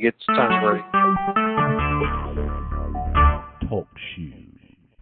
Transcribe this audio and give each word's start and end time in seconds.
Get 0.00 0.14
time 0.28 0.64
ready. 0.64 0.82
Talk 3.68 3.86
shoes. 4.16 4.34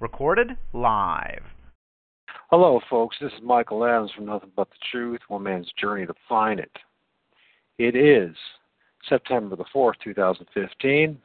Recorded 0.00 0.56
live. 0.72 1.42
Hello, 2.50 2.80
folks. 2.90 3.16
This 3.20 3.30
is 3.32 3.38
Michael 3.44 3.84
Adams 3.84 4.10
from 4.16 4.26
Nothing 4.26 4.50
But 4.56 4.68
the 4.70 4.76
Truth, 4.90 5.20
One 5.28 5.44
Man's 5.44 5.70
Journey 5.80 6.04
to 6.04 6.14
Find 6.28 6.58
It. 6.58 6.72
It 7.78 7.94
is 7.94 8.34
September 9.08 9.54
the 9.54 9.66
4th, 9.72 9.94
2015. 10.02 11.16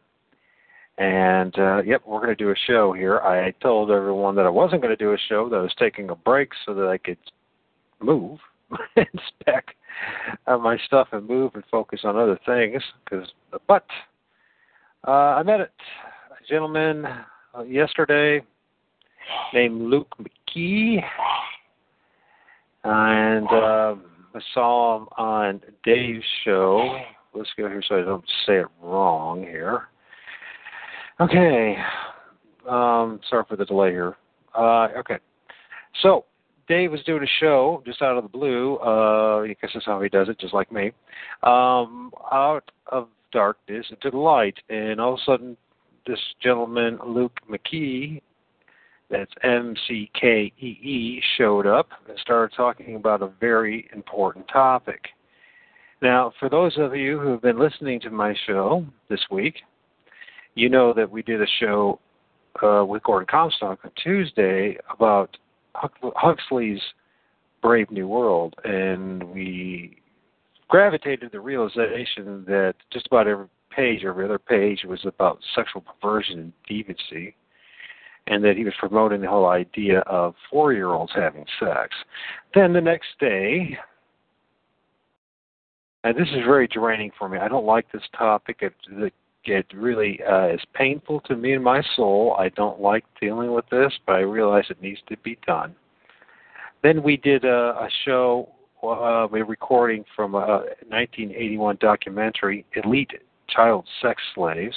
And, 1.00 1.58
uh, 1.58 1.82
yep, 1.82 2.04
we're 2.06 2.20
going 2.20 2.30
to 2.30 2.36
do 2.36 2.52
a 2.52 2.56
show 2.68 2.94
here. 2.94 3.22
I 3.22 3.50
told 3.60 3.90
everyone 3.90 4.36
that 4.36 4.46
I 4.46 4.50
wasn't 4.50 4.84
going 4.84 4.96
to 4.96 5.04
do 5.04 5.14
a 5.14 5.18
show, 5.30 5.50
that 5.50 5.56
I 5.56 5.62
was 5.62 5.74
taking 5.80 6.12
a 6.12 6.16
break 6.16 6.50
so 6.64 6.76
that 6.76 6.88
I 6.90 7.00
could 7.00 7.18
move 8.00 8.38
and 8.96 9.08
spec 9.28 9.76
uh, 10.48 10.58
my 10.58 10.78
stuff 10.86 11.08
and 11.12 11.28
move 11.28 11.52
and 11.56 11.64
focus 11.72 12.02
on 12.04 12.18
other 12.18 12.40
things. 12.46 12.82
Cause, 13.10 13.28
but 13.68 13.86
uh, 15.08 15.12
I 15.12 15.44
met 15.44 15.60
a 15.60 15.70
gentleman 16.50 17.06
uh, 17.58 17.64
yesterday 17.64 18.42
named 19.54 19.82
Luke 19.82 20.14
McKee, 20.20 21.02
and 22.84 23.48
uh, 23.48 23.96
I 24.36 24.40
saw 24.54 24.98
him 24.98 25.08
on 25.18 25.62
Dave's 25.84 26.26
show. 26.44 27.00
Let's 27.34 27.50
go 27.58 27.68
here 27.68 27.84
so 27.88 28.00
I 28.00 28.02
don't 28.02 28.26
say 28.46 28.60
it 28.60 28.68
wrong 28.82 29.42
here. 29.42 29.88
Okay. 31.20 31.78
Um, 32.70 33.20
sorry 33.30 33.44
for 33.48 33.56
the 33.56 33.66
delay 33.66 33.92
here. 33.92 34.16
Uh, 34.56 34.88
okay. 34.98 35.18
So 36.02 36.26
Dave 36.68 36.92
was 36.92 37.04
doing 37.04 37.24
a 37.24 37.40
show 37.40 37.84
just 37.86 38.02
out 38.02 38.18
of 38.18 38.24
the 38.24 38.30
blue. 38.30 38.76
Uh, 38.78 39.44
guess 39.62 39.72
that's 39.74 39.86
how 39.86 40.02
he 40.02 40.10
does 40.10 40.30
it, 40.30 40.40
just 40.40 40.54
like 40.54 40.72
me. 40.72 40.92
Um, 41.44 42.12
out 42.32 42.72
of 42.88 43.08
darkness 43.32 43.86
into 43.90 44.12
the 44.12 44.18
light, 44.18 44.56
and 44.70 45.02
all 45.02 45.14
of 45.14 45.20
a 45.20 45.24
sudden, 45.26 45.58
this 46.06 46.20
gentleman 46.42 47.00
Luke 47.06 47.38
McKee, 47.50 48.22
that's 49.10 49.32
M 49.44 49.76
C 49.88 50.10
K 50.20 50.52
E 50.60 50.66
E, 50.66 51.22
showed 51.38 51.68
up 51.68 51.90
and 52.08 52.18
started 52.20 52.56
talking 52.56 52.96
about 52.96 53.22
a 53.22 53.28
very 53.40 53.90
important 53.94 54.48
topic. 54.48 55.10
Now, 56.02 56.34
for 56.40 56.50
those 56.50 56.78
of 56.78 56.96
you 56.96 57.20
who 57.20 57.30
have 57.30 57.42
been 57.42 57.60
listening 57.60 58.00
to 58.02 58.10
my 58.10 58.36
show 58.46 58.86
this 59.10 59.22
week, 59.32 59.56
you 60.56 60.70
know 60.70 60.94
that 60.94 61.10
we 61.10 61.22
did 61.22 61.42
a 61.42 61.48
show 61.60 62.00
uh, 62.62 62.84
with 62.86 63.04
Gordon 63.04 63.28
Comstock 63.30 63.80
on 63.84 63.92
Tuesday 64.04 64.78
about 64.92 65.38
Huxley's 65.76 66.82
Brave 67.62 67.90
New 67.92 68.08
World, 68.08 68.56
and 68.64 69.24
we 69.24 69.98
gravitated 70.68 71.22
to 71.22 71.30
the 71.30 71.40
realization 71.40 72.44
that 72.48 72.76
just 72.92 73.08
about 73.08 73.28
every 73.28 73.48
page, 73.70 74.04
every 74.06 74.26
other 74.26 74.40
page, 74.40 74.84
was 74.88 75.06
about 75.06 75.40
sexual 75.56 75.82
perversion 75.82 76.40
and 76.40 76.54
deviancy, 76.70 77.34
and 78.28 78.44
that 78.44 78.56
he 78.56 78.64
was 78.64 78.74
promoting 78.80 79.22
the 79.22 79.28
whole 79.28 79.48
idea 79.48 80.00
of 80.02 80.36
four-year-olds 80.50 81.12
having 81.16 81.46
sex. 81.60 81.90
Then 82.54 82.74
the 82.74 82.82
next 82.82 83.08
day, 83.20 83.78
and 86.04 86.16
this 86.16 86.28
is 86.30 86.46
very 86.46 86.68
draining 86.68 87.12
for 87.18 87.30
me. 87.30 87.38
I 87.38 87.48
don't 87.48 87.66
like 87.66 87.92
this 87.92 88.04
topic. 88.18 88.58
It, 88.62 88.74
it 89.46 89.66
really 89.74 90.20
uh, 90.24 90.48
is 90.48 90.62
painful 90.74 91.20
to 91.22 91.36
me 91.36 91.54
and 91.54 91.64
my 91.64 91.82
soul. 91.96 92.36
I 92.40 92.50
don't 92.50 92.80
like 92.80 93.06
dealing 93.20 93.54
with 93.54 93.68
this, 93.70 93.92
but 94.06 94.16
I 94.16 94.20
realize 94.20 94.66
it 94.70 94.82
needs 94.82 95.00
to 95.10 95.18
be 95.18 95.38
done. 95.46 95.76
Then 96.84 97.02
we 97.02 97.18
did 97.18 97.46
a, 97.46 97.70
a 97.80 97.90
show, 98.06 98.50
uh, 98.84 99.28
a 99.28 99.44
recording 99.44 100.04
from 100.16 100.36
a 100.36 100.66
1981 100.88 101.78
documentary, 101.80 102.66
Elite 102.84 103.12
Child 103.50 103.86
Sex 104.02 104.22
Slaves, 104.36 104.76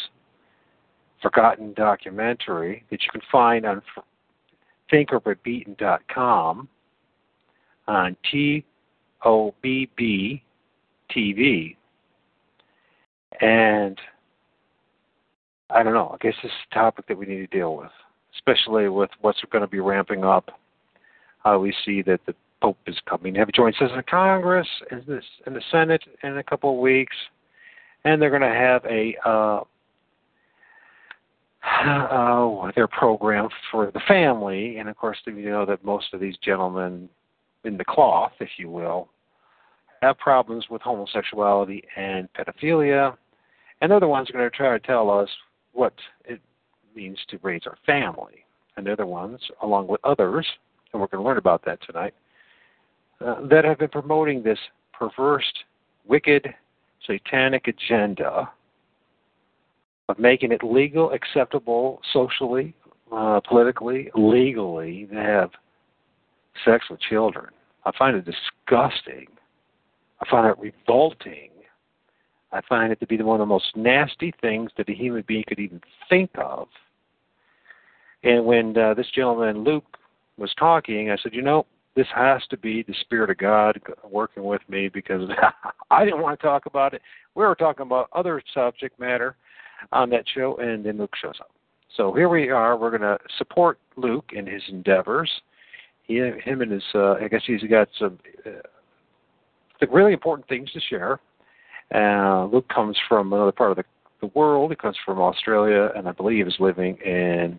forgotten 1.23 1.73
documentary 1.75 2.85
that 2.91 3.03
you 3.03 3.09
can 3.11 3.23
find 3.31 3.67
on 3.67 3.83
thinkerbybeaten.com 4.93 6.69
on 7.89 8.17
T 8.31 8.65
O 9.25 9.55
B 9.63 9.89
B 9.97 10.43
TV. 11.15 11.77
And 13.41 13.99
I 15.71 15.83
don't 15.83 15.95
know. 15.95 16.11
I 16.15 16.17
guess 16.25 16.35
this 16.43 16.51
is 16.51 16.59
a 16.71 16.75
topic 16.75 17.07
that 17.09 17.19
we 17.19 17.27
need 17.27 17.39
to 17.39 17.47
deal 17.47 17.77
with, 17.77 17.91
especially 18.35 18.89
with 18.89 19.11
what's 19.21 19.41
going 19.51 19.63
to 19.63 19.69
be 19.69 19.81
ramping 19.81 20.25
up. 20.25 20.51
How 21.45 21.59
we 21.59 21.75
see 21.85 22.03
that 22.03 22.21
the 22.27 22.35
Pope 22.63 22.79
is 22.87 22.97
coming 23.09 23.35
to 23.35 23.41
have 23.41 23.49
a 23.49 23.53
joint 23.53 23.77
session 23.79 23.99
of 23.99 24.07
Congress 24.07 24.67
and 24.91 25.05
the, 25.07 25.61
Senate 25.71 26.03
in 26.23 26.39
a 26.39 26.43
couple 26.43 26.73
of 26.73 26.81
weeks, 26.81 27.15
and 28.05 28.21
they're 28.21 28.31
going 28.31 28.41
to 28.41 28.49
have 28.49 28.85
a 28.87 29.15
uh, 29.25 29.61
uh, 32.67 32.73
their 32.75 32.89
program 32.89 33.49
for 33.71 33.91
the 33.91 34.01
family. 34.09 34.79
And 34.79 34.89
of 34.89 34.97
course, 34.97 35.19
you 35.27 35.51
know 35.51 35.67
that 35.67 35.85
most 35.85 36.15
of 36.15 36.21
these 36.21 36.37
gentlemen 36.39 37.09
in 37.65 37.77
the 37.77 37.85
cloth, 37.85 38.33
if 38.41 38.49
you 38.57 38.71
will, 38.71 39.09
have 40.03 40.19
problems 40.19 40.67
with 40.71 40.83
homosexuality 40.83 41.83
and 41.97 42.29
pedophilia. 42.33 43.17
And 43.81 43.91
they're 43.91 44.01
the 44.01 44.09
ones 44.09 44.29
who 44.29 44.39
are 44.39 44.41
going 44.41 44.51
to 44.51 44.57
try 44.57 44.79
to 44.79 44.87
tell 44.87 45.11
us 45.11 45.29
what 45.77 45.95
it 46.25 46.41
means 46.95 47.19
to 47.29 47.39
raise 47.43 47.63
our 47.67 47.77
family. 47.85 48.45
And 48.77 48.87
they're 48.87 48.97
the 48.97 49.07
ones, 49.07 49.41
along 49.63 49.87
with 49.87 50.01
others, 50.05 50.47
and 50.93 51.01
we're 51.01 51.09
going 51.09 51.23
to 51.23 51.29
learn 51.29 51.39
about 51.39 51.65
that 51.65 51.79
tonight, 51.87 52.15
uh, 53.25 53.47
that 53.49 53.65
have 53.65 53.79
been 53.79 53.89
promoting 53.89 54.43
this 54.43 54.59
perverse, 54.93 55.51
wicked, 56.07 56.53
satanic 57.07 57.69
agenda 57.69 58.51
of 60.09 60.19
making 60.19 60.53
it 60.53 60.63
legal, 60.63 61.13
acceptable, 61.13 62.01
socially, 62.13 62.75
uh, 63.13 63.41
politically, 63.49 64.11
legally 64.15 65.07
to 65.11 65.17
have 65.17 65.51
sex 66.65 66.87
with 66.91 67.01
children. 67.01 67.47
I 67.85 67.93
find 67.97 68.17
it 68.17 68.25
disgusting. 68.25 69.27
I 70.21 70.31
find 70.31 70.47
it 70.47 70.59
revolting. 70.59 71.51
I 72.53 72.61
find 72.69 72.93
it 72.93 73.01
to 73.01 73.07
be 73.07 73.21
one 73.23 73.41
of 73.41 73.47
the 73.47 73.53
most 73.53 73.77
nasty 73.77 74.33
things 74.41 74.71
that 74.77 74.89
a 74.89 74.95
human 74.95 75.25
being 75.27 75.45
could 75.47 75.59
even 75.59 75.81
think 76.09 76.31
of. 76.37 76.69
And 78.23 78.45
when 78.45 78.77
uh, 78.77 78.95
this 78.95 79.11
gentleman, 79.15 79.65
Luke, 79.65 79.85
was 80.39 80.53
talking, 80.59 81.11
I 81.11 81.17
said, 81.23 81.35
you 81.35 81.43
know, 81.43 81.67
this 81.95 82.07
has 82.15 82.43
to 82.51 82.57
be 82.57 82.83
the 82.83 82.95
Spirit 83.01 83.31
of 83.31 83.39
God 83.39 83.81
working 84.09 84.45
with 84.45 84.61
me 84.69 84.89
because 84.89 85.29
I 85.91 86.05
didn't 86.05 86.21
want 86.21 86.39
to 86.39 86.47
talk 86.47 86.67
about 86.67 86.95
it. 86.95 87.03
We 87.35 87.45
were 87.45 87.55
talking 87.55 87.87
about 87.87 88.09
other 88.13 88.43
subject 88.53 89.01
matter 89.01 89.37
on 89.93 90.11
that 90.11 90.25
show, 90.35 90.57
and 90.57 90.85
then 90.85 90.99
Luke 90.99 91.15
shows 91.21 91.37
up. 91.41 91.51
So 91.97 92.13
here 92.13 92.29
we 92.29 92.51
are. 92.51 92.77
We're 92.77 92.91
going 92.91 93.03
to 93.03 93.19
support 93.39 93.79
Luke 93.97 94.31
in 94.35 94.47
his 94.47 94.63
endeavors. 94.69 95.31
He, 96.03 96.17
him 96.17 96.61
and 96.61 96.71
his, 96.71 96.83
uh, 96.95 97.15
I 97.15 97.29
guess 97.29 97.43
he's 97.47 97.63
got 97.63 97.89
some 97.99 98.19
uh, 98.45 99.87
really 99.91 100.13
important 100.13 100.47
things 100.49 100.71
to 100.73 100.81
share. 100.81 101.19
Uh, 101.95 102.47
Luke 102.53 102.69
comes 102.69 102.97
from 103.09 103.33
another 103.33 103.53
part 103.53 103.71
of 103.71 103.77
the, 103.77 103.85
the 104.21 104.31
world. 104.35 104.71
He 104.71 104.77
comes 104.77 104.97
from 105.05 105.21
Australia, 105.21 105.91
and 105.97 106.09
I 106.09 106.13
believe 106.13 106.47
is 106.47 106.57
living 106.59 106.97
in 107.05 107.59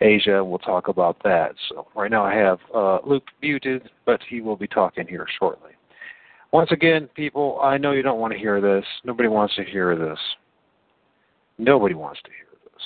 Asia. 0.00 0.44
We'll 0.44 0.58
talk 0.58 0.88
about 0.88 1.22
that. 1.22 1.54
So 1.68 1.86
right 1.94 2.10
now 2.10 2.24
I 2.24 2.34
have 2.34 2.58
uh, 2.74 2.98
Luke 3.06 3.24
muted, 3.40 3.88
but 4.04 4.20
he 4.28 4.40
will 4.40 4.56
be 4.56 4.66
talking 4.66 5.06
here 5.06 5.26
shortly. 5.38 5.70
Once 6.52 6.70
again, 6.70 7.08
people, 7.14 7.58
I 7.62 7.78
know 7.78 7.92
you 7.92 8.02
don't 8.02 8.20
want 8.20 8.32
to 8.32 8.38
hear 8.38 8.60
this. 8.60 8.84
Nobody 9.04 9.28
wants 9.28 9.54
to 9.56 9.64
hear 9.64 9.96
this. 9.96 10.18
Nobody 11.56 11.94
wants 11.94 12.20
to 12.24 12.30
hear 12.30 12.48
this. 12.64 12.82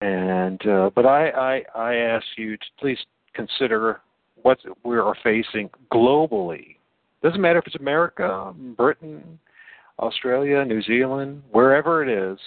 And 0.00 0.66
uh, 0.66 0.90
but 0.94 1.06
I, 1.06 1.28
I 1.28 1.62
I 1.74 1.94
ask 1.94 2.24
you 2.36 2.56
to 2.56 2.64
please 2.80 2.98
consider 3.34 4.00
what 4.42 4.58
we 4.84 4.96
are 4.96 5.14
facing 5.22 5.70
globally 5.92 6.77
doesn't 7.22 7.40
matter 7.40 7.58
if 7.58 7.66
it's 7.66 7.76
America, 7.76 8.54
Britain, 8.76 9.38
Australia, 9.98 10.64
New 10.64 10.82
Zealand, 10.82 11.42
wherever 11.50 12.02
it 12.02 12.08
is, 12.08 12.38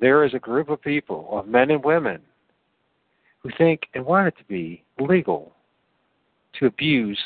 there 0.00 0.24
is 0.24 0.34
a 0.34 0.38
group 0.38 0.68
of 0.68 0.80
people, 0.80 1.28
of 1.32 1.46
men 1.46 1.70
and 1.70 1.84
women, 1.84 2.20
who 3.40 3.50
think 3.58 3.82
and 3.94 4.04
want 4.04 4.28
it 4.28 4.34
to 4.38 4.44
be 4.44 4.84
legal 5.00 5.52
to 6.58 6.66
abuse 6.66 7.18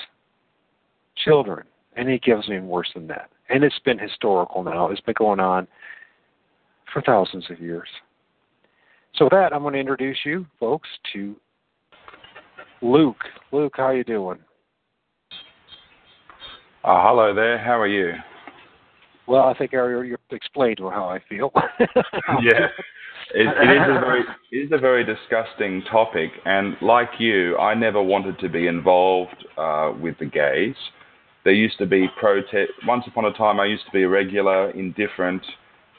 children. 1.24 1.66
And 1.96 2.08
it 2.08 2.22
gives 2.22 2.48
me 2.48 2.58
worse 2.60 2.90
than 2.94 3.06
that. 3.08 3.30
And 3.48 3.64
it's 3.64 3.78
been 3.84 3.98
historical 3.98 4.62
now. 4.62 4.88
It's 4.88 5.00
been 5.00 5.14
going 5.16 5.40
on 5.40 5.66
for 6.92 7.02
thousands 7.02 7.50
of 7.50 7.60
years. 7.60 7.88
So 9.14 9.26
with 9.26 9.32
that, 9.32 9.52
I'm 9.52 9.62
going 9.62 9.74
to 9.74 9.80
introduce 9.80 10.18
you, 10.24 10.46
folks, 10.60 10.88
to 11.12 11.36
Luke. 12.82 13.24
Luke, 13.52 13.74
how 13.76 13.90
you 13.90 14.04
doing? 14.04 14.38
Uh, 16.86 17.02
hello 17.02 17.34
there. 17.34 17.58
How 17.58 17.80
are 17.80 17.88
you? 17.88 18.12
Well, 19.26 19.42
I 19.42 19.54
think 19.58 19.74
I 19.74 19.78
already 19.78 20.14
explained 20.30 20.78
how 20.78 21.08
I 21.08 21.20
feel. 21.28 21.50
yeah, 22.40 22.68
it, 23.34 23.48
it 23.48 23.70
is 23.72 23.88
a 23.88 24.00
very 24.00 24.22
it 24.52 24.56
is 24.56 24.70
a 24.72 24.78
very 24.78 25.04
disgusting 25.04 25.82
topic, 25.90 26.30
and 26.44 26.76
like 26.80 27.10
you, 27.18 27.58
I 27.58 27.74
never 27.74 28.00
wanted 28.00 28.38
to 28.38 28.48
be 28.48 28.68
involved 28.68 29.44
uh, 29.58 29.92
with 30.00 30.16
the 30.20 30.26
gays 30.26 30.76
there 31.46 31.54
used 31.54 31.78
to 31.78 31.86
be 31.86 32.08
protest. 32.18 32.72
Once 32.88 33.04
upon 33.06 33.24
a 33.24 33.32
time, 33.32 33.60
I 33.60 33.66
used 33.66 33.86
to 33.86 33.92
be 33.92 34.02
a 34.02 34.08
regular, 34.08 34.70
indifferent. 34.70 35.42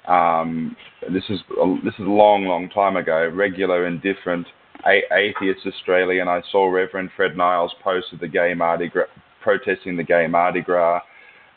Um, 0.05 0.75
this 1.09 1.23
is 1.29 1.39
a, 1.61 1.75
this 1.85 1.93
is 1.93 2.05
a 2.05 2.09
long, 2.09 2.43
long 2.45 2.67
time 2.67 2.97
ago. 2.97 3.31
Regular, 3.33 3.87
indifferent, 3.87 4.45
a- 4.85 5.05
atheist 5.15 5.65
Australian. 5.65 6.27
I 6.27 6.41
saw 6.51 6.69
Reverend 6.69 7.11
Fred 7.15 7.37
Nile's 7.37 7.73
posted 7.81 8.19
the 8.19 8.27
gay 8.27 8.53
Mardi 8.55 8.89
Gras, 8.89 9.05
protesting 9.47 9.95
the 9.95 10.03
gay 10.03 10.27
Mardi 10.27 10.59
Gras, 10.59 10.99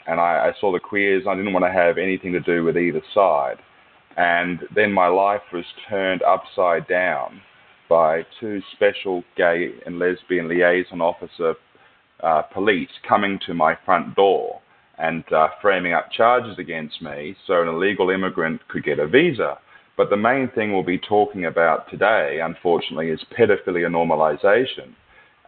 and 0.06 0.20
I, 0.20 0.50
I 0.50 0.60
saw 0.60 0.70
the 0.70 0.78
queers. 0.78 1.24
I 1.28 1.34
didn't 1.34 1.52
want 1.52 1.64
to 1.64 1.72
have 1.72 1.98
anything 1.98 2.30
to 2.32 2.38
do 2.38 2.62
with 2.62 2.78
either 2.78 3.02
side. 3.12 3.56
And 4.16 4.60
then 4.72 4.92
my 4.92 5.08
life 5.08 5.42
was 5.52 5.64
turned 5.88 6.22
upside 6.22 6.86
down 6.86 7.40
by 7.88 8.24
two 8.38 8.62
special 8.76 9.24
gay 9.36 9.72
and 9.86 9.98
lesbian 9.98 10.46
liaison 10.46 11.00
officer 11.00 11.56
uh, 12.22 12.42
police 12.42 12.90
coming 13.08 13.40
to 13.46 13.54
my 13.54 13.76
front 13.84 14.14
door 14.14 14.60
and 14.98 15.24
uh, 15.32 15.48
framing 15.60 15.92
up 15.92 16.12
charges 16.12 16.60
against 16.60 17.02
me 17.02 17.34
so 17.44 17.60
an 17.60 17.66
illegal 17.66 18.10
immigrant 18.10 18.60
could 18.68 18.84
get 18.84 19.00
a 19.00 19.08
visa. 19.08 19.58
But 19.96 20.10
the 20.10 20.16
main 20.16 20.48
thing 20.54 20.72
we'll 20.72 20.84
be 20.84 20.98
talking 20.98 21.46
about 21.46 21.90
today, 21.90 22.38
unfortunately, 22.40 23.08
is 23.08 23.20
pedophilia 23.36 23.88
normalization 23.88 24.94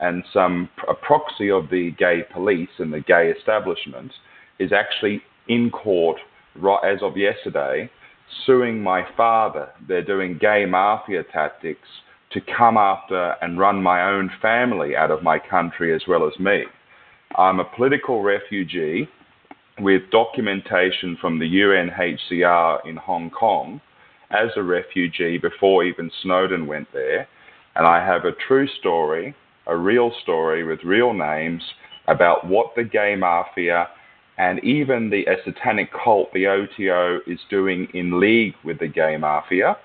and 0.03 0.25
some 0.33 0.69
a 0.89 0.95
proxy 0.95 1.51
of 1.51 1.71
the 1.71 1.93
gay 1.99 2.23
police 2.33 2.69
and 2.79 2.93
the 2.93 3.01
gay 3.01 3.33
establishment 3.37 4.13
is 4.59 4.73
actually 4.73 5.23
in 5.49 5.71
court 5.71 6.19
right 6.57 6.81
as 6.85 7.03
of 7.03 7.17
yesterday 7.17 7.89
suing 8.45 8.83
my 8.83 9.07
father. 9.17 9.69
They're 9.87 10.05
doing 10.05 10.39
gay 10.41 10.67
mafia 10.67 11.23
tactics 11.33 11.89
to 12.33 12.41
come 12.41 12.77
after 12.77 13.35
and 13.43 13.59
run 13.59 13.83
my 13.83 14.03
own 14.03 14.31
family 14.41 14.97
out 14.97 15.11
of 15.11 15.23
my 15.23 15.39
country 15.39 15.95
as 15.95 16.03
well 16.09 16.27
as 16.27 16.39
me. 16.41 16.65
I'm 17.37 17.61
a 17.61 17.65
political 17.77 18.23
refugee 18.23 19.09
with 19.79 20.03
documentation 20.11 21.17
from 21.21 21.39
the 21.39 21.47
UNHCR 21.47 22.87
in 22.87 22.97
Hong 22.97 23.31
Kong 23.31 23.81
as 24.31 24.51
a 24.57 24.63
refugee 24.63 25.39
before 25.39 25.85
even 25.85 26.11
Snowden 26.23 26.67
went 26.67 26.89
there. 26.93 27.29
And 27.75 27.87
I 27.87 28.05
have 28.05 28.25
a 28.25 28.33
true 28.47 28.67
story, 28.81 29.35
a 29.67 29.77
real 29.77 30.13
story 30.23 30.65
with 30.65 30.81
real 30.85 31.13
names 31.13 31.63
about 32.09 32.47
what 32.47 32.75
the 32.77 32.85
gay 32.85 33.15
mafia 33.17 33.89
and 34.39 34.63
even 34.65 35.11
the 35.11 35.25
satanic 35.45 35.91
cult, 35.93 36.33
the 36.33 36.47
OTO, 36.47 37.21
is 37.27 37.39
doing 37.51 37.87
in 37.95 38.19
league 38.19 38.55
with 38.65 38.79
the 38.79 38.89
gay 38.89 39.17
mafia 39.17 39.77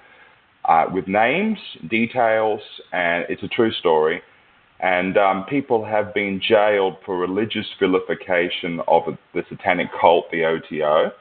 uh, 0.68 0.86
with 0.92 1.08
names, 1.08 1.58
details, 1.90 2.62
and 2.92 3.26
it's 3.30 3.44
a 3.44 3.48
true 3.48 3.72
story. 3.72 4.22
And 4.80 5.18
um, 5.18 5.46
people 5.50 5.84
have 5.86 6.14
been 6.14 6.40
jailed 6.46 6.98
for 7.06 7.18
religious 7.18 7.66
vilification 7.80 8.82
of 8.88 9.04
the 9.34 9.44
satanic 9.50 9.88
cult, 10.00 10.26
the 10.32 10.46
OTO. 10.46 11.12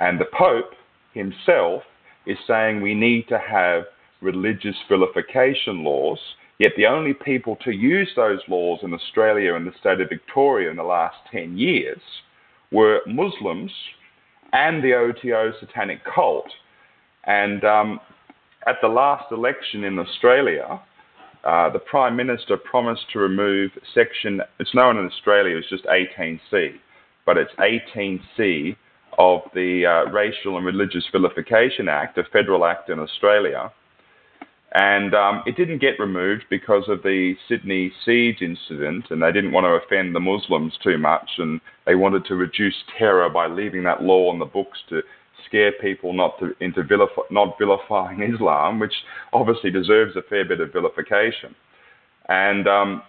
And 0.00 0.18
the 0.18 0.26
Pope 0.32 0.72
himself 1.12 1.82
is 2.26 2.38
saying 2.46 2.80
we 2.80 2.94
need 2.94 3.28
to 3.28 3.38
have 3.38 3.82
religious 4.22 4.76
vilification 4.88 5.84
laws. 5.84 6.18
Yet 6.58 6.72
the 6.76 6.86
only 6.86 7.14
people 7.14 7.56
to 7.64 7.72
use 7.72 8.10
those 8.14 8.40
laws 8.48 8.80
in 8.82 8.94
Australia 8.94 9.54
and 9.54 9.66
the 9.66 9.72
state 9.80 10.00
of 10.00 10.08
Victoria 10.08 10.70
in 10.70 10.76
the 10.76 10.84
last 10.84 11.16
10 11.32 11.58
years 11.58 12.00
were 12.70 13.00
Muslims 13.06 13.72
and 14.52 14.82
the 14.82 14.94
OTO 14.94 15.52
satanic 15.58 16.00
cult. 16.04 16.48
And 17.24 17.64
um, 17.64 18.00
at 18.66 18.76
the 18.80 18.88
last 18.88 19.32
election 19.32 19.84
in 19.84 19.98
Australia, 19.98 20.80
uh, 21.44 21.70
the 21.70 21.78
Prime 21.78 22.16
Minister 22.16 22.56
promised 22.56 23.02
to 23.12 23.18
remove 23.18 23.72
section, 23.92 24.40
it's 24.60 24.74
known 24.74 24.96
in 24.96 25.06
Australia 25.06 25.58
as 25.58 25.64
just 25.68 25.84
18C, 25.84 26.74
but 27.26 27.36
it's 27.36 27.52
18C 27.58 28.76
of 29.18 29.40
the 29.54 29.86
uh, 29.86 30.10
Racial 30.10 30.56
and 30.56 30.64
Religious 30.64 31.04
Vilification 31.12 31.88
Act, 31.88 32.16
a 32.18 32.24
federal 32.32 32.64
act 32.64 32.90
in 32.90 32.98
Australia. 32.98 33.72
And 34.74 35.14
um, 35.14 35.42
it 35.46 35.56
didn't 35.56 35.78
get 35.78 36.00
removed 36.00 36.44
because 36.50 36.84
of 36.88 37.04
the 37.04 37.34
Sydney 37.48 37.92
siege 38.04 38.42
incident, 38.42 39.06
and 39.10 39.22
they 39.22 39.30
didn't 39.30 39.52
want 39.52 39.66
to 39.66 39.68
offend 39.70 40.14
the 40.14 40.20
Muslims 40.20 40.74
too 40.82 40.98
much, 40.98 41.30
and 41.38 41.60
they 41.86 41.94
wanted 41.94 42.24
to 42.26 42.34
reduce 42.34 42.74
terror 42.98 43.30
by 43.30 43.46
leaving 43.46 43.84
that 43.84 44.02
law 44.02 44.32
on 44.32 44.40
the 44.40 44.44
books 44.44 44.78
to 44.88 45.02
scare 45.46 45.70
people 45.80 46.12
not 46.12 46.40
to, 46.40 46.54
into 46.60 46.82
vilify, 46.82 47.22
not 47.30 47.56
vilifying 47.56 48.22
Islam, 48.34 48.80
which 48.80 48.94
obviously 49.32 49.70
deserves 49.70 50.16
a 50.16 50.22
fair 50.22 50.44
bit 50.44 50.60
of 50.60 50.72
vilification. 50.72 51.54
And 52.28 52.66
um, 52.66 53.02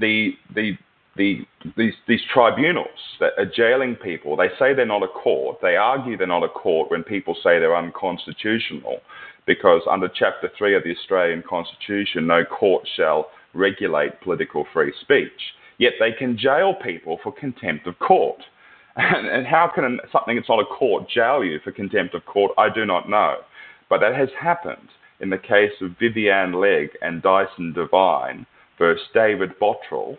the, 0.00 0.32
the, 0.54 0.72
the, 1.16 1.40
these, 1.76 1.94
these 2.08 2.20
tribunals 2.32 2.88
that 3.20 3.32
are 3.36 3.44
jailing 3.44 3.94
people, 3.96 4.36
they 4.36 4.48
say 4.58 4.72
they're 4.72 4.86
not 4.86 5.02
a 5.02 5.08
court. 5.08 5.58
They 5.60 5.76
argue 5.76 6.16
they're 6.16 6.26
not 6.26 6.44
a 6.44 6.48
court 6.48 6.90
when 6.90 7.02
people 7.02 7.34
say 7.34 7.58
they're 7.58 7.76
unconstitutional, 7.76 9.00
because 9.46 9.82
under 9.90 10.08
Chapter 10.08 10.50
3 10.58 10.76
of 10.76 10.82
the 10.84 10.94
Australian 10.96 11.42
Constitution, 11.48 12.26
no 12.26 12.44
court 12.44 12.86
shall 12.96 13.30
regulate 13.54 14.20
political 14.20 14.66
free 14.72 14.92
speech. 15.00 15.54
Yet 15.78 15.94
they 16.00 16.12
can 16.12 16.38
jail 16.38 16.74
people 16.74 17.18
for 17.22 17.32
contempt 17.32 17.86
of 17.86 17.98
court. 17.98 18.40
And, 18.98 19.28
and 19.28 19.46
how 19.46 19.70
can 19.74 20.00
something 20.10 20.36
that's 20.36 20.48
not 20.48 20.58
a 20.58 20.64
court 20.64 21.06
jail 21.10 21.44
you 21.44 21.60
for 21.62 21.70
contempt 21.70 22.14
of 22.14 22.24
court? 22.24 22.52
I 22.56 22.70
do 22.74 22.86
not 22.86 23.10
know. 23.10 23.34
But 23.90 24.00
that 24.00 24.14
has 24.14 24.30
happened 24.40 24.88
in 25.20 25.28
the 25.28 25.36
case 25.36 25.72
of 25.82 25.98
Vivienne 26.00 26.54
Legg 26.58 26.88
and 27.02 27.20
Dyson 27.20 27.74
Devine 27.74 28.46
versus 28.78 29.06
David 29.12 29.50
Bottrell, 29.60 30.16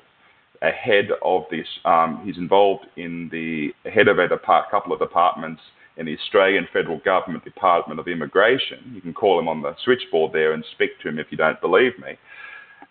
a 0.62 0.70
head 0.70 1.10
of 1.26 1.46
this. 1.50 1.66
Um, 1.86 2.22
he's 2.24 2.38
involved 2.38 2.86
in 2.98 3.30
the 3.32 3.74
head 3.90 4.08
of 4.08 4.20
a 4.20 4.28
depart, 4.28 4.70
couple 4.70 4.94
of 4.94 5.00
departments 5.00 5.62
in 5.98 6.06
the 6.06 6.18
Australian 6.18 6.68
federal 6.72 7.00
government 7.00 7.44
Department 7.44 8.00
of 8.00 8.08
Immigration. 8.08 8.92
You 8.94 9.02
can 9.02 9.14
call 9.14 9.40
him 9.40 9.48
on 9.48 9.62
the 9.62 9.76
switchboard 9.84 10.32
there 10.34 10.54
and 10.54 10.64
speak 10.74 10.92
to 11.02 11.10
him 11.10 11.20
if 11.20 11.28
you 11.32 11.38
don't 11.38 11.60
believe 11.60 11.98
me. 12.00 12.18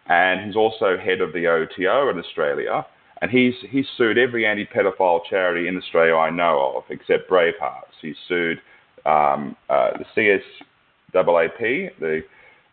And 0.09 0.45
he's 0.45 0.57
also 0.57 0.97
head 0.97 1.21
of 1.21 1.33
the 1.33 1.47
OTO 1.47 2.11
in 2.11 2.19
Australia. 2.19 2.87
And 3.23 3.31
he's, 3.31 3.55
he's 3.71 3.87
sued 3.97 4.19
every 4.19 4.45
anti 4.45 4.67
pedophile 4.67 5.21
charity 5.29 5.69
in 5.69 5.77
Australia 5.77 6.17
I 6.17 6.31
know 6.31 6.75
of, 6.77 6.85
except 6.91 7.31
Bravehearts. 7.31 7.95
He's 8.03 8.17
sued 8.29 8.59
um, 9.07 9.57
uh, 9.71 9.91
the 9.99 10.41
CSAAP, 11.15 11.91
the, 11.99 12.23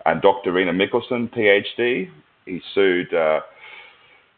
and 0.06 0.22
Dr. 0.22 0.52
Reina 0.52 0.74
Michaelson, 0.74 1.30
PhD. 1.30 2.10
He 2.46 2.62
sued 2.74 3.14
uh, 3.14 3.40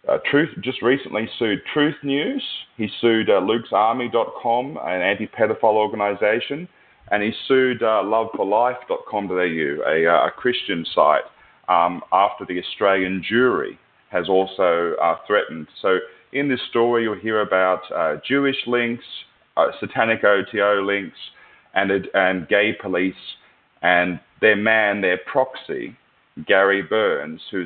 uh, 0.08 0.18
Truth, 0.30 0.50
just 0.62 0.82
recently 0.82 1.28
sued 1.40 1.60
Truth 1.74 1.96
News. 2.04 2.44
He 2.78 2.90
sued 3.02 3.30
uh, 3.30 3.42
Luke'sArmy.com, 3.42 4.78
an 4.84 5.02
anti 5.02 5.28
pedophile 5.28 5.76
organization. 5.76 6.68
And 7.12 7.22
he 7.22 7.32
sued 7.48 7.84
uh, 7.84 8.02
loveforlife.com.au, 8.04 9.92
a, 9.92 10.08
uh, 10.08 10.28
a 10.28 10.32
Christian 10.32 10.86
site, 10.94 11.24
um, 11.70 12.02
after 12.12 12.46
the 12.46 12.60
Australian 12.60 13.24
jury 13.28 13.78
has 14.12 14.28
also 14.30 14.94
uh, 15.02 15.18
threatened. 15.28 15.68
So 15.82 16.00
in 16.34 16.50
this 16.50 16.62
story, 16.70 17.04
you'll 17.04 17.20
hear 17.20 17.42
about 17.42 17.82
uh, 17.96 18.18
Jewish 18.28 18.58
links, 18.66 19.04
uh, 19.58 19.68
satanic 19.80 20.24
OTO 20.24 20.84
links, 20.84 21.18
and, 21.74 21.92
and 22.14 22.48
gay 22.48 22.74
police, 22.80 23.14
and 23.82 24.20
their 24.42 24.56
man, 24.56 25.02
their 25.02 25.20
proxy, 25.32 25.96
Gary 26.48 26.82
Burns, 26.82 27.42
who 27.52 27.66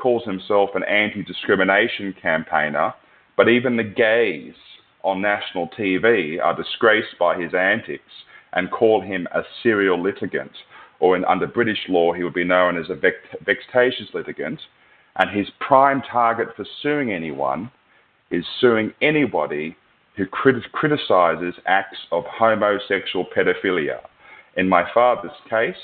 calls 0.00 0.24
himself 0.24 0.70
an 0.74 0.84
anti-discrimination 0.84 2.14
campaigner, 2.20 2.94
but 3.36 3.48
even 3.48 3.76
the 3.76 3.84
gays 3.84 4.54
on 5.02 5.22
national 5.22 5.68
TV 5.78 6.42
are 6.42 6.56
disgraced 6.56 7.18
by 7.18 7.40
his 7.40 7.54
antics 7.54 8.12
and 8.52 8.70
call 8.70 9.00
him 9.00 9.26
a 9.34 9.42
serial 9.62 10.02
litigant, 10.02 10.52
or 10.98 11.16
in, 11.16 11.24
under 11.24 11.46
British 11.46 11.78
law, 11.88 12.12
he 12.12 12.24
would 12.24 12.34
be 12.34 12.44
known 12.44 12.76
as 12.76 12.90
a 12.90 13.00
vexatious 13.44 14.08
litigant 14.12 14.60
and 15.16 15.30
his 15.36 15.48
prime 15.60 16.02
target 16.02 16.48
for 16.56 16.64
suing 16.82 17.12
anyone 17.12 17.70
is 18.30 18.44
suing 18.60 18.92
anybody 19.02 19.76
who 20.16 20.26
crit- 20.26 20.70
criticizes 20.72 21.54
acts 21.66 21.98
of 22.12 22.24
homosexual 22.26 23.26
pedophilia. 23.36 24.00
In 24.56 24.68
my 24.68 24.84
father's 24.92 25.36
case, 25.48 25.74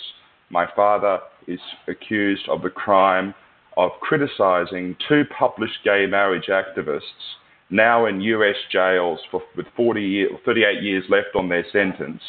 my 0.51 0.67
father 0.77 1.21
is 1.47 1.61
accused 1.89 2.49
of 2.49 2.63
the 2.63 2.71
crime 2.71 3.35
of 3.77 3.91
criticizing 4.01 4.97
two 5.09 5.25
published 5.39 5.79
gay 5.85 6.07
marriage 6.07 6.49
activists 6.49 7.37
now 7.71 8.07
in 8.07 8.21
US 8.21 8.57
jails 8.71 9.21
for, 9.31 9.43
with 9.57 9.67
40 9.77 10.03
year, 10.03 10.29
38 10.45 10.83
years 10.83 11.05
left 11.09 11.35
on 11.35 11.49
their 11.49 11.65
sentence. 11.73 12.23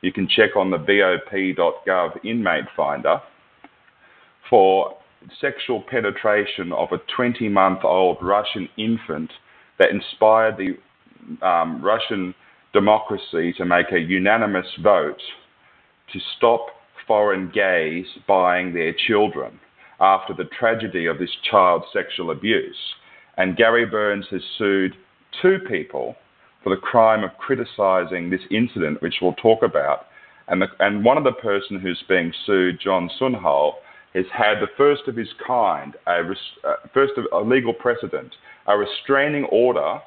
You 0.00 0.12
can 0.12 0.28
check 0.28 0.56
on 0.56 0.70
the 0.70 0.78
bop.gov 0.78 2.24
inmate 2.24 2.64
finder 2.76 3.20
for 4.50 4.96
sexual 5.40 5.82
penetration 5.82 6.72
of 6.72 6.88
a 6.92 6.98
20 7.16 7.48
month 7.48 7.80
old 7.84 8.18
Russian 8.20 8.68
infant 8.76 9.30
that 9.78 9.90
inspired 9.90 10.56
the 10.56 11.46
um, 11.46 11.82
Russian 11.82 12.34
democracy 12.72 13.52
to 13.56 13.64
make 13.64 13.92
a 13.92 13.98
unanimous 13.98 14.66
vote 14.82 15.20
to 16.12 16.18
stop 16.36 16.66
foreign 17.06 17.50
gays 17.52 18.06
buying 18.26 18.74
their 18.74 18.94
children 19.06 19.58
after 20.02 20.34
the 20.34 20.50
tragedy 20.58 21.06
of 21.06 21.18
this 21.18 21.30
child 21.48 21.84
sexual 21.92 22.30
abuse. 22.32 22.76
And 23.38 23.56
Gary 23.56 23.86
Burns 23.86 24.26
has 24.30 24.42
sued 24.58 24.94
two 25.40 25.58
people 25.68 26.16
for 26.62 26.70
the 26.70 26.80
crime 26.80 27.24
of 27.24 27.30
criticizing 27.38 28.28
this 28.28 28.42
incident, 28.50 29.00
which 29.00 29.16
we'll 29.22 29.34
talk 29.34 29.62
about. 29.62 30.06
And, 30.48 30.60
the, 30.60 30.66
and 30.80 31.04
one 31.04 31.16
of 31.16 31.24
the 31.24 31.32
person 31.32 31.80
who's 31.80 32.02
being 32.08 32.32
sued, 32.44 32.80
John 32.82 33.08
Sunol, 33.18 33.74
has 34.14 34.26
had 34.32 34.60
the 34.60 34.66
first 34.76 35.02
of 35.06 35.16
his 35.16 35.28
kind, 35.46 35.94
a 36.06 36.22
res, 36.22 36.36
uh, 36.66 36.74
first 36.92 37.12
of 37.16 37.24
a 37.32 37.48
legal 37.48 37.72
precedent, 37.72 38.34
a 38.66 38.76
restraining 38.76 39.44
order 39.44 40.00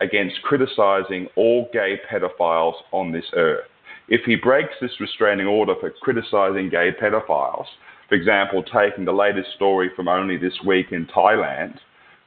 against 0.00 0.42
criticizing 0.42 1.28
all 1.36 1.68
gay 1.72 1.98
pedophiles 2.10 2.74
on 2.92 3.12
this 3.12 3.24
earth. 3.34 3.64
If 4.08 4.22
he 4.24 4.36
breaks 4.36 4.74
this 4.80 5.00
restraining 5.00 5.46
order 5.46 5.74
for 5.80 5.90
criticizing 6.02 6.68
gay 6.68 6.90
pedophiles, 7.00 7.66
for 8.08 8.14
example, 8.14 8.62
taking 8.62 9.04
the 9.04 9.12
latest 9.12 9.48
story 9.54 9.90
from 9.94 10.08
only 10.08 10.36
this 10.36 10.54
week 10.64 10.92
in 10.92 11.06
Thailand, 11.06 11.78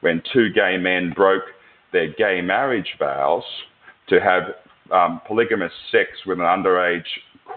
when 0.01 0.21
two 0.33 0.49
gay 0.51 0.77
men 0.77 1.13
broke 1.15 1.43
their 1.91 2.13
gay 2.13 2.41
marriage 2.41 2.95
vows 2.99 3.43
to 4.07 4.19
have 4.19 4.43
um, 4.91 5.21
polygamous 5.27 5.71
sex 5.91 6.09
with 6.25 6.39
an 6.39 6.45
underage 6.45 7.03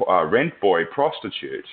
uh, 0.09 0.25
rent 0.25 0.53
boy 0.61 0.85
prostitute, 0.85 1.67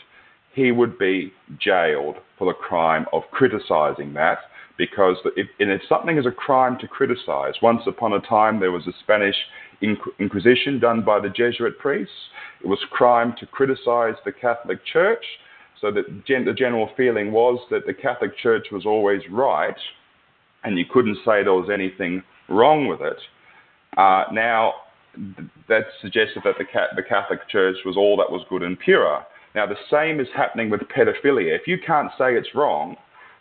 he 0.54 0.72
would 0.72 0.98
be 0.98 1.32
jailed 1.60 2.16
for 2.38 2.52
the 2.52 2.58
crime 2.58 3.06
of 3.14 3.24
criticizing 3.32 4.14
that. 4.14 4.40
Because 4.78 5.18
if, 5.36 5.48
if 5.60 5.82
something 5.90 6.18
is 6.18 6.26
a 6.26 6.32
crime 6.32 6.78
to 6.80 6.88
criticize, 6.88 7.54
once 7.62 7.82
upon 7.86 8.14
a 8.14 8.22
time 8.22 8.60
there 8.60 8.72
was 8.72 8.88
a 8.88 8.94
Spanish 9.04 9.36
Inquisition 9.82 10.80
done 10.80 11.04
by 11.06 11.20
the 11.20 11.30
Jesuit 11.30 11.78
priests. 11.80 12.14
It 12.62 12.68
was 12.68 12.80
crime 12.92 13.34
to 13.40 13.46
criticize 13.46 14.16
the 14.26 14.32
Catholic 14.32 14.80
Church. 14.86 15.24
So 15.82 15.92
that 15.92 16.06
the 16.28 16.54
general 16.54 16.90
feeling 16.98 17.32
was 17.32 17.60
that 17.72 17.86
the 17.86 17.94
Catholic 17.94 18.38
Church 18.38 18.68
was 18.72 18.86
always 18.86 19.22
right, 19.32 19.78
and 20.64 20.78
you 20.78 20.86
couldn't 20.92 21.18
say 21.26 21.44
there 21.44 21.54
was 21.54 21.70
anything 21.74 22.22
wrong 22.50 22.88
with 22.88 23.02
it. 23.02 23.18
Uh, 23.98 24.26
now, 24.34 24.74
that 25.68 25.86
suggested 26.02 26.42
that 26.44 26.56
the, 26.58 26.66
the 26.96 27.04
Catholic 27.04 27.48
Church 27.50 27.78
was 27.86 27.96
all 27.96 28.18
that 28.18 28.30
was 28.30 28.46
good 28.50 28.64
and 28.64 28.78
pure. 28.80 29.26
Now, 29.56 29.66
the 29.66 29.76
same 29.90 30.20
is 30.20 30.28
happening 30.36 30.70
with 30.70 30.82
pedophilia. 30.82 31.56
If 31.56 31.68
you 31.68 31.78
can't 31.86 32.12
say 32.18 32.36
it's 32.36 32.54
wrong, 32.54 32.96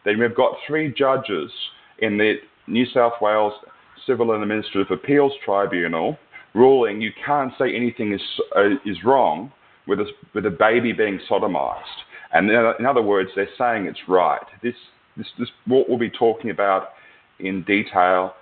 then 0.05 0.19
we've 0.19 0.35
got 0.35 0.57
three 0.67 0.93
judges 0.93 1.51
in 1.99 2.17
the 2.17 2.37
New 2.67 2.87
South 2.87 3.15
Wales 3.21 3.53
Civil 4.07 4.33
and 4.33 4.43
Administrative 4.43 4.91
Appeals 4.91 5.33
Tribunal 5.45 6.17
ruling 6.55 7.01
you 7.01 7.13
can't 7.25 7.53
say 7.59 7.75
anything 7.75 8.13
is, 8.13 8.23
uh, 8.57 8.71
is 8.87 8.97
wrong 9.05 9.53
with 9.87 10.01
a, 10.01 10.07
with 10.35 10.47
a 10.47 10.51
baby 10.51 10.93
being 10.93 11.21
sodomized. 11.31 11.83
And 12.33 12.51
in 12.51 12.87
other 12.87 13.03
words, 13.03 13.31
they're 13.35 13.49
saying 13.57 13.87
it's 13.87 14.01
right. 14.09 14.41
This, 14.63 14.75
this, 15.17 15.27
this 15.39 15.49
what 15.67 15.89
we'll 15.89 15.99
be 15.99 16.11
talking 16.11 16.51
about 16.51 16.91
in 17.39 17.63
detail 17.65 18.35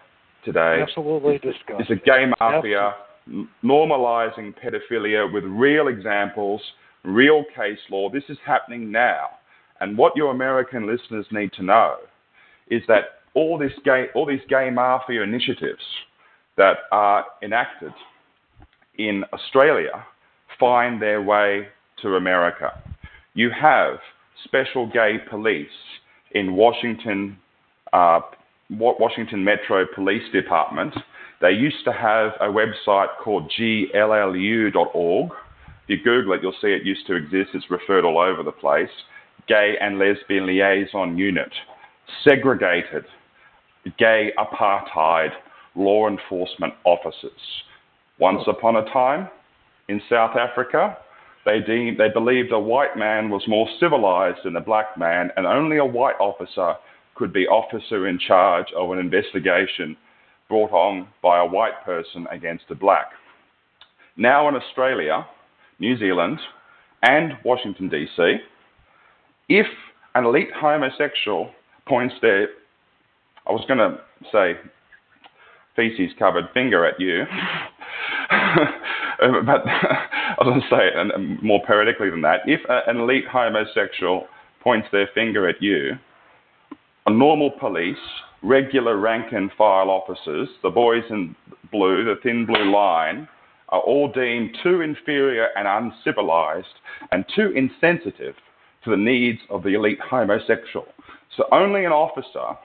today. 0.45 0.81
Absolutely 0.83 1.38
discussed. 1.38 1.81
It's 1.81 1.90
a 1.90 2.05
gay 2.05 2.26
mafia 2.40 2.95
Absolutely. 3.26 3.49
normalizing 3.64 4.55
pedophilia 4.59 5.33
with 5.33 5.45
real 5.45 5.88
examples, 5.88 6.61
real 7.05 7.45
case 7.55 7.78
law. 7.90 8.11
This 8.11 8.25
is 8.28 8.38
happening 8.45 8.90
now. 8.90 9.31
And 9.81 9.97
what 9.99 10.16
your 10.16 10.31
American 10.31 10.87
listeners 10.87 11.26
need 11.31 11.52
to 11.55 11.62
know 11.62 11.97
is 12.69 12.83
that 12.88 13.05
all, 13.35 13.59
this 13.59 13.73
gay, 13.85 14.07
all 14.14 14.26
these 14.26 14.40
gay 14.49 14.71
mafia 14.71 15.23
initiatives 15.23 15.83
that 16.57 16.78
are 16.90 17.25
enacted 17.43 17.93
in 18.99 19.25
Australia 19.33 20.05
find 20.59 21.00
their 21.02 21.23
way 21.23 21.69
to 22.00 22.16
America. 22.16 22.83
You 23.37 23.50
have 23.50 23.99
special 24.45 24.87
gay 24.87 25.19
police 25.28 25.69
in 26.31 26.57
Washington, 26.57 27.37
uh, 27.93 28.21
Washington 28.71 29.45
Metro 29.45 29.85
Police 29.95 30.23
Department. 30.33 30.95
They 31.43 31.50
used 31.50 31.85
to 31.85 31.93
have 31.93 32.33
a 32.40 32.47
website 32.47 33.09
called 33.23 33.52
gllu.org. 33.52 35.33
If 35.87 35.88
you 35.88 36.02
Google 36.02 36.33
it, 36.33 36.40
you'll 36.43 36.55
see 36.62 36.69
it 36.69 36.87
used 36.87 37.07
to 37.09 37.14
exist. 37.14 37.50
It's 37.52 37.71
referred 37.71 38.07
all 38.07 38.19
over 38.19 38.43
the 38.43 38.52
place. 38.52 38.88
Gay 39.47 39.75
and 39.83 39.99
Lesbian 39.99 40.47
Liaison 40.47 41.19
Unit. 41.19 41.52
Segregated. 42.25 43.05
Gay 43.99 44.33
apartheid 44.38 45.33
law 45.75 46.09
enforcement 46.09 46.73
officers. 46.85 47.33
Once 48.19 48.45
upon 48.49 48.76
a 48.76 48.85
time 48.95 49.28
in 49.90 50.00
South 50.09 50.37
Africa, 50.37 50.97
they, 51.47 51.61
deemed, 51.61 51.99
they 51.99 52.09
believed 52.09 52.53
a 52.53 52.59
white 52.59 52.99
man 52.99 53.31
was 53.31 53.43
more 53.47 53.69
civilized 53.79 54.41
than 54.45 54.57
a 54.57 54.61
black 54.61 54.99
man, 54.99 55.31
and 55.37 55.47
only 55.47 55.79
a 55.79 55.85
white 55.85 56.17
officer 56.21 56.75
could 57.15 57.33
be 57.33 57.47
officer 57.47 58.09
in 58.09 58.19
charge 58.19 58.67
of 58.76 58.91
an 58.91 58.99
investigation 58.99 59.97
brought 60.49 60.73
on 60.73 61.07
by 61.23 61.38
a 61.38 61.47
white 61.47 61.85
person 61.85 62.26
against 62.33 62.65
a 62.71 62.75
black. 62.75 63.07
Now 64.17 64.49
in 64.49 64.57
Australia, 64.57 65.25
New 65.79 65.97
Zealand, 65.97 66.41
and 67.03 67.35
Washington, 67.45 67.88
D.C., 67.88 68.38
if 69.49 69.67
an 70.17 70.25
elite 70.25 70.50
homosexual 70.55 71.50
points 71.87 72.15
their, 72.21 72.49
I 73.47 73.53
was 73.53 73.65
going 73.69 73.79
to 73.79 73.99
say 74.33 74.55
feces 75.76 76.11
covered 76.19 76.47
finger 76.53 76.85
at 76.85 76.99
you. 76.99 77.25
Um, 79.23 79.46
but 79.46 79.62
I 79.66 80.37
was 80.40 80.46
going 80.46 80.61
to 80.61 80.68
say 80.68 80.88
it 80.88 81.14
um, 81.14 81.38
more 81.42 81.62
poetically 81.66 82.11
than 82.11 82.23
that. 82.23 82.40
If 82.46 82.61
uh, 82.68 82.80
an 82.87 82.99
elite 82.99 83.26
homosexual 83.30 84.26
points 84.62 84.88
their 84.92 85.08
finger 85.14 85.49
at 85.49 85.62
you, 85.62 85.92
a 87.06 87.11
normal 87.11 87.50
police, 87.50 87.96
regular 88.42 88.96
rank 88.96 89.32
and 89.32 89.50
file 89.56 89.90
officers, 89.90 90.49
the 90.62 90.70
boys 90.70 91.04
in 91.11 91.35
blue, 91.70 92.04
the 92.04 92.16
thin 92.23 92.46
blue 92.46 92.73
line, 92.73 93.28
are 93.68 93.80
all 93.80 94.11
deemed 94.12 94.56
too 94.62 94.80
inferior 94.80 95.49
and 95.56 95.66
uncivilized 95.66 96.66
and 97.11 97.25
too 97.35 97.52
insensitive 97.56 98.35
to 98.85 98.90
the 98.90 98.96
needs 98.96 99.40
of 99.50 99.62
the 99.62 99.75
elite 99.75 99.99
homosexual. 100.00 100.87
So 101.37 101.44
only 101.52 101.85
an 101.85 101.92
officer 101.92 102.56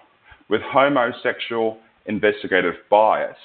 with 0.50 0.62
homosexual 0.62 1.80
investigative 2.06 2.76
bias 2.90 3.38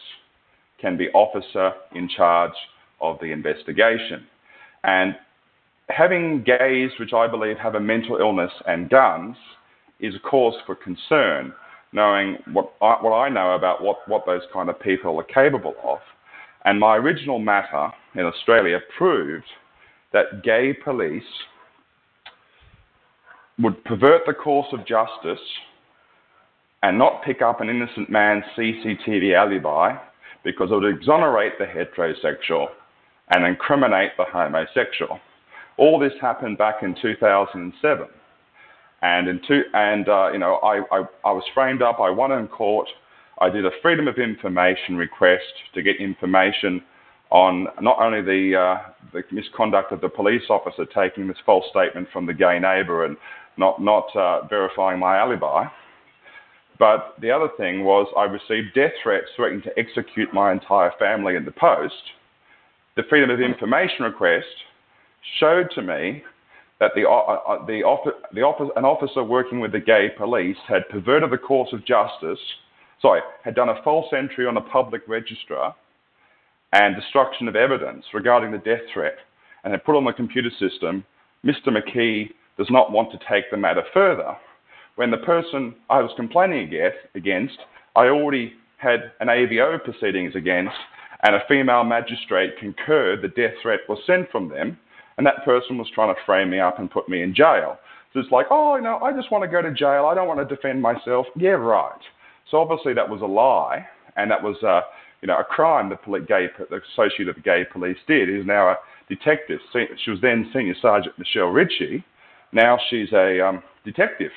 can 0.80 0.96
be 0.96 1.08
officer 1.10 1.72
in 1.94 2.08
charge 2.08 2.52
of 3.00 3.18
the 3.20 3.32
investigation. 3.32 4.26
And 4.84 5.16
having 5.88 6.42
gays, 6.42 6.90
which 6.98 7.12
I 7.12 7.26
believe 7.26 7.56
have 7.58 7.74
a 7.74 7.80
mental 7.80 8.16
illness 8.16 8.52
and 8.66 8.88
guns, 8.90 9.36
is 10.00 10.14
a 10.14 10.20
cause 10.20 10.54
for 10.66 10.74
concern, 10.74 11.52
knowing 11.92 12.38
what 12.52 12.72
I, 12.82 12.96
what 13.00 13.12
I 13.12 13.28
know 13.28 13.54
about 13.54 13.82
what, 13.82 14.06
what 14.08 14.26
those 14.26 14.42
kind 14.52 14.68
of 14.68 14.78
people 14.80 15.18
are 15.18 15.24
capable 15.24 15.74
of. 15.82 15.98
And 16.64 16.80
my 16.80 16.96
original 16.96 17.38
matter 17.38 17.90
in 18.14 18.22
Australia 18.22 18.80
proved 18.98 19.44
that 20.12 20.42
gay 20.42 20.72
police 20.72 21.22
would 23.58 23.82
pervert 23.84 24.22
the 24.26 24.34
course 24.34 24.66
of 24.72 24.80
justice 24.80 25.44
and 26.82 26.98
not 26.98 27.22
pick 27.24 27.40
up 27.40 27.60
an 27.60 27.70
innocent 27.70 28.10
man's 28.10 28.44
CCTV 28.56 29.34
alibi 29.34 29.96
because 30.44 30.70
it 30.70 30.74
would 30.74 30.94
exonerate 30.94 31.54
the 31.58 31.64
heterosexual 31.64 32.66
and 33.30 33.45
incriminate 33.45 34.12
the 34.16 34.25
homosexual. 34.25 35.18
All 35.78 35.99
this 35.99 36.12
happened 36.21 36.59
back 36.59 36.83
in 36.83 36.95
2007. 37.00 38.06
And, 39.02 39.28
in 39.28 39.40
two, 39.47 39.62
and 39.75 40.09
uh, 40.09 40.33
you 40.33 40.38
know, 40.38 40.54
I, 40.56 40.80
I, 40.90 41.04
I 41.25 41.33
was 41.33 41.45
framed 41.54 41.83
up, 41.83 42.00
I 42.00 42.11
won 42.11 42.33
in 42.33 42.49
court. 42.49 42.88
I 43.38 43.50
did 43.50 43.66
a 43.66 43.71
Freedom 43.83 44.09
of 44.09 44.16
Information 44.16 44.97
request 44.97 45.45
to 45.75 45.83
get 45.83 45.97
information 46.00 46.83
on 47.30 47.66
not 47.80 47.99
only 48.00 48.23
the, 48.23 48.56
uh, 48.56 48.90
the 49.12 49.23
misconduct 49.33 49.92
of 49.92 50.00
the 50.00 50.09
police 50.09 50.45
officer 50.49 50.87
taking 50.87 51.28
this 51.28 51.37
false 51.45 51.64
statement 51.71 52.09
from 52.12 52.25
the 52.25 52.33
gay 52.33 52.59
neighbour 52.59 53.04
and 53.04 53.16
not, 53.59 53.83
not 53.83 54.06
uh, 54.14 54.47
verifying 54.47 54.99
my 54.99 55.18
alibi, 55.18 55.66
but 56.78 57.14
the 57.21 57.30
other 57.30 57.49
thing 57.56 57.85
was 57.85 58.06
I 58.16 58.25
received 58.25 58.75
death 58.75 58.92
threats 59.02 59.26
threatening 59.35 59.62
to 59.62 59.78
execute 59.78 60.33
my 60.33 60.52
entire 60.52 60.92
family 60.99 61.37
in 61.37 61.45
the 61.45 61.52
post. 61.52 61.95
The 62.96 63.02
Freedom 63.10 63.28
of 63.30 63.40
Information 63.40 64.04
request 64.04 64.46
showed 65.38 65.70
to 65.74 65.82
me 65.82 66.22
that 66.80 66.92
the, 66.94 67.06
uh, 67.06 67.12
uh 67.12 67.66
the, 67.66 67.82
the 68.32 68.42
office, 68.42 68.70
an 68.76 68.84
officer 68.84 69.22
working 69.22 69.60
with 69.60 69.72
the 69.72 69.80
gay 69.80 70.08
police 70.16 70.56
had 70.66 70.88
perverted 70.88 71.30
the 71.30 71.38
course 71.38 71.68
of 71.74 71.84
justice, 71.84 72.38
sorry, 73.02 73.20
had 73.44 73.54
done 73.54 73.68
a 73.68 73.82
false 73.82 74.06
entry 74.16 74.46
on 74.46 74.56
a 74.56 74.62
public 74.62 75.02
register 75.06 75.72
and 76.72 76.96
destruction 76.96 77.48
of 77.48 77.56
evidence 77.56 78.04
regarding 78.14 78.50
the 78.50 78.58
death 78.58 78.80
threat 78.92 79.16
and 79.64 79.72
had 79.72 79.84
put 79.84 79.96
on 79.96 80.04
the 80.04 80.12
computer 80.12 80.50
system, 80.58 81.04
Mr. 81.44 81.68
McKee 81.68 82.30
does 82.56 82.68
not 82.70 82.92
want 82.92 83.12
to 83.12 83.18
take 83.28 83.50
the 83.50 83.56
matter 83.58 83.82
further 83.92 84.36
when 84.96 85.10
the 85.10 85.18
person 85.18 85.74
I 85.90 86.00
was 86.00 86.10
complaining 86.16 86.72
against, 87.14 87.58
I 87.94 88.06
already 88.06 88.54
had 88.78 89.12
an 89.20 89.28
AVO 89.28 89.84
proceedings 89.84 90.34
against, 90.34 90.74
and 91.23 91.35
a 91.35 91.42
female 91.49 91.85
magistrate 91.85 92.58
concurred 92.58 93.23
the 93.23 93.28
death 93.28 93.54
threat 93.62 93.80
was 93.88 93.99
sent 94.06 94.30
from 94.30 94.49
them, 94.49 94.78
and 95.16 95.26
that 95.26 95.44
person 95.44 95.78
was 95.78 95.88
trying 95.94 96.14
to 96.14 96.20
frame 96.25 96.50
me 96.50 96.61
up 96.61 96.78
and 96.78 96.90
put 96.90 97.08
me 97.08 97.23
in 97.23 97.35
jail. 97.35 97.78
So 98.12 98.20
it's 98.20 98.30
like, 98.30 98.46
oh, 98.50 98.76
no, 98.76 98.99
I 98.99 99.12
just 99.12 99.30
want 99.30 99.44
to 99.44 99.49
go 99.49 99.62
to 99.62 99.73
jail. 99.73 100.06
I 100.06 100.14
don't 100.14 100.28
want 100.28 100.46
to 100.46 100.54
defend 100.54 100.80
myself. 100.80 101.26
Yeah, 101.37 101.50
right. 101.50 102.00
So 102.50 102.58
obviously 102.58 102.94
that 102.94 103.08
was 103.08 103.23
a 103.23 103.26
lie, 103.26 103.87
and 104.16 104.30
that 104.30 104.42
was 104.42 104.56
uh, 104.62 104.82
you 105.23 105.28
know, 105.28 105.38
a 105.38 105.44
crime 105.44 105.88
the, 105.88 106.18
gay, 106.20 106.46
the 106.70 106.80
associate 106.92 107.28
of 107.28 107.37
the 107.37 107.40
gay 107.40 107.64
police 107.73 107.96
did. 108.06 108.28
He's 108.28 108.46
now 108.46 108.68
a 108.68 108.76
detective. 109.08 109.61
She 109.73 110.11
was 110.11 110.20
then 110.20 110.50
Senior 110.52 110.75
Sergeant 110.80 111.18
Michelle 111.18 111.49
Ritchie. 111.49 112.04
Now 112.52 112.78
she's 112.90 113.12
a 113.12 113.40
um, 113.40 113.62
detective, 113.85 114.30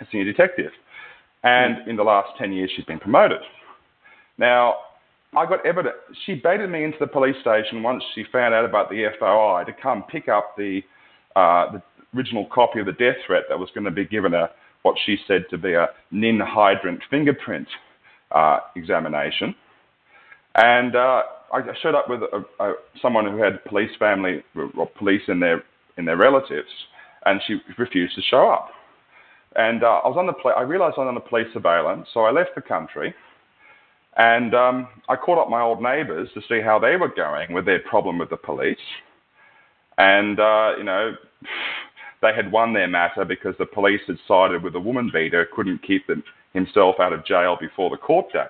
a 0.00 0.06
senior 0.10 0.30
detective. 0.30 0.70
And 1.44 1.88
in 1.88 1.96
the 1.96 2.02
last 2.02 2.28
10 2.38 2.52
years, 2.52 2.70
she's 2.74 2.84
been 2.84 3.00
promoted. 3.00 3.40
Now, 4.38 4.74
I 5.34 5.46
got 5.46 5.64
evidence. 5.64 5.96
She 6.26 6.34
baited 6.34 6.68
me 6.70 6.84
into 6.84 6.98
the 7.00 7.06
police 7.06 7.36
station 7.40 7.82
once 7.82 8.02
she 8.14 8.24
found 8.30 8.54
out 8.54 8.64
about 8.64 8.90
the 8.90 9.06
FOI 9.18 9.64
to 9.64 9.72
come 9.80 10.04
pick 10.04 10.28
up 10.28 10.56
the, 10.56 10.80
uh, 11.34 11.72
the 11.72 11.82
original 12.14 12.46
copy 12.52 12.80
of 12.80 12.86
the 12.86 12.92
death 12.92 13.16
threat 13.26 13.44
that 13.48 13.58
was 13.58 13.70
going 13.74 13.84
to 13.84 13.90
be 13.90 14.04
given 14.04 14.34
a 14.34 14.50
what 14.82 14.96
she 15.06 15.16
said 15.26 15.44
to 15.48 15.56
be 15.56 15.74
a 15.74 15.86
ninhydrin 16.12 16.98
fingerprint 17.08 17.68
uh, 18.32 18.58
examination. 18.76 19.54
And 20.56 20.94
uh, 20.96 21.22
I 21.52 21.60
showed 21.82 21.94
up 21.94 22.08
with 22.08 22.20
a, 22.22 22.44
a, 22.62 22.74
someone 23.00 23.30
who 23.30 23.42
had 23.42 23.64
police 23.64 23.90
family 23.98 24.42
or 24.76 24.86
police 24.98 25.22
in 25.28 25.40
their 25.40 25.62
in 25.96 26.04
their 26.04 26.16
relatives, 26.16 26.68
and 27.24 27.40
she 27.46 27.58
refused 27.78 28.14
to 28.16 28.22
show 28.22 28.50
up. 28.50 28.70
And 29.54 29.84
uh, 29.84 30.00
I 30.04 30.08
was 30.08 30.16
on 30.18 30.26
the 30.26 30.50
I 30.50 30.62
realised 30.62 30.94
I 30.96 31.02
was 31.02 31.08
under 31.08 31.20
police 31.20 31.46
surveillance, 31.54 32.08
so 32.12 32.20
I 32.20 32.32
left 32.32 32.50
the 32.54 32.62
country, 32.62 33.14
and 34.16 34.54
um, 34.54 34.88
I 35.08 35.16
called 35.16 35.38
up 35.38 35.48
my 35.48 35.60
old 35.60 35.82
neighbours 35.82 36.28
to 36.34 36.40
see 36.48 36.60
how 36.60 36.78
they 36.78 36.96
were 36.96 37.12
going 37.14 37.52
with 37.52 37.64
their 37.64 37.80
problem 37.80 38.18
with 38.18 38.30
the 38.30 38.36
police. 38.36 38.76
And 39.98 40.38
uh, 40.38 40.72
you 40.76 40.84
know, 40.84 41.14
they 42.20 42.32
had 42.34 42.52
won 42.52 42.72
their 42.72 42.88
matter 42.88 43.24
because 43.24 43.54
the 43.58 43.66
police 43.66 44.00
had 44.06 44.18
sided 44.28 44.62
with 44.62 44.74
a 44.74 44.80
woman 44.80 45.10
beater, 45.12 45.48
couldn't 45.54 45.82
keep 45.82 46.06
them, 46.06 46.22
himself 46.52 46.96
out 47.00 47.12
of 47.12 47.24
jail 47.24 47.56
before 47.60 47.90
the 47.90 47.96
court 47.96 48.32
date. 48.32 48.46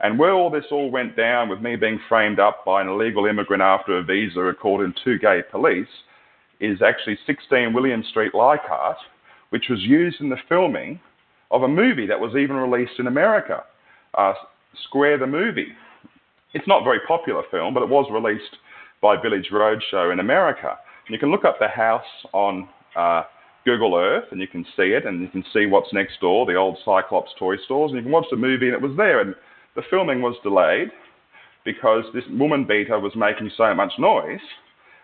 And 0.00 0.18
where 0.18 0.32
all 0.32 0.50
this 0.50 0.64
all 0.72 0.90
went 0.90 1.16
down 1.16 1.48
with 1.48 1.60
me 1.60 1.76
being 1.76 2.00
framed 2.08 2.40
up 2.40 2.64
by 2.64 2.80
an 2.80 2.88
illegal 2.88 3.26
immigrant 3.26 3.62
after 3.62 3.98
a 3.98 4.02
visa 4.02 4.40
according 4.40 4.94
to 5.04 5.18
gay 5.18 5.42
police 5.48 5.86
is 6.58 6.82
actually 6.82 7.18
16 7.26 7.72
William 7.72 8.02
Street 8.10 8.34
Leichhardt, 8.34 8.96
which 9.50 9.66
was 9.68 9.80
used 9.80 10.20
in 10.20 10.28
the 10.28 10.36
filming 10.48 10.98
of 11.50 11.62
a 11.62 11.68
movie 11.68 12.06
that 12.06 12.18
was 12.18 12.34
even 12.34 12.56
released 12.56 12.98
in 12.98 13.06
America, 13.06 13.62
uh, 14.14 14.32
Square 14.84 15.18
the 15.18 15.26
Movie. 15.26 15.68
It's 16.54 16.66
not 16.68 16.82
a 16.82 16.84
very 16.84 17.00
popular 17.06 17.42
film, 17.50 17.74
but 17.74 17.82
it 17.82 17.88
was 17.88 18.10
released 18.10 18.56
by 19.00 19.20
Village 19.20 19.48
Roadshow 19.52 20.12
in 20.12 20.20
America. 20.20 20.76
And 21.06 21.14
you 21.14 21.18
can 21.18 21.30
look 21.30 21.44
up 21.44 21.58
the 21.58 21.68
house 21.68 22.04
on 22.32 22.68
uh, 22.96 23.22
Google 23.64 23.96
Earth 23.96 24.24
and 24.30 24.40
you 24.40 24.46
can 24.46 24.64
see 24.76 24.92
it 24.92 25.06
and 25.06 25.20
you 25.20 25.28
can 25.28 25.44
see 25.52 25.66
what's 25.66 25.92
next 25.92 26.20
door, 26.20 26.46
the 26.46 26.54
old 26.54 26.78
Cyclops 26.84 27.30
toy 27.38 27.56
stores, 27.64 27.90
and 27.90 27.98
you 27.98 28.02
can 28.02 28.12
watch 28.12 28.26
the 28.30 28.36
movie 28.36 28.66
and 28.66 28.74
it 28.74 28.82
was 28.82 28.96
there. 28.96 29.20
And 29.20 29.34
the 29.76 29.82
filming 29.90 30.20
was 30.20 30.36
delayed 30.42 30.90
because 31.64 32.04
this 32.12 32.24
woman 32.30 32.64
beater 32.66 32.98
was 32.98 33.12
making 33.16 33.50
so 33.56 33.74
much 33.74 33.92
noise. 33.98 34.40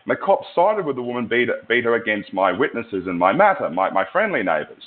And 0.04 0.16
the 0.16 0.16
cops 0.16 0.46
sided 0.54 0.84
with 0.84 0.96
the 0.96 1.02
woman 1.02 1.28
beater, 1.28 1.62
beater 1.68 1.94
against 1.94 2.32
my 2.32 2.52
witnesses 2.52 3.06
in 3.06 3.18
my 3.18 3.32
matter, 3.32 3.68
my, 3.70 3.90
my 3.90 4.04
friendly 4.12 4.42
neighbours. 4.42 4.82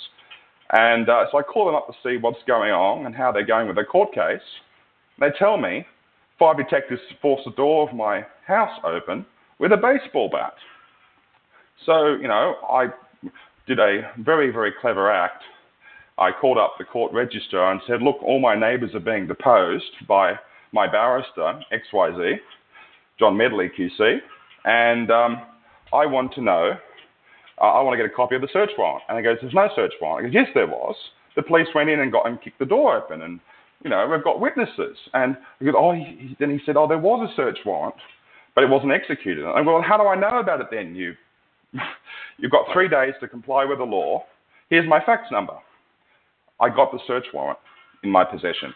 And 0.72 1.10
uh, 1.10 1.26
so 1.32 1.40
I 1.40 1.44
call 1.44 1.66
them 1.66 1.76
up 1.76 1.88
to 1.88 1.94
see 2.04 2.18
what's 2.18 2.40
going 2.48 2.72
on 2.72 3.06
and 3.06 3.16
how 3.16 3.32
they're 3.32 3.46
going 3.46 3.68
with 3.68 3.76
the 3.76 3.84
court 3.84 4.14
case. 4.14 4.42
They 5.22 5.30
tell 5.38 5.58
me 5.58 5.86
five 6.40 6.58
detectives 6.58 7.00
forced 7.22 7.46
the 7.46 7.52
door 7.52 7.88
of 7.88 7.96
my 7.96 8.26
house 8.48 8.78
open 8.84 9.24
with 9.60 9.72
a 9.72 9.78
baseball 9.78 10.30
bat. 10.30 10.54
So, 11.86 12.16
you 12.16 12.28
know, 12.28 12.56
I 12.68 12.88
did 13.68 13.78
a 13.78 14.12
very, 14.18 14.52
very 14.52 14.74
clever 14.82 15.12
act. 15.12 15.44
I 16.18 16.32
called 16.32 16.58
up 16.58 16.74
the 16.80 16.86
court 16.86 17.14
register 17.14 17.64
and 17.64 17.80
said, 17.88 18.02
look, 18.02 18.18
all 18.24 18.40
my 18.40 18.56
neighbours 18.56 18.96
are 18.96 19.00
being 19.00 19.28
deposed 19.28 19.92
by 20.08 20.34
my 20.72 20.92
barrister, 20.92 21.62
XYZ, 21.72 22.38
John 23.20 23.38
Medley 23.38 23.70
QC, 23.78 24.18
and 24.66 25.12
um, 25.12 25.42
I 25.94 26.08
want 26.08 26.34
to 26.34 26.42
know, 26.42 26.72
uh, 27.60 27.64
I 27.64 27.82
want 27.82 27.94
to 27.94 28.04
get 28.04 28.12
a 28.12 28.16
copy 28.16 28.36
of 28.36 28.42
the 28.42 28.50
search 28.52 28.72
warrant. 28.76 29.04
And 29.08 29.18
he 29.18 29.24
goes, 29.24 29.38
there's 29.42 29.54
no 29.54 29.70
search 29.76 29.94
warrant. 30.02 30.28
I 30.28 30.30
go, 30.32 30.40
yes, 30.40 30.48
there 30.56 30.68
was. 30.68 30.96
The 31.36 31.44
police 31.44 31.68
went 31.76 31.90
in 31.90 32.00
and 32.00 32.12
got 32.12 32.28
and 32.28 32.42
kicked 32.42 32.60
the 32.60 32.66
door 32.66 32.98
open, 32.98 33.22
and 33.22 33.40
you 33.84 33.90
know 33.90 34.08
we've 34.08 34.24
got 34.24 34.40
witnesses. 34.40 34.98
And 35.14 35.38
he 35.60 35.66
goes, 35.66 35.76
oh, 35.78 35.94
he, 35.94 36.36
then 36.40 36.50
he 36.50 36.60
said, 36.66 36.78
oh, 36.78 36.88
there 36.88 36.98
was 36.98 37.30
a 37.32 37.36
search 37.36 37.60
warrant, 37.66 37.96
but 38.56 38.64
it 38.64 38.70
wasn't 38.70 38.92
executed. 38.92 39.46
And 39.46 39.54
I 39.54 39.64
go, 39.64 39.76
well, 39.76 39.84
how 39.84 39.98
do 39.98 40.08
I 40.08 40.16
know 40.16 40.40
about 40.40 40.62
it 40.62 40.68
then, 40.72 40.96
you 40.96 41.16
You've 42.38 42.52
got 42.52 42.66
three 42.74 42.88
days 42.88 43.14
to 43.20 43.28
comply 43.28 43.66
with 43.66 43.78
the 43.78 43.84
law. 43.84 44.26
Here's 44.70 44.88
my 44.88 45.00
fax 45.04 45.24
number. 45.32 45.54
I 46.60 46.70
got 46.70 46.92
the 46.92 47.00
search 47.08 47.26
warrant 47.34 47.60
in 48.04 48.10
my 48.10 48.24
possession. 48.24 48.74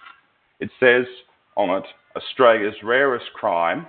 It 0.59 0.69
says 0.79 1.05
on 1.57 1.69
it 1.69 1.85
Australia's 2.15 2.75
rarest 2.83 3.25
crime 3.33 3.87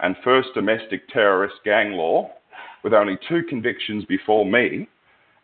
and 0.00 0.16
first 0.24 0.48
domestic 0.54 1.08
terrorist 1.08 1.56
gang 1.64 1.92
law, 1.92 2.30
with 2.82 2.94
only 2.94 3.18
two 3.28 3.42
convictions 3.48 4.04
before 4.06 4.46
me, 4.46 4.88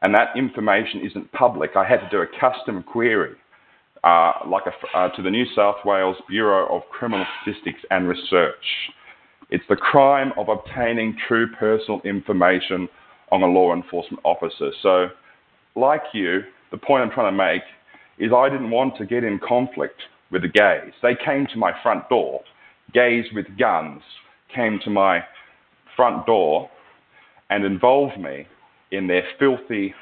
and 0.02 0.14
that 0.14 0.36
information 0.36 1.02
isn't 1.04 1.30
public. 1.32 1.76
I 1.76 1.84
had 1.84 2.00
to 2.00 2.08
do 2.10 2.22
a 2.22 2.40
custom 2.40 2.82
query 2.82 3.34
like 4.46 4.64
a, 4.66 4.96
uh, 4.96 5.08
to 5.16 5.22
the 5.22 5.30
New 5.30 5.46
South 5.54 5.76
Wales 5.84 6.16
Bureau 6.28 6.74
of 6.74 6.82
Criminal 6.90 7.26
Statistics 7.42 7.80
and 7.90 8.08
Research. 8.08 8.54
It's 9.50 9.64
the 9.68 9.76
crime 9.76 10.32
of 10.36 10.48
obtaining 10.48 11.16
true 11.26 11.48
personal 11.58 12.00
information 12.04 12.88
on 13.32 13.42
a 13.42 13.46
law 13.46 13.74
enforcement 13.74 14.20
officer. 14.24 14.70
So, 14.82 15.08
like 15.74 16.02
you, 16.12 16.42
the 16.70 16.78
point 16.78 17.02
I'm 17.02 17.10
trying 17.10 17.32
to 17.32 17.36
make 17.36 17.62
is 18.18 18.32
I 18.32 18.48
didn't 18.48 18.70
want 18.70 18.96
to 18.98 19.06
get 19.06 19.24
in 19.24 19.38
conflict 19.46 20.00
with 20.30 20.42
the 20.42 20.48
gays. 20.48 20.92
They 21.02 21.16
came 21.24 21.46
to 21.52 21.58
my 21.58 21.72
front 21.82 22.08
door. 22.08 22.42
Gays 22.92 23.26
with 23.34 23.46
guns 23.58 24.02
came 24.54 24.78
to 24.84 24.90
my 24.90 25.20
front 25.96 26.26
door 26.26 26.70
and 27.50 27.64
involved 27.64 28.18
me 28.18 28.46
in 28.90 29.06
their 29.06 29.24
filthy, 29.38 29.94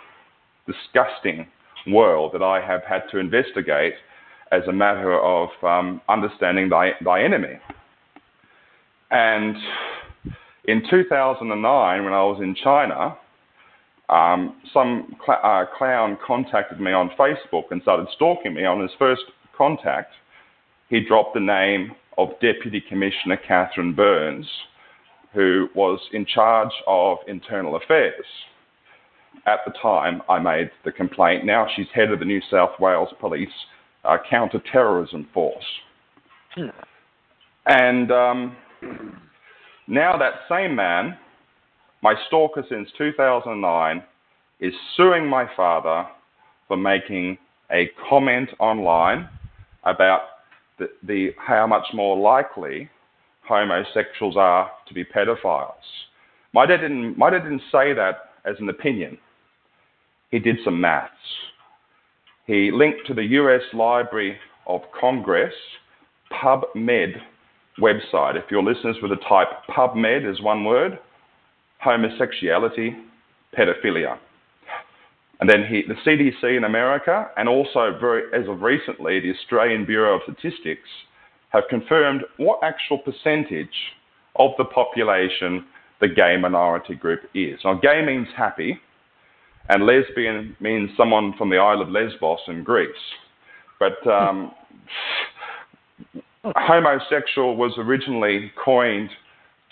disgusting 0.66 1.46
world 1.86 2.32
that 2.34 2.42
I 2.42 2.60
have 2.60 2.82
had 2.84 3.02
to 3.12 3.18
investigate 3.18 3.94
as 4.52 4.62
a 4.68 4.72
matter 4.72 5.18
of 5.18 5.48
um, 5.62 6.00
understanding 6.08 6.68
thy, 6.68 6.92
thy 7.04 7.22
enemy. 7.22 7.58
And 9.10 9.56
in 10.64 10.82
2009, 10.88 12.04
when 12.04 12.12
I 12.12 12.22
was 12.22 12.40
in 12.40 12.54
China, 12.54 13.16
um, 14.08 14.60
some 14.72 15.16
cl- 15.24 15.40
uh, 15.42 15.64
clown 15.76 16.18
contacted 16.24 16.80
me 16.80 16.92
on 16.92 17.10
Facebook 17.18 17.64
and 17.70 17.82
started 17.82 18.06
stalking 18.14 18.54
me. 18.54 18.64
On 18.64 18.80
his 18.80 18.90
first 18.98 19.22
contact, 19.56 20.12
he 20.88 21.00
dropped 21.00 21.34
the 21.34 21.40
name 21.40 21.92
of 22.18 22.28
Deputy 22.40 22.82
Commissioner 22.86 23.36
Catherine 23.36 23.94
Burns, 23.94 24.46
who 25.32 25.68
was 25.74 25.98
in 26.12 26.24
charge 26.26 26.72
of 26.86 27.18
internal 27.26 27.76
affairs. 27.76 28.24
At 29.46 29.60
the 29.66 29.72
time, 29.80 30.22
I 30.28 30.38
made 30.38 30.70
the 30.84 30.92
complaint. 30.92 31.44
Now 31.44 31.66
she's 31.74 31.86
head 31.94 32.10
of 32.10 32.18
the 32.18 32.24
New 32.24 32.40
South 32.50 32.70
Wales 32.80 33.10
Police 33.20 33.48
uh, 34.04 34.16
counter-terrorism 34.28 35.28
force. 35.34 35.64
Hmm. 36.54 36.68
And 37.66 38.10
um, 38.10 38.56
now 39.86 40.16
that 40.16 40.32
same 40.48 40.74
man, 40.74 41.16
my 42.02 42.14
stalker 42.26 42.64
since 42.68 42.88
2009, 42.98 44.02
is 44.60 44.72
suing 44.96 45.26
my 45.26 45.46
father 45.56 46.08
for 46.68 46.76
making 46.76 47.38
a 47.70 47.90
comment 48.08 48.50
online 48.58 49.28
about 49.84 50.20
the, 50.78 50.88
the, 51.02 51.30
how 51.38 51.66
much 51.66 51.86
more 51.92 52.16
likely 52.16 52.88
homosexuals 53.46 54.36
are 54.36 54.70
to 54.88 54.94
be 54.94 55.04
pedophiles. 55.04 55.72
My 56.52 56.66
dad, 56.66 56.78
didn't, 56.78 57.18
my 57.18 57.30
dad 57.30 57.42
didn't 57.42 57.62
say 57.72 57.92
that 57.94 58.30
as 58.44 58.56
an 58.58 58.68
opinion. 58.68 59.18
He 60.34 60.40
did 60.40 60.56
some 60.64 60.80
maths. 60.80 61.12
He 62.44 62.72
linked 62.72 63.06
to 63.06 63.14
the 63.14 63.22
US 63.22 63.62
Library 63.72 64.36
of 64.66 64.80
Congress 65.00 65.54
PubMed 66.32 67.20
website. 67.80 68.34
If 68.34 68.50
your 68.50 68.64
listeners 68.64 68.96
were 69.00 69.10
to 69.10 69.28
type 69.28 69.46
PubMed 69.70 70.28
as 70.28 70.42
one 70.42 70.64
word, 70.64 70.98
homosexuality, 71.78 72.96
pedophilia. 73.56 74.18
And 75.38 75.48
then 75.48 75.66
he, 75.70 75.82
the 75.86 75.94
CDC 76.04 76.56
in 76.56 76.64
America, 76.64 77.28
and 77.36 77.48
also 77.48 77.96
very, 78.00 78.24
as 78.34 78.48
of 78.48 78.60
recently, 78.60 79.20
the 79.20 79.30
Australian 79.38 79.86
Bureau 79.86 80.16
of 80.16 80.22
Statistics, 80.24 80.88
have 81.50 81.62
confirmed 81.70 82.22
what 82.38 82.58
actual 82.64 82.98
percentage 82.98 83.94
of 84.34 84.50
the 84.58 84.64
population 84.64 85.64
the 86.00 86.08
gay 86.08 86.36
minority 86.36 86.96
group 86.96 87.20
is. 87.34 87.60
Now, 87.64 87.74
gay 87.74 88.04
means 88.04 88.26
happy, 88.36 88.80
and 89.68 89.86
lesbian 89.86 90.56
means 90.60 90.90
someone 90.96 91.34
from 91.38 91.50
the 91.50 91.56
Isle 91.56 91.80
of 91.80 91.88
Lesbos 91.88 92.40
in 92.48 92.62
Greece. 92.64 92.90
But 93.78 94.06
um, 94.10 94.52
homosexual 96.44 97.56
was 97.56 97.72
originally 97.78 98.52
coined 98.62 99.10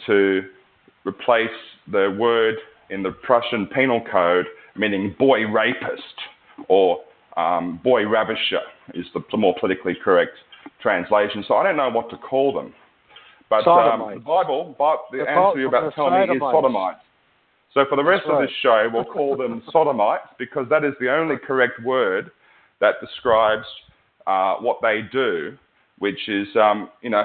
to 0.07 0.43
replace 1.05 1.51
the 1.91 2.17
word 2.19 2.57
in 2.91 3.03
the 3.03 3.11
Prussian 3.11 3.67
Penal 3.67 4.03
Code 4.11 4.47
meaning 4.77 5.15
boy 5.19 5.47
rapist 5.47 6.03
or 6.69 7.01
um, 7.37 7.81
boy 7.83 8.03
ravisher 8.03 8.61
is 8.95 9.07
the 9.15 9.37
more 9.37 9.55
politically 9.59 9.95
correct 10.03 10.33
translation, 10.81 11.45
so 11.47 11.55
I 11.55 11.65
don't 11.65 11.77
know 11.77 11.91
what 11.91 12.11
to 12.11 12.17
call 12.17 12.53
them. 12.53 12.75
But 13.49 13.67
um, 13.69 14.15
the 14.15 14.21
Bible, 14.21 14.75
but 14.79 14.99
the 15.11 15.19
They're 15.19 15.29
answer 15.29 15.61
you're 15.61 15.69
about 15.69 15.91
to 15.91 15.95
tell 15.95 16.11
me 16.11 16.23
is 16.23 16.41
sodomites. 16.41 17.01
So 17.75 17.85
for 17.89 17.97
the 17.97 18.05
rest 18.05 18.25
That's 18.27 18.37
of 18.37 18.43
this 18.43 18.51
show, 18.63 18.89
we'll 18.93 19.05
call 19.05 19.37
them 19.37 19.63
sodomites 19.73 20.29
because 20.39 20.67
that 20.69 20.85
is 20.85 20.93
the 21.01 21.13
only 21.13 21.37
correct 21.37 21.83
word 21.83 22.31
that 22.81 22.97
describes 23.01 23.65
uh, 24.27 24.57
what 24.57 24.79
they 24.83 25.01
do, 25.11 25.57
which 25.99 26.29
is, 26.29 26.49
um, 26.57 26.91
you 27.01 27.11
know, 27.11 27.25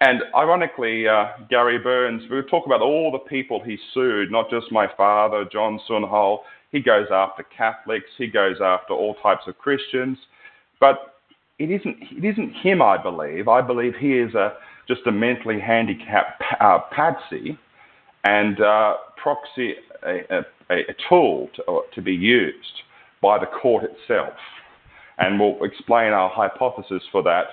and 0.00 0.22
ironically, 0.34 1.08
uh, 1.08 1.28
Gary 1.48 1.78
Burns, 1.78 2.22
we 2.30 2.42
talk 2.50 2.66
about 2.66 2.82
all 2.82 3.10
the 3.10 3.18
people 3.30 3.62
he 3.64 3.78
sued, 3.94 4.30
not 4.30 4.50
just 4.50 4.70
my 4.70 4.86
father, 4.94 5.46
John 5.50 5.80
Sunol. 5.88 6.40
He 6.70 6.80
goes 6.80 7.06
after 7.10 7.44
Catholics, 7.44 8.10
he 8.18 8.26
goes 8.26 8.56
after 8.62 8.92
all 8.92 9.14
types 9.22 9.44
of 9.46 9.56
Christians, 9.56 10.18
but 10.80 11.14
it 11.58 11.70
isn't, 11.70 11.96
it 12.10 12.24
isn't 12.24 12.52
him, 12.56 12.82
I 12.82 13.02
believe. 13.02 13.48
I 13.48 13.62
believe 13.62 13.94
he 13.98 14.18
is 14.18 14.34
a, 14.34 14.54
just 14.86 15.00
a 15.06 15.12
mentally 15.12 15.58
handicapped 15.58 16.42
uh, 16.60 16.80
patsy 16.94 17.58
and 18.26 18.60
uh, 18.60 18.94
proxy 19.22 19.74
a, 20.04 20.44
a, 20.70 20.74
a 20.74 20.94
tool 21.08 21.48
to, 21.54 21.82
to 21.94 22.02
be 22.02 22.12
used 22.12 22.82
by 23.22 23.38
the 23.38 23.46
court 23.46 23.84
itself. 23.84 24.34
And 25.18 25.38
we'll 25.38 25.62
explain 25.62 26.12
our 26.12 26.28
hypothesis 26.28 27.02
for 27.12 27.22
that 27.22 27.44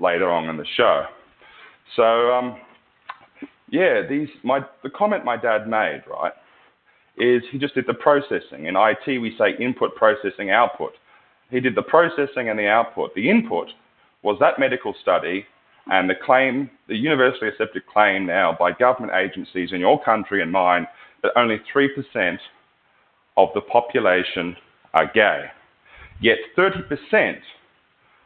later 0.00 0.28
on 0.28 0.50
in 0.50 0.56
the 0.56 0.66
show. 0.76 1.04
So, 1.94 2.02
um, 2.02 2.60
yeah, 3.70 4.02
these 4.08 4.28
my 4.42 4.60
the 4.82 4.90
comment 4.90 5.24
my 5.24 5.36
dad 5.36 5.68
made, 5.68 6.02
right, 6.10 6.32
is 7.16 7.42
he 7.50 7.58
just 7.58 7.74
did 7.74 7.86
the 7.86 7.94
processing. 7.94 8.66
In 8.66 8.74
IT, 8.76 9.20
we 9.20 9.34
say 9.38 9.56
input, 9.64 9.94
processing, 9.94 10.50
output. 10.50 10.92
He 11.50 11.60
did 11.60 11.76
the 11.76 11.82
processing 11.82 12.48
and 12.50 12.58
the 12.58 12.66
output. 12.66 13.14
The 13.14 13.30
input 13.30 13.68
was 14.22 14.36
that 14.40 14.58
medical 14.58 14.94
study 15.00 15.46
and 15.88 16.10
the 16.10 16.14
claim, 16.24 16.70
the 16.88 16.96
universally 16.96 17.48
accepted 17.48 17.86
claim 17.86 18.26
now 18.26 18.56
by 18.58 18.72
government 18.72 19.12
agencies 19.14 19.70
in 19.72 19.80
your 19.80 20.02
country 20.02 20.42
and 20.42 20.50
mine 20.50 20.86
that 21.22 21.32
only 21.36 21.60
3% 21.74 22.38
of 23.36 23.48
the 23.54 23.60
population 23.60 24.56
are 24.94 25.10
gay. 25.12 25.44
Yet 26.20 26.38
30% 26.56 27.36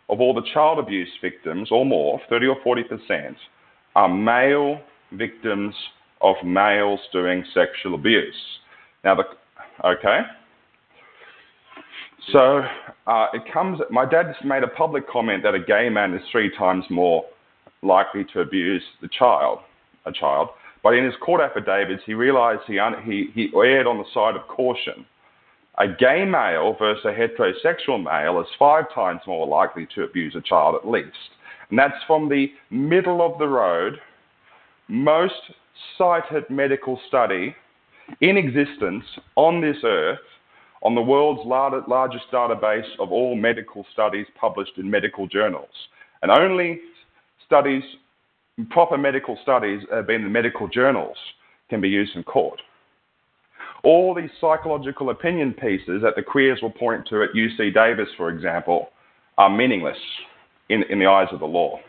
of 0.09 0.21
all 0.21 0.35
the 0.35 0.47
child 0.53 0.79
abuse 0.79 1.11
victims, 1.21 1.69
or 1.71 1.85
more, 1.85 2.21
30 2.29 2.47
or 2.47 2.57
40%, 2.61 3.35
are 3.95 4.09
male 4.09 4.81
victims 5.13 5.75
of 6.21 6.37
males 6.45 7.01
doing 7.13 7.45
sexual 7.55 7.95
abuse. 7.95 8.35
Now, 9.05 9.17
the, 9.17 9.25
okay? 9.85 10.21
So 12.33 12.63
uh, 13.07 13.27
it 13.33 13.43
comes. 13.53 13.81
My 13.91 14.05
dad 14.05 14.33
just 14.33 14.45
made 14.45 14.63
a 14.63 14.69
public 14.69 15.09
comment 15.09 15.43
that 15.43 15.55
a 15.55 15.61
gay 15.61 15.89
man 15.89 16.15
is 16.15 16.21
three 16.31 16.55
times 16.57 16.85
more 16.91 17.25
likely 17.83 18.25
to 18.33 18.41
abuse 18.41 18.83
the 19.01 19.09
child, 19.09 19.61
a 20.07 20.13
child. 20.13 20.49
But 20.83 20.95
in 20.95 21.05
his 21.05 21.15
court 21.21 21.41
affidavits, 21.41 22.03
he 22.07 22.15
realised 22.15 22.63
he, 22.67 22.79
un, 22.79 22.95
he 23.05 23.31
he 23.35 23.51
erred 23.55 23.87
on 23.87 23.99
the 23.99 24.05
side 24.15 24.37
of 24.37 24.47
caution. 24.49 25.05
A 25.79 25.87
gay 25.89 26.25
male 26.25 26.75
versus 26.79 27.05
a 27.05 27.09
heterosexual 27.09 28.03
male 28.03 28.41
is 28.41 28.47
five 28.59 28.85
times 28.95 29.21
more 29.27 29.47
likely 29.47 29.87
to 29.95 30.03
abuse 30.03 30.35
a 30.35 30.41
child 30.43 30.75
at 30.75 30.89
least. 30.89 31.17
And 31.71 31.79
that's 31.79 32.03
from 32.07 32.29
the 32.29 32.49
middle 32.71 33.23
of 33.23 33.39
the 33.39 33.47
road, 33.47 33.99
most 34.89 35.35
cited 35.97 36.45
medical 36.51 37.01
study 37.09 37.55
in 38.21 38.37
existence 38.37 39.05
on 39.37 39.61
this 39.61 39.77
earth, 39.85 40.19
on 40.83 40.95
the 40.95 41.01
world's 41.01 41.47
lar- 41.47 41.85
largest 41.87 42.25
database 42.33 42.89
of 42.99 43.13
all 43.13 43.37
medical 43.37 43.87
studies 43.93 44.27
published 44.39 44.73
in 44.79 44.91
medical 44.91 45.27
journals. 45.29 45.71
And 46.23 46.31
only 46.31 46.81
studies, 47.51 47.83
proper 48.71 48.97
medical 48.97 49.37
studies, 49.43 49.83
have 49.91 50.07
been 50.07 50.23
in 50.23 50.31
medical 50.31 50.69
journals, 50.69 51.17
can 51.69 51.81
be 51.81 51.89
used 51.89 52.15
in 52.15 52.23
court. 52.23 52.63
All 53.83 54.15
these 54.15 54.31
psychological 54.41 55.11
opinion 55.11 55.55
pieces 55.55 56.03
that 56.03 56.15
the 56.15 56.23
queers 56.23 56.61
will 56.63 56.71
point 56.71 57.09
to 57.09 57.25
at 57.25 57.31
UC 57.35 57.75
Davis, 57.75 58.09
for 58.17 58.31
example, 58.31 58.91
are 59.37 59.51
meaningless 59.51 59.97
in, 60.69 60.85
in 60.91 61.01
the 61.01 61.07
eyes 61.07 61.29
of 61.33 61.41
the 61.41 61.47
law. 61.47 61.81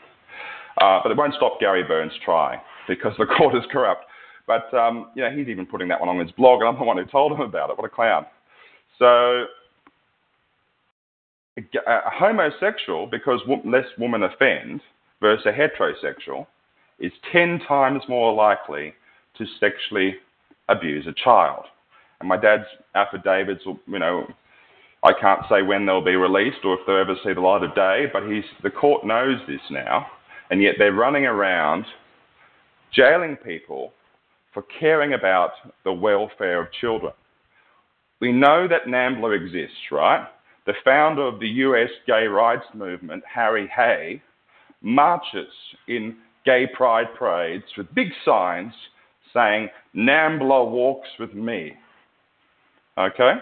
Uh, 0.79 0.99
but 1.03 1.11
it 1.11 1.17
won't 1.17 1.35
stop 1.35 1.59
Gary 1.59 1.83
Burns 1.83 2.13
trying 2.25 2.59
because 2.87 3.13
the 3.19 3.25
court 3.37 3.55
is 3.55 3.63
corrupt. 3.71 4.05
But 4.47 4.73
um, 4.73 5.11
you 5.15 5.21
know, 5.21 5.29
he's 5.29 5.47
even 5.47 5.67
putting 5.67 5.87
that 5.89 5.99
one 5.99 6.09
on 6.09 6.19
his 6.19 6.31
blog, 6.31 6.61
and 6.61 6.69
I'm 6.69 6.79
the 6.79 6.83
one 6.83 6.97
who 6.97 7.05
told 7.05 7.33
him 7.33 7.41
about 7.41 7.69
it. 7.69 7.77
What 7.77 7.85
a 7.85 7.89
clown! 7.89 8.25
So, 8.97 9.45
a 11.57 12.09
homosexual, 12.09 13.07
because 13.07 13.39
less 13.65 13.85
women 13.97 14.23
offend, 14.23 14.81
versus 15.21 15.45
a 15.45 15.51
heterosexual, 15.51 16.45
is 16.99 17.11
10 17.31 17.61
times 17.67 18.01
more 18.09 18.33
likely 18.33 18.93
to 19.37 19.45
sexually 19.59 20.15
abuse 20.67 21.07
a 21.07 21.13
child. 21.23 21.65
And 22.19 22.27
my 22.27 22.37
dad's 22.37 22.65
affidavits, 22.95 23.63
you 23.65 23.99
know, 23.99 24.27
I 25.03 25.13
can't 25.19 25.41
say 25.49 25.63
when 25.63 25.85
they'll 25.85 26.03
be 26.03 26.15
released 26.15 26.59
or 26.63 26.75
if 26.75 26.81
they'll 26.85 26.97
ever 26.97 27.15
see 27.23 27.33
the 27.33 27.41
light 27.41 27.63
of 27.63 27.73
day, 27.73 28.05
but 28.11 28.23
he's, 28.29 28.43
the 28.61 28.69
court 28.69 29.05
knows 29.05 29.39
this 29.47 29.61
now, 29.71 30.05
and 30.51 30.61
yet 30.61 30.75
they're 30.77 30.93
running 30.93 31.25
around 31.25 31.85
jailing 32.93 33.37
people 33.37 33.93
for 34.53 34.63
caring 34.79 35.13
about 35.13 35.51
the 35.83 35.93
welfare 35.93 36.61
of 36.61 36.71
children. 36.79 37.13
We 38.19 38.31
know 38.31 38.67
that 38.67 38.85
NAMBLA 38.85 39.35
exists, 39.35 39.91
right? 39.91 40.27
The 40.67 40.73
founder 40.85 41.23
of 41.23 41.39
the 41.39 41.47
US 41.47 41.89
gay 42.05 42.27
rights 42.27 42.65
movement, 42.75 43.23
Harry 43.33 43.67
Hay, 43.75 44.21
marches 44.81 45.51
in 45.87 46.17
gay 46.45 46.67
pride 46.75 47.07
parades 47.17 47.65
with 47.77 47.93
big 47.93 48.09
signs 48.25 48.73
saying, 49.33 49.69
NAMBLA 49.95 50.69
walks 50.69 51.07
with 51.19 51.33
me. 51.33 51.73
Okay? 52.97 53.33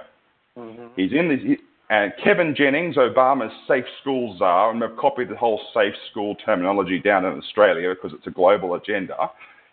Mm-hmm. 0.57 0.87
He's 0.95 1.11
in 1.11 1.29
this. 1.29 1.59
And 1.91 2.13
Kevin 2.23 2.53
Jennings, 2.55 2.97
Obama's 2.97 3.53
safe 3.67 3.85
school 4.01 4.35
czar, 4.37 4.69
and 4.69 4.79
we've 4.79 4.95
copied 4.97 5.29
the 5.29 5.35
whole 5.35 5.59
safe 5.73 5.95
school 6.11 6.35
terminology 6.45 6.99
down 6.99 7.25
in 7.25 7.33
Australia 7.33 7.95
because 7.95 8.15
it's 8.15 8.27
a 8.27 8.31
global 8.31 8.75
agenda. 8.75 9.15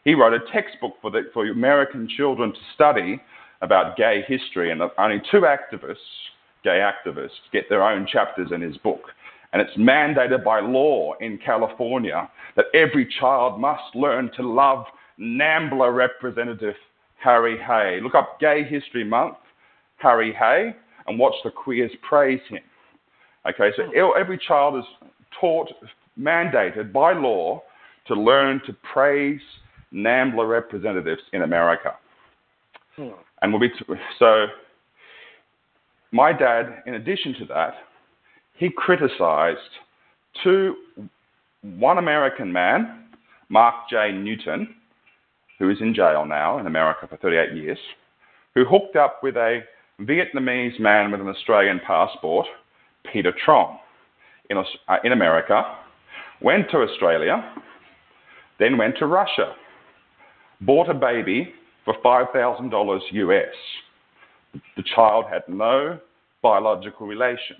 He 0.05 0.15
wrote 0.15 0.33
a 0.33 0.39
textbook 0.51 0.95
for, 1.03 1.11
the, 1.11 1.23
for 1.35 1.47
American 1.47 2.09
children 2.17 2.53
to 2.53 2.59
study 2.75 3.21
about 3.61 3.97
gay 3.97 4.25
history, 4.27 4.71
and 4.71 4.81
only 4.99 5.21
two 5.31 5.43
activists, 5.43 5.97
gay 6.65 6.81
activists, 6.81 7.31
get 7.53 7.65
their 7.69 7.83
own 7.83 8.07
chapters 8.11 8.49
in 8.51 8.63
his 8.63 8.77
book. 8.79 9.01
And 9.53 9.63
it's 9.63 9.77
mandated 9.77 10.45
by 10.45 10.61
law 10.61 11.15
in 11.21 11.39
California 11.39 12.29
that 12.57 12.67
every 12.75 13.09
child 13.21 13.61
must 13.61 13.95
learn 13.95 14.31
to 14.37 14.43
love 14.43 14.85
NAMBLA 15.19 15.95
representative 15.95 16.75
Harry 17.23 17.59
Hay. 17.59 18.01
Look 18.03 18.15
up 18.15 18.39
Gay 18.41 18.65
History 18.65 19.05
Month, 19.05 19.37
Harry 19.97 20.33
Hay, 20.33 20.75
and 21.07 21.19
watch 21.19 21.35
the 21.45 21.51
queers 21.51 21.91
praise 22.09 22.41
him. 22.49 22.63
Okay, 23.49 23.71
so 23.77 24.13
every 24.13 24.39
child 24.39 24.77
is 24.77 24.85
taught, 25.41 25.69
mandated 26.19 26.93
by 26.93 27.13
law 27.13 27.63
to 28.09 28.15
learn 28.15 28.61
to 28.67 28.75
praise 28.93 29.41
NAMBLA 29.93 30.49
representatives 30.49 31.23
in 31.33 31.43
America. 31.43 31.95
Hmm. 32.97 33.11
And 33.43 33.53
we'll 33.53 33.61
be 33.61 33.69
t- 33.69 33.85
so. 34.19 34.47
My 36.13 36.33
dad, 36.33 36.83
in 36.87 36.95
addition 36.95 37.35
to 37.41 37.45
that, 37.47 37.75
he 38.57 38.71
criticized 38.75 39.59
two, 40.43 40.77
one 41.63 41.99
American 41.99 42.53
man, 42.53 43.05
Mark 43.49 43.75
J. 43.91 44.13
Newton, 44.13 44.75
who 45.59 45.71
is 45.71 45.79
in 45.81 45.95
jail 45.95 46.25
now 46.25 46.59
in 46.59 46.67
America 46.67 47.07
for 47.09 47.17
38 47.17 47.55
years, 47.55 47.79
who 48.55 48.65
hooked 48.65 48.97
up 48.97 49.23
with 49.23 49.37
a 49.37 49.61
Vietnamese 50.01 50.79
man 50.79 51.11
with 51.11 51.21
an 51.21 51.29
Australian 51.29 51.81
passport, 51.87 52.47
Peter 53.11 53.33
Truong, 53.47 53.79
in, 54.51 54.59
uh, 54.59 54.97
in 55.05 55.13
America, 55.13 55.77
went 56.41 56.71
to 56.71 56.79
Australia, 56.79 57.55
then 58.59 58.77
went 58.77 58.97
to 58.99 59.07
Russia, 59.07 59.55
bought 60.61 60.89
a 60.89 60.95
baby 60.95 61.53
for 61.85 61.95
$5,000 62.05 63.01
US. 63.13 64.61
The 64.77 64.83
child 64.95 65.27
had 65.31 65.43
no 65.49 65.99
biological 66.43 67.07
relation. 67.07 67.57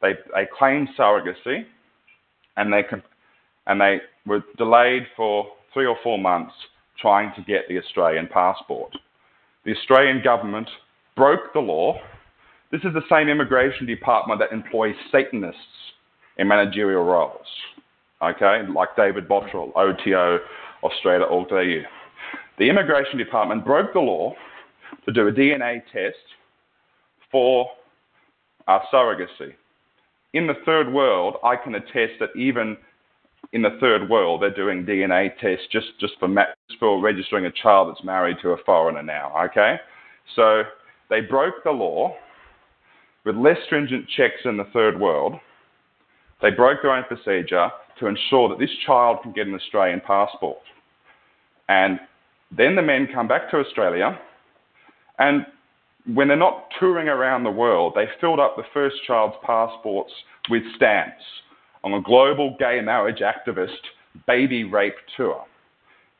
They, 0.00 0.12
they 0.34 0.46
claimed 0.56 0.88
surrogacy 0.98 1.64
and 2.56 2.72
they, 2.72 2.82
and 3.66 3.80
they 3.80 3.98
were 4.26 4.42
delayed 4.56 5.06
for 5.16 5.46
three 5.72 5.86
or 5.86 5.96
four 6.02 6.18
months 6.18 6.54
trying 7.00 7.32
to 7.36 7.42
get 7.42 7.62
the 7.68 7.78
Australian 7.78 8.26
passport. 8.26 8.92
The 9.64 9.76
Australian 9.76 10.22
government 10.22 10.68
broke 11.16 11.52
the 11.52 11.60
law. 11.60 12.00
This 12.70 12.80
is 12.82 12.92
the 12.94 13.02
same 13.10 13.28
immigration 13.28 13.86
department 13.86 14.40
that 14.40 14.52
employs 14.52 14.94
Satanists 15.10 15.56
in 16.38 16.48
managerial 16.48 17.04
roles, 17.04 17.46
okay, 18.22 18.62
like 18.74 18.94
David 18.96 19.28
Bottrell, 19.28 19.72
OTO, 19.74 20.38
Australia, 20.82 21.24
Australia.org.au. 21.24 21.82
The 22.58 22.68
immigration 22.68 23.18
department 23.18 23.64
broke 23.64 23.92
the 23.92 24.00
law 24.00 24.34
to 25.04 25.12
do 25.12 25.28
a 25.28 25.32
DNA 25.32 25.82
test 25.92 26.16
for 27.30 27.68
uh, 28.66 28.78
surrogacy. 28.92 29.54
In 30.38 30.46
the 30.46 30.54
third 30.64 30.92
world, 30.92 31.34
I 31.42 31.56
can 31.56 31.74
attest 31.74 32.14
that 32.20 32.30
even 32.36 32.76
in 33.52 33.62
the 33.62 33.76
third 33.80 34.08
world, 34.08 34.40
they're 34.40 34.54
doing 34.54 34.86
DNA 34.86 35.30
tests 35.40 35.66
just, 35.72 35.88
just 36.00 36.14
for, 36.20 36.28
for 36.78 37.00
registering 37.02 37.46
a 37.46 37.50
child 37.50 37.88
that's 37.88 38.04
married 38.04 38.36
to 38.42 38.50
a 38.50 38.56
foreigner 38.64 39.02
now, 39.02 39.32
okay? 39.46 39.76
So 40.36 40.62
they 41.10 41.20
broke 41.22 41.64
the 41.64 41.72
law 41.72 42.14
with 43.24 43.34
less 43.34 43.56
stringent 43.66 44.06
checks 44.16 44.40
in 44.44 44.56
the 44.56 44.68
third 44.72 45.00
world. 45.00 45.34
They 46.40 46.50
broke 46.50 46.82
their 46.82 46.92
own 46.92 47.04
procedure 47.04 47.70
to 47.98 48.06
ensure 48.06 48.48
that 48.48 48.60
this 48.60 48.70
child 48.86 49.18
can 49.22 49.32
get 49.32 49.48
an 49.48 49.54
Australian 49.54 50.00
passport. 50.06 50.58
And 51.68 51.98
then 52.56 52.76
the 52.76 52.82
men 52.82 53.08
come 53.12 53.26
back 53.26 53.50
to 53.50 53.56
Australia, 53.58 54.18
and 55.18 55.44
when 56.06 56.28
they're 56.28 56.36
not 56.36 56.68
touring 56.78 57.08
around 57.08 57.44
the 57.44 57.50
world, 57.50 57.92
they 57.94 58.06
filled 58.20 58.40
up 58.40 58.56
the 58.56 58.62
first 58.72 58.96
child's 59.06 59.36
passports 59.44 60.12
with 60.48 60.62
stamps 60.76 61.22
on 61.84 61.94
a 61.94 62.02
global 62.02 62.56
gay 62.58 62.80
marriage 62.80 63.20
activist 63.20 63.76
baby 64.26 64.64
rape 64.64 64.96
tour. 65.16 65.44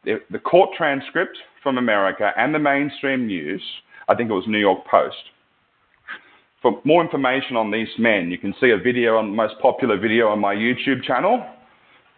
The, 0.05 0.39
court 0.39 0.71
transcript 0.77 1.37
from 1.63 1.79
America 1.79 2.31
and 2.37 2.55
the 2.55 2.59
mainstream 2.59 3.27
news, 3.27 3.63
I 4.09 4.15
think 4.15 4.31
it 4.31 4.35
was 4.35 4.47
New 4.47 4.59
York 4.59 4.87
Post. 4.87 5.17
For 6.63 6.81
more 6.85 7.03
information 7.05 7.57
on 7.57 7.71
these 7.71 7.89
men, 7.99 8.31
you 8.31 8.39
can 8.39 8.55
see 8.61 8.71
a 8.71 8.79
video 8.79 9.17
on 9.17 9.31
the 9.31 9.37
most 9.37 9.55
popular 9.61 9.99
video 9.99 10.29
on 10.29 10.39
my 10.41 10.55
YouTube 10.55 11.03
channel, 11.05 11.45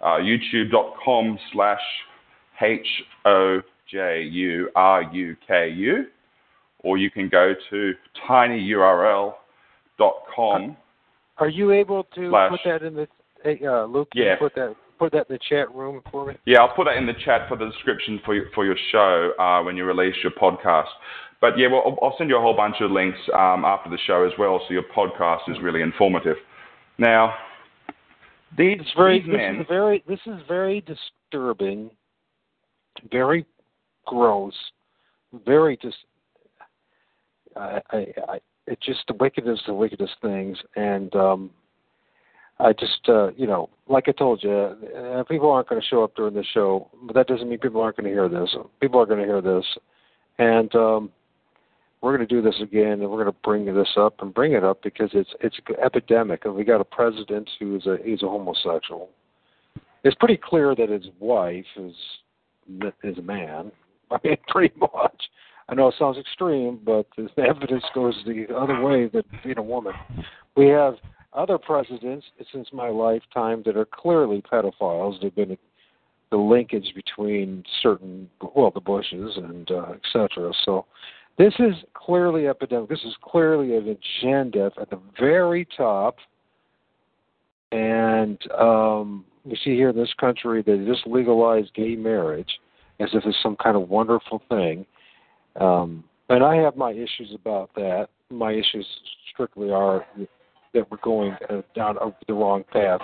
uh, 0.02 0.18
youtube.com 0.18 1.38
slash 1.52 1.80
H-O-J-U-R-U-K-U, 2.60 3.64
or 6.82 6.98
you 6.98 7.10
can 7.10 7.28
go 7.28 7.54
to 7.70 7.94
tinyurl.com. 8.28 9.36
Are 11.38 11.48
you 11.48 11.72
able 11.72 12.04
to 12.14 12.30
slash, 12.30 12.50
put 12.50 12.60
that 12.64 12.82
in 12.82 12.94
the 12.94 13.08
uh, 13.66 13.86
Luke, 13.86 14.08
yeah. 14.14 14.36
put 14.38 14.54
that 14.54 14.76
put 14.98 15.12
that 15.12 15.26
in 15.30 15.36
the 15.36 15.40
chat 15.48 15.74
room 15.74 16.02
for 16.10 16.26
me? 16.26 16.34
Yeah, 16.44 16.60
I'll 16.60 16.74
put 16.74 16.84
that 16.84 16.96
in 16.96 17.06
the 17.06 17.14
chat 17.24 17.48
for 17.48 17.56
the 17.56 17.66
description 17.66 18.20
for 18.24 18.34
your, 18.34 18.44
for 18.54 18.66
your 18.66 18.76
show 18.92 19.32
uh, 19.38 19.62
when 19.62 19.76
you 19.76 19.84
release 19.84 20.14
your 20.22 20.32
podcast. 20.32 20.88
But 21.40 21.58
yeah, 21.58 21.68
well, 21.68 21.98
I'll 22.02 22.14
send 22.18 22.28
you 22.28 22.36
a 22.36 22.40
whole 22.40 22.54
bunch 22.54 22.76
of 22.80 22.90
links 22.90 23.18
um, 23.32 23.64
after 23.64 23.88
the 23.88 23.96
show 24.06 24.26
as 24.26 24.32
well, 24.38 24.60
so 24.68 24.74
your 24.74 24.84
podcast 24.94 25.48
is 25.48 25.56
really 25.62 25.80
informative. 25.80 26.36
Now, 26.98 27.34
these, 28.58 28.80
very, 28.94 29.20
these 29.20 29.28
men, 29.28 29.58
this 29.58 29.64
is 29.64 29.68
very 29.68 30.04
this 30.06 30.20
is 30.26 30.40
very 30.46 30.82
disturbing, 30.82 31.90
very 33.10 33.46
gross, 34.06 34.54
very 35.46 35.78
just. 35.78 35.96
I, 37.60 37.82
I, 37.90 38.06
I, 38.28 38.40
it's 38.66 38.84
just 38.84 39.00
the 39.08 39.14
wickedest 39.14 39.68
of 39.68 39.76
wickedest 39.76 40.14
things, 40.22 40.56
and 40.76 41.14
um, 41.14 41.50
I 42.58 42.72
just, 42.72 43.08
uh, 43.08 43.30
you 43.32 43.46
know, 43.46 43.68
like 43.88 44.08
I 44.08 44.12
told 44.12 44.42
you, 44.42 44.50
uh, 44.52 45.24
people 45.24 45.50
aren't 45.50 45.68
going 45.68 45.80
to 45.80 45.86
show 45.86 46.04
up 46.04 46.14
during 46.14 46.34
the 46.34 46.44
show, 46.54 46.88
but 47.02 47.14
that 47.14 47.26
doesn't 47.26 47.48
mean 47.48 47.58
people 47.58 47.80
aren't 47.80 47.96
going 47.96 48.06
to 48.06 48.12
hear 48.12 48.28
this. 48.28 48.54
People 48.80 49.00
are 49.00 49.06
going 49.06 49.20
to 49.20 49.26
hear 49.26 49.40
this, 49.40 49.64
and 50.38 50.74
um, 50.74 51.10
we're 52.00 52.16
going 52.16 52.26
to 52.26 52.34
do 52.34 52.42
this 52.42 52.60
again, 52.62 53.00
and 53.00 53.10
we're 53.10 53.22
going 53.22 53.26
to 53.26 53.40
bring 53.42 53.66
this 53.66 53.90
up 53.96 54.20
and 54.20 54.32
bring 54.32 54.52
it 54.52 54.64
up 54.64 54.82
because 54.82 55.10
it's 55.12 55.30
it's 55.40 55.58
an 55.68 55.76
epidemic, 55.84 56.44
and 56.44 56.54
we 56.54 56.64
got 56.64 56.80
a 56.80 56.84
president 56.84 57.48
who's 57.58 57.86
a 57.86 57.96
he's 58.04 58.22
a 58.22 58.28
homosexual. 58.28 59.10
It's 60.02 60.16
pretty 60.16 60.38
clear 60.42 60.74
that 60.74 60.88
his 60.88 61.06
wife 61.18 61.66
is 61.76 61.94
is 63.02 63.18
a 63.18 63.22
man. 63.22 63.72
I 64.10 64.18
mean, 64.24 64.36
pretty 64.48 64.74
much. 64.78 65.22
I 65.70 65.74
know 65.74 65.88
it 65.88 65.94
sounds 65.98 66.18
extreme, 66.18 66.80
but 66.84 67.06
the 67.16 67.28
evidence 67.38 67.84
goes 67.94 68.14
the 68.26 68.46
other 68.54 68.80
way 68.80 69.06
that 69.08 69.24
being 69.44 69.58
a 69.58 69.62
woman. 69.62 69.94
We 70.56 70.66
have 70.68 70.96
other 71.32 71.58
presidents 71.58 72.26
since 72.52 72.68
my 72.72 72.88
lifetime 72.88 73.62
that 73.64 73.76
are 73.76 73.86
clearly 73.86 74.42
pedophiles. 74.42 75.22
They've 75.22 75.34
been 75.34 75.56
the 76.30 76.36
linkage 76.36 76.92
between 76.94 77.64
certain, 77.82 78.28
well, 78.54 78.72
the 78.72 78.80
Bushes 78.80 79.36
and 79.36 79.70
uh, 79.70 79.92
etc. 79.94 80.52
So 80.64 80.86
this 81.38 81.54
is 81.58 81.74
clearly 81.94 82.48
epidemic. 82.48 82.88
This 82.88 83.04
is 83.04 83.14
clearly 83.22 83.76
an 83.76 83.96
agenda 84.22 84.70
at 84.80 84.90
the 84.90 85.00
very 85.18 85.66
top. 85.76 86.16
And 87.72 88.38
um, 88.52 89.24
we 89.44 89.56
see 89.64 89.76
here 89.76 89.90
in 89.90 89.96
this 89.96 90.12
country 90.18 90.62
they 90.62 90.78
just 90.84 91.06
legalized 91.06 91.72
gay 91.74 91.94
marriage 91.94 92.58
as 92.98 93.08
if 93.12 93.24
it's 93.24 93.38
some 93.42 93.56
kind 93.56 93.76
of 93.76 93.88
wonderful 93.88 94.42
thing. 94.48 94.84
Um, 95.56 96.04
and 96.28 96.44
I 96.44 96.56
have 96.56 96.76
my 96.76 96.92
issues 96.92 97.34
about 97.34 97.70
that. 97.74 98.08
My 98.30 98.52
issues 98.52 98.86
strictly 99.32 99.70
are 99.70 100.06
that 100.72 100.90
we're 100.90 100.98
going 101.02 101.36
uh, 101.48 101.62
down 101.74 101.96
the 102.28 102.34
wrong 102.34 102.64
path 102.72 103.00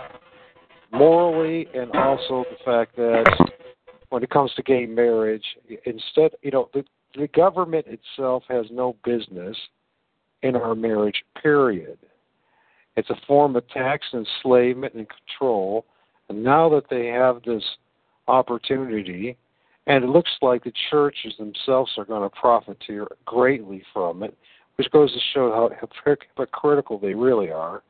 morally, 0.92 1.66
and 1.74 1.90
also 1.92 2.44
the 2.50 2.64
fact 2.64 2.94
that 2.96 3.24
when 4.10 4.22
it 4.22 4.30
comes 4.30 4.52
to 4.54 4.62
gay 4.62 4.86
marriage, 4.86 5.44
instead, 5.84 6.30
you 6.42 6.50
know, 6.52 6.68
the, 6.72 6.84
the 7.16 7.26
government 7.28 7.86
itself 7.88 8.44
has 8.48 8.66
no 8.70 8.94
business 9.04 9.56
in 10.42 10.54
our 10.54 10.74
marriage. 10.74 11.24
Period. 11.42 11.98
It's 12.96 13.10
a 13.10 13.16
form 13.26 13.56
of 13.56 13.68
tax 13.68 14.06
enslavement 14.14 14.94
and 14.94 15.06
control. 15.08 15.84
And 16.28 16.42
now 16.42 16.68
that 16.70 16.84
they 16.88 17.06
have 17.06 17.42
this 17.44 17.64
opportunity, 18.28 19.36
and 19.86 20.04
it 20.04 20.08
looks 20.08 20.30
like 20.42 20.64
the 20.64 20.72
churches 20.90 21.34
themselves 21.38 21.92
are 21.96 22.04
going 22.04 22.28
to 22.28 22.36
profiteer 22.36 23.06
greatly 23.24 23.82
from 23.92 24.22
it, 24.22 24.36
which 24.76 24.90
goes 24.90 25.12
to 25.12 25.20
show 25.32 25.52
how 25.52 25.70
hypocritical 26.36 26.98
they 26.98 27.14
really 27.14 27.50
are. 27.50 27.82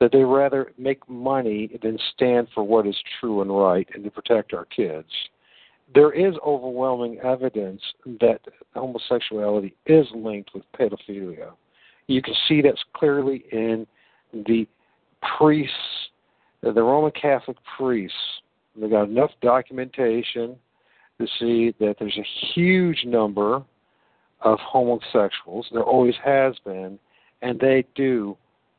That 0.00 0.10
they 0.10 0.24
rather 0.24 0.72
make 0.76 1.08
money 1.08 1.78
than 1.80 1.96
stand 2.14 2.48
for 2.52 2.64
what 2.64 2.88
is 2.88 2.96
true 3.20 3.40
and 3.40 3.56
right 3.56 3.88
and 3.94 4.02
to 4.02 4.10
protect 4.10 4.52
our 4.52 4.64
kids. 4.64 5.08
There 5.94 6.12
is 6.12 6.34
overwhelming 6.44 7.20
evidence 7.20 7.80
that 8.20 8.40
homosexuality 8.74 9.74
is 9.86 10.06
linked 10.12 10.50
with 10.54 10.64
pedophilia. 10.76 11.52
You 12.08 12.20
can 12.20 12.34
see 12.48 12.62
that 12.62 12.74
clearly 12.94 13.44
in 13.52 13.86
the 14.32 14.66
priests, 15.38 15.76
the 16.62 16.72
Roman 16.72 17.12
Catholic 17.12 17.58
priests. 17.76 18.16
They 18.74 18.88
got 18.88 19.04
enough 19.04 19.30
documentation 19.40 20.56
to 21.22 21.32
see 21.38 21.74
that 21.78 21.96
there's 21.98 22.18
a 22.18 22.26
huge 22.54 23.04
number 23.04 23.62
of 24.40 24.58
homosexuals. 24.60 25.66
There 25.72 25.82
always 25.82 26.14
has 26.24 26.54
been, 26.64 26.98
and 27.42 27.58
they 27.60 27.84
do. 27.94 28.36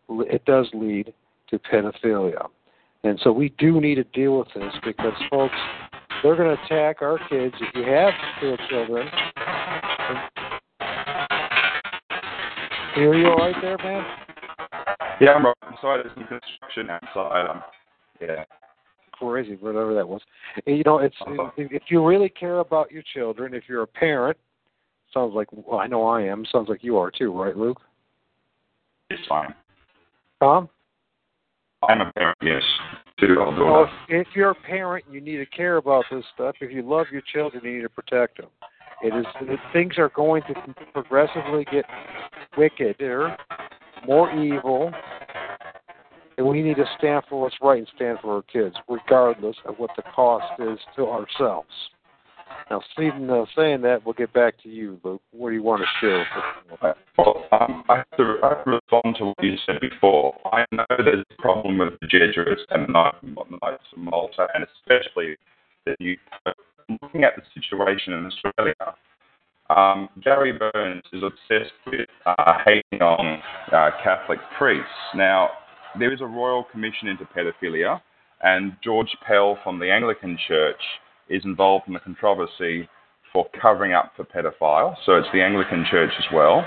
It 0.10 0.44
does 0.46 0.68
lead 0.74 1.14
to 1.50 1.60
pedophilia, 1.60 2.48
and 3.04 3.20
so 3.24 3.32
we 3.32 3.50
do 3.58 3.80
need 3.80 3.96
to 3.96 4.04
deal 4.06 4.40
with 4.40 4.50
this 4.54 4.74
because, 4.84 5.14
folks, 5.30 5.56
they're 6.22 6.36
going 6.36 6.56
to 6.56 6.64
attack 6.64 7.02
our 7.02 7.18
kids. 7.30 7.56
If 7.60 7.76
you 7.76 7.84
have 7.84 8.14
still 8.38 8.58
children, 8.70 9.08
are 12.98 13.16
you 13.16 13.28
all 13.28 13.38
right 13.38 13.56
there, 13.62 13.78
man? 13.78 14.06
Yeah, 15.22 15.34
I'm. 15.34 15.46
I'm 15.46 15.78
sorry, 15.80 16.04
there's 16.04 16.16
some 16.16 16.28
construction 16.28 16.90
outside. 16.90 17.62
Yeah 18.22 18.44
crazy, 19.30 19.56
whatever 19.56 19.94
that 19.94 20.08
was. 20.08 20.22
You 20.66 20.84
know, 20.86 21.00
it's 21.00 21.16
uh-huh. 21.22 21.52
if 21.58 21.84
you 21.90 22.06
really 22.06 22.30
care 22.30 22.60
about 22.60 22.92
your 22.92 23.04
children, 23.14 23.54
if 23.54 23.64
you're 23.68 23.84
a 23.84 23.88
parent, 23.88 24.38
Sounds 25.14 25.36
like 25.36 25.48
well, 25.52 25.80
I 25.80 25.88
know 25.88 26.08
I 26.08 26.24
am. 26.24 26.44
Sounds 26.52 26.70
like 26.70 26.84
you 26.84 26.98
are 26.98 27.12
too, 27.12 27.32
right, 27.32 27.56
Luke? 27.56 27.80
It's 29.10 29.22
fine. 29.30 29.54
Tom? 30.40 30.68
I'm 31.88 32.02
a 32.02 32.12
parent, 32.14 32.38
yes. 32.42 32.64
Well, 33.22 33.84
if, 34.10 34.28
if 34.28 34.28
you're 34.36 34.52
a 34.52 34.56
parent, 34.56 35.06
you 35.10 35.22
need 35.22 35.38
to 35.38 35.46
care 35.46 35.78
about 35.78 36.06
this 36.12 36.24
stuff. 36.34 36.56
If 36.62 36.72
you 36.72 36.82
love 36.82 37.08
your 37.12 37.22
children, 37.32 37.64
you 37.64 37.76
need 37.76 37.82
to 37.84 37.90
protect 37.90 38.38
them. 38.38 38.50
It 39.02 39.14
is 39.14 39.26
things 39.72 39.94
are 39.98 40.10
going 40.10 40.44
to 40.44 40.74
progressively 40.94 41.66
get 41.72 41.86
wickeder, 42.58 43.38
more 44.08 44.32
evil, 44.32 44.92
and 46.38 46.48
we 46.48 46.62
need 46.62 46.78
to 46.78 46.86
stand 46.98 47.24
for 47.30 47.42
what's 47.42 47.56
right 47.62 47.80
and 47.80 47.88
stand 47.96 48.20
for 48.22 48.36
our 48.36 48.42
kids, 48.44 48.76
regardless 48.88 49.56
of 49.66 49.76
what 49.78 49.92
the 49.96 50.04
cost 50.16 50.60
is 50.60 50.80
to 50.96 51.08
ourselves. 51.08 51.70
Now, 52.70 52.82
Stephen, 52.94 53.30
uh, 53.30 53.46
saying 53.56 53.82
that, 53.82 54.06
we'll 54.06 54.14
get 54.14 54.32
back 54.34 54.62
to 54.64 54.70
you, 54.70 55.00
Luke. 55.04 55.22
What 55.32 55.50
do 55.50 55.56
you 55.56 55.64
want 55.64 55.82
to 55.82 55.88
share? 56.00 56.26
Well, 57.18 57.46
um, 57.52 57.84
I, 57.90 57.98
have 57.98 58.10
to, 58.18 58.24
to 58.42 58.64
respond 58.66 59.16
to 59.18 59.26
what 59.26 59.44
you 59.44 59.56
said 59.66 59.80
before. 59.82 60.36
I 60.52 60.66
know 60.72 60.86
there's 60.90 61.26
a 61.38 61.42
problem 61.42 61.80
with 61.80 62.00
the 62.00 62.08
Jesuits 62.08 62.62
and 62.70 62.88
the 62.88 62.94
Knights 62.94 63.84
of 63.92 63.98
Malta, 63.98 64.48
and 64.54 64.66
especially 64.80 65.36
that 65.86 65.96
you 66.00 66.18
looking 67.02 67.24
at 67.24 67.34
the 67.36 67.44
situation 67.54 68.14
in 68.14 68.26
Australia. 68.26 68.96
Um, 69.70 70.10
Gary 70.22 70.54
Burns 70.54 71.04
is 71.14 71.24
obsessed 71.24 71.74
with 71.88 72.08
uh, 72.26 72.54
hating 72.66 73.02
on 73.02 73.42
uh, 73.72 73.92
Catholic 74.04 74.40
priests. 74.58 74.88
Now, 75.16 75.50
there 76.00 76.14
is 76.14 76.22
a 76.22 76.26
royal 76.26 76.64
commission 76.72 77.08
into 77.08 77.26
pedophilia, 77.26 78.02
and 78.42 78.74
George 78.84 79.16
Pell 79.26 79.58
from 79.64 79.80
the 79.80 79.92
Anglican 79.92 80.38
Church 80.48 80.82
is 81.30 81.44
involved 81.46 81.88
in 81.88 81.94
the 81.94 82.00
controversy 82.00 82.88
for 83.32 83.48
covering 83.60 83.94
up 83.94 84.12
for 84.16 84.26
pedophiles. 84.26 84.96
So 85.06 85.16
it's 85.16 85.28
the 85.34 85.42
Anglican 85.42 85.86
Church 85.90 86.12
as 86.18 86.26
well. 86.34 86.66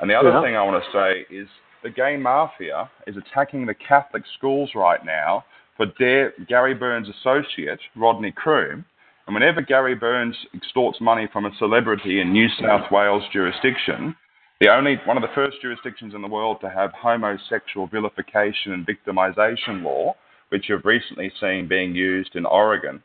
And 0.00 0.10
the 0.10 0.14
other 0.14 0.30
yeah. 0.30 0.42
thing 0.42 0.56
I 0.56 0.62
want 0.62 0.82
to 0.82 0.90
say 0.92 1.34
is 1.34 1.46
the 1.82 1.90
gay 1.90 2.16
mafia 2.16 2.90
is 3.06 3.16
attacking 3.16 3.66
the 3.66 3.74
Catholic 3.74 4.24
schools 4.36 4.70
right 4.74 5.04
now 5.04 5.44
for 5.76 5.86
their 5.98 6.32
Gary 6.48 6.74
Burns' 6.74 7.08
associate, 7.08 7.80
Rodney 7.94 8.32
Croome. 8.32 8.84
And 9.26 9.34
whenever 9.34 9.62
Gary 9.62 9.94
Burns 9.94 10.36
extorts 10.54 11.00
money 11.00 11.28
from 11.32 11.46
a 11.46 11.50
celebrity 11.58 12.20
in 12.20 12.32
New 12.32 12.48
South 12.60 12.90
Wales 12.90 13.22
jurisdiction, 13.32 14.16
the 14.60 14.68
only 14.68 15.00
one 15.06 15.16
of 15.16 15.22
the 15.22 15.34
first 15.34 15.56
jurisdictions 15.62 16.14
in 16.14 16.20
the 16.20 16.28
world 16.28 16.58
to 16.60 16.68
have 16.68 16.92
homosexual 16.92 17.86
vilification 17.86 18.72
and 18.72 18.86
victimization 18.86 19.82
law, 19.82 20.14
which 20.50 20.68
you've 20.68 20.84
recently 20.84 21.32
seen 21.40 21.66
being 21.66 21.94
used 21.94 22.36
in 22.36 22.44
Oregon 22.44 23.02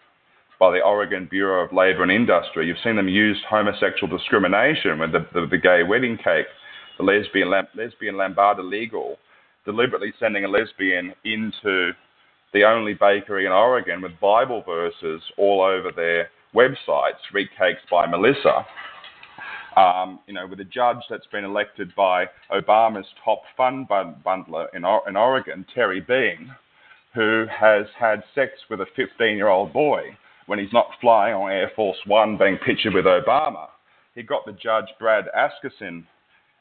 by 0.59 0.71
the 0.71 0.83
Oregon 0.83 1.27
Bureau 1.29 1.63
of 1.63 1.71
Labor 1.71 2.03
and 2.03 2.11
Industry. 2.11 2.67
You've 2.67 2.83
seen 2.83 2.97
them 2.97 3.07
use 3.07 3.37
homosexual 3.49 4.15
discrimination 4.15 4.99
with 4.99 5.13
the, 5.13 5.25
the, 5.33 5.47
the 5.49 5.57
gay 5.57 5.83
wedding 5.83 6.17
cake, 6.17 6.47
the 6.97 7.03
lesbian, 7.03 7.49
lesbian 7.73 8.17
Lambda 8.17 8.61
Legal, 8.61 9.15
deliberately 9.63 10.13
sending 10.19 10.43
a 10.43 10.49
lesbian 10.49 11.13
into 11.23 11.91
the 12.53 12.63
only 12.65 12.95
bakery 12.95 13.45
in 13.45 13.53
Oregon 13.53 14.01
with 14.01 14.11
Bible 14.19 14.61
verses 14.65 15.21
all 15.37 15.61
over 15.61 15.91
their 15.95 16.29
websites, 16.53 17.23
Read 17.33 17.47
Cakes 17.57 17.81
by 17.89 18.05
Melissa. 18.05 18.65
Um, 19.77 20.19
you 20.25 20.33
know, 20.33 20.47
with 20.47 20.59
a 20.61 20.65
judge 20.65 21.03
that's 21.09 21.27
been 21.27 21.43
elected 21.43 21.93
by 21.95 22.25
Obama's 22.51 23.07
top 23.23 23.41
fund 23.57 23.87
bundler 23.89 24.67
in, 24.73 24.85
in 25.07 25.15
Oregon, 25.17 25.65
Terry 25.73 25.99
Bean, 25.99 26.55
who 27.13 27.45
has 27.51 27.85
had 27.97 28.23
sex 28.33 28.51
with 28.69 28.79
a 28.81 28.85
15 28.95 29.35
year 29.35 29.49
old 29.49 29.73
boy 29.73 30.17
when 30.45 30.59
he's 30.59 30.71
not 30.71 30.87
flying 31.01 31.33
on 31.33 31.51
Air 31.51 31.71
Force 31.75 31.97
One 32.05 32.37
being 32.37 32.57
pictured 32.65 32.93
with 32.93 33.05
Obama. 33.05 33.67
He 34.13 34.23
got 34.23 34.45
the 34.45 34.53
judge 34.53 34.85
Brad 34.97 35.25
Askerson 35.37 36.05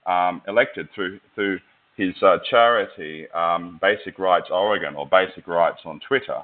um, 0.07 0.43
elected 0.49 0.89
through 0.95 1.21
through 1.35 1.61
his 1.97 2.15
uh, 2.23 2.39
charity, 2.51 3.31
um, 3.31 3.79
Basic 3.81 4.19
Rights 4.19 4.49
Oregon 4.51 4.97
or 4.97 5.07
Basic 5.07 5.47
Rights 5.47 5.81
on 5.85 6.01
Twitter. 6.07 6.41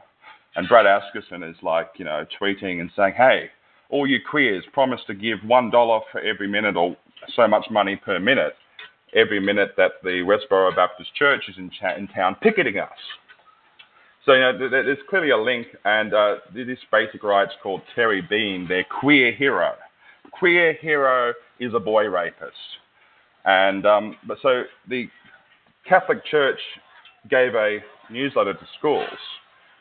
And 0.56 0.68
Brad 0.68 0.87
Askerson 0.87 1.48
is 1.48 1.56
like, 1.62 1.88
you 1.96 2.04
know, 2.04 2.24
tweeting 2.40 2.80
and 2.80 2.90
saying, 2.96 3.14
hey, 3.16 3.50
all 3.90 4.07
you 4.07 4.18
queers 4.29 4.64
promise 4.72 5.00
to 5.07 5.14
give 5.14 5.38
$1 5.40 6.00
for 6.12 6.20
every 6.20 6.48
minute 6.48 6.76
or 6.76 6.96
so 7.37 7.46
much 7.46 7.66
money 7.70 7.96
per 7.96 8.18
minute, 8.18 8.55
every 9.14 9.40
minute 9.40 9.72
that 9.76 9.92
the 10.03 10.24
Westboro 10.24 10.74
Baptist 10.74 11.14
Church 11.14 11.44
is 11.48 11.57
in, 11.59 11.70
in 11.96 12.09
town 12.09 12.37
picketing 12.40 12.79
us. 12.79 12.88
So, 14.26 14.35
you 14.35 14.40
know, 14.40 14.68
there's 14.68 14.98
clearly 15.09 15.31
a 15.31 15.38
link, 15.38 15.66
and 15.85 16.12
uh, 16.12 16.37
this 16.55 16.79
basic 16.92 17.24
rights 17.24 17.53
called 17.62 17.81
Terry 17.94 18.22
Bean, 18.29 18.68
their 18.68 18.85
queer 18.85 19.33
hero. 19.33 19.72
Queer 20.33 20.74
hero 20.74 21.33
is 21.59 21.72
a 21.74 21.81
boy 21.81 22.05
rapist. 22.05 22.53
And 23.44 23.87
um, 23.87 24.16
but 24.29 24.37
so 24.42 24.64
the 24.88 25.09
Catholic 25.88 26.24
Church 26.26 26.59
gave 27.31 27.55
a 27.55 27.79
newsletter 28.11 28.53
to 28.53 28.66
schools 28.79 29.09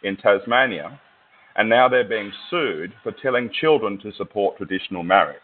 in 0.04 0.15
Tasmania, 0.15 1.00
and 1.56 1.70
now 1.70 1.88
they're 1.90 2.08
being 2.08 2.32
sued 2.50 2.94
for 3.04 3.12
telling 3.12 3.50
children 3.60 4.00
to 4.00 4.12
support 4.14 4.58
traditional 4.58 5.04
marriage. 5.04 5.42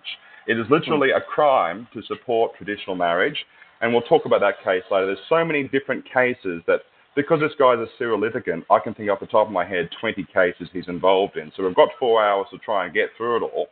It 0.47 0.59
is 0.59 0.65
literally 0.69 1.09
a 1.11 1.21
crime 1.21 1.87
to 1.93 2.03
support 2.03 2.55
traditional 2.55 2.95
marriage, 2.95 3.45
and 3.81 3.91
we'll 3.91 4.03
talk 4.03 4.25
about 4.25 4.41
that 4.41 4.63
case 4.63 4.83
later. 4.91 5.07
There's 5.07 5.17
so 5.27 5.43
many 5.43 5.67
different 5.67 6.05
cases 6.05 6.61
that, 6.67 6.81
because 7.15 7.39
this 7.39 7.53
guy's 7.57 7.79
a 7.79 7.87
serial 7.97 8.19
litigant, 8.19 8.63
I 8.69 8.79
can 8.79 8.93
think 8.93 9.09
off 9.09 9.19
the 9.19 9.25
top 9.25 9.47
of 9.47 9.53
my 9.53 9.65
head 9.65 9.89
20 9.99 10.23
cases 10.33 10.69
he's 10.71 10.87
involved 10.87 11.37
in. 11.37 11.51
So 11.55 11.65
we've 11.65 11.75
got 11.75 11.89
four 11.99 12.23
hours 12.23 12.47
to 12.51 12.59
try 12.59 12.85
and 12.85 12.93
get 12.93 13.09
through 13.17 13.37
it 13.37 13.51
all, 13.53 13.67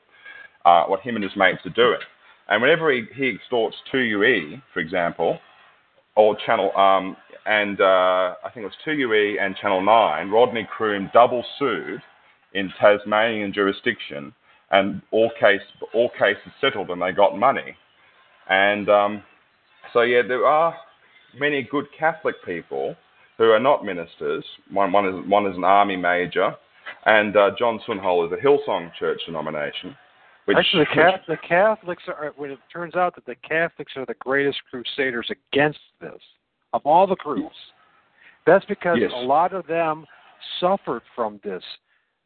uh, 0.65 0.85
what 0.85 1.01
him 1.01 1.15
and 1.15 1.23
his 1.23 1.35
mates 1.35 1.61
are 1.65 1.69
doing. 1.69 1.99
And 2.49 2.61
whenever 2.61 2.91
he, 2.91 3.03
he 3.15 3.29
extorts 3.35 3.75
2UE, 3.93 4.61
for 4.73 4.79
example, 4.79 5.39
or 6.15 6.35
Channel, 6.45 6.75
um, 6.75 7.15
and 7.45 7.79
uh, 7.79 8.35
I 8.43 8.49
think 8.53 8.65
it 8.65 8.71
was 8.71 8.73
2UE 8.85 9.41
and 9.41 9.55
Channel 9.55 9.81
9, 9.81 10.29
Rodney 10.29 10.67
Croome 10.75 11.11
double 11.13 11.43
sued 11.59 12.01
in 12.53 12.71
Tasmanian 12.79 13.53
jurisdiction, 13.53 14.33
and 14.71 15.01
all 15.11 15.31
case 15.39 15.61
all 15.93 16.09
cases 16.17 16.51
settled, 16.61 16.89
and 16.89 17.01
they 17.01 17.11
got 17.11 17.37
money. 17.37 17.75
And 18.49 18.89
um, 18.89 19.23
so 19.93 20.01
yeah, 20.01 20.21
there 20.27 20.45
are 20.45 20.75
many 21.39 21.67
good 21.69 21.85
Catholic 21.97 22.35
people 22.45 22.95
who 23.37 23.45
are 23.45 23.59
not 23.59 23.85
ministers. 23.85 24.45
One, 24.71 24.91
one 24.91 25.07
is 25.07 25.29
one 25.29 25.45
is 25.47 25.57
an 25.57 25.63
army 25.63 25.95
major, 25.95 26.55
and 27.05 27.35
uh, 27.35 27.51
John 27.57 27.79
Sunol 27.87 28.27
is 28.27 28.33
a 28.33 28.45
Hillsong 28.45 28.91
Church 28.99 29.21
denomination. 29.25 29.95
Actually, 30.55 30.83
the, 30.83 30.95
Catholic, 30.95 31.41
the 31.41 31.47
Catholics 31.47 32.03
are. 32.07 32.33
When 32.35 32.51
it 32.51 32.59
turns 32.71 32.95
out 32.95 33.15
that 33.15 33.25
the 33.25 33.35
Catholics 33.47 33.93
are 33.95 34.05
the 34.05 34.15
greatest 34.15 34.57
crusaders 34.69 35.29
against 35.29 35.79
this 36.01 36.19
of 36.73 36.81
all 36.85 37.07
the 37.07 37.15
groups, 37.15 37.55
that's 38.45 38.65
because 38.65 38.97
yes. 38.99 39.11
a 39.13 39.19
lot 39.19 39.53
of 39.53 39.65
them 39.67 40.05
suffered 40.59 41.01
from 41.15 41.39
this 41.43 41.63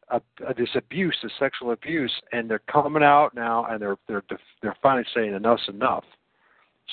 uh, 0.10 0.20
this 0.58 0.70
abuse, 0.76 1.18
this 1.22 1.32
sexual 1.38 1.72
abuse, 1.72 2.14
and 2.32 2.50
they're 2.50 2.62
coming 2.72 3.04
out 3.04 3.36
now, 3.36 3.66
and 3.66 3.82
they're 3.82 3.98
they're 4.08 4.24
they're 4.62 4.78
finally 4.82 5.06
saying 5.14 5.34
enough's 5.34 5.68
enough. 5.68 6.06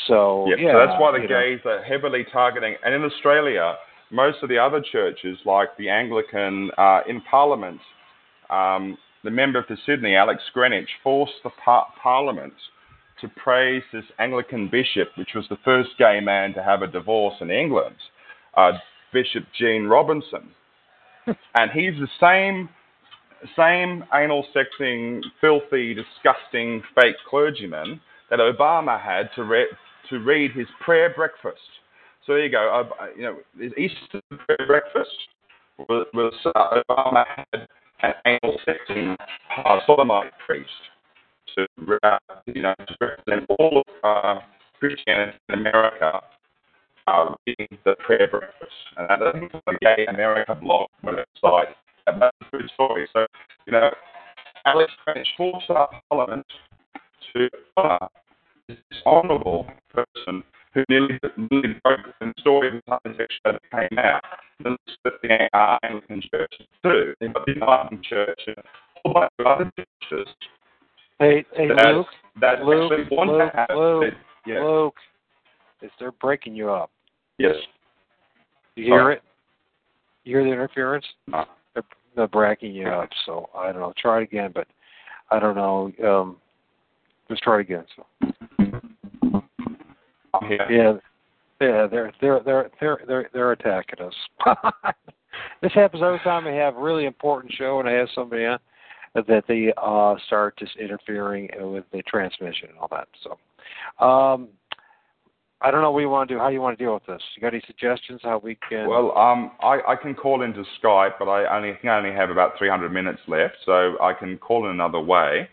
So 0.09 0.47
yeah, 0.49 0.57
yeah 0.59 0.73
so 0.73 0.79
that's 0.87 1.01
why 1.01 1.13
the 1.13 1.27
gays 1.27 1.61
know. 1.65 1.73
are 1.73 1.83
heavily 1.83 2.27
targeting. 2.33 2.75
And 2.85 2.95
in 2.95 3.05
Australia, 3.05 3.77
most 4.11 4.39
of 4.43 4.49
the 4.49 4.59
other 4.59 4.83
churches, 4.93 5.39
like 5.45 5.69
the 5.79 5.89
Anglican 5.89 6.71
uh, 6.77 7.01
in 7.09 7.21
Parliament, 7.23 7.81
um, 8.51 8.99
the 9.23 9.31
member 9.31 9.65
for 9.67 9.77
Sydney, 9.87 10.17
Alex 10.17 10.43
Greenwich, 10.53 10.89
forced 11.03 11.35
the 11.43 11.51
par- 11.65 11.87
Parliament 12.03 12.55
to 13.21 13.29
praise 13.29 13.83
this 13.93 14.05
Anglican 14.19 14.69
bishop, 14.69 15.09
which 15.17 15.31
was 15.35 15.47
the 15.49 15.57
first 15.65 15.91
gay 15.99 16.21
man 16.21 16.53
to 16.55 16.63
have 16.63 16.83
a 16.83 16.87
divorce 16.87 17.37
in 17.41 17.51
England, 17.51 17.97
uh, 18.57 18.73
Bishop 19.13 19.45
Gene 19.59 19.87
Robinson. 19.87 20.51
and 21.27 21.71
he's 21.73 21.95
the 21.99 22.09
same 22.21 22.69
same 23.57 24.05
anal 24.15 24.47
sexing, 24.55 25.23
filthy, 25.41 25.95
disgusting 25.95 26.83
fake 26.95 27.17
clergyman 27.29 28.01
that 28.31 28.39
Obama 28.39 29.01
had 29.01 29.31
to, 29.37 29.45
re- 29.45 29.69
to 30.11 30.19
read 30.21 30.53
his 30.53 30.67
prayer 30.85 31.13
breakfast. 31.15 31.61
So 32.27 32.33
there 32.33 32.45
you 32.45 32.51
go. 32.51 32.89
Uh, 33.01 33.07
you 33.17 33.23
know, 33.23 33.37
his 33.59 33.73
Easter 33.77 34.21
prayer 34.31 34.67
breakfast 34.67 35.11
was, 35.89 36.07
was 36.15 36.35
uh, 36.55 36.81
Obama 36.89 37.25
had 37.37 37.69
an 38.03 38.13
anal 38.27 38.59
sexing 38.67 39.17
uh, 39.65 39.79
sodomite 39.87 40.33
priest 40.45 40.71
to 41.55 41.67
uh, 42.03 42.19
you 42.47 42.63
know 42.63 42.75
to 42.87 42.95
represent 43.01 43.47
all 43.59 43.83
of 43.87 43.95
uh, 44.03 44.41
Christianity 44.79 45.39
in 45.51 45.61
America 45.61 46.21
uh, 47.07 47.35
the 47.47 47.95
prayer 48.05 48.29
breakfast. 48.31 48.73
And 48.97 49.23
I 49.23 49.33
think 49.33 49.53
it's 49.53 49.63
a 49.67 49.73
gay 49.81 50.07
America 50.07 50.55
blog 50.55 50.89
website 51.05 51.75
that's 52.07 52.37
the 52.51 52.59
good 52.59 52.71
story. 52.75 53.09
So, 53.13 53.27
you 53.67 53.73
know, 53.73 53.91
Alex 54.67 54.93
Greenwich 55.05 55.29
forced 55.37 55.71
our 55.71 55.89
parliament 56.09 56.47
to 57.35 57.49
honour 57.77 58.09
this 58.69 58.79
honourable 59.05 59.67
person 59.93 60.43
who 60.73 60.85
nearly, 60.89 61.19
nearly 61.51 61.81
broke 61.85 62.01
the 62.21 62.33
story 62.39 62.69
of 62.69 62.83
the 62.87 62.99
homosexuality 63.05 63.65
that 63.73 63.89
came 63.91 63.99
out. 63.99 64.23
And 64.65 64.77
that's 65.05 65.17
the 65.23 65.49
uh, 65.53 65.79
Anglican 65.83 66.23
Church 66.31 66.53
too. 66.83 67.15
Got 67.21 67.47
the 67.47 67.53
Anglican 67.53 68.03
Church 68.03 68.41
and 68.47 68.57
all 69.05 69.13
bunch 69.15 69.31
of 69.39 69.47
other 69.47 69.73
churches. 69.77 70.35
Hey, 71.19 71.45
hey, 71.57 71.69
that, 71.69 71.95
Luke. 71.95 72.07
That 72.41 72.65
Luke, 72.65 72.93
actually 72.93 73.17
want 73.17 73.31
Luke, 73.31 73.53
to 73.53 73.57
have 73.57 73.77
Luke. 73.77 74.15
Yeah. 74.47 74.65
Luke, 74.65 74.97
is 75.83 75.91
they're 76.01 76.13
breaking 76.13 76.55
you 76.55 76.71
up. 76.71 76.91
Yes. 77.39 77.55
You 78.77 78.85
hear 78.85 79.01
Sorry. 79.01 79.15
it? 79.17 79.23
You 80.25 80.37
hear 80.37 80.45
the 80.45 80.53
interference? 80.53 81.07
No. 81.29 81.45
They're 82.17 82.29
breaking 82.29 82.75
you 82.75 82.87
up. 82.89 83.11
So 83.27 83.49
I 83.57 83.73
don't 83.73 83.81
know. 83.81 83.93
Try 83.97 84.21
it 84.21 84.25
again, 84.25 84.53
but 84.55 84.67
I 85.31 85.39
don't 85.39 85.57
know. 85.57 85.93
Um, 86.07 86.37
just 87.29 87.43
try 87.43 87.59
it 87.59 87.63
again. 87.63 87.85
So 87.97 88.07
Yeah. 90.51 90.67
yeah, 90.71 90.93
yeah, 91.61 91.87
they're 91.87 92.13
they're 92.21 92.41
they're 92.45 92.71
they're 92.81 93.01
they're 93.07 93.31
they're 93.33 93.53
attacking 93.53 94.05
us. 94.05 94.15
this 95.63 95.73
happens 95.73 96.03
every 96.03 96.19
time 96.21 96.47
I 96.47 96.53
have 96.53 96.77
a 96.77 96.81
really 96.81 97.07
important 97.07 97.53
show 97.53 97.81
and 97.81 97.89
I 97.89 97.93
have 97.93 98.09
somebody 98.15 98.45
on 98.45 98.59
that 99.15 99.45
they 99.47 99.73
uh 99.77 100.17
start 100.27 100.57
just 100.59 100.77
interfering 100.77 101.49
with 101.61 101.85
the 101.93 102.03
transmission 102.03 102.71
and 102.71 102.79
all 102.79 102.89
that. 102.91 103.09
So 103.23 104.05
um 104.05 104.49
I 105.65 105.71
don't 105.71 105.81
know 105.81 105.91
what 105.91 106.01
you 106.01 106.11
want 106.11 106.29
to 106.29 106.35
do. 106.35 106.39
How 106.39 106.49
you 106.49 106.61
want 106.61 106.79
to 106.79 106.85
deal 106.85 106.93
with 106.93 107.07
this? 107.07 107.23
You 107.35 107.41
got 107.41 107.55
any 107.55 107.63
suggestions 107.67 108.21
how 108.23 108.39
we 108.39 108.59
can? 108.69 108.87
Well, 108.87 109.17
um, 109.17 109.53
I, 109.63 109.81
I 109.89 109.97
can 109.97 110.15
call 110.15 110.43
into 110.43 110.63
Skype, 110.83 111.13
but 111.19 111.25
I 111.27 111.57
only 111.57 111.73
can 111.81 111.89
only 111.89 112.13
have 112.13 112.29
about 112.29 112.59
300 112.59 112.93
minutes 112.93 113.21
left, 113.27 113.55
so 113.65 113.97
I 113.99 114.13
can 114.13 114.37
call 114.37 114.67
in 114.67 114.73
another 114.73 115.01
way. 115.01 115.49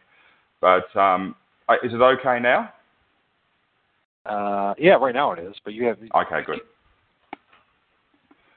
But 0.59 0.93
um, 0.99 1.34
I- 1.70 1.78
is 1.82 1.93
it 1.93 2.01
okay 2.01 2.39
now? 2.41 2.74
uh, 4.26 4.74
yeah, 4.78 4.93
right 4.95 5.16
now 5.16 5.32
it 5.32 5.39
is. 5.39 5.55
But 5.64 5.74
you 5.74 5.86
have. 5.86 5.97
Okay, 5.97 6.45
good. 6.45 6.59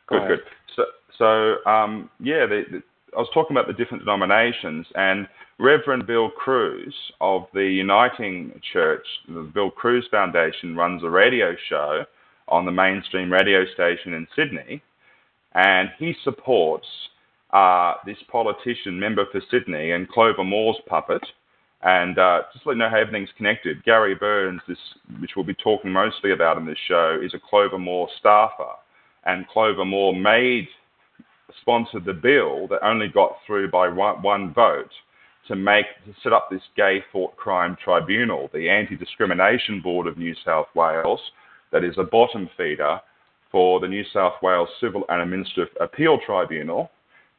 Go 0.09 0.17
Good, 0.17 0.19
ahead. 0.19 0.29
good. 0.29 0.41
So, 0.75 0.85
so 1.65 1.71
um, 1.71 2.11
yeah, 2.19 2.47
the, 2.47 2.65
the, 2.71 2.83
I 3.17 3.21
was 3.21 3.29
talking 3.33 3.57
about 3.57 3.67
the 3.67 3.73
different 3.73 4.05
denominations, 4.05 4.87
and 4.95 5.29
Reverend 5.59 6.07
Bill 6.07 6.31
Crews 6.31 6.95
of 7.21 7.47
the 7.55 7.65
Uniting 7.65 8.61
Church, 8.73 9.07
the 9.29 9.43
Bill 9.43 9.71
Crews 9.71 10.07
Foundation, 10.11 10.77
runs 10.77 11.03
a 11.05 11.11
radio 11.11 11.55
show 11.69 12.05
on 12.49 12.65
the 12.65 12.73
mainstream 12.73 13.33
radio 13.33 13.65
station 13.75 14.15
in 14.15 14.27
Sydney, 14.35 14.83
and 15.55 15.91
he 15.99 16.15
supports 16.25 16.87
uh, 17.53 17.95
this 18.05 18.19
politician, 18.31 18.99
member 18.99 19.25
for 19.31 19.41
Sydney, 19.51 19.93
and 19.93 20.09
Clover 20.09 20.45
Moore's 20.45 20.81
puppet. 20.89 21.23
And 21.83 22.19
uh, 22.19 22.43
just 22.53 22.67
let 22.67 22.73
you 22.73 22.79
know 22.79 22.89
how 22.89 22.97
everything's 22.97 23.29
connected, 23.37 23.85
Gary 23.85 24.15
Burns, 24.15 24.61
this, 24.67 24.79
which 25.21 25.33
we'll 25.37 25.45
be 25.45 25.55
talking 25.55 25.93
mostly 25.93 26.33
about 26.33 26.57
in 26.57 26.67
this 26.67 26.79
show, 26.89 27.21
is 27.23 27.35
a 27.35 27.39
Clover 27.39 27.79
Moore 27.79 28.09
staffer. 28.19 28.73
And 29.27 29.47
Clover 29.49 29.85
Moore 29.85 30.15
made, 30.17 30.67
sponsored 31.61 32.05
the 32.05 32.13
bill 32.13 32.67
that 32.69 32.85
only 32.85 33.09
got 33.09 33.37
through 33.47 33.71
by 33.71 33.89
one, 33.89 34.23
one 34.23 34.53
vote 34.53 34.91
to 35.49 35.57
make 35.57 35.87
to 36.07 36.15
set 36.23 36.33
up 36.33 36.49
this 36.51 36.63
gay 36.77 37.05
thought 37.13 37.37
crime 37.37 37.77
tribunal, 37.83 38.51
the 38.55 38.69
Anti-Discrimination 38.69 39.81
Board 39.81 40.07
of 40.07 40.17
New 40.17 40.35
South 40.45 40.67
Wales, 40.75 41.21
that 41.73 41.85
is 41.85 41.95
a 41.99 42.05
bottom 42.05 42.49
feeder 42.57 43.01
for 43.51 43.79
the 43.81 43.89
New 43.89 44.05
South 44.13 44.35
Wales 44.43 44.69
Civil 44.81 45.05
and 45.09 45.21
Administrative 45.21 45.75
Appeal 45.81 46.19
Tribunal 46.25 46.91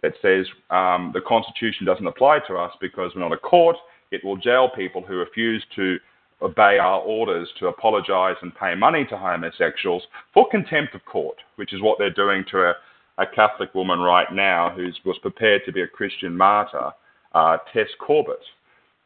that 0.01 0.13
says 0.21 0.45
um, 0.69 1.11
the 1.13 1.21
Constitution 1.21 1.85
doesn't 1.85 2.05
apply 2.05 2.39
to 2.47 2.55
us 2.55 2.71
because 2.79 3.11
we're 3.15 3.21
not 3.21 3.33
a 3.33 3.37
court. 3.37 3.75
It 4.11 4.23
will 4.23 4.37
jail 4.37 4.69
people 4.69 5.01
who 5.01 5.15
refuse 5.15 5.63
to 5.75 5.97
obey 6.41 6.77
our 6.77 7.01
orders 7.01 7.49
to 7.59 7.67
apologise 7.67 8.35
and 8.41 8.53
pay 8.55 8.75
money 8.75 9.05
to 9.09 9.17
homosexuals 9.17 10.03
for 10.33 10.47
contempt 10.49 10.93
of 10.93 11.03
court, 11.05 11.37
which 11.55 11.73
is 11.73 11.81
what 11.81 11.97
they're 11.97 12.13
doing 12.13 12.45
to 12.51 12.59
a, 12.59 12.73
a 13.17 13.25
Catholic 13.25 13.73
woman 13.73 13.99
right 13.99 14.31
now 14.33 14.69
who 14.75 14.89
was 15.05 15.17
prepared 15.19 15.61
to 15.65 15.71
be 15.71 15.81
a 15.81 15.87
Christian 15.87 16.35
martyr 16.35 16.91
uh, 17.33 17.57
Tess 17.73 17.89
Corbett. 17.99 18.43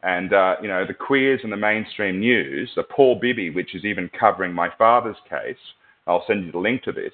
And, 0.01 0.33
uh, 0.33 0.55
you 0.61 0.67
know, 0.67 0.85
the 0.87 0.93
queers 0.93 1.41
and 1.43 1.51
the 1.51 1.57
mainstream 1.57 2.19
news, 2.19 2.71
the 2.75 2.83
Paul 2.83 3.19
Bibby, 3.19 3.49
which 3.49 3.75
is 3.75 3.83
even 3.83 4.09
covering 4.17 4.53
my 4.53 4.69
father's 4.77 5.17
case, 5.29 5.57
I'll 6.07 6.23
send 6.25 6.45
you 6.45 6.51
the 6.51 6.59
link 6.59 6.83
to 6.83 6.91
this, 6.91 7.11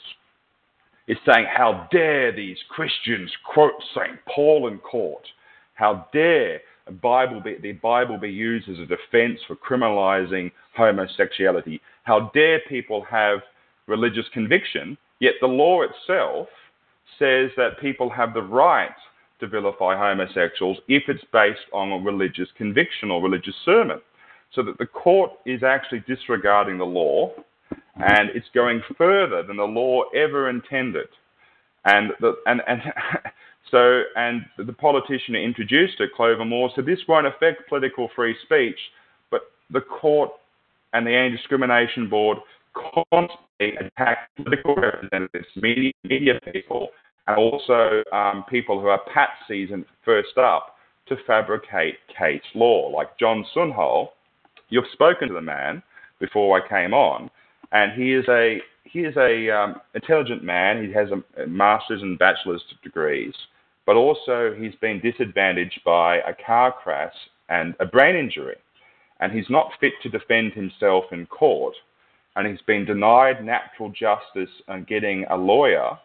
is 1.08 1.18
saying, 1.26 1.48
how 1.52 1.88
dare 1.92 2.32
these 2.32 2.58
Christians 2.70 3.32
quote 3.54 3.74
St. 3.96 4.20
Paul 4.34 4.68
in 4.68 4.78
court? 4.80 5.26
How 5.74 6.08
dare 6.14 6.62
Bible 7.02 7.42
be, 7.42 7.58
the 7.62 7.74
Bible 7.74 8.18
be 8.18 8.30
used 8.30 8.70
as 8.70 8.78
a 8.80 8.86
defense 8.86 9.40
for 9.48 9.56
criminalizing 9.56 10.52
homosexuality? 10.76 11.82
How 12.04 12.32
dare 12.34 12.62
people 12.70 13.04
have 13.10 13.40
religious 13.88 14.26
conviction, 14.34 14.98
yet 15.20 15.34
the 15.42 15.48
law 15.48 15.82
itself 15.82 16.48
says 17.20 17.50
that 17.58 17.80
people 17.80 18.10
have 18.10 18.34
the 18.34 18.42
right 18.42 18.96
to 19.40 19.48
vilify 19.48 19.96
homosexuals 19.96 20.78
if 20.88 21.04
it's 21.08 21.24
based 21.32 21.60
on 21.74 21.92
a 21.92 21.98
religious 21.98 22.50
conviction 22.58 23.12
or 23.12 23.22
religious 23.22 23.56
sermon. 23.64 24.00
So 24.54 24.64
that 24.64 24.78
the 24.78 24.86
court 24.86 25.32
is 25.46 25.64
actually 25.64 26.04
disregarding 26.08 26.78
the 26.78 26.86
law 26.86 27.32
and 27.96 28.30
it's 28.34 28.48
going 28.54 28.82
further 28.98 29.44
than 29.44 29.58
the 29.58 29.64
law 29.64 30.04
ever 30.16 30.50
intended. 30.50 31.08
And, 31.86 32.12
the, 32.20 32.36
and, 32.46 32.62
and 32.68 32.82
so 33.72 34.04
and 34.16 34.46
the 34.58 34.74
politician 34.74 35.36
who 35.36 35.42
introduced 35.42 36.00
it, 36.00 36.12
Clover 36.16 36.46
Moore, 36.46 36.70
said 36.76 36.86
this 36.86 37.00
won't 37.08 37.28
affect 37.28 37.68
political 37.68 38.10
free 38.16 38.36
speech, 38.44 38.78
but 39.32 39.42
the 39.70 39.82
court 39.82 40.32
and 40.94 41.06
the 41.06 41.12
Anti-Discrimination 41.12 42.10
Board 42.10 42.38
constantly 42.74 43.45
attack 43.60 44.30
political 44.36 44.76
representatives, 44.76 45.48
media, 45.56 45.92
media 46.04 46.40
people, 46.52 46.90
and 47.28 47.38
also 47.38 48.04
um, 48.12 48.46
people 48.50 48.80
who 48.80 48.88
are 48.88 49.02
patsies 49.16 49.74
and 49.74 49.86
first 50.04 50.38
up 50.38 50.76
to 51.08 51.16
fabricate 51.28 51.96
case 52.18 52.42
law, 52.54 52.90
like 52.90 53.18
John 53.20 53.46
Sunol. 53.56 54.10
You've 54.70 54.86
spoken 54.94 55.28
to 55.28 55.34
the 55.34 55.42
man 55.42 55.84
before 56.20 56.60
I 56.60 56.68
came 56.68 56.94
on, 56.94 57.30
and 57.72 57.92
he 57.94 58.14
is 58.14 58.26
a 58.30 58.60
he 58.84 59.00
is 59.00 59.16
a 59.18 59.50
um, 59.50 59.82
intelligent 59.94 60.44
man. 60.44 60.86
He 60.86 60.94
has 60.94 61.10
a, 61.12 61.44
a 61.44 61.48
master's 61.48 62.02
and 62.02 62.18
bachelor's 62.18 62.64
degrees, 62.84 63.34
but 63.86 63.96
also 63.96 64.56
he's 64.58 64.76
been 64.82 65.00
disadvantaged 65.00 65.82
by 65.86 66.18
a 66.18 66.34
car 66.46 66.72
crash 66.72 67.14
and 67.50 67.76
a 67.80 67.86
brain 67.86 68.16
injury, 68.16 68.56
and 69.20 69.32
he's 69.32 69.50
not 69.50 69.72
fit 69.80 69.94
to 70.04 70.10
defend 70.10 70.54
himself 70.54 71.06
in 71.12 71.26
court, 71.28 71.76
and 72.36 72.48
he's 72.48 72.62
been 72.68 72.86
denied 72.86 73.44
natural 73.44 73.90
justice 73.90 74.54
and 74.68 74.88
getting 74.88 75.26
a 75.30 75.36
lawyer 75.36 75.98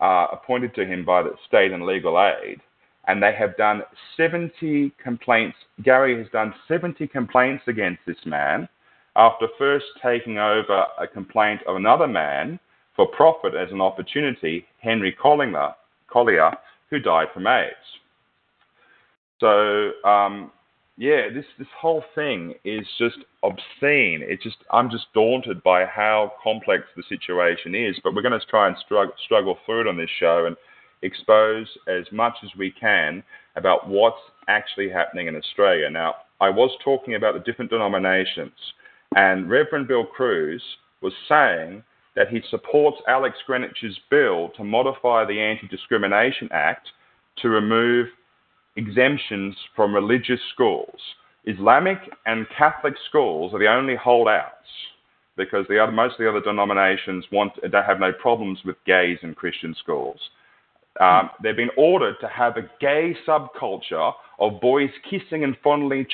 uh, 0.00 0.26
appointed 0.32 0.74
to 0.74 0.84
him 0.84 1.04
by 1.04 1.22
the 1.22 1.34
state 1.46 1.72
and 1.72 1.84
legal 1.84 2.20
aid, 2.20 2.60
and 3.08 3.22
they 3.22 3.34
have 3.34 3.56
done 3.56 3.82
70 4.16 4.92
complaints. 5.02 5.56
Gary 5.82 6.18
has 6.18 6.30
done 6.32 6.54
70 6.68 7.06
complaints 7.08 7.64
against 7.66 8.00
this 8.06 8.24
man 8.24 8.68
after 9.16 9.48
first 9.58 9.86
taking 10.02 10.38
over 10.38 10.84
a 11.00 11.06
complaint 11.06 11.60
of 11.66 11.76
another 11.76 12.06
man 12.06 12.60
for 12.94 13.06
profit 13.08 13.54
as 13.54 13.70
an 13.72 13.80
opportunity, 13.80 14.66
Henry 14.80 15.12
Collier, 15.12 15.74
Collier 16.08 16.52
who 16.90 16.98
died 16.98 17.28
from 17.32 17.46
AIDS. 17.46 17.74
So 19.40 19.90
um, 20.04 20.50
yeah, 20.98 21.28
this 21.32 21.44
this 21.58 21.68
whole 21.78 22.02
thing 22.14 22.54
is 22.64 22.86
just 22.98 23.18
obscene. 23.42 24.22
It's 24.22 24.42
just 24.42 24.56
I'm 24.70 24.90
just 24.90 25.06
daunted 25.12 25.62
by 25.62 25.84
how 25.84 26.32
complex 26.42 26.84
the 26.96 27.02
situation 27.08 27.74
is. 27.74 27.96
But 28.02 28.14
we're 28.14 28.22
going 28.22 28.38
to 28.38 28.46
try 28.46 28.66
and 28.66 28.76
struggle, 28.84 29.14
struggle 29.24 29.58
through 29.66 29.82
it 29.82 29.86
on 29.88 29.98
this 29.98 30.10
show 30.18 30.46
and 30.46 30.56
expose 31.02 31.68
as 31.86 32.04
much 32.12 32.34
as 32.42 32.50
we 32.58 32.70
can 32.70 33.22
about 33.56 33.88
what's 33.88 34.20
actually 34.48 34.88
happening 34.88 35.26
in 35.26 35.36
Australia. 35.36 35.90
Now, 35.90 36.14
I 36.40 36.48
was 36.48 36.70
talking 36.82 37.14
about 37.14 37.34
the 37.34 37.40
different 37.40 37.70
denominations, 37.70 38.56
and 39.14 39.50
Reverend 39.50 39.88
Bill 39.88 40.06
Crews 40.06 40.62
was 41.02 41.12
saying 41.28 41.82
that 42.14 42.28
he 42.28 42.40
supports 42.48 42.96
Alex 43.06 43.36
Greenwich's 43.46 43.98
bill 44.10 44.50
to 44.56 44.64
modify 44.64 45.26
the 45.26 45.38
Anti 45.38 45.68
Discrimination 45.68 46.48
Act 46.52 46.88
to 47.42 47.50
remove 47.50 48.06
exemptions 48.76 49.56
from 49.74 49.94
religious 49.94 50.40
schools. 50.52 50.98
Islamic 51.44 51.98
and 52.26 52.46
Catholic 52.56 52.94
schools 53.08 53.54
are 53.54 53.58
the 53.58 53.68
only 53.68 53.94
holdouts 53.96 54.52
because 55.36 55.66
the 55.68 55.78
other, 55.78 55.92
most 55.92 56.12
of 56.12 56.18
the 56.18 56.28
other 56.28 56.40
denominations 56.40 57.24
want 57.30 57.52
they 57.62 57.82
have 57.86 58.00
no 58.00 58.12
problems 58.12 58.58
with 58.64 58.76
gays 58.86 59.18
in 59.22 59.34
Christian 59.34 59.74
schools. 59.78 60.18
Um, 61.00 61.30
they've 61.42 61.56
been 61.56 61.70
ordered 61.76 62.16
to 62.20 62.28
have 62.28 62.56
a 62.56 62.62
gay 62.80 63.14
subculture 63.28 64.12
of 64.38 64.60
boys 64.60 64.90
kissing 65.08 65.44
and 65.44 65.56
fondling, 65.62 66.06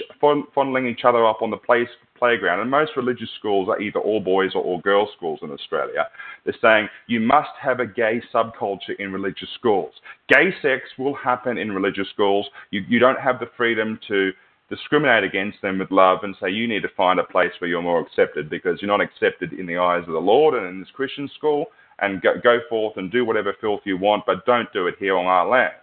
fondling 0.55 0.87
each 0.87 1.05
other 1.05 1.25
up 1.25 1.41
on 1.41 1.51
the 1.51 1.57
place, 1.57 1.89
playground. 2.23 2.61
And 2.61 2.71
most 2.71 2.93
religious 2.97 3.29
schools 3.37 3.69
are 3.69 3.81
either 3.81 3.99
all 3.99 4.21
boys 4.21 4.53
or 4.55 4.63
all 4.63 4.81
girls 4.81 5.09
schools 5.17 5.41
in 5.43 5.51
Australia. 5.51 6.07
They're 6.45 6.55
saying 6.63 6.89
you 7.09 7.19
must 7.19 7.51
have 7.61 7.81
a 7.81 7.87
gay 7.87 8.23
subculture 8.33 8.95
in 9.01 9.13
religious 9.13 9.49
schools. 9.59 9.93
Gay 10.29 10.55
sex 10.63 10.83
will 10.97 11.17
happen 11.17 11.59
in 11.59 11.73
religious 11.73 12.07
schools. 12.15 12.47
You, 12.71 12.83
you 12.89 13.01
don't 13.01 13.19
have 13.19 13.41
the 13.41 13.51
freedom 13.57 13.99
to 14.07 14.31
discriminate 14.71 15.25
against 15.25 15.61
them 15.63 15.81
with 15.81 15.91
love 15.91 16.21
and 16.23 16.37
say 16.41 16.49
you 16.49 16.69
need 16.69 16.83
to 16.83 16.89
find 16.97 17.19
a 17.19 17.25
place 17.25 17.51
where 17.59 17.69
you're 17.69 17.83
more 17.83 18.01
accepted 18.01 18.49
because 18.49 18.79
you're 18.81 18.97
not 18.97 19.01
accepted 19.01 19.53
in 19.53 19.67
the 19.67 19.79
eyes 19.79 20.05
of 20.07 20.13
the 20.13 20.21
Lord 20.21 20.55
and 20.55 20.65
in 20.69 20.79
this 20.79 20.95
Christian 20.95 21.29
school 21.37 21.67
and 21.99 22.23
go, 22.23 22.35
go 22.41 22.61
forth 22.71 22.99
and 22.99 23.11
do 23.11 23.25
whatever 23.25 23.53
filth 23.61 23.81
you 23.85 23.99
want, 23.99 24.23
but 24.27 24.47
don't 24.47 24.73
do 24.73 24.87
it 24.87 24.95
here 25.01 25.17
on 25.19 25.27
our 25.27 25.49
land. 25.49 25.75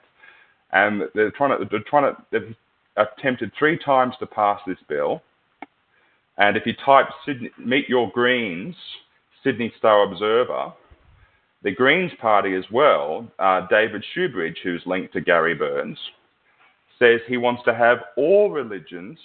And 0.72 1.02
they're 1.14 1.32
trying 1.32 1.60
to, 1.60 1.66
they're 1.70 1.84
trying 1.86 2.16
to, 2.16 2.22
they've 2.32 2.56
attempted 2.96 3.52
three 3.60 3.78
times 3.78 4.14
to 4.22 4.26
pass 4.26 4.62
this 4.66 4.78
bill. 4.88 5.22
And 6.40 6.56
if 6.56 6.66
you 6.66 6.74
type 6.86 7.08
Sydney, 7.26 7.52
Meet 7.58 7.90
Your 7.90 8.10
Greens, 8.12 8.76
Sydney 9.44 9.72
Star 9.78 10.04
Observer, 10.10 10.74
the 11.64 11.72
Greens 11.72 12.14
Party 12.22 12.56
as 12.56 12.64
well, 12.72 13.30
uh, 13.38 13.68
David 13.70 14.04
Shoebridge, 14.16 14.58
who's 14.64 14.82
linked 14.86 15.14
to 15.14 15.22
Gary 15.22 15.54
Burns, 15.54 15.98
says 16.98 17.20
he 17.28 17.38
wants 17.38 17.62
to 17.66 17.76
have 17.76 17.98
all 18.16 18.50
religions, 18.52 19.20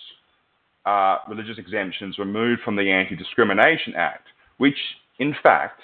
uh, 0.85 1.19
religious 1.29 1.57
exemptions 1.57 2.19
removed 2.19 2.63
from 2.65 2.77
the 2.77 2.91
Anti 2.91 3.15
Discrimination 3.15 3.95
Act, 3.97 4.27
which 4.59 4.77
in 5.21 5.35
fact 5.41 5.81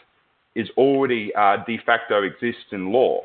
is 0.56 0.68
already 0.76 1.32
uh, 1.36 1.58
de 1.64 1.78
facto 1.86 2.24
exists 2.24 2.72
in 2.72 2.92
law. 2.92 3.20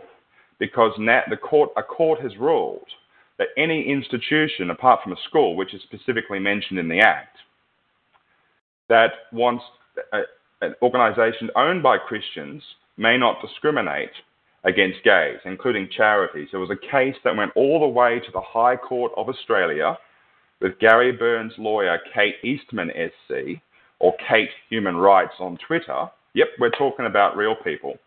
Because 0.60 0.91
the 0.97 1.38
court, 1.38 1.72
a 1.76 1.84
court 1.84 2.22
has 2.22 2.32
ruled 2.38 2.88
that 3.39 3.47
any 3.58 3.91
institution, 3.91 4.70
apart 4.70 5.01
from 5.03 5.12
a 5.12 5.18
school, 5.28 5.56
which 5.56 5.74
is 5.74 5.82
specifically 5.82 6.39
mentioned 6.39 6.80
in 6.80 6.88
the 6.88 6.99
Act, 6.99 7.38
that 8.90 9.12
wants 9.32 9.64
a, 10.14 10.22
an 10.62 10.76
organisation 10.82 11.50
owned 11.56 11.84
by 11.84 11.98
Christians 11.98 12.64
may 12.98 13.18
not 13.18 13.42
discriminate 13.42 14.12
against 14.64 15.04
gays, 15.04 15.38
including 15.46 15.90
charities. 15.96 16.50
There 16.52 16.60
was 16.60 16.72
a 16.72 16.92
case 16.92 17.16
that 17.24 17.36
went 17.36 17.52
all 17.56 17.80
the 17.80 17.88
way 17.88 18.20
to 18.20 18.32
the 18.32 18.42
High 18.42 18.76
Court 18.76 19.12
of 19.16 19.30
Australia 19.30 19.98
with 20.62 20.80
Gary 20.80 21.12
Burns' 21.12 21.54
lawyer, 21.58 22.00
Kate 22.14 22.36
Eastman 22.44 22.90
SC, 22.96 23.62
or 24.00 24.14
Kate 24.28 24.50
Human 24.70 24.96
Rights 24.96 25.36
on 25.40 25.58
Twitter. 25.68 26.08
Yep, 26.34 26.48
we're 26.60 26.72
talking 26.72 27.06
about 27.06 27.38
real 27.38 27.56
people. 27.64 27.98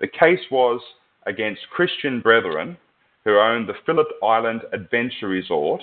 The 0.00 0.08
case 0.08 0.40
was 0.50 0.80
against 1.26 1.60
Christian 1.70 2.20
brethren 2.20 2.76
who 3.24 3.38
owned 3.38 3.68
the 3.68 3.74
Phillip 3.86 4.08
Island 4.22 4.62
Adventure 4.72 5.28
Resort 5.28 5.82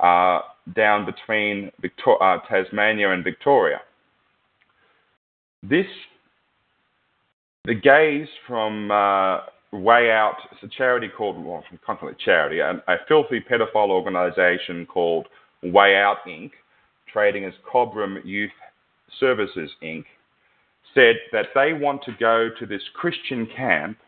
uh, 0.00 0.40
down 0.74 1.06
between 1.06 1.70
Victor- 1.80 2.22
uh, 2.22 2.38
Tasmania 2.48 3.12
and 3.12 3.24
Victoria. 3.24 3.80
This 5.62 5.86
the 7.64 7.74
gays 7.74 8.26
from 8.46 8.90
uh, 8.90 9.40
Way 9.72 10.10
Out, 10.10 10.36
it's 10.50 10.62
a 10.62 10.68
charity 10.68 11.08
called, 11.14 11.44
well, 11.44 11.62
I 11.86 12.12
charity, 12.24 12.60
a, 12.60 12.82
a 12.88 12.96
filthy 13.06 13.40
pedophile 13.40 13.90
organization 13.90 14.86
called 14.86 15.26
Way 15.62 15.94
Out 15.96 16.18
Inc., 16.26 16.52
trading 17.12 17.44
as 17.44 17.52
Cobram 17.70 18.24
Youth 18.24 18.50
Services 19.20 19.70
Inc., 19.82 20.04
said 20.94 21.16
that 21.32 21.48
they 21.54 21.74
want 21.74 22.02
to 22.04 22.12
go 22.18 22.48
to 22.58 22.64
this 22.64 22.82
Christian 22.94 23.46
camp 23.54 23.98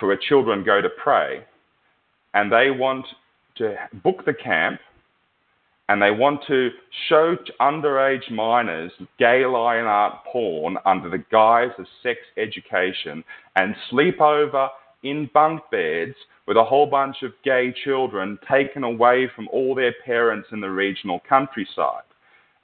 for 0.00 0.08
where 0.08 0.18
children 0.28 0.64
go 0.64 0.80
to 0.80 0.88
pray, 0.88 1.44
and 2.34 2.50
they 2.50 2.72
want 2.72 3.06
to 3.58 3.76
book 4.02 4.24
the 4.26 4.34
camp 4.34 4.80
and 5.88 6.02
they 6.02 6.10
want 6.10 6.40
to 6.48 6.70
show 7.08 7.36
underage 7.60 8.30
minors 8.30 8.90
gay 9.18 9.46
line 9.46 9.84
art 9.84 10.24
porn 10.30 10.76
under 10.84 11.08
the 11.08 11.24
guise 11.30 11.70
of 11.78 11.86
sex 12.02 12.18
education 12.36 13.22
and 13.54 13.74
sleep 13.90 14.20
over 14.20 14.68
in 15.02 15.30
bunk 15.32 15.60
beds 15.70 16.14
with 16.46 16.56
a 16.56 16.64
whole 16.64 16.86
bunch 16.86 17.16
of 17.22 17.32
gay 17.44 17.72
children 17.84 18.38
taken 18.50 18.82
away 18.82 19.30
from 19.34 19.48
all 19.52 19.74
their 19.74 19.94
parents 20.04 20.48
in 20.52 20.60
the 20.60 20.70
regional 20.70 21.20
countryside. 21.28 22.02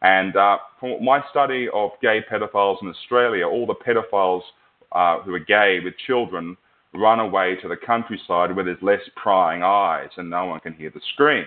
And 0.02 0.36
uh, 0.36 0.58
from 0.80 1.04
my 1.04 1.22
study 1.30 1.68
of 1.72 1.90
gay 2.00 2.20
pedophiles 2.30 2.82
in 2.82 2.88
Australia, 2.88 3.46
all 3.46 3.66
the 3.66 3.74
pedophiles 3.74 4.42
uh, 4.90 5.22
who 5.22 5.34
are 5.34 5.38
gay 5.38 5.78
with 5.82 5.94
children 6.06 6.56
run 6.92 7.20
away 7.20 7.56
to 7.62 7.68
the 7.68 7.76
countryside 7.76 8.54
where 8.54 8.64
there's 8.64 8.82
less 8.82 9.00
prying 9.16 9.62
eyes 9.62 10.10
and 10.16 10.28
no 10.28 10.46
one 10.46 10.60
can 10.60 10.74
hear 10.74 10.90
the 10.90 11.00
screams 11.14 11.46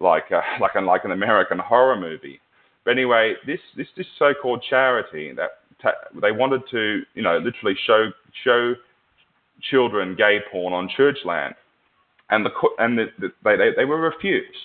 like 0.00 0.30
a, 0.30 0.40
like 0.60 0.74
an 0.74 0.86
like 0.86 1.04
an 1.04 1.12
American 1.12 1.58
horror 1.58 1.96
movie. 1.96 2.40
But 2.84 2.92
anyway, 2.92 3.34
this 3.46 3.60
this 3.76 3.86
this 3.96 4.06
so-called 4.18 4.64
charity 4.68 5.32
that 5.36 5.50
ta- 5.82 6.18
they 6.20 6.32
wanted 6.32 6.62
to 6.70 7.02
you 7.14 7.22
know 7.22 7.38
literally 7.38 7.76
show 7.86 8.10
show 8.44 8.74
children 9.70 10.16
gay 10.16 10.38
porn 10.50 10.72
on 10.72 10.88
church 10.96 11.18
land, 11.24 11.54
and 12.30 12.44
the 12.44 12.50
and 12.78 12.98
the, 12.98 13.06
the, 13.18 13.28
they, 13.44 13.56
they 13.56 13.70
they 13.76 13.84
were 13.84 14.00
refused. 14.00 14.56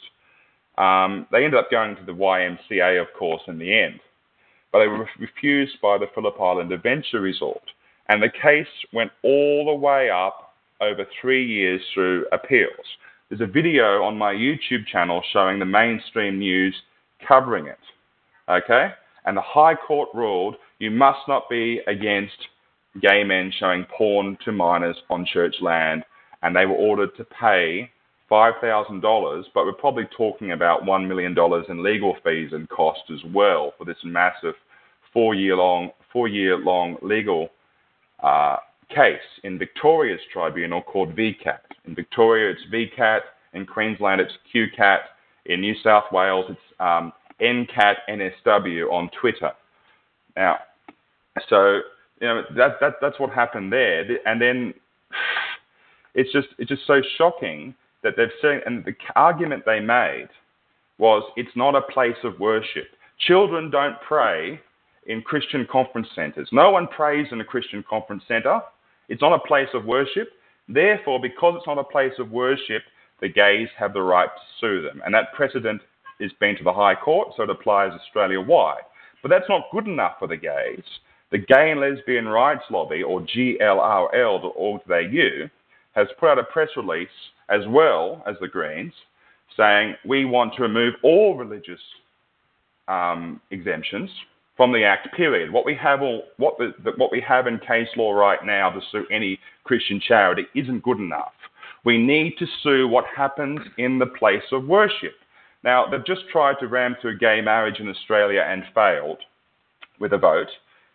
Um, 0.78 1.26
they 1.32 1.46
ended 1.46 1.60
up 1.60 1.72
going 1.72 1.96
to 1.96 2.04
the 2.06 2.12
YMCA, 2.12 3.02
of 3.02 3.08
course, 3.18 3.42
in 3.48 3.58
the 3.58 3.74
end, 3.74 4.02
but 4.74 4.80
they 4.80 4.88
were 4.88 5.08
refused 5.20 5.78
by 5.82 5.98
the 5.98 6.08
Phillip 6.14 6.36
Island 6.40 6.72
Adventure 6.74 7.22
Resort, 7.22 7.64
and 8.10 8.22
the 8.22 8.30
case 8.30 8.68
went 8.92 9.12
all 9.24 9.66
the 9.66 9.74
way 9.74 10.10
up 10.10 10.54
over 10.82 11.06
three 11.22 11.46
years 11.46 11.82
through 11.94 12.26
appeals. 12.34 12.86
There's 13.30 13.42
a 13.42 13.52
video 13.52 14.04
on 14.04 14.18
my 14.18 14.34
YouTube 14.34 14.86
channel 14.86 15.22
showing 15.34 15.58
the 15.58 15.66
mainstream 15.66 16.38
news 16.38 16.76
covering 17.28 17.66
it. 17.66 17.80
Okay? 18.48 18.90
And 19.26 19.36
the 19.36 19.42
High 19.42 19.74
Court 19.74 20.10
ruled 20.14 20.56
you 20.78 20.92
must 20.92 21.20
not 21.28 21.50
be 21.50 21.82
against 21.88 22.38
gay 23.02 23.24
men 23.24 23.52
showing 23.60 23.86
porn 23.86 24.38
to 24.46 24.52
minors 24.52 24.98
on 25.10 25.26
church 25.26 25.56
land, 25.62 26.04
and 26.44 26.56
they 26.56 26.68
were 26.68 26.76
ordered 26.76 27.16
to 27.18 27.24
pay 27.24 27.90
$5,000, 28.30 29.44
but 29.56 29.66
we're 29.66 29.74
probably 29.74 30.08
talking 30.16 30.52
about 30.52 30.84
$1 30.84 31.08
million 31.08 31.36
in 31.70 31.84
legal 31.84 32.16
fees 32.24 32.50
and 32.52 32.70
costs 32.70 33.10
as 33.12 33.20
well 33.34 33.74
for 33.78 33.86
this 33.86 33.98
massive 34.04 34.54
four 35.12 35.34
year 35.34 35.56
long, 35.56 35.90
four 36.14 36.28
year 36.28 36.58
long 36.58 36.98
legal 37.02 37.50
uh, 38.22 38.58
case 38.90 39.18
in 39.44 39.58
Victoria's 39.58 40.22
tribunal 40.32 40.82
called 40.82 41.16
VCAT. 41.16 41.65
In 41.88 41.96
Victoria, 41.96 42.52
it's 42.52 42.62
VCAT. 42.74 43.22
In 43.54 43.66
Queensland, 43.66 44.22
it's 44.22 44.34
QCAT. 44.54 45.00
In 45.46 45.62
New 45.62 45.76
South 45.84 46.06
Wales, 46.12 46.46
it's 46.50 46.60
um, 46.80 47.14
NCAT 47.42 47.96
NSW 48.10 48.92
on 48.92 49.10
Twitter. 49.20 49.52
Now, 50.36 50.58
so 51.50 51.82
you 52.20 52.28
know 52.28 52.44
that, 52.56 52.80
that 52.82 52.94
that's 53.02 53.20
what 53.20 53.30
happened 53.32 53.72
there, 53.72 54.06
and 54.26 54.42
then 54.42 54.74
it's 56.16 56.32
just 56.32 56.48
it's 56.58 56.70
just 56.70 56.88
so 56.88 57.02
shocking 57.18 57.76
that 58.04 58.14
they've 58.18 58.28
seen. 58.42 58.62
and 58.66 58.84
the 58.86 58.96
argument 59.16 59.64
they 59.66 59.80
made 59.80 60.30
was 60.98 61.24
it's 61.36 61.56
not 61.56 61.76
a 61.76 61.82
place 61.82 62.18
of 62.24 62.40
worship. 62.40 62.88
Children 63.20 63.70
don't 63.70 63.96
pray 64.08 64.60
in 65.08 65.22
Christian 65.22 65.68
conference 65.72 66.08
centers. 66.16 66.50
No 66.52 66.72
one 66.72 66.88
prays 66.88 67.28
in 67.32 67.40
a 67.42 67.46
Christian 67.46 67.84
conference 67.88 68.24
center. 68.28 68.62
It's 69.10 69.22
not 69.22 69.34
a 69.34 69.48
place 69.48 69.70
of 69.74 69.86
worship. 69.86 70.30
Therefore, 70.68 71.20
because 71.22 71.56
it's 71.58 71.68
not 71.68 71.78
a 71.78 71.84
place 71.84 72.14
of 72.20 72.32
worship, 72.32 72.84
the 73.22 73.30
gays 73.30 73.70
have 73.78 73.94
the 73.94 74.02
right 74.02 74.30
to 74.30 74.42
sue 74.60 74.82
them. 74.82 75.02
And 75.06 75.14
that 75.14 75.34
precedent 75.34 75.82
has 76.20 76.32
been 76.40 76.58
to 76.58 76.64
the 76.64 76.74
High 76.74 76.96
Court, 76.96 77.30
so 77.36 77.44
it 77.44 77.50
applies 77.50 77.92
Australia 77.92 78.42
wide. 78.42 78.82
But 79.22 79.30
that's 79.30 79.50
not 79.50 79.72
good 79.72 79.88
enough 79.88 80.18
for 80.20 80.28
the 80.28 80.38
gays. 80.38 80.84
The 81.32 81.40
Gay 81.40 81.72
and 81.72 81.82
Lesbian 81.82 82.28
Rights 82.28 82.64
Lobby, 82.70 83.04
or 83.04 83.22
GLRL.org.au, 83.22 84.90
has 85.94 86.08
put 86.20 86.30
out 86.30 86.40
a 86.40 86.44
press 86.44 86.70
release, 86.78 87.08
as 87.50 87.62
well 87.68 88.24
as 88.28 88.36
the 88.40 88.48
Greens, 88.48 88.94
saying 89.58 89.96
we 90.06 90.26
want 90.26 90.54
to 90.56 90.62
remove 90.62 90.94
all 91.04 91.36
religious 91.36 91.80
um, 92.88 93.42
exemptions 93.52 94.10
from 94.58 94.72
the 94.72 94.84
Act. 94.84 95.14
Period. 95.16 95.52
What 95.52 95.66
we 95.66 95.76
have, 95.76 96.02
all, 96.02 96.24
what, 96.38 96.58
the, 96.58 96.92
what 96.98 97.12
we 97.12 97.22
have 97.28 97.48
in 97.48 97.60
case 97.60 97.90
law 97.96 98.12
right 98.12 98.40
now 98.46 98.70
to 98.70 98.80
sue 98.92 99.06
any 99.12 99.40
Christian 99.64 100.00
charity 100.00 100.46
isn't 100.56 100.84
good 100.84 101.00
enough. 101.00 101.34
We 101.84 101.98
need 101.98 102.36
to 102.40 102.48
sue 102.64 102.88
what 102.88 103.06
happens 103.16 103.60
in 103.78 104.00
the 104.00 104.08
place 104.08 104.44
of 104.52 104.66
worship. 104.66 105.14
Now, 105.64 105.86
they've 105.90 106.06
just 106.06 106.30
tried 106.32 106.56
to 106.60 106.68
ram 106.68 106.96
through 107.02 107.20
gay 107.20 107.42
marriage 107.42 107.80
in 107.80 107.90
Australia 107.90 108.46
and 108.48 108.64
failed 108.74 109.20
with 110.00 110.14
a 110.14 110.18
vote, 110.18 110.50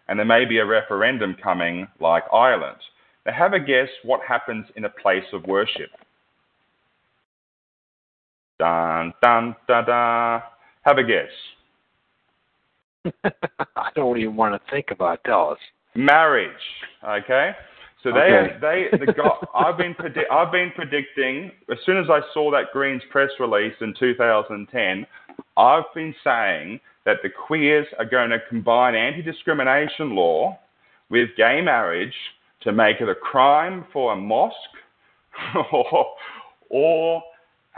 and 0.08 0.18
there 0.18 0.26
may 0.26 0.44
be 0.44 0.58
a 0.58 0.66
referendum 0.66 1.36
coming 1.42 1.86
like 2.00 2.24
Ireland. 2.32 2.78
Now, 3.26 3.32
have 3.32 3.52
a 3.52 3.60
guess 3.60 3.88
what 4.02 4.20
happens 4.26 4.66
in 4.76 4.84
a 4.84 4.90
place 4.90 5.24
of 5.32 5.44
worship. 5.46 5.90
Dun, 8.58 9.14
dun, 9.22 9.56
da, 9.68 9.82
da. 9.82 10.40
Have 10.82 10.98
a 10.98 11.04
guess. 11.04 11.30
I 13.76 13.90
don't 13.94 14.18
even 14.18 14.36
want 14.36 14.54
to 14.54 14.70
think 14.70 14.86
about. 14.90 15.20
Us. 15.28 15.58
Marriage. 15.94 16.50
Okay. 17.06 17.52
So 18.02 18.12
they, 18.12 18.18
okay. 18.18 18.56
they, 18.60 18.98
the 18.98 19.12
I've 19.54 19.76
been, 19.76 19.94
predi- 19.94 20.30
I've 20.30 20.52
been 20.52 20.70
predicting 20.74 21.50
as 21.70 21.78
soon 21.84 21.98
as 21.98 22.06
I 22.08 22.20
saw 22.32 22.50
that 22.52 22.72
Greens 22.72 23.02
press 23.10 23.30
release 23.38 23.74
in 23.80 23.94
2010, 23.98 25.06
I've 25.56 25.84
been 25.94 26.14
saying 26.24 26.80
that 27.04 27.18
the 27.22 27.28
queers 27.28 27.86
are 27.98 28.04
going 28.04 28.30
to 28.30 28.38
combine 28.48 28.94
anti-discrimination 28.94 30.14
law 30.14 30.58
with 31.10 31.28
gay 31.36 31.60
marriage 31.60 32.14
to 32.62 32.72
make 32.72 33.00
it 33.00 33.08
a 33.08 33.14
crime 33.14 33.84
for 33.92 34.12
a 34.12 34.16
mosque 34.16 34.54
or, 35.72 36.06
or 36.70 37.22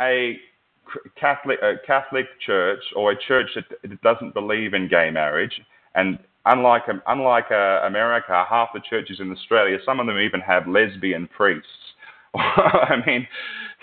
a 0.00 0.36
Catholic, 1.18 1.58
a 1.62 1.74
Catholic 1.86 2.26
church 2.44 2.82
or 2.96 3.12
a 3.12 3.16
church 3.26 3.48
that 3.54 4.02
doesn't 4.02 4.34
believe 4.34 4.74
in 4.74 4.88
gay 4.88 5.10
marriage 5.10 5.52
and 5.94 6.18
unlike 6.46 6.82
um, 6.88 7.02
unlike 7.06 7.50
uh, 7.50 7.86
America, 7.86 8.44
half 8.48 8.68
the 8.74 8.80
churches 8.88 9.18
in 9.20 9.30
Australia, 9.30 9.78
some 9.84 10.00
of 10.00 10.06
them 10.06 10.18
even 10.18 10.40
have 10.40 10.66
lesbian 10.66 11.28
priests. 11.28 11.68
I 12.34 12.96
mean, 13.06 13.26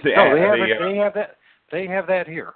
the, 0.03 0.12
no, 0.16 0.36
they, 0.36 0.43
uh, 0.43 0.47
have 0.47 0.57
the, 0.57 0.64
it, 0.64 0.82
uh, 0.82 0.89
they 0.89 0.97
have 0.97 1.14
that. 1.14 1.38
They 1.72 1.88
have 1.88 2.07
that 2.07 2.28
here. 2.28 2.53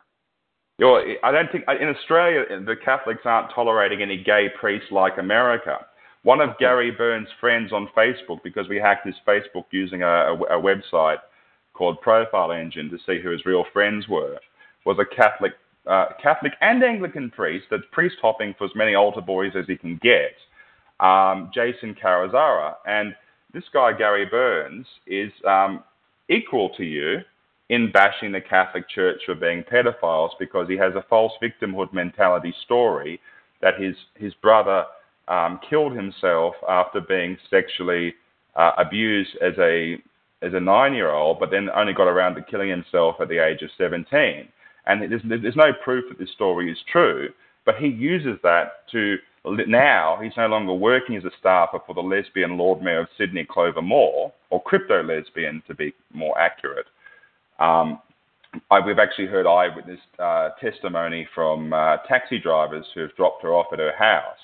You 0.80 0.88
know, 0.88 1.04
I 1.24 1.32
don't 1.32 1.52
think 1.52 1.66
in 1.80 1.88
Australia 1.88 2.46
the 2.66 2.76
Catholics 2.84 3.22
aren't 3.26 3.54
tolerating 3.54 4.02
any 4.02 4.24
gay 4.24 4.48
priests 4.60 4.88
like 4.92 5.18
America. 5.20 5.78
One 6.24 6.42
of 6.42 6.58
Gary 6.58 6.90
Burns' 6.90 7.28
friends 7.40 7.72
on 7.74 7.90
Facebook, 7.96 8.40
because 8.44 8.68
we 8.70 8.78
hacked 8.78 9.06
his 9.06 9.16
Facebook 9.28 9.66
using 9.72 10.04
a, 10.04 10.08
a, 10.08 10.34
a 10.34 10.62
website 10.62 11.18
called 11.74 12.02
Profile 12.02 12.52
Engine 12.52 12.90
to 12.90 12.98
see 13.06 13.22
who 13.22 13.32
his 13.32 13.46
real 13.46 13.66
friends 13.74 14.08
were, 14.08 14.40
was 14.86 14.98
a 15.00 15.16
Catholic 15.16 15.54
uh, 15.86 16.06
Catholic 16.22 16.54
and 16.62 16.82
Anglican 16.82 17.30
priest 17.30 17.66
that's 17.70 17.84
priest 17.92 18.16
hopping 18.22 18.56
for 18.58 18.66
as 18.66 18.72
many 18.74 18.96
altar 18.96 19.20
boys 19.20 19.52
as 19.54 19.66
he 19.68 19.76
can 19.76 20.00
get, 20.02 20.34
um, 21.06 21.52
Jason 21.54 21.94
Carazara. 21.94 22.76
And 22.88 23.14
this 23.54 23.66
guy, 23.74 23.92
Gary 23.92 24.26
Burns, 24.26 24.86
is 25.06 25.32
um, 25.46 25.84
equal 26.30 26.70
to 26.78 26.84
you 26.84 27.20
in 27.70 27.92
bashing 27.92 28.32
the 28.32 28.42
Catholic 28.42 28.88
Church 28.90 29.22
for 29.26 29.36
being 29.36 29.64
pedophiles 29.64 30.30
because 30.40 30.68
he 30.68 30.78
has 30.78 30.94
a 30.96 31.06
false 31.10 31.34
victimhood 31.42 31.92
mentality 31.94 32.54
story 32.64 33.20
that 33.62 33.80
his, 33.80 33.96
his 34.16 34.34
brother 34.36 34.86
um, 35.28 35.60
killed 35.70 35.94
himself 35.94 36.56
after 36.70 37.02
being 37.02 37.38
sexually 37.50 38.14
uh, 38.56 38.72
abused 38.78 39.36
as 39.42 39.54
a 39.60 39.98
as 40.44 40.54
a 40.54 40.60
nine 40.60 40.94
year 40.94 41.12
old, 41.12 41.40
but 41.40 41.52
then 41.52 41.70
only 41.76 41.94
got 41.94 42.08
around 42.08 42.36
to 42.36 42.42
killing 42.42 42.70
himself 42.70 43.16
at 43.20 43.30
the 43.30 43.44
age 43.44 43.62
of 43.62 43.70
17. 43.78 44.48
And 44.86 45.12
there's, 45.12 45.22
there's 45.24 45.56
no 45.56 45.72
proof 45.84 46.06
that 46.10 46.20
this 46.20 46.32
story 46.34 46.72
is 46.72 46.78
true, 46.92 47.30
but 47.66 47.76
he 47.76 47.88
uses 47.88 48.38
that 48.44 48.90
to 48.92 49.18
now 49.68 50.20
he's 50.22 50.32
no 50.38 50.48
longer 50.48 50.74
working 50.74 51.16
as 51.18 51.26
a 51.26 51.32
staffer 51.40 51.80
for 51.86 51.94
the 51.94 52.02
lesbian 52.02 52.58
Lord 52.58 52.82
Mayor 52.82 53.02
of 53.02 53.08
Sydney, 53.18 53.46
Clover 53.50 53.82
Moore, 53.82 54.32
or 54.50 54.62
crypto 54.64 55.04
lesbian 55.04 55.62
to 55.68 55.76
be 55.76 55.94
more 56.14 56.38
accurate. 56.40 56.86
Um, 57.60 58.00
I, 58.72 58.80
we've 58.80 59.00
actually 59.00 59.28
heard 59.28 59.46
eyewitness 59.46 60.00
uh, 60.20 60.50
testimony 60.62 61.28
from 61.34 61.74
uh, 61.74 61.98
taxi 62.08 62.40
drivers 62.40 62.86
who 62.94 63.02
have 63.02 63.16
dropped 63.16 63.44
her 63.44 63.54
off 63.54 63.68
at 63.74 63.80
her 63.80 63.96
house. 63.98 64.38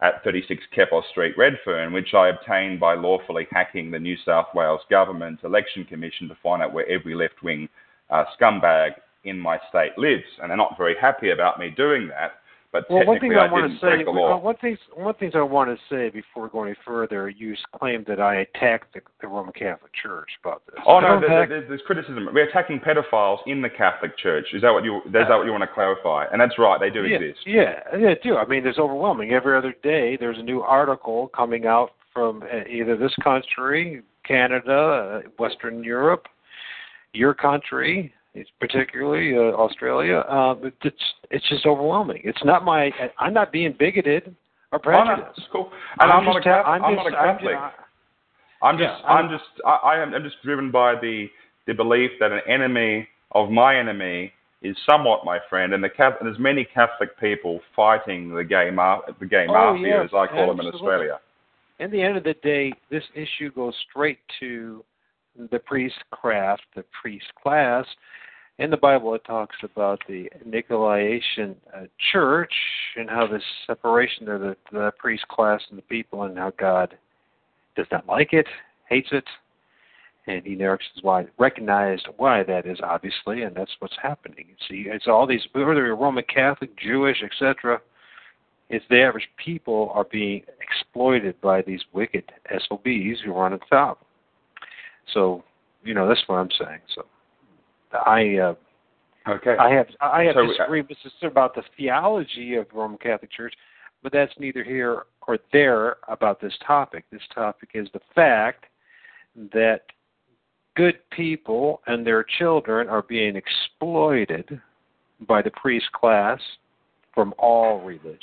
At 0.00 0.22
36 0.22 0.62
Keppel 0.74 1.04
Street, 1.10 1.34
Redfern, 1.36 1.92
which 1.92 2.14
I 2.14 2.28
obtained 2.28 2.78
by 2.78 2.94
lawfully 2.94 3.46
hacking 3.50 3.90
the 3.90 3.98
New 3.98 4.16
South 4.24 4.46
Wales 4.54 4.80
Government 4.90 5.40
Election 5.42 5.84
Commission 5.84 6.28
to 6.28 6.36
find 6.42 6.62
out 6.62 6.72
where 6.72 6.88
every 6.88 7.14
left 7.14 7.42
wing 7.42 7.68
uh, 8.10 8.24
scumbag 8.38 8.92
in 9.24 9.38
my 9.38 9.58
state 9.68 9.98
lives. 9.98 10.24
And 10.40 10.50
they're 10.50 10.56
not 10.56 10.78
very 10.78 10.94
happy 11.00 11.30
about 11.30 11.58
me 11.58 11.70
doing 11.70 12.08
that. 12.08 12.32
But 12.86 12.94
well, 12.94 13.06
one 13.06 13.20
thing 13.20 13.32
I, 13.32 13.46
I, 13.46 13.52
want 13.52 13.72
to 13.72 13.78
say, 13.78 14.04
one 14.04 14.56
thing, 14.56 14.76
one 14.94 15.14
thing 15.14 15.30
I 15.34 15.42
want 15.42 15.70
to 15.70 15.76
say 15.88 16.10
before 16.10 16.48
going 16.48 16.74
further, 16.86 17.28
you 17.28 17.54
claim 17.78 18.04
that 18.06 18.20
I 18.20 18.36
attacked 18.36 18.94
the, 18.94 19.00
the 19.20 19.28
Roman 19.28 19.52
Catholic 19.52 19.92
Church 20.00 20.28
about 20.44 20.62
this. 20.66 20.76
Oh 20.86 21.00
no, 21.00 21.20
there's, 21.20 21.48
there's, 21.48 21.68
there's, 21.68 21.80
criticism. 21.86 22.28
We're 22.32 22.48
attacking 22.48 22.80
pedophiles 22.80 23.38
in 23.46 23.62
the 23.62 23.68
Catholic 23.68 24.16
Church. 24.18 24.46
Is 24.52 24.62
that 24.62 24.70
what 24.70 24.84
you? 24.84 24.98
Is 24.98 25.12
that 25.12 25.28
what 25.28 25.44
you 25.44 25.50
want 25.50 25.62
to 25.62 25.74
clarify? 25.74 26.26
And 26.30 26.40
that's 26.40 26.58
right, 26.58 26.78
they 26.78 26.90
do 26.90 27.04
yeah, 27.04 27.16
exist. 27.16 27.40
Yeah, 27.46 27.80
yeah, 27.98 28.14
do. 28.22 28.36
I 28.36 28.46
mean, 28.46 28.62
there's 28.62 28.78
overwhelming. 28.78 29.32
Every 29.32 29.56
other 29.56 29.74
day, 29.82 30.16
there's 30.18 30.38
a 30.38 30.42
new 30.42 30.60
article 30.60 31.28
coming 31.34 31.66
out 31.66 31.90
from 32.12 32.42
uh, 32.42 32.68
either 32.68 32.96
this 32.96 33.14
country, 33.22 34.02
Canada, 34.26 35.22
uh, 35.24 35.28
Western 35.38 35.82
Europe, 35.82 36.26
your 37.12 37.34
country, 37.34 38.12
particularly 38.60 39.36
uh, 39.36 39.56
Australia. 39.56 40.18
Uh, 40.18 40.54
it's 40.82 40.96
it's 41.30 41.48
just 41.48 41.66
overwhelming. 41.66 42.20
It's 42.24 42.44
not 42.44 42.64
my. 42.64 42.90
I'm 43.18 43.34
not 43.34 43.52
being 43.52 43.74
bigoted 43.78 44.34
or 44.72 44.78
prejudiced. 44.78 45.20
Oh, 45.20 45.42
no, 45.42 45.52
cool. 45.52 45.72
And 46.00 46.12
I'm, 46.12 46.20
I'm, 46.20 46.24
not 46.24 46.46
a. 46.46 46.50
I'm, 46.50 46.84
I'm 46.84 46.94
just, 46.94 47.10
not 47.10 47.12
a 47.12 47.32
Catholic. 47.32 47.56
I'm 48.62 48.78
just. 48.78 49.00
Yeah, 49.02 49.08
I'm, 49.08 49.28
just. 49.30 49.44
I, 49.66 49.96
am. 50.02 50.14
I'm 50.14 50.22
just 50.22 50.36
driven 50.42 50.70
by 50.70 50.94
the 51.00 51.26
the 51.66 51.74
belief 51.74 52.10
that 52.20 52.32
an 52.32 52.40
enemy 52.48 53.08
of 53.32 53.50
my 53.50 53.78
enemy 53.78 54.32
is 54.62 54.76
somewhat 54.88 55.24
my 55.24 55.38
friend, 55.48 55.72
and 55.72 55.84
the 55.84 55.88
Catholic, 55.88 56.22
there's 56.22 56.38
many 56.38 56.64
Catholic 56.64 57.18
people 57.20 57.60
fighting 57.76 58.34
the 58.34 58.42
gay 58.42 58.70
ma- 58.72 59.00
the 59.20 59.26
gay 59.26 59.46
oh, 59.48 59.52
mafia, 59.52 59.86
yes, 59.86 60.04
as 60.06 60.10
I 60.10 60.26
call 60.26 60.50
absolutely. 60.50 60.56
them 60.56 60.66
in 60.66 60.74
Australia. 60.74 61.20
In 61.78 61.90
the 61.92 62.02
end 62.02 62.16
of 62.16 62.24
the 62.24 62.34
day, 62.42 62.72
this 62.90 63.04
issue 63.14 63.52
goes 63.52 63.74
straight 63.88 64.18
to 64.40 64.84
the 65.52 65.58
priest 65.60 65.94
craft, 66.10 66.62
the 66.74 66.84
priest 67.00 67.26
class. 67.40 67.86
In 68.58 68.70
the 68.70 68.76
Bible, 68.76 69.14
it 69.14 69.24
talks 69.24 69.54
about 69.62 70.00
the 70.08 70.28
Nicolaitan 70.46 71.54
uh, 71.72 71.82
church 72.12 72.52
and 72.96 73.08
how 73.08 73.26
this 73.28 73.42
separation 73.68 74.28
of 74.28 74.40
the, 74.40 74.56
the 74.72 74.92
priest 74.98 75.28
class 75.28 75.60
and 75.70 75.78
the 75.78 75.82
people, 75.82 76.24
and 76.24 76.36
how 76.36 76.52
God 76.58 76.96
does 77.76 77.86
not 77.92 78.06
like 78.08 78.32
it, 78.32 78.46
hates 78.88 79.10
it, 79.12 79.24
and 80.26 80.44
He 80.44 80.56
recognizes 80.56 81.02
why, 81.02 81.26
recognized 81.38 82.08
why 82.16 82.42
that 82.42 82.66
is, 82.66 82.78
obviously, 82.82 83.42
and 83.42 83.54
that's 83.54 83.70
what's 83.78 83.96
happening. 84.02 84.46
See, 84.68 84.86
it's 84.88 85.06
all 85.06 85.24
these, 85.24 85.46
whether 85.52 85.86
you're 85.86 85.94
Roman 85.94 86.24
Catholic, 86.24 86.76
Jewish, 86.76 87.22
etc., 87.22 87.80
it's 88.70 88.84
the 88.90 89.00
average 89.00 89.28
people 89.42 89.90
are 89.94 90.04
being 90.04 90.42
exploited 90.60 91.40
by 91.40 91.62
these 91.62 91.80
wicked 91.92 92.24
SOBs 92.50 93.20
who 93.24 93.32
run 93.32 93.52
the 93.52 93.58
top. 93.70 94.04
So, 95.14 95.44
you 95.84 95.94
know, 95.94 96.06
that's 96.06 96.22
what 96.26 96.36
I'm 96.36 96.50
saying. 96.58 96.80
So, 96.94 97.06
I 97.92 98.36
uh, 98.38 98.54
okay. 99.28 99.56
I 99.58 99.70
have 99.70 99.86
I 100.00 100.22
have 100.24 100.34
So, 100.34 100.44
uh, 100.44 100.46
disagreements 100.48 101.00
about 101.22 101.54
the 101.54 101.62
theology 101.76 102.54
of 102.56 102.68
the 102.68 102.76
Roman 102.76 102.98
Catholic 102.98 103.30
Church, 103.32 103.54
but 104.02 104.12
that's 104.12 104.32
neither 104.38 104.62
here 104.64 105.04
or 105.26 105.38
there 105.52 105.96
about 106.08 106.40
this 106.40 106.54
topic. 106.66 107.04
This 107.10 107.22
topic 107.34 107.70
is 107.74 107.88
the 107.92 108.00
fact 108.14 108.66
that 109.52 109.82
good 110.76 110.98
people 111.10 111.80
and 111.86 112.06
their 112.06 112.24
children 112.38 112.88
are 112.88 113.02
being 113.02 113.36
exploited 113.36 114.60
by 115.26 115.42
the 115.42 115.50
priest 115.50 115.90
class 115.92 116.40
from 117.14 117.34
all 117.38 117.80
religions. 117.80 118.22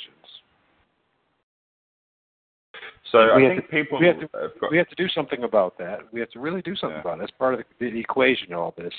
So 3.12 3.36
we 3.36 3.44
I 3.46 3.48
have 3.48 3.58
think 3.58 3.70
people 3.70 4.00
we 4.00 4.06
have 4.06 4.20
to- 4.20 4.28
got, 4.60 4.70
We 4.70 4.78
have 4.78 4.88
to 4.88 4.94
do 4.96 5.08
something 5.08 5.44
about 5.44 5.78
that. 5.78 6.12
We 6.12 6.20
have 6.20 6.30
to 6.30 6.40
really 6.40 6.62
do 6.62 6.74
something 6.74 6.96
Yeah. 6.96 7.00
about 7.02 7.14
it. 7.18 7.20
That's 7.20 7.32
part 7.32 7.54
of 7.54 7.60
the, 7.78 7.90
the 7.90 8.00
equation 8.00 8.52
all 8.52 8.72
this. 8.76 8.92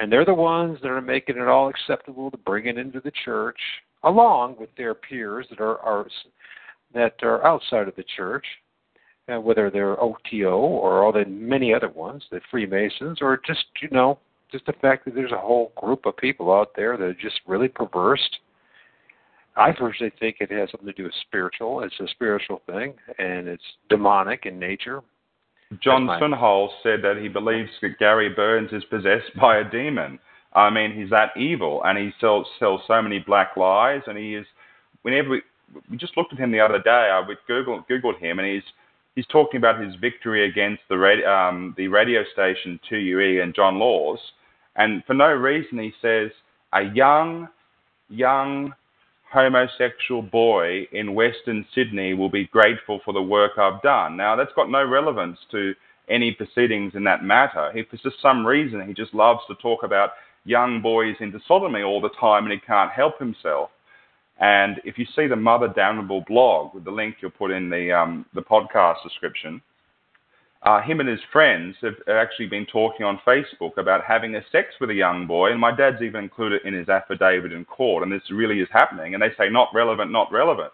And 0.00 0.10
they're 0.10 0.24
the 0.24 0.32
ones 0.34 0.78
that 0.80 0.88
are 0.88 1.02
making 1.02 1.36
it 1.36 1.46
all 1.46 1.68
acceptable 1.68 2.30
to 2.30 2.38
bring 2.38 2.66
it 2.66 2.78
into 2.78 3.00
the 3.00 3.12
church, 3.22 3.58
along 4.02 4.56
with 4.58 4.70
their 4.76 4.94
peers 4.94 5.46
that 5.50 5.60
are, 5.60 5.78
are 5.80 6.06
that 6.94 7.16
are 7.22 7.46
outside 7.46 7.86
of 7.86 7.94
the 7.96 8.04
church, 8.16 8.46
uh, 9.28 9.38
whether 9.38 9.70
they're 9.70 10.02
OTO 10.02 10.58
or 10.58 11.04
all 11.04 11.12
the 11.12 11.26
many 11.26 11.74
other 11.74 11.90
ones, 11.90 12.24
the 12.30 12.40
Freemasons, 12.50 13.18
or 13.20 13.38
just 13.46 13.66
you 13.82 13.88
know, 13.92 14.18
just 14.50 14.64
the 14.64 14.72
fact 14.80 15.04
that 15.04 15.14
there's 15.14 15.32
a 15.32 15.38
whole 15.38 15.70
group 15.76 16.06
of 16.06 16.16
people 16.16 16.50
out 16.50 16.70
there 16.74 16.96
that 16.96 17.04
are 17.04 17.14
just 17.14 17.38
really 17.46 17.68
perverse. 17.68 18.26
I 19.54 19.70
personally 19.72 20.12
think 20.18 20.36
it 20.40 20.50
has 20.50 20.70
something 20.70 20.86
to 20.86 20.94
do 20.94 21.04
with 21.04 21.12
spiritual. 21.26 21.82
It's 21.82 22.00
a 22.00 22.08
spiritual 22.08 22.62
thing, 22.66 22.94
and 23.18 23.48
it's 23.48 23.62
demonic 23.90 24.46
in 24.46 24.58
nature. 24.58 25.02
John 25.78 26.06
Sunol 26.06 26.68
said 26.82 27.00
that 27.02 27.18
he 27.20 27.28
believes 27.28 27.70
that 27.80 27.98
Gary 27.98 28.28
Burns 28.28 28.72
is 28.72 28.82
possessed 28.84 29.30
by 29.40 29.58
a 29.58 29.70
demon. 29.70 30.18
I 30.52 30.68
mean, 30.68 30.92
he's 30.92 31.10
that 31.10 31.36
evil, 31.36 31.82
and 31.84 31.96
he 31.96 32.10
sells 32.20 32.46
sells 32.58 32.80
so 32.88 33.00
many 33.00 33.20
black 33.20 33.56
lies, 33.56 34.02
and 34.06 34.18
he 34.18 34.34
is. 34.34 34.46
Whenever 35.02 35.30
we, 35.30 35.42
we 35.88 35.96
just 35.96 36.16
looked 36.16 36.32
at 36.32 36.40
him 36.40 36.50
the 36.50 36.60
other 36.60 36.80
day, 36.80 36.90
I 36.90 37.24
would 37.26 37.38
Google 37.46 37.84
googled 37.88 38.18
him, 38.18 38.40
and 38.40 38.48
he's 38.48 38.64
he's 39.14 39.26
talking 39.26 39.58
about 39.58 39.80
his 39.80 39.94
victory 40.00 40.48
against 40.48 40.82
the 40.88 40.98
radio, 40.98 41.32
um, 41.32 41.74
the 41.76 41.86
radio 41.86 42.24
station 42.32 42.80
2UE 42.90 43.42
and 43.42 43.54
John 43.54 43.78
Laws, 43.78 44.18
and 44.74 45.04
for 45.04 45.14
no 45.14 45.28
reason 45.28 45.78
he 45.78 45.92
says 46.02 46.30
a 46.72 46.82
young, 46.82 47.48
young 48.08 48.74
homosexual 49.32 50.22
boy 50.22 50.86
in 50.92 51.14
Western 51.14 51.64
Sydney 51.74 52.14
will 52.14 52.28
be 52.28 52.46
grateful 52.46 53.00
for 53.04 53.14
the 53.14 53.22
work 53.22 53.52
I've 53.58 53.82
done. 53.82 54.16
Now 54.16 54.36
that's 54.36 54.52
got 54.56 54.70
no 54.70 54.84
relevance 54.84 55.38
to 55.52 55.74
any 56.08 56.32
proceedings 56.32 56.92
in 56.94 57.04
that 57.04 57.22
matter. 57.22 57.70
He, 57.72 57.84
for 57.84 57.96
just 57.96 58.20
some 58.20 58.44
reason, 58.44 58.86
he 58.86 58.92
just 58.92 59.14
loves 59.14 59.40
to 59.48 59.54
talk 59.56 59.84
about 59.84 60.10
young 60.44 60.82
boys 60.82 61.14
into 61.20 61.38
sodomy 61.46 61.82
all 61.82 62.00
the 62.00 62.10
time, 62.20 62.44
and 62.44 62.52
he 62.52 62.58
can't 62.58 62.90
help 62.90 63.18
himself. 63.18 63.70
And 64.40 64.80
if 64.84 64.98
you 64.98 65.06
see 65.14 65.26
the 65.26 65.36
Mother 65.36 65.68
Damnable 65.68 66.24
blog 66.26 66.74
with 66.74 66.84
the 66.84 66.90
link 66.90 67.16
you'll 67.20 67.30
put 67.30 67.50
in 67.50 67.68
the 67.70 67.92
um, 67.92 68.26
the 68.34 68.40
podcast 68.42 69.02
description, 69.04 69.60
uh, 70.62 70.82
him 70.82 71.00
and 71.00 71.08
his 71.08 71.20
friends 71.32 71.76
have 71.80 71.94
actually 72.08 72.46
been 72.46 72.66
talking 72.66 73.06
on 73.06 73.20
Facebook 73.26 73.78
about 73.78 74.04
having 74.04 74.34
a 74.34 74.44
sex 74.52 74.68
with 74.80 74.90
a 74.90 74.94
young 74.94 75.26
boy, 75.26 75.50
and 75.50 75.60
my 75.60 75.74
dad's 75.74 76.02
even 76.02 76.22
included 76.22 76.60
in 76.66 76.74
his 76.74 76.88
affidavit 76.88 77.52
in 77.52 77.64
court, 77.64 78.02
and 78.02 78.12
this 78.12 78.30
really 78.30 78.60
is 78.60 78.68
happening. 78.70 79.14
And 79.14 79.22
they 79.22 79.32
say 79.38 79.48
not 79.48 79.68
relevant, 79.74 80.12
not 80.12 80.30
relevant. 80.30 80.72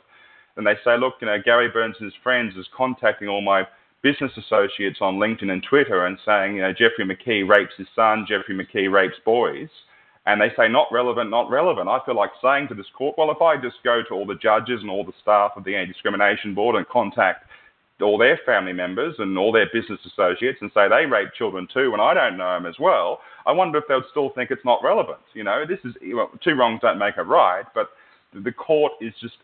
And 0.57 0.67
they 0.67 0.75
say, 0.85 0.99
look, 0.99 1.15
you 1.21 1.27
know, 1.27 1.39
Gary 1.45 1.69
Burns 1.69 1.97
and 2.01 2.11
his 2.11 2.23
friends 2.23 2.57
is 2.57 2.67
contacting 2.77 3.29
all 3.29 3.43
my 3.43 3.67
business 4.03 4.33
associates 4.37 4.99
on 5.01 5.17
LinkedIn 5.17 5.51
and 5.51 5.63
Twitter 5.63 6.07
and 6.07 6.19
saying, 6.25 6.57
you 6.57 6.63
know, 6.63 6.73
Jeffrey 6.73 7.05
McKee 7.05 7.49
rapes 7.49 7.75
his 7.77 7.89
son, 7.95 8.27
Jeffrey 8.29 8.57
McKee 8.57 8.91
rapes 8.91 9.17
boys. 9.25 9.69
And 10.27 10.41
they 10.41 10.51
say 10.57 10.69
not 10.69 10.89
relevant, 10.91 11.31
not 11.31 11.51
relevant. 11.51 11.89
I 11.89 12.01
feel 12.05 12.17
like 12.17 12.31
saying 12.43 12.69
to 12.69 12.75
this 12.75 12.91
court, 12.97 13.15
well, 13.17 13.31
if 13.31 13.41
I 13.41 13.57
just 13.57 13.77
go 13.85 14.03
to 14.09 14.15
all 14.15 14.27
the 14.27 14.35
judges 14.35 14.81
and 14.81 14.91
all 14.91 15.05
the 15.05 15.13
staff 15.23 15.53
of 15.57 15.63
the 15.63 15.77
Anti-Discrimination 15.77 16.53
Board 16.55 16.75
and 16.75 16.89
contact 16.89 17.46
all 18.03 18.19
their 18.19 18.39
family 18.45 18.73
members 18.73 19.15
and 19.19 19.39
all 19.39 19.53
their 19.53 19.69
business 19.73 20.01
associates 20.07 20.59
and 20.61 20.71
say 20.75 20.89
they 20.89 21.07
rape 21.07 21.29
children 21.37 21.67
too 21.73 21.93
and 21.93 22.03
I 22.03 22.15
don't 22.15 22.37
know 22.37 22.55
them 22.55 22.67
as 22.67 22.79
well, 22.79 23.21
I 23.47 23.53
wonder 23.53 23.79
if 23.79 23.85
they'll 23.89 24.03
still 24.11 24.31
think 24.35 24.51
it's 24.51 24.65
not 24.65 24.83
relevant. 24.83 25.21
You 25.35 25.45
know, 25.45 25.65
this 25.67 25.79
is 25.85 25.95
well, 26.15 26.31
two 26.43 26.55
wrongs 26.55 26.81
don't 26.83 26.99
make 26.99 27.17
a 27.17 27.25
right, 27.25 27.65
but 27.75 27.91
the 28.35 28.53
court 28.53 28.93
is 29.01 29.15
just 29.21 29.37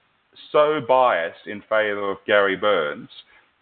so 0.50 0.80
biased 0.86 1.46
in 1.46 1.60
favour 1.62 2.10
of 2.10 2.18
Gary 2.26 2.56
Burns 2.56 3.08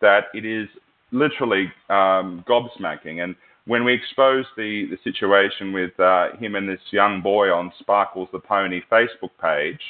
that 0.01 0.25
it 0.35 0.45
is 0.45 0.69
literally 1.13 1.71
um, 1.89 2.45
gobsmacking. 2.49 3.23
And 3.23 3.35
when 3.67 3.85
we 3.85 3.93
exposed 3.93 4.49
the, 4.57 4.87
the 4.91 4.99
situation 5.05 5.73
with 5.73 5.99
uh, 6.01 6.37
him 6.39 6.55
and 6.55 6.69
this 6.69 6.81
young 6.91 7.21
boy 7.21 7.53
on 7.53 7.73
Sparkles 7.79 8.29
the 8.33 8.39
Pony 8.39 8.81
Facebook 8.91 9.31
page, 9.41 9.81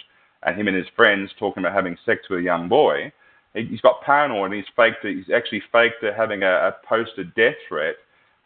and 0.43 0.59
him 0.59 0.69
and 0.69 0.77
his 0.77 0.87
friends 0.97 1.31
talking 1.39 1.63
about 1.63 1.75
having 1.75 1.97
sex 2.07 2.23
with 2.31 2.41
a 2.41 2.43
young 2.43 2.69
boy, 2.69 3.13
he's 3.55 3.81
got 3.81 4.03
paranoid 4.03 4.53
and 4.53 4.55
he's 4.55 4.73
faked. 4.77 5.05
He's 5.05 5.33
actually 5.35 5.63
faked 5.73 6.05
having 6.17 6.43
a, 6.43 6.51
a 6.51 6.77
posted 6.87 7.35
death 7.35 7.57
threat 7.69 7.97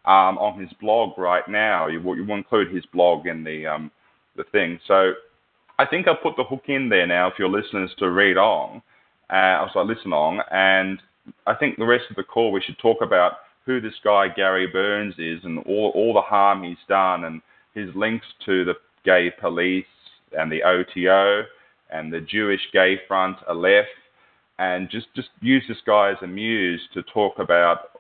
um, 0.05 0.39
on 0.39 0.61
his 0.61 0.73
blog 0.81 1.19
right 1.19 1.47
now. 1.49 1.87
You 1.87 2.01
will, 2.01 2.17
you 2.17 2.25
will 2.25 2.37
include 2.37 2.75
his 2.75 2.85
blog 2.87 3.27
in 3.27 3.45
the 3.45 3.67
um, 3.67 3.91
the 4.37 4.45
thing. 4.45 4.79
So 4.87 5.13
I 5.79 5.87
think 5.87 6.07
I'll 6.09 6.17
put 6.17 6.37
the 6.37 6.45
hook 6.45 6.65
in 6.69 6.89
there 6.89 7.07
now 7.07 7.31
for 7.31 7.43
your 7.43 7.51
listeners 7.51 7.91
to 7.99 8.11
read 8.11 8.37
on, 8.37 8.83
uh, 9.31 9.67
so 9.73 9.83
listen 9.83 10.13
on, 10.13 10.41
and 10.51 11.01
I 11.47 11.55
think 11.55 11.79
the 11.79 11.87
rest 11.87 12.05
of 12.11 12.17
the 12.17 12.23
call 12.23 12.53
we 12.53 12.61
should 12.61 12.79
talk 12.79 12.99
about 13.03 13.33
who 13.67 13.81
this 13.81 13.95
guy 14.03 14.29
Gary 14.29 14.67
Burns 14.67 15.15
is 15.19 15.41
and 15.45 15.59
all 15.61 15.93
all 15.95 16.15
the 16.15 16.21
harm 16.21 16.63
he's 16.63 16.77
done 16.89 17.25
and 17.25 17.41
his 17.75 17.95
links 17.95 18.27
to 18.47 18.65
the 18.65 18.75
gay 19.05 19.31
police 19.41 19.85
and 20.37 20.51
the 20.51 20.63
OTO 20.63 21.45
and 21.91 22.13
the 22.13 22.21
Jewish 22.21 22.61
Gay 22.73 23.01
Front, 23.07 23.37
Aleph, 23.49 23.87
and 24.59 24.89
just 24.91 25.07
just 25.15 25.29
use 25.41 25.65
this 25.69 25.79
guy 25.87 26.11
as 26.11 26.17
a 26.23 26.27
muse 26.27 26.81
to 26.95 27.03
talk 27.13 27.39
about 27.39 27.91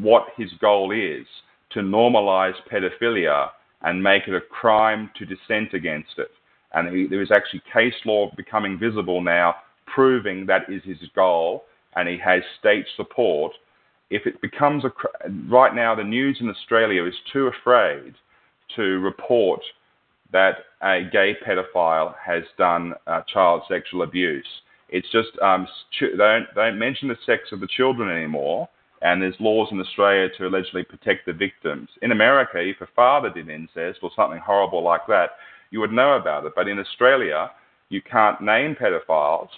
what 0.00 0.24
his 0.36 0.50
goal 0.60 0.92
is 0.92 1.26
to 1.70 1.80
normalize 1.80 2.54
pedophilia 2.70 3.48
and 3.82 4.02
make 4.02 4.24
it 4.26 4.34
a 4.34 4.40
crime 4.40 5.10
to 5.16 5.24
dissent 5.24 5.72
against 5.72 6.18
it. 6.18 6.30
And 6.74 6.94
he, 6.94 7.06
there 7.06 7.22
is 7.22 7.30
actually 7.30 7.62
case 7.72 7.94
law 8.04 8.30
becoming 8.36 8.78
visible 8.78 9.20
now 9.20 9.54
proving 9.86 10.46
that 10.46 10.62
is 10.68 10.82
his 10.84 11.08
goal 11.14 11.64
and 11.96 12.08
he 12.08 12.18
has 12.18 12.42
state 12.58 12.86
support, 12.96 13.52
if 14.10 14.26
it 14.26 14.40
becomes 14.40 14.84
a 14.84 14.90
right 15.48 15.74
now 15.74 15.94
the 15.94 16.04
news 16.04 16.38
in 16.40 16.48
Australia 16.48 17.04
is 17.04 17.14
too 17.32 17.48
afraid 17.48 18.14
to 18.76 18.82
report 19.00 19.60
that 20.32 20.58
a 20.82 21.02
gay 21.12 21.36
pedophile 21.44 22.14
has 22.24 22.44
done 22.56 22.94
uh, 23.06 23.22
child 23.32 23.62
sexual 23.68 24.02
abuse. 24.02 24.46
It's 24.90 25.10
just 25.10 25.28
um, 25.40 25.66
they, 26.00 26.16
don't, 26.16 26.46
they 26.54 26.62
don't 26.62 26.78
mention 26.78 27.08
the 27.08 27.16
sex 27.24 27.44
of 27.52 27.60
the 27.60 27.68
children 27.68 28.10
anymore, 28.14 28.68
and 29.02 29.22
there's 29.22 29.34
laws 29.40 29.68
in 29.70 29.80
Australia 29.80 30.28
to 30.36 30.46
allegedly 30.46 30.84
protect 30.84 31.26
the 31.26 31.32
victims. 31.32 31.88
In 32.02 32.12
America, 32.12 32.58
if 32.58 32.80
a 32.80 32.88
father 32.94 33.30
did 33.30 33.48
incest 33.48 34.00
or 34.02 34.10
something 34.14 34.40
horrible 34.40 34.82
like 34.82 35.06
that, 35.08 35.30
you 35.70 35.80
would 35.80 35.92
know 35.92 36.16
about 36.16 36.44
it. 36.44 36.52
But 36.54 36.68
in 36.68 36.78
Australia, 36.78 37.50
you 37.88 38.02
can't 38.02 38.40
name 38.40 38.74
pedophiles, 38.74 39.48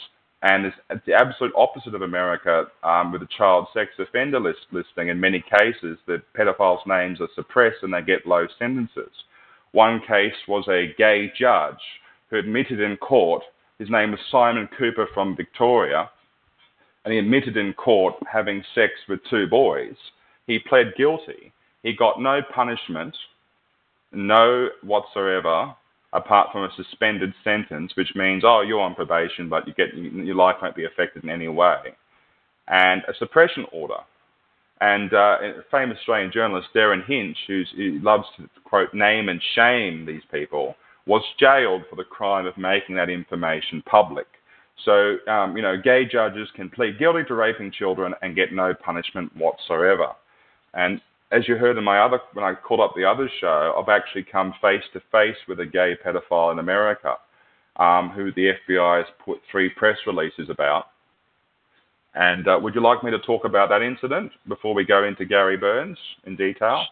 and 0.42 0.66
it's 0.66 1.06
the 1.06 1.14
absolute 1.14 1.52
opposite 1.56 1.94
of 1.94 2.02
America 2.02 2.66
um, 2.82 3.12
with 3.12 3.20
the 3.20 3.28
child 3.36 3.68
sex 3.72 3.90
offender 3.98 4.40
list 4.40 4.60
listing. 4.72 5.08
In 5.08 5.20
many 5.20 5.42
cases, 5.42 5.98
the 6.06 6.22
pedophiles' 6.36 6.86
names 6.86 7.20
are 7.20 7.28
suppressed 7.34 7.82
and 7.82 7.94
they 7.94 8.02
get 8.02 8.26
low 8.26 8.46
sentences. 8.58 9.10
One 9.72 10.00
case 10.06 10.34
was 10.46 10.66
a 10.68 10.94
gay 10.98 11.32
judge 11.38 11.80
who 12.28 12.38
admitted 12.38 12.80
in 12.80 12.96
court, 12.96 13.42
his 13.82 13.90
name 13.90 14.12
was 14.12 14.20
Simon 14.30 14.68
Cooper 14.78 15.08
from 15.12 15.34
Victoria, 15.36 16.08
and 17.04 17.12
he 17.12 17.18
admitted 17.18 17.56
in 17.56 17.72
court 17.72 18.14
having 18.32 18.62
sex 18.76 18.92
with 19.08 19.18
two 19.28 19.48
boys. 19.48 19.96
He 20.46 20.60
pled 20.60 20.94
guilty. 20.96 21.52
He 21.82 21.92
got 21.92 22.22
no 22.22 22.42
punishment, 22.54 23.16
no 24.12 24.68
whatsoever, 24.84 25.74
apart 26.12 26.50
from 26.52 26.62
a 26.62 26.70
suspended 26.76 27.34
sentence, 27.42 27.90
which 27.96 28.14
means, 28.14 28.44
oh, 28.46 28.60
you're 28.60 28.78
on 28.78 28.94
probation, 28.94 29.48
but 29.48 29.66
you 29.66 29.74
get 29.74 29.92
your 29.96 30.36
life 30.36 30.56
won't 30.62 30.76
be 30.76 30.84
affected 30.84 31.24
in 31.24 31.30
any 31.30 31.48
way, 31.48 31.78
and 32.68 33.02
a 33.08 33.14
suppression 33.18 33.66
order. 33.72 33.98
And 34.80 35.12
uh, 35.12 35.38
famous 35.72 35.98
Australian 35.98 36.30
journalist 36.30 36.68
Derryn 36.72 37.04
Hinch, 37.04 37.36
who 37.48 37.64
loves 38.00 38.28
to 38.36 38.48
quote 38.62 38.94
name 38.94 39.28
and 39.28 39.42
shame 39.56 40.06
these 40.06 40.22
people, 40.30 40.76
was 41.06 41.22
jailed 41.38 41.82
for 41.90 41.96
the 41.96 42.04
crime 42.04 42.46
of 42.46 42.56
making 42.56 42.96
that 42.96 43.10
information 43.10 43.82
public. 43.86 44.26
So, 44.84 45.16
um, 45.28 45.56
you 45.56 45.62
know, 45.62 45.76
gay 45.82 46.04
judges 46.10 46.48
can 46.56 46.70
plead 46.70 46.98
guilty 46.98 47.24
to 47.28 47.34
raping 47.34 47.72
children 47.72 48.14
and 48.22 48.34
get 48.34 48.52
no 48.52 48.74
punishment 48.74 49.36
whatsoever. 49.36 50.08
And 50.74 51.00
as 51.30 51.48
you 51.48 51.56
heard 51.56 51.78
in 51.78 51.84
my 51.84 51.98
other, 51.98 52.20
when 52.34 52.44
I 52.44 52.54
called 52.54 52.80
up 52.80 52.92
the 52.96 53.04
other 53.04 53.30
show, 53.40 53.74
I've 53.76 53.88
actually 53.88 54.24
come 54.30 54.54
face 54.60 54.82
to 54.92 55.00
face 55.10 55.36
with 55.48 55.60
a 55.60 55.66
gay 55.66 55.94
pedophile 56.04 56.52
in 56.52 56.58
America, 56.58 57.14
um, 57.76 58.10
who 58.10 58.32
the 58.32 58.52
FBI 58.68 58.98
has 58.98 59.06
put 59.24 59.40
three 59.50 59.70
press 59.70 59.96
releases 60.06 60.50
about. 60.50 60.86
And 62.14 62.46
uh, 62.46 62.58
would 62.60 62.74
you 62.74 62.82
like 62.82 63.02
me 63.02 63.10
to 63.10 63.18
talk 63.20 63.44
about 63.44 63.70
that 63.70 63.82
incident 63.82 64.32
before 64.46 64.74
we 64.74 64.84
go 64.84 65.04
into 65.04 65.24
Gary 65.24 65.56
Burns 65.56 65.96
in 66.24 66.36
detail? 66.36 66.84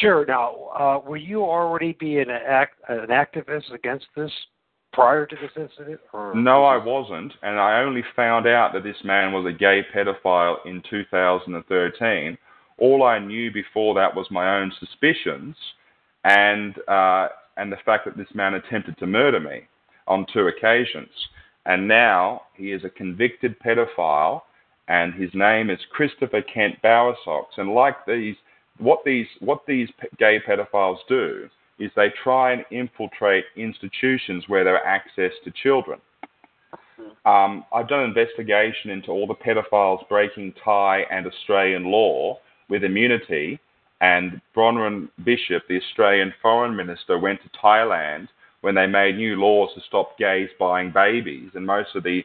Sure. 0.00 0.26
Now, 0.26 0.54
uh, 0.78 1.08
were 1.08 1.16
you 1.16 1.42
already 1.42 1.96
being 1.98 2.28
an, 2.28 2.30
act, 2.30 2.80
an 2.88 3.08
activist 3.08 3.72
against 3.72 4.06
this 4.16 4.30
prior 4.92 5.26
to 5.26 5.36
this 5.36 5.50
incident? 5.56 6.00
Or? 6.12 6.34
no, 6.34 6.64
I 6.64 6.76
wasn't, 6.76 7.32
and 7.42 7.58
I 7.58 7.80
only 7.80 8.04
found 8.14 8.46
out 8.46 8.72
that 8.74 8.82
this 8.82 8.96
man 9.04 9.32
was 9.32 9.46
a 9.46 9.56
gay 9.56 9.82
pedophile 9.94 10.56
in 10.66 10.82
2013 10.90 12.36
all 12.80 13.02
I 13.02 13.18
knew 13.18 13.52
before 13.52 13.94
that 13.94 14.14
was 14.14 14.26
my 14.30 14.58
own 14.58 14.72
suspicions 14.80 15.54
and, 16.24 16.74
uh, 16.88 17.28
and 17.56 17.70
the 17.70 17.76
fact 17.84 18.06
that 18.06 18.16
this 18.16 18.34
man 18.34 18.54
attempted 18.54 18.98
to 18.98 19.06
murder 19.06 19.38
me 19.38 19.68
on 20.08 20.26
two 20.32 20.48
occasions. 20.48 21.10
And 21.66 21.86
now 21.86 22.42
he 22.54 22.72
is 22.72 22.84
a 22.84 22.90
convicted 22.90 23.60
pedophile, 23.60 24.42
and 24.88 25.14
his 25.14 25.30
name 25.34 25.68
is 25.70 25.78
Christopher 25.92 26.42
Kent 26.42 26.76
Bowersox. 26.82 27.44
And 27.58 27.74
like 27.74 28.06
these, 28.06 28.36
what 28.80 29.00
these, 29.04 29.26
what 29.40 29.60
these 29.66 29.88
gay 30.18 30.40
pedophiles 30.40 30.98
do 31.08 31.48
is 31.78 31.90
they 31.96 32.12
try 32.22 32.52
and 32.52 32.64
infiltrate 32.70 33.44
institutions 33.56 34.44
where 34.48 34.64
there 34.64 34.74
are 34.74 34.86
access 34.86 35.32
to 35.44 35.50
children. 35.62 35.98
Um, 37.24 37.64
I've 37.72 37.88
done 37.88 38.00
an 38.00 38.08
investigation 38.08 38.90
into 38.90 39.10
all 39.10 39.26
the 39.26 39.34
pedophiles 39.34 40.06
breaking 40.08 40.54
Thai 40.64 41.04
and 41.10 41.26
Australian 41.26 41.84
law, 41.84 42.38
with 42.68 42.84
immunity, 42.84 43.58
and 44.00 44.40
Bronwyn 44.56 45.08
Bishop, 45.24 45.62
the 45.68 45.78
Australian 45.78 46.32
Foreign 46.40 46.74
Minister, 46.74 47.18
went 47.18 47.40
to 47.42 47.58
Thailand 47.58 48.28
when 48.62 48.74
they 48.74 48.86
made 48.86 49.16
new 49.16 49.36
laws 49.36 49.70
to 49.74 49.80
stop 49.88 50.16
gays 50.18 50.48
buying 50.58 50.90
babies, 50.90 51.50
and 51.54 51.66
most 51.66 51.94
of 51.94 52.02
the 52.02 52.24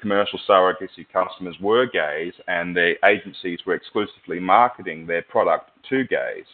commercial 0.00 0.38
surrogacy 0.48 1.06
customers 1.12 1.56
were 1.60 1.86
gays, 1.86 2.32
and 2.48 2.74
the 2.74 2.94
agencies 3.04 3.60
were 3.66 3.74
exclusively 3.74 4.40
marketing 4.40 5.06
their 5.06 5.22
product 5.22 5.70
to 5.88 6.04
gays. 6.04 6.46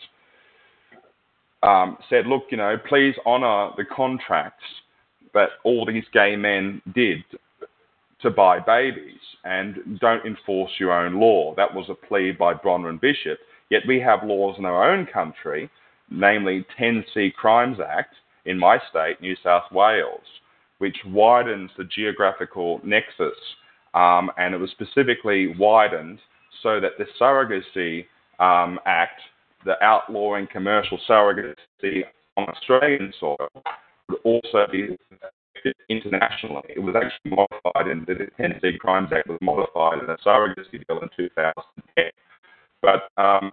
Um, 1.63 1.97
said, 2.09 2.27
look, 2.27 2.45
you 2.51 2.57
know, 2.57 2.77
please 2.89 3.15
honour 3.25 3.71
the 3.77 3.85
contracts 3.85 4.63
that 5.35 5.51
all 5.65 5.85
these 5.85 6.05
gay 6.13 6.37
men 6.37 6.81
did 6.95 7.25
to 8.23 8.31
buy 8.31 8.59
babies 8.61 9.21
and 9.45 9.99
don't 10.01 10.25
enforce 10.25 10.71
your 10.79 10.93
own 10.93 11.21
law. 11.21 11.55
That 11.57 11.75
was 11.75 11.87
a 11.89 11.95
plea 11.95 12.33
by 12.33 12.55
Bronwyn 12.55 13.01
Bishop. 13.01 13.39
Yet 13.71 13.83
we 13.87 14.01
have 14.01 14.25
laws 14.25 14.57
in 14.59 14.65
our 14.65 14.91
own 14.93 15.07
country, 15.07 15.69
namely 16.11 16.65
10C 16.81 17.35
Crimes 17.35 17.79
Act 17.81 18.15
in 18.45 18.59
my 18.59 18.79
state, 18.91 19.21
New 19.21 19.37
South 19.43 19.71
Wales, 19.73 20.25
which 20.79 20.97
widens 21.07 21.71
the 21.77 21.85
geographical 21.85 22.81
nexus. 22.85 23.37
Um, 23.95 24.31
and 24.37 24.55
it 24.55 24.59
was 24.59 24.71
specifically 24.71 25.55
widened 25.59 26.19
so 26.63 26.81
that 26.81 26.93
the 26.99 27.07
Surrogacy 27.21 28.07
um, 28.39 28.79
Act, 28.87 29.21
the 29.65 29.83
outlawing 29.83 30.47
commercial 30.51 30.99
surrogacy 31.09 32.03
on 32.37 32.49
Australian 32.49 33.13
soil, 33.19 33.37
would 34.09 34.19
also 34.25 34.67
be 34.71 34.97
internationally. 35.89 36.69
It 36.75 36.81
was 36.81 36.95
actually 36.95 37.31
modified, 37.31 37.89
and 37.91 38.07
the 38.07 38.27
10C 38.39 38.79
Crimes 38.79 39.09
Act 39.13 39.29
was 39.29 39.39
modified 39.41 40.03
in 40.03 40.11
a 40.11 40.17
surrogacy 40.19 40.87
bill 40.87 41.01
in 41.01 41.09
2010. 41.17 42.05
But 42.83 43.09
um, 43.21 43.53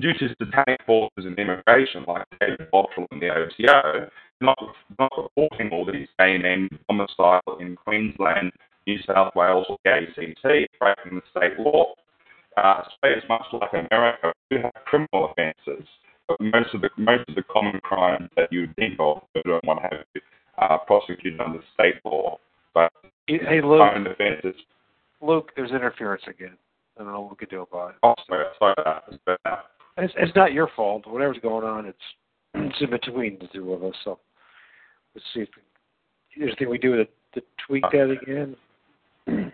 due 0.00 0.14
to 0.14 0.28
satanic 0.40 0.80
forces 0.86 1.26
in 1.26 1.34
immigration, 1.34 2.04
like 2.06 2.26
David 2.40 2.70
Bottrell 2.72 3.06
and 3.10 3.20
the 3.20 3.28
OTO, 3.28 4.08
not, 4.40 4.58
not 4.98 5.12
reporting 5.16 5.70
all 5.72 5.84
these 5.84 6.08
men 6.18 6.68
domicile 6.88 7.58
in 7.60 7.76
Queensland, 7.76 8.52
New 8.86 8.98
South 9.06 9.34
Wales, 9.34 9.66
or 9.68 9.78
the 9.84 9.90
ACT, 9.90 10.42
breaking 10.42 11.20
the 11.20 11.22
state 11.30 11.58
law. 11.58 11.94
Uh, 12.56 12.82
Australia 12.86 13.18
is 13.18 13.24
much 13.28 13.44
like 13.52 13.86
America. 13.90 14.32
We 14.50 14.58
have 14.60 14.72
criminal 14.84 15.32
offences, 15.32 15.86
but 16.28 16.40
most 16.40 16.72
of 16.74 16.82
the 16.82 16.90
most 16.96 17.28
of 17.28 17.34
the 17.34 17.42
common 17.42 17.80
crimes 17.80 18.30
that 18.36 18.52
you 18.52 18.60
would 18.60 18.76
think 18.76 18.94
of 19.00 19.22
don't 19.44 19.64
want 19.64 19.80
to 19.82 19.96
have 19.96 20.22
uh, 20.58 20.78
prosecuted 20.86 21.40
under 21.40 21.60
state 21.74 21.96
law. 22.04 22.38
But 22.72 22.92
hey, 23.26 23.60
Luke, 23.62 23.80
own 23.80 24.06
offenses. 24.06 24.54
Luke, 25.20 25.50
there's 25.56 25.72
interference 25.72 26.22
again. 26.28 26.56
I 26.96 27.02
don't 27.02 27.12
know 27.12 27.22
what 27.22 27.30
we 27.30 27.36
could 27.36 27.50
do 27.50 27.62
about 27.62 27.90
it. 27.90 27.96
Oh, 28.02 28.14
sorry, 28.28 28.44
sorry 28.58 28.74
It's, 29.96 30.14
it's 30.16 30.36
not 30.36 30.52
your 30.52 30.70
fault. 30.76 31.06
Whatever's 31.06 31.38
going 31.42 31.64
on, 31.64 31.86
it's 31.86 31.98
it's 32.54 32.80
in 32.80 32.90
between 32.90 33.38
the 33.40 33.48
two 33.52 33.72
of 33.72 33.84
us. 33.84 33.94
So 34.04 34.18
let's 35.14 35.26
see 35.34 35.40
if 35.40 35.48
there's 36.36 36.48
anything 36.48 36.70
we 36.70 36.78
do 36.78 36.96
to, 36.96 37.04
to 37.34 37.46
tweak 37.66 37.84
that 37.92 38.10
again. 38.10 38.56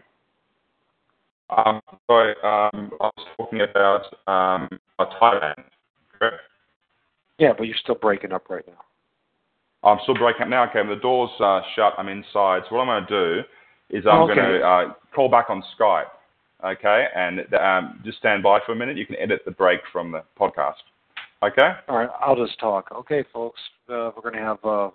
Um, 1.57 1.81
sorry, 2.07 2.35
um, 2.45 2.93
I 3.01 3.11
was 3.17 3.27
talking 3.37 3.61
about 3.63 4.05
um, 4.29 4.69
Thailand, 5.01 5.65
correct? 6.17 6.37
Yeah, 7.39 7.53
but 7.57 7.65
you're 7.65 7.77
still 7.83 7.97
breaking 7.97 8.33
up 8.33 8.49
right 8.49 8.65
now. 8.69 9.89
I'm 9.89 9.99
still 10.05 10.15
breaking 10.15 10.43
up 10.43 10.49
now. 10.49 10.71
Okay, 10.71 10.87
the 10.89 11.01
door's 11.01 11.31
uh, 11.41 11.61
shut. 11.75 11.95
I'm 11.99 12.09
inside. 12.09 12.63
So 12.69 12.77
what 12.77 12.83
I'm 12.83 12.87
going 12.87 13.07
to 13.07 13.43
do 13.43 13.99
is 13.99 14.05
I'm 14.07 14.23
okay. 14.23 14.35
going 14.35 14.61
to 14.61 14.67
uh, 14.67 14.93
call 15.15 15.29
back 15.29 15.47
on 15.49 15.63
Skype. 15.79 16.05
Okay, 16.65 17.07
and 17.17 17.41
um, 17.55 18.01
just 18.05 18.19
stand 18.19 18.43
by 18.43 18.61
for 18.65 18.73
a 18.73 18.77
minute. 18.77 18.97
You 18.97 19.07
can 19.07 19.17
edit 19.17 19.41
the 19.45 19.51
break 19.51 19.81
from 19.91 20.13
the 20.13 20.23
podcast. 20.39 20.75
Okay. 21.43 21.71
All 21.89 21.99
right. 21.99 22.11
I'll 22.21 22.37
just 22.37 22.59
talk. 22.59 22.89
Okay, 22.95 23.25
folks. 23.33 23.61
Uh, 23.89 24.11
we're 24.15 24.23
going 24.23 24.35
to 24.35 24.41
have 24.41 24.65
uh, 24.65 24.91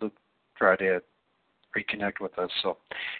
Luke 0.00 0.12
try 0.56 0.76
to 0.76 1.00
reconnect 1.76 2.20
with 2.20 2.38
us. 2.38 2.50
So, 2.62 2.76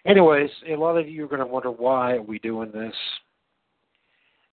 anyways, 0.06 0.50
a 0.68 0.76
lot 0.76 0.96
of 0.96 1.08
you 1.08 1.24
are 1.24 1.28
going 1.28 1.40
to 1.40 1.46
wonder 1.46 1.70
why 1.70 2.14
are 2.14 2.22
we 2.22 2.38
doing 2.38 2.70
this. 2.70 2.94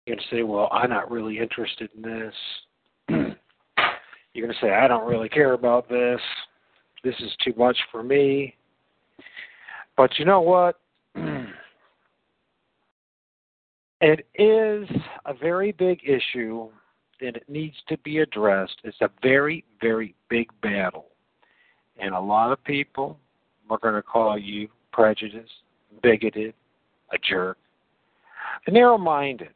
You're 0.05 0.15
going 0.15 0.25
to 0.29 0.35
say, 0.35 0.43
"Well, 0.43 0.69
I'm 0.71 0.89
not 0.89 1.11
really 1.11 1.39
interested 1.39 1.89
in 1.95 2.01
this." 2.01 2.33
You're 4.33 4.45
going 4.45 4.57
to 4.57 4.65
say, 4.65 4.73
I 4.73 4.87
don't 4.87 5.07
really 5.07 5.29
care 5.29 5.53
about 5.53 5.89
this. 5.89 6.21
This 7.03 7.15
is 7.19 7.31
too 7.43 7.53
much 7.57 7.77
for 7.91 8.03
me. 8.03 8.55
But 9.97 10.17
you 10.17 10.25
know 10.25 10.41
what? 10.41 10.79
it 14.01 14.27
is 14.35 14.87
a 15.25 15.33
very 15.33 15.71
big 15.71 15.99
issue 16.03 16.69
and 17.21 17.35
it 17.35 17.43
needs 17.47 17.75
to 17.87 17.97
be 17.99 18.19
addressed. 18.19 18.77
It's 18.83 19.01
a 19.01 19.09
very, 19.21 19.63
very 19.81 20.15
big 20.29 20.49
battle. 20.61 21.05
And 21.99 22.13
a 22.13 22.19
lot 22.19 22.51
of 22.51 22.63
people 22.63 23.19
are 23.69 23.77
going 23.77 23.95
to 23.95 24.01
call 24.01 24.37
you 24.37 24.69
prejudiced, 24.91 25.51
bigoted, 26.01 26.53
a 27.11 27.17
jerk, 27.17 27.57
narrow 28.67 28.97
minded. 28.97 29.53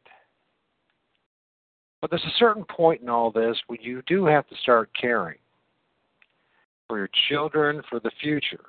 But 2.00 2.10
there's 2.10 2.24
a 2.24 2.38
certain 2.38 2.64
point 2.64 3.00
in 3.00 3.08
all 3.08 3.30
this 3.30 3.56
where 3.66 3.80
you 3.80 4.02
do 4.06 4.26
have 4.26 4.46
to 4.48 4.56
start 4.62 4.90
caring 5.00 5.38
for 6.86 6.98
your 6.98 7.08
children, 7.28 7.82
for 7.88 7.98
the 8.00 8.10
future. 8.20 8.64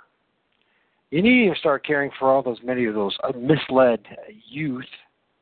You 1.12 1.22
need 1.22 1.54
to 1.54 1.60
start 1.60 1.86
caring 1.86 2.12
for 2.18 2.30
all 2.30 2.42
those 2.42 2.60
many 2.64 2.86
of 2.86 2.96
those 2.96 3.16
misled 3.36 4.00
youth 4.48 4.86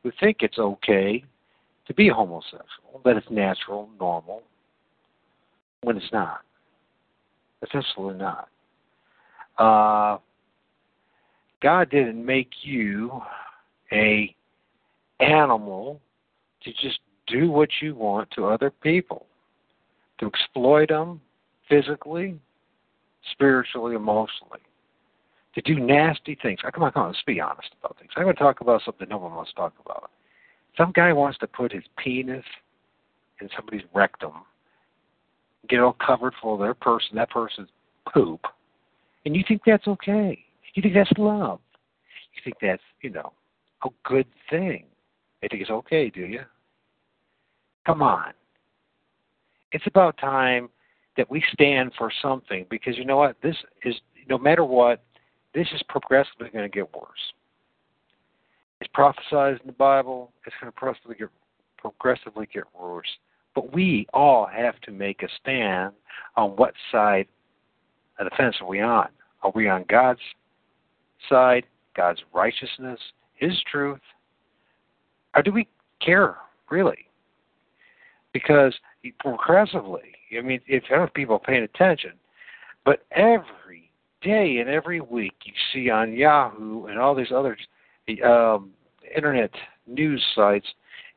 who 0.02 0.12
think 0.20 0.38
it's 0.42 0.58
okay 0.58 1.24
to 1.88 1.94
be 1.94 2.10
homosexual, 2.10 3.02
that 3.04 3.18
it's 3.18 3.28
natural, 3.30 3.90
normal, 4.00 4.44
when 5.82 5.98
it's 5.98 6.12
not. 6.12 6.42
It's 7.62 7.74
absolutely 7.74 8.20
not. 8.20 8.50
Uh, 9.58 10.18
God 11.62 11.90
didn't 11.90 12.26
make 12.26 12.50
you 12.62 13.22
a 13.92 14.36
animal 15.20 16.02
to 16.64 16.72
just 16.72 17.00
do 17.28 17.50
what 17.50 17.70
you 17.82 17.96
want 17.96 18.30
to 18.32 18.48
other 18.48 18.70
people, 18.70 19.26
to 20.20 20.28
exploit 20.28 20.90
them 20.90 21.22
physically, 21.70 22.38
spiritually, 23.32 23.96
emotionally, 23.96 24.60
to 25.56 25.62
do 25.62 25.80
nasty 25.80 26.38
things. 26.42 26.60
Come 26.74 26.84
on, 26.84 26.92
come 26.92 27.04
on, 27.04 27.10
let's 27.10 27.22
be 27.26 27.40
honest 27.40 27.70
about 27.80 27.98
things. 27.98 28.12
I'm 28.16 28.24
going 28.24 28.36
to 28.36 28.42
talk 28.42 28.62
about 28.62 28.82
something 28.84 29.08
no 29.10 29.18
one 29.18 29.34
wants 29.34 29.52
to 29.52 29.56
talk 29.56 29.74
about. 29.86 30.10
Some 30.78 30.92
guy 30.92 31.14
wants 31.14 31.38
to 31.40 31.48
put 31.48 31.72
his 31.72 31.84
penis 31.98 32.44
in 33.42 33.50
somebody's 33.56 33.84
rectum, 33.94 34.34
get 35.70 35.80
all 35.80 35.96
covered 36.06 36.34
full 36.42 36.56
of 36.56 36.60
their 36.60 36.74
person, 36.74 37.16
that 37.16 37.30
person's 37.30 37.70
poop, 38.12 38.42
and 39.26 39.36
you 39.36 39.44
think 39.48 39.62
that's 39.66 39.88
okay. 39.88 40.44
You 40.74 40.82
think 40.82 40.94
that's 40.96 41.12
love. 41.18 41.60
You 42.34 42.42
think 42.44 42.58
that's, 42.62 42.82
you 43.02 43.10
know, 43.12 43.34
a 43.86 43.90
good 44.04 44.26
thing. 44.50 44.86
You 45.42 45.50
think 45.50 45.62
it's 45.62 45.72
okay, 45.72 46.10
do 46.10 46.22
you? 46.22 46.42
Come 47.86 48.02
on. 48.02 48.34
It's 49.72 49.86
about 49.88 50.18
time 50.18 50.70
that 51.18 51.30
we 51.30 51.44
stand 51.52 51.92
for 51.98 52.12
something 52.22 52.66
because 52.70 52.98
you 52.98 53.06
know 53.06 53.18
what? 53.18 53.36
This 53.44 53.56
is, 53.84 53.96
no 54.30 54.38
matter 54.38 54.64
what, 54.64 55.04
this 55.54 55.68
is 55.74 55.84
progressively 55.90 56.50
going 56.50 56.66
to 56.66 56.70
get 56.70 56.94
worse. 56.96 57.34
It's 58.84 58.92
prophesied 58.94 59.62
in 59.62 59.68
the 59.68 59.72
Bible. 59.72 60.30
It's 60.46 60.54
going 60.60 60.70
to 60.70 60.78
progressively 60.78 61.16
get, 61.16 61.30
progressively 61.78 62.50
get 62.54 62.66
worse. 62.78 63.08
But 63.56 63.72
we 63.72 64.08
all 64.14 64.46
have 64.46 64.78
to 64.82 64.92
make 64.92 65.24
a 65.24 65.28
stand 65.40 65.94
on 66.36 66.50
what 66.58 66.74
side 66.92 67.28
of 68.20 68.26
the 68.26 68.36
fence 68.36 68.58
are 68.60 68.68
we 68.68 68.82
on. 68.82 69.08
Are 69.42 69.54
we 69.56 69.70
on 69.70 69.86
God's 69.88 70.20
side, 71.30 71.64
God's 71.96 72.20
righteousness, 72.34 73.00
His 73.36 73.54
truth? 73.72 74.02
Or 75.34 75.42
do 75.42 75.54
we 75.54 75.66
care, 76.02 76.36
really? 76.70 77.08
Because 78.34 78.74
progressively, 79.20 80.12
I 80.38 80.42
mean, 80.42 80.60
if 80.68 80.84
enough 80.92 81.14
people 81.14 81.36
are 81.36 81.40
paying 81.40 81.64
attention, 81.64 82.12
but 82.84 83.06
every 83.12 83.90
day 84.22 84.58
and 84.58 84.70
every 84.70 85.00
week 85.00 85.36
you 85.46 85.54
see 85.72 85.90
on 85.90 86.12
Yahoo 86.12 86.88
and 86.88 87.00
all 87.00 87.16
these 87.16 87.32
other 87.34 87.56
um, 88.24 88.72
internet 89.16 89.52
news 89.88 90.24
sites, 90.36 90.68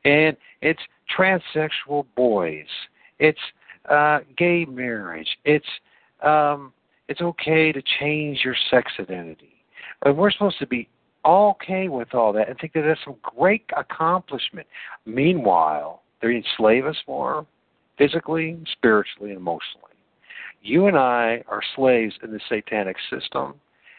and 0.05 0.35
it's 0.61 0.81
transsexual 1.17 2.05
boys, 2.15 2.65
it's 3.19 3.39
uh, 3.89 4.19
gay 4.37 4.65
marriage, 4.65 5.37
it's 5.45 5.65
um, 6.23 6.73
it's 7.07 7.21
okay 7.21 7.71
to 7.71 7.81
change 7.99 8.41
your 8.43 8.55
sex 8.69 8.91
identity. 8.99 9.53
And 10.03 10.17
we're 10.17 10.31
supposed 10.31 10.59
to 10.59 10.67
be 10.67 10.89
okay 11.25 11.87
with 11.87 12.13
all 12.13 12.33
that 12.33 12.49
and 12.49 12.57
think 12.59 12.73
that 12.73 12.81
that's 12.81 12.99
some 13.03 13.15
great 13.21 13.63
accomplishment. 13.75 14.67
Meanwhile, 15.05 16.01
they 16.21 16.35
enslave 16.35 16.85
us 16.85 16.97
more 17.07 17.45
physically, 17.97 18.57
spiritually, 18.71 19.31
and 19.31 19.39
emotionally. 19.39 19.83
You 20.61 20.87
and 20.87 20.97
I 20.97 21.43
are 21.47 21.61
slaves 21.75 22.15
in 22.23 22.31
the 22.31 22.39
satanic 22.49 22.97
system, 23.09 23.55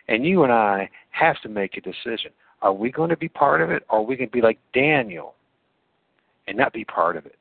and 0.08 0.24
you 0.24 0.44
and 0.44 0.52
I 0.52 0.88
have 1.10 1.40
to 1.42 1.48
make 1.48 1.76
a 1.76 1.80
decision. 1.80 2.30
Are 2.62 2.72
we 2.72 2.90
going 2.90 3.10
to 3.10 3.16
be 3.16 3.28
part 3.28 3.60
of 3.60 3.70
it, 3.70 3.84
or 3.88 3.98
are 3.98 4.02
we 4.02 4.16
going 4.16 4.28
to 4.28 4.32
be 4.32 4.42
like 4.42 4.58
Daniel 4.74 5.34
and 6.46 6.56
not 6.56 6.72
be 6.72 6.84
part 6.84 7.16
of 7.16 7.24
it? 7.26 7.38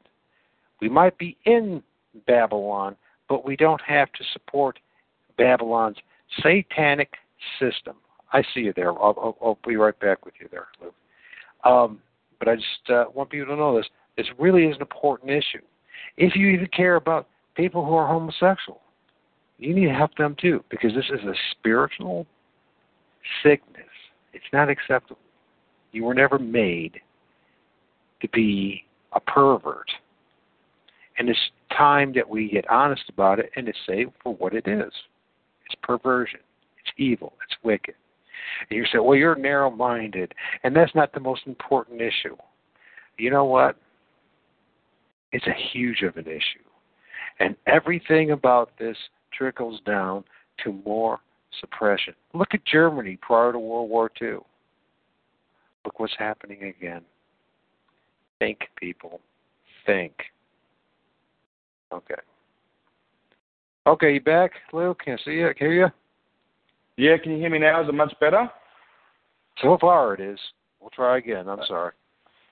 We 0.79 0.89
might 0.89 1.17
be 1.17 1.35
in 1.45 1.81
Babylon, 2.27 2.95
but 3.27 3.45
we 3.45 3.55
don't 3.55 3.81
have 3.81 4.11
to 4.13 4.23
support 4.33 4.79
Babylon's 5.37 5.97
satanic 6.41 7.13
system. 7.59 7.95
I 8.31 8.43
see 8.53 8.61
you 8.61 8.73
there. 8.75 8.91
I'll, 8.91 9.15
I'll, 9.17 9.37
I'll 9.41 9.59
be 9.67 9.75
right 9.75 9.97
back 9.99 10.25
with 10.25 10.35
you 10.39 10.47
there, 10.51 10.67
Luke. 10.81 10.93
Um, 11.63 11.99
but 12.39 12.47
I 12.47 12.55
just 12.55 12.89
uh, 12.89 13.05
want 13.13 13.29
people 13.29 13.47
to 13.47 13.55
know 13.55 13.75
this. 13.75 13.87
This 14.17 14.27
really 14.37 14.65
is 14.65 14.75
an 14.75 14.81
important 14.81 15.31
issue. 15.31 15.63
If 16.17 16.35
you 16.35 16.47
even 16.49 16.67
care 16.67 16.95
about 16.95 17.27
people 17.55 17.85
who 17.85 17.95
are 17.95 18.07
homosexual, 18.07 18.81
you 19.57 19.73
need 19.73 19.87
to 19.87 19.93
help 19.93 20.15
them 20.15 20.35
too, 20.39 20.63
because 20.69 20.93
this 20.93 21.05
is 21.05 21.25
a 21.25 21.33
spiritual 21.51 22.27
sickness. 23.41 23.85
It's 24.33 24.45
not 24.53 24.69
acceptable. 24.69 25.19
You 25.91 26.03
were 26.03 26.13
never 26.13 26.37
made 26.37 26.99
to 28.21 28.29
be 28.29 28.83
a 29.13 29.19
pervert. 29.19 29.89
And 31.17 31.29
it's 31.29 31.39
time 31.75 32.13
that 32.15 32.29
we 32.29 32.49
get 32.49 32.69
honest 32.69 33.03
about 33.09 33.39
it 33.39 33.49
and 33.55 33.65
to 33.65 33.73
say 33.87 34.05
for 34.21 34.35
what 34.35 34.53
it 34.53 34.67
is. 34.67 34.91
It's 35.65 35.75
perversion. 35.81 36.39
It's 36.79 36.93
evil. 36.97 37.33
It's 37.43 37.57
wicked. 37.63 37.95
And 38.69 38.77
you 38.77 38.85
say, 38.85 38.99
well, 38.99 39.15
you're 39.15 39.35
narrow 39.35 39.69
minded, 39.69 40.33
and 40.63 40.75
that's 40.75 40.93
not 40.95 41.13
the 41.13 41.19
most 41.19 41.41
important 41.45 42.01
issue. 42.01 42.35
You 43.17 43.31
know 43.31 43.45
what? 43.45 43.77
It's 45.31 45.47
a 45.47 45.69
huge 45.71 46.03
of 46.03 46.15
an 46.17 46.27
issue. 46.27 46.63
And 47.39 47.55
everything 47.65 48.31
about 48.31 48.71
this 48.79 48.97
trickles 49.33 49.81
down 49.85 50.23
to 50.63 50.73
more 50.85 51.19
suppression. 51.59 52.13
Look 52.33 52.49
at 52.53 52.65
Germany 52.65 53.17
prior 53.21 53.51
to 53.51 53.59
World 53.59 53.89
War 53.89 54.11
II. 54.21 54.37
Look 55.85 55.99
what's 55.99 56.15
happening 56.17 56.63
again. 56.63 57.01
Think, 58.39 58.59
people. 58.77 59.21
Think. 59.85 60.13
Okay. 61.91 62.15
Okay, 63.87 64.13
you 64.15 64.21
back, 64.21 64.51
Lou? 64.73 64.93
Can 64.95 65.13
I 65.13 65.23
see 65.23 65.31
you? 65.31 65.53
Can 65.57 65.67
I 65.67 65.69
hear 65.69 65.73
you? 65.85 65.87
Yeah, 66.97 67.17
can 67.17 67.31
you 67.31 67.37
hear 67.37 67.49
me 67.49 67.59
now? 67.59 67.81
Is 67.81 67.87
it 67.87 67.93
much 67.93 68.13
better? 68.19 68.49
So 69.61 69.77
far, 69.79 70.13
it 70.13 70.19
is. 70.19 70.39
We'll 70.81 70.89
try 70.89 71.17
again. 71.17 71.47
I'm 71.47 71.59
uh, 71.59 71.65
sorry. 71.67 71.93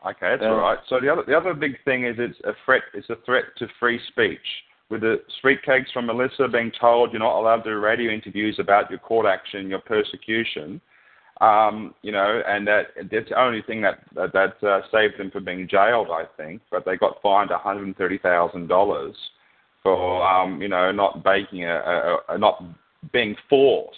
Okay, 0.07 0.29
that's 0.31 0.43
uh, 0.43 0.45
all 0.45 0.57
right. 0.57 0.77
So 0.87 0.99
the 1.01 1.11
other 1.11 1.23
the 1.27 1.35
other 1.35 1.53
big 1.53 1.73
thing 1.83 2.05
is 2.05 2.15
it's 2.19 2.39
a 2.45 2.53
threat. 2.63 2.83
It's 2.93 3.09
a 3.09 3.17
threat 3.25 3.45
to 3.57 3.67
free 3.79 3.99
speech. 4.07 4.39
With 4.89 5.01
the 5.01 5.17
street 5.39 5.63
cakes 5.63 5.91
from 5.91 6.05
Melissa 6.05 6.47
being 6.47 6.71
told 6.79 7.11
you're 7.11 7.19
not 7.19 7.39
allowed 7.39 7.63
to 7.63 7.71
do 7.71 7.79
radio 7.79 8.11
interviews 8.11 8.57
about 8.59 8.89
your 8.89 8.99
court 8.99 9.25
action, 9.25 9.67
your 9.67 9.79
persecution, 9.79 10.79
um, 11.41 11.93
you 12.01 12.11
know, 12.11 12.41
and 12.47 12.67
that 12.67 12.87
that's 13.11 13.29
the 13.29 13.41
only 13.41 13.61
thing 13.63 13.81
that 13.81 13.99
that, 14.15 14.31
that 14.33 14.67
uh, 14.67 14.81
saved 14.91 15.17
them 15.17 15.31
from 15.31 15.43
being 15.43 15.67
jailed, 15.67 16.07
I 16.09 16.25
think. 16.37 16.61
But 16.71 16.85
they 16.85 16.97
got 16.97 17.21
fined 17.21 17.49
130 17.49 18.17
thousand 18.19 18.67
dollars 18.67 19.15
for 19.83 20.25
um, 20.25 20.61
you 20.61 20.69
know 20.69 20.91
not 20.91 21.23
baking 21.23 21.65
a, 21.65 21.75
a, 21.75 22.17
a 22.29 22.37
not 22.37 22.63
being 23.11 23.35
forced 23.49 23.97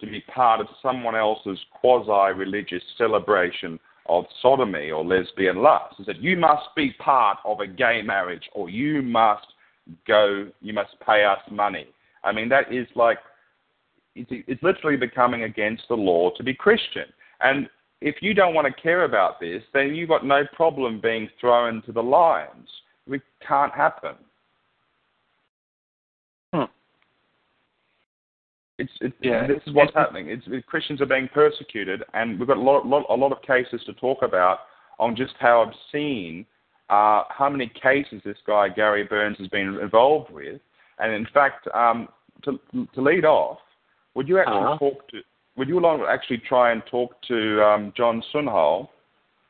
to 0.00 0.06
be 0.06 0.20
part 0.32 0.60
of 0.60 0.66
someone 0.82 1.16
else's 1.16 1.58
quasi-religious 1.80 2.82
celebration 2.98 3.80
of 4.08 4.24
sodomy 4.42 4.90
or 4.90 5.02
lesbian 5.04 5.62
lust. 5.62 5.94
He 5.96 6.04
said 6.04 6.16
you 6.20 6.36
must 6.36 6.66
be 6.76 6.92
part 6.98 7.38
of 7.44 7.60
a 7.60 7.66
gay 7.66 8.02
marriage, 8.02 8.48
or 8.52 8.68
you 8.68 9.00
must 9.00 9.46
go, 10.06 10.48
you 10.60 10.72
must 10.72 10.98
pay 11.04 11.24
us 11.24 11.40
money. 11.50 11.86
I 12.24 12.32
mean 12.32 12.48
that 12.48 12.72
is 12.72 12.86
like 12.94 13.18
it's, 14.14 14.30
it's 14.30 14.62
literally 14.62 14.96
becoming 14.96 15.44
against 15.44 15.84
the 15.88 15.94
law 15.94 16.30
to 16.36 16.42
be 16.42 16.54
Christian. 16.54 17.04
And 17.40 17.68
if 18.00 18.16
you 18.20 18.34
don't 18.34 18.54
want 18.54 18.66
to 18.66 18.82
care 18.82 19.04
about 19.04 19.40
this, 19.40 19.62
then 19.72 19.94
you've 19.94 20.08
got 20.08 20.24
no 20.24 20.42
problem 20.54 21.00
being 21.00 21.28
thrown 21.40 21.82
to 21.82 21.92
the 21.92 22.02
lions. 22.02 22.68
It 23.08 23.22
can't 23.46 23.72
happen. 23.72 24.14
Hmm. 26.52 26.64
It's, 28.78 28.92
it's 29.00 29.16
yeah, 29.22 29.46
this 29.46 29.62
is 29.66 29.74
what's 29.74 29.94
happening. 29.94 30.28
It's, 30.28 30.66
Christians 30.66 31.00
are 31.00 31.06
being 31.06 31.28
persecuted, 31.32 32.02
and 32.14 32.38
we've 32.38 32.48
got 32.48 32.58
a 32.58 32.60
lot, 32.60 32.86
lot, 32.86 33.06
a 33.08 33.14
lot 33.14 33.32
of 33.32 33.40
cases 33.42 33.80
to 33.86 33.94
talk 33.94 34.22
about 34.22 34.60
on 34.98 35.16
just 35.16 35.34
how 35.38 35.62
obscene, 35.62 36.44
uh, 36.88 37.24
how 37.28 37.48
many 37.50 37.70
cases 37.82 38.22
this 38.24 38.36
guy 38.46 38.68
Gary 38.68 39.04
Burns 39.04 39.38
has 39.38 39.48
been 39.48 39.78
involved 39.80 40.30
with. 40.30 40.60
And 40.98 41.12
in 41.12 41.26
fact, 41.32 41.68
um, 41.74 42.08
to, 42.44 42.58
to 42.94 43.00
lead 43.00 43.24
off, 43.24 43.58
would 44.14 44.28
you 44.28 44.38
actually 44.38 44.56
uh-huh. 44.56 44.78
talk 44.78 45.08
to? 45.08 45.20
Would 45.56 45.68
you 45.68 46.06
actually 46.06 46.42
try 46.48 46.72
and 46.72 46.82
talk 46.90 47.14
to 47.28 47.62
um, 47.62 47.92
John 47.96 48.22
Sunol, 48.32 48.88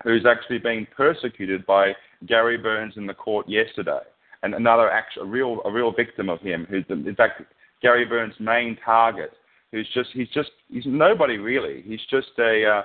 who's 0.05 0.25
actually 0.25 0.59
being 0.59 0.87
persecuted 0.97 1.67
by 1.67 1.93
Gary 2.27 2.57
Burns 2.57 2.95
in 2.97 3.07
the 3.07 3.15
court 3.15 3.49
yesterday, 3.49 4.01
and 4.43 4.55
another 4.55 4.89
actual, 4.91 5.23
a 5.23 5.27
real, 5.27 5.61
a 5.65 5.73
real 5.73 5.93
victim 5.93 6.29
of 6.29 6.41
him, 6.41 6.67
who's 6.71 6.85
in 6.89 7.15
fact 7.17 7.43
Gary 7.83 8.05
Burns' 8.05 8.35
main 8.39 8.79
target, 8.85 9.33
who's 9.73 9.89
just 9.95 10.11
he's 10.13 10.29
just 10.29 10.51
he's 10.71 10.85
nobody 10.87 11.39
really. 11.39 11.83
He's 11.83 12.01
just 12.11 12.31
a 12.39 12.65
uh, 12.65 12.83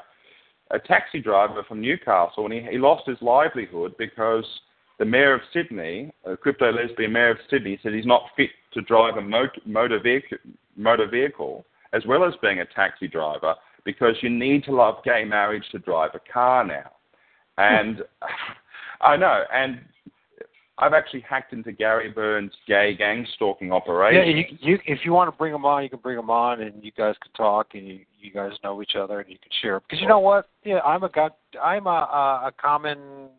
a 0.71 0.79
taxi 0.79 1.19
driver 1.19 1.63
from 1.67 1.81
Newcastle, 1.81 2.45
and 2.45 2.53
he, 2.53 2.61
he 2.71 2.77
lost 2.77 3.07
his 3.07 3.17
livelihood 3.21 3.93
because 3.97 4.45
the 4.99 5.05
mayor 5.05 5.33
of 5.33 5.41
Sydney, 5.53 6.11
a 6.25 6.37
crypto 6.37 6.71
lesbian 6.71 7.11
mayor 7.11 7.31
of 7.31 7.37
Sydney, 7.49 7.79
said 7.81 7.93
he's 7.93 8.05
not 8.05 8.23
fit 8.35 8.49
to 8.73 8.81
drive 8.81 9.17
a 9.17 9.21
motor 9.21 9.99
vehicle, 9.99 10.37
motor 10.75 11.07
vehicle 11.07 11.65
as 11.93 12.05
well 12.05 12.23
as 12.23 12.33
being 12.41 12.59
a 12.59 12.65
taxi 12.65 13.07
driver 13.07 13.55
because 13.83 14.15
you 14.21 14.29
need 14.29 14.63
to 14.63 14.71
love 14.71 15.03
gay 15.03 15.25
marriage 15.25 15.65
to 15.71 15.79
drive 15.79 16.11
a 16.13 16.31
car 16.31 16.65
now. 16.65 16.91
And 17.57 18.03
I 19.01 19.17
know, 19.17 19.43
and 19.51 19.81
I've 20.81 20.93
actually 20.93 21.21
hacked 21.21 21.53
into 21.53 21.71
Gary 21.71 22.09
Burns' 22.09 22.51
gay 22.67 22.95
gang 22.97 23.25
stalking 23.35 23.71
operation. 23.71 24.27
Yeah, 24.27 24.43
you, 24.49 24.57
you, 24.59 24.79
if 24.85 24.99
you 25.05 25.13
want 25.13 25.31
to 25.31 25.37
bring 25.37 25.53
him 25.53 25.65
on, 25.65 25.83
you 25.83 25.89
can 25.89 25.99
bring 25.99 26.17
him 26.17 26.29
on, 26.29 26.61
and 26.61 26.83
you 26.83 26.91
guys 26.97 27.15
can 27.21 27.31
talk, 27.33 27.67
and 27.75 27.87
you, 27.87 27.99
you 28.19 28.31
guys 28.31 28.51
know 28.63 28.81
each 28.81 28.95
other, 28.97 29.19
and 29.19 29.29
you 29.29 29.37
can 29.37 29.51
share. 29.61 29.79
Because 29.79 30.01
you 30.01 30.07
know 30.07 30.19
what? 30.19 30.49
Yeah, 30.63 30.79
I'm 30.79 31.03
a 31.03 31.09
I'm 31.61 31.85
a, 31.85 31.89
a, 31.89 32.47
a 32.47 32.51
common 32.59 33.29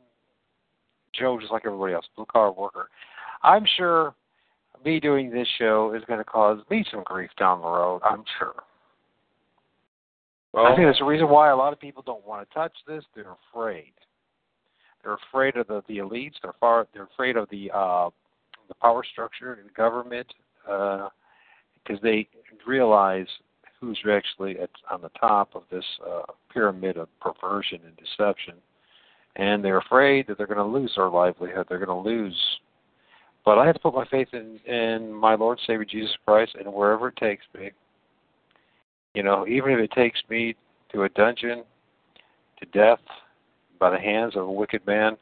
Joe, 1.18 1.38
just 1.40 1.52
like 1.52 1.62
everybody 1.66 1.94
else, 1.94 2.06
blue 2.16 2.26
collar 2.26 2.52
worker. 2.52 2.88
I'm 3.42 3.64
sure 3.76 4.14
me 4.84 5.00
doing 5.00 5.30
this 5.30 5.48
show 5.58 5.94
is 5.94 6.02
going 6.06 6.18
to 6.18 6.24
cause 6.24 6.60
me 6.70 6.84
some 6.90 7.02
grief 7.04 7.30
down 7.38 7.60
the 7.60 7.66
road. 7.66 8.00
I'm 8.04 8.24
sure. 8.38 8.54
Well, 10.52 10.66
I 10.66 10.76
think 10.76 10.86
that's 10.86 10.98
the 10.98 11.04
reason 11.04 11.28
why 11.28 11.50
a 11.50 11.56
lot 11.56 11.72
of 11.72 11.80
people 11.80 12.02
don't 12.04 12.26
want 12.26 12.46
to 12.46 12.54
touch 12.54 12.72
this. 12.86 13.04
They're 13.14 13.36
afraid. 13.52 13.92
They're 15.02 15.18
afraid 15.30 15.56
of 15.56 15.66
the 15.66 15.82
the 15.88 15.98
elites. 15.98 16.34
They're 16.42 16.54
far. 16.60 16.86
They're 16.92 17.04
afraid 17.12 17.36
of 17.36 17.48
the 17.50 17.70
uh, 17.72 18.10
the 18.68 18.74
power 18.80 19.04
structure, 19.10 19.54
and 19.54 19.72
government, 19.74 20.32
because 20.64 21.10
uh, 21.98 22.02
they 22.02 22.28
realize 22.66 23.26
who's 23.80 23.98
actually 24.10 24.58
at, 24.60 24.70
on 24.90 25.02
the 25.02 25.10
top 25.20 25.54
of 25.54 25.64
this 25.70 25.84
uh, 26.08 26.22
pyramid 26.52 26.96
of 26.96 27.08
perversion 27.20 27.80
and 27.84 27.96
deception, 27.96 28.54
and 29.36 29.64
they're 29.64 29.78
afraid 29.78 30.26
that 30.28 30.38
they're 30.38 30.46
going 30.46 30.58
to 30.58 30.64
lose 30.64 30.92
their 30.96 31.08
livelihood. 31.08 31.66
They're 31.68 31.84
going 31.84 32.04
to 32.04 32.08
lose. 32.08 32.38
But 33.44 33.58
I 33.58 33.66
have 33.66 33.74
to 33.74 33.80
put 33.80 33.94
my 33.94 34.06
faith 34.06 34.28
in 34.32 34.60
in 34.72 35.12
my 35.12 35.34
Lord 35.34 35.58
Savior 35.66 35.84
Jesus 35.84 36.16
Christ, 36.24 36.54
and 36.58 36.72
wherever 36.72 37.08
it 37.08 37.16
takes 37.16 37.44
me. 37.58 37.70
You 39.14 39.22
know, 39.22 39.46
even 39.46 39.72
if 39.72 39.78
it 39.80 39.90
takes 39.90 40.20
me 40.30 40.54
to 40.92 41.02
a 41.02 41.08
dungeon, 41.10 41.64
to 42.60 42.66
death, 42.66 43.00
by 43.82 43.90
the 43.90 43.98
hands 43.98 44.36
of 44.36 44.44
a 44.44 44.52
wicked 44.52 44.86
man, 44.86 45.16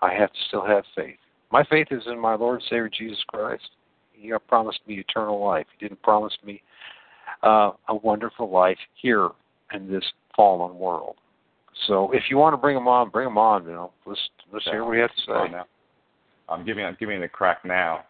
I 0.00 0.14
have 0.14 0.32
to 0.32 0.38
still 0.48 0.66
have 0.66 0.84
faith. 0.96 1.18
My 1.52 1.62
faith 1.64 1.88
is 1.90 2.02
in 2.06 2.18
my 2.18 2.34
Lord 2.34 2.60
and 2.60 2.64
Savior 2.64 2.88
Jesus 2.88 3.22
Christ. 3.28 3.68
He 4.14 4.32
promised 4.48 4.80
me 4.86 4.94
eternal 4.94 5.44
life. 5.44 5.66
He 5.78 5.86
didn't 5.86 6.00
promise 6.02 6.32
me 6.42 6.62
uh, 7.42 7.72
a 7.88 7.94
wonderful 7.94 8.50
life 8.50 8.78
here 9.02 9.28
in 9.74 9.92
this 9.92 10.02
fallen 10.34 10.78
world. 10.78 11.16
So 11.86 12.10
if 12.12 12.22
you 12.30 12.38
want 12.38 12.54
to 12.54 12.56
bring 12.56 12.74
him 12.74 12.88
on, 12.88 13.10
bring 13.10 13.26
him 13.28 13.36
on. 13.36 13.64
You 13.66 13.72
know, 13.72 13.92
let's 14.06 14.20
let's 14.50 14.64
hear 14.64 14.82
what 14.82 14.94
he 14.94 15.02
has 15.02 15.10
to 15.10 15.22
say. 15.22 15.52
Now. 15.52 15.66
I'm 16.48 16.64
giving 16.64 16.86
I'm 16.86 16.96
giving 16.98 17.20
it 17.20 17.24
a 17.24 17.28
crack 17.28 17.66
now. 17.66 18.04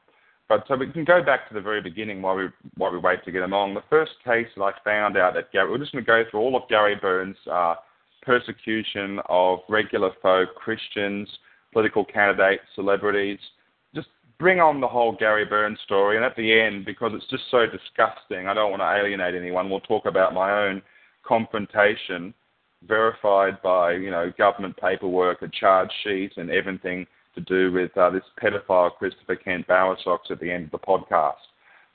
But 0.49 0.65
so 0.69 0.77
we 0.77 0.89
can 0.93 1.05
go 1.05 1.21
back 1.21 1.49
to 1.49 1.55
the 1.55 1.61
very 1.61 1.83
beginning 1.83 2.23
while 2.23 2.37
we 2.37 2.47
while 2.77 2.93
we 2.93 2.99
wait 2.99 3.25
to 3.25 3.33
get 3.33 3.43
him 3.43 3.53
on. 3.53 3.75
The 3.75 3.83
first 3.91 4.13
case 4.25 4.47
that 4.57 4.63
I 4.63 4.73
found 4.85 5.17
out 5.17 5.35
that 5.35 5.51
Gary, 5.51 5.69
we're 5.69 5.79
just 5.79 5.91
going 5.91 6.05
to 6.05 6.07
go 6.07 6.23
through 6.31 6.41
all 6.41 6.55
of 6.55 6.69
Gary 6.69 6.95
Burns' 6.95 7.37
uh, 7.51 7.75
persecution 8.27 9.21
of 9.29 9.61
regular 9.69 10.11
folk, 10.21 10.55
Christians, 10.57 11.29
political 11.73 12.05
candidates, 12.05 12.63
celebrities. 12.75 13.39
Just 13.95 14.09
bring 14.39 14.61
on 14.61 14.81
the 14.81 14.89
whole 14.89 15.17
Gary 15.17 15.45
Burns 15.45 15.79
story. 15.85 16.17
And 16.17 16.25
at 16.25 16.37
the 16.37 16.61
end, 16.61 16.85
because 16.85 17.13
it's 17.15 17.31
just 17.31 17.45
so 17.51 17.65
disgusting, 17.67 18.49
I 18.49 18.55
don't 18.55 18.71
want 18.71 18.83
to 18.83 18.93
alienate 18.93 19.35
anyone. 19.35 19.71
We'll 19.71 19.81
talk 19.81 20.07
about 20.07 20.35
my 20.35 20.67
own 20.67 20.83
confrontation, 21.27 22.35
verified 22.87 23.63
by 23.63 23.93
you 23.93 24.11
know 24.11 24.33
government 24.37 24.77
paperwork, 24.77 25.43
a 25.43 25.49
charge 25.49 25.91
sheet, 26.03 26.33
and 26.37 26.51
everything 26.51 27.07
to 27.35 27.41
do 27.43 27.73
with 27.73 27.97
uh, 27.97 28.11
this 28.11 28.23
pedophile 28.43 28.93
Christopher 28.93 29.37
Kent 29.37 29.67
Bowersox 29.69 30.31
at 30.31 30.41
the 30.41 30.51
end 30.51 30.65
of 30.65 30.71
the 30.73 30.79
podcast. 30.79 31.35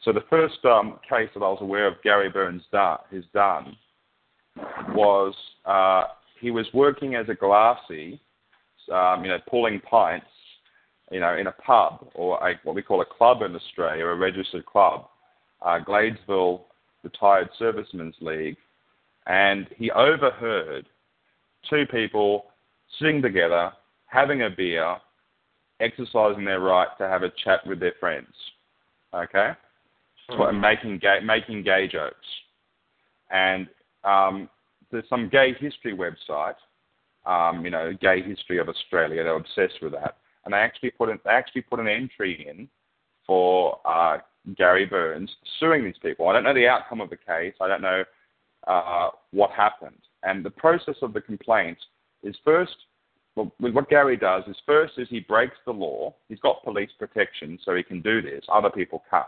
So 0.04 0.12
the 0.12 0.24
first 0.30 0.64
um, 0.66 1.00
case 1.08 1.30
that 1.34 1.44
I 1.44 1.50
was 1.50 1.60
aware 1.62 1.88
of 1.88 2.02
Gary 2.04 2.30
Burns 2.30 2.64
has 2.72 3.24
done 3.34 3.76
was 4.90 5.34
uh, 5.66 6.04
he 6.42 6.52
was 6.52 6.66
working 6.74 7.16
as 7.16 7.30
a 7.30 7.36
glassy, 7.36 8.20
um, 8.92 9.24
you 9.24 9.30
know, 9.30 9.38
pulling 9.48 9.80
pints, 9.80 10.26
you 11.12 11.20
know, 11.20 11.38
in 11.38 11.48
a 11.48 11.52
pub 11.52 12.10
or 12.16 12.38
a, 12.46 12.60
what 12.64 12.76
we 12.76 12.82
call 12.82 13.02
a 13.02 13.06
club 13.06 13.44
in 13.44 13.56
Australia, 13.56 14.06
a 14.08 14.16
registered 14.16 14.66
club, 14.66 15.06
uh, 15.62 15.80
Gladesville 15.88 16.62
Retired 17.04 17.50
Servicemen's 17.60 18.16
League, 18.22 18.58
and 19.28 19.68
he 19.78 19.92
overheard 19.92 20.88
two 21.70 21.86
people 21.92 22.46
sitting 23.00 23.22
together, 23.22 23.72
having 24.08 24.42
a 24.42 24.50
beer, 24.50 24.98
exercising 25.80 26.44
their 26.44 26.60
right 26.60 26.88
to 26.98 27.08
have 27.08 27.22
a 27.22 27.32
chat 27.44 27.60
with 27.68 27.80
their 27.80 27.94
friends. 28.00 28.34
Okay, 29.14 29.52
mm-hmm. 30.30 30.42
and 30.42 30.60
making 30.60 30.98
gay, 30.98 31.20
making 31.24 31.64
gay 31.64 31.88
jokes, 31.88 32.16
and 33.30 33.68
um, 34.04 34.50
there's 34.92 35.10
some 35.10 35.30
gay 35.30 35.54
history 35.60 35.96
website, 35.96 36.56
um, 37.26 37.64
you 37.64 37.72
know, 37.72 37.94
Gay 38.02 38.22
History 38.22 38.58
of 38.58 38.70
Australia. 38.70 39.24
They're 39.24 39.36
obsessed 39.36 39.82
with 39.82 39.94
that, 39.94 40.18
and 40.46 40.54
they 40.54 40.58
actually 40.58 40.92
put 40.92 41.10
an, 41.10 41.20
they 41.24 41.32
actually 41.32 41.62
put 41.62 41.80
an 41.80 41.88
entry 41.88 42.48
in 42.50 42.68
for 43.28 43.80
uh, 43.86 44.18
Gary 44.58 44.86
Burns 44.86 45.30
suing 45.60 45.84
these 45.84 45.98
people. 46.02 46.28
I 46.28 46.34
don't 46.34 46.44
know 46.44 46.54
the 46.54 46.68
outcome 46.68 47.02
of 47.02 47.10
the 47.10 47.18
case. 47.18 47.54
I 47.62 47.68
don't 47.68 47.82
know 47.82 48.04
uh, 48.68 49.10
what 49.32 49.52
happened. 49.52 50.00
And 50.24 50.44
the 50.44 50.50
process 50.50 50.96
of 51.02 51.14
the 51.14 51.22
complaint 51.22 51.78
is 52.24 52.36
first, 52.44 52.76
well, 53.36 53.52
what 53.60 53.89
Gary 53.89 54.18
does 54.18 54.44
is 54.48 54.58
first 54.66 54.94
is 54.98 55.08
he 55.10 55.22
breaks 55.22 55.56
the 55.66 55.72
law. 55.72 56.14
He's 56.28 56.39
got 56.39 56.64
police 56.64 56.89
protection, 57.00 57.58
so 57.64 57.76
he 57.76 57.84
can 57.84 58.02
do 58.02 58.22
this. 58.22 58.44
Other 58.52 58.70
people 58.70 59.04
can't. 59.10 59.26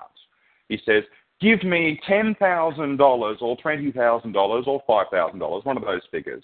He 0.68 0.80
says, 0.86 1.04
give 1.42 1.64
me 1.64 2.00
$10,000 2.10 3.42
or 3.42 3.58
$20,000 3.58 4.68
or 4.68 4.84
$5,000, 4.88 5.66
one 5.66 5.78
of 5.78 5.84
those 5.84 6.02
figures, 6.12 6.44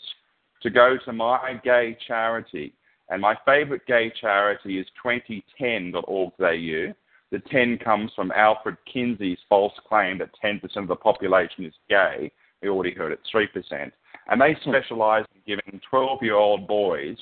to 0.61 0.69
go 0.69 0.97
to 1.05 1.13
my 1.13 1.59
gay 1.63 1.97
charity. 2.07 2.73
And 3.09 3.21
my 3.21 3.35
favorite 3.45 3.85
gay 3.87 4.11
charity 4.19 4.79
is 4.79 4.85
2010.org.au. 5.03 6.93
The 7.31 7.39
10 7.51 7.77
comes 7.77 8.11
from 8.15 8.31
Alfred 8.31 8.77
Kinsey's 8.91 9.37
false 9.47 9.73
claim 9.87 10.17
that 10.17 10.29
10% 10.43 10.61
of 10.77 10.87
the 10.87 10.95
population 10.95 11.65
is 11.65 11.73
gay. 11.87 12.31
We 12.61 12.69
already 12.69 12.93
heard 12.93 13.11
it, 13.11 13.19
3%. 13.33 13.91
And 14.29 14.41
they 14.41 14.53
hmm. 14.53 14.69
specialize 14.69 15.25
in 15.33 15.41
giving 15.45 15.81
12 15.89 16.19
year 16.21 16.35
old 16.35 16.67
boys 16.67 17.17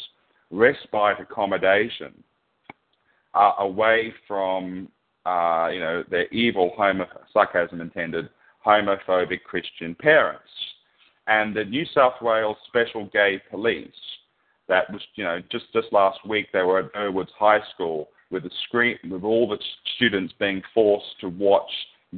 respite 0.50 1.20
accommodation 1.20 2.24
uh, 3.34 3.52
away 3.60 4.14
from 4.28 4.90
uh, 5.28 5.68
you 5.74 5.80
know, 5.82 6.04
their 6.10 6.28
evil, 6.30 6.72
homo- 6.78 7.08
sarcasm 7.34 7.82
intended, 7.82 8.30
homophobic 8.66 9.44
Christian 9.44 9.94
parents. 9.94 10.50
And 11.28 11.54
the 11.54 11.66
New 11.66 11.86
South 11.94 12.14
Wales 12.22 12.56
Special 12.68 13.10
Gay 13.12 13.42
Police, 13.52 13.90
that 14.70 14.90
was, 14.92 15.02
you 15.16 15.26
know, 15.26 15.40
just, 15.52 15.66
just 15.74 15.92
last 15.92 16.20
week 16.26 16.48
they 16.54 16.62
were 16.62 16.80
at 16.80 16.94
Burwoods 16.94 17.32
High 17.38 17.60
School 17.74 18.08
with 18.32 18.44
the 18.44 18.52
screen, 18.68 18.98
with 19.10 19.24
all 19.24 19.50
the 19.50 19.58
students 19.96 20.34
being 20.40 20.62
forced 20.74 21.20
to 21.20 21.28
watch 21.28 21.72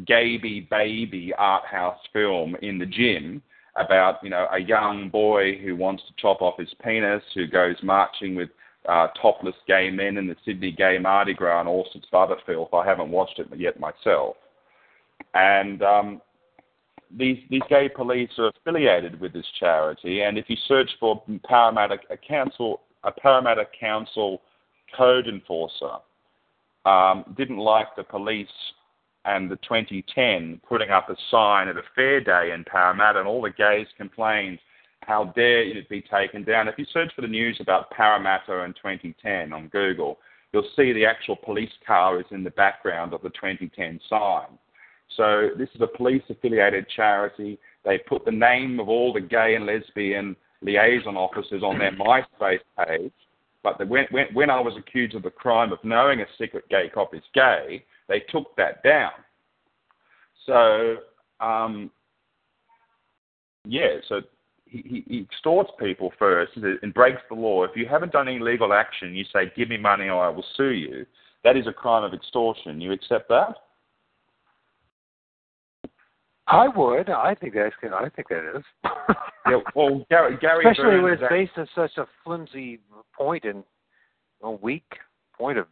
Gayby 0.08 0.68
Baby 0.70 1.34
art 1.36 1.66
house 1.66 2.00
film 2.14 2.56
in 2.62 2.78
the 2.78 2.86
gym 2.86 3.42
about, 3.76 4.18
you 4.24 4.30
know, 4.30 4.48
a 4.52 4.60
young 4.60 5.10
boy 5.10 5.58
who 5.58 5.76
wants 5.76 6.04
to 6.08 6.14
chop 6.22 6.44
off 6.44 6.60
his 6.60 6.74
penis, 6.84 7.24
who 7.34 7.48
goes 7.48 7.76
marching 7.82 8.36
with 8.36 8.50
uh, 8.88 9.08
topless 9.22 9.56
gay 9.68 9.90
men 9.90 10.18
in 10.18 10.28
the 10.28 10.36
Sydney 10.46 10.72
Gay 10.72 10.98
Mardi 10.98 11.34
Gras 11.34 11.60
and 11.60 11.70
all 11.70 11.88
sorts 11.92 12.08
of 12.12 12.30
other 12.30 12.42
filth. 12.46 12.74
I 12.74 12.86
haven't 12.86 13.12
watched 13.12 13.40
it 13.40 13.48
yet 13.58 13.80
myself. 13.80 14.38
And 15.34 15.82
um, 15.82 16.22
these 17.16 17.38
these 17.50 17.62
gay 17.70 17.90
police 17.90 18.30
are 18.38 18.48
affiliated 18.50 19.20
with 19.20 19.34
this 19.34 19.46
charity, 19.60 20.22
and 20.22 20.38
if 20.38 20.50
you 20.50 20.56
search 20.68 20.90
for 21.00 21.22
Parramatta 21.44 21.98
a 22.10 22.18
council 22.18 22.82
a 23.04 23.12
Parramatta 23.12 23.66
Council 23.80 24.42
code 24.96 25.28
enforcer 25.28 25.98
um, 26.86 27.24
didn't 27.38 27.58
like 27.58 27.96
the 27.96 28.04
police 28.04 28.48
and 29.26 29.50
the 29.50 29.58
2010 29.58 30.62
putting 30.68 30.90
up 30.90 31.10
a 31.10 31.16
sign 31.30 31.68
at 31.68 31.78
a 31.78 31.84
fair 31.96 32.22
day 32.22 32.52
in 32.54 32.64
Parramatta, 32.64 33.20
and 33.20 33.28
all 33.28 33.42
the 33.42 33.52
gays 33.52 33.88
complained 33.98 34.60
how 35.10 35.24
dare 35.36 35.64
it 35.64 35.90
be 35.90 36.04
taken 36.04 36.44
down? 36.44 36.68
If 36.68 36.78
you 36.78 36.86
search 36.94 37.12
for 37.16 37.22
the 37.22 37.28
news 37.28 37.58
about 37.60 37.90
Parramatta 37.90 38.64
in 38.64 38.74
2010 38.74 39.52
on 39.52 39.68
Google, 39.70 40.20
you'll 40.54 40.70
see 40.76 40.94
the 40.94 41.04
actual 41.04 41.36
police 41.36 41.72
car 41.86 42.20
is 42.20 42.28
in 42.30 42.44
the 42.44 42.52
background 42.52 43.16
of 43.16 43.24
the 43.24 43.30
2010 43.30 44.00
sign. 44.08 44.46
So 45.18 45.50
this 45.58 45.68
is 45.74 45.82
a 45.82 45.98
police 45.98 46.22
affiliated 46.30 46.86
charity. 46.96 47.58
They 47.84 47.98
put 47.98 48.24
the 48.24 48.32
name 48.32 48.80
of 48.80 48.88
all 48.88 49.12
the 49.12 49.20
gay 49.20 49.56
and 49.56 49.66
lesbian 49.66 50.36
liaison 50.62 51.18
officers 51.18 51.64
on 51.64 51.80
their 51.80 51.92
MySpace 51.92 52.60
page. 52.86 53.12
But 53.64 53.86
when, 53.88 54.06
when, 54.12 54.28
when 54.34 54.52
I 54.52 54.60
was 54.60 54.76
accused 54.78 55.16
of 55.16 55.24
the 55.24 55.32
crime 55.32 55.74
of 55.74 55.80
knowing 55.84 56.22
a 56.22 56.26
secret 56.38 56.70
gay 56.70 56.88
cop 56.94 57.16
is 57.16 57.24
gay, 57.34 57.84
they 58.08 58.20
took 58.30 58.56
that 58.58 58.84
down. 58.84 59.12
So, 60.46 60.98
um, 61.40 61.90
yeah, 63.66 63.98
so 64.08 64.22
he, 64.70 65.04
he 65.08 65.22
extorts 65.22 65.72
people 65.80 66.12
first 66.20 66.52
and 66.56 66.94
breaks 66.94 67.22
the 67.30 67.36
law. 67.36 67.64
If 67.64 67.72
you 67.76 67.88
haven't 67.88 68.12
done 68.12 68.28
any 68.28 68.40
legal 68.40 68.74
action, 68.74 69.16
you 69.16 69.26
say, 69.34 69.52
"Give 69.56 69.70
me 69.70 69.78
money, 69.78 70.10
or 70.10 70.24
I 70.24 70.30
will 70.30 70.46
sue 70.56 70.72
you." 70.72 71.06
That 71.44 71.58
is 71.58 71.68
a 71.68 71.74
crime 71.74 72.04
of 72.04 72.14
extortion. 72.14 72.82
You 72.82 72.92
accept 72.92 73.30
that? 73.30 73.56
I 76.48 76.68
would. 76.68 77.10
I 77.10 77.36
think 77.36 77.54
that's. 77.54 77.76
I 77.84 78.10
think 78.10 78.28
that 78.30 78.58
is. 78.58 78.64
yeah. 79.48 79.60
Well, 79.76 80.06
Gary, 80.10 80.38
Gary 80.42 80.66
especially 80.66 80.84
Burns 80.84 81.04
when 81.04 81.14
it's 81.14 81.22
that, 81.22 81.30
based 81.30 81.52
on 81.58 81.68
such 81.76 81.98
a 81.98 82.08
flimsy 82.24 82.80
point 83.16 83.46
and 83.46 83.64
a 84.42 84.52
weak 84.52 84.92
point 85.38 85.58
of. 85.58 85.68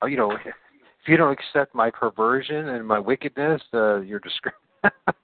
Oh, 0.00 0.06
you 0.06 0.16
know, 0.16 0.32
if 1.02 1.08
you 1.08 1.16
don't 1.16 1.32
accept 1.32 1.74
my 1.74 1.90
perversion 1.90 2.68
and 2.68 2.86
my 2.86 2.98
wickedness, 2.98 3.62
uh, 3.74 4.00
you're 4.00 4.20
discriminating. 4.20 4.58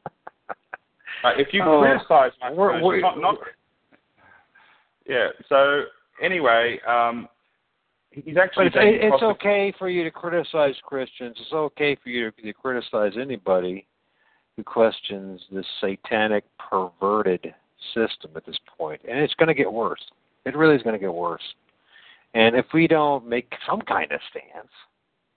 uh, 1.24 1.30
if 1.36 1.48
you 1.52 1.62
oh, 1.64 1.80
criticize 1.80 2.32
my 2.40 2.52
we're, 2.52 2.82
we're, 2.82 3.00
not, 3.00 3.18
not, 3.18 3.38
yeah. 5.06 5.28
So 5.48 5.82
anyway, 6.22 6.78
um, 6.86 7.28
he's 8.10 8.36
actually. 8.36 8.66
It's, 8.66 8.76
it's 8.76 9.22
okay 9.22 9.72
for 9.78 9.88
you 9.88 10.04
to 10.04 10.10
criticize 10.10 10.74
Christians. 10.84 11.36
It's 11.40 11.52
okay 11.52 11.96
for 12.02 12.08
you 12.08 12.30
to, 12.30 12.42
to 12.42 12.52
criticize 12.52 13.12
anybody 13.20 13.86
who 14.56 14.64
questions 14.64 15.40
this 15.50 15.66
satanic, 15.80 16.44
perverted 16.58 17.54
system 17.94 18.32
at 18.36 18.44
this 18.44 18.58
point, 18.76 19.00
and 19.08 19.18
it's 19.18 19.34
going 19.34 19.48
to 19.48 19.54
get 19.54 19.72
worse. 19.72 20.02
It 20.44 20.56
really 20.56 20.76
is 20.76 20.82
going 20.82 20.94
to 20.94 21.00
get 21.00 21.12
worse. 21.12 21.42
And 22.34 22.56
if 22.56 22.66
we 22.74 22.86
don't 22.86 23.26
make 23.26 23.50
some 23.68 23.80
kind 23.82 24.10
of 24.12 24.20
stance, 24.30 24.68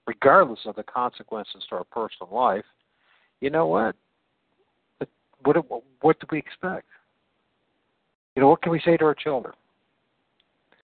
regardless 0.07 0.59
of 0.65 0.75
the 0.75 0.83
consequences 0.83 1.63
to 1.69 1.75
our 1.75 1.83
personal 1.85 2.33
life, 2.33 2.65
you 3.39 3.49
know 3.49 3.67
what? 3.67 3.95
What 5.43 5.57
what 6.01 6.19
do 6.19 6.27
we 6.31 6.39
expect? 6.39 6.87
You 8.35 8.41
know, 8.41 8.49
what 8.49 8.61
can 8.61 8.71
we 8.71 8.81
say 8.83 8.97
to 8.97 9.05
our 9.05 9.15
children? 9.15 9.53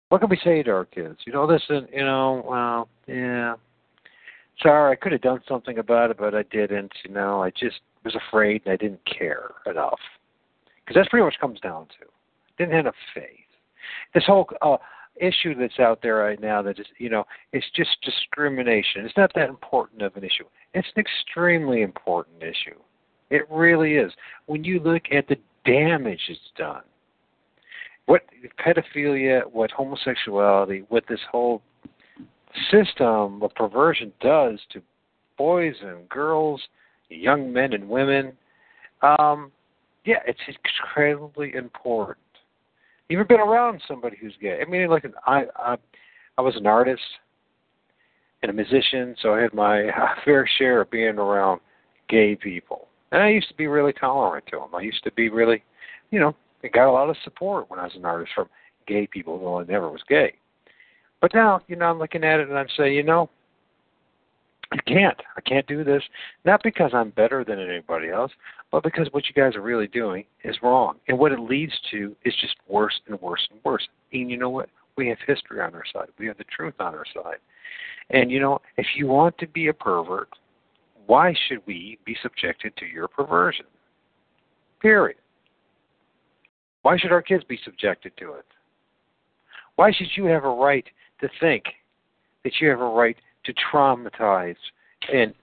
What 0.08 0.20
can 0.20 0.30
we 0.30 0.40
say 0.42 0.62
to 0.62 0.70
our 0.70 0.84
kids? 0.86 1.18
You 1.26 1.32
know, 1.32 1.44
listen, 1.44 1.86
you 1.92 2.04
know, 2.04 2.42
well, 2.46 2.88
yeah, 3.06 3.54
sorry, 4.60 4.92
I 4.92 4.96
could 4.96 5.12
have 5.12 5.20
done 5.20 5.40
something 5.46 5.78
about 5.78 6.10
it, 6.10 6.18
but 6.18 6.34
I 6.34 6.42
didn't. 6.44 6.92
You 7.04 7.12
know, 7.12 7.42
I 7.42 7.50
just 7.50 7.80
was 8.04 8.16
afraid 8.16 8.62
and 8.64 8.72
I 8.72 8.76
didn't 8.76 9.04
care 9.04 9.50
enough. 9.66 10.00
Because 10.80 11.00
that's 11.00 11.08
pretty 11.10 11.24
much 11.24 11.34
comes 11.40 11.60
down 11.60 11.86
to. 12.00 12.06
Didn't 12.56 12.72
have 12.72 12.86
enough 12.86 12.94
faith. 13.14 13.24
This 14.14 14.24
whole 14.26 14.48
uh, 14.62 14.78
issue 15.16 15.54
that's 15.54 15.78
out 15.78 16.00
there 16.02 16.16
right 16.16 16.40
now 16.40 16.62
that 16.62 16.78
is, 16.78 16.86
you 16.98 17.10
know, 17.10 17.24
it's 17.52 17.66
just 17.76 17.90
discrimination. 18.02 19.04
It's 19.04 19.16
not 19.16 19.32
that 19.34 19.48
important 19.48 20.02
of 20.02 20.16
an 20.16 20.24
issue. 20.24 20.44
It's 20.74 20.88
an 20.96 21.02
extremely 21.02 21.82
important 21.82 22.42
issue. 22.42 22.78
It 23.30 23.42
really 23.50 23.94
is. 23.94 24.12
When 24.46 24.64
you 24.64 24.80
look 24.80 25.02
at 25.12 25.28
the 25.28 25.36
damage 25.64 26.20
it's 26.28 26.40
done, 26.56 26.82
what 28.06 28.22
pedophilia, 28.58 29.42
what 29.52 29.70
homosexuality, 29.70 30.84
what 30.88 31.04
this 31.08 31.20
whole 31.30 31.62
system 32.70 33.42
of 33.42 33.54
perversion 33.54 34.12
does 34.20 34.58
to 34.72 34.80
boys 35.36 35.74
and 35.82 36.08
girls, 36.08 36.60
young 37.10 37.52
men 37.52 37.74
and 37.74 37.88
women, 37.88 38.32
um, 39.02 39.52
yeah, 40.04 40.20
it's 40.26 40.40
incredibly 40.48 41.54
important. 41.54 42.18
You 43.08 43.18
ever 43.18 43.26
been 43.26 43.40
around 43.40 43.82
somebody 43.86 44.16
who's 44.20 44.34
gay? 44.40 44.60
I 44.60 44.68
mean, 44.68 44.88
like 44.88 45.04
I, 45.26 45.44
I, 45.56 45.76
I 46.36 46.40
was 46.40 46.56
an 46.56 46.66
artist 46.66 47.02
and 48.42 48.50
a 48.50 48.54
musician, 48.54 49.16
so 49.20 49.34
I 49.34 49.40
had 49.40 49.54
my 49.54 49.88
fair 50.24 50.48
share 50.58 50.80
of 50.80 50.90
being 50.90 51.18
around 51.18 51.60
gay 52.08 52.36
people, 52.36 52.87
and 53.12 53.22
I 53.22 53.30
used 53.30 53.48
to 53.48 53.54
be 53.54 53.66
really 53.66 53.92
tolerant 53.92 54.46
to 54.46 54.58
them. 54.58 54.74
I 54.74 54.80
used 54.80 55.04
to 55.04 55.12
be 55.12 55.28
really, 55.28 55.62
you 56.10 56.20
know, 56.20 56.34
I 56.62 56.68
got 56.68 56.88
a 56.88 56.92
lot 56.92 57.10
of 57.10 57.16
support 57.24 57.70
when 57.70 57.78
I 57.78 57.84
was 57.84 57.94
an 57.94 58.04
artist 58.04 58.32
from 58.34 58.48
gay 58.86 59.06
people, 59.06 59.38
though 59.38 59.60
I 59.60 59.64
never 59.64 59.88
was 59.90 60.02
gay. 60.08 60.34
But 61.20 61.34
now, 61.34 61.60
you 61.68 61.76
know, 61.76 61.86
I'm 61.86 61.98
looking 61.98 62.24
at 62.24 62.40
it 62.40 62.48
and 62.48 62.58
I'm 62.58 62.68
saying, 62.76 62.94
you 62.94 63.02
know, 63.02 63.28
I 64.70 64.78
can't. 64.86 65.16
I 65.36 65.40
can't 65.40 65.66
do 65.66 65.82
this. 65.82 66.02
Not 66.44 66.62
because 66.62 66.90
I'm 66.92 67.10
better 67.10 67.44
than 67.44 67.58
anybody 67.58 68.10
else, 68.10 68.32
but 68.70 68.82
because 68.82 69.08
what 69.12 69.24
you 69.26 69.34
guys 69.34 69.56
are 69.56 69.62
really 69.62 69.86
doing 69.86 70.24
is 70.44 70.56
wrong. 70.62 70.96
And 71.08 71.18
what 71.18 71.32
it 71.32 71.40
leads 71.40 71.72
to 71.90 72.14
is 72.24 72.34
just 72.40 72.56
worse 72.68 73.00
and 73.06 73.20
worse 73.20 73.46
and 73.50 73.60
worse. 73.64 73.86
And 74.12 74.30
you 74.30 74.36
know 74.36 74.50
what? 74.50 74.68
We 74.96 75.08
have 75.08 75.18
history 75.26 75.60
on 75.60 75.74
our 75.74 75.84
side. 75.92 76.08
We 76.18 76.26
have 76.26 76.36
the 76.36 76.44
truth 76.44 76.74
on 76.80 76.94
our 76.94 77.06
side. 77.14 77.38
And 78.10 78.30
you 78.30 78.40
know, 78.40 78.60
if 78.76 78.86
you 78.96 79.06
want 79.06 79.38
to 79.38 79.46
be 79.46 79.68
a 79.68 79.72
pervert, 79.72 80.28
why 81.08 81.34
should 81.48 81.60
we 81.66 81.98
be 82.04 82.16
subjected 82.22 82.76
to 82.76 82.86
your 82.86 83.08
perversion? 83.08 83.66
Period. 84.80 85.18
Why 86.82 86.96
should 86.96 87.12
our 87.12 87.22
kids 87.22 87.42
be 87.44 87.58
subjected 87.64 88.12
to 88.18 88.34
it? 88.34 88.44
Why 89.76 89.90
should 89.90 90.08
you 90.16 90.26
have 90.26 90.44
a 90.44 90.50
right 90.50 90.86
to 91.20 91.28
think 91.40 91.64
that 92.44 92.52
you 92.60 92.68
have 92.68 92.80
a 92.80 92.88
right 92.88 93.16
to 93.44 93.54
traumatize 93.72 94.56
and 95.12 95.34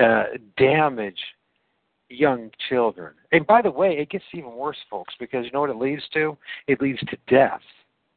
uh, 0.00 0.24
damage 0.56 1.18
young 2.08 2.50
children. 2.68 3.14
And 3.32 3.46
by 3.46 3.62
the 3.62 3.70
way, 3.70 3.96
it 3.98 4.10
gets 4.10 4.24
even 4.32 4.52
worse, 4.52 4.76
folks, 4.90 5.14
because 5.18 5.44
you 5.44 5.50
know 5.52 5.60
what 5.60 5.70
it 5.70 5.76
leads 5.76 6.02
to? 6.14 6.36
It 6.66 6.80
leads 6.80 7.00
to 7.00 7.16
death. 7.28 7.60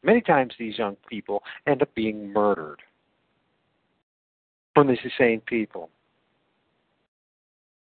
Many 0.03 0.21
times 0.21 0.53
these 0.57 0.77
young 0.77 0.97
people 1.09 1.41
end 1.65 1.81
up 1.81 1.93
being 1.95 2.31
murdered 2.31 2.81
from 4.73 4.87
these 4.87 4.99
same 5.17 5.41
people. 5.41 5.89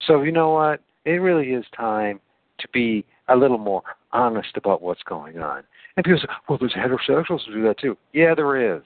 So 0.07 0.23
you 0.23 0.33
know 0.33 0.51
what? 0.51 0.81
It 1.05 1.21
really 1.21 1.51
is 1.51 1.65
time 1.77 2.21
to 2.59 2.69
be 2.73 3.05
a 3.29 3.37
little 3.37 3.59
more 3.59 3.83
honest 4.13 4.57
about 4.57 4.83
what's 4.83 5.03
going 5.03 5.39
on. 5.39 5.63
And 5.97 6.05
people 6.05 6.21
say, 6.21 6.29
well, 6.49 6.59
there's 6.59 6.73
heterosexuals 6.73 7.47
who 7.47 7.55
do 7.55 7.63
that 7.65 7.79
too. 7.79 7.97
Yeah, 8.13 8.35
there 8.35 8.77
is. 8.77 8.83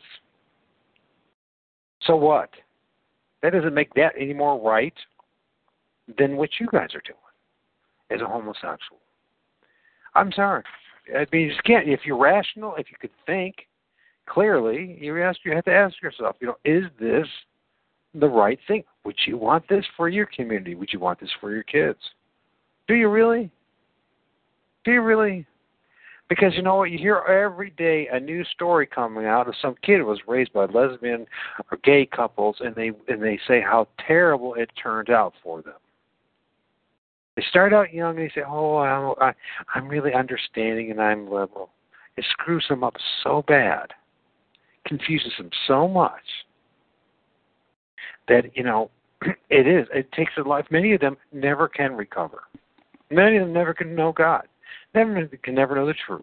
So 2.02 2.16
what? 2.16 2.50
That 3.42 3.52
doesn't 3.52 3.74
make 3.74 3.92
that 3.94 4.12
any 4.18 4.34
more 4.34 4.60
right 4.60 4.94
than 6.18 6.36
what 6.36 6.50
you 6.58 6.66
guys 6.70 6.94
are 6.94 7.02
doing 7.04 7.18
as 8.10 8.20
a 8.20 8.26
homosexual. 8.26 9.00
I'm 10.14 10.32
sorry. 10.32 10.62
I 11.14 11.26
mean, 11.32 11.42
you 11.42 11.50
just 11.50 11.64
can't. 11.64 11.88
If 11.88 12.00
you're 12.04 12.18
rational, 12.18 12.74
if 12.76 12.90
you 12.90 12.96
could 13.00 13.10
think 13.26 13.66
clearly, 14.26 14.96
you 15.00 15.22
ask. 15.22 15.40
You 15.44 15.52
have 15.52 15.64
to 15.64 15.74
ask 15.74 16.00
yourself. 16.02 16.36
You 16.40 16.48
know, 16.48 16.56
is 16.64 16.84
this 16.98 17.26
the 18.14 18.28
right 18.28 18.58
thing? 18.66 18.84
Would 19.04 19.16
you 19.26 19.36
want 19.36 19.68
this 19.68 19.84
for 19.96 20.08
your 20.08 20.26
community? 20.26 20.74
Would 20.74 20.92
you 20.92 21.00
want 21.00 21.20
this 21.20 21.30
for 21.40 21.52
your 21.52 21.62
kids? 21.62 21.98
Do 22.88 22.94
you 22.94 23.08
really? 23.08 23.50
Do 24.84 24.92
you 24.92 25.02
really? 25.02 25.46
Because 26.28 26.54
you 26.54 26.62
know 26.62 26.76
what, 26.76 26.90
you 26.90 26.98
hear 26.98 27.18
every 27.18 27.70
day 27.70 28.08
a 28.10 28.18
new 28.18 28.44
story 28.44 28.86
coming 28.86 29.26
out 29.26 29.46
of 29.46 29.54
some 29.60 29.74
kid 29.82 29.98
who 29.98 30.06
was 30.06 30.20
raised 30.26 30.52
by 30.54 30.64
lesbian 30.64 31.26
or 31.70 31.78
gay 31.84 32.06
couples, 32.06 32.56
and 32.60 32.74
they 32.74 32.92
and 33.08 33.22
they 33.22 33.38
say 33.46 33.60
how 33.60 33.88
terrible 34.06 34.54
it 34.54 34.70
turned 34.80 35.10
out 35.10 35.34
for 35.42 35.62
them. 35.62 35.74
They 37.36 37.44
start 37.50 37.74
out 37.74 37.92
young 37.92 38.18
and 38.18 38.26
they 38.26 38.32
say, 38.34 38.42
"Oh, 38.46 38.78
I'm, 38.78 39.14
I, 39.20 39.32
I'm 39.74 39.88
really 39.88 40.14
understanding 40.14 40.90
and 40.90 41.00
I'm 41.00 41.24
liberal." 41.24 41.70
It 42.16 42.24
screws 42.30 42.64
them 42.68 42.84
up 42.84 42.94
so 43.22 43.42
bad, 43.46 43.88
confuses 44.86 45.32
them 45.36 45.50
so 45.66 45.88
much 45.88 46.22
that 48.28 48.56
you 48.56 48.62
know 48.62 48.90
it 49.50 49.66
is. 49.66 49.86
It 49.94 50.10
takes 50.12 50.32
a 50.38 50.42
life. 50.42 50.66
Many 50.70 50.92
of 50.92 51.00
them 51.00 51.16
never 51.32 51.68
can 51.68 51.94
recover. 51.94 52.42
Many 53.10 53.36
of 53.36 53.46
them 53.46 53.52
never 53.52 53.74
can 53.74 53.94
know 53.94 54.12
God 54.12 54.46
never 54.94 55.26
can 55.42 55.54
never 55.54 55.74
know 55.74 55.86
the 55.86 55.94
truth. 56.06 56.22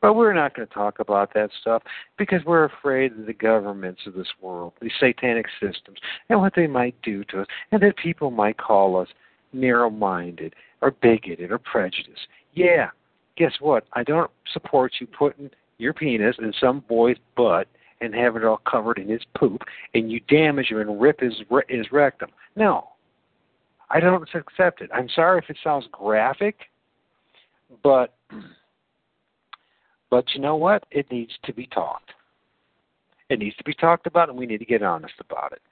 But 0.00 0.14
we're 0.14 0.32
not 0.32 0.54
going 0.54 0.66
to 0.66 0.72
talk 0.72 0.98
about 0.98 1.34
that 1.34 1.50
stuff 1.60 1.82
because 2.16 2.40
we're 2.46 2.64
afraid 2.64 3.12
of 3.12 3.26
the 3.26 3.34
governments 3.34 4.00
of 4.06 4.14
this 4.14 4.28
world, 4.40 4.72
these 4.80 4.92
satanic 4.98 5.46
systems, 5.60 5.98
and 6.30 6.40
what 6.40 6.54
they 6.56 6.66
might 6.66 6.94
do 7.02 7.22
to 7.24 7.42
us, 7.42 7.46
and 7.70 7.82
that 7.82 7.98
people 7.98 8.30
might 8.30 8.56
call 8.56 8.98
us 8.98 9.08
narrow 9.52 9.90
minded 9.90 10.54
or 10.80 10.92
bigoted 10.92 11.52
or 11.52 11.58
prejudiced. 11.58 12.28
Yeah, 12.54 12.88
guess 13.36 13.52
what? 13.60 13.84
I 13.92 14.02
don't 14.02 14.30
support 14.54 14.92
you 15.00 15.06
putting 15.06 15.50
your 15.76 15.92
penis 15.92 16.36
in 16.38 16.54
some 16.58 16.82
boy's 16.88 17.18
butt 17.36 17.68
and 18.00 18.14
have 18.14 18.36
it 18.36 18.44
all 18.44 18.60
covered 18.70 18.98
in 18.98 19.08
his 19.08 19.22
poop, 19.36 19.62
and 19.94 20.10
you 20.10 20.20
damage 20.28 20.68
him 20.68 20.78
and 20.78 21.00
rip 21.00 21.20
his 21.20 21.34
his 21.68 21.92
rectum. 21.92 22.30
No, 22.56 22.88
I 23.90 24.00
don't 24.00 24.28
accept 24.34 24.80
it. 24.80 24.90
I'm 24.92 25.08
sorry 25.08 25.38
if 25.38 25.50
it 25.50 25.58
sounds 25.62 25.86
graphic 25.92 26.56
but 27.82 28.14
but 30.10 30.24
you 30.34 30.40
know 30.40 30.56
what? 30.56 30.84
It 30.90 31.10
needs 31.10 31.32
to 31.44 31.52
be 31.52 31.66
talked. 31.66 32.12
It 33.28 33.38
needs 33.38 33.56
to 33.56 33.64
be 33.64 33.74
talked 33.74 34.06
about, 34.06 34.28
and 34.28 34.36
we 34.36 34.46
need 34.46 34.58
to 34.58 34.64
get 34.64 34.82
honest 34.82 35.14
about 35.20 35.52
it 35.52 35.62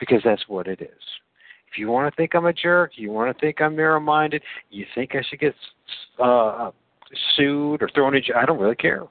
because 0.00 0.20
that's 0.24 0.48
what 0.48 0.66
it 0.66 0.80
is. 0.80 1.02
If 1.70 1.78
you 1.78 1.88
want 1.88 2.12
to 2.12 2.16
think 2.16 2.34
I'm 2.34 2.46
a 2.46 2.52
jerk, 2.52 2.92
you 2.96 3.12
want 3.12 3.34
to 3.34 3.40
think 3.40 3.60
I'm 3.60 3.76
narrow-minded, 3.76 4.42
you 4.70 4.86
think 4.94 5.14
I 5.14 5.22
should 5.22 5.38
get 5.38 5.54
uh, 6.18 6.70
sued 7.36 7.82
or 7.82 7.88
thrown 7.94 8.16
in 8.16 8.22
jail, 8.22 8.36
I 8.40 8.44
don't 8.44 8.58
really 8.58 8.74
care. 8.74 9.04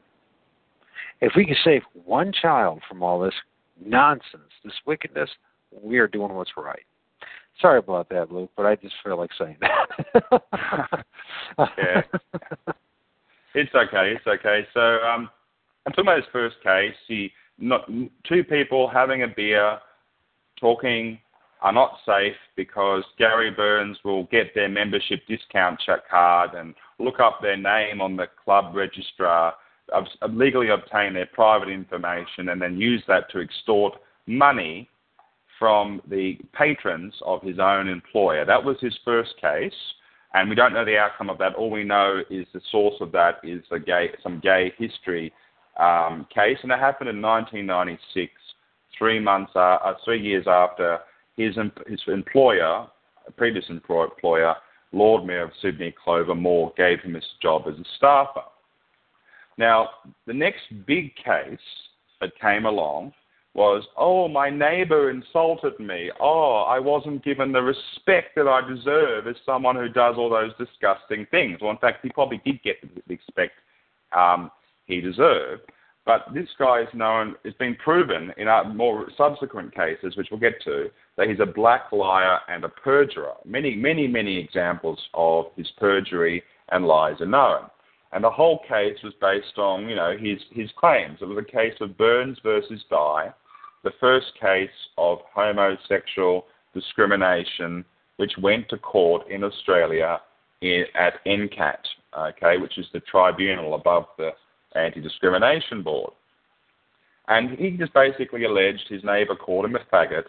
If 1.21 1.33
we 1.35 1.45
can 1.45 1.55
save 1.63 1.81
one 1.93 2.31
child 2.33 2.81
from 2.87 3.01
all 3.01 3.19
this 3.19 3.33
nonsense, 3.83 4.51
this 4.63 4.73
wickedness, 4.85 5.29
we 5.71 5.97
are 5.97 6.07
doing 6.07 6.33
what's 6.33 6.51
right. 6.57 6.83
Sorry 7.61 7.79
about 7.79 8.09
that, 8.09 8.31
Luke, 8.31 8.51
but 8.57 8.65
I 8.65 8.75
just 8.75 8.95
feel 9.03 9.17
like 9.17 9.31
saying 9.37 9.57
that. 9.61 11.05
yeah. 11.77 12.01
it's 13.53 13.73
okay. 13.73 14.15
It's 14.15 14.27
okay. 14.27 14.67
So 14.73 14.81
um, 14.81 15.29
I'm 15.85 15.93
talking 15.93 16.05
about 16.05 16.17
his 16.17 16.25
first 16.33 16.57
case. 16.63 16.95
He 17.07 17.31
not 17.57 17.87
two 18.27 18.43
people 18.43 18.89
having 18.89 19.23
a 19.23 19.27
beer, 19.27 19.79
talking 20.59 21.19
are 21.61 21.71
not 21.71 21.97
safe 22.05 22.35
because 22.55 23.03
Gary 23.17 23.51
Burns 23.51 23.97
will 24.03 24.25
get 24.25 24.53
their 24.53 24.69
membership 24.69 25.21
discount 25.27 25.79
check 25.85 26.07
card 26.09 26.51
and 26.53 26.75
look 26.99 27.19
up 27.19 27.39
their 27.41 27.57
name 27.57 28.01
on 28.01 28.15
the 28.15 28.27
club 28.43 28.75
registrar, 28.75 29.53
legally 30.29 30.69
obtain 30.69 31.13
their 31.13 31.27
private 31.27 31.69
information, 31.69 32.49
and 32.49 32.61
then 32.61 32.77
use 32.77 33.03
that 33.07 33.29
to 33.31 33.39
extort 33.39 33.93
money 34.27 34.89
from 35.59 36.01
the 36.07 36.37
patrons 36.53 37.13
of 37.25 37.41
his 37.41 37.59
own 37.59 37.87
employer. 37.87 38.45
That 38.45 38.63
was 38.63 38.77
his 38.81 38.97
first 39.05 39.33
case, 39.39 39.73
and 40.33 40.49
we 40.49 40.55
don't 40.55 40.73
know 40.73 40.85
the 40.85 40.97
outcome 40.97 41.29
of 41.29 41.37
that. 41.37 41.55
All 41.55 41.69
we 41.69 41.83
know 41.83 42.21
is 42.29 42.45
the 42.53 42.61
source 42.71 42.95
of 42.99 43.11
that 43.13 43.39
is 43.43 43.63
a 43.71 43.79
gay, 43.79 44.09
some 44.21 44.39
gay 44.39 44.73
history 44.77 45.31
um, 45.79 46.27
case, 46.33 46.57
and 46.63 46.71
it 46.71 46.79
happened 46.79 47.09
in 47.09 47.21
1996, 47.21 48.31
three 48.97 49.19
months, 49.19 49.51
uh, 49.55 49.77
uh, 49.83 49.93
three 50.03 50.21
years 50.21 50.45
after 50.47 50.99
his 51.37 51.55
his 51.87 52.01
employer, 52.07 52.87
previous 53.37 53.65
employer, 53.69 54.55
Lord 54.91 55.25
Mayor 55.25 55.43
of 55.43 55.51
Sydney, 55.61 55.93
Clover 56.03 56.35
Moore, 56.35 56.73
gave 56.77 57.01
him 57.01 57.13
his 57.13 57.25
job 57.41 57.63
as 57.67 57.75
a 57.75 57.83
staffer. 57.97 58.43
Now, 59.57 59.89
the 60.27 60.33
next 60.33 60.63
big 60.85 61.15
case 61.15 61.57
that 62.21 62.31
came 62.39 62.65
along 62.65 63.13
was, 63.53 63.83
oh, 63.97 64.27
my 64.27 64.49
neighbour 64.49 65.09
insulted 65.09 65.79
me. 65.79 66.11
Oh, 66.19 66.65
I 66.67 66.77
wasn't 66.77 67.23
given 67.23 67.53
the 67.53 67.61
respect 67.61 68.35
that 68.35 68.47
I 68.47 68.67
deserve 68.67 69.27
as 69.27 69.35
someone 69.45 69.77
who 69.77 69.87
does 69.87 70.15
all 70.17 70.29
those 70.29 70.51
disgusting 70.57 71.25
things. 71.31 71.59
Well, 71.61 71.71
in 71.71 71.77
fact, 71.77 71.99
he 72.03 72.09
probably 72.09 72.41
did 72.45 72.61
get 72.63 72.81
the 72.81 73.01
respect 73.07 73.53
um, 74.15 74.51
he 74.85 74.99
deserved. 74.99 75.61
But 76.05 76.25
this 76.33 76.49
guy 76.59 76.81
is 76.81 76.87
known, 76.93 77.35
it's 77.43 77.57
been 77.57 77.75
proven 77.75 78.31
in 78.37 78.47
more 78.75 79.07
subsequent 79.17 79.73
cases, 79.73 80.15
which 80.15 80.27
we'll 80.29 80.39
get 80.39 80.61
to, 80.65 80.89
that 81.17 81.27
he's 81.27 81.39
a 81.39 81.45
black 81.45 81.91
liar 81.91 82.39
and 82.47 82.63
a 82.63 82.69
perjurer. 82.69 83.33
Many, 83.43 83.75
many, 83.75 84.05
many 84.05 84.37
examples 84.37 84.99
of 85.15 85.45
his 85.55 85.71
perjury 85.79 86.43
and 86.71 86.85
lies 86.85 87.21
are 87.21 87.25
known. 87.25 87.69
And 88.15 88.23
the 88.23 88.31
whole 88.31 88.59
case 88.67 88.97
was 89.03 89.13
based 89.19 89.57
on, 89.57 89.89
you 89.89 89.95
know, 89.95 90.15
his, 90.17 90.39
his 90.51 90.69
claims. 90.77 91.19
It 91.21 91.25
was 91.25 91.37
a 91.37 91.51
case 91.51 91.75
of 91.81 91.97
Burns 91.97 92.37
versus 92.41 92.81
Dye, 92.89 93.33
the 93.83 93.91
first 93.99 94.27
case 94.39 94.69
of 94.97 95.19
homosexual 95.33 96.45
discrimination 96.73 97.83
which 98.15 98.31
went 98.41 98.69
to 98.69 98.77
court 98.77 99.29
in 99.29 99.43
Australia 99.43 100.21
in, 100.61 100.85
at 100.95 101.15
NCAT, 101.25 101.79
okay, 102.17 102.57
which 102.57 102.77
is 102.77 102.85
the 102.93 103.01
tribunal 103.01 103.75
above 103.75 104.05
the 104.17 104.29
Anti-Discrimination 104.75 105.83
Board. 105.83 106.13
And 107.27 107.57
he 107.59 107.71
just 107.71 107.93
basically 107.93 108.45
alleged 108.45 108.85
his 108.87 109.03
neighbour 109.03 109.35
called 109.35 109.65
him 109.65 109.75
a 109.75 109.79
faggot 109.93 110.23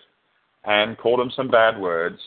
and 0.64 0.98
called 0.98 1.20
him 1.20 1.30
some 1.36 1.48
bad 1.48 1.78
words, 1.80 2.18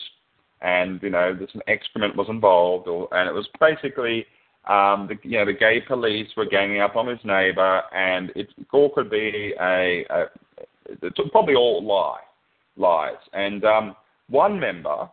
and 0.62 1.02
you 1.02 1.10
know, 1.10 1.38
some 1.52 1.60
excrement 1.66 2.16
was 2.16 2.28
involved, 2.30 2.88
or, 2.88 3.08
and 3.12 3.28
it 3.28 3.34
was 3.34 3.46
basically, 3.60 4.24
um, 4.68 5.08
the, 5.08 5.16
you 5.22 5.38
know, 5.38 5.46
the 5.46 5.52
gay 5.52 5.80
police 5.80 6.28
were 6.36 6.46
ganging 6.46 6.80
up 6.80 6.96
on 6.96 7.06
his 7.06 7.18
neighbour, 7.24 7.82
and 7.92 8.30
it 8.36 8.48
all 8.72 8.90
could 8.90 9.10
be 9.10 9.54
a, 9.60 10.04
a 10.10 10.24
it's 11.02 11.18
probably 11.30 11.54
all 11.54 11.82
lie, 11.84 12.20
lies. 12.76 13.16
And 13.32 13.64
um, 13.64 13.96
one 14.28 14.60
member, 14.60 15.08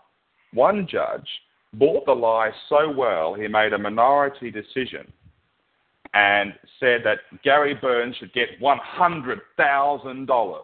one 0.53 0.88
judge, 0.90 1.28
bought 1.74 2.06
the 2.06 2.14
lie 2.14 2.52
so 2.69 2.91
well 2.91 3.34
he 3.34 3.48
made 3.48 3.74
a 3.74 3.78
minority 3.78 4.49
decision 4.49 5.11
and 6.14 6.53
said 6.80 7.02
that 7.03 7.19
Gary 7.44 7.76
Burns 7.76 8.15
should 8.15 8.34
get 8.34 8.60
$100,000 8.61 10.60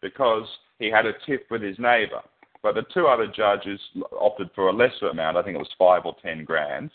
because 0.00 0.46
he 0.78 0.90
had 0.90 1.06
a 1.06 1.12
tiff 1.24 1.40
with 1.50 1.62
his 1.62 1.78
neighbour. 1.78 2.20
But 2.62 2.74
the 2.74 2.82
two 2.92 3.06
other 3.06 3.26
judges 3.26 3.80
opted 4.20 4.50
for 4.54 4.68
a 4.68 4.72
lesser 4.72 5.08
amount. 5.08 5.36
I 5.36 5.42
think 5.42 5.54
it 5.56 5.58
was 5.58 5.68
five 5.78 6.02
or 6.04 6.14
ten 6.22 6.44
grand. 6.44 6.90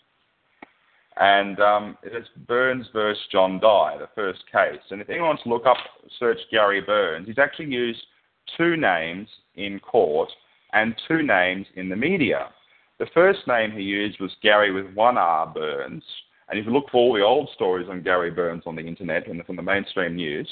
And 1.20 1.60
um, 1.60 1.98
it's 2.04 2.28
Burns 2.48 2.86
versus 2.94 3.22
John 3.32 3.60
Dye, 3.60 3.98
the 4.00 4.10
first 4.14 4.44
case. 4.52 4.82
And 4.92 5.02
if 5.02 5.10
anyone 5.10 5.30
wants 5.30 5.44
to 5.44 5.50
look 5.50 5.66
up, 5.66 5.78
search 6.20 6.38
Gary 6.52 6.82
Burns, 6.82 7.28
he's 7.28 7.40
actually 7.40 7.68
used 7.68 8.00
two 8.56 8.78
names 8.78 9.28
in 9.56 9.80
court 9.80 10.30
and 10.74 10.96
two 11.08 11.24
names 11.24 11.66
in 11.76 11.90
the 11.90 11.96
media. 11.96 12.50
The 13.00 13.08
first 13.14 13.40
name 13.48 13.72
he 13.72 13.82
used 13.82 14.20
was 14.20 14.32
Gary 14.42 14.72
with 14.72 14.94
one 14.94 15.18
R 15.18 15.48
Burns, 15.48 16.04
and 16.50 16.60
if 16.60 16.66
you 16.66 16.72
look 16.72 16.90
for 16.92 16.98
all 16.98 17.14
the 17.14 17.22
old 17.22 17.50
stories 17.56 17.88
on 17.90 18.04
Gary 18.04 18.32
Burns 18.32 18.64
on 18.66 18.76
the 18.76 18.82
internet 18.82 19.28
and 19.28 19.46
from 19.46 19.56
the 19.56 19.62
mainstream 19.62 20.16
news, 20.16 20.50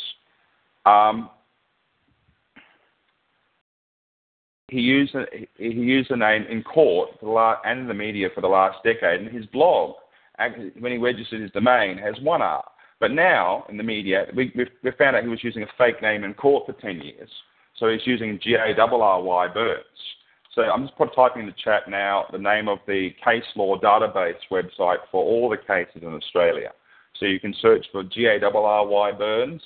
um, 0.86 1.30
he 4.68 4.80
used 4.80 5.16
he 5.58 5.70
used 5.70 6.10
the 6.10 6.18
name 6.18 6.44
in 6.50 6.64
court 6.64 7.12
last, 7.24 7.62
and 7.66 7.80
in 7.80 7.88
the 7.88 7.94
media 7.94 8.30
for 8.34 8.42
the 8.42 8.48
last 8.48 8.78
decade. 8.84 9.22
And 9.22 9.32
his 9.32 9.46
blog, 9.48 9.96
when 10.80 10.91
he 10.91 10.98
registered 10.98 11.41
his 11.41 11.52
domain, 11.52 11.98
has 11.98 12.16
one 12.22 12.41
R. 12.41 12.64
But 12.99 13.12
now 13.12 13.66
in 13.70 13.78
the 13.78 13.84
media, 13.84 14.26
we, 14.36 14.52
we 14.56 14.91
found 14.98 15.16
out 15.16 15.24
he 15.24 15.30
was 15.30 15.44
using 15.44 15.64
a 15.64 15.68
fake 15.78 16.02
name 16.02 16.24
in 16.24 16.34
court 16.34 16.66
for 16.66 16.74
10 16.74 17.02
years. 17.02 17.30
So 17.78 17.90
he's 17.90 18.06
using 18.06 18.40
G 18.41 18.56
A 18.56 18.80
R 18.80 18.94
R 18.94 19.22
Y 19.22 19.48
Burns. 19.53 19.84
So 20.56 20.62
I'm 20.62 20.88
just 20.88 20.98
typing 21.16 21.41
in 21.41 21.48
the 21.48 21.56
chat 21.62 21.90
now 21.90 22.26
the 22.32 22.38
name 22.38 22.70
of 22.70 22.80
the 22.88 23.10
case 23.24 23.44
law 23.57 23.78
database 23.78 24.40
website 24.49 24.99
for 25.12 25.22
all 25.22 25.49
the 25.49 25.57
cases 25.57 26.02
in 26.02 26.14
Australia. 26.14 26.72
So 27.20 27.26
you 27.26 27.40
can 27.40 27.53
search 27.62 27.86
for 27.91 28.03
G-A-R-R-Y 28.03 29.12
Burns 29.14 29.62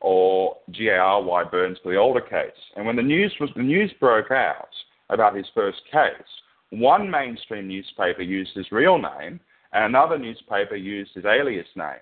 or 0.00 0.56
G-A-R-Y 0.70 1.44
Burns 1.44 1.78
for 1.82 1.92
the 1.92 1.98
older 1.98 2.20
case. 2.20 2.50
And 2.76 2.86
when 2.86 2.96
the 2.96 3.02
news 3.02 3.32
was 3.40 3.50
the 3.56 3.62
news 3.62 3.92
broke 4.00 4.30
out 4.32 4.68
about 5.10 5.36
his 5.36 5.46
first 5.54 5.80
case, 5.90 6.26
one 6.70 7.08
mainstream 7.08 7.68
newspaper 7.68 8.22
used 8.22 8.50
his 8.54 8.72
real 8.72 8.98
name 8.98 9.38
another 9.72 10.18
newspaper 10.18 10.76
used 10.76 11.12
his 11.14 11.24
alias 11.24 11.66
name. 11.76 12.00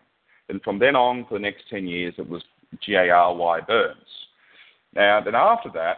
And 0.48 0.62
from 0.62 0.78
then 0.78 0.96
on 0.96 1.24
for 1.26 1.34
the 1.34 1.40
next 1.40 1.64
10 1.70 1.86
years, 1.86 2.14
it 2.18 2.28
was 2.28 2.42
G-A-R-Y 2.82 3.60
Burns. 3.66 3.96
Now, 4.94 5.20
then 5.24 5.34
after 5.34 5.70
that, 5.74 5.96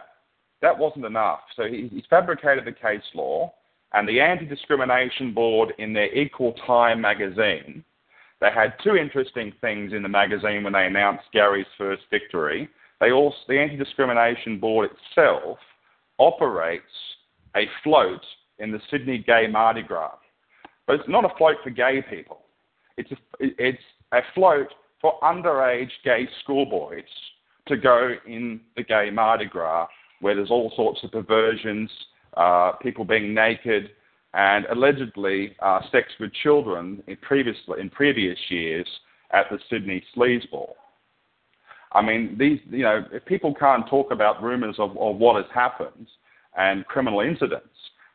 that 0.61 0.77
wasn't 0.77 1.05
enough. 1.05 1.41
So 1.55 1.63
he, 1.63 1.89
he 1.91 2.03
fabricated 2.09 2.65
the 2.65 2.71
case 2.71 3.03
law, 3.13 3.53
and 3.93 4.07
the 4.07 4.19
Anti 4.19 4.45
Discrimination 4.45 5.33
Board, 5.33 5.73
in 5.77 5.93
their 5.93 6.13
Equal 6.13 6.53
Time 6.65 7.01
magazine, 7.01 7.83
they 8.39 8.49
had 8.53 8.73
two 8.83 8.95
interesting 8.95 9.53
things 9.61 9.93
in 9.93 10.03
the 10.03 10.09
magazine 10.09 10.63
when 10.63 10.73
they 10.73 10.85
announced 10.85 11.23
Gary's 11.33 11.65
first 11.77 12.03
victory. 12.11 12.69
They 12.99 13.11
also, 13.11 13.37
the 13.47 13.59
Anti 13.59 13.77
Discrimination 13.77 14.59
Board 14.59 14.89
itself 14.91 15.57
operates 16.19 16.83
a 17.55 17.65
float 17.83 18.23
in 18.59 18.71
the 18.71 18.79
Sydney 18.91 19.19
Gay 19.19 19.47
Mardi 19.47 19.83
Gras. 19.83 20.17
But 20.87 21.01
it's 21.01 21.09
not 21.09 21.25
a 21.25 21.35
float 21.37 21.57
for 21.63 21.69
gay 21.69 22.03
people. 22.09 22.39
It's 22.97 23.11
a, 23.11 23.15
it's 23.39 23.83
a 24.13 24.21
float 24.33 24.67
for 24.99 25.19
underage 25.21 25.91
gay 26.03 26.27
schoolboys 26.41 27.03
to 27.67 27.77
go 27.77 28.15
in 28.25 28.61
the 28.75 28.83
gay 28.83 29.09
Mardi 29.11 29.45
Gras 29.45 29.87
where 30.21 30.35
there's 30.35 30.49
all 30.51 30.71
sorts 30.75 31.03
of 31.03 31.11
perversions, 31.11 31.91
uh, 32.35 32.71
people 32.81 33.05
being 33.05 33.33
naked, 33.33 33.91
and 34.33 34.65
allegedly 34.71 35.55
uh, 35.61 35.79
sex 35.91 36.07
with 36.19 36.31
children 36.43 37.03
in 37.07 37.17
previous, 37.17 37.57
in 37.79 37.89
previous 37.89 38.37
years 38.49 38.87
at 39.31 39.45
the 39.49 39.59
Sydney 39.69 40.03
Sleazeball. 40.15 40.73
I 41.93 42.01
mean, 42.01 42.35
these, 42.37 42.59
you 42.69 42.83
know, 42.83 43.03
people 43.25 43.53
can't 43.53 43.87
talk 43.87 44.11
about 44.11 44.43
rumours 44.43 44.75
of, 44.77 44.91
of 44.97 45.17
what 45.17 45.37
has 45.37 45.51
happened 45.53 46.07
and 46.57 46.85
criminal 46.85 47.21
incidents, 47.21 47.69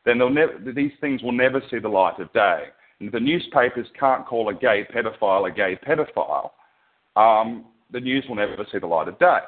then 0.05 0.17
never, 0.17 0.59
these 0.75 0.91
things 0.99 1.23
will 1.23 1.31
never 1.31 1.61
see 1.71 1.79
the 1.79 1.89
light 1.89 2.19
of 2.19 2.31
day. 2.33 2.63
And 2.99 3.07
if 3.07 3.13
the 3.13 3.19
newspapers 3.19 3.87
can't 3.99 4.25
call 4.25 4.49
a 4.49 4.53
gay 4.53 4.85
pedophile 4.93 5.49
a 5.49 5.51
gay 5.51 5.77
pedophile, 5.87 6.51
um, 7.15 7.65
the 7.91 7.99
news 7.99 8.25
will 8.27 8.35
never 8.35 8.65
see 8.71 8.79
the 8.79 8.87
light 8.87 9.07
of 9.07 9.17
day. 9.19 9.39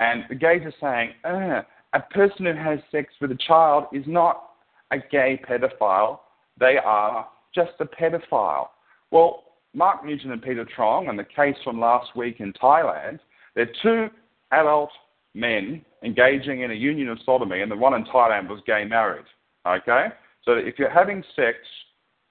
And 0.00 0.24
the 0.28 0.34
gays 0.34 0.62
are 0.64 0.74
saying, 0.80 1.12
uh, 1.24 1.62
a 1.94 2.00
person 2.12 2.46
who 2.46 2.54
has 2.54 2.78
sex 2.92 3.12
with 3.20 3.32
a 3.32 3.38
child 3.46 3.84
is 3.92 4.04
not 4.06 4.50
a 4.90 4.98
gay 4.98 5.40
pedophile. 5.48 6.20
They 6.58 6.76
are 6.82 7.28
just 7.54 7.72
a 7.80 7.86
pedophile. 7.86 8.68
Well, 9.10 9.44
Mark 9.74 10.04
Newton 10.04 10.32
and 10.32 10.42
Peter 10.42 10.66
Truong, 10.66 11.08
and 11.08 11.18
the 11.18 11.24
case 11.24 11.56
from 11.64 11.80
last 11.80 12.16
week 12.16 12.40
in 12.40 12.52
Thailand, 12.54 13.20
they're 13.54 13.70
two 13.82 14.08
adult 14.50 14.90
men 15.34 15.84
engaging 16.02 16.62
in 16.62 16.70
a 16.70 16.74
union 16.74 17.08
of 17.08 17.18
sodomy, 17.24 17.60
and 17.60 17.70
the 17.70 17.76
one 17.76 17.94
in 17.94 18.04
Thailand 18.04 18.48
was 18.48 18.60
gay 18.66 18.84
married. 18.84 19.24
Okay? 19.66 20.06
So 20.44 20.52
if 20.52 20.78
you're 20.78 20.90
having 20.90 21.22
sex 21.36 21.56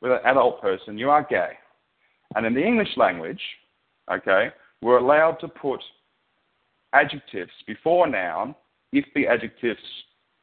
with 0.01 0.11
an 0.11 0.19
adult 0.25 0.61
person, 0.61 0.97
you 0.97 1.09
are 1.09 1.25
gay. 1.29 1.51
And 2.35 2.45
in 2.45 2.53
the 2.53 2.63
English 2.63 2.89
language, 2.97 3.41
okay, 4.11 4.49
we're 4.81 4.97
allowed 4.97 5.37
to 5.41 5.47
put 5.47 5.81
adjectives 6.93 7.51
before 7.65 8.07
noun 8.07 8.55
if 8.91 9.05
the 9.15 9.27
adjectives 9.27 9.79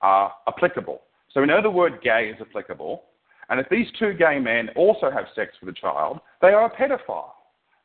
are 0.00 0.32
applicable. 0.46 1.02
So 1.32 1.40
we 1.40 1.46
know 1.46 1.62
the 1.62 1.70
word 1.70 2.00
gay 2.02 2.32
is 2.34 2.40
applicable, 2.40 3.02
and 3.48 3.60
if 3.60 3.68
these 3.68 3.86
two 3.98 4.14
gay 4.14 4.38
men 4.38 4.70
also 4.76 5.10
have 5.10 5.24
sex 5.34 5.52
with 5.60 5.74
a 5.74 5.78
child, 5.80 6.20
they 6.40 6.48
are 6.48 6.66
a 6.66 6.70
pedophile. 6.70 7.32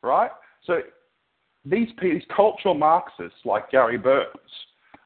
right? 0.02 0.30
So 0.64 0.80
these, 1.64 1.88
these 2.00 2.22
cultural 2.34 2.74
Marxists 2.74 3.38
like 3.44 3.70
Gary 3.70 3.98
Burns 3.98 4.28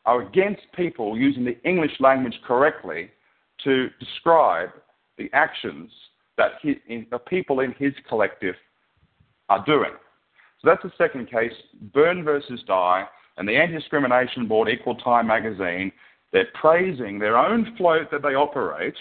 are 0.06 0.22
against 0.22 0.62
people 0.76 1.16
using 1.16 1.44
the 1.44 1.60
English 1.66 1.92
language 2.00 2.38
correctly 2.46 3.10
to 3.64 3.88
describe 4.00 4.70
the 5.18 5.30
actions 5.32 5.90
that 6.36 6.52
he, 6.62 6.76
in, 6.88 7.06
the 7.10 7.18
people 7.18 7.60
in 7.60 7.72
his 7.78 7.92
collective 8.08 8.54
are 9.48 9.64
doing. 9.64 9.92
So 10.60 10.68
that's 10.68 10.82
the 10.82 10.92
second 10.96 11.30
case, 11.30 11.52
Burn 11.92 12.24
versus 12.24 12.62
Dye, 12.66 13.04
and 13.36 13.48
the 13.48 13.56
Anti-Discrimination 13.56 14.46
Board, 14.46 14.68
Equal 14.68 14.96
Time 14.96 15.26
magazine, 15.26 15.92
they're 16.32 16.48
praising 16.54 17.18
their 17.18 17.36
own 17.36 17.76
float 17.76 18.10
that 18.10 18.22
they 18.22 18.34
operate 18.34 18.94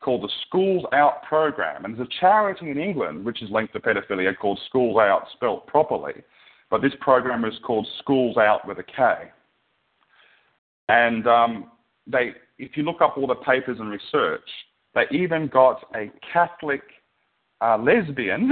called 0.00 0.22
the 0.22 0.32
Schools 0.46 0.84
Out 0.92 1.22
program. 1.22 1.84
And 1.84 1.96
there's 1.96 2.06
a 2.06 2.20
charity 2.20 2.70
in 2.70 2.78
England 2.78 3.24
which 3.24 3.42
is 3.42 3.50
linked 3.50 3.72
to 3.72 3.80
pedophilia 3.80 4.36
called 4.36 4.60
Schools 4.68 4.98
Out, 4.98 5.26
spelt 5.32 5.66
properly. 5.66 6.12
But 6.70 6.82
this 6.82 6.92
program 7.00 7.44
is 7.44 7.54
called 7.64 7.86
Schools 8.00 8.36
Out 8.36 8.66
with 8.68 8.78
a 8.78 8.82
K. 8.82 9.30
And 10.88 11.26
um, 11.26 11.70
they, 12.06 12.32
if 12.58 12.76
you 12.76 12.82
look 12.82 13.00
up 13.00 13.16
all 13.16 13.26
the 13.26 13.34
papers 13.34 13.78
and 13.80 13.90
research, 13.90 14.48
they 14.94 15.04
even 15.10 15.48
got 15.48 15.84
a 15.94 16.10
Catholic 16.32 16.82
uh, 17.60 17.78
lesbian 17.78 18.50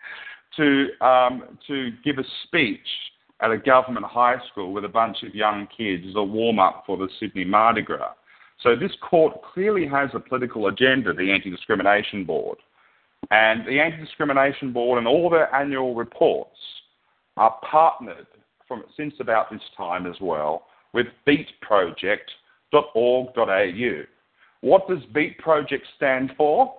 to 0.56 0.86
um, 1.00 1.58
to 1.66 1.90
give 2.04 2.18
a 2.18 2.24
speech 2.44 2.78
at 3.40 3.50
a 3.50 3.58
government 3.58 4.06
high 4.06 4.36
school 4.50 4.72
with 4.72 4.84
a 4.84 4.88
bunch 4.88 5.18
of 5.22 5.34
young 5.34 5.66
kids 5.76 6.04
as 6.08 6.14
a 6.16 6.22
warm 6.22 6.58
up 6.58 6.84
for 6.86 6.96
the 6.96 7.08
Sydney 7.20 7.44
Mardi 7.44 7.82
Gras. 7.82 8.12
So 8.62 8.76
this 8.76 8.92
court 9.08 9.34
clearly 9.52 9.86
has 9.86 10.10
a 10.14 10.20
political 10.20 10.68
agenda, 10.68 11.12
the 11.12 11.30
Anti 11.30 11.50
Discrimination 11.50 12.24
Board. 12.24 12.58
And 13.30 13.66
the 13.66 13.80
Anti 13.80 13.98
Discrimination 13.98 14.72
Board 14.72 14.98
and 14.98 15.06
all 15.06 15.28
their 15.28 15.54
annual 15.54 15.94
reports 15.94 16.56
are 17.36 17.58
partnered 17.68 18.26
from 18.66 18.84
since 18.96 19.14
about 19.20 19.50
this 19.50 19.60
time 19.76 20.06
as 20.06 20.16
well 20.20 20.66
with 20.92 21.06
beatproject.org.au. 22.74 24.02
What 24.60 24.88
does 24.88 25.04
Beat 25.12 25.38
Project 25.38 25.86
stand 25.96 26.32
for? 26.36 26.74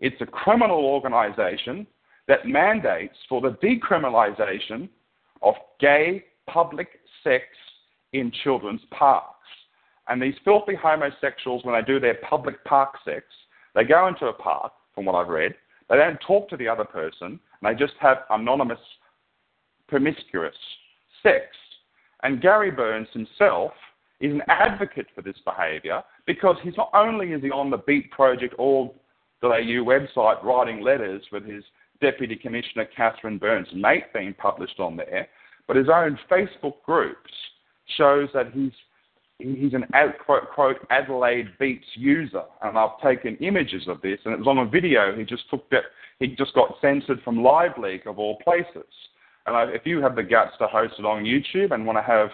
It's 0.00 0.20
a 0.20 0.26
criminal 0.26 0.84
organisation 0.84 1.86
that 2.28 2.46
mandates 2.46 3.16
for 3.28 3.40
the 3.40 3.56
decriminalisation 3.62 4.88
of 5.42 5.54
gay 5.80 6.24
public 6.46 6.88
sex 7.24 7.44
in 8.12 8.32
children's 8.44 8.82
parks. 8.90 9.28
And 10.08 10.20
these 10.20 10.34
filthy 10.44 10.74
homosexuals, 10.74 11.64
when 11.64 11.74
they 11.74 11.86
do 11.86 11.98
their 11.98 12.18
public 12.28 12.62
park 12.64 12.94
sex, 13.04 13.24
they 13.74 13.84
go 13.84 14.08
into 14.08 14.26
a 14.26 14.32
park, 14.32 14.72
from 14.94 15.06
what 15.06 15.14
I've 15.14 15.28
read, 15.28 15.54
they 15.88 15.96
don't 15.96 16.18
talk 16.26 16.48
to 16.50 16.56
the 16.56 16.68
other 16.68 16.84
person, 16.84 17.38
and 17.38 17.40
they 17.62 17.74
just 17.74 17.94
have 18.00 18.18
anonymous, 18.30 18.78
promiscuous 19.88 20.54
sex. 21.22 21.44
And 22.22 22.42
Gary 22.42 22.70
Burns 22.70 23.08
himself 23.12 23.72
is 24.22 24.32
an 24.32 24.42
advocate 24.48 25.06
for 25.14 25.20
this 25.20 25.36
behaviour 25.44 26.02
because 26.26 26.56
he's 26.62 26.76
not 26.76 26.90
only 26.94 27.32
is 27.32 27.42
he 27.42 27.50
on 27.50 27.70
the 27.70 27.78
Beat 27.78 28.10
Project 28.12 28.54
org.au 28.56 28.94
website 29.42 30.42
writing 30.44 30.80
letters 30.80 31.22
with 31.32 31.44
his 31.44 31.64
Deputy 32.00 32.36
Commissioner 32.36 32.86
Catherine 32.96 33.38
Burns' 33.38 33.68
mate 33.74 34.12
being 34.14 34.34
published 34.34 34.80
on 34.80 34.96
there, 34.96 35.28
but 35.66 35.76
his 35.76 35.88
own 35.88 36.18
Facebook 36.30 36.82
groups 36.84 37.30
shows 37.96 38.28
that 38.32 38.52
he's 38.52 38.72
he's 39.38 39.74
an 39.74 39.84
ad, 39.92 40.14
quote, 40.24 40.50
quote 40.54 40.76
Adelaide 40.90 41.48
Beats 41.58 41.86
user, 41.94 42.44
and 42.62 42.78
I've 42.78 43.00
taken 43.02 43.36
images 43.36 43.88
of 43.88 44.00
this, 44.02 44.20
and 44.24 44.32
it 44.34 44.38
was 44.38 44.46
on 44.46 44.58
a 44.58 44.66
video. 44.66 45.16
He 45.16 45.24
just 45.24 45.50
took 45.50 45.68
that. 45.70 45.82
He 46.20 46.28
just 46.28 46.54
got 46.54 46.76
censored 46.80 47.20
from 47.24 47.42
Live 47.42 47.72
LiveLeak 47.72 48.06
of 48.06 48.18
all 48.20 48.38
places. 48.44 48.86
And 49.46 49.56
I, 49.56 49.64
if 49.64 49.82
you 49.84 50.00
have 50.00 50.14
the 50.14 50.22
guts 50.22 50.52
to 50.60 50.68
host 50.68 50.94
it 50.98 51.04
on 51.04 51.24
YouTube 51.24 51.72
and 51.72 51.84
want 51.84 51.98
to 51.98 52.02
have, 52.02 52.30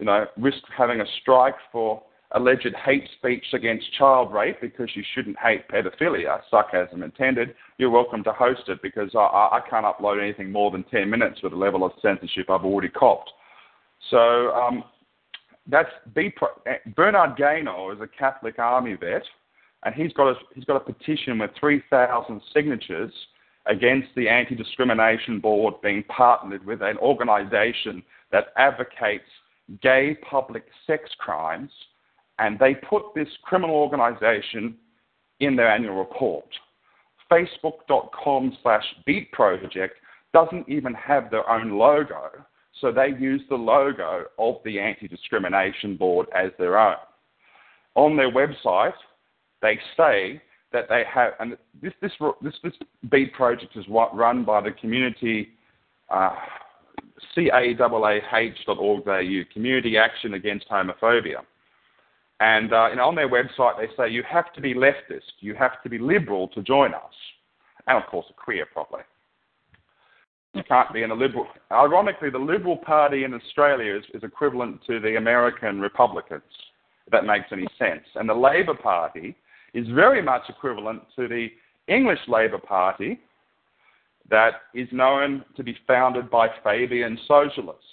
you 0.00 0.06
know, 0.06 0.26
risk 0.38 0.58
having 0.76 1.00
a 1.00 1.04
strike 1.20 1.54
for 1.70 2.02
alleged 2.32 2.74
hate 2.84 3.08
speech 3.18 3.44
against 3.52 3.92
child 3.98 4.32
rape 4.32 4.60
because 4.60 4.88
you 4.94 5.02
shouldn't 5.14 5.36
hate 5.38 5.68
pedophilia, 5.68 6.40
sarcasm 6.50 7.02
intended, 7.02 7.54
you're 7.76 7.90
welcome 7.90 8.24
to 8.24 8.32
host 8.32 8.62
it 8.68 8.80
because 8.82 9.10
I, 9.14 9.18
I 9.18 9.60
can't 9.68 9.84
upload 9.84 10.22
anything 10.22 10.50
more 10.50 10.70
than 10.70 10.84
10 10.84 11.10
minutes 11.10 11.42
with 11.42 11.52
the 11.52 11.58
level 11.58 11.84
of 11.84 11.92
censorship 12.00 12.48
I've 12.48 12.64
already 12.64 12.88
copped. 12.88 13.30
So 14.10 14.52
um, 14.52 14.84
that's 15.66 15.90
B 16.14 16.32
Bernard 16.96 17.36
Gaynor 17.36 17.92
is 17.92 18.00
a 18.00 18.06
Catholic 18.06 18.58
Army 18.58 18.94
vet, 18.94 19.22
and 19.84 19.94
he's 19.94 20.12
got 20.12 20.28
a, 20.30 20.34
he's 20.54 20.64
got 20.64 20.76
a 20.76 20.92
petition 20.92 21.38
with 21.38 21.50
3,000 21.58 22.40
signatures 22.54 23.12
against 23.66 24.08
the 24.16 24.28
Anti-Discrimination 24.28 25.40
Board 25.40 25.74
being 25.82 26.04
partnered 26.04 26.64
with 26.64 26.80
an 26.80 26.96
organisation 26.98 28.02
that 28.32 28.46
advocates 28.56 29.24
gay 29.82 30.16
public 30.28 30.64
sex 30.86 31.10
crimes– 31.18 31.70
and 32.40 32.58
they 32.58 32.74
put 32.74 33.02
this 33.14 33.28
criminal 33.42 33.76
organization 33.76 34.74
in 35.38 35.54
their 35.54 35.70
annual 35.70 35.96
report. 35.96 36.46
Facebook.com 37.30 38.56
slash 38.62 38.84
Beat 39.06 39.30
Project 39.30 39.94
doesn't 40.32 40.68
even 40.68 40.94
have 40.94 41.30
their 41.30 41.48
own 41.48 41.78
logo, 41.78 42.30
so 42.80 42.90
they 42.90 43.08
use 43.18 43.42
the 43.48 43.56
logo 43.56 44.24
of 44.38 44.56
the 44.64 44.80
Anti 44.80 45.06
Discrimination 45.06 45.96
Board 45.96 46.26
as 46.34 46.50
their 46.58 46.78
own. 46.78 46.96
On 47.94 48.16
their 48.16 48.32
website, 48.32 48.94
they 49.60 49.78
say 49.96 50.40
that 50.72 50.88
they 50.88 51.02
have, 51.12 51.32
and 51.40 51.58
this, 51.82 51.92
this, 52.00 52.12
this, 52.42 52.54
this 52.64 52.72
Beat 53.10 53.34
Project 53.34 53.76
is 53.76 53.84
run 53.88 54.44
by 54.44 54.60
the 54.62 54.70
community. 54.72 55.50
Uh, 56.08 56.34
CAAH.org.au, 57.34 59.04
Community 59.52 59.96
Action 59.96 60.34
Against 60.34 60.68
Homophobia. 60.68 61.42
And 62.40 62.72
uh, 62.72 62.94
know, 62.94 63.08
on 63.08 63.14
their 63.14 63.28
website, 63.28 63.78
they 63.78 63.88
say 63.96 64.10
you 64.10 64.22
have 64.28 64.52
to 64.54 64.60
be 64.60 64.74
leftist, 64.74 65.32
you 65.40 65.54
have 65.54 65.82
to 65.82 65.90
be 65.90 65.98
liberal 65.98 66.48
to 66.48 66.62
join 66.62 66.94
us, 66.94 67.12
and 67.86 68.02
of 68.02 68.08
course, 68.08 68.26
a 68.30 68.32
queer 68.32 68.66
probably. 68.72 69.02
You 70.54 70.62
can't 70.64 70.92
be 70.92 71.02
in 71.02 71.10
a 71.10 71.14
liberal. 71.14 71.46
Ironically, 71.70 72.30
the 72.30 72.38
Liberal 72.38 72.76
Party 72.76 73.24
in 73.24 73.34
Australia 73.34 73.96
is, 73.96 74.04
is 74.14 74.24
equivalent 74.24 74.80
to 74.86 74.98
the 74.98 75.16
American 75.16 75.80
Republicans, 75.80 76.42
if 77.06 77.12
that 77.12 77.24
makes 77.24 77.46
any 77.52 77.68
sense. 77.78 78.02
And 78.16 78.28
the 78.28 78.34
Labor 78.34 78.74
Party 78.74 79.36
is 79.74 79.86
very 79.88 80.20
much 80.20 80.42
equivalent 80.48 81.02
to 81.14 81.28
the 81.28 81.48
English 81.86 82.18
Labor 82.26 82.58
Party 82.58 83.20
that 84.30 84.62
is 84.74 84.88
known 84.92 85.44
to 85.56 85.62
be 85.62 85.76
founded 85.86 86.30
by 86.30 86.48
Fabian 86.62 87.18
socialists. 87.26 87.84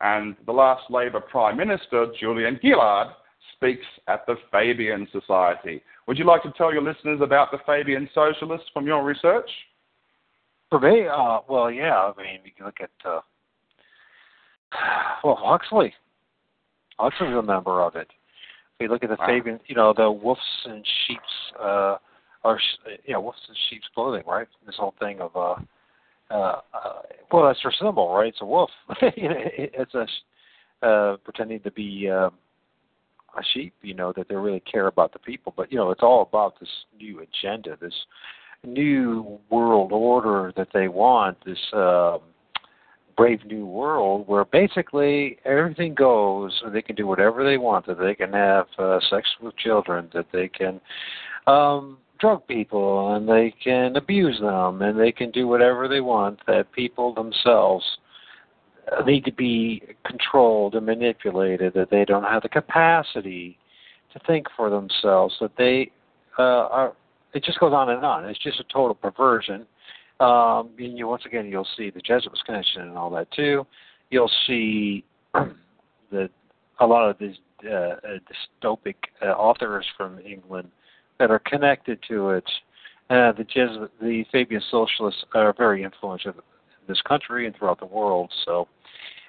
And 0.00 0.34
the 0.46 0.52
last 0.52 0.90
Labor 0.90 1.20
Prime 1.20 1.56
Minister, 1.56 2.06
Julia 2.18 2.50
Gillard, 2.60 3.08
speaks 3.54 3.84
at 4.08 4.26
the 4.26 4.36
Fabian 4.50 5.06
Society. 5.12 5.82
Would 6.06 6.18
you 6.18 6.24
like 6.24 6.42
to 6.42 6.52
tell 6.56 6.72
your 6.72 6.82
listeners 6.82 7.20
about 7.22 7.50
the 7.50 7.58
Fabian 7.66 8.08
Socialists 8.14 8.68
from 8.72 8.86
your 8.86 9.04
research? 9.04 9.50
For 10.70 10.80
me, 10.80 11.06
uh, 11.06 11.40
well, 11.48 11.70
yeah. 11.70 11.94
I 11.96 12.12
mean, 12.16 12.40
you 12.44 12.52
can 12.56 12.66
look 12.66 12.80
at 12.80 12.90
uh, 13.04 13.20
well 15.24 15.38
Huxley. 15.38 15.92
Huxley's 16.98 17.34
a 17.34 17.42
member 17.42 17.82
of 17.82 17.96
it. 17.96 18.08
If 18.78 18.84
you 18.84 18.88
look 18.88 19.02
at 19.02 19.10
the 19.10 19.16
wow. 19.18 19.26
Fabian, 19.26 19.60
you 19.66 19.74
know, 19.74 19.92
the 19.94 20.10
wolves 20.10 20.40
and 20.64 20.84
sheep's, 21.06 21.22
uh, 21.60 21.96
or 22.44 22.58
you 23.04 23.14
know, 23.14 23.20
wolves 23.20 23.38
and 23.48 23.56
sheep's 23.68 23.86
clothing, 23.94 24.22
right? 24.26 24.46
This 24.66 24.76
whole 24.76 24.94
thing 24.98 25.20
of, 25.20 25.36
uh, 25.36 25.54
uh, 26.30 26.60
uh, 26.72 27.02
well, 27.32 27.46
that's 27.46 27.60
their 27.62 27.72
symbol, 27.72 28.14
right? 28.14 28.28
It's 28.28 28.40
a 28.40 28.46
wolf. 28.46 28.70
it's 29.00 29.94
a 29.94 30.86
uh, 30.86 31.16
pretending 31.18 31.60
to 31.60 31.70
be. 31.70 32.08
Uh, 32.10 32.30
a 33.36 33.42
sheep, 33.54 33.74
you 33.82 33.94
know, 33.94 34.12
that 34.16 34.28
they 34.28 34.34
really 34.34 34.60
care 34.60 34.86
about 34.86 35.12
the 35.12 35.18
people. 35.18 35.52
But 35.56 35.70
you 35.70 35.78
know, 35.78 35.90
it's 35.90 36.02
all 36.02 36.22
about 36.22 36.58
this 36.58 36.68
new 36.98 37.20
agenda, 37.20 37.76
this 37.80 37.94
new 38.64 39.38
world 39.50 39.92
order 39.92 40.52
that 40.56 40.68
they 40.72 40.88
want, 40.88 41.38
this 41.44 41.58
uh, 41.72 42.18
brave 43.16 43.44
new 43.44 43.66
world 43.66 44.26
where 44.26 44.44
basically 44.44 45.38
everything 45.44 45.94
goes, 45.94 46.60
and 46.64 46.74
they 46.74 46.82
can 46.82 46.96
do 46.96 47.06
whatever 47.06 47.44
they 47.44 47.58
want. 47.58 47.86
That 47.86 47.98
they 47.98 48.14
can 48.14 48.32
have 48.32 48.66
uh, 48.78 48.98
sex 49.10 49.28
with 49.40 49.56
children, 49.56 50.10
that 50.14 50.26
they 50.32 50.48
can 50.48 50.80
um, 51.46 51.98
drug 52.20 52.46
people, 52.46 53.14
and 53.14 53.28
they 53.28 53.54
can 53.62 53.96
abuse 53.96 54.38
them, 54.40 54.82
and 54.82 54.98
they 54.98 55.12
can 55.12 55.30
do 55.30 55.48
whatever 55.48 55.88
they 55.88 56.00
want. 56.00 56.38
That 56.46 56.70
people 56.72 57.14
themselves 57.14 57.84
need 59.06 59.24
to 59.24 59.32
be 59.32 59.82
controlled 60.04 60.74
and 60.74 60.86
manipulated, 60.86 61.74
that 61.74 61.90
they 61.90 62.04
don't 62.04 62.24
have 62.24 62.42
the 62.42 62.48
capacity 62.48 63.58
to 64.12 64.20
think 64.26 64.46
for 64.56 64.70
themselves, 64.70 65.34
that 65.40 65.52
they 65.56 65.90
uh, 66.38 66.68
are. 66.68 66.92
It 67.32 67.44
just 67.44 67.60
goes 67.60 67.72
on 67.72 67.90
and 67.90 68.04
on. 68.04 68.24
It's 68.28 68.42
just 68.42 68.58
a 68.58 68.64
total 68.64 68.94
perversion. 68.94 69.66
Um, 70.18 70.70
and 70.78 70.98
you 70.98 71.06
once 71.06 71.22
again 71.24 71.48
you'll 71.48 71.66
see 71.76 71.90
the 71.90 72.00
Jesuits 72.00 72.42
connection 72.44 72.82
and 72.82 72.98
all 72.98 73.10
that 73.10 73.30
too. 73.30 73.66
You'll 74.10 74.30
see 74.46 75.04
that 75.32 76.30
a 76.80 76.86
lot 76.86 77.08
of 77.08 77.16
these 77.18 77.36
uh, 77.64 77.70
uh, 77.70 77.96
dystopic 78.62 78.96
uh, 79.22 79.26
authors 79.26 79.86
from 79.96 80.18
England 80.18 80.70
that 81.20 81.30
are 81.30 81.38
connected 81.38 82.00
to 82.08 82.30
it. 82.30 82.44
Uh, 83.10 83.32
the 83.32 83.44
Jesuit, 83.44 83.90
the 84.00 84.24
Fabian 84.32 84.62
socialists 84.70 85.24
are 85.34 85.54
very 85.56 85.84
influential 85.84 86.32
in 86.32 86.40
this 86.88 87.00
country 87.02 87.46
and 87.46 87.54
throughout 87.54 87.78
the 87.78 87.86
world. 87.86 88.32
So 88.44 88.66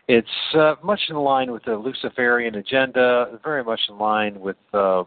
it's 0.08 0.28
uh, 0.56 0.76
much 0.84 1.02
in 1.10 1.16
line 1.16 1.52
with 1.52 1.64
the 1.66 1.76
Luciferian 1.76 2.56
agenda, 2.56 3.40
very 3.44 3.64
much 3.64 3.82
in 3.90 3.98
line 3.98 4.40
with 4.40 4.58
uh, 4.74 5.04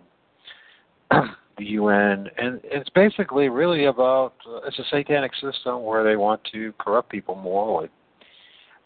the 1.11 1.65
UN, 1.65 2.29
and 2.37 2.61
it's 2.65 2.91
basically 2.91 3.49
really 3.49 3.87
about 3.87 4.35
uh, 4.49 4.67
it's 4.67 4.79
a 4.79 4.85
satanic 4.91 5.33
system 5.35 5.83
where 5.83 6.05
they 6.05 6.17
want 6.17 6.41
to 6.53 6.73
corrupt 6.79 7.11
people 7.11 7.35
morally 7.35 7.89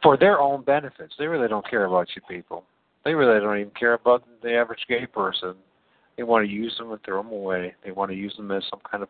for 0.02 0.16
their 0.16 0.38
own 0.38 0.62
benefits. 0.62 1.14
They 1.18 1.26
really 1.26 1.48
don't 1.48 1.68
care 1.68 1.86
about 1.86 2.08
you 2.14 2.22
people. 2.28 2.64
They 3.04 3.14
really 3.14 3.40
don't 3.40 3.58
even 3.58 3.72
care 3.78 3.94
about 3.94 4.24
the 4.42 4.54
average 4.54 4.84
gay 4.88 5.06
person. 5.06 5.54
They 6.18 6.24
want 6.24 6.44
to 6.44 6.52
use 6.52 6.76
them 6.76 6.90
in 6.90 6.98
their 7.06 7.16
own 7.16 7.30
way. 7.30 7.74
They 7.84 7.92
want 7.92 8.10
to 8.10 8.16
use 8.16 8.34
them 8.36 8.50
as 8.50 8.64
some 8.68 8.80
kind 8.90 9.04
of 9.04 9.08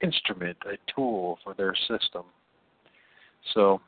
instrument, 0.00 0.56
a 0.64 0.78
tool 0.94 1.40
for 1.42 1.54
their 1.54 1.74
system. 1.74 2.22
So, 3.52 3.80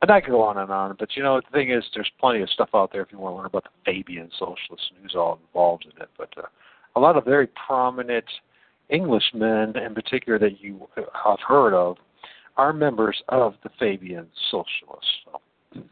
and 0.00 0.08
I 0.08 0.20
could 0.20 0.30
go 0.30 0.42
on 0.42 0.56
and 0.56 0.70
on, 0.70 0.94
but 0.96 1.16
you 1.16 1.22
know, 1.24 1.40
the 1.40 1.50
thing 1.50 1.72
is, 1.72 1.82
there's 1.94 2.10
plenty 2.20 2.42
of 2.42 2.50
stuff 2.50 2.68
out 2.74 2.92
there 2.92 3.02
if 3.02 3.08
you 3.10 3.18
want 3.18 3.32
to 3.32 3.36
learn 3.38 3.46
about 3.46 3.64
the 3.64 3.70
Fabian 3.84 4.30
socialists 4.38 4.88
and 4.94 5.02
who's 5.02 5.16
all 5.16 5.40
involved 5.48 5.84
in 5.92 6.00
it. 6.00 6.08
But 6.16 6.32
uh, 6.38 6.46
a 6.94 7.00
lot 7.00 7.16
of 7.16 7.24
very 7.24 7.48
prominent 7.66 8.24
Englishmen, 8.90 9.76
in 9.76 9.94
particular, 9.94 10.38
that 10.38 10.60
you 10.60 10.88
have 10.96 11.40
heard 11.46 11.74
of, 11.74 11.96
are 12.56 12.72
members 12.72 13.20
of 13.30 13.54
the 13.64 13.70
Fabian 13.80 14.28
socialists. 14.48 15.10
So, 15.24 15.82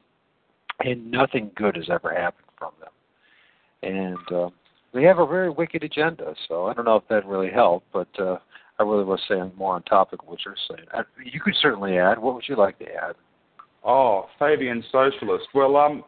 and 0.81 1.11
nothing 1.11 1.51
good 1.57 1.75
has 1.75 1.91
ever 1.91 2.15
happened 2.15 2.47
from 2.57 2.71
them. 2.81 2.91
And 3.83 4.33
uh, 4.33 4.51
they 4.97 5.03
have 5.03 5.19
a 5.19 5.27
very 5.27 5.51
wicked 5.51 5.85
agenda, 5.85 6.35
so 6.49 6.67
I 6.67 6.73
don't 6.73 6.87
know 6.87 6.97
if 6.97 7.07
that 7.11 7.27
really 7.27 7.51
helped, 7.51 7.87
but 7.93 8.09
uh, 8.19 8.39
I 8.79 8.83
really 8.83 9.05
was 9.05 9.21
saying 9.29 9.53
more 9.55 9.75
on 9.75 9.83
topic 9.83 10.23
of 10.23 10.29
what 10.29 10.39
you're 10.45 10.57
saying. 10.71 10.89
Uh, 10.97 11.03
you 11.23 11.39
could 11.39 11.55
certainly 11.61 11.99
add. 11.99 12.19
What 12.19 12.35
would 12.35 12.49
you 12.49 12.57
like 12.57 12.79
to 12.79 12.87
add? 12.87 13.15
Oh, 13.85 14.27
Fabian 14.39 14.83
Socialist. 14.91 15.49
Well, 15.55 15.77
um, 15.77 16.03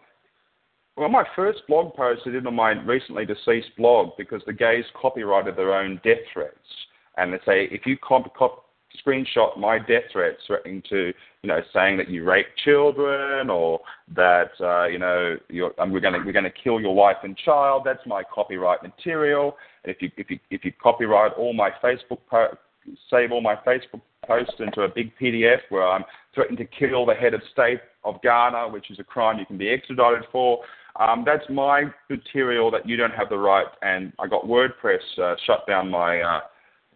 well, 0.96 1.10
my 1.10 1.24
first 1.36 1.60
blog 1.68 1.94
post 1.94 2.22
I 2.24 2.30
did 2.30 2.46
on 2.46 2.54
my 2.54 2.70
recently 2.70 3.26
deceased 3.26 3.68
blog 3.76 4.12
because 4.16 4.40
the 4.46 4.54
gays 4.54 4.84
copyrighted 5.00 5.54
their 5.54 5.74
own 5.74 6.00
death 6.02 6.24
threats, 6.32 6.56
and 7.18 7.32
they 7.32 7.38
say 7.44 7.68
if 7.70 7.84
you 7.84 7.98
cop, 7.98 8.34
cop, 8.34 8.64
screenshot 9.04 9.58
my 9.58 9.78
death 9.78 10.04
threats 10.12 10.38
threatening 10.46 10.82
to, 10.88 11.12
you 11.42 11.48
know, 11.48 11.60
saying 11.72 11.96
that 11.98 12.08
you 12.08 12.24
rape 12.24 12.46
children 12.64 13.50
or 13.50 13.80
that, 14.14 14.50
uh, 14.60 14.86
you 14.86 14.98
know, 14.98 15.36
you're, 15.48 15.72
um, 15.80 15.90
we're 15.90 16.00
going 16.00 16.14
we're 16.24 16.32
to 16.32 16.50
kill 16.50 16.80
your 16.80 16.94
wife 16.94 17.16
and 17.22 17.36
child. 17.36 17.82
That's 17.84 18.04
my 18.06 18.22
copyright 18.22 18.82
material. 18.82 19.56
And 19.84 19.94
if 19.94 20.02
you 20.02 20.10
if 20.16 20.30
you 20.30 20.38
if 20.50 20.64
you 20.64 20.72
copyright 20.82 21.32
all 21.34 21.52
my 21.52 21.70
Facebook 21.82 22.20
po- 22.30 22.56
save 23.10 23.32
all 23.32 23.40
my 23.40 23.56
Facebook 23.56 24.00
posts 24.26 24.54
into 24.58 24.82
a 24.82 24.88
big 24.88 25.12
PDF 25.20 25.58
where 25.68 25.86
I'm 25.86 26.04
threatening 26.34 26.58
to 26.58 26.64
kill 26.64 27.06
the 27.06 27.14
head 27.14 27.34
of 27.34 27.40
state 27.52 27.80
of 28.04 28.20
Ghana, 28.22 28.68
which 28.68 28.90
is 28.90 28.98
a 28.98 29.04
crime 29.04 29.38
you 29.38 29.46
can 29.46 29.58
be 29.58 29.68
extradited 29.68 30.24
for. 30.30 30.60
Um, 30.96 31.22
that's 31.24 31.44
my 31.48 31.84
material 32.10 32.70
that 32.72 32.88
you 32.88 32.96
don't 32.96 33.12
have 33.12 33.28
the 33.28 33.38
right. 33.38 33.66
And 33.82 34.12
I 34.18 34.26
got 34.26 34.44
WordPress 34.44 35.18
uh, 35.22 35.36
shut 35.46 35.66
down 35.66 35.90
my 35.90 36.20
uh, 36.20 36.40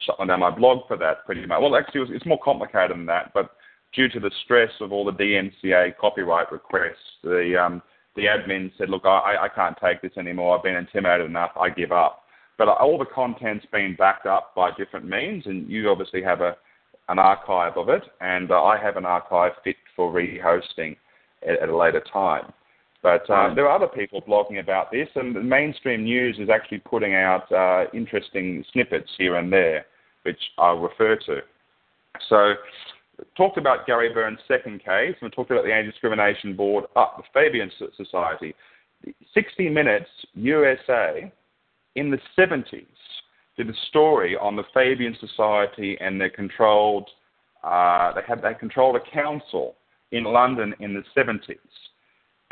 shut 0.04 0.26
down 0.26 0.40
my 0.40 0.50
blog 0.50 0.86
for 0.88 0.96
that 0.98 1.24
pretty 1.26 1.46
much. 1.46 1.60
Well, 1.60 1.76
actually, 1.76 2.00
it 2.00 2.08
was, 2.08 2.10
it's 2.12 2.26
more 2.26 2.40
complicated 2.42 2.90
than 2.90 3.06
that, 3.06 3.32
but 3.34 3.50
due 3.94 4.08
to 4.08 4.20
the 4.20 4.30
stress 4.44 4.70
of 4.80 4.92
all 4.92 5.04
the 5.04 5.12
DMCA 5.12 5.96
copyright 5.98 6.50
requests, 6.50 7.18
the 7.22 7.56
um, 7.60 7.82
the 8.16 8.24
admin 8.24 8.70
said, 8.76 8.90
"Look, 8.90 9.04
I, 9.04 9.36
I 9.42 9.48
can't 9.54 9.76
take 9.82 10.02
this 10.02 10.16
anymore. 10.18 10.56
I've 10.56 10.64
been 10.64 10.76
intimidated 10.76 11.26
enough. 11.26 11.52
I 11.58 11.70
give 11.70 11.92
up." 11.92 12.24
But 12.58 12.68
all 12.68 12.98
the 12.98 13.06
content's 13.06 13.66
been 13.72 13.96
backed 13.98 14.26
up 14.26 14.54
by 14.54 14.70
different 14.76 15.08
means, 15.08 15.46
and 15.46 15.68
you 15.70 15.88
obviously 15.90 16.22
have 16.22 16.40
a 16.40 16.56
an 17.08 17.18
archive 17.18 17.76
of 17.76 17.88
it, 17.88 18.02
and 18.20 18.50
uh, 18.50 18.62
I 18.62 18.78
have 18.80 18.96
an 18.96 19.04
archive 19.04 19.52
fit 19.64 19.76
for 19.96 20.12
rehosting 20.12 20.96
at, 21.46 21.60
at 21.60 21.68
a 21.68 21.76
later 21.76 22.02
time. 22.12 22.52
But 23.02 23.28
uh, 23.28 23.52
there 23.54 23.68
are 23.68 23.74
other 23.74 23.88
people 23.88 24.22
blogging 24.22 24.60
about 24.60 24.92
this, 24.92 25.08
and 25.16 25.34
the 25.34 25.40
mainstream 25.40 26.04
news 26.04 26.38
is 26.38 26.48
actually 26.48 26.78
putting 26.78 27.14
out 27.14 27.50
uh, 27.50 27.86
interesting 27.92 28.64
snippets 28.72 29.10
here 29.18 29.36
and 29.36 29.52
there 29.52 29.86
which 30.22 30.38
I'll 30.58 30.78
refer 30.78 31.16
to. 31.16 31.40
So, 32.28 32.54
talked 33.36 33.58
about 33.58 33.86
Gary 33.86 34.12
Burns' 34.12 34.38
second 34.48 34.80
case, 34.80 35.14
and 35.20 35.22
we 35.22 35.30
talked 35.30 35.50
about 35.50 35.64
the 35.64 35.72
Anti-Discrimination 35.72 36.56
Board, 36.56 36.84
up 36.96 37.16
the 37.16 37.24
Fabian 37.32 37.70
Society. 37.96 38.54
60 39.34 39.68
Minutes 39.68 40.08
USA 40.34 41.32
in 41.96 42.10
the 42.10 42.18
70s 42.38 42.86
did 43.56 43.68
a 43.68 43.74
story 43.88 44.36
on 44.36 44.56
the 44.56 44.64
Fabian 44.72 45.16
Society 45.20 45.96
and 46.00 46.20
their 46.20 46.30
controlled. 46.30 47.08
Uh, 47.64 48.12
they 48.14 48.22
had 48.26 48.42
they 48.42 48.54
controlled 48.54 48.96
a 48.96 49.10
council 49.12 49.74
in 50.12 50.24
London 50.24 50.74
in 50.80 50.94
the 50.94 51.02
70s, 51.16 51.56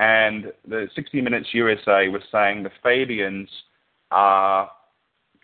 and 0.01 0.51
the 0.67 0.89
60 0.97 1.21
Minutes 1.21 1.49
USA 1.53 2.09
was 2.09 2.23
saying 2.33 2.63
the 2.63 2.71
Fabians 2.83 3.51
are 4.11 4.71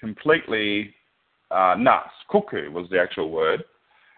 completely 0.01 0.95
uh, 1.51 1.74
nuts. 1.78 2.09
Cuckoo 2.31 2.73
was 2.73 2.89
the 2.91 2.99
actual 2.99 3.31
word. 3.31 3.62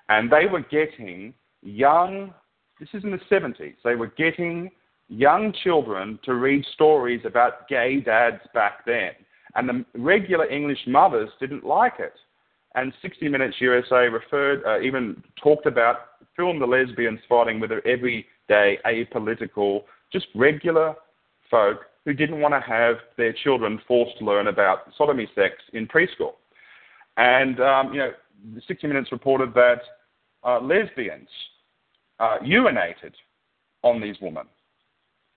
And 0.09 0.31
they 0.31 0.47
were 0.47 0.65
getting 0.71 1.35
young, 1.63 2.33
this 2.79 2.89
is 2.95 3.03
in 3.03 3.11
the 3.11 3.19
70s, 3.29 3.75
they 3.83 3.97
were 3.97 4.13
getting 4.17 4.71
young 5.09 5.53
children 5.65 6.21
to 6.25 6.35
read 6.35 6.65
stories 6.73 7.23
about 7.25 7.67
gay 7.67 7.99
dads 7.99 8.41
back 8.55 8.87
then. 8.87 9.11
And 9.57 9.69
the 9.69 9.85
regular 10.01 10.49
English 10.49 10.85
mothers 10.87 11.31
didn't 11.41 11.65
like 11.65 11.95
it. 11.99 12.15
And 12.77 12.93
60 13.03 13.29
Minutes 13.29 13.57
USA 13.59 14.07
referred, 14.07 14.63
uh, 14.65 14.81
even 14.83 15.21
talked 15.43 15.67
about, 15.67 15.97
filmed 16.37 16.63
the 16.63 16.67
lesbians 16.67 17.19
fighting 17.29 17.59
with 17.59 17.71
their 17.71 17.85
everyday, 17.85 18.79
apolitical, 18.87 19.83
just 20.13 20.27
regular 20.35 20.95
folk 21.51 21.79
who 22.05 22.13
didn't 22.13 22.41
want 22.41 22.55
to 22.55 22.61
have 22.61 22.97
their 23.17 23.33
children 23.33 23.81
forced 23.87 24.19
to 24.19 24.25
learn 24.25 24.49
about 24.49 24.91
sodomy 24.97 25.29
sex 25.35 25.55
in 25.73 25.87
preschool. 25.87 26.33
And, 27.17 27.61
um, 27.61 27.93
you 27.93 27.99
know, 27.99 28.13
60 28.67 28.87
Minutes 28.87 29.13
reported 29.13 29.53
that 29.55 29.81
uh, 30.45 30.61
lesbians 30.61 31.29
uh, 32.21 32.39
urinated 32.43 33.13
on 33.83 34.01
these 34.01 34.17
women. 34.21 34.47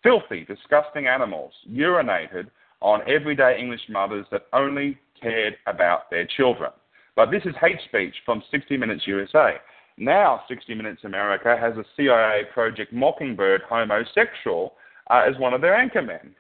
Filthy, 0.04 0.46
disgusting 0.46 1.08
animals 1.08 1.54
urinated 1.70 2.48
on 2.82 3.02
everyday 3.08 3.60
English 3.60 3.82
mothers 3.90 4.26
that 4.32 4.48
only 4.54 4.98
cared 5.22 5.56
about 5.68 6.10
their 6.10 6.26
children. 6.26 6.72
But 7.16 7.30
this 7.30 7.44
is 7.46 7.54
hate 7.60 7.80
speech 7.86 8.16
from 8.26 8.42
60 8.50 8.78
Minutes 8.78 9.04
USA. 9.06 9.58
Now, 10.02 10.42
60 10.48 10.74
Minutes 10.74 11.04
America 11.04 11.56
has 11.62 11.78
a 11.78 11.86
CIA 11.96 12.42
Project 12.52 12.92
Mockingbird 12.92 13.62
homosexual 13.70 14.74
uh, 15.12 15.22
as 15.30 15.38
one 15.38 15.54
of 15.54 15.62
their 15.62 15.74
anchormen. 15.74 16.32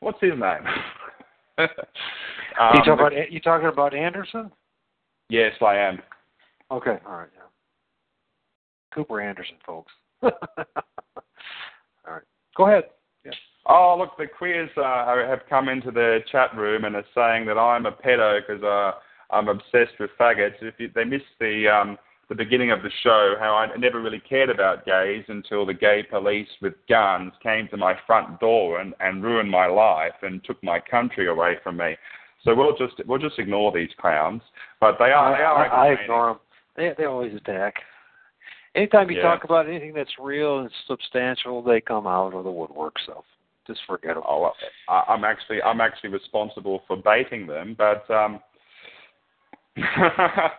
What's 0.00 0.20
his 0.20 0.32
name? 0.32 0.66
um, 1.58 1.68
you, 2.74 2.80
talking 2.80 2.92
about, 2.92 3.12
you 3.30 3.38
talking 3.38 3.68
about 3.68 3.94
Anderson? 3.94 4.50
Yes, 5.28 5.52
I 5.64 5.76
am. 5.76 6.00
Okay, 6.72 6.98
all 7.06 7.18
right. 7.18 7.28
Yeah. 7.36 7.42
Cooper 8.92 9.20
Anderson, 9.20 9.58
folks. 9.64 9.92
all 10.24 10.32
right, 12.08 12.22
go 12.56 12.66
ahead. 12.66 12.82
Yeah. 13.24 13.30
Oh, 13.66 13.94
look, 13.96 14.16
the 14.18 14.26
queers 14.26 14.70
uh, 14.76 15.28
have 15.28 15.42
come 15.48 15.68
into 15.68 15.92
the 15.92 16.18
chat 16.32 16.52
room 16.56 16.84
and 16.84 16.96
are 16.96 17.04
saying 17.14 17.46
that 17.46 17.58
I'm 17.58 17.86
a 17.86 17.92
pedo 17.92 18.40
because 18.44 18.64
uh, 18.64 18.98
I'm 19.32 19.46
obsessed 19.46 20.00
with 20.00 20.10
faggots. 20.18 20.54
If 20.62 20.74
you, 20.78 20.90
they 20.92 21.04
missed 21.04 21.24
the 21.38 21.68
um, 21.68 21.96
the 22.28 22.34
beginning 22.34 22.70
of 22.70 22.82
the 22.82 22.90
show, 23.02 23.34
how 23.38 23.54
I 23.54 23.74
never 23.76 24.00
really 24.00 24.20
cared 24.20 24.50
about 24.50 24.86
gays 24.86 25.24
until 25.28 25.66
the 25.66 25.74
gay 25.74 26.02
police 26.08 26.48
with 26.62 26.74
guns 26.88 27.32
came 27.42 27.68
to 27.68 27.76
my 27.76 27.94
front 28.06 28.40
door 28.40 28.80
and, 28.80 28.94
and 29.00 29.22
ruined 29.22 29.50
my 29.50 29.66
life 29.66 30.14
and 30.22 30.42
took 30.44 30.62
my 30.62 30.80
country 30.80 31.28
away 31.28 31.56
from 31.62 31.76
me. 31.76 31.96
So 32.44 32.54
we'll 32.54 32.76
just 32.76 32.94
we'll 33.06 33.18
just 33.18 33.38
ignore 33.38 33.72
these 33.72 33.88
clowns, 33.98 34.42
but 34.80 34.96
they 34.98 35.10
are. 35.10 35.34
I, 35.34 35.38
they 35.38 35.44
are 35.44 35.72
I, 35.72 35.88
I 35.88 35.92
ignore 35.92 36.26
them. 36.28 36.38
They 36.76 36.90
they 36.96 37.04
always 37.04 37.34
attack. 37.34 37.74
Anytime 38.74 39.10
you 39.10 39.18
yeah. 39.18 39.22
talk 39.22 39.44
about 39.44 39.68
anything 39.68 39.94
that's 39.94 40.10
real 40.20 40.58
and 40.58 40.70
substantial, 40.86 41.62
they 41.62 41.80
come 41.80 42.06
out 42.06 42.34
of 42.34 42.44
the 42.44 42.50
woodwork. 42.50 42.94
So 43.06 43.24
just 43.66 43.80
forget 43.86 44.14
them. 44.14 44.24
Oh, 44.26 44.50
I, 44.88 45.04
I'm 45.08 45.24
actually 45.24 45.62
I'm 45.62 45.80
actually 45.80 46.10
responsible 46.10 46.82
for 46.86 46.96
baiting 46.96 47.46
them, 47.46 47.74
but 47.78 48.08
um, 48.10 48.40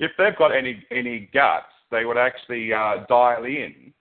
if 0.00 0.10
they've 0.18 0.36
got 0.36 0.54
any 0.54 0.84
any 0.90 1.28
guts, 1.32 1.66
they 1.90 2.04
would 2.04 2.16
actually 2.16 2.72
uh, 2.72 3.04
dial 3.08 3.44
in 3.44 3.92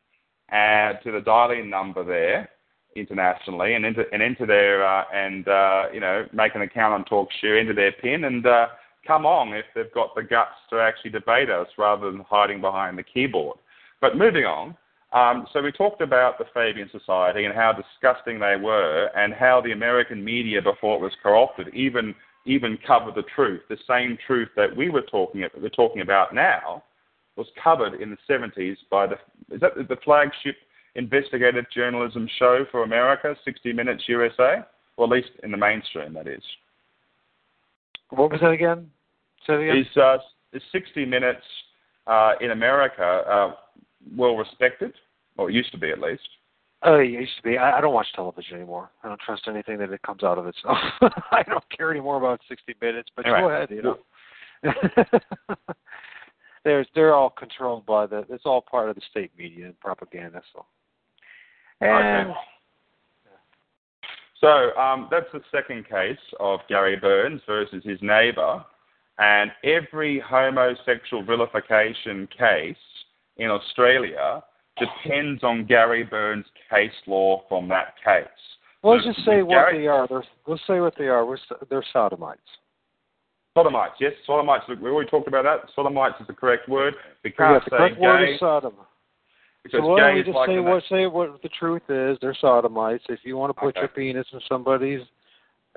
uh, 0.51 0.93
to 1.03 1.11
the 1.11 1.21
dial-in 1.23 1.69
number 1.69 2.03
there 2.03 2.49
internationally 2.95 3.73
and 3.73 3.85
into 3.85 4.03
and 4.11 4.21
into 4.21 4.45
their 4.45 4.85
uh, 4.85 5.03
and 5.13 5.47
uh, 5.47 5.83
you 5.93 5.99
know 5.99 6.25
make 6.33 6.55
an 6.55 6.61
account 6.61 6.93
on 6.93 7.03
TalkShoe 7.05 7.59
into 7.59 7.73
their 7.73 7.91
pin 7.91 8.23
and 8.23 8.45
uh, 8.45 8.67
come 9.05 9.25
on 9.25 9.53
if 9.53 9.65
they've 9.75 9.93
got 9.93 10.15
the 10.15 10.23
guts 10.23 10.55
to 10.69 10.79
actually 10.79 11.11
debate 11.11 11.49
us 11.49 11.67
rather 11.77 12.09
than 12.11 12.21
hiding 12.27 12.61
behind 12.61 12.97
the 12.97 13.03
keyboard. 13.03 13.57
But 14.01 14.17
moving 14.17 14.45
on, 14.45 14.75
um, 15.13 15.47
so 15.53 15.61
we 15.61 15.71
talked 15.71 16.01
about 16.01 16.37
the 16.37 16.45
Fabian 16.53 16.89
Society 16.91 17.45
and 17.45 17.53
how 17.53 17.73
disgusting 17.73 18.39
they 18.39 18.55
were, 18.55 19.09
and 19.15 19.33
how 19.33 19.61
the 19.61 19.71
American 19.71 20.23
media 20.23 20.61
before 20.61 20.97
it 20.97 21.01
was 21.01 21.13
co-opted 21.21 21.73
even 21.73 22.15
even 22.45 22.77
cover 22.85 23.11
the 23.15 23.23
truth, 23.35 23.61
the 23.69 23.77
same 23.88 24.17
truth 24.26 24.49
that 24.55 24.76
we 24.76 24.89
were 24.89 25.01
talking 25.01 25.43
we're 25.59 25.69
talking 25.69 26.01
about 26.01 26.34
now. 26.34 26.84
was 27.35 27.47
covered 27.61 28.01
in 28.01 28.11
the 28.11 28.17
70s 28.30 28.77
by 28.89 29.07
the 29.07 29.15
is 29.53 29.61
that 29.61 29.76
the 29.76 29.97
flagship 30.03 30.55
investigative 30.95 31.65
journalism 31.73 32.27
show 32.39 32.65
for 32.72 32.84
America, 32.84 33.35
60 33.43 33.73
Minutes 33.73 34.03
USA, 34.07 34.65
or 34.97 35.05
at 35.05 35.11
least 35.11 35.30
in 35.43 35.51
the 35.51 35.57
mainstream, 35.57 36.13
that 36.13 36.27
is. 36.27 36.41
What 38.09 38.31
was 38.31 38.39
that 38.41 38.51
again? 38.51 38.89
Say 39.45 39.69
again. 39.69 39.77
Is 39.77 39.97
uh, 39.97 40.17
is 40.53 40.61
60 40.72 41.05
Minutes 41.05 41.45
uh, 42.07 42.34
in 42.41 42.51
America 42.51 43.03
uh, 43.03 43.53
well 44.15 44.35
respected, 44.35 44.93
or 45.38 45.49
it 45.49 45.53
used 45.53 45.72
to 45.72 45.77
be 45.77 45.89
at 45.89 45.99
least? 45.99 46.27
Oh, 46.86 46.99
it 46.99 47.10
used 47.10 47.36
to 47.38 47.44
be. 47.44 47.57
I, 47.57 47.78
I 47.80 47.82
don't 47.82 47.94
watch 47.94 48.07
television 48.14 48.57
anymore. 48.57 48.91
I 49.03 49.07
don't 49.07 49.20
trust 49.20 49.48
anything 49.48 49.80
that 49.80 49.91
it 49.91 50.02
comes 50.03 50.24
out 50.24 50.38
of 50.38 50.45
it. 50.45 50.56
So 50.62 50.70
I 51.32 51.44
don't 51.48 51.64
care 51.76 51.91
anymore 51.91 52.18
about 52.18 52.40
60 52.48 52.76
Minutes. 52.80 53.10
But 53.16 53.26
Anyway. 53.26 53.41
go 53.41 53.49
ahead. 53.49 53.70
You 53.72 53.82
know. 53.82 53.98
There's, 56.64 56.88
they're 56.95 57.14
all 57.14 57.30
controlled 57.30 57.86
by 57.86 58.06
the. 58.07 58.26
It's 58.30 58.45
all 58.45 58.62
part 58.62 58.90
of 58.90 58.95
the 58.95 59.02
state 59.10 59.32
media 59.38 59.66
and 59.66 59.80
propaganda. 59.80 60.41
So. 60.53 60.66
And 61.82 62.30
Okay. 62.30 62.40
So 64.41 64.78
um, 64.78 65.07
that's 65.10 65.26
the 65.34 65.41
second 65.52 65.88
case 65.90 66.20
of 66.40 66.60
Gary 66.68 66.98
Burns 66.98 67.41
versus 67.48 67.84
his 67.84 67.98
neighbour, 68.02 68.64
and 69.18 69.49
every 69.64 70.20
homosexual 70.20 71.24
vilification 71.24 72.28
case 72.38 72.76
in 73.38 73.49
Australia 73.49 74.44
depends 74.78 75.44
on 75.44 75.66
Gary 75.66 76.03
Burns' 76.03 76.45
case 76.69 76.91
law 77.07 77.43
from 77.49 77.67
that 77.69 77.95
case. 78.03 78.25
well, 78.83 78.95
let's 78.95 79.05
just 79.05 79.25
say 79.25 79.41
what 79.41 79.67
they 79.71 79.87
are. 79.87 80.07
They're, 80.07 80.23
let's 80.47 80.61
say 80.67 80.79
what 80.79 80.93
they 80.97 81.07
are. 81.07 81.25
We're, 81.25 81.37
they're 81.69 81.83
sodomites. 81.93 82.41
Sodomites, 83.57 83.93
yes, 84.01 84.11
sodomites. 84.27 84.65
We 84.67 84.75
already 84.89 85.09
talked 85.09 85.27
about 85.29 85.43
that. 85.43 85.69
Sodomites 85.75 86.15
is 86.19 86.27
the 86.27 86.33
correct 86.33 86.67
word. 86.67 86.93
We 87.23 87.31
can't 87.31 87.63
the 87.63 87.69
say 87.69 87.77
correct 87.77 87.99
word 87.99 88.29
is 88.29 88.39
sodom. 88.39 88.73
so 89.71 89.81
why 89.81 89.99
gay 89.99 90.01
don't 90.07 90.15
we 90.15 90.23
just 90.23 90.35
like 90.35 90.49
say 90.49 90.59
what 90.59 90.83
say 90.89 91.07
what 91.07 91.41
the 91.41 91.49
truth 91.49 91.83
is? 91.89 92.17
They're 92.21 92.35
sodomites. 92.41 93.05
If 93.07 93.19
you 93.23 93.37
want 93.37 93.51
to 93.55 93.59
put 93.59 93.69
Okay. 93.69 93.79
your 93.79 93.87
penis 93.87 94.27
in 94.33 94.41
somebody's 94.49 95.01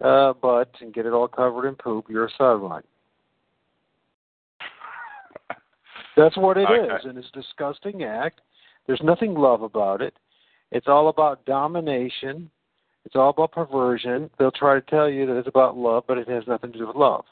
uh, 0.03 0.33
butt 0.33 0.71
and 0.81 0.93
get 0.93 1.07
it 1.07 1.13
all 1.13 1.29
covered 1.29 1.69
in 1.69 1.77
poop, 1.77 2.07
you're 2.09 2.27
a 2.27 2.31
sodomite. 2.37 2.85
That's 6.17 6.37
what 6.37 6.57
it 6.57 6.63
is, 6.71 6.91
Okay. 6.91 7.09
and 7.09 7.17
it's 7.19 7.29
a 7.29 7.41
disgusting 7.41 8.03
act. 8.03 8.41
There's 8.89 9.03
nothing 9.05 9.35
love 9.35 9.63
about 9.63 10.03
it. 10.03 10.15
It's 10.71 10.89
all 10.89 11.09
about 11.09 11.45
domination. 11.45 12.51
It's 13.05 13.17
all 13.17 13.31
about 13.31 13.53
perversion. 13.53 14.31
They'll 14.39 14.51
try 14.51 14.75
to 14.75 14.83
tell 14.83 15.09
you 15.09 15.27
that 15.27 15.39
it's 15.39 15.49
about 15.49 15.77
love, 15.77 16.05
but 16.07 16.19
it 16.19 16.29
has 16.29 16.45
nothing 16.47 16.73
to 16.73 16.79
do 16.79 16.87
with 16.87 16.97
love. 16.97 17.25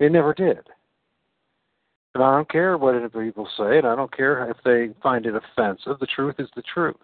It 0.00 0.10
never 0.12 0.34
did. 0.34 0.68
And 2.14 2.24
I 2.24 2.34
don't 2.34 2.50
care 2.50 2.76
what 2.76 2.94
any 2.94 3.08
people 3.08 3.48
say, 3.56 3.78
and 3.78 3.86
I 3.86 3.94
don't 3.94 4.14
care 4.14 4.50
if 4.50 4.56
they 4.64 4.92
find 5.02 5.26
it 5.26 5.34
offensive. 5.34 5.98
The 6.00 6.06
truth 6.06 6.36
is 6.38 6.48
the 6.56 6.62
truth. 6.62 6.96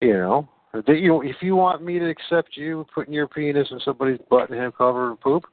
You 0.00 0.14
know, 0.14 0.48
that 0.72 0.98
you 0.98 1.22
if 1.22 1.36
you 1.40 1.56
want 1.56 1.82
me 1.82 1.98
to 1.98 2.08
accept 2.08 2.56
you 2.56 2.86
putting 2.94 3.14
your 3.14 3.28
penis 3.28 3.68
in 3.70 3.80
somebody's 3.84 4.20
butt 4.28 4.50
and 4.50 4.58
him 4.58 4.72
covered 4.72 5.12
in 5.12 5.16
poop, 5.16 5.44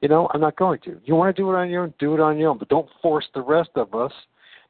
you 0.00 0.08
know, 0.08 0.28
I'm 0.32 0.40
not 0.40 0.56
going 0.56 0.80
to. 0.84 1.00
You 1.04 1.14
want 1.14 1.34
to 1.34 1.42
do 1.42 1.50
it 1.50 1.54
on 1.54 1.70
your 1.70 1.84
own, 1.84 1.94
do 1.98 2.14
it 2.14 2.20
on 2.20 2.38
your 2.38 2.50
own, 2.50 2.58
but 2.58 2.68
don't 2.68 2.88
force 3.02 3.26
the 3.34 3.42
rest 3.42 3.70
of 3.74 3.94
us 3.94 4.12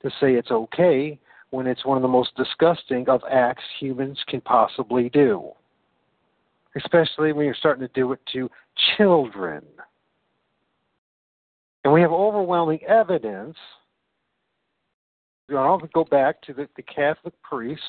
to 0.02 0.10
say 0.20 0.34
it's 0.34 0.50
okay 0.50 1.18
when 1.50 1.66
it's 1.66 1.84
one 1.84 1.96
of 1.96 2.02
the 2.02 2.08
most 2.08 2.34
disgusting 2.36 3.08
of 3.08 3.22
acts 3.30 3.64
humans 3.78 4.18
can 4.28 4.40
possibly 4.40 5.08
do. 5.08 5.50
Especially 6.76 7.32
when 7.32 7.44
you're 7.44 7.54
starting 7.54 7.86
to 7.86 7.92
do 7.94 8.12
it 8.12 8.20
to 8.32 8.48
children. 8.96 9.62
And 11.84 11.92
we 11.92 12.00
have 12.00 12.12
overwhelming 12.12 12.82
evidence. 12.84 13.56
I'll 15.50 15.78
go 15.92 16.04
back 16.04 16.40
to 16.42 16.54
the, 16.54 16.68
the 16.76 16.82
Catholic 16.82 17.34
priests 17.42 17.84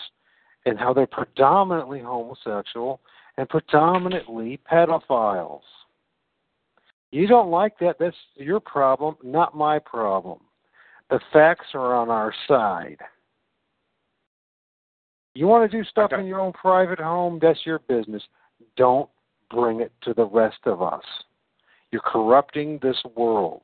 and 0.65 0.79
how 0.79 0.93
they're 0.93 1.05
predominantly 1.05 1.99
homosexual 1.99 3.01
and 3.38 3.47
predominantly 3.47 4.59
pedophiles. 4.71 5.61
You 7.11 7.27
don't 7.27 7.49
like 7.49 7.77
that, 7.79 7.97
that's 7.99 8.15
your 8.35 8.59
problem, 8.59 9.15
not 9.21 9.55
my 9.55 9.79
problem. 9.79 10.39
The 11.09 11.19
facts 11.33 11.67
are 11.73 11.93
on 11.93 12.09
our 12.09 12.33
side. 12.47 12.99
You 15.33 15.47
want 15.47 15.69
to 15.69 15.77
do 15.77 15.83
stuff 15.85 16.11
Okay. 16.11 16.21
in 16.21 16.27
your 16.27 16.39
own 16.39 16.53
private 16.53 16.99
home, 16.99 17.39
that's 17.41 17.65
your 17.65 17.79
business. 17.79 18.23
Don't 18.75 19.09
bring 19.49 19.81
it 19.81 19.91
to 20.01 20.13
the 20.13 20.25
rest 20.25 20.59
of 20.65 20.81
us. 20.81 21.03
You're 21.91 22.01
corrupting 22.01 22.79
this 22.79 23.01
world. 23.15 23.63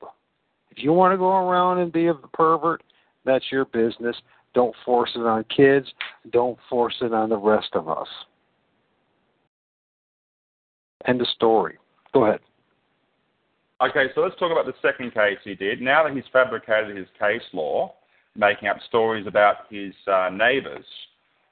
If 0.72 0.84
you 0.84 0.94
want 0.94 1.14
to 1.14 1.18
go 1.18 1.36
around 1.36 1.80
and 1.80 1.92
be 1.92 2.08
a 2.08 2.14
pervert, 2.14 2.84
that's 3.26 3.52
your 3.52 3.66
business. 3.66 4.16
Don't 4.54 4.76
force 4.86 5.12
it 5.16 5.20
on 5.20 5.44
kids. 5.46 5.88
Don't 6.32 6.58
force 6.70 6.96
it 7.02 7.14
on 7.14 7.30
the 7.30 7.38
rest 7.38 7.70
of 7.74 7.90
us. 7.90 8.08
End 11.06 11.22
of 11.22 11.28
story. 11.28 11.78
Go 12.14 12.26
ahead. 12.26 12.40
Okay, 13.82 14.08
so 14.16 14.22
let's 14.22 14.36
talk 14.40 14.52
about 14.52 14.66
the 14.66 14.74
second 14.82 15.14
case 15.14 15.38
he 15.44 15.54
did. 15.54 15.82
Now 15.82 16.04
that 16.04 16.16
he's 16.16 16.24
fabricated 16.34 16.98
his 16.98 17.08
case 17.20 17.44
law, 17.54 17.94
making 18.36 18.68
up 18.68 18.78
stories 18.88 19.28
about 19.28 19.68
his 19.70 19.94
uh, 20.12 20.30
neighbours, 20.34 20.86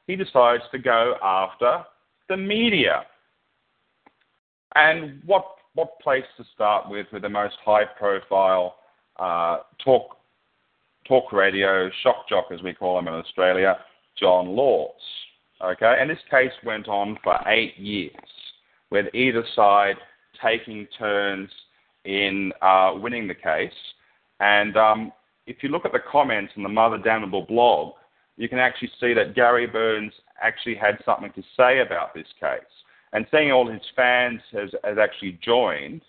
he 0.08 0.16
decides 0.16 0.64
to 0.72 0.80
go 0.80 1.16
after 1.22 1.84
the 2.30 2.38
media. 2.38 3.04
And 4.76 5.22
what 5.26 5.46
what 5.74 6.00
place 6.00 6.26
to 6.38 6.46
start 6.54 6.90
with 6.90 7.08
with 7.12 7.22
the 7.22 7.30
most 7.30 7.56
high-profile 7.64 8.76
uh, 9.18 9.58
talk 9.84 10.18
talk 11.08 11.32
radio 11.32 11.90
shock 12.04 12.28
jock, 12.30 12.46
as 12.52 12.62
we 12.62 12.74
call 12.74 12.98
him 13.00 13.08
in 13.08 13.14
Australia, 13.14 13.78
John 14.20 14.56
Laws. 14.56 14.92
Okay, 15.64 15.98
and 16.00 16.10
this 16.10 16.20
case 16.30 16.52
went 16.66 16.88
on 16.88 17.18
for 17.24 17.38
eight 17.48 17.78
years, 17.78 18.12
with 18.92 19.06
either 19.14 19.44
side 19.56 19.96
taking 20.44 20.88
turns 20.98 21.50
in 22.04 22.52
uh, 22.62 22.94
winning 22.96 23.28
the 23.28 23.36
case. 23.36 23.72
And 24.40 24.76
um, 24.76 25.12
if 25.48 25.58
you 25.62 25.70
look 25.70 25.86
at 25.86 25.94
the 25.94 26.00
comments 26.12 26.54
on 26.58 26.64
the 26.64 26.70
Mother 26.70 26.98
Damnable 26.98 27.46
blog, 27.46 27.94
you 28.38 28.50
can 28.50 28.60
actually 28.60 28.92
see 29.00 29.14
that 29.14 29.36
Gary 29.36 29.68
Burns 29.68 30.14
actually 30.42 30.76
had 30.76 30.98
something 31.06 31.32
to 31.34 31.44
say 31.56 31.80
about 31.80 32.14
this 32.14 32.28
case. 32.40 32.60
And 33.14 33.26
seeing 33.32 33.52
all 33.52 33.70
his 33.70 33.82
fans 33.96 34.42
has, 34.52 34.72
has 34.84 34.98
actually 34.98 35.40
joined, 35.44 36.02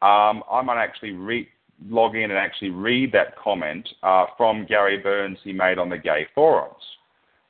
um, 0.00 0.42
I 0.50 0.62
might 0.64 0.82
actually 0.82 1.12
re- 1.12 1.48
log 1.86 2.16
in 2.16 2.30
and 2.30 2.38
actually 2.38 2.70
read 2.70 3.12
that 3.12 3.36
comment 3.36 3.88
uh, 4.02 4.26
from 4.36 4.64
Gary 4.66 4.98
Burns 4.98 5.38
he 5.44 5.52
made 5.52 5.78
on 5.78 5.88
the 5.88 5.98
gay 5.98 6.26
forums. 6.34 6.82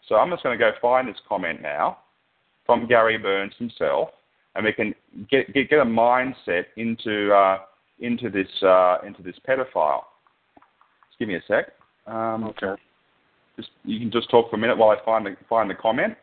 So 0.08 0.16
I'm 0.16 0.30
just 0.30 0.42
going 0.42 0.58
to 0.58 0.62
go 0.62 0.72
find 0.80 1.06
this 1.06 1.16
comment 1.28 1.62
now 1.62 1.98
from 2.66 2.86
Gary 2.86 3.18
Burns 3.18 3.52
himself, 3.58 4.08
and 4.54 4.64
we 4.64 4.72
can 4.72 4.94
get 5.30 5.52
get, 5.52 5.70
get 5.70 5.78
a 5.80 5.84
mindset 5.84 6.64
into 6.76 7.32
uh, 7.32 7.58
into 8.00 8.30
this 8.30 8.48
uh, 8.62 8.98
into 9.06 9.22
this 9.22 9.36
pedophile. 9.46 10.02
Just 11.08 11.18
give 11.18 11.28
me 11.28 11.36
a 11.36 11.42
sec. 11.46 11.72
Um, 12.06 12.44
Okay. 12.44 12.80
Just 13.58 13.70
you 13.84 13.98
can 13.98 14.10
just 14.10 14.30
talk 14.30 14.48
for 14.48 14.56
a 14.56 14.58
minute 14.58 14.78
while 14.78 14.96
I 14.96 15.04
find 15.04 15.26
the 15.26 15.36
find 15.48 15.68
the 15.68 15.74
comment. 15.74 16.14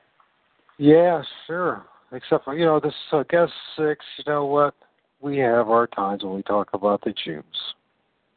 Yeah, 0.77 1.21
sure. 1.45 1.85
Except 2.11 2.45
for 2.45 2.57
you 2.57 2.65
know 2.65 2.79
this 2.79 2.93
uh, 3.11 3.23
guest 3.29 3.51
six. 3.77 4.03
You 4.17 4.23
know 4.27 4.45
what? 4.45 4.73
We 5.19 5.37
have 5.39 5.69
our 5.69 5.87
times 5.87 6.23
when 6.23 6.33
we 6.35 6.43
talk 6.43 6.69
about 6.73 7.03
the 7.03 7.13
Jews. 7.23 7.43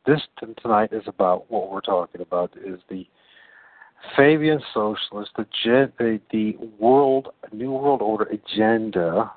This 0.07 0.21
tonight 0.63 0.93
is 0.93 1.03
about 1.07 1.51
what 1.51 1.71
we're 1.71 1.81
talking 1.81 2.21
about 2.21 2.53
is 2.57 2.81
the 2.89 3.07
Fabian 4.17 4.61
socialist, 4.73 5.33
the 5.37 5.47
gen, 5.65 5.93
the, 5.99 6.21
the 6.33 6.57
world 6.79 7.29
new 7.53 7.73
world 7.73 8.03
order 8.03 8.25
agenda 8.25 9.31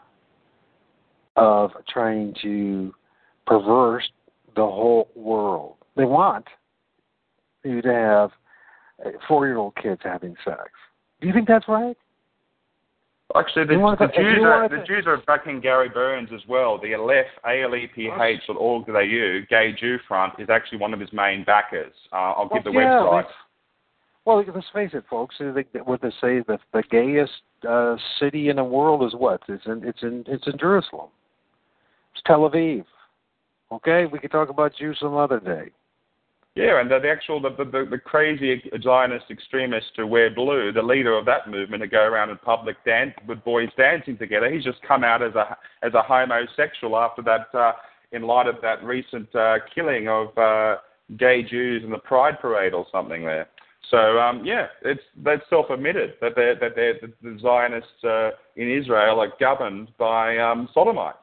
of 1.35 1.71
trying 1.89 2.35
to 2.41 2.93
perverse 3.45 4.09
the 4.55 4.61
whole 4.61 5.09
world. 5.15 5.75
They 5.95 6.05
want 6.05 6.45
you 7.63 7.81
to 7.81 7.93
have 7.93 8.31
four 9.27 9.47
year 9.47 9.57
old 9.57 9.75
kids 9.75 10.01
having 10.03 10.35
sex. 10.43 10.69
Do 11.19 11.27
you 11.27 11.33
think 11.33 11.47
that's 11.47 11.67
right? 11.67 11.97
Actually, 13.35 13.65
the, 13.65 13.95
the 13.97 14.07
Jews 14.07 14.39
are 14.41 14.61
wanna 14.61 14.69
the 14.69 14.83
Jews 14.85 15.05
are 15.07 15.17
backing 15.25 15.61
Gary 15.61 15.89
Burns 15.89 16.29
as 16.33 16.41
well. 16.47 16.79
The 16.81 16.95
Aleph 16.95 17.27
A-L-E-P-H 17.45 18.41
dot 18.47 18.57
org 18.57 18.85
dot 18.87 19.03
Gay 19.49 19.75
Jew 19.79 19.97
Front 20.07 20.33
is 20.39 20.49
actually 20.49 20.79
one 20.79 20.93
of 20.93 20.99
his 20.99 21.11
main 21.13 21.43
backers. 21.45 21.93
Uh, 22.11 22.15
I'll 22.15 22.49
give 22.49 22.63
the 22.63 22.71
yeah, 22.71 22.99
website. 22.99 23.25
Well, 24.25 24.43
let's 24.53 24.67
face 24.73 24.91
it, 24.93 25.03
folks. 25.09 25.35
What 25.39 26.01
they 26.01 26.09
say 26.09 26.41
the 26.41 26.57
the 26.73 26.83
gayest 26.91 27.31
uh, 27.67 27.95
city 28.19 28.49
in 28.49 28.57
the 28.57 28.63
world 28.63 29.03
is 29.03 29.15
what? 29.15 29.41
It's 29.47 29.65
in 29.65 29.83
it's 29.87 30.01
in 30.03 30.23
it's 30.27 30.47
in 30.47 30.57
Jerusalem. 30.59 31.09
It's 32.13 32.23
Tel 32.25 32.41
Aviv. 32.49 32.85
Okay, 33.71 34.05
we 34.05 34.19
could 34.19 34.31
talk 34.31 34.49
about 34.49 34.75
Jews 34.77 34.97
some 34.99 35.15
other 35.15 35.39
day. 35.39 35.71
Yeah, 36.55 36.81
and 36.81 36.91
the, 36.91 36.99
the 36.99 37.09
actual 37.09 37.41
the, 37.41 37.49
the, 37.49 37.87
the 37.89 37.97
crazy 37.97 38.61
Zionist 38.83 39.25
extremist 39.29 39.85
to 39.95 40.05
wear 40.05 40.29
blue, 40.29 40.73
the 40.73 40.81
leader 40.81 41.17
of 41.17 41.25
that 41.25 41.49
movement, 41.49 41.81
to 41.81 41.87
go 41.87 42.03
around 42.03 42.29
in 42.29 42.37
public 42.37 42.75
dance 42.83 43.13
with 43.25 43.41
boys 43.45 43.69
dancing 43.77 44.17
together. 44.17 44.51
He's 44.51 44.65
just 44.65 44.81
come 44.85 45.05
out 45.05 45.23
as 45.23 45.33
a 45.35 45.57
as 45.81 45.93
a 45.93 46.01
homosexual 46.01 46.97
after 46.97 47.21
that, 47.21 47.57
uh, 47.57 47.71
in 48.11 48.23
light 48.23 48.47
of 48.47 48.55
that 48.61 48.83
recent 48.83 49.33
uh, 49.33 49.59
killing 49.73 50.09
of 50.09 50.37
uh, 50.37 50.75
gay 51.17 51.41
Jews 51.41 51.83
in 51.85 51.89
the 51.89 51.97
Pride 51.99 52.39
Parade 52.41 52.73
or 52.73 52.85
something 52.91 53.23
there. 53.23 53.47
So 53.89 54.19
um, 54.19 54.43
yeah, 54.45 54.67
it's 54.83 55.01
they've 55.23 55.39
self-admitted 55.49 56.15
that 56.19 56.33
they're 56.35 56.55
that 56.55 56.75
they're 56.75 56.99
the, 57.01 57.13
the 57.21 57.39
Zionists 57.41 58.03
uh, 58.03 58.31
in 58.57 58.69
Israel 58.69 59.21
are 59.21 59.31
governed 59.39 59.89
by 59.97 60.37
um, 60.37 60.67
sodomites. 60.73 61.17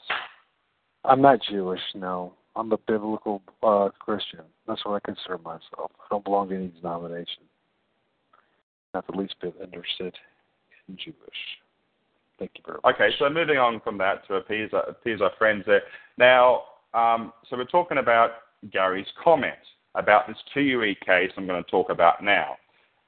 I'm 1.05 1.21
not 1.21 1.41
Jewish. 1.49 1.81
No, 1.95 2.33
I'm 2.59 2.73
a 2.73 2.79
biblical 2.79 3.41
uh, 3.63 3.91
Christian. 4.01 4.41
That's 4.67 4.85
what 4.85 4.95
I 4.95 5.01
consider 5.05 5.39
myself. 5.39 5.93
I 6.01 6.07
don't 6.11 6.25
belong 6.25 6.49
to 6.49 6.57
any 6.57 6.69
denomination. 6.69 7.45
Not 8.93 9.07
the 9.07 9.17
least 9.17 9.37
bit 9.41 9.55
interested 9.63 10.15
in 10.89 10.97
Jewish. 10.97 11.17
Thank 12.39 12.53
you 12.57 12.63
very 12.67 12.79
much. 12.83 12.95
Okay, 12.97 13.11
so 13.19 13.31
moving 13.31 13.59
on 13.59 13.81
from 13.81 13.97
that 13.99 14.27
to 14.27 14.35
appease 14.35 14.71
our, 14.73 14.83
appease 14.83 15.21
our 15.21 15.31
friends 15.39 15.65
there. 15.67 15.83
Now, 16.17 16.63
um, 16.95 17.33
so 17.49 17.57
we're 17.57 17.65
talking 17.65 17.99
about 17.99 18.31
Gary's 18.73 19.07
comment 19.23 19.55
about 19.95 20.27
this 20.27 20.37
2UE 20.57 20.99
case 21.01 21.31
I'm 21.37 21.47
going 21.47 21.63
to 21.63 21.71
talk 21.71 21.91
about 21.91 22.25
now. 22.25 22.57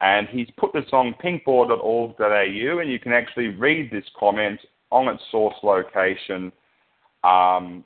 And 0.00 0.28
he's 0.28 0.48
put 0.56 0.72
this 0.72 0.86
on 0.92 1.14
pinkboard.org.au, 1.22 2.78
and 2.78 2.90
you 2.90 2.98
can 2.98 3.12
actually 3.12 3.48
read 3.48 3.90
this 3.90 4.04
comment 4.18 4.60
on 4.90 5.08
its 5.08 5.22
source 5.30 5.56
location. 5.62 6.52
Um, 7.22 7.84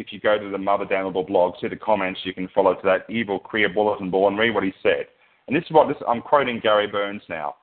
if 0.00 0.12
you 0.12 0.20
go 0.20 0.38
to 0.38 0.50
the 0.50 0.58
Mother 0.58 0.84
Damnable 0.84 1.24
blog, 1.24 1.54
see 1.60 1.68
the 1.68 1.76
comments, 1.76 2.20
you 2.24 2.34
can 2.34 2.48
follow 2.54 2.74
to 2.74 2.80
that 2.84 3.08
evil 3.08 3.38
queer 3.38 3.68
bulletin 3.68 4.10
board 4.10 4.32
and 4.32 4.40
read 4.40 4.54
what 4.54 4.64
he 4.64 4.72
said. 4.82 5.06
And 5.46 5.56
this 5.56 5.64
is 5.64 5.70
what 5.70 5.88
this, 5.88 5.96
I'm 6.08 6.22
quoting 6.22 6.60
Gary 6.60 6.86
Burns 6.86 7.22
now. 7.28 7.56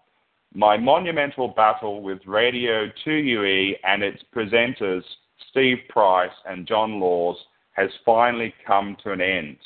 My 0.53 0.77
monumental 0.77 1.47
battle 1.47 2.01
with 2.01 2.19
Radio 2.26 2.88
2UE 3.05 3.73
and 3.84 4.03
its 4.03 4.22
presenters, 4.35 5.03
Steve 5.49 5.80
Price 5.89 6.31
and 6.45 6.68
John 6.68 6.99
Laws, 6.99 7.38
has 7.72 7.89
finally 8.05 8.53
come 8.65 8.95
to 9.03 9.11
an 9.11 9.22
end. 9.22 9.57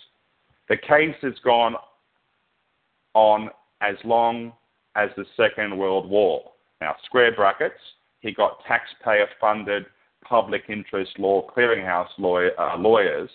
The 0.70 0.78
case 0.78 1.16
has 1.22 1.34
gone 1.44 1.76
on 3.14 3.50
as 3.82 3.96
long 4.04 4.54
as 4.96 5.10
the 5.18 5.26
Second 5.36 5.78
World 5.78 6.10
War. 6.10 6.42
Now, 6.82 6.96
square 7.06 7.36
brackets, 7.36 7.80
he 8.20 8.32
got 8.32 8.64
taxpayer 8.68 9.28
funded 9.40 9.86
public 10.28 10.64
interest 10.70 11.18
law 11.20 11.48
clearinghouse 11.48 12.10
lawyer, 12.18 12.52
uh, 12.60 12.78
lawyers, 12.78 13.30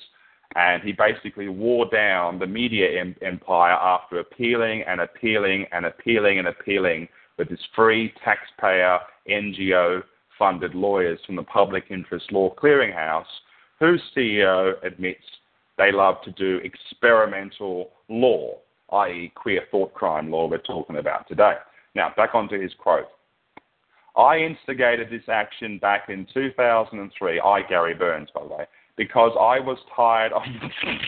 and 0.57 0.83
he 0.83 0.93
basically 0.93 1.49
wore 1.49 1.87
down 1.91 2.39
the 2.39 2.47
media 2.47 3.01
em- 3.01 3.17
empire 3.23 3.73
after 3.73 4.19
appealing 4.19 4.83
and 4.87 5.01
appealing 5.01 5.67
and 5.73 5.87
appealing 5.87 6.39
and 6.39 6.49
appealing 6.49 7.09
with 7.39 7.49
his 7.49 7.61
free 7.75 8.13
taxpayer 8.23 8.99
NGO 9.29 10.03
funded 10.39 10.75
lawyers 10.75 11.19
from 11.27 11.37
the 11.37 11.43
public 11.43 11.85
interest 11.91 12.31
law 12.33 12.55
clearinghouse, 12.55 13.25
whose 13.79 14.03
CEO 14.15 14.75
admits 14.85 15.25
they 15.79 15.93
love 15.93 16.17
to 16.25 16.31
do 16.33 16.61
experimental 16.65 17.91
law, 18.09 18.55
i.e., 18.93 19.33
queer 19.35 19.63
thought 19.71 19.95
crime 19.95 20.31
law 20.31 20.47
we're 20.47 20.59
talking 20.59 20.99
about 20.99 21.27
today. 21.29 21.55
Now, 21.95 22.13
back 22.17 22.35
onto 22.35 22.61
his 22.61 22.73
quote. 22.79 23.07
I 24.17 24.39
instigated 24.39 25.09
this 25.11 25.29
action 25.29 25.79
back 25.79 26.09
in 26.09 26.27
2003, 26.33 27.41
I, 27.41 27.63
Gary 27.63 27.95
Burns, 27.95 28.29
by 28.35 28.43
the 28.43 28.49
way, 28.49 28.67
because 28.97 29.33
I 29.41 29.59
was 29.59 29.79
tired 29.97 30.33
of 30.33 30.43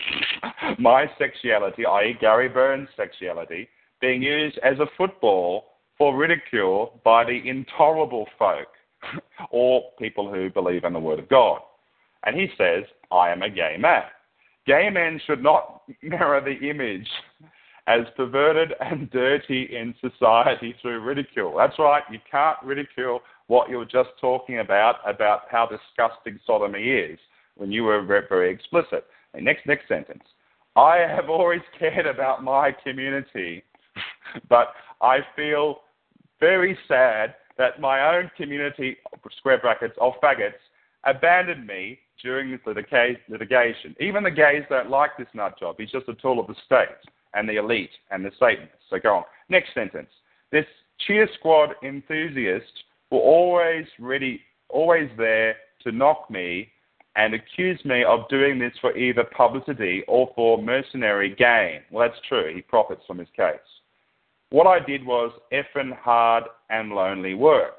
my 0.79 1.05
sexuality, 1.19 1.85
i.e., 1.85 2.17
Gary 2.19 2.49
Burns' 2.49 2.89
sexuality, 2.97 3.69
being 4.01 4.23
used 4.23 4.57
as 4.59 4.79
a 4.79 4.87
football 4.97 5.65
for 5.97 6.17
ridicule 6.17 6.99
by 7.03 7.23
the 7.23 7.47
intolerable 7.47 8.27
folk 8.37 8.67
or 9.51 9.83
people 9.99 10.31
who 10.33 10.49
believe 10.49 10.83
in 10.83 10.93
the 10.93 10.99
Word 10.99 11.19
of 11.19 11.29
God. 11.29 11.61
And 12.25 12.35
he 12.35 12.47
says, 12.57 12.83
I 13.11 13.29
am 13.29 13.43
a 13.43 13.49
gay 13.49 13.77
man. 13.79 14.03
Gay 14.65 14.89
men 14.89 15.21
should 15.25 15.43
not 15.43 15.83
mirror 16.01 16.41
the 16.41 16.69
image 16.69 17.07
as 17.87 18.01
perverted 18.15 18.73
and 18.81 19.09
dirty 19.11 19.69
in 19.75 19.93
society 20.01 20.75
through 20.81 21.01
ridicule. 21.01 21.55
That's 21.57 21.77
right, 21.79 22.03
you 22.11 22.19
can't 22.29 22.57
ridicule 22.63 23.21
what 23.47 23.69
you 23.69 23.77
were 23.77 23.85
just 23.85 24.09
talking 24.19 24.59
about, 24.59 24.95
about 25.07 25.41
how 25.49 25.67
disgusting 25.67 26.39
sodomy 26.45 26.89
is, 26.89 27.19
when 27.55 27.71
you 27.71 27.83
were 27.83 28.01
very 28.03 28.51
explicit. 28.51 29.05
next, 29.39 29.65
next 29.65 29.87
sentence. 29.87 30.23
I 30.75 30.97
have 30.97 31.29
always 31.29 31.61
cared 31.79 32.07
about 32.07 32.43
my 32.43 32.71
community, 32.83 33.63
but 34.49 34.73
I 35.01 35.19
feel 35.35 35.81
very 36.39 36.77
sad 36.87 37.35
that 37.57 37.79
my 37.79 38.15
own 38.15 38.29
community, 38.35 38.97
square 39.37 39.59
brackets, 39.59 39.95
of 40.01 40.13
faggots, 40.21 40.53
abandoned 41.05 41.65
me 41.65 41.99
during 42.21 42.51
this 42.51 42.59
litigation. 42.65 43.95
Even 43.99 44.23
the 44.23 44.31
gays 44.31 44.63
don't 44.69 44.89
like 44.89 45.11
this 45.17 45.27
nut 45.33 45.57
job. 45.57 45.75
He's 45.77 45.91
just 45.91 46.09
a 46.09 46.15
tool 46.15 46.39
of 46.39 46.47
the 46.47 46.55
state 46.65 46.87
and 47.35 47.47
the 47.47 47.57
elite 47.57 47.91
and 48.11 48.25
the 48.25 48.31
Satanists. 48.39 48.85
So 48.89 48.97
go 48.99 49.17
on. 49.17 49.23
Next 49.49 49.73
sentence. 49.73 50.09
This 50.51 50.65
cheer 51.05 51.27
squad 51.37 51.71
enthusiast 51.83 52.71
were 53.11 53.19
always 53.19 53.85
ready, 53.99 54.41
always 54.69 55.09
there 55.17 55.55
to 55.83 55.91
knock 55.91 56.29
me 56.29 56.69
and 57.15 57.33
accuse 57.33 57.83
me 57.85 58.03
of 58.03 58.27
doing 58.29 58.59
this 58.59 58.73
for 58.81 58.97
either 58.97 59.23
publicity 59.23 60.03
or 60.07 60.29
for 60.35 60.61
mercenary 60.61 61.33
gain. 61.35 61.81
Well, 61.91 62.07
that's 62.07 62.19
true. 62.27 62.53
He 62.53 62.61
profits 62.61 63.01
from 63.07 63.19
his 63.19 63.29
case. 63.35 63.55
What 64.49 64.67
I 64.67 64.79
did 64.79 65.05
was 65.05 65.31
effing 65.51 65.97
hard 65.97 66.43
and 66.69 66.91
lonely 66.91 67.33
work. 67.33 67.73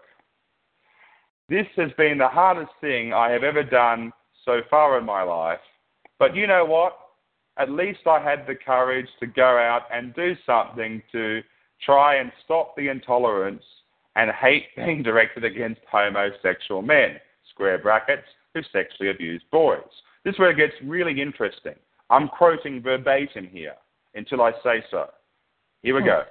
This 1.48 1.66
has 1.76 1.90
been 1.96 2.18
the 2.18 2.28
hardest 2.28 2.72
thing 2.80 3.12
I 3.12 3.30
have 3.30 3.44
ever 3.44 3.62
done 3.62 4.12
so 4.44 4.60
far 4.68 4.98
in 4.98 5.04
my 5.04 5.22
life. 5.22 5.60
But 6.18 6.34
you 6.34 6.46
know 6.46 6.64
what? 6.64 6.98
At 7.58 7.70
least 7.70 8.00
I 8.06 8.20
had 8.20 8.46
the 8.46 8.54
courage 8.54 9.08
to 9.20 9.26
go 9.26 9.58
out 9.58 9.82
and 9.92 10.14
do 10.14 10.34
something 10.44 11.02
to 11.12 11.42
try 11.84 12.16
and 12.16 12.30
stop 12.44 12.74
the 12.76 12.88
intolerance 12.88 13.62
and 14.16 14.30
hate 14.30 14.64
being 14.76 15.02
directed 15.02 15.44
against 15.44 15.80
homosexual 15.90 16.82
men, 16.82 17.16
square 17.50 17.78
brackets, 17.78 18.26
who 18.54 18.62
sexually 18.72 19.10
abuse 19.10 19.42
boys. 19.52 19.80
This 20.24 20.34
is 20.34 20.38
where 20.38 20.50
it 20.50 20.56
gets 20.56 20.74
really 20.82 21.20
interesting. 21.20 21.74
I'm 22.10 22.28
quoting 22.28 22.82
verbatim 22.82 23.46
here 23.46 23.74
until 24.14 24.42
I 24.42 24.52
say 24.62 24.84
so. 24.90 25.06
Here 25.82 25.94
we 25.94 26.00
hmm. 26.00 26.06
go. 26.06 26.22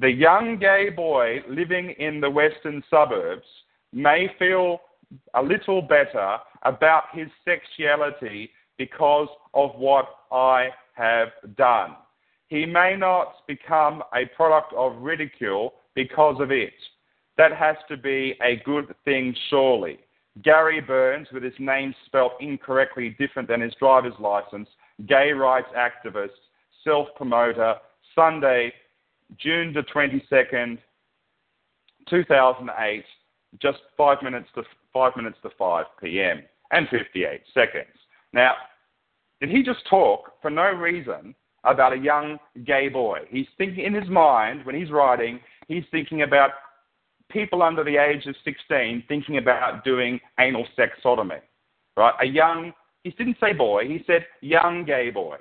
The 0.00 0.10
young 0.10 0.58
gay 0.58 0.88
boy 0.88 1.40
living 1.48 1.90
in 1.98 2.20
the 2.20 2.30
western 2.30 2.82
suburbs 2.90 3.46
may 3.92 4.28
feel 4.38 4.80
a 5.34 5.42
little 5.42 5.82
better 5.82 6.38
about 6.62 7.04
his 7.12 7.28
sexuality 7.44 8.50
because 8.80 9.28
of 9.52 9.72
what 9.76 10.06
I 10.32 10.70
have 10.94 11.28
done. 11.58 11.96
He 12.48 12.64
may 12.64 12.96
not 12.96 13.46
become 13.46 14.02
a 14.14 14.24
product 14.34 14.72
of 14.72 14.96
ridicule 14.96 15.74
because 15.94 16.40
of 16.40 16.50
it. 16.50 16.72
That 17.36 17.52
has 17.54 17.76
to 17.88 17.98
be 17.98 18.38
a 18.42 18.56
good 18.64 18.94
thing, 19.04 19.36
surely. 19.50 19.98
Gary 20.42 20.80
Burns, 20.80 21.28
with 21.30 21.42
his 21.42 21.52
name 21.58 21.94
spelt 22.06 22.32
incorrectly 22.40 23.14
different 23.18 23.48
than 23.48 23.60
his 23.60 23.74
driver's 23.78 24.18
license, 24.18 24.68
gay 25.06 25.32
rights 25.32 25.68
activist, 25.76 26.40
self 26.82 27.08
promoter, 27.16 27.74
Sunday, 28.14 28.72
June 29.36 29.74
the 29.74 29.82
22nd, 29.94 30.78
2008, 32.08 33.04
just 33.60 33.78
five 33.98 34.22
minutes 34.22 34.48
to 34.54 34.62
five 34.90 35.12
minutes 35.16 35.36
to 35.42 35.50
5 35.58 35.84
p.m. 36.00 36.42
and 36.70 36.88
58 36.88 37.42
seconds. 37.52 37.94
Now, 38.32 38.54
did 39.40 39.50
he 39.50 39.62
just 39.62 39.86
talk 39.88 40.32
for 40.42 40.50
no 40.50 40.70
reason 40.70 41.34
about 41.64 41.92
a 41.92 41.98
young 41.98 42.38
gay 42.64 42.88
boy? 42.88 43.20
He's 43.28 43.46
thinking 43.58 43.84
in 43.84 43.94
his 43.94 44.08
mind 44.08 44.64
when 44.64 44.74
he's 44.74 44.90
writing, 44.90 45.40
he's 45.68 45.84
thinking 45.90 46.22
about 46.22 46.50
people 47.30 47.62
under 47.62 47.84
the 47.84 47.96
age 47.96 48.26
of 48.26 48.34
16 48.44 49.04
thinking 49.08 49.38
about 49.38 49.84
doing 49.84 50.20
anal 50.38 50.66
sex 50.76 50.92
sodomy, 51.02 51.36
right? 51.96 52.14
A 52.20 52.26
young, 52.26 52.72
he 53.04 53.10
didn't 53.10 53.36
say 53.40 53.52
boy, 53.52 53.86
he 53.86 54.02
said 54.06 54.26
young 54.40 54.84
gay 54.84 55.10
boy. 55.10 55.36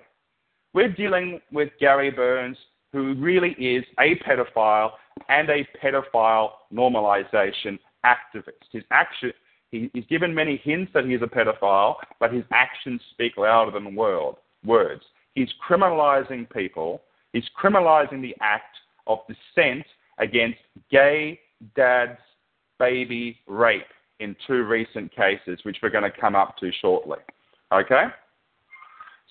We're 0.74 0.94
dealing 0.94 1.42
with 1.52 1.70
Gary 1.80 2.12
Burns, 2.12 2.58
who 2.94 3.16
really 3.16 3.52
is 3.54 3.84
a 4.00 4.16
pedophile 4.18 4.92
and 5.28 5.50
a 5.50 5.68
pedophile 5.84 6.52
normalization 6.74 7.80
activist. 8.06 8.70
His 8.72 8.84
action, 8.92 9.34
he, 9.72 9.90
he's 9.94 10.06
given 10.06 10.34
many 10.34 10.58
hints 10.64 10.92
that 10.94 11.06
he's 11.06 11.22
a 11.22 11.28
pedophile, 11.28 11.96
but 12.20 12.34
his 12.34 12.44
actions 12.52 13.02
speak 13.12 13.38
louder 13.38 13.72
than 13.72 13.96
word, 13.96 14.36
words. 14.66 15.04
He's 15.36 15.50
criminalizing 15.68 16.50
people. 16.52 17.02
He's 17.34 17.46
criminalizing 17.62 18.22
the 18.22 18.36
act 18.42 18.76
of 19.08 19.20
dissent 19.28 19.86
against 20.18 20.58
gay 20.92 21.40
dads' 21.76 22.20
baby 22.80 23.38
rape 23.48 23.84
in 24.20 24.36
two 24.48 24.64
recent 24.64 25.16
cases, 25.16 25.60
which 25.64 25.78
we're 25.82 25.90
going 25.90 26.10
to 26.10 26.20
come 26.20 26.36
up 26.36 26.58
to 26.58 26.72
shortly. 26.82 27.20
Okay? 27.72 28.06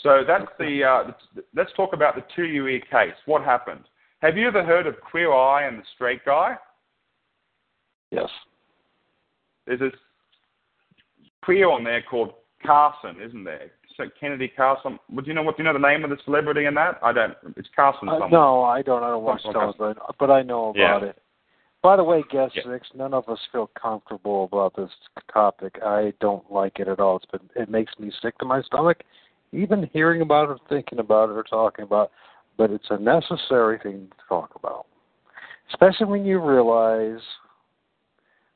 So 0.02 0.22
that's 0.26 0.46
the. 0.58 0.84
Uh, 0.84 1.12
let's 1.54 1.72
talk 1.76 1.92
about 1.92 2.14
the 2.14 2.22
2UE 2.36 2.88
case. 2.88 3.16
What 3.26 3.42
happened? 3.42 3.84
Have 4.20 4.36
you 4.36 4.46
ever 4.46 4.64
heard 4.64 4.86
of 4.86 5.00
Queer 5.00 5.32
Eye 5.32 5.66
and 5.66 5.78
the 5.78 5.84
Straight 5.94 6.24
Guy? 6.24 6.56
Yes. 8.10 8.28
There's 9.66 9.80
this 9.80 9.92
queer 11.42 11.70
on 11.70 11.84
there 11.84 12.02
called 12.02 12.32
Carson, 12.64 13.20
isn't 13.20 13.44
there? 13.44 13.70
So 13.96 14.04
Kennedy 14.18 14.48
Carson. 14.48 14.98
Would 15.10 15.26
you 15.26 15.34
know 15.34 15.42
what? 15.42 15.56
Do 15.56 15.62
you 15.62 15.68
know 15.68 15.72
the 15.72 15.86
name 15.86 16.04
of 16.04 16.10
the 16.10 16.18
celebrity 16.24 16.66
in 16.66 16.74
that? 16.74 16.98
I 17.02 17.12
don't. 17.12 17.34
It's 17.56 17.68
Carson. 17.74 18.08
Uh, 18.08 18.28
no, 18.28 18.62
I 18.62 18.80
don't. 18.82 19.02
I 19.02 19.08
don't 19.08 19.24
watch 19.24 19.42
Something 19.42 19.60
those, 19.60 19.74
but 19.76 19.98
but 20.18 20.30
I 20.30 20.42
know 20.42 20.70
about 20.70 21.02
Yeah. 21.02 21.08
it. 21.08 21.18
By 21.82 21.96
the 21.96 22.04
way, 22.04 22.22
guest 22.30 22.54
Yeah. 22.56 22.62
six, 22.64 22.88
none 22.94 23.14
of 23.14 23.28
us 23.28 23.38
feel 23.52 23.68
comfortable 23.80 24.44
about 24.44 24.74
this 24.74 24.90
topic. 25.32 25.78
I 25.82 26.12
don't 26.20 26.48
like 26.50 26.80
it 26.80 26.88
at 26.88 27.00
all. 27.00 27.16
It's 27.16 27.26
been 27.26 27.48
it 27.56 27.68
makes 27.68 27.98
me 27.98 28.10
sick 28.22 28.36
to 28.38 28.44
my 28.44 28.62
stomach, 28.62 29.02
even 29.52 29.84
hearing 29.92 30.22
about 30.22 30.50
it, 30.50 30.58
thinking 30.68 30.98
about 31.00 31.30
it, 31.30 31.32
or 31.32 31.42
talking 31.42 31.84
about. 31.84 32.06
it. 32.06 32.10
But 32.56 32.70
it's 32.70 32.90
a 32.90 32.98
necessary 32.98 33.78
thing 33.78 34.08
to 34.10 34.24
talk 34.28 34.54
about, 34.56 34.86
especially 35.70 36.06
when 36.06 36.24
you 36.24 36.40
realize 36.40 37.22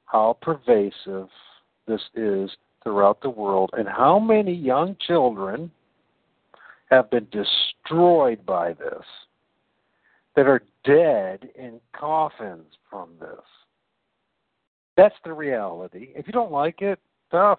how 0.06 0.36
pervasive 0.40 1.28
this 1.86 2.02
is 2.14 2.50
throughout 2.82 3.20
the 3.22 3.30
world 3.30 3.70
and 3.74 3.88
how 3.88 4.18
many 4.18 4.52
young 4.52 4.96
children 5.06 5.70
have 6.90 7.10
been 7.10 7.26
destroyed 7.30 8.44
by 8.44 8.72
this 8.74 9.04
that 10.36 10.46
are 10.46 10.62
dead 10.84 11.48
in 11.54 11.80
coffins 11.92 12.66
from 12.90 13.10
this. 13.20 13.44
That's 14.96 15.14
the 15.24 15.32
reality. 15.32 16.08
If 16.14 16.26
you 16.26 16.32
don't 16.32 16.52
like 16.52 16.82
it, 16.82 16.98
tough. 17.30 17.58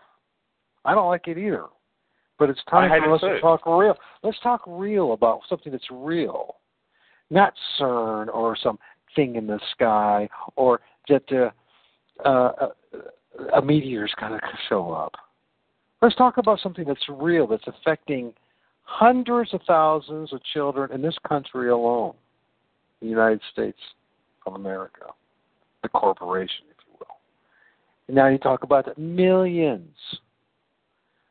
I 0.85 0.93
don't 0.93 1.07
like 1.07 1.27
it 1.27 1.37
either. 1.37 1.65
But 2.37 2.49
it's 2.49 2.63
time 2.69 2.89
for 3.03 3.13
us 3.15 3.21
to 3.21 3.39
talk 3.39 3.65
real. 3.65 3.95
Let's 4.21 4.39
talk 4.41 4.63
real 4.67 5.13
about 5.13 5.41
something 5.47 5.71
that's 5.71 5.89
real, 5.91 6.57
not 7.29 7.53
CERN 7.79 8.27
or 8.33 8.57
some 8.61 8.77
thing 9.15 9.35
in 9.35 9.47
the 9.47 9.59
sky 9.71 10.27
or 10.55 10.81
that 11.09 11.23
uh, 11.31 12.27
uh, 12.27 12.69
a 13.55 13.61
meteor's 13.61 14.13
going 14.19 14.33
to 14.33 14.39
show 14.69 14.91
up. 14.91 15.13
Let's 16.01 16.15
talk 16.15 16.37
about 16.37 16.59
something 16.59 16.85
that's 16.85 17.05
real, 17.09 17.47
that's 17.47 17.67
affecting 17.67 18.33
hundreds 18.83 19.53
of 19.53 19.61
thousands 19.65 20.33
of 20.33 20.43
children 20.43 20.91
in 20.91 21.01
this 21.01 21.15
country 21.27 21.69
alone, 21.69 22.13
the 23.01 23.07
United 23.07 23.41
States 23.51 23.79
of 24.45 24.55
America, 24.55 25.05
the 25.81 25.89
corporation, 25.89 26.65
if 26.69 26.77
you 26.85 26.97
will. 26.99 27.15
And 28.07 28.15
now 28.15 28.27
you 28.27 28.37
talk 28.37 28.63
about 28.63 28.85
that. 28.85 28.97
millions, 28.97 29.95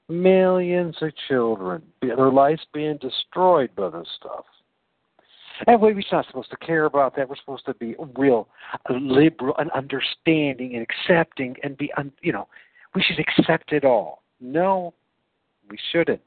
millions 0.09 0.97
of 1.03 1.13
children, 1.29 1.83
their 2.01 2.31
lives 2.31 2.63
being 2.73 2.97
destroyed 2.99 3.71
by 3.77 3.91
this 3.91 4.09
stuff. 4.19 4.45
And 5.67 5.81
we're 5.81 5.95
not 6.11 6.27
supposed 6.27 6.51
to 6.51 6.57
care 6.57 6.87
about 6.87 7.15
that. 7.17 7.29
We're 7.29 7.37
supposed 7.37 7.67
to 7.67 7.75
be 7.75 7.95
real 8.17 8.49
uh, 8.91 8.95
liberal 8.95 9.55
and 9.59 9.71
understanding 9.71 10.75
and 10.75 10.87
accepting 10.89 11.57
and 11.63 11.77
be, 11.77 11.93
un, 11.97 12.13
you 12.21 12.33
know, 12.33 12.49
we 12.95 13.03
should 13.03 13.19
accept 13.19 13.73
it 13.73 13.85
all. 13.85 14.23
No, 14.41 14.95
we 15.71 15.79
shouldn't. 15.93 16.21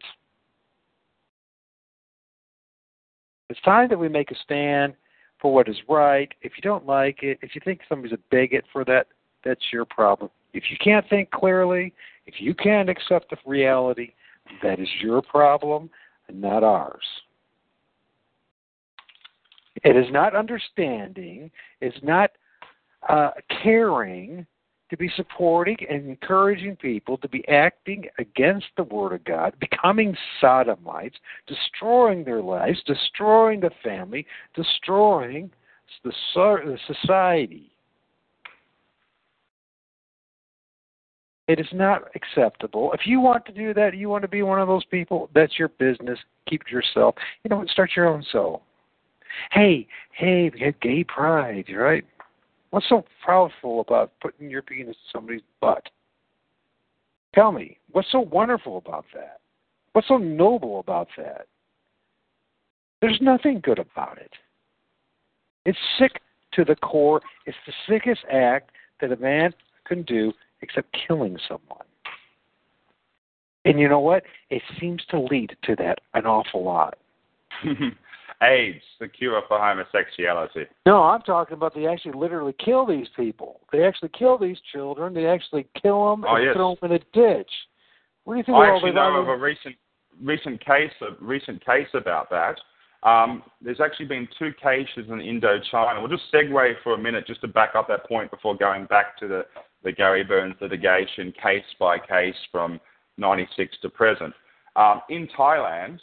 It's 3.49 3.61
time 3.61 3.89
that 3.89 3.99
we 3.99 4.09
make 4.09 4.31
a 4.31 4.35
stand 4.43 4.93
for 5.39 5.53
what 5.53 5.67
is 5.67 5.75
right. 5.87 6.31
If 6.41 6.53
you 6.55 6.61
don't 6.61 6.85
like 6.85 7.21
it, 7.21 7.37
if 7.41 7.53
you 7.53 7.61
think 7.63 7.81
somebody's 7.87 8.13
a 8.13 8.19
bigot 8.31 8.65
for 8.71 8.83
that, 8.85 9.07
that's 9.43 9.61
your 9.71 9.85
problem. 9.85 10.31
If 10.53 10.63
you 10.71 10.77
can't 10.83 11.07
think 11.09 11.29
clearly, 11.31 11.93
if 12.25 12.35
you 12.39 12.55
can't 12.55 12.89
accept 12.89 13.29
the 13.29 13.37
reality, 13.45 14.13
that 14.63 14.79
is 14.79 14.87
your 15.01 15.21
problem 15.21 15.89
and 16.27 16.41
not 16.41 16.63
ours. 16.63 17.03
It 19.85 19.95
is 19.95 20.11
not 20.11 20.35
understanding, 20.35 21.51
it's 21.79 21.97
not 22.01 22.31
uh, 23.07 23.29
caring 23.61 24.47
to 24.89 24.97
be 24.97 25.11
supporting 25.15 25.77
and 25.87 26.09
encouraging 26.09 26.75
people 26.75 27.19
to 27.19 27.29
be 27.29 27.47
acting 27.47 28.05
against 28.17 28.65
the 28.77 28.83
Word 28.83 29.13
of 29.13 29.23
God, 29.23 29.53
becoming 29.59 30.17
sodomites, 30.41 31.17
destroying 31.45 32.23
their 32.23 32.41
lives, 32.41 32.81
destroying 32.87 33.59
the 33.59 33.69
family, 33.83 34.25
destroying 34.55 35.51
the, 36.03 36.11
society. 36.87 37.71
It 41.47 41.59
is 41.59 41.67
not 41.71 42.09
acceptable. 42.15 42.91
If 42.93 43.01
you 43.05 43.19
want 43.19 43.45
to 43.45 43.51
do 43.51 43.71
that, 43.75 43.95
you 43.95 44.09
want 44.09 44.23
to 44.23 44.27
be 44.27 44.41
one 44.41 44.59
of 44.59 44.67
those 44.67 44.85
people, 44.85 45.29
that's 45.35 45.59
your 45.59 45.69
business. 45.69 46.17
Keep 46.49 46.63
it 46.63 46.71
yourself. 46.71 47.13
You 47.43 47.49
know? 47.49 47.63
Start 47.67 47.91
your 47.95 48.07
own 48.07 48.25
soul. 48.31 48.63
Hey, 49.51 49.87
hey, 50.11 50.49
we 50.53 50.59
had 50.59 50.79
gay 50.81 51.03
pride, 51.03 51.65
right? 51.75 52.05
What's 52.71 52.89
so 52.89 53.05
proudful 53.25 53.81
about 53.81 54.11
putting 54.21 54.49
your 54.49 54.61
penis 54.61 54.89
in 54.89 54.95
somebody's 55.13 55.41
butt? 55.61 55.89
Tell 57.33 57.51
me, 57.51 57.77
what's 57.91 58.11
so 58.11 58.19
wonderful 58.19 58.77
about 58.77 59.05
that? 59.13 59.39
What's 59.93 60.07
so 60.07 60.17
noble 60.17 60.79
about 60.79 61.07
that? 61.17 61.47
There's 63.01 63.19
nothing 63.21 63.59
good 63.61 63.79
about 63.79 64.17
it. 64.17 64.31
It's 65.65 65.77
sick 65.99 66.21
to 66.53 66.63
the 66.63 66.75
core. 66.75 67.21
It's 67.45 67.57
the 67.65 67.73
sickest 67.87 68.21
act 68.31 68.71
that 69.01 69.11
a 69.11 69.17
man 69.17 69.53
can 69.85 70.03
do 70.03 70.33
except 70.61 70.95
killing 71.07 71.37
someone. 71.47 71.85
And 73.65 73.79
you 73.79 73.89
know 73.89 73.99
what? 73.99 74.23
It 74.49 74.61
seems 74.79 75.03
to 75.09 75.19
lead 75.19 75.55
to 75.63 75.75
that 75.77 75.99
an 76.13 76.25
awful 76.25 76.63
lot. 76.63 76.97
AIDS, 78.41 78.81
the 78.99 79.07
cure 79.07 79.41
for 79.47 79.57
homosexuality. 79.59 80.65
No, 80.85 81.01
I'm 81.03 81.21
talking 81.21 81.55
about 81.55 81.73
they 81.73 81.87
actually 81.87 82.13
literally 82.13 82.53
kill 82.63 82.85
these 82.85 83.07
people. 83.15 83.61
They 83.71 83.83
actually 83.83 84.09
kill 84.17 84.37
these 84.37 84.57
children. 84.73 85.13
They 85.13 85.25
actually 85.25 85.67
kill 85.81 86.11
them 86.11 86.25
Oh, 86.27 86.35
and 86.35 86.45
yes. 86.45 86.55
throw 86.55 86.75
them 86.81 86.91
in 86.91 86.97
a 86.97 86.99
ditch. 87.13 87.51
What 88.23 88.33
do 88.33 88.37
you 88.39 88.43
think? 88.43 88.57
I 88.57 88.73
actually 88.73 88.91
know 88.91 89.15
of 89.17 89.27
a 89.29 89.37
recent 89.37 89.75
recent 90.21 90.63
case 90.65 90.91
a 91.01 91.23
recent 91.23 91.63
case 91.65 91.87
about 91.93 92.29
that. 92.29 92.55
Um, 93.03 93.43
there's 93.61 93.79
actually 93.79 94.07
been 94.07 94.27
two 94.39 94.51
cases 94.61 95.09
in 95.09 95.19
Indochina. 95.19 95.99
We'll 95.99 96.09
just 96.09 96.31
segue 96.33 96.73
for 96.83 96.93
a 96.93 96.97
minute 96.97 97.27
just 97.27 97.41
to 97.41 97.47
back 97.47 97.75
up 97.75 97.87
that 97.87 98.07
point 98.07 98.31
before 98.31 98.57
going 98.57 98.85
back 98.85 99.15
to 99.19 99.27
the, 99.27 99.45
the 99.83 99.91
Gary 99.91 100.23
Burns 100.23 100.55
litigation 100.59 101.31
case 101.33 101.63
by 101.79 101.99
case 101.99 102.35
from 102.51 102.79
96 103.17 103.77
to 103.83 103.89
present. 103.89 104.33
Um, 104.75 105.01
in 105.09 105.27
Thailand, 105.37 105.99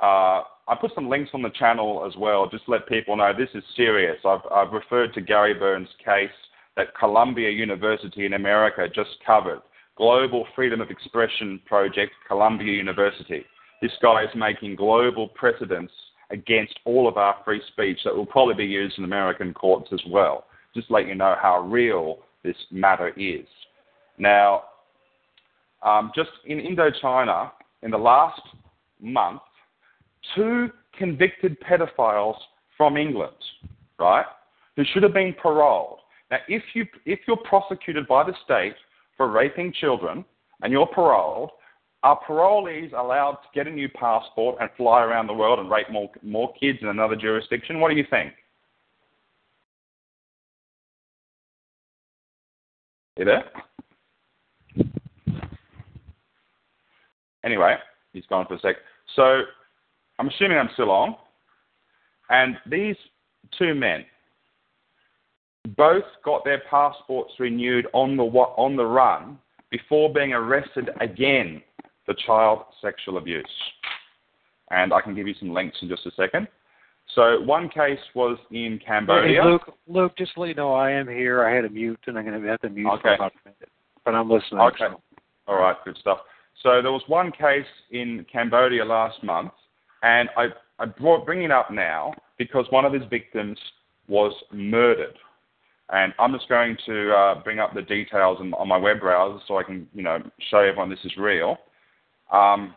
uh, 0.00 0.42
I 0.68 0.74
put 0.74 0.94
some 0.94 1.08
links 1.08 1.30
on 1.32 1.40
the 1.40 1.50
channel 1.50 2.04
as 2.06 2.14
well, 2.18 2.46
just 2.48 2.68
let 2.68 2.86
people 2.86 3.16
know 3.16 3.32
this 3.32 3.48
is 3.54 3.64
serious. 3.74 4.18
I've, 4.24 4.40
I've 4.52 4.72
referred 4.72 5.14
to 5.14 5.22
Gary 5.22 5.54
Burns' 5.54 5.88
case 6.04 6.28
that 6.76 6.96
Columbia 6.98 7.50
University 7.50 8.26
in 8.26 8.34
America 8.34 8.86
just 8.94 9.16
covered. 9.26 9.62
Global 9.96 10.46
Freedom 10.54 10.80
of 10.80 10.90
Expression 10.90 11.60
Project, 11.66 12.12
Columbia 12.28 12.72
University. 12.72 13.44
This 13.80 13.92
guy 14.02 14.24
is 14.24 14.30
making 14.36 14.76
global 14.76 15.28
precedents 15.28 15.92
against 16.30 16.78
all 16.84 17.08
of 17.08 17.16
our 17.16 17.36
free 17.44 17.62
speech 17.72 17.98
that 18.04 18.14
will 18.14 18.26
probably 18.26 18.54
be 18.54 18.66
used 18.66 18.98
in 18.98 19.04
American 19.04 19.54
courts 19.54 19.88
as 19.92 20.00
well. 20.10 20.44
Just 20.74 20.90
let 20.90 21.08
you 21.08 21.14
know 21.14 21.34
how 21.40 21.60
real 21.60 22.18
this 22.44 22.56
matter 22.70 23.08
is. 23.16 23.46
Now, 24.18 24.64
um, 25.82 26.12
just 26.14 26.30
in 26.44 26.58
Indochina, 26.58 27.52
in 27.82 27.90
the 27.90 27.98
last 27.98 28.42
month, 29.00 29.40
two 30.34 30.70
convicted 30.96 31.56
pedophiles 31.60 32.36
from 32.76 32.96
England, 32.96 33.36
right, 33.98 34.26
who 34.76 34.84
should 34.92 35.02
have 35.02 35.14
been 35.14 35.34
paroled. 35.40 35.98
Now, 36.30 36.38
if 36.48 36.62
you 36.74 36.86
if 37.06 37.20
you're 37.26 37.38
prosecuted 37.38 38.06
by 38.06 38.24
the 38.24 38.34
state 38.44 38.74
for 39.16 39.30
raping 39.30 39.72
children 39.72 40.24
and 40.62 40.72
you're 40.72 40.86
paroled, 40.86 41.50
are 42.02 42.20
parolees 42.28 42.92
allowed 42.92 43.38
to 43.42 43.48
get 43.54 43.66
a 43.66 43.70
new 43.70 43.88
passport 43.88 44.56
and 44.60 44.70
fly 44.76 45.02
around 45.02 45.26
the 45.26 45.34
world 45.34 45.58
and 45.58 45.70
rape 45.70 45.90
more 45.90 46.10
more 46.22 46.52
kids 46.60 46.78
in 46.82 46.88
another 46.88 47.16
jurisdiction? 47.16 47.80
What 47.80 47.90
do 47.90 47.96
you 47.96 48.06
think? 48.10 48.32
You 53.16 53.24
there? 53.24 53.44
Anyway, 57.44 57.74
he's 58.12 58.26
gone 58.26 58.46
for 58.46 58.54
a 58.54 58.60
sec. 58.60 58.76
So 59.16 59.42
I'm 60.18 60.28
assuming 60.28 60.58
I'm 60.58 60.70
still 60.74 60.90
on. 60.90 61.16
And 62.30 62.56
these 62.66 62.96
two 63.58 63.74
men 63.74 64.04
both 65.76 66.04
got 66.24 66.44
their 66.44 66.62
passports 66.70 67.32
renewed 67.38 67.86
on 67.92 68.16
the 68.16 68.22
on 68.24 68.76
the 68.76 68.84
run 68.84 69.38
before 69.70 70.12
being 70.12 70.32
arrested 70.32 70.90
again 71.00 71.62
for 72.04 72.14
child 72.26 72.64
sexual 72.80 73.18
abuse. 73.18 73.46
And 74.70 74.92
I 74.92 75.00
can 75.00 75.14
give 75.14 75.26
you 75.26 75.34
some 75.38 75.50
links 75.50 75.78
in 75.82 75.88
just 75.88 76.06
a 76.06 76.10
second. 76.12 76.48
So 77.14 77.40
one 77.40 77.68
case 77.68 77.98
was 78.14 78.38
in 78.50 78.78
Cambodia. 78.84 79.42
Hey, 79.42 79.48
Luke, 79.48 79.74
Luke, 79.86 80.12
just 80.18 80.32
let 80.36 80.48
you 80.48 80.54
know, 80.54 80.74
I 80.74 80.90
am 80.90 81.08
here. 81.08 81.46
I 81.46 81.54
had 81.54 81.64
a 81.64 81.70
mute, 81.70 81.98
and 82.06 82.18
I'm 82.18 82.24
going 82.26 82.40
to 82.40 82.48
have 82.48 82.60
to 82.60 82.68
mute 82.68 82.84
for 82.84 82.98
Okay. 82.98 83.14
about 83.14 83.32
a 83.32 83.48
minute. 83.48 83.70
But 84.04 84.14
I'm 84.14 84.30
listening. 84.30 84.60
Okay. 84.60 84.86
so. 84.90 85.00
All 85.46 85.56
right, 85.56 85.76
good 85.84 85.96
stuff. 85.98 86.18
So 86.62 86.82
there 86.82 86.92
was 86.92 87.02
one 87.06 87.32
case 87.32 87.66
in 87.90 88.26
Cambodia 88.30 88.84
last 88.84 89.22
month, 89.22 89.52
and 90.02 90.28
I, 90.36 90.48
I 90.78 90.86
brought, 90.86 91.26
bring 91.26 91.42
it 91.42 91.50
up 91.50 91.70
now 91.70 92.12
because 92.38 92.66
one 92.70 92.84
of 92.84 92.92
his 92.92 93.02
victims 93.10 93.58
was 94.06 94.32
murdered. 94.52 95.16
And 95.90 96.12
I'm 96.18 96.32
just 96.32 96.48
going 96.48 96.76
to 96.86 97.12
uh, 97.12 97.42
bring 97.42 97.58
up 97.58 97.74
the 97.74 97.82
details 97.82 98.38
on, 98.40 98.52
on, 98.54 98.68
my 98.68 98.76
web 98.76 99.00
browser 99.00 99.42
so 99.48 99.58
I 99.58 99.62
can, 99.62 99.88
you 99.94 100.02
know, 100.02 100.18
show 100.50 100.58
everyone 100.58 100.90
this 100.90 100.98
is 101.04 101.16
real. 101.16 101.56
Um, 102.30 102.74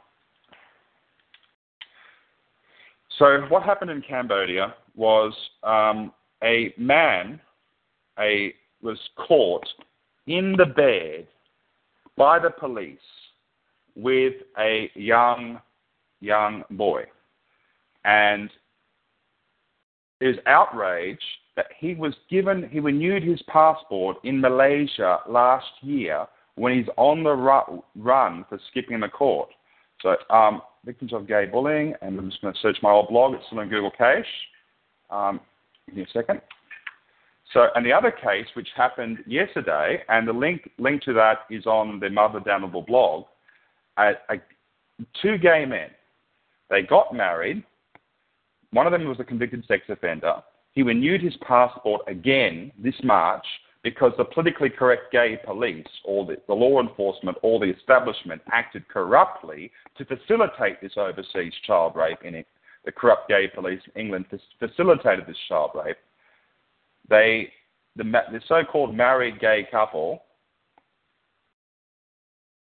so 3.19 3.41
what 3.49 3.63
happened 3.63 3.91
in 3.91 4.01
Cambodia 4.01 4.73
was 4.95 5.33
um, 5.63 6.13
a 6.43 6.73
man 6.77 7.39
a, 8.17 8.53
was 8.81 8.97
caught 9.27 9.67
in 10.27 10.55
the 10.57 10.65
bed 10.65 11.27
by 12.17 12.39
the 12.39 12.49
police 12.49 12.97
with 13.95 14.33
a 14.57 14.89
young 14.95 15.59
young 16.21 16.63
boy, 16.71 17.03
and 18.05 18.49
is 20.21 20.37
outrage 20.45 21.19
that 21.55 21.65
he 21.77 21.95
was 21.95 22.13
given 22.29 22.69
he 22.71 22.79
renewed 22.79 23.23
his 23.23 23.41
passport 23.43 24.17
in 24.23 24.39
Malaysia 24.39 25.19
last 25.27 25.67
year 25.81 26.25
when 26.55 26.77
he's 26.77 26.87
on 26.97 27.23
the 27.23 27.31
ru- 27.31 27.83
run 27.95 28.45
for 28.47 28.59
skipping 28.69 28.99
the 28.99 29.07
court. 29.07 29.49
So 30.01 30.15
um, 30.29 30.61
victims 30.85 31.13
of 31.13 31.27
gay 31.27 31.45
bullying, 31.45 31.93
and 32.01 32.17
I'm 32.17 32.29
just 32.29 32.41
going 32.41 32.53
to 32.53 32.59
search 32.59 32.77
my 32.81 32.91
old 32.91 33.09
blog. 33.09 33.33
It's 33.33 33.45
still 33.47 33.59
in 33.59 33.69
Google 33.69 33.91
Cache. 33.91 34.25
Um, 35.09 35.39
give 35.87 35.95
me 35.95 36.03
a 36.03 36.07
second. 36.11 36.41
So, 37.53 37.67
and 37.75 37.85
the 37.85 37.91
other 37.91 38.11
case, 38.11 38.47
which 38.53 38.69
happened 38.75 39.19
yesterday, 39.27 40.03
and 40.07 40.27
the 40.27 40.33
link 40.33 40.69
link 40.77 41.01
to 41.03 41.13
that 41.13 41.39
is 41.49 41.65
on 41.65 41.99
the 41.99 42.09
Mother 42.09 42.39
Damnable 42.39 42.83
blog. 42.83 43.25
A, 43.97 44.11
a, 44.29 44.35
two 45.21 45.37
gay 45.37 45.65
men, 45.65 45.89
they 46.71 46.81
got 46.81 47.13
married. 47.13 47.63
One 48.71 48.87
of 48.87 48.93
them 48.93 49.05
was 49.05 49.19
a 49.19 49.25
convicted 49.25 49.63
sex 49.67 49.83
offender. 49.89 50.35
He 50.71 50.81
renewed 50.81 51.21
his 51.21 51.35
passport 51.45 52.01
again 52.07 52.71
this 52.81 52.95
March 53.03 53.45
because 53.83 54.13
the 54.17 54.23
politically 54.23 54.69
correct 54.69 55.11
gay 55.11 55.37
police 55.45 55.85
or 56.05 56.25
the, 56.25 56.37
the, 56.47 56.53
law 56.53 56.79
enforcement 56.79 57.37
or 57.41 57.59
the 57.59 57.73
establishment 57.73 58.41
acted 58.51 58.87
corruptly 58.87 59.69
to 59.97 60.05
facilitate 60.05 60.79
this 60.81 60.93
overseas 60.95 61.53
child 61.67 61.93
rape 61.95 62.19
in 62.23 62.35
it. 62.35 62.47
The 62.85 62.91
corrupt 62.91 63.27
gay 63.27 63.47
police 63.53 63.81
in 63.93 64.01
England 64.01 64.25
facilitated 64.59 65.25
this 65.27 65.37
child 65.49 65.71
rape. 65.75 65.97
They, 67.09 67.51
the, 67.97 68.03
the 68.03 68.39
so-called 68.47 68.95
married 68.95 69.39
gay 69.39 69.67
couple 69.69 70.23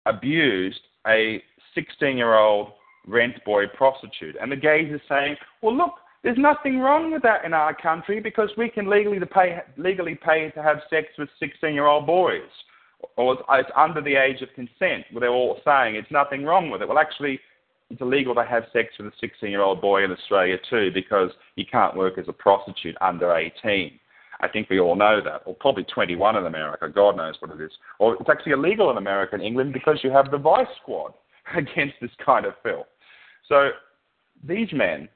abused 0.06 0.80
a 1.06 1.42
16-year-old 1.76 2.72
rent 3.06 3.42
boy 3.44 3.64
prostitute. 3.76 4.36
And 4.40 4.50
the 4.50 4.56
gays 4.56 4.92
are 4.92 5.02
saying, 5.08 5.36
well, 5.62 5.76
look, 5.76 5.94
there's 6.22 6.38
nothing 6.38 6.78
wrong 6.80 7.10
with 7.12 7.22
that 7.22 7.44
in 7.44 7.54
our 7.54 7.74
country 7.74 8.20
because 8.20 8.50
we 8.56 8.68
can 8.68 8.90
legally 8.90 9.18
pay 9.32 9.58
legally 9.78 10.14
pay 10.14 10.50
to 10.50 10.62
have 10.62 10.78
sex 10.90 11.08
with 11.18 11.28
16-year-old 11.42 12.06
boys, 12.06 12.42
or 13.16 13.34
it's, 13.34 13.42
it's 13.50 13.70
under 13.74 14.02
the 14.02 14.16
age 14.16 14.42
of 14.42 14.48
consent. 14.54 15.06
Well, 15.12 15.20
they're 15.20 15.30
all 15.30 15.60
saying 15.64 15.94
it's 15.94 16.10
nothing 16.10 16.44
wrong 16.44 16.70
with 16.70 16.82
it. 16.82 16.88
Well, 16.88 16.98
actually, 16.98 17.40
it's 17.88 18.02
illegal 18.02 18.34
to 18.34 18.44
have 18.44 18.64
sex 18.72 18.90
with 18.98 19.12
a 19.12 19.26
16-year-old 19.26 19.80
boy 19.80 20.04
in 20.04 20.12
Australia 20.12 20.56
too 20.68 20.90
because 20.92 21.30
you 21.56 21.64
can't 21.70 21.96
work 21.96 22.18
as 22.18 22.26
a 22.28 22.32
prostitute 22.32 22.96
under 23.00 23.34
18. 23.34 23.98
I 24.42 24.48
think 24.48 24.70
we 24.70 24.80
all 24.80 24.96
know 24.96 25.20
that, 25.22 25.42
or 25.44 25.54
probably 25.54 25.84
21 25.84 26.36
in 26.36 26.46
America. 26.46 26.88
God 26.88 27.16
knows 27.16 27.34
what 27.40 27.50
it 27.50 27.60
is. 27.60 27.72
Or 27.98 28.14
it's 28.14 28.30
actually 28.30 28.52
illegal 28.52 28.90
in 28.90 28.96
America 28.96 29.34
and 29.34 29.44
England 29.44 29.72
because 29.72 29.98
you 30.02 30.10
have 30.10 30.30
the 30.30 30.38
vice 30.38 30.66
squad 30.80 31.12
against 31.56 31.94
this 32.00 32.10
kind 32.24 32.46
of 32.46 32.54
filth. 32.62 32.86
So 33.48 33.70
these 34.46 34.72
men 34.72 35.08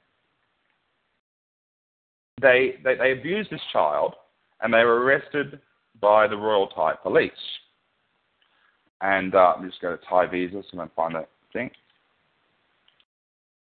they, 2.40 2.74
they, 2.82 2.96
they 2.96 3.12
abused 3.12 3.50
this 3.50 3.60
child 3.72 4.14
and 4.60 4.72
they 4.72 4.84
were 4.84 5.00
arrested 5.02 5.60
by 6.00 6.26
the 6.26 6.36
Royal 6.36 6.66
Thai 6.68 6.94
police. 7.02 7.32
And 9.00 9.34
uh, 9.34 9.54
me 9.60 9.68
just 9.68 9.80
go 9.80 9.96
to 9.96 10.02
Thai 10.08 10.26
visa 10.26 10.62
so 10.70 10.78
I 10.78 10.82
can 10.82 10.90
find 10.96 11.14
that 11.14 11.28
thing. 11.52 11.70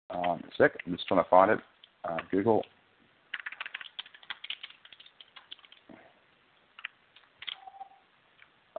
Um, 0.10 0.42
a 0.44 0.56
sec, 0.58 0.72
I'm 0.86 0.96
just 0.96 1.08
trying 1.08 1.24
to 1.24 1.30
find 1.30 1.52
it. 1.52 1.60
Uh, 2.04 2.18
Google. 2.30 2.64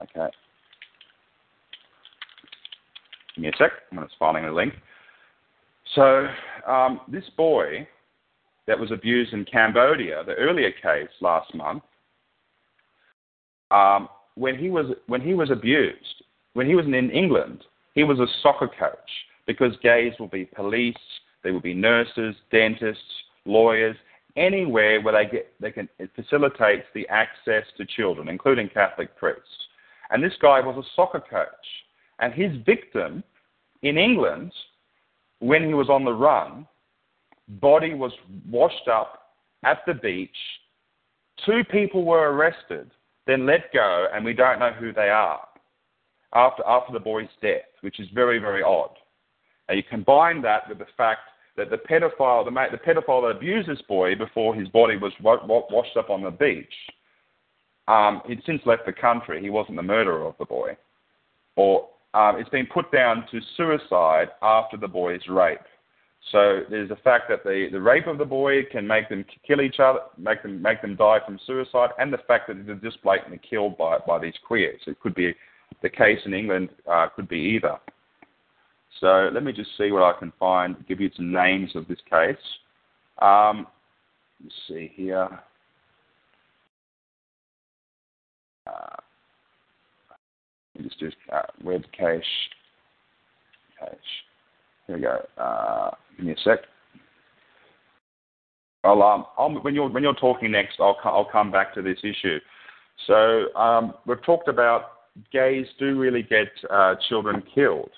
Okay. 0.03 0.33
Give 3.37 3.43
me 3.43 3.49
a 3.49 3.57
sec. 3.59 3.71
I'm 3.91 3.99
just 3.99 4.15
finding 4.17 4.45
the 4.45 4.51
link. 4.51 4.73
So 5.93 6.27
um, 6.67 7.01
this 7.07 7.23
boy 7.37 7.87
that 8.65 8.79
was 8.79 8.91
abused 8.91 9.31
in 9.31 9.45
Cambodia, 9.45 10.23
the 10.25 10.33
earlier 10.33 10.71
case 10.71 11.09
last 11.21 11.53
month, 11.53 11.83
um, 13.69 14.09
when 14.33 14.57
he 14.57 14.71
was 14.71 14.87
when 15.05 15.21
he 15.21 15.35
was 15.35 15.51
abused, 15.51 16.23
when 16.53 16.65
he 16.65 16.73
was 16.73 16.87
in 16.87 16.95
England, 16.95 17.63
he 17.93 18.03
was 18.03 18.19
a 18.19 18.25
soccer 18.41 18.67
coach 18.67 19.09
because 19.45 19.73
gays 19.83 20.13
will 20.19 20.27
be 20.27 20.45
police, 20.45 20.95
they 21.43 21.51
will 21.51 21.61
be 21.61 21.75
nurses, 21.75 22.35
dentists, 22.51 23.03
lawyers, 23.45 23.95
anywhere 24.35 24.99
where 24.99 25.13
they 25.13 25.29
get 25.29 25.53
they 25.59 25.71
can 25.71 25.87
it 25.99 26.09
facilitates 26.15 26.87
the 26.95 27.07
access 27.09 27.65
to 27.77 27.85
children, 27.85 28.29
including 28.29 28.67
Catholic 28.67 29.15
priests. 29.15 29.43
And 30.09 30.23
this 30.23 30.33
guy 30.41 30.59
was 30.59 30.83
a 30.83 30.89
soccer 30.95 31.19
coach, 31.19 31.67
and 32.19 32.33
his 32.33 32.51
victim 32.65 33.23
in 33.83 33.97
England, 33.97 34.51
when 35.39 35.67
he 35.67 35.73
was 35.73 35.89
on 35.89 36.03
the 36.03 36.11
run, 36.11 36.67
body 37.47 37.93
was 37.93 38.11
washed 38.49 38.87
up 38.87 39.33
at 39.63 39.79
the 39.85 39.93
beach. 39.93 40.29
Two 41.45 41.63
people 41.71 42.03
were 42.03 42.31
arrested, 42.31 42.89
then 43.27 43.45
let 43.45 43.71
go, 43.73 44.07
and 44.13 44.25
we 44.25 44.33
don't 44.33 44.59
know 44.59 44.71
who 44.71 44.91
they 44.91 45.09
are 45.09 45.41
after, 46.33 46.63
after 46.65 46.91
the 46.91 46.99
boy's 46.99 47.29
death, 47.41 47.61
which 47.81 47.99
is 47.99 48.07
very, 48.13 48.39
very 48.39 48.63
odd. 48.63 48.91
Now, 49.69 49.75
you 49.75 49.83
combine 49.83 50.41
that 50.41 50.67
with 50.67 50.79
the 50.79 50.85
fact 50.95 51.21
that 51.57 51.69
the 51.69 51.77
pedophile, 51.77 52.45
the, 52.45 52.51
the 52.71 52.77
pedophile 52.77 53.23
that 53.23 53.37
abused 53.37 53.69
this 53.69 53.81
boy 53.87 54.15
before 54.15 54.55
his 54.55 54.67
body 54.69 54.97
was 54.97 55.11
wa- 55.21 55.45
wa- 55.45 55.63
washed 55.69 55.97
up 55.97 56.09
on 56.09 56.23
the 56.23 56.31
beach, 56.31 56.73
um, 57.87 58.21
he'd 58.25 58.41
since 58.45 58.61
left 58.65 58.85
the 58.85 58.93
country. 58.93 59.41
He 59.41 59.49
wasn't 59.49 59.77
the 59.77 59.83
murderer 59.83 60.25
of 60.25 60.35
the 60.39 60.45
boy. 60.45 60.77
Or 61.55 61.87
um, 62.17 62.39
it's 62.39 62.49
been 62.49 62.65
put 62.65 62.91
down 62.91 63.25
to 63.31 63.39
suicide 63.55 64.29
after 64.41 64.75
the 64.75 64.87
boy's 64.87 65.21
rape. 65.29 65.59
So 66.31 66.61
there's 66.67 66.89
the 66.89 66.95
fact 66.95 67.25
that 67.29 67.43
the, 67.43 67.67
the 67.71 67.79
rape 67.79 68.07
of 68.07 68.17
the 68.17 68.25
boy 68.25 68.63
can 68.71 68.87
make 68.87 69.07
them 69.07 69.23
kill 69.45 69.61
each 69.61 69.79
other, 69.79 69.99
make 70.17 70.41
them 70.41 70.59
make 70.61 70.81
them 70.81 70.95
die 70.95 71.19
from 71.23 71.39
suicide, 71.45 71.91
and 71.99 72.11
the 72.11 72.17
fact 72.27 72.47
that 72.47 72.65
they're 72.65 72.75
just 72.75 73.01
blatantly 73.03 73.39
killed 73.47 73.77
by 73.77 73.99
by 74.05 74.17
these 74.17 74.33
queers. 74.45 74.81
It 74.87 74.99
could 74.99 75.13
be 75.13 75.35
the 75.83 75.89
case 75.89 76.19
in 76.25 76.33
England, 76.33 76.69
uh, 76.91 77.07
could 77.15 77.29
be 77.29 77.37
either. 77.37 77.77
So 78.99 79.29
let 79.31 79.43
me 79.43 79.53
just 79.53 79.69
see 79.77 79.91
what 79.91 80.01
I 80.01 80.17
can 80.17 80.33
find. 80.39 80.75
Give 80.87 80.99
you 80.99 81.11
some 81.15 81.31
names 81.31 81.75
of 81.75 81.87
this 81.87 81.99
case. 82.09 82.35
Um, 83.21 83.67
let's 84.41 84.55
see 84.67 84.91
here. 84.95 85.29
Uh, 88.65 88.95
me 90.79 90.87
just 90.87 90.99
do 90.99 91.11
uh, 91.33 91.41
web 91.63 91.83
cache. 91.97 92.23
Cache. 93.79 93.91
Here 94.87 94.95
we 94.95 95.01
go. 95.01 95.19
Uh, 95.37 95.91
give 96.15 96.25
me 96.25 96.31
a 96.33 96.35
sec. 96.43 96.59
I'll, 98.83 99.03
um, 99.03 99.25
I'll, 99.37 99.51
when 99.61 99.75
you're 99.75 99.89
when 99.89 100.03
you're 100.03 100.13
talking 100.15 100.51
next, 100.51 100.79
I'll 100.79 100.97
I'll 101.03 101.29
come 101.29 101.51
back 101.51 101.73
to 101.75 101.81
this 101.81 101.97
issue. 102.03 102.39
So 103.05 103.53
um, 103.55 103.93
we've 104.05 104.21
talked 104.23 104.47
about 104.47 104.91
gays 105.31 105.65
do 105.79 105.97
really 105.99 106.23
get 106.23 106.47
uh, 106.69 106.95
children 107.09 107.43
killed. 107.53 107.89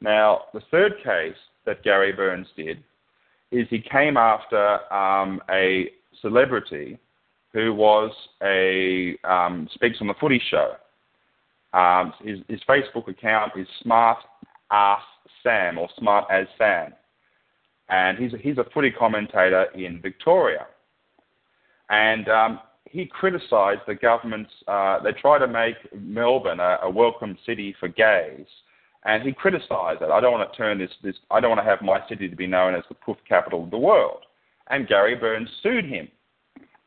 Now 0.00 0.42
the 0.54 0.62
third 0.70 0.94
case 1.04 1.36
that 1.66 1.82
Gary 1.82 2.12
Burns 2.12 2.46
did 2.56 2.82
is 3.50 3.66
he 3.68 3.80
came 3.80 4.16
after 4.16 4.92
um, 4.92 5.40
a 5.50 5.90
celebrity 6.20 6.98
who 7.52 7.74
was 7.74 8.10
a 8.42 9.16
um, 9.24 9.68
speaks 9.74 9.98
on 10.00 10.06
the 10.06 10.14
Footy 10.18 10.40
Show. 10.50 10.72
Um, 11.72 12.12
his, 12.22 12.38
his 12.48 12.60
Facebook 12.68 13.08
account 13.08 13.52
is 13.56 13.66
Smart 13.82 14.18
Ass 14.70 15.02
Sam 15.42 15.78
or 15.78 15.88
Smart 15.98 16.26
as 16.30 16.46
Sam. 16.58 16.92
And 17.88 18.18
he's 18.18 18.32
a, 18.32 18.38
he's 18.38 18.58
a 18.58 18.64
footy 18.72 18.90
commentator 18.90 19.64
in 19.74 20.00
Victoria. 20.00 20.66
And 21.90 22.28
um, 22.28 22.60
he 22.84 23.06
criticised 23.06 23.80
the 23.86 23.94
government's, 23.94 24.50
uh, 24.68 25.00
they 25.02 25.12
try 25.12 25.38
to 25.38 25.46
make 25.46 25.76
Melbourne 25.94 26.60
a, 26.60 26.78
a 26.82 26.90
welcome 26.90 27.36
city 27.44 27.74
for 27.78 27.88
gays. 27.88 28.46
And 29.04 29.22
he 29.22 29.32
criticised 29.32 30.00
it. 30.00 30.10
I 30.10 30.20
don't 30.20 30.32
want 30.32 30.50
to 30.50 30.56
turn 30.56 30.78
this, 30.78 30.90
this, 31.02 31.16
I 31.30 31.40
don't 31.40 31.50
want 31.50 31.60
to 31.60 31.68
have 31.68 31.82
my 31.82 32.00
city 32.08 32.28
to 32.28 32.36
be 32.36 32.46
known 32.46 32.74
as 32.74 32.84
the 32.88 32.94
poof 32.94 33.16
capital 33.28 33.64
of 33.64 33.70
the 33.70 33.78
world. 33.78 34.20
And 34.68 34.86
Gary 34.86 35.16
Burns 35.16 35.48
sued 35.62 35.84
him. 35.84 36.08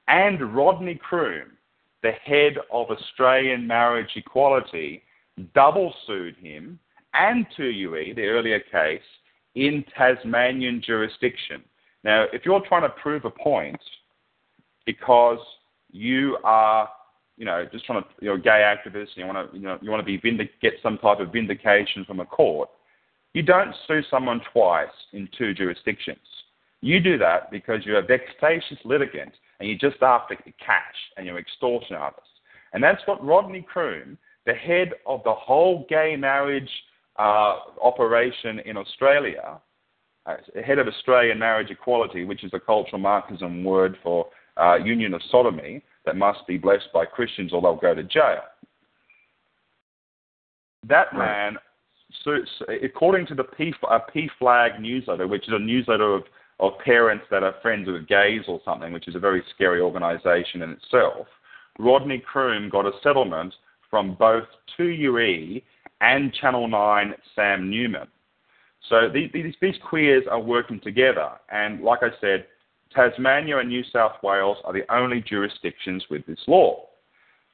And 0.07 0.55
Rodney 0.55 0.95
Croome, 0.95 1.51
the 2.05 2.11
head 2.23 2.53
of 2.71 2.91
Australian 2.91 3.65
Marriage 3.65 4.11
Equality, 4.15 5.01
double 5.55 5.91
sued 6.05 6.35
him 6.37 6.77
and 7.15 7.47
2UE, 7.57 8.15
the 8.15 8.25
earlier 8.27 8.59
case, 8.59 9.01
in 9.55 9.83
Tasmanian 9.97 10.83
jurisdiction. 10.85 11.63
Now, 12.03 12.25
if 12.31 12.45
you're 12.45 12.61
trying 12.67 12.83
to 12.83 12.89
prove 12.89 13.25
a 13.25 13.31
point 13.31 13.81
because 14.85 15.39
you 15.89 16.37
are, 16.43 16.87
you 17.37 17.45
know, 17.45 17.65
just 17.71 17.85
trying 17.85 18.03
to, 18.03 18.09
you're 18.21 18.35
a 18.35 18.41
gay 18.41 18.61
activist 18.75 19.07
and 19.15 19.17
you 19.17 19.25
want 19.25 19.51
to, 19.51 19.57
you 19.57 19.63
know, 19.63 19.79
you 19.81 19.89
want 19.89 20.01
to 20.01 20.05
be 20.05 20.19
vindic- 20.19 20.61
get 20.61 20.73
some 20.83 20.99
type 20.99 21.19
of 21.19 21.33
vindication 21.33 22.05
from 22.05 22.19
a 22.19 22.25
court, 22.25 22.69
you 23.33 23.41
don't 23.41 23.73
sue 23.87 24.03
someone 24.11 24.41
twice 24.53 24.87
in 25.13 25.27
two 25.35 25.55
jurisdictions. 25.55 26.19
You 26.81 26.99
do 26.99 27.17
that 27.17 27.49
because 27.49 27.83
you're 27.83 27.97
a 27.97 28.05
vexatious 28.05 28.77
litigant 28.85 29.33
and 29.59 29.69
you're 29.69 29.91
just 29.91 30.01
after 30.01 30.35
cash 30.35 30.95
and 31.17 31.25
you're 31.25 31.39
extortion 31.39 31.95
artists. 31.95 32.29
And 32.73 32.83
that's 32.83 33.01
what 33.05 33.23
Rodney 33.23 33.61
Croome, 33.61 34.17
the 34.45 34.53
head 34.53 34.91
of 35.05 35.21
the 35.23 35.33
whole 35.33 35.85
gay 35.89 36.15
marriage 36.17 36.69
uh, 37.17 37.57
operation 37.81 38.59
in 38.65 38.77
Australia, 38.77 39.59
uh, 40.25 40.35
head 40.65 40.79
of 40.79 40.87
Australian 40.87 41.39
marriage 41.39 41.69
equality, 41.69 42.25
which 42.25 42.43
is 42.43 42.51
a 42.53 42.59
cultural 42.59 42.99
Marxism 42.99 43.63
word 43.63 43.97
for 44.03 44.27
uh, 44.57 44.75
union 44.75 45.13
of 45.13 45.21
sodomy 45.31 45.81
that 46.05 46.15
must 46.15 46.45
be 46.47 46.57
blessed 46.57 46.89
by 46.93 47.05
Christians 47.05 47.53
or 47.53 47.61
they'll 47.61 47.75
go 47.75 47.95
to 47.95 48.03
jail. 48.03 48.41
That 50.87 51.15
man, 51.15 51.57
so, 52.23 52.37
so, 52.59 52.65
according 52.83 53.27
to 53.27 53.35
the 53.35 53.43
P, 53.43 53.73
uh, 53.89 53.99
PFLAG 54.13 54.79
newsletter, 54.79 55.27
which 55.27 55.47
is 55.47 55.53
a 55.53 55.59
newsletter 55.59 56.13
of, 56.13 56.23
of 56.59 56.73
parents 56.83 57.25
that 57.31 57.43
are 57.43 57.55
friends 57.61 57.87
with 57.87 58.07
gays 58.07 58.41
or 58.47 58.61
something, 58.63 58.93
which 58.93 59.07
is 59.07 59.15
a 59.15 59.19
very 59.19 59.43
scary 59.53 59.81
organization 59.81 60.61
in 60.61 60.71
itself, 60.71 61.27
Rodney 61.79 62.19
Croome 62.19 62.69
got 62.69 62.85
a 62.85 62.91
settlement 63.03 63.53
from 63.89 64.15
both 64.15 64.45
2UE 64.79 65.61
and 66.01 66.33
Channel 66.33 66.67
9 66.67 67.13
Sam 67.35 67.69
Newman. 67.69 68.07
So 68.89 69.09
these, 69.11 69.31
these 69.61 69.75
queers 69.89 70.23
are 70.29 70.39
working 70.39 70.79
together. 70.79 71.31
And 71.51 71.81
like 71.81 71.99
I 72.03 72.09
said, 72.21 72.45
Tasmania 72.93 73.57
and 73.57 73.69
New 73.69 73.83
South 73.91 74.13
Wales 74.23 74.57
are 74.63 74.73
the 74.73 74.89
only 74.93 75.21
jurisdictions 75.21 76.03
with 76.09 76.25
this 76.25 76.39
law. 76.47 76.85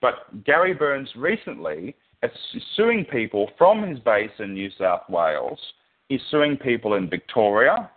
But 0.01 0.43
Gary 0.43 0.73
Burns 0.73 1.09
recently 1.15 1.95
is 2.23 2.31
suing 2.75 3.05
people 3.05 3.49
from 3.57 3.87
his 3.87 3.99
base 3.99 4.31
in 4.39 4.53
New 4.53 4.69
South 4.77 5.03
Wales. 5.09 5.59
He's 6.09 6.21
suing 6.29 6.57
people 6.57 6.95
in 6.95 7.09
Victoria, 7.09 7.89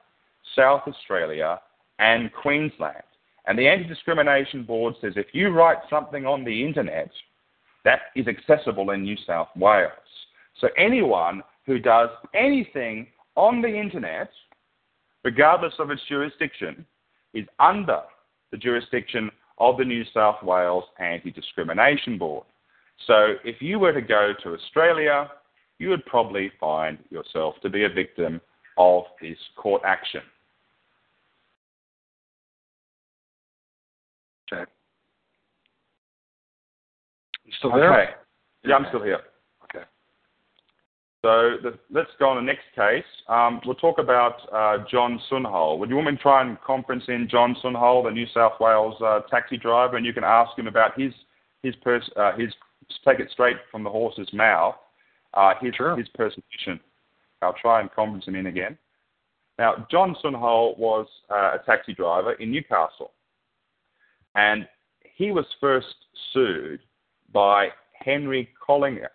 South 0.57 0.83
Australia, 0.87 1.61
and 1.99 2.33
Queensland. 2.33 3.03
And 3.47 3.59
the 3.59 3.69
Anti 3.69 3.87
Discrimination 3.87 4.65
Board 4.65 4.95
says 5.01 5.15
if 5.17 5.27
you 5.33 5.49
write 5.49 5.79
something 5.91 6.27
on 6.27 6.45
the 6.45 6.65
internet, 6.65 7.11
that 7.85 8.01
is 8.17 8.27
accessible 8.27 8.91
in 8.91 9.03
New 9.03 9.17
South 9.27 9.49
Wales. 9.57 9.93
So 10.61 10.69
anyone 10.79 11.43
who 11.67 11.79
does 11.79 12.09
anything 12.35 13.09
on 13.37 13.61
the 13.61 13.69
internet, 13.69 14.31
regardless 15.23 15.75
of 15.79 15.91
its 15.91 16.03
jurisdiction, 16.09 16.87
is 17.35 17.47
under 17.59 18.01
the 18.51 18.57
jurisdiction 18.57 19.31
of 19.59 19.77
the 19.77 19.85
New 19.85 20.05
South 20.15 20.43
Wales 20.43 20.85
Anti 20.99 21.31
Discrimination 21.31 22.19
Board. 22.19 22.45
So 23.07 23.35
if 23.45 23.61
you 23.61 23.79
were 23.79 23.93
to 23.93 24.01
go 24.01 24.33
to 24.43 24.55
Australia, 24.55 25.31
you 25.79 25.89
would 25.91 26.07
probably 26.07 26.51
find 26.61 26.99
yourself 27.11 27.57
to 27.63 27.69
be 27.69 27.85
a 27.85 27.89
victim 27.89 28.41
of 28.79 29.05
this 29.21 29.39
court 29.57 29.83
action. 29.85 30.23
Okay. 34.53 34.71
You 37.44 37.44
still 37.59 37.73
there? 37.73 37.93
Okay. 37.93 38.13
Yeah, 38.65 38.77
I'm 38.77 38.87
still 38.89 39.03
here. 39.03 39.21
Okay. 39.65 39.85
So 41.23 41.57
the, 41.63 41.79
let's 41.91 42.11
go 42.19 42.29
on 42.29 42.37
the 42.37 42.43
next 42.43 42.65
case. 42.75 43.05
Um, 43.29 43.61
we'll 43.65 43.75
talk 43.77 43.99
about 43.99 44.37
uh, 44.53 44.85
John 44.91 45.21
Sunol. 45.31 45.79
Would 45.79 45.91
you 45.91 45.97
want 45.97 46.11
me 46.11 46.17
to 46.17 46.23
try 46.23 46.43
and 46.43 46.61
conference 46.63 47.05
in 47.09 47.29
John 47.31 47.57
Sunol, 47.63 48.05
the 48.05 48.11
New 48.11 48.27
South 48.33 48.55
Wales 48.61 48.95
uh, 49.05 49.21
taxi 49.31 49.57
driver, 49.57 49.97
and 49.97 50.07
you 50.07 50.13
can 50.13 50.25
ask 50.25 50.57
him 50.59 50.67
about 50.67 50.99
his 50.99 51.13
his 51.63 51.75
pers- 51.77 52.11
uh, 52.17 52.33
his 52.37 52.53
take 53.05 53.21
it 53.21 53.31
straight 53.31 53.57
from 53.71 53.85
the 53.85 53.91
horse's 53.91 54.29
mouth, 54.33 54.75
uh, 55.35 55.55
his 55.61 55.75
sure. 55.75 55.97
his 55.97 56.09
persecution. 56.15 56.81
I'll 57.43 57.55
try 57.61 57.81
and 57.81 57.93
conference 57.93 58.27
him 58.27 58.37
in 58.37 58.47
again. 58.47 58.79
Now, 59.59 59.87
John 59.91 60.17
Sunol 60.23 60.77
was 60.79 61.07
uh, 61.31 61.53
a 61.55 61.59
taxi 61.65 61.95
driver 61.95 62.33
in 62.35 62.51
Newcastle, 62.51 63.13
and 64.35 64.67
he 65.03 65.31
was 65.31 65.47
first 65.61 65.95
sued 66.33 66.81
by 67.35 67.69
Henry 67.93 68.49
Collier, 68.67 69.11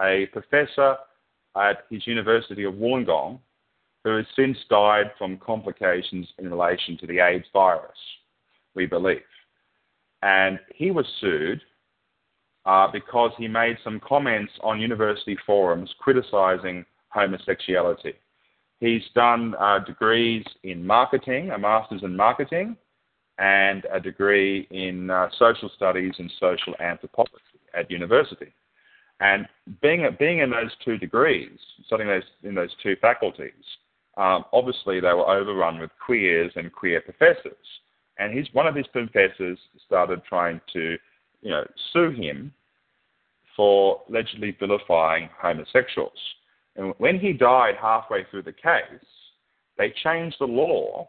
a 0.00 0.26
professor 0.32 0.96
at 1.56 1.84
his 1.90 2.06
University 2.06 2.64
of 2.64 2.74
Wollongong, 2.74 3.38
who 4.04 4.16
has 4.16 4.26
since 4.36 4.56
died 4.70 5.10
from 5.18 5.38
complications 5.38 6.26
in 6.38 6.50
relation 6.50 6.96
to 6.98 7.06
the 7.06 7.18
AIDS 7.18 7.46
virus, 7.52 7.98
we 8.74 8.86
believe. 8.86 9.20
And 10.22 10.58
he 10.74 10.90
was 10.90 11.06
sued 11.20 11.60
uh, 12.64 12.88
because 12.90 13.32
he 13.36 13.48
made 13.48 13.76
some 13.84 14.00
comments 14.00 14.52
on 14.62 14.80
university 14.80 15.36
forums 15.44 15.90
criticizing 15.98 16.84
homosexuality. 17.08 18.14
He's 18.80 19.02
done 19.14 19.54
uh, 19.58 19.80
degrees 19.80 20.44
in 20.62 20.86
marketing, 20.86 21.50
a 21.50 21.58
master's 21.58 22.02
in 22.02 22.16
marketing, 22.16 22.76
and 23.38 23.86
a 23.92 24.00
degree 24.00 24.66
in 24.70 25.10
uh, 25.10 25.28
social 25.38 25.70
studies 25.74 26.12
and 26.18 26.30
social 26.38 26.74
anthropology 26.80 27.32
at 27.76 27.90
university. 27.90 28.52
And 29.20 29.46
being, 29.82 30.06
being 30.18 30.40
in 30.40 30.50
those 30.50 30.70
two 30.84 30.98
degrees, 30.98 31.58
studying 31.86 32.08
those, 32.08 32.22
in 32.42 32.54
those 32.54 32.74
two 32.82 32.96
faculties, 33.00 33.52
um, 34.16 34.44
obviously 34.52 35.00
they 35.00 35.12
were 35.12 35.28
overrun 35.28 35.78
with 35.80 35.90
queers 36.04 36.52
and 36.56 36.72
queer 36.72 37.00
professors. 37.00 37.66
And 38.18 38.36
his, 38.36 38.46
one 38.52 38.66
of 38.66 38.74
his 38.74 38.86
professors 38.88 39.58
started 39.86 40.22
trying 40.28 40.60
to, 40.72 40.96
you 41.42 41.50
know, 41.50 41.64
sue 41.92 42.10
him 42.10 42.52
for 43.56 44.02
allegedly 44.08 44.56
vilifying 44.58 45.28
homosexuals. 45.40 46.18
And 46.76 46.94
when 46.98 47.18
he 47.18 47.32
died 47.32 47.74
halfway 47.80 48.24
through 48.30 48.42
the 48.42 48.52
case, 48.52 48.82
they 49.78 49.92
changed 50.02 50.36
the 50.38 50.46
law 50.46 51.08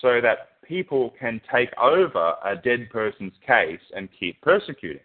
so 0.00 0.20
that 0.20 0.60
people 0.62 1.12
can 1.18 1.40
take 1.52 1.70
over 1.78 2.34
a 2.44 2.56
dead 2.56 2.88
person's 2.90 3.32
case 3.46 3.80
and 3.94 4.08
keep 4.18 4.40
persecuting. 4.40 5.02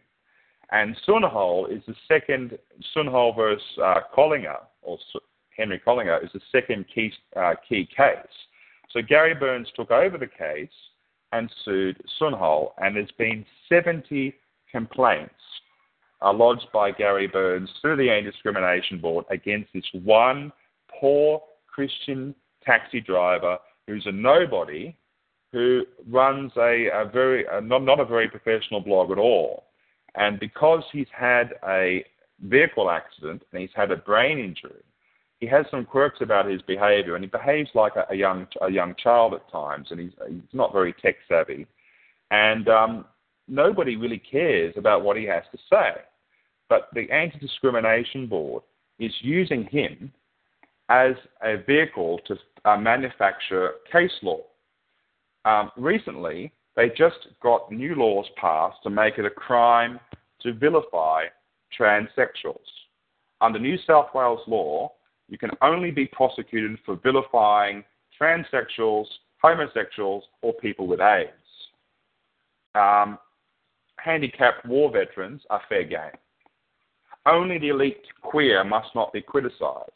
And 0.72 0.96
Sunol 1.08 1.72
is 1.72 1.84
the 1.88 1.96
second, 2.08 2.58
Sunol 2.96 3.36
versus 3.36 3.64
uh, 3.84 4.02
Collier, 4.14 4.58
or 4.82 4.98
Henry 5.56 5.80
Collier, 5.80 6.20
is 6.24 6.30
the 6.34 6.42
second 6.52 6.86
key, 6.94 7.12
uh, 7.36 7.54
key 7.68 7.88
case. 7.96 8.18
So 8.92 9.02
Gary 9.02 9.36
Burns 9.36 9.68
took 9.76 9.92
over 9.92 10.18
the 10.18 10.28
case 10.28 10.70
and 11.32 11.52
sued 11.64 12.02
Sunol, 12.20 12.72
and 12.78 12.96
there's 12.96 13.12
been 13.18 13.46
70 13.70 14.34
complaints 14.72 15.34
uh, 16.22 16.34
lodged 16.34 16.68
by 16.74 16.92
Gary 16.92 17.28
Burns 17.28 17.70
through 17.82 17.98
the 17.98 18.10
Anti-Discrimination 18.10 19.00
Board 19.00 19.26
against 19.30 19.72
this 19.74 19.86
one 20.04 20.52
poor 21.00 21.42
Christian 21.68 22.34
taxi 22.64 23.02
driver 23.02 23.58
who's 23.88 24.06
a 24.06 24.12
nobody 24.12 24.96
who 25.52 25.84
runs 26.10 26.52
a, 26.58 26.88
a 26.94 27.10
very 27.12 27.46
a, 27.52 27.62
not, 27.62 27.84
not 27.84 28.00
a 28.00 28.06
very 28.06 28.30
professional 28.30 28.82
blog 28.82 29.12
at 29.12 29.18
all. 29.18 29.66
And 30.16 30.40
because 30.40 30.84
he's 30.92 31.08
had 31.18 31.54
a 31.68 32.06
vehicle 32.42 32.90
accident 32.90 33.44
and 33.52 33.62
he's 33.62 33.70
had 33.76 33.92
a 33.92 33.98
brain 33.98 34.40
injury, 34.40 34.84
he 35.40 35.48
has 35.48 35.66
some 35.70 35.86
quirks 35.86 36.20
about 36.22 36.50
his 36.50 36.62
behavior 36.64 37.16
and 37.16 37.24
he 37.24 37.30
behaves 37.30 37.70
like 37.74 37.94
a, 37.96 38.06
a 38.12 38.16
young 38.16 38.48
a 38.62 38.70
young 38.70 38.96
child 39.02 39.34
at 39.34 39.50
times 39.52 39.88
and 39.92 40.00
he's, 40.00 40.12
he's 40.28 40.42
not 40.54 40.74
very 40.74 40.94
tech 41.02 41.16
savvy. 41.28 41.68
And 42.32 42.68
um, 42.68 43.06
nobody 43.48 43.96
really 43.96 44.20
cares 44.20 44.74
about 44.78 45.04
what 45.04 45.18
he 45.18 45.26
has 45.26 45.44
to 45.52 45.58
say. 45.70 46.02
But 46.68 46.90
the 46.94 47.10
Anti 47.12 47.38
Discrimination 47.38 48.28
Board 48.28 48.64
is 49.00 49.12
using 49.22 49.66
him 49.66 50.12
as 50.90 51.14
a 51.44 51.58
vehicle 51.68 52.20
to 52.28 52.38
uh, 52.66 52.78
manufacture 52.78 53.72
case 53.92 54.12
law. 54.22 54.42
Um, 55.46 55.72
recently, 55.78 56.52
they 56.76 56.90
just 56.90 57.28
got 57.42 57.72
new 57.72 57.96
laws 57.96 58.26
passed 58.36 58.78
to 58.84 58.90
make 58.90 59.18
it 59.18 59.26
a 59.26 59.30
crime 59.30 60.00
to 60.42 60.54
vilify 60.54 61.26
transsexuals. 61.80 62.58
Under 63.42 63.60
New 63.60 63.78
South 63.86 64.08
Wales 64.14 64.42
law, 64.48 64.92
you 65.28 65.38
can 65.38 65.52
only 65.62 65.92
be 65.92 66.06
prosecuted 66.08 66.78
for 66.86 66.96
vilifying 67.04 67.84
transsexuals, 68.20 69.06
homosexuals, 69.42 70.24
or 70.42 70.54
people 70.54 70.88
with 70.88 71.02
AIDS. 71.02 71.32
Um, 72.76 73.18
handicapped 73.98 74.66
war 74.66 74.92
veterans 74.92 75.42
are 75.50 75.62
fair 75.68 75.84
game. 75.84 76.18
Only 77.26 77.58
the 77.58 77.70
elite 77.70 78.04
queer 78.22 78.64
must 78.64 78.94
not 78.94 79.12
be 79.12 79.22
criticised. 79.22 79.92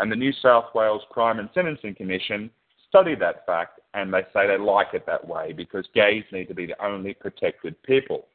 And 0.00 0.10
the 0.10 0.16
New 0.16 0.32
South 0.32 0.74
Wales 0.74 1.02
Crime 1.10 1.38
and 1.38 1.50
Sentencing 1.54 1.94
Commission 1.94 2.50
study 2.88 3.14
that 3.16 3.44
fact 3.46 3.80
and 3.92 4.12
they 4.12 4.22
say 4.32 4.46
they 4.46 4.58
like 4.58 4.88
it 4.94 5.04
that 5.06 5.26
way 5.26 5.52
because 5.52 5.86
gays 5.94 6.24
need 6.32 6.48
to 6.48 6.54
be 6.54 6.66
the 6.66 6.84
only 6.84 7.12
protected 7.12 7.80
people. 7.82 8.26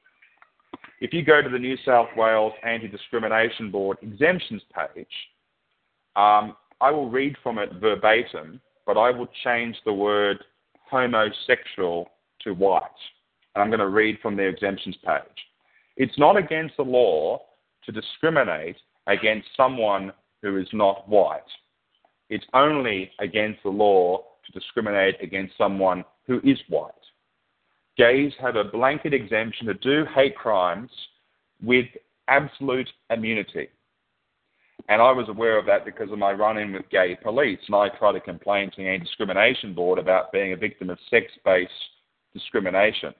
If 1.01 1.11
you 1.11 1.23
go 1.23 1.41
to 1.41 1.49
the 1.49 1.59
New 1.59 1.75
South 1.85 2.09
Wales 2.15 2.53
Anti 2.63 2.87
Discrimination 2.87 3.71
Board 3.71 3.97
exemptions 4.01 4.61
page, 4.73 5.07
um, 6.15 6.55
I 6.81 6.91
will 6.91 7.09
read 7.09 7.35
from 7.41 7.57
it 7.57 7.71
verbatim, 7.79 8.61
but 8.85 8.97
I 8.97 9.11
will 9.11 9.27
change 9.43 9.75
the 9.85 9.93
word 9.93 10.43
homosexual 10.89 12.09
to 12.41 12.53
white. 12.53 12.81
And 13.55 13.63
I'm 13.63 13.69
going 13.69 13.79
to 13.79 13.89
read 13.89 14.19
from 14.21 14.35
the 14.35 14.43
exemptions 14.43 14.97
page. 15.05 15.21
It's 15.97 16.17
not 16.17 16.37
against 16.37 16.77
the 16.77 16.83
law 16.83 17.41
to 17.85 17.91
discriminate 17.91 18.77
against 19.07 19.47
someone 19.55 20.11
who 20.45 20.57
is 20.57 20.67
not 20.73 21.09
white. 21.09 21.41
It's 22.30 22.45
only 22.53 23.09
against 23.19 23.63
the 23.63 23.69
law 23.69 24.19
to 24.45 24.51
discriminate 24.51 25.15
against 25.19 25.57
someone 25.57 26.05
who 26.27 26.39
is 26.43 26.59
white. 26.69 26.91
Gays 27.97 28.31
have 28.39 28.55
a 28.55 28.63
blanket 28.63 29.11
exemption 29.11 29.65
to 29.65 29.73
do 29.73 30.05
hate 30.13 30.35
crimes 30.35 30.91
with 31.63 31.88
absolute 32.27 32.88
immunity. 33.09 33.69
And 34.88 35.01
I 35.01 35.11
was 35.11 35.30
aware 35.30 35.57
of 35.57 35.65
that 35.65 35.84
because 35.84 36.11
of 36.11 36.19
my 36.19 36.31
run 36.31 36.59
in 36.59 36.73
with 36.73 36.88
gay 36.91 37.17
police. 37.23 37.59
And 37.65 37.76
I 37.76 37.89
tried 37.89 38.11
to 38.11 38.19
complain 38.19 38.69
to 38.69 38.77
the 38.77 38.88
Anti 38.88 39.05
Discrimination 39.05 39.73
Board 39.73 39.97
about 39.97 40.31
being 40.31 40.53
a 40.53 40.57
victim 40.57 40.91
of 40.91 40.99
sex 41.09 41.26
based 41.43 41.72
discrimination. 42.35 43.15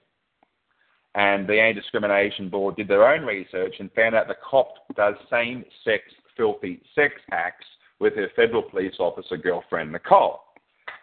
And 1.16 1.48
the 1.48 1.60
Anti 1.60 1.80
Discrimination 1.80 2.50
Board 2.50 2.76
did 2.76 2.86
their 2.86 3.08
own 3.12 3.24
research 3.24 3.74
and 3.80 3.90
found 3.94 4.14
out 4.14 4.28
the 4.28 4.36
cop 4.48 4.74
does 4.94 5.14
same 5.28 5.64
sex 5.82 6.04
filthy 6.36 6.82
sex 6.94 7.14
acts 7.32 7.66
with 7.98 8.14
her 8.14 8.28
federal 8.36 8.62
police 8.62 8.94
officer 8.98 9.36
girlfriend, 9.36 9.92
Nicole. 9.92 10.40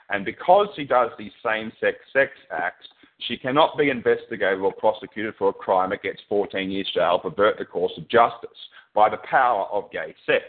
And 0.10 0.26
because 0.26 0.68
she 0.76 0.84
does 0.84 1.10
these 1.18 1.32
same 1.44 1.72
sex 1.80 1.98
sex 2.12 2.32
acts, 2.52 2.88
she 3.28 3.38
cannot 3.38 3.78
be 3.78 3.90
investigated 3.90 4.60
or 4.60 4.74
prosecuted 4.74 5.34
for 5.38 5.50
a 5.50 5.54
crime 5.54 5.92
that 5.92 6.04
gets 6.04 6.22
14 6.28 6.70
years 6.70 6.90
jail, 6.94 7.20
for 7.22 7.32
pervert 7.32 7.58
the 7.58 7.66
course 7.66 7.94
of 7.98 8.08
justice 8.10 8.50
by 8.94 9.10
the 9.10 9.18
power 9.30 9.66
of 9.72 9.92
gay 9.92 10.14
sex. 10.26 10.44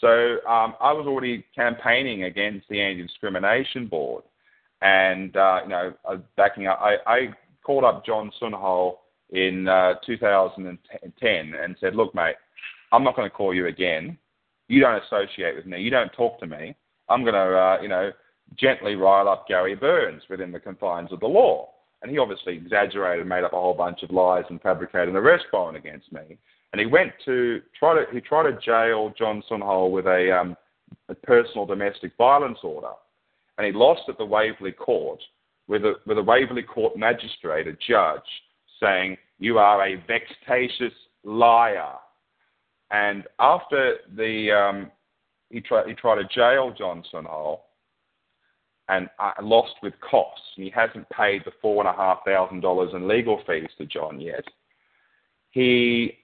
So 0.00 0.36
um, 0.48 0.74
I 0.80 0.92
was 0.92 1.06
already 1.06 1.44
campaigning 1.54 2.24
against 2.24 2.68
the 2.68 2.80
Anti-Discrimination 2.80 3.88
Board, 3.88 4.24
and 4.82 5.36
uh, 5.36 5.60
you 5.64 5.68
know, 5.70 5.94
backing 6.36 6.66
up. 6.66 6.78
I, 6.80 6.96
I 7.06 7.18
called 7.64 7.84
up 7.84 8.04
John 8.04 8.30
Sunol 8.40 8.96
in 9.30 9.66
uh, 9.66 9.94
2010 10.06 11.54
and 11.54 11.76
said, 11.80 11.96
"Look, 11.96 12.14
mate, 12.14 12.36
I'm 12.96 13.04
not 13.04 13.14
going 13.14 13.28
to 13.28 13.36
call 13.36 13.52
you 13.52 13.66
again. 13.66 14.16
You 14.68 14.80
don't 14.80 15.02
associate 15.02 15.54
with 15.54 15.66
me. 15.66 15.82
You 15.82 15.90
don't 15.90 16.12
talk 16.14 16.40
to 16.40 16.46
me. 16.46 16.74
I'm 17.10 17.22
going 17.22 17.34
to, 17.34 17.40
uh, 17.40 17.78
you 17.82 17.88
know, 17.88 18.10
gently 18.58 18.94
rile 18.94 19.28
up 19.28 19.46
Gary 19.46 19.74
Burns 19.74 20.22
within 20.30 20.50
the 20.50 20.58
confines 20.58 21.12
of 21.12 21.20
the 21.20 21.26
law." 21.26 21.68
And 22.00 22.10
he 22.10 22.18
obviously 22.18 22.56
exaggerated, 22.56 23.26
made 23.26 23.44
up 23.44 23.52
a 23.52 23.60
whole 23.60 23.74
bunch 23.74 24.02
of 24.02 24.10
lies, 24.10 24.44
and 24.48 24.60
fabricated 24.62 25.10
an 25.10 25.16
arrest 25.16 25.44
warrant 25.52 25.76
against 25.76 26.10
me. 26.10 26.38
And 26.72 26.80
he 26.80 26.86
went 26.86 27.12
to 27.26 27.60
try 27.78 27.94
to 27.94 28.10
he 28.12 28.20
tried 28.20 28.50
to 28.50 28.58
jail 28.64 29.12
John 29.18 29.42
Sunol 29.50 29.90
with 29.90 30.06
a, 30.06 30.34
um, 30.34 30.56
a 31.10 31.14
personal 31.14 31.66
domestic 31.66 32.12
violence 32.16 32.58
order, 32.62 32.92
and 33.58 33.66
he 33.66 33.72
lost 33.72 34.02
at 34.08 34.16
the 34.16 34.24
Waverley 34.24 34.72
Court 34.72 35.20
with 35.68 35.84
a 35.84 35.94
with 36.06 36.16
a 36.16 36.22
Waverley 36.22 36.62
Court 36.62 36.96
magistrate, 36.96 37.66
a 37.66 37.72
judge, 37.72 38.30
saying 38.80 39.18
you 39.38 39.58
are 39.58 39.86
a 39.86 40.02
vexatious 40.06 40.94
liar. 41.24 41.94
And 42.90 43.24
after 43.38 43.96
the 44.16 44.52
um, 44.52 44.90
he 45.50 45.60
tried 45.60 45.88
he 45.88 45.94
tried 45.94 46.16
to 46.16 46.28
jail 46.34 46.72
Johnson 46.76 47.24
Sunol 47.24 47.60
and 48.88 49.08
uh, 49.18 49.32
lost 49.42 49.74
with 49.82 49.94
costs. 50.00 50.44
He 50.54 50.70
hasn't 50.70 51.08
paid 51.10 51.42
the 51.44 51.52
four 51.60 51.84
and 51.84 51.88
a 51.88 51.96
half 51.96 52.24
thousand 52.24 52.60
dollars 52.60 52.90
in 52.94 53.08
legal 53.08 53.42
fees 53.46 53.68
to 53.78 53.86
John 53.86 54.20
yet. 54.20 54.44
He 55.50 56.18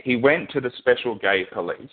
he 0.00 0.16
went 0.16 0.50
to 0.50 0.60
the 0.60 0.72
special 0.78 1.16
gay 1.16 1.44
police 1.52 1.90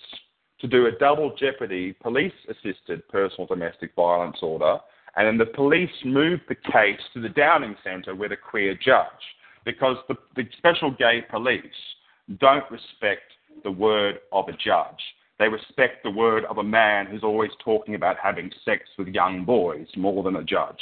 to 0.59 0.67
do 0.67 0.87
a 0.87 0.91
double 0.91 1.35
jeopardy 1.35 1.93
police 2.01 2.33
assisted 2.49 3.07
personal 3.09 3.45
domestic 3.45 3.93
violence 3.95 4.37
order, 4.41 4.79
and 5.15 5.27
then 5.27 5.37
the 5.37 5.53
police 5.53 5.89
moved 6.03 6.43
the 6.47 6.55
case 6.55 6.99
to 7.13 7.21
the 7.21 7.29
Downing 7.29 7.75
Centre 7.83 8.15
with 8.15 8.31
a 8.31 8.37
queer 8.37 8.73
judge 8.75 9.05
because 9.65 9.97
the, 10.07 10.15
the 10.35 10.43
special 10.57 10.91
gay 10.91 11.23
police 11.29 11.61
don't 12.39 12.69
respect 12.71 13.33
the 13.63 13.71
word 13.71 14.19
of 14.31 14.47
a 14.47 14.53
judge. 14.53 15.01
They 15.37 15.47
respect 15.47 16.03
the 16.03 16.11
word 16.11 16.45
of 16.45 16.59
a 16.59 16.63
man 16.63 17.07
who's 17.07 17.23
always 17.23 17.51
talking 17.63 17.95
about 17.95 18.17
having 18.21 18.51
sex 18.63 18.83
with 18.97 19.09
young 19.09 19.43
boys 19.43 19.87
more 19.97 20.23
than 20.23 20.37
a 20.37 20.43
judge. 20.43 20.79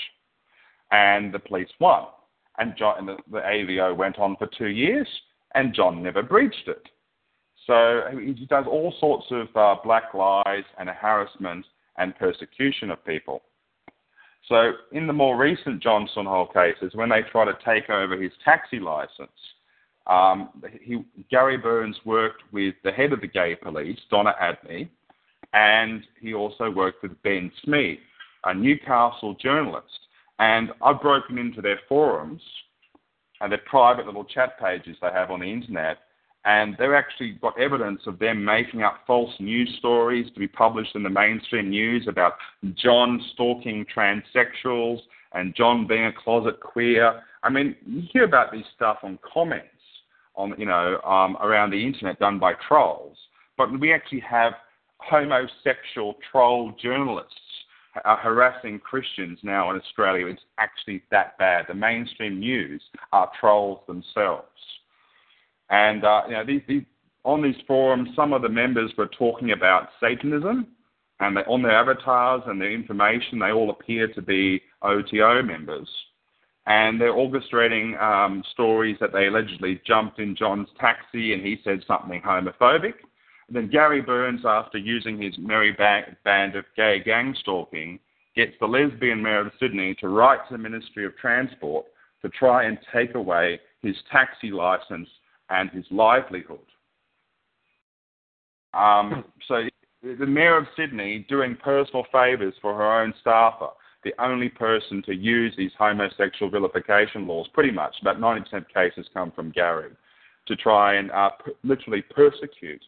And 0.92 1.34
the 1.34 1.40
police 1.40 1.70
won. 1.80 2.06
And, 2.60 2.76
John, 2.78 3.00
and 3.00 3.08
the, 3.08 3.18
the 3.32 3.40
AVO 3.40 3.96
went 3.98 4.20
on 4.20 4.36
for 4.38 4.48
two 4.48 4.68
years, 4.68 5.08
and 5.56 5.74
John 5.74 6.04
never 6.04 6.22
breached 6.22 6.68
it. 6.68 6.88
So 7.66 8.02
he 8.14 8.46
does 8.46 8.66
all 8.68 8.94
sorts 9.00 9.26
of 9.32 9.48
uh, 9.56 9.82
black 9.84 10.14
lies 10.14 10.66
and 10.78 10.90
harassment 10.90 11.66
and 11.98 12.16
persecution 12.16 12.92
of 12.92 13.04
people. 13.06 13.42
So 14.50 14.74
in 14.92 15.08
the 15.08 15.14
more 15.14 15.38
recent 15.38 15.82
John 15.82 16.08
Sunol 16.16 16.54
cases, 16.54 16.94
when 16.96 17.10
they 17.10 17.22
try 17.32 17.46
to 17.46 17.58
take 17.66 17.90
over 17.90 18.22
his 18.22 18.32
taxi 18.44 18.80
license, 18.80 19.32
um, 20.08 20.50
he, 20.82 21.04
Gary 21.32 21.58
Burns 21.58 21.98
worked 22.06 22.44
with 22.52 22.76
the 22.84 22.92
head 22.92 23.14
of 23.14 23.22
the 23.22 23.28
gay 23.28 23.56
police, 23.56 24.00
Donna 24.10 24.34
Adney, 24.42 24.90
and 25.54 26.04
he 26.20 26.34
also 26.34 26.70
worked 26.70 27.04
with 27.04 27.22
Ben 27.24 27.52
Smith, 27.64 28.00
a 28.44 28.54
Newcastle 28.54 29.36
journalist. 29.36 29.88
And 30.40 30.72
I've 30.82 31.02
broken 31.02 31.38
into 31.38 31.62
their 31.62 31.80
forums 31.88 32.42
and 33.40 33.52
their 33.52 33.62
private 33.66 34.06
little 34.06 34.26
chat 34.26 34.60
pages 34.60 34.98
they 35.02 35.10
have 35.14 35.32
on 35.32 35.42
the 35.42 35.46
internet 35.46 36.00
and 36.46 36.76
they've 36.78 36.92
actually 36.92 37.38
got 37.42 37.58
evidence 37.60 38.02
of 38.06 38.20
them 38.20 38.44
making 38.44 38.84
up 38.84 39.00
false 39.08 39.34
news 39.40 39.74
stories 39.80 40.30
to 40.34 40.40
be 40.40 40.48
published 40.48 40.96
in 40.96 41.04
the 41.04 41.10
mainstream 41.10 41.70
news 41.70 42.06
about 42.08 42.34
John 42.76 43.22
stalking 43.34 43.86
transsexuals 43.96 45.00
and 45.34 45.56
John 45.56 45.88
being 45.88 46.06
a 46.06 46.12
closet 46.14 46.60
queer. 46.60 47.22
I 47.44 47.50
mean, 47.50 47.76
you 47.86 48.04
hear 48.12 48.26
about 48.26 48.52
this 48.52 48.66
stuff 48.76 48.98
on 49.04 49.20
comments 49.34 49.68
on 50.36 50.54
you 50.58 50.66
know 50.66 51.00
um, 51.02 51.38
around 51.38 51.72
the 51.72 51.86
internet 51.86 52.20
done 52.20 52.40
by 52.40 52.54
trolls, 52.68 53.18
but 53.58 53.80
we 53.80 53.94
actually 53.94 54.22
have 54.22 54.54
homosexual 55.00 56.16
troll 56.32 56.74
journalists 56.82 57.36
are 58.06 58.18
harassing 58.18 58.80
Christians 58.80 59.40
now 59.44 59.70
in 59.70 59.80
Australia. 59.80 60.28
It's 60.28 60.42
actually 60.58 61.04
that 61.12 61.38
bad. 61.38 61.66
The 61.68 61.76
mainstream 61.76 62.40
news 62.40 62.82
are 63.12 63.30
trolls 63.40 63.82
themselves. 63.88 64.48
And 65.70 66.04
uh, 66.04 66.24
you 66.28 66.34
know, 66.34 66.46
these, 66.46 66.62
these, 66.68 66.84
on 67.24 67.42
these 67.42 67.56
forums, 67.68 68.10
some 68.16 68.34
of 68.34 68.42
the 68.42 68.50
members 68.50 68.92
were 68.98 69.08
talking 69.08 69.52
about 69.52 69.90
Satanism, 70.00 70.68
and 71.20 71.38
they, 71.38 71.42
on 71.42 71.62
their 71.62 71.72
avatars 71.72 72.42
and 72.48 72.60
their 72.60 72.72
information, 72.72 73.40
they 73.40 73.52
all 73.52 73.70
appear 73.70 74.08
to 74.10 74.22
be 74.22 74.62
OTO 74.82 75.42
members. 75.44 75.88
And 76.66 77.00
they're 77.00 77.14
orchestrating 77.14 78.02
um, 78.02 78.44
stories 78.54 78.98
that 79.02 79.12
they 79.12 79.28
allegedly 79.28 79.82
jumped 79.86 80.20
in 80.20 80.36
John's 80.36 80.70
taxi 80.80 81.34
and 81.34 81.46
he 81.46 81.58
said 81.64 81.84
something 81.86 82.22
homophobic. 82.22 82.94
And 83.48 83.56
then 83.56 83.70
Gary 83.70 84.02
Burns, 84.02 84.42
after 84.46 84.78
using 84.78 85.22
his 85.22 85.34
merry 85.38 85.76
band 86.24 86.56
of 86.56 86.66
gay 86.78 87.02
gang 87.04 87.36
stalking, 87.42 88.00
gets 88.36 88.54
the 88.60 88.66
lesbian 88.66 89.22
mayor 89.22 89.46
of 89.46 89.52
Sydney 89.60 89.96
to 89.96 90.08
write 90.08 90.40
to 90.48 90.54
the 90.54 90.58
Ministry 90.58 91.06
of 91.06 91.18
Transport 91.18 91.86
to 92.22 92.30
try 92.30 92.64
and 92.64 92.78
take 92.94 93.16
away 93.16 93.60
his 93.82 93.96
taxi 94.12 94.50
license 94.50 95.10
and 95.50 95.70
his 95.72 95.86
livelihood. 95.92 96.60
Um, 98.74 99.26
so 99.48 99.64
the 100.02 100.26
Mayor 100.26 100.58
of 100.58 100.66
Sydney 100.76 101.26
doing 101.30 101.56
personal 101.62 102.06
favours 102.12 102.54
for 102.62 102.74
her 102.74 103.02
own 103.02 103.14
staffer, 103.22 103.68
the 104.04 104.14
only 104.20 104.50
person 104.50 105.02
to 105.04 105.14
use 105.14 105.54
these 105.58 105.72
homosexual 105.78 106.52
vilification 106.52 107.28
laws, 107.28 107.48
pretty 107.54 107.72
much, 107.72 107.96
about 108.02 108.20
90% 108.20 108.54
of 108.54 108.68
cases 108.70 109.08
come 109.14 109.32
from 109.32 109.52
Gary, 109.52 109.92
to 110.48 110.56
try 110.56 110.96
and 110.96 111.12
uh, 111.12 111.30
p- 111.46 111.52
literally 111.64 112.02
persecute. 112.02 112.82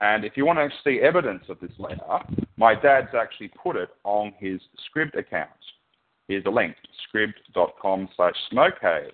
And 0.00 0.24
if 0.24 0.36
you 0.36 0.44
want 0.44 0.58
to 0.58 0.70
see 0.82 1.00
evidence 1.00 1.44
of 1.48 1.60
this 1.60 1.72
letter, 1.78 2.18
my 2.56 2.74
dad's 2.74 3.14
actually 3.14 3.48
put 3.48 3.76
it 3.76 3.90
on 4.04 4.32
his 4.38 4.60
Scribd 4.88 5.16
account. 5.16 5.50
Here's 6.28 6.44
a 6.46 6.50
link, 6.50 6.74
scribd.com 7.14 8.08
slash 8.16 8.34
smokehaze. 8.52 9.10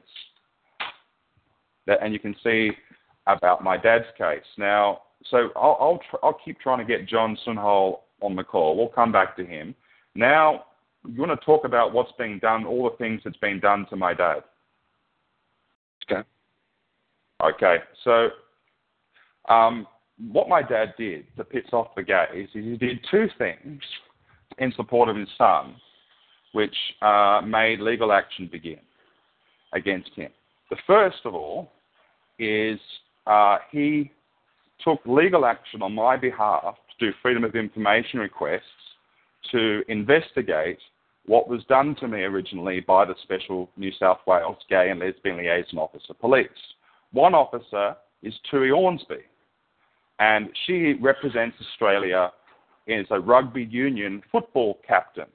And 2.00 2.12
you 2.12 2.20
can 2.20 2.36
see 2.44 2.70
about 3.26 3.64
my 3.64 3.76
dad's 3.76 4.04
case. 4.16 4.44
Now, 4.56 5.02
so 5.28 5.48
I'll 5.56 5.76
I'll, 5.80 6.00
tr- 6.08 6.24
I'll 6.24 6.38
keep 6.44 6.60
trying 6.60 6.78
to 6.78 6.84
get 6.84 7.08
John 7.08 7.36
Sunol 7.44 8.00
on 8.22 8.36
the 8.36 8.44
call. 8.44 8.76
We'll 8.76 8.88
come 8.88 9.10
back 9.10 9.36
to 9.36 9.44
him. 9.44 9.74
Now, 10.14 10.64
you 11.06 11.20
want 11.20 11.38
to 11.38 11.44
talk 11.44 11.64
about 11.64 11.92
what's 11.92 12.12
being 12.18 12.38
done, 12.38 12.64
all 12.64 12.90
the 12.90 12.96
things 12.96 13.22
that's 13.24 13.36
been 13.38 13.60
done 13.60 13.86
to 13.90 13.96
my 13.96 14.14
dad. 14.14 14.42
Okay. 16.10 16.22
Okay. 17.42 17.76
So, 18.04 18.28
um, 19.48 19.86
what 20.30 20.48
my 20.48 20.62
dad 20.62 20.94
did 20.98 21.24
to 21.36 21.44
piss 21.44 21.64
off 21.72 21.94
the 21.96 22.02
gays 22.02 22.48
is 22.54 22.64
he 22.64 22.76
did 22.76 22.98
two 23.10 23.28
things 23.38 23.80
in 24.58 24.72
support 24.76 25.08
of 25.08 25.16
his 25.16 25.28
son, 25.38 25.76
which 26.52 26.74
uh, 27.00 27.40
made 27.44 27.80
legal 27.80 28.12
action 28.12 28.48
begin 28.50 28.80
against 29.72 30.10
him. 30.14 30.30
The 30.68 30.76
first 30.86 31.18
of 31.24 31.34
all 31.34 31.72
is 32.38 32.78
uh, 33.26 33.58
he 33.70 34.12
took 34.84 35.00
legal 35.06 35.46
action 35.46 35.82
on 35.82 35.94
my 35.94 36.16
behalf 36.16 36.76
to 36.98 37.06
do 37.06 37.16
freedom 37.22 37.44
of 37.44 37.54
information 37.54 38.20
requests 38.20 38.62
to 39.52 39.82
investigate 39.88 40.78
what 41.26 41.48
was 41.48 41.62
done 41.68 41.94
to 41.96 42.08
me 42.08 42.22
originally 42.22 42.80
by 42.80 43.04
the 43.04 43.14
Special 43.22 43.70
New 43.76 43.92
South 43.98 44.18
Wales 44.26 44.56
Gay 44.68 44.90
and 44.90 45.00
Lesbian 45.00 45.36
Liaison 45.36 45.78
Officer 45.78 46.14
Police. 46.14 46.48
One 47.12 47.34
officer 47.34 47.96
is 48.22 48.34
Tui 48.50 48.70
Ormsby, 48.70 49.22
and 50.18 50.48
she 50.66 50.94
represents 51.00 51.56
Australia 51.60 52.32
as 52.88 53.06
a 53.10 53.20
rugby 53.20 53.64
union 53.64 54.22
football 54.30 54.78
captain. 54.86 55.26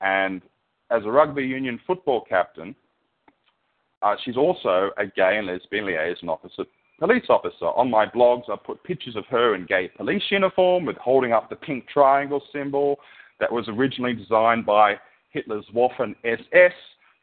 And 0.00 0.42
as 0.90 1.02
a 1.04 1.10
rugby 1.10 1.42
union 1.42 1.80
football 1.86 2.24
captain, 2.28 2.74
uh, 4.02 4.14
she's 4.24 4.36
also 4.36 4.90
a 4.98 5.06
gay 5.06 5.38
and 5.38 5.46
lesbian 5.46 5.86
liaison 5.86 6.28
officer, 6.28 6.64
police 6.98 7.26
officer. 7.28 7.66
On 7.66 7.90
my 7.90 8.06
blogs, 8.06 8.50
I 8.50 8.56
put 8.56 8.82
pictures 8.84 9.16
of 9.16 9.26
her 9.26 9.54
in 9.54 9.66
gay 9.66 9.88
police 9.96 10.22
uniform 10.30 10.84
with 10.84 10.96
holding 10.96 11.32
up 11.32 11.50
the 11.50 11.56
pink 11.56 11.86
triangle 11.88 12.42
symbol 12.52 12.98
that 13.40 13.52
was 13.52 13.68
originally 13.68 14.14
designed 14.14 14.64
by 14.64 14.96
Hitler's 15.30 15.66
Waffen 15.74 16.14
SS 16.24 16.72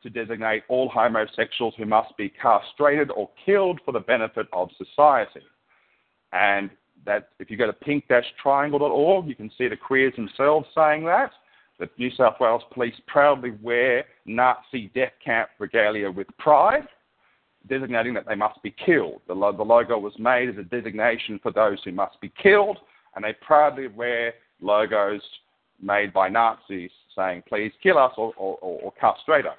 to 0.04 0.10
designate 0.10 0.64
all 0.68 0.90
homosexuals 0.90 1.74
who 1.78 1.86
must 1.86 2.16
be 2.18 2.30
castrated 2.30 3.10
or 3.12 3.30
killed 3.46 3.80
for 3.86 3.92
the 3.92 4.00
benefit 4.00 4.48
of 4.54 4.70
society. 4.78 5.46
And 6.34 6.70
that 7.06 7.30
if 7.40 7.50
you 7.50 7.58
go 7.58 7.66
to 7.66 7.74
pink-triangle.org, 7.74 9.28
you 9.28 9.36
can 9.36 9.52
see 9.58 9.68
the 9.68 9.78
queers 9.78 10.14
themselves 10.16 10.68
saying 10.76 11.06
that. 11.06 11.32
The 11.80 11.90
New 11.98 12.12
South 12.12 12.36
Wales 12.40 12.62
Police 12.72 12.96
proudly 13.08 13.52
wear 13.62 14.06
Nazi 14.26 14.92
death 14.94 15.14
camp 15.24 15.50
regalia 15.60 16.12
with 16.12 16.28
pride, 16.38 16.88
designating 17.68 18.14
that 18.14 18.26
they 18.28 18.36
must 18.36 18.62
be 18.62 18.76
killed. 18.86 19.22
The, 19.28 19.34
lo- 19.34 19.56
the 19.56 19.64
logo 19.64 19.98
was 19.98 20.14
made 20.20 20.50
as 20.50 20.58
a 20.58 20.64
designation 20.64 21.40
for 21.42 21.52
those 21.52 21.80
who 21.84 21.92
must 21.92 22.20
be 22.22 22.32
killed, 22.42 22.78
and 23.16 23.24
they 23.24 23.34
proudly 23.42 23.88
wear 23.88 24.34
logos 24.62 25.22
made 25.82 26.14
by 26.14 26.30
Nazis 26.30 26.92
saying, 27.16 27.44
please 27.48 27.72
kill 27.82 27.98
us 27.98 28.14
or, 28.18 28.34
or, 28.38 28.58
or 28.62 28.94
castrate 29.00 29.46
us. 29.46 29.58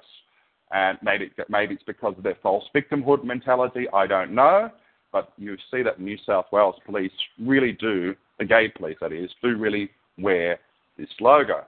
And 0.71 0.97
maybe, 1.01 1.31
maybe 1.47 1.75
it's 1.75 1.83
because 1.83 2.15
of 2.17 2.23
their 2.23 2.37
false 2.41 2.65
victimhood 2.75 3.23
mentality, 3.23 3.87
I 3.93 4.07
don't 4.07 4.33
know. 4.33 4.69
But 5.11 5.31
you 5.37 5.55
see 5.71 5.81
that 5.83 6.01
New 6.01 6.17
South 6.25 6.47
Wales 6.51 6.75
police 6.85 7.11
really 7.39 7.71
do, 7.71 8.15
the 8.39 8.45
gay 8.45 8.67
police 8.67 8.97
that 8.99 9.13
is, 9.13 9.29
do 9.41 9.55
really 9.57 9.89
wear 10.17 10.59
this 10.97 11.07
logo. 11.21 11.63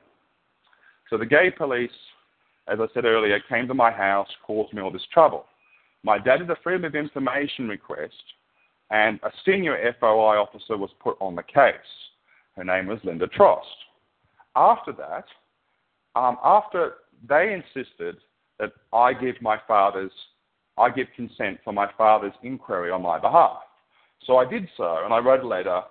So 1.10 1.18
the 1.18 1.26
gay 1.26 1.50
police, 1.50 1.92
as 2.68 2.80
I 2.82 2.88
said 2.94 3.06
earlier, 3.06 3.40
came 3.48 3.68
to 3.68 3.74
my 3.74 3.92
house, 3.92 4.28
caused 4.46 4.74
me 4.74 4.82
all 4.82 4.92
this 4.92 5.08
trouble. 5.14 5.46
My 6.08 6.18
dad 6.18 6.38
did 6.38 6.50
a 6.50 6.56
freedom 6.64 6.86
of 6.86 6.96
information 6.96 7.68
request, 7.68 8.14
and 8.92 9.20
a 9.24 9.32
senior 9.46 9.76
FOI 10.00 10.38
officer 10.38 10.78
was 10.78 10.90
put 11.04 11.18
on 11.20 11.36
the 11.36 11.44
case. 11.44 11.76
Her 12.56 12.64
name 12.64 12.88
was 12.88 13.00
Linda 13.04 13.28
Trost. 13.28 13.60
After 14.56 14.94
that, 14.94 15.26
um, 16.16 16.38
after 16.46 16.94
they 17.28 17.54
insisted 17.54 18.16
that 18.58 18.72
I 18.94 19.12
give 19.16 19.36
my 19.42 19.58
father's, 19.68 20.14
I 20.78 20.92
give 20.92 21.08
consent 21.14 21.60
for 21.66 21.74
my 21.74 21.90
father's 21.98 22.32
inquiry 22.42 22.90
on 22.90 23.02
my 23.02 23.20
behalf. 23.20 23.58
So 24.26 24.38
I 24.38 24.50
did 24.50 24.70
so, 24.78 25.02
and 25.04 25.14
I 25.14 25.18
wrote 25.18 25.44
a 25.44 25.48
letter 25.48 25.82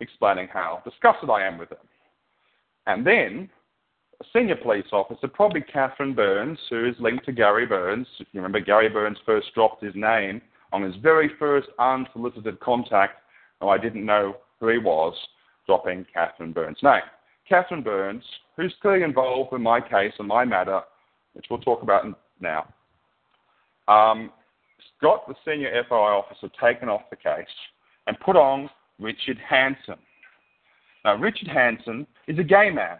explaining 0.00 0.48
how 0.50 0.80
disgusted 0.86 1.28
I 1.28 1.46
am 1.46 1.58
with 1.58 1.68
them. 1.68 1.86
And 2.86 3.06
then 3.06 3.50
senior 4.32 4.56
police 4.56 4.86
officer, 4.92 5.28
probably 5.28 5.60
Catherine 5.60 6.14
Burns, 6.14 6.58
who 6.70 6.86
is 6.86 6.94
linked 6.98 7.24
to 7.26 7.32
Gary 7.32 7.66
Burns. 7.66 8.06
You 8.18 8.40
remember, 8.40 8.60
Gary 8.60 8.88
Burns 8.88 9.18
first 9.24 9.48
dropped 9.54 9.82
his 9.82 9.94
name 9.94 10.40
on 10.72 10.82
his 10.82 10.94
very 10.96 11.30
first 11.38 11.68
unsolicited 11.78 12.58
contact, 12.60 13.22
though 13.60 13.68
I 13.68 13.78
didn't 13.78 14.04
know 14.04 14.36
who 14.60 14.68
he 14.68 14.78
was, 14.78 15.14
dropping 15.66 16.06
Catherine 16.12 16.52
Burns' 16.52 16.78
name. 16.82 17.02
Catherine 17.48 17.82
Burns, 17.82 18.24
who's 18.56 18.74
clearly 18.82 19.02
involved 19.02 19.52
in 19.52 19.62
my 19.62 19.80
case 19.80 20.12
and 20.18 20.28
my 20.28 20.44
matter, 20.44 20.80
which 21.34 21.46
we'll 21.50 21.60
talk 21.60 21.82
about 21.82 22.04
now, 22.40 22.66
um, 23.88 24.30
got 25.00 25.28
the 25.28 25.34
senior 25.44 25.70
FOI 25.88 25.94
officer 25.96 26.48
taken 26.60 26.88
off 26.88 27.02
the 27.10 27.16
case 27.16 27.46
and 28.06 28.18
put 28.20 28.36
on 28.36 28.68
Richard 28.98 29.38
Hanson. 29.48 29.96
Now, 31.04 31.16
Richard 31.16 31.48
Hanson 31.48 32.06
is 32.26 32.38
a 32.38 32.42
gay 32.42 32.70
man. 32.70 32.98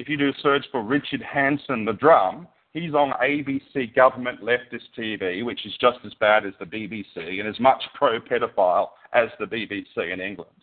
If 0.00 0.08
you 0.08 0.16
do 0.16 0.30
a 0.30 0.40
search 0.42 0.64
for 0.72 0.82
Richard 0.82 1.20
Hanson, 1.20 1.84
the 1.84 1.92
drum, 1.92 2.48
he's 2.72 2.94
on 2.94 3.12
ABC 3.22 3.94
government 3.94 4.40
leftist 4.40 4.88
TV, 4.98 5.44
which 5.44 5.66
is 5.66 5.74
just 5.78 5.98
as 6.06 6.14
bad 6.14 6.46
as 6.46 6.54
the 6.58 6.64
BBC 6.64 7.38
and 7.38 7.46
as 7.46 7.60
much 7.60 7.82
pro 7.94 8.18
pedophile 8.18 8.88
as 9.12 9.28
the 9.38 9.44
BBC 9.44 10.10
in 10.10 10.18
England. 10.18 10.56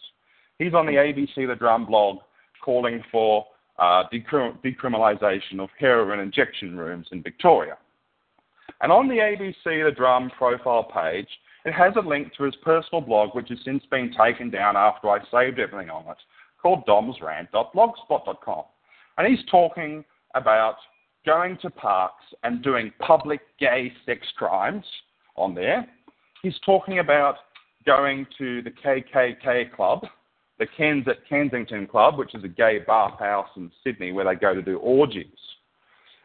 He's 0.57 0.73
on 0.73 0.87
the 0.87 0.93
ABC 0.93 1.47
The 1.47 1.53
Drum 1.53 1.85
blog 1.85 2.17
calling 2.65 3.03
for 3.11 3.45
uh, 3.77 4.05
decriminalisation 4.11 5.59
of 5.59 5.69
heroin 5.77 6.19
injection 6.19 6.75
rooms 6.75 7.05
in 7.11 7.21
Victoria. 7.21 7.77
And 8.81 8.91
on 8.91 9.07
the 9.07 9.17
ABC 9.17 9.85
The 9.85 9.93
Drum 9.95 10.31
profile 10.35 10.85
page, 10.85 11.29
it 11.63 11.73
has 11.73 11.93
a 11.95 12.01
link 12.07 12.33
to 12.37 12.43
his 12.43 12.55
personal 12.63 13.01
blog, 13.01 13.35
which 13.35 13.49
has 13.49 13.59
since 13.63 13.83
been 13.91 14.11
taken 14.19 14.49
down 14.49 14.75
after 14.75 15.11
I 15.11 15.19
saved 15.29 15.59
everything 15.59 15.91
on 15.91 16.09
it, 16.09 16.17
called 16.59 16.87
domsrant.blogspot.com. 16.87 18.63
And 19.17 19.27
he's 19.27 19.45
talking 19.49 20.03
about 20.35 20.75
going 21.25 21.57
to 21.61 21.69
parks 21.69 22.23
and 22.43 22.63
doing 22.63 22.91
public 22.99 23.41
gay 23.59 23.91
sex 24.05 24.25
crimes 24.37 24.85
on 25.35 25.53
there. 25.53 25.87
He's 26.43 26.57
talking 26.65 26.99
about 26.99 27.35
going 27.85 28.27
to 28.37 28.61
the 28.61 28.71
KKK 28.71 29.73
club 29.73 30.05
the 30.59 30.67
Kens 30.77 31.05
at 31.07 31.27
Kensington 31.27 31.87
Club, 31.87 32.17
which 32.17 32.33
is 32.33 32.43
a 32.43 32.47
gay 32.47 32.79
bathhouse 32.79 33.49
in 33.55 33.71
Sydney 33.83 34.11
where 34.11 34.25
they 34.25 34.35
go 34.35 34.53
to 34.53 34.61
do 34.61 34.77
orgies. 34.77 35.27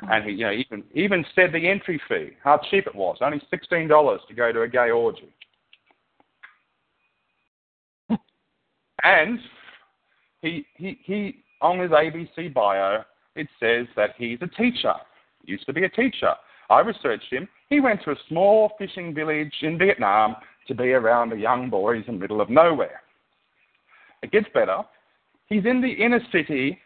And 0.03 0.25
he, 0.25 0.33
you 0.33 0.47
know, 0.47 0.53
even 0.53 0.83
even 0.95 1.25
said 1.35 1.53
the 1.53 1.69
entry 1.69 2.01
fee, 2.09 2.31
how 2.43 2.61
cheap 2.71 2.87
it 2.87 2.95
was, 2.95 3.19
only 3.21 3.41
sixteen 3.51 3.87
dollars 3.87 4.21
to 4.29 4.35
go 4.35 4.51
to 4.51 4.63
a 4.63 4.69
gay 4.69 4.91
orgy. 4.91 5.33
and 9.05 9.39
he 10.41 10.65
he 10.75 10.99
he 11.05 11.45
on 11.63 11.79
his 11.79 11.91
ABC 11.91 12.53
bio 12.53 13.03
it 13.35 13.49
says 13.59 13.87
that 13.97 14.11
he's 14.19 14.39
a 14.43 14.47
teacher. 14.47 14.95
Used 15.45 15.67
to 15.67 15.73
be 15.73 15.85
a 15.85 15.89
teacher. 15.89 16.35
I 16.71 16.81
researched 16.81 17.33
him. 17.33 17.49
He 17.71 17.81
went 17.81 18.03
to 18.05 18.11
a 18.11 18.17
small 18.29 18.73
fishing 18.79 19.15
village 19.15 19.55
in 19.63 19.79
Vietnam 19.79 20.37
to 20.69 20.75
be 20.75 20.93
around 20.93 21.31
the 21.31 21.37
young 21.37 21.71
boys 21.71 22.05
in 22.07 22.15
the 22.15 22.21
middle 22.21 22.41
of 22.41 22.51
nowhere. 22.51 23.03
It 24.23 24.31
gets 24.31 24.47
better. 24.55 24.83
He's 25.47 25.65
in 25.65 25.81
the 25.81 25.91
inner 25.91 26.21
city 26.31 26.79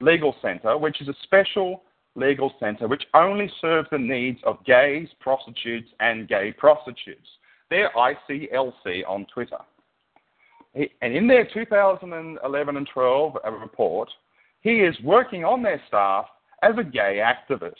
legal 0.00 0.34
centre, 0.40 0.76
which 0.78 1.00
is 1.00 1.08
a 1.08 1.14
special 1.22 1.82
legal 2.16 2.52
centre 2.60 2.86
which 2.86 3.04
only 3.14 3.50
serves 3.60 3.88
the 3.90 3.98
needs 3.98 4.38
of 4.44 4.64
gays, 4.64 5.08
prostitutes, 5.20 5.88
and 6.00 6.28
gay 6.28 6.52
prostitutes. 6.56 7.28
They're 7.70 7.90
ICLC 7.90 9.02
on 9.08 9.26
Twitter. 9.32 9.58
And 10.74 11.14
in 11.14 11.26
their 11.26 11.46
2011 11.52 12.76
and 12.76 12.88
12 12.92 13.36
uh, 13.44 13.50
report, 13.52 14.08
he 14.60 14.80
is 14.80 14.94
working 15.04 15.44
on 15.44 15.62
their 15.62 15.80
staff 15.86 16.26
as 16.62 16.72
a 16.78 16.84
gay 16.84 17.22
activist. 17.22 17.74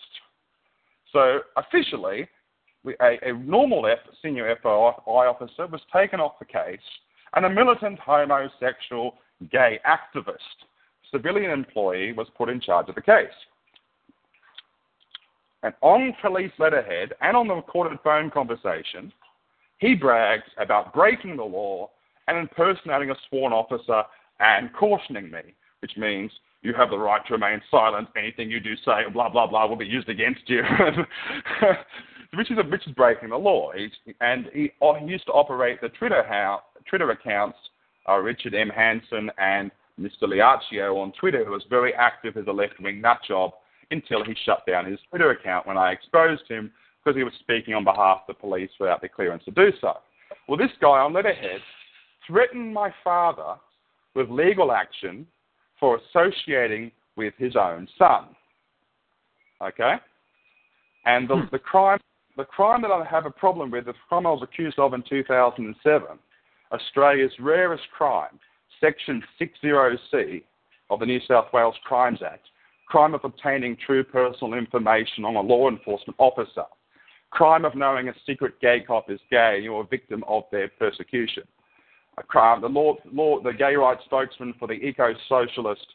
So 1.13 1.41
officially, 1.57 2.29
a, 3.01 3.19
a 3.23 3.33
normal 3.33 3.87
F, 3.87 3.99
senior 4.23 4.55
FOI 4.63 4.93
officer 5.07 5.67
was 5.67 5.81
taken 5.93 6.21
off 6.21 6.39
the 6.39 6.45
case 6.45 6.79
and 7.35 7.45
a 7.47 7.51
militant 7.51 7.99
homosexual 7.99 9.15
gay 9.51 9.81
activist, 9.87 10.37
civilian 11.11 11.51
employee, 11.51 12.13
was 12.13 12.29
put 12.37 12.49
in 12.49 12.61
charge 12.61 12.89
of 12.89 12.95
the 12.95 13.03
case. 13.03 13.27
And 15.63 15.75
on 15.81 16.15
police 16.21 16.53
letterhead 16.59 17.13
and 17.23 17.37
on 17.37 17.49
the 17.49 17.55
recorded 17.55 17.99
phone 18.05 18.31
conversation, 18.31 19.13
he 19.79 19.95
brags 19.95 20.45
about 20.59 20.93
breaking 20.93 21.37
the 21.37 21.45
law 21.45 21.91
and 22.29 22.39
impersonating 22.39 23.11
a 23.11 23.17
sworn 23.29 23.53
officer 23.53 24.03
and 24.41 24.73
cautioning 24.73 25.31
me, 25.31 25.55
which 25.81 25.97
means 25.97 26.31
you 26.63 26.73
have 26.75 26.91
the 26.91 26.99
right 26.99 27.25
to 27.27 27.35
remain 27.35 27.61
silent. 27.71 28.09
Anything 28.17 28.51
you 28.51 28.61
do 28.61 28.75
say, 28.85 29.03
blah 29.13 29.29
blah 29.29 29.47
blah, 29.47 29.67
will 29.67 29.77
be 29.77 29.87
used 29.87 30.09
against 30.09 30.43
you. 30.49 30.63
which 32.35 32.51
is 32.51 32.59
a, 32.59 32.63
which 32.63 32.87
is 32.87 32.93
breaking 32.95 33.31
the 33.31 33.37
law. 33.37 33.71
He's, 33.77 33.91
and 34.21 34.47
he, 34.53 34.71
oh, 34.81 34.95
he 34.95 35.07
used 35.07 35.27
to 35.27 35.33
operate 35.33 35.81
the 35.81 35.91
Twitter 35.91 36.25
house, 36.25 36.63
Twitter 36.89 37.11
accounts, 37.11 37.59
uh, 38.09 38.17
Richard 38.17 38.55
M. 38.55 38.71
Hanson 38.71 39.31
and 39.39 39.71
Mr. 40.01 40.25
Liaccio 40.25 40.97
on 40.97 41.13
Twitter, 41.19 41.45
who 41.45 41.53
was 41.53 41.65
very 41.71 41.95
active 41.95 42.37
as 42.37 42.47
a 42.49 42.53
left-wing 42.53 43.03
nutjob 43.03 43.53
until 43.91 44.25
he 44.25 44.35
shut 44.45 44.65
down 44.67 44.87
his 44.87 44.99
Twitter 45.11 45.31
account 45.31 45.67
when 45.67 45.79
I 45.79 45.93
exposed 45.93 46.43
him 46.49 46.73
because 47.03 47.17
he 47.17 47.23
was 47.23 47.33
speaking 47.41 47.75
on 47.75 47.85
behalf 47.85 48.23
of 48.27 48.27
the 48.29 48.35
police 48.35 48.71
without 48.81 49.01
their 49.01 49.11
clearance 49.11 49.45
to 49.45 49.51
do 49.51 49.71
so. 49.81 49.99
Well, 50.49 50.59
this 50.59 50.71
guy 50.81 50.99
on 50.99 51.13
letterhead 51.13 51.61
threatened 52.27 52.73
my 52.73 52.93
father 53.03 53.55
with 54.15 54.31
legal 54.31 54.73
action 54.73 55.27
for 55.79 55.99
associating 55.99 56.91
with 57.17 57.35
his 57.39 57.57
own 57.57 57.89
son. 57.99 58.27
Okay? 59.63 59.95
And 61.07 61.29
the, 61.29 61.37
hmm. 61.37 61.47
the 61.53 61.59
crime 61.59 61.99
the 62.37 62.45
crime 62.45 62.83
that 62.83 62.91
I 62.91 63.05
have 63.05 63.27
a 63.27 63.31
problem 63.31 63.71
with, 63.71 63.85
the 63.85 63.95
crime 64.09 64.27
I 64.27 64.31
was 64.31 64.43
accused 64.43 64.79
of 64.79 64.93
in 64.93 65.05
2007, 65.09 66.07
Australia's 66.73 67.33
rarest 67.39 67.85
crime, 67.97 68.41
Section 68.81 69.23
60C 69.41 70.43
of 70.91 71.01
the 71.01 71.07
New 71.07 71.21
South 71.29 71.47
Wales 71.53 71.77
Crimes 71.85 72.21
Act, 72.25 72.47
crime 72.89 73.15
of 73.15 73.25
obtaining 73.25 73.77
true 73.87 74.03
personal 74.03 74.55
information 74.55 75.25
on 75.25 75.37
a 75.37 75.41
law 75.41 75.69
enforcement 75.69 76.17
officer, 76.19 76.65
crime 77.31 77.65
of 77.65 77.75
knowing 77.75 78.09
a 78.09 78.15
secret 78.27 78.61
gay 78.61 78.81
cop 78.85 79.11
is 79.11 79.21
gay 79.31 79.55
and 79.57 79.65
you're 79.65 79.83
a 79.83 79.87
victim 79.87 80.25
of 80.27 80.45
their 80.51 80.69
persecution. 80.79 81.45
Crime, 82.23 82.61
the, 82.61 82.69
law, 82.69 82.95
law, 83.13 83.41
the 83.41 83.53
gay 83.53 83.75
rights 83.75 84.03
spokesman 84.05 84.55
for 84.59 84.69
the 84.69 84.75
eco-socialist 84.75 85.87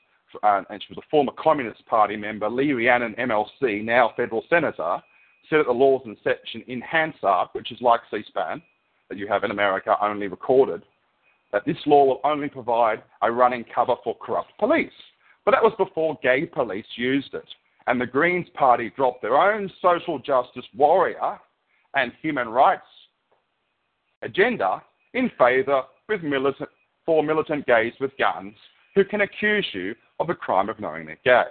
uh, 0.44 0.62
and 0.70 0.82
she 0.82 0.94
was 0.94 1.04
a 1.04 1.10
former 1.10 1.32
Communist 1.38 1.86
Party 1.86 2.16
member, 2.16 2.50
Lee 2.50 2.74
Rhiannon 2.74 3.16
MLC, 3.16 3.84
now 3.84 4.14
federal 4.16 4.44
senator, 4.50 5.02
said 5.50 5.60
that 5.60 5.68
the 5.68 5.72
laws 5.72 6.02
section 6.24 6.64
in 6.68 6.82
Hansard, 6.82 7.50
which 7.54 7.72
is 7.72 7.82
like 7.82 8.02
C-SPAN, 8.12 8.62
that 9.10 9.18
you 9.18 9.28
have 9.28 9.44
in 9.44 9.52
America 9.52 9.96
only 10.02 10.28
recorded, 10.28 10.84
that 11.52 11.66
this 11.66 11.78
law 11.86 12.06
will 12.06 12.22
only 12.24 12.48
provide 12.48 13.02
a 13.24 13.32
running 13.32 13.66
cover 13.74 13.96
for 14.04 14.16
corrupt 14.18 14.52
police. 14.60 14.92
But 15.46 15.52
that 15.52 15.64
was 15.64 15.74
before 15.78 16.20
gay 16.22 16.46
police 16.46 16.86
used 16.96 17.34
it. 17.34 17.48
And 17.88 18.00
the 18.00 18.06
Greens 18.06 18.48
Party 18.54 18.92
dropped 18.96 19.24
their 19.24 19.38
own 19.38 19.72
social 19.82 20.20
justice 20.20 20.66
warrior 20.76 21.40
and 21.96 22.12
human 22.22 22.50
rights 22.50 22.84
agenda 24.22 24.84
in 25.14 25.32
favour 25.40 25.84
with 26.10 26.24
militant, 26.24 26.70
for 27.06 27.24
militant 27.24 27.66
gays 27.66 27.94
with 28.00 28.12
guns 28.18 28.54
who 28.96 29.06
can 29.06 29.22
accuse 29.22 29.66
you 29.74 29.96
of 30.20 30.28
the 30.28 30.34
crime 30.34 30.68
of 30.68 30.80
knowing 30.80 31.06
they're 31.06 31.18
gay. 31.24 31.50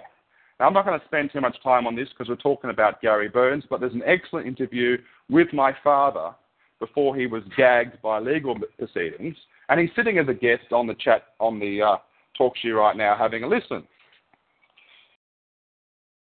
Now, 0.59 0.67
I'm 0.67 0.73
not 0.73 0.85
going 0.85 0.99
to 0.99 1.05
spend 1.05 1.31
too 1.31 1.41
much 1.41 1.55
time 1.63 1.87
on 1.87 1.95
this 1.95 2.09
because 2.09 2.27
we're 2.27 2.35
talking 2.35 2.69
about 2.69 3.01
Gary 3.01 3.29
Burns, 3.29 3.63
but 3.69 3.79
there's 3.79 3.93
an 3.93 4.03
excellent 4.05 4.45
interview 4.45 4.97
with 5.29 5.51
my 5.53 5.73
father 5.83 6.31
before 6.79 7.15
he 7.15 7.27
was 7.27 7.43
gagged 7.57 8.01
by 8.01 8.19
legal 8.19 8.57
proceedings, 8.77 9.35
and 9.69 9.79
he's 9.79 9.89
sitting 9.95 10.17
as 10.17 10.27
a 10.27 10.33
guest 10.33 10.71
on 10.71 10.87
the 10.87 10.95
chat 10.95 11.23
on 11.39 11.59
the 11.59 11.81
uh, 11.81 11.95
talk 12.37 12.53
show 12.57 12.71
right 12.71 12.95
now, 12.95 13.15
having 13.17 13.43
a 13.43 13.47
listen. 13.47 13.83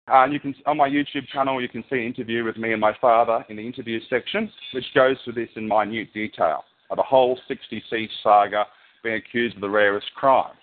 And 0.07 0.34
you 0.34 0.39
can 0.39 0.53
on 0.65 0.77
my 0.77 0.89
YouTube 0.89 1.27
channel, 1.31 1.61
you 1.61 1.69
can 1.69 1.84
see 1.89 1.95
an 1.95 2.03
interview 2.03 2.43
with 2.43 2.57
me 2.57 2.73
and 2.73 2.81
my 2.81 2.93
father 2.99 3.45
in 3.49 3.55
the 3.55 3.65
interview 3.65 3.99
section, 4.10 4.51
which 4.73 4.85
goes 4.93 5.15
through 5.23 5.34
this 5.34 5.49
in 5.55 5.68
minute 5.68 6.14
detail 6.14 6.65
the 6.95 7.03
whole 7.03 7.40
60C 7.49 8.07
saga 8.22 8.65
being 9.03 9.15
accused 9.15 9.56
of 9.56 9.61
the 9.61 9.70
rarest 9.70 10.07
crime. 10.15 10.53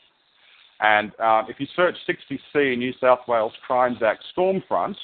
And 0.81 1.13
um, 1.21 1.47
if 1.49 1.61
you 1.61 1.67
search 1.77 1.95
60C 2.09 2.79
New 2.79 2.93
South 3.01 3.21
Wales 3.29 3.53
Crimes 3.67 3.99
Act 4.03 4.25
Stormfront, 4.37 4.97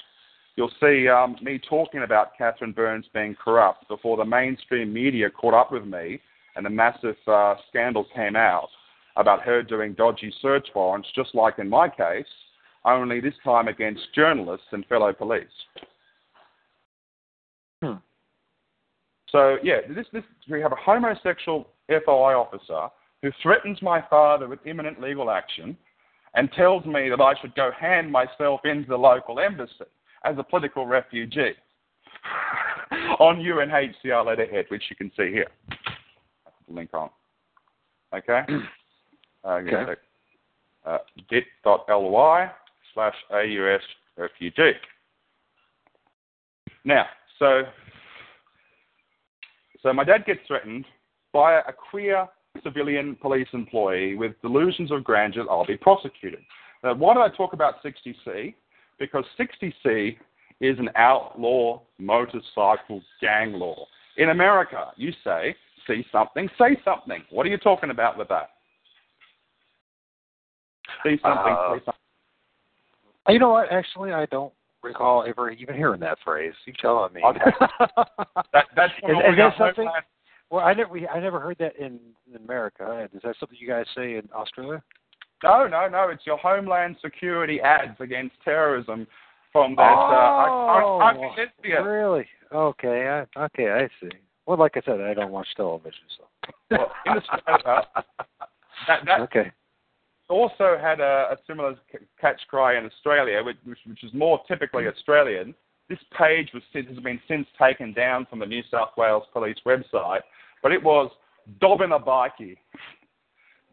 you'll 0.57 0.73
see 0.81 1.07
um, 1.09 1.37
me 1.43 1.61
talking 1.69 2.03
about 2.03 2.37
Catherine 2.39 2.73
Burns 2.73 3.07
being 3.13 3.35
corrupt 3.35 3.87
before 3.89 4.17
the 4.17 4.25
mainstream 4.25 4.93
media 4.93 5.29
caught 5.29 5.55
up 5.55 5.71
with 5.71 5.85
me 5.85 6.21
and 6.57 6.67
a 6.67 6.71
massive 6.71 7.17
uh, 7.27 7.55
scandal 7.69 8.07
came 8.15 8.37
out 8.37 8.69
about 9.17 9.43
her 9.43 9.63
doing 9.63 9.95
dodgy 9.95 10.33
search 10.41 10.67
warrants, 10.75 11.09
just 11.15 11.35
like 11.35 11.59
in 11.59 11.69
my 11.69 11.89
case, 11.89 12.27
only 12.85 13.21
this 13.21 13.35
time 13.45 13.69
against 13.69 14.03
journalists 14.15 14.67
and 14.73 14.87
fellow 14.87 15.13
police. 15.13 15.45
Hmm. 17.83 17.95
So 19.37 19.59
yeah, 19.63 19.81
this, 19.95 20.07
this 20.15 20.23
we 20.51 20.63
have 20.63 20.73
a 20.73 20.77
homosexual 20.77 21.69
FOI 21.91 22.33
officer 22.33 22.89
who 23.21 23.31
threatens 23.43 23.83
my 23.83 24.03
father 24.09 24.49
with 24.49 24.61
imminent 24.65 24.99
legal 24.99 25.31
action 25.31 25.77
and 26.33 26.51
tells 26.53 26.87
me 26.87 27.11
that 27.11 27.21
I 27.21 27.35
should 27.43 27.55
go 27.55 27.71
hand 27.79 28.11
myself 28.11 28.63
into 28.65 28.89
the 28.89 28.97
local 28.97 29.39
embassy 29.39 29.85
as 30.25 30.37
a 30.39 30.43
political 30.43 30.87
refugee 30.87 31.53
on 33.21 33.37
UNHCR 33.37 34.25
letterhead, 34.25 34.65
which 34.71 34.85
you 34.89 34.97
can 34.97 35.11
see 35.15 35.31
here. 35.31 35.49
Link 36.67 36.95
on. 36.95 37.11
Okay? 38.15 38.41
Uh, 39.45 39.61
Okay. 39.63 39.95
Uh, 40.85 40.99
bit.ly 41.31 42.51
slash 42.95 43.15
AUS 43.31 43.81
refugee. 44.17 44.73
Now, 46.85 47.05
so 47.39 47.63
so 49.87 49.93
my 49.93 50.03
dad 50.03 50.27
gets 50.27 50.41
threatened 50.49 50.85
by 51.33 51.61
a 51.61 51.73
queer 51.73 52.27
civilian 52.65 53.15
police 53.23 53.47
employee 53.53 54.17
with 54.17 54.33
delusions 54.43 54.91
of 54.91 55.05
grandeur, 55.05 55.45
that 55.45 55.51
I'll 55.51 55.65
be 55.65 55.77
prosecuted. 55.77 56.41
Now, 56.83 56.95
why 56.95 57.15
do 57.15 57.21
I 57.21 57.29
talk 57.29 57.53
about 57.53 57.75
60C? 57.85 58.53
Because 58.99 59.25
60C 59.39 60.17
is 60.61 60.77
an 60.81 60.91
outlaw 60.97 61.83
motorcycle 61.99 63.01
gang 63.21 63.53
law. 63.53 63.87
In 64.17 64.31
America, 64.31 64.89
you 64.97 65.13
say, 65.23 65.55
see 65.87 66.05
something, 66.11 66.49
say 66.59 66.77
something. 66.85 67.23
What 67.31 67.47
are 67.47 67.51
you 67.51 67.59
talking 67.59 67.91
about 67.91 68.19
with 68.19 68.27
that? 68.27 68.51
See 71.05 71.17
something, 71.23 71.57
Uh, 71.57 71.75
say 71.75 71.85
something. 71.85 71.95
You 73.29 73.39
know 73.39 73.51
what? 73.51 73.71
Actually, 73.71 74.13
I 74.13 74.27
don't 74.27 74.53
recall 74.87 75.25
ever 75.27 75.51
even 75.51 75.75
hearing 75.75 76.01
that 76.01 76.19
phrase. 76.25 76.55
You 76.67 76.73
telling 76.81 77.13
me? 77.13 77.23
Okay. 77.27 77.41
That, 78.53 78.67
that's 78.75 78.93
Is- 79.03 79.11
is 79.11 79.37
that 79.37 79.53
something- 79.59 79.89
well, 80.51 80.65
I 80.65 80.75
never, 80.75 80.97
I 81.09 81.19
never 81.19 81.41
heard 81.41 81.57
that 81.59 81.75
in, 81.77 81.99
in 82.31 82.37
America. 82.37 83.09
Is 83.13 83.21
that 83.25 83.35
something 83.41 83.59
you 83.61 83.67
guys 83.67 83.85
say 83.97 84.15
in 84.15 84.29
Australia? 84.35 84.81
No, 85.43 85.67
no, 85.67 85.89
no. 85.89 86.09
It's 86.09 86.25
your 86.25 86.39
Homeland 86.39 86.97
Security 87.03 87.61
ads 87.61 88.01
against 88.01 88.37
terrorism 88.45 89.07
from 89.53 89.75
that. 89.77 89.93
oh, 89.93 91.01
uh, 91.01 91.05
I, 91.05 91.11
I, 91.11 91.13
I, 91.13 91.35
lesbian. 91.37 91.85
really? 91.85 92.27
Okay, 92.53 93.09
I, 93.37 93.41
okay, 93.47 93.71
I 93.71 93.89
see. 94.01 94.11
Well, 94.47 94.57
like 94.57 94.77
I 94.77 94.83
said, 94.85 95.01
I 95.01 95.15
don't 95.15 95.33
watch 95.33 95.49
television, 95.57 96.05
so. 96.17 96.25
Well, 96.71 96.93
in 97.07 97.13
Australia, 97.15 97.87
that, 98.87 99.01
that 99.05 99.21
okay. 99.23 99.51
Also 100.29 100.77
had 100.81 101.01
a, 101.01 101.29
a 101.33 101.37
similar 101.47 101.77
c- 101.93 101.99
catch 102.21 102.41
cry 102.49 102.79
in 102.79 102.85
Australia, 102.85 103.43
which, 103.43 103.57
which, 103.65 104.03
is 104.03 104.13
more 104.13 104.41
typically 104.49 104.85
mm. 104.85 104.93
Australian. 104.93 105.55
This 105.89 105.99
page 106.17 106.51
was 106.53 106.63
has 106.75 106.99
been 106.99 107.21
since 107.29 107.47
taken 107.61 107.93
down 107.93 108.27
from 108.29 108.41
the 108.41 108.47
New 108.47 108.63
South 108.71 108.91
Wales 108.97 109.23
Police 109.33 109.59
website, 109.65 110.21
but 110.63 110.73
it 110.73 110.83
was 110.83 111.11
dob 111.61 111.81
in 111.81 111.93
a 111.93 111.99
bikie. 111.99 112.57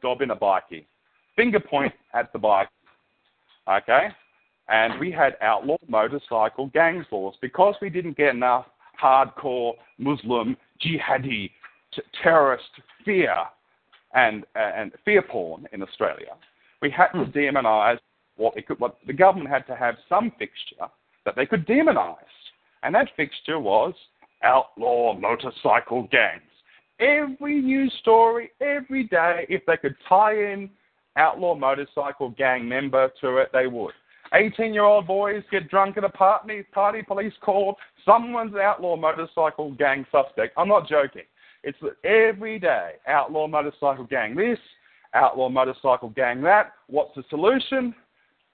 Dob 0.01 0.21
in 0.21 0.31
a 0.31 0.35
bikie. 0.35 0.85
Finger 1.35 1.59
point 1.59 1.93
at 2.13 2.31
the 2.33 2.39
bike. 2.39 2.69
Okay? 3.67 4.09
And 4.69 4.99
we 4.99 5.11
had 5.11 5.35
outlaw 5.41 5.77
motorcycle 5.87 6.67
gangs 6.67 7.05
laws 7.11 7.35
because 7.41 7.75
we 7.81 7.89
didn't 7.89 8.15
get 8.15 8.29
enough 8.29 8.65
hardcore 9.01 9.73
Muslim 9.97 10.55
jihadi 10.83 11.51
t- 11.93 12.01
terrorist 12.21 12.63
fear 13.03 13.33
and 14.13 14.45
and 14.55 14.91
fear 15.05 15.21
porn 15.21 15.67
in 15.71 15.81
Australia. 15.81 16.35
We 16.81 16.89
had 16.89 17.07
to 17.13 17.25
Hmm. 17.25 17.31
demonise 17.31 17.99
what, 18.35 18.53
could, 18.65 18.79
what 18.79 18.97
the 19.05 19.13
government 19.13 19.49
had 19.49 19.65
to 19.67 19.75
have 19.75 19.95
some 20.09 20.31
fixture 20.31 20.87
that 21.25 21.35
they 21.35 21.45
could 21.45 21.65
demonise, 21.65 22.17
and 22.81 22.93
that 22.95 23.09
fixture 23.15 23.59
was 23.59 23.93
outlaw 24.43 25.13
motorcycle 25.13 26.03
gangs. 26.11 26.41
Every 26.99 27.61
news 27.61 27.93
story, 28.01 28.51
every 28.61 29.05
day, 29.05 29.45
if 29.49 29.65
they 29.65 29.77
could 29.77 29.95
tie 30.07 30.33
in 30.35 30.69
outlaw 31.15 31.55
motorcycle 31.55 32.29
gang 32.31 32.67
member 32.67 33.11
to 33.21 33.37
it, 33.37 33.49
they 33.53 33.67
would. 33.67 33.93
18 34.33 34.73
year 34.73 34.83
old 34.83 35.05
boys 35.07 35.43
get 35.51 35.69
drunk 35.69 35.97
at 35.97 36.03
a 36.03 36.09
party, 36.09 36.63
party 36.71 37.03
police 37.03 37.33
call, 37.41 37.77
someone's 38.03 38.55
outlaw 38.55 38.95
motorcycle 38.95 39.71
gang 39.73 40.05
suspect. 40.11 40.53
I'm 40.57 40.67
not 40.67 40.87
joking. 40.87 41.23
It's 41.63 41.77
every 42.03 42.59
day 42.59 42.93
outlaw 43.07 43.47
motorcycle 43.47 44.05
gang 44.05 44.35
this, 44.35 44.59
outlaw 45.13 45.49
motorcycle 45.49 46.09
gang 46.09 46.41
that. 46.41 46.73
What's 46.87 47.15
the 47.15 47.23
solution? 47.29 47.95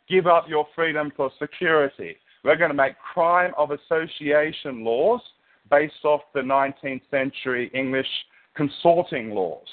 Give 0.07 0.27
up 0.27 0.47
your 0.47 0.67
freedom 0.75 1.11
for 1.15 1.31
security. 1.39 2.17
We're 2.43 2.55
going 2.55 2.71
to 2.71 2.75
make 2.75 2.93
crime 2.99 3.51
of 3.57 3.71
association 3.71 4.83
laws 4.83 5.21
based 5.69 6.03
off 6.03 6.21
the 6.33 6.41
19th 6.41 7.01
century 7.11 7.69
English 7.73 8.07
consorting 8.55 9.31
laws, 9.31 9.67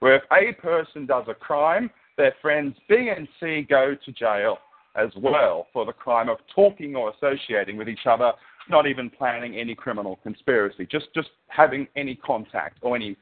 where 0.00 0.16
if 0.16 0.22
A 0.32 0.52
person 0.60 1.06
does 1.06 1.24
a 1.28 1.34
crime, 1.34 1.90
their 2.16 2.34
friends 2.40 2.76
B 2.88 3.10
and 3.16 3.26
C 3.40 3.66
go 3.68 3.96
to 4.04 4.12
jail 4.12 4.58
as 4.96 5.10
well 5.16 5.66
for 5.72 5.84
the 5.84 5.92
crime 5.92 6.28
of 6.28 6.38
talking 6.54 6.94
or 6.94 7.12
associating 7.12 7.76
with 7.76 7.88
each 7.88 8.06
other, 8.06 8.32
not 8.68 8.86
even 8.86 9.10
planning 9.10 9.56
any 9.56 9.74
criminal 9.74 10.18
conspiracy, 10.22 10.86
just, 10.90 11.06
just 11.14 11.28
having 11.48 11.86
any 11.96 12.14
contact 12.14 12.78
or 12.82 12.96
any 12.96 13.16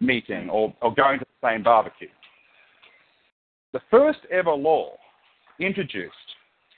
meeting 0.00 0.48
or, 0.50 0.74
or 0.82 0.94
going 0.94 1.18
to 1.18 1.24
the 1.24 1.48
same 1.48 1.62
barbecue. 1.62 2.08
The 3.72 3.80
first 3.90 4.20
ever 4.30 4.52
law 4.52 4.96
introduced 5.58 6.14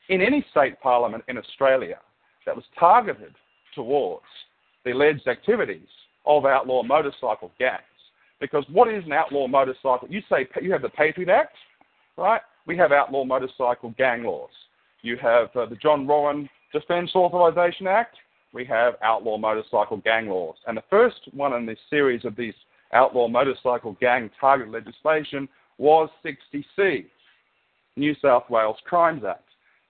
in 0.09 0.21
any 0.21 0.45
state 0.51 0.81
parliament 0.81 1.25
in 1.29 1.37
Australia 1.37 1.99
that 2.47 2.55
was 2.55 2.65
targeted 2.79 3.35
towards 3.75 4.25
the 4.85 4.93
alleged 4.93 5.27
activities 5.27 5.89
of 6.25 6.47
outlaw 6.47 6.83
motorcycle 6.83 7.53
gangs. 7.59 7.83
Because 8.41 8.65
what 8.71 8.93
is 8.93 9.05
an 9.05 9.13
outlaw 9.13 9.47
motorcycle? 9.47 10.09
You 10.09 10.23
say 10.31 10.47
you 10.61 10.73
have 10.73 10.83
the 10.83 10.91
Patriot 10.91 11.29
Act, 11.29 11.57
right? 12.17 12.41
We 12.67 12.77
have 12.77 12.93
outlaw 12.93 13.25
motorcycle 13.25 13.95
gang 13.97 14.25
laws. 14.25 14.51
You 15.03 15.17
have 15.19 15.49
uh, 15.57 15.67
the 15.67 15.77
John 15.77 16.07
Rowan 16.07 16.49
Defence 16.73 17.11
Authorisation 17.15 17.87
Act. 17.87 18.17
We 18.53 18.65
have 18.67 18.95
outlaw 19.03 19.37
motorcycle 19.39 19.99
gang 19.99 20.29
laws. 20.29 20.57
And 20.67 20.77
the 20.77 20.85
first 20.89 21.21
one 21.33 21.53
in 21.53 21.67
this 21.67 21.79
series 21.91 22.25
of 22.25 22.37
these 22.37 22.55
outlaw 22.93 23.29
motorcycle 23.29 23.97
gang 24.01 24.31
target 24.41 24.71
legislation 24.71 25.49
was 25.79 26.09
60C, 26.25 27.07
New 27.97 28.15
South 28.23 28.45
Wales 28.49 28.79
Crimes 28.85 29.23
Act. 29.29 29.43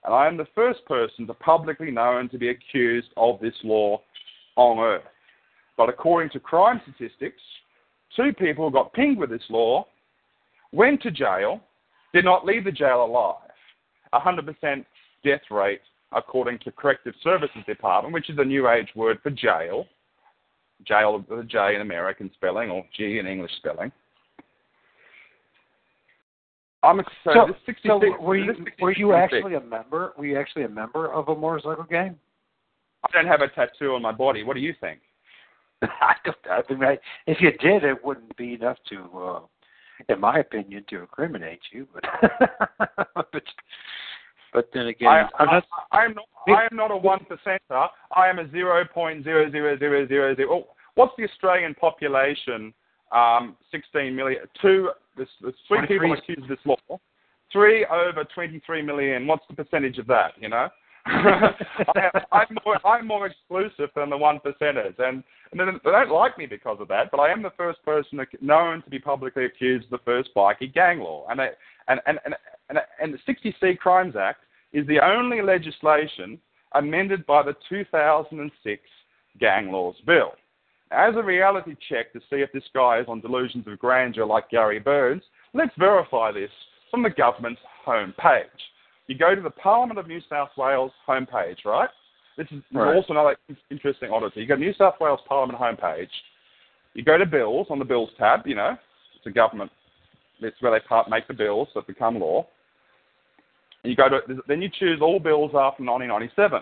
And 0.03 0.13
I 0.13 0.27
am 0.27 0.37
the 0.37 0.47
first 0.55 0.85
person 0.85 1.27
to 1.27 1.33
publicly 1.33 1.91
known 1.91 2.29
to 2.29 2.37
be 2.37 2.49
accused 2.49 3.09
of 3.17 3.39
this 3.39 3.55
law 3.63 4.01
on 4.55 4.79
earth. 4.79 5.03
But 5.77 5.89
according 5.89 6.31
to 6.31 6.39
crime 6.39 6.81
statistics, 6.83 7.41
two 8.15 8.33
people 8.33 8.69
got 8.69 8.93
pinged 8.93 9.17
with 9.17 9.29
this 9.29 9.43
law, 9.49 9.85
went 10.71 11.01
to 11.03 11.11
jail, 11.11 11.61
did 12.13 12.25
not 12.25 12.45
leave 12.45 12.63
the 12.63 12.71
jail 12.71 13.03
alive. 13.03 13.35
100% 14.13 14.85
death 15.23 15.41
rate 15.51 15.81
according 16.11 16.59
to 16.59 16.71
Corrective 16.71 17.13
Services 17.23 17.61
Department, 17.65 18.13
which 18.13 18.29
is 18.29 18.37
a 18.39 18.43
new 18.43 18.69
age 18.69 18.89
word 18.95 19.19
for 19.21 19.29
jail. 19.29 19.85
Jail 20.85 21.23
with 21.27 21.39
a 21.39 21.43
J 21.43 21.75
in 21.75 21.81
American 21.81 22.29
spelling 22.35 22.69
or 22.69 22.85
G 22.95 23.17
in 23.17 23.25
English 23.25 23.51
spelling. 23.57 23.91
I'm 26.83 27.01
so, 27.23 27.31
So, 27.33 27.47
this 27.47 27.55
66, 27.65 27.87
so 27.87 28.23
were 28.23 28.37
you 28.37 28.53
were 28.79 28.91
you 28.91 29.13
actually 29.13 29.55
a 29.55 29.61
member? 29.61 30.13
Were 30.17 30.25
you 30.25 30.39
actually 30.39 30.63
a 30.63 30.69
member 30.69 31.11
of 31.11 31.27
a 31.29 31.35
motorcycle 31.35 31.83
gang? 31.83 32.17
I 33.03 33.11
don't 33.11 33.27
have 33.27 33.41
a 33.41 33.47
tattoo 33.49 33.95
on 33.95 34.01
my 34.01 34.11
body. 34.11 34.43
What 34.43 34.53
do 34.53 34.59
you 34.59 34.73
think? 34.79 34.99
I 35.81 36.13
don't. 36.23 36.37
I 36.49 36.73
mean, 36.73 36.97
if 37.25 37.41
you 37.41 37.51
did, 37.51 37.83
it 37.83 38.03
wouldn't 38.03 38.35
be 38.37 38.53
enough 38.53 38.77
to, 38.89 39.19
uh, 39.19 39.39
in 40.09 40.19
my 40.19 40.39
opinion, 40.39 40.85
to 40.89 41.01
incriminate 41.01 41.59
you. 41.71 41.87
But 41.93 42.03
but, 43.33 43.43
but 44.57 44.69
then 44.73 44.87
again, 44.87 45.07
I, 45.07 45.27
I'm 45.37 45.45
not. 45.45 45.63
I, 45.91 45.99
I 45.99 46.05
am 46.05 46.15
not. 46.15 46.25
I 46.47 46.63
am 46.63 46.75
not 46.75 46.89
a 46.89 46.97
one 46.97 47.19
percenter. 47.29 47.89
I 48.15 48.27
am 48.27 48.39
a 48.39 48.49
zero 48.49 48.83
point 48.91 49.23
zero 49.23 49.51
zero 49.51 49.77
zero 49.77 50.07
zero 50.07 50.35
zero. 50.35 50.49
Oh, 50.51 50.67
what's 50.95 51.13
the 51.15 51.25
Australian 51.25 51.75
population? 51.75 52.73
Um, 53.11 53.55
16 53.71 54.15
million. 54.15 54.41
Two. 54.59 54.89
There's, 55.15 55.29
there's 55.41 55.53
three 55.67 55.85
people 55.85 56.11
accused 56.11 56.41
of 56.41 56.47
this 56.47 56.57
law. 56.65 56.99
Three 57.53 57.85
over 57.85 58.23
23 58.33 58.81
million. 58.81 59.27
What's 59.27 59.45
the 59.47 59.63
percentage 59.63 59.99
of 59.99 60.07
that? 60.07 60.31
You 60.39 60.49
know. 60.49 60.69
I, 61.05 62.09
I'm 62.31 62.57
more. 62.65 62.79
I'm 62.83 63.05
more 63.05 63.27
exclusive 63.27 63.91
than 63.95 64.09
the 64.09 64.17
one 64.17 64.39
percenters, 64.39 64.95
and, 64.97 65.23
and 65.51 65.59
they 65.59 65.65
they 65.85 65.91
don't 65.91 66.09
like 66.09 66.35
me 66.39 66.47
because 66.47 66.79
of 66.81 66.87
that. 66.87 67.11
But 67.11 67.19
I 67.19 67.31
am 67.31 67.43
the 67.43 67.53
first 67.55 67.83
person 67.85 68.19
known 68.41 68.81
to 68.81 68.89
be 68.89 68.97
publicly 68.97 69.45
accused 69.45 69.85
of 69.85 69.91
the 69.91 70.03
first 70.03 70.31
bikie 70.35 70.73
gang 70.73 70.97
law, 70.99 71.27
and 71.29 71.39
I, 71.39 71.49
and 71.87 72.01
and 72.07 72.17
and 72.25 72.33
and, 72.69 72.79
and 72.99 73.13
the 73.13 73.33
60C 73.33 73.77
Crimes 73.77 74.15
Act 74.15 74.41
is 74.73 74.85
the 74.87 74.99
only 74.99 75.41
legislation 75.41 76.39
amended 76.73 77.25
by 77.25 77.43
the 77.43 77.55
2006 77.69 78.81
Gang 79.39 79.71
Laws 79.71 79.95
Bill. 80.05 80.33
As 80.91 81.15
a 81.15 81.23
reality 81.23 81.75
check 81.89 82.13
to 82.13 82.19
see 82.29 82.37
if 82.37 82.51
this 82.53 82.63
guy 82.73 82.99
is 82.99 83.07
on 83.07 83.19
delusions 83.19 83.67
of 83.67 83.77
grandeur 83.79 84.25
like 84.25 84.49
Gary 84.49 84.79
Burns, 84.79 85.23
let's 85.53 85.75
verify 85.77 86.31
this 86.31 86.51
from 86.89 87.03
the 87.03 87.09
government's 87.09 87.61
homepage. 87.85 88.45
You 89.07 89.17
go 89.17 89.35
to 89.35 89.41
the 89.41 89.49
Parliament 89.49 89.99
of 89.99 90.07
New 90.07 90.21
South 90.29 90.49
Wales 90.57 90.91
homepage, 91.07 91.65
right? 91.65 91.89
This 92.37 92.47
is, 92.51 92.61
Right. 92.71 92.95
also 92.95 93.13
another 93.13 93.37
interesting 93.71 94.11
oddity. 94.11 94.41
You 94.41 94.47
go 94.47 94.55
to 94.55 94.61
New 94.61 94.73
South 94.73 94.99
Wales 94.99 95.21
Parliament 95.27 95.59
homepage. 95.59 96.11
You 96.93 97.03
go 97.03 97.17
to 97.17 97.25
bills 97.25 97.67
on 97.69 97.79
the 97.79 97.85
bills 97.85 98.09
tab. 98.17 98.45
You 98.45 98.55
know, 98.55 98.77
it's 99.15 99.25
a 99.25 99.31
government. 99.31 99.71
It's 100.39 100.61
where 100.61 100.71
they 100.71 100.79
part 100.85 101.09
make 101.09 101.27
the 101.27 101.33
bills 101.33 101.67
that 101.73 101.87
become 101.87 102.19
law. 102.19 102.45
And 103.87 103.91
you 103.91 103.95
go 103.95 104.09
to 104.09 104.43
then 104.49 104.61
you 104.61 104.69
choose 104.77 104.99
all 105.01 105.17
bills 105.17 105.51
after 105.51 105.81
1997, 105.81 106.61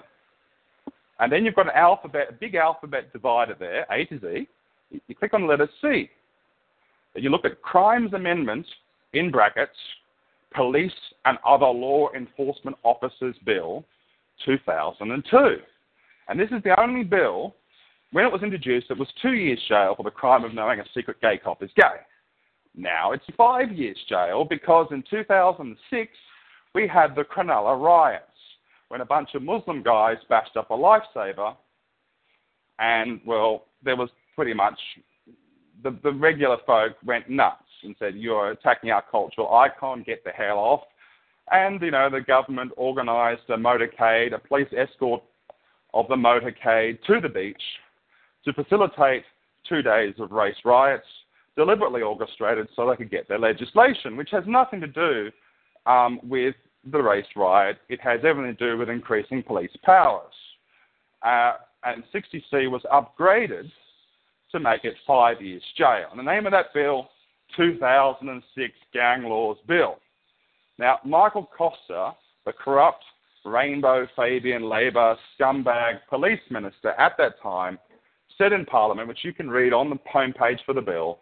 and 1.19 1.31
then 1.31 1.43
you've 1.43 1.55
got 1.55 1.65
an 1.65 1.73
alphabet, 1.73 2.27
a 2.29 2.33
big 2.33 2.53
alphabet 2.53 3.11
divider 3.11 3.55
there, 3.59 3.87
A 3.91 4.05
to 4.05 4.19
Z. 4.19 4.47
You, 4.91 5.01
you 5.07 5.15
click 5.15 5.33
on 5.33 5.41
the 5.41 5.47
letter 5.47 5.67
C. 5.81 6.07
Then 7.15 7.23
you 7.23 7.31
look 7.31 7.43
at 7.43 7.63
crimes 7.63 8.13
amendments 8.13 8.69
in 9.13 9.31
brackets, 9.31 9.75
police 10.53 10.91
and 11.25 11.39
other 11.43 11.65
law 11.65 12.09
enforcement 12.15 12.77
officers 12.83 13.35
bill, 13.43 13.83
2002. 14.45 15.37
And 16.29 16.39
this 16.39 16.51
is 16.51 16.61
the 16.63 16.79
only 16.79 17.03
bill, 17.03 17.55
when 18.11 18.23
it 18.23 18.31
was 18.31 18.43
introduced, 18.43 18.91
it 18.91 18.99
was 18.99 19.07
two 19.19 19.33
years 19.33 19.59
jail 19.67 19.95
for 19.97 20.03
the 20.03 20.11
crime 20.11 20.43
of 20.43 20.53
knowing 20.53 20.79
a 20.79 20.85
secret 20.93 21.19
gay 21.21 21.39
cop 21.43 21.63
is 21.63 21.71
gay. 21.75 22.01
Now 22.75 23.13
it's 23.13 23.25
five 23.35 23.71
years 23.71 23.97
jail 24.07 24.45
because 24.47 24.89
in 24.91 25.03
2006 25.09 26.11
we 26.75 26.87
had 26.87 27.15
the 27.15 27.23
Cronulla 27.23 27.81
riots 27.81 28.25
when 28.89 29.01
a 29.01 29.05
bunch 29.05 29.29
of 29.33 29.41
Muslim 29.41 29.81
guys 29.81 30.17
bashed 30.29 30.57
up 30.57 30.69
a 30.69 30.73
lifesaver, 30.73 31.55
and 32.77 33.19
well, 33.25 33.63
there 33.83 33.95
was 33.95 34.09
pretty 34.35 34.53
much 34.53 34.77
the, 35.81 35.97
the 36.03 36.11
regular 36.11 36.57
folk 36.67 36.93
went 37.03 37.29
nuts 37.29 37.63
and 37.83 37.95
said, 37.97 38.15
"You're 38.15 38.51
attacking 38.51 38.91
our 38.91 39.03
cultural 39.09 39.55
icon. 39.55 40.03
Get 40.05 40.23
the 40.23 40.31
hell 40.31 40.57
off." 40.57 40.81
And 41.51 41.81
you 41.81 41.91
know, 41.91 42.09
the 42.09 42.21
government 42.21 42.73
organised 42.77 43.43
a 43.49 43.57
motorcade, 43.57 44.33
a 44.33 44.39
police 44.39 44.67
escort 44.77 45.23
of 45.93 46.07
the 46.09 46.15
motorcade 46.15 47.01
to 47.07 47.21
the 47.21 47.29
beach 47.29 47.61
to 48.43 48.53
facilitate 48.53 49.23
two 49.67 49.81
days 49.81 50.13
of 50.19 50.31
race 50.31 50.57
riots, 50.65 51.07
deliberately 51.55 52.01
orchestrated 52.01 52.67
so 52.75 52.87
they 52.87 52.97
could 52.97 53.09
get 53.09 53.27
their 53.29 53.39
legislation, 53.39 54.17
which 54.17 54.29
has 54.31 54.43
nothing 54.45 54.81
to 54.81 54.87
do 54.87 55.31
um, 55.85 56.19
with 56.23 56.55
the 56.91 57.01
race 57.01 57.25
riot. 57.35 57.77
It 57.89 57.99
has 58.01 58.21
everything 58.23 58.55
to 58.55 58.71
do 58.71 58.77
with 58.77 58.89
increasing 58.89 59.43
police 59.43 59.71
powers. 59.83 60.33
Uh, 61.21 61.53
and 61.83 62.03
60C 62.13 62.69
was 62.69 62.81
upgraded 62.91 63.71
to 64.51 64.59
make 64.59 64.83
it 64.83 64.95
five 65.05 65.41
years 65.41 65.63
jail. 65.77 66.07
And 66.11 66.19
the 66.19 66.23
name 66.23 66.45
of 66.45 66.51
that 66.51 66.73
bill, 66.73 67.09
2006 67.55 68.73
Gang 68.93 69.23
Laws 69.23 69.57
Bill. 69.67 69.97
Now, 70.77 70.99
Michael 71.05 71.49
Costa, 71.57 72.11
the 72.45 72.53
corrupt 72.53 73.03
Rainbow 73.45 74.07
Fabian 74.15 74.67
Labor 74.67 75.15
scumbag 75.39 75.99
police 76.09 76.39
minister 76.49 76.91
at 76.91 77.13
that 77.17 77.41
time, 77.41 77.77
said 78.37 78.51
in 78.51 78.65
Parliament, 78.65 79.07
which 79.07 79.23
you 79.23 79.33
can 79.33 79.49
read 79.49 79.71
on 79.71 79.89
the 79.89 79.99
homepage 80.13 80.59
for 80.65 80.73
the 80.73 80.81
bill, 80.81 81.19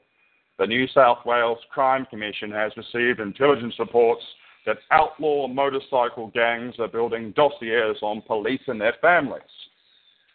the 0.57 0.65
New 0.65 0.88
South 0.88 1.19
Wales 1.26 1.60
Crime 1.69 2.06
Commission 2.10 2.52
has 2.52 2.72
received 2.77 3.19
intelligence 3.19 3.76
reports 3.77 4.23
that 4.65 4.77
outlaw 4.91 5.48
motorcycle 5.48 6.27
gangs 6.34 6.76
are 6.80 6.88
building 6.88 7.31
dossiers 7.35 7.98
on 8.02 8.22
police 8.22 8.61
and 8.68 8.80
their 8.80 8.95
families. 9.02 9.41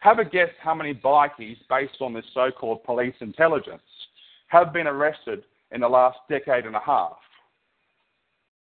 Have 0.00 0.18
a 0.18 0.24
guess 0.24 0.50
how 0.62 0.74
many 0.74 0.94
bikies, 0.94 1.56
based 1.68 1.96
on 2.00 2.12
this 2.12 2.24
so 2.34 2.50
called 2.50 2.84
police 2.84 3.14
intelligence, 3.20 3.82
have 4.48 4.72
been 4.72 4.86
arrested 4.86 5.44
in 5.72 5.80
the 5.80 5.88
last 5.88 6.18
decade 6.28 6.66
and 6.66 6.76
a 6.76 6.80
half 6.80 7.16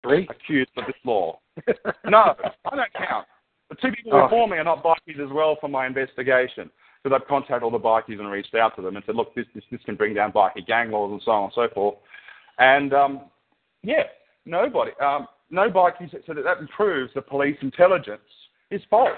Three. 0.04 0.28
accused 0.30 0.72
of 0.78 0.86
this 0.86 0.96
law? 1.04 1.40
No, 2.06 2.34
I 2.72 2.76
don't 2.76 2.94
count. 2.94 3.28
The 3.70 3.76
two 3.76 3.92
people 3.92 4.14
Oh. 4.16 4.24
before 4.24 4.48
me 4.48 4.58
are 4.58 4.64
not 4.64 4.84
bikies 4.84 5.20
as 5.20 5.30
well 5.32 5.58
for 5.60 5.68
my 5.68 5.86
investigation. 5.86 6.70
Because 7.04 7.20
I've 7.22 7.28
contacted 7.28 7.64
all 7.64 7.72
the 7.72 7.80
bikies 7.80 8.20
and 8.20 8.30
reached 8.32 8.56
out 8.56 8.76
to 8.76 8.82
them 8.82 8.96
and 8.98 9.06
said, 9.06 9.16
look, 9.16 9.34
this, 9.36 9.46
this, 9.56 9.64
this 9.72 9.80
can 9.86 9.96
bring 9.96 10.14
down 10.14 10.32
bikie 10.34 10.66
gang 10.66 10.92
laws 10.92 11.12
and 11.12 11.22
so 11.24 11.32
on 11.32 11.44
and 11.46 11.54
so 11.54 11.68
forth. 11.74 11.96
And 12.58 12.94
um, 12.94 13.22
yeah, 13.84 14.04
nobody, 14.46 14.92
um, 15.02 15.28
no 15.50 15.70
bikies, 15.70 16.12
so 16.12 16.34
that, 16.34 16.44
that 16.44 16.70
proves 16.70 17.12
the 17.14 17.22
police 17.22 17.58
intelligence 17.62 18.22
is 18.72 18.82
false. 18.90 19.12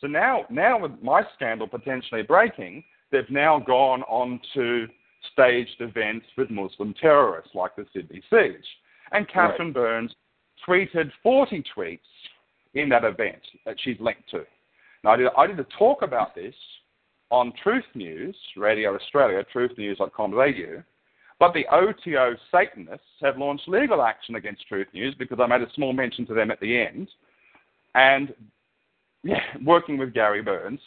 So 0.00 0.06
now, 0.06 0.44
now 0.50 0.78
with 0.78 0.92
my 1.02 1.22
scandal 1.34 1.66
potentially 1.66 2.22
breaking, 2.22 2.84
they've 3.10 3.28
now 3.30 3.58
gone 3.58 4.02
on 4.02 4.40
to 4.54 4.86
staged 5.32 5.80
events 5.80 6.26
with 6.36 6.50
Muslim 6.50 6.94
terrorists 7.00 7.54
like 7.54 7.74
the 7.76 7.86
Sydney 7.92 8.22
Siege. 8.30 8.64
And 9.12 9.28
Catherine 9.28 9.72
Burns 9.72 10.14
tweeted 10.66 11.10
40 11.22 11.64
tweets 11.76 11.98
in 12.74 12.88
that 12.90 13.04
event 13.04 13.40
that 13.64 13.76
she's 13.82 13.96
linked 14.00 14.28
to. 14.30 14.44
Now, 15.02 15.12
I 15.12 15.16
did, 15.16 15.28
I 15.36 15.46
did 15.46 15.58
a 15.58 15.66
talk 15.78 16.02
about 16.02 16.34
this 16.34 16.54
on 17.30 17.52
Truth 17.62 17.84
News, 17.94 18.36
Radio 18.56 18.94
Australia, 18.94 19.44
truthnews.com.au, 19.54 20.82
but 21.38 21.54
the 21.54 21.66
OTO 21.70 22.36
Satanists 22.50 23.06
have 23.22 23.38
launched 23.38 23.68
legal 23.68 24.02
action 24.02 24.34
against 24.34 24.66
Truth 24.66 24.88
News 24.92 25.14
because 25.18 25.38
I 25.40 25.46
made 25.46 25.62
a 25.62 25.72
small 25.74 25.92
mention 25.92 26.26
to 26.26 26.34
them 26.34 26.50
at 26.50 26.60
the 26.60 26.80
end, 26.80 27.08
and 27.94 28.34
yeah, 29.22 29.40
working 29.64 29.98
with 29.98 30.14
Gary 30.14 30.42
Burns 30.42 30.80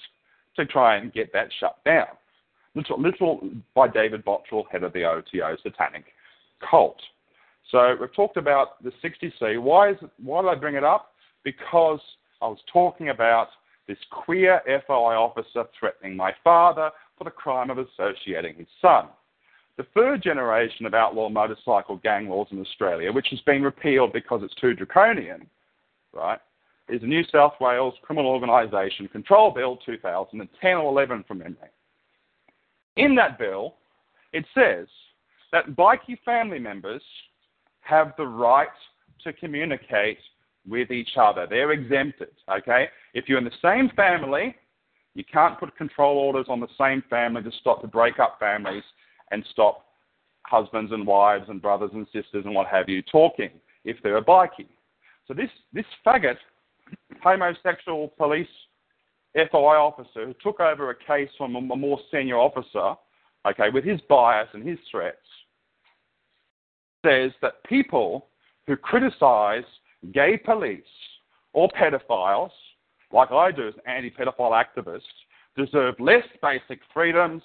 to 0.56 0.66
try 0.66 0.98
and 0.98 1.14
get 1.14 1.32
that 1.34 1.48
shut 1.60 1.78
down. 1.86 2.08
Literal, 2.76 3.02
literal 3.02 3.50
by 3.76 3.88
David 3.88 4.24
Bottrell, 4.24 4.64
head 4.72 4.84
of 4.84 4.94
the 4.94 5.04
OTO 5.04 5.58
Satanic 5.62 6.06
cult. 6.70 7.00
So 7.70 7.96
we've 8.00 8.14
talked 8.14 8.38
about 8.38 8.82
the 8.84 8.92
60C. 9.04 9.62
Why 9.62 9.92
is 9.92 9.98
why 10.22 10.42
did 10.42 10.50
I 10.50 10.56
bring 10.56 10.76
it 10.76 10.84
up? 10.84 11.14
Because 11.44 12.00
I 12.42 12.48
was 12.48 12.60
talking 12.72 13.10
about 13.10 13.50
this 13.88 13.98
queer 14.12 14.62
FOI 14.88 15.16
officer 15.16 15.66
threatening 15.78 16.16
my 16.16 16.34
father 16.44 16.92
for 17.18 17.24
the 17.24 17.32
crime 17.32 17.70
of 17.70 17.78
associating 17.78 18.56
his 18.56 18.68
son. 18.82 19.08
The 19.82 19.88
third 20.00 20.22
generation 20.22 20.86
of 20.86 20.94
outlaw 20.94 21.28
motorcycle 21.28 21.98
gang 21.98 22.30
laws 22.30 22.46
in 22.52 22.62
Australia, 22.62 23.12
which 23.12 23.30
has 23.32 23.40
been 23.48 23.64
repealed 23.64 24.14
because 24.14 24.42
it's 24.44 24.54
too 24.62 24.76
draconian, 24.76 25.48
right, 26.14 26.38
is 26.88 27.02
the 27.02 27.08
New 27.08 27.24
South 27.32 27.54
Wales 27.60 27.96
Criminal 28.04 28.30
Organisation 28.30 29.08
Control 29.08 29.50
Bill 29.50 29.80
2010 29.84 30.78
or 30.78 30.92
11 30.92 31.26
from 31.28 31.40
memory. 31.40 31.72
In 32.96 33.16
that 33.16 33.40
bill, 33.40 33.74
it 34.34 34.46
says 34.54 34.86
that 35.52 35.76
bikie 35.76 36.20
family 36.24 36.60
members 36.60 37.02
have 37.80 38.14
the 38.18 38.28
right 38.28 38.68
to 39.24 39.34
communicate 39.34 40.20
with 40.70 40.92
each 40.92 41.18
other. 41.20 41.48
They're 41.50 41.72
exempted, 41.72 42.30
okay? 42.56 42.88
If 43.16 43.28
you're 43.28 43.40
in 43.40 43.46
the 43.46 43.52
same 43.64 43.90
family, 43.96 44.56
you 45.16 45.24
can't 45.24 45.60
put 45.60 45.76
control 45.76 46.20
orders 46.20 46.46
on 46.50 46.60
the 46.60 46.68
same 46.80 47.02
family 47.10 47.42
to 47.42 47.52
stop 47.62 47.82
to 47.82 47.88
break 47.88 48.20
up 48.20 48.38
families 48.40 48.84
and 49.32 49.46
stop 49.52 49.86
husbands 50.44 50.92
and 50.92 51.06
wives 51.06 51.46
and 51.50 51.62
brothers 51.62 51.92
and 51.94 52.06
sisters 52.08 52.46
and 52.46 52.54
what 52.54 52.68
have 52.68 52.90
you 52.90 53.02
talking. 53.04 53.52
if 53.84 53.98
they're 54.04 54.18
a 54.18 54.24
bikie. 54.24 54.68
So 55.28 55.34
this, 55.34 55.50
this 55.74 55.86
faggot, 56.06 56.38
homosexual 57.24 58.10
police 58.10 58.48
FOI 59.34 59.78
officer 59.78 60.26
who 60.26 60.36
took 60.44 60.60
over 60.60 60.90
a 60.90 60.96
case 60.96 61.30
from 61.38 61.56
a 61.56 61.62
more 61.62 62.00
senior 62.12 62.38
officer, 62.38 62.96
okay, 63.48 63.70
with 63.74 63.84
his 63.84 64.00
bias 64.10 64.50
and 64.54 64.68
his 64.68 64.78
threats, 64.90 65.18
says 67.06 67.32
that 67.42 67.64
people 67.64 68.28
who 68.68 68.76
criticize 68.76 69.64
gay 70.14 70.38
police 70.38 70.84
or 71.54 71.70
pedophiles, 71.70 72.52
like 73.12 73.32
I 73.32 73.52
do 73.52 73.68
as 73.68 73.74
an 73.76 73.82
anti-pedophile 73.88 74.64
activist, 74.64 75.02
deserve 75.58 75.96
less 76.00 76.24
basic 76.42 76.82
freedoms 76.94 77.42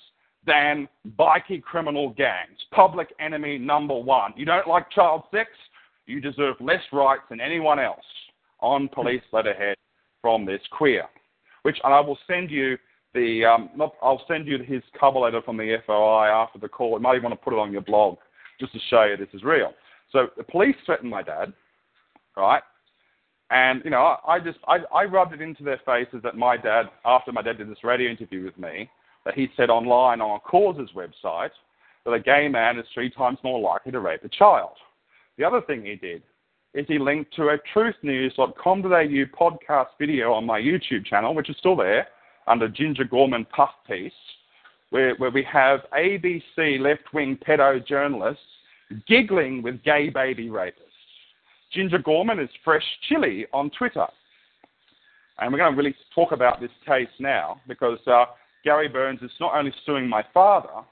than 0.47 0.89
bikie 1.19 1.63
criminal 1.63 2.11
gangs. 2.11 2.59
Public 2.71 3.09
enemy 3.21 3.59
number 3.59 3.99
one. 3.99 4.33
You 4.37 4.45
don't 4.45 4.67
like 4.67 4.91
child 4.91 5.25
sex? 5.31 5.51
You 6.07 6.21
deserve 6.21 6.57
less 6.61 6.83
rights 6.93 7.23
than 7.29 7.41
anyone 7.41 7.79
else 7.79 8.05
on 8.61 8.89
police 8.89 9.23
letterhead 9.33 9.77
from 10.23 10.47
this 10.47 10.61
queer. 10.71 11.05
Which 11.63 11.79
and 11.83 11.93
I 11.93 12.01
will 12.01 12.19
send 12.27 12.51
you 12.51 12.79
the 13.13 13.45
um, 13.45 13.71
I'll 14.03 14.23
send 14.29 14.47
you 14.47 14.59
his 14.63 14.83
cover 14.99 15.19
letter 15.19 15.43
from 15.43 15.57
the 15.57 15.77
FOI 15.87 16.29
after 16.29 16.59
the 16.59 16.69
call. 16.69 16.93
You 16.93 17.01
might 17.01 17.17
even 17.17 17.31
want 17.31 17.41
to 17.41 17.45
put 17.45 17.53
it 17.53 17.59
on 17.59 17.73
your 17.73 17.81
blog 17.81 18.19
just 18.61 18.73
to 18.73 18.79
show 18.89 19.05
you 19.05 19.17
this 19.17 19.35
is 19.35 19.43
real. 19.43 19.73
So 20.13 20.29
the 20.37 20.45
police 20.45 20.77
threatened 20.85 21.11
my 21.11 21.23
dad, 21.23 21.53
right? 22.37 22.63
And 23.51 23.83
you 23.85 23.91
know, 23.91 24.17
I, 24.27 24.35
I 24.35 24.41
just 24.41 24.59
I, 24.69 24.79
I 24.95 25.05
rubbed 25.05 25.33
it 25.35 25.41
into 25.41 25.65
their 25.65 25.81
faces 25.85 26.21
that 26.23 26.37
my 26.37 26.57
dad, 26.57 26.85
after 27.05 27.33
my 27.33 27.43
dad 27.43 27.59
did 27.59 27.71
this 27.71 27.83
radio 27.83 28.11
interview 28.11 28.45
with 28.45 28.57
me, 28.59 28.89
that 29.27 29.35
he 29.35 29.49
said 29.57 29.69
online 29.69 30.23
on 30.23 30.41
Cause's 30.41 30.91
website 30.95 31.51
that 32.05 32.13
a 32.13 32.21
gay 32.21 32.49
man 32.49 32.79
is 32.79 32.87
three 32.95 33.11
times 33.11 33.39
more 33.43 33.61
likely 33.61 33.91
to 33.93 34.01
rape 34.01 34.25
a 34.25 34.29
child. 34.29 34.71
The 35.37 35.45
other 35.45 35.61
thing 35.61 35.85
he 35.85 35.97
did 35.97 36.23
is 36.73 36.87
he 36.87 36.99
linked 36.99 37.35
to 37.35 37.49
a 37.49 37.59
truthnews.com.au 37.75 38.57
podcast 39.39 39.87
video 39.99 40.33
on 40.33 40.47
my 40.47 40.61
YouTube 40.61 41.05
channel, 41.05 41.35
which 41.35 41.51
is 41.51 41.57
still 41.59 41.75
there, 41.75 42.07
under 42.47 42.69
Ginger 42.69 43.03
Gorman 43.05 43.45
Puff 43.47 43.71
Piece, 43.89 44.13
where, 44.91 45.17
where 45.17 45.31
we 45.31 45.45
have 45.53 45.81
ABC 45.93 46.79
left-wing 46.79 47.37
pedo 47.47 47.85
journalists 47.85 48.45
giggling 49.09 49.61
with 49.61 49.83
gay 49.83 50.09
baby 50.09 50.49
rapists. 50.49 50.73
Ginger 51.73 51.99
Gorman 51.99 52.39
is 52.39 52.49
fresh 52.65 52.85
chili 53.09 53.47
on 53.53 53.71
Twitter. 53.77 54.07
And 55.39 55.53
we're 55.53 55.59
going 55.59 55.73
to 55.73 55.77
really 55.77 55.97
talk 56.15 56.31
about 56.31 56.61
this 56.61 56.71
case 56.87 57.09
now 57.19 57.61
because 57.67 57.99
uh, 58.07 58.27
Gary 58.67 58.89
Burns 58.89 59.23
is 59.23 59.31
not 59.39 59.55
only 59.55 59.73
suing 59.87 60.09
my 60.09 60.25
father, 60.35 60.85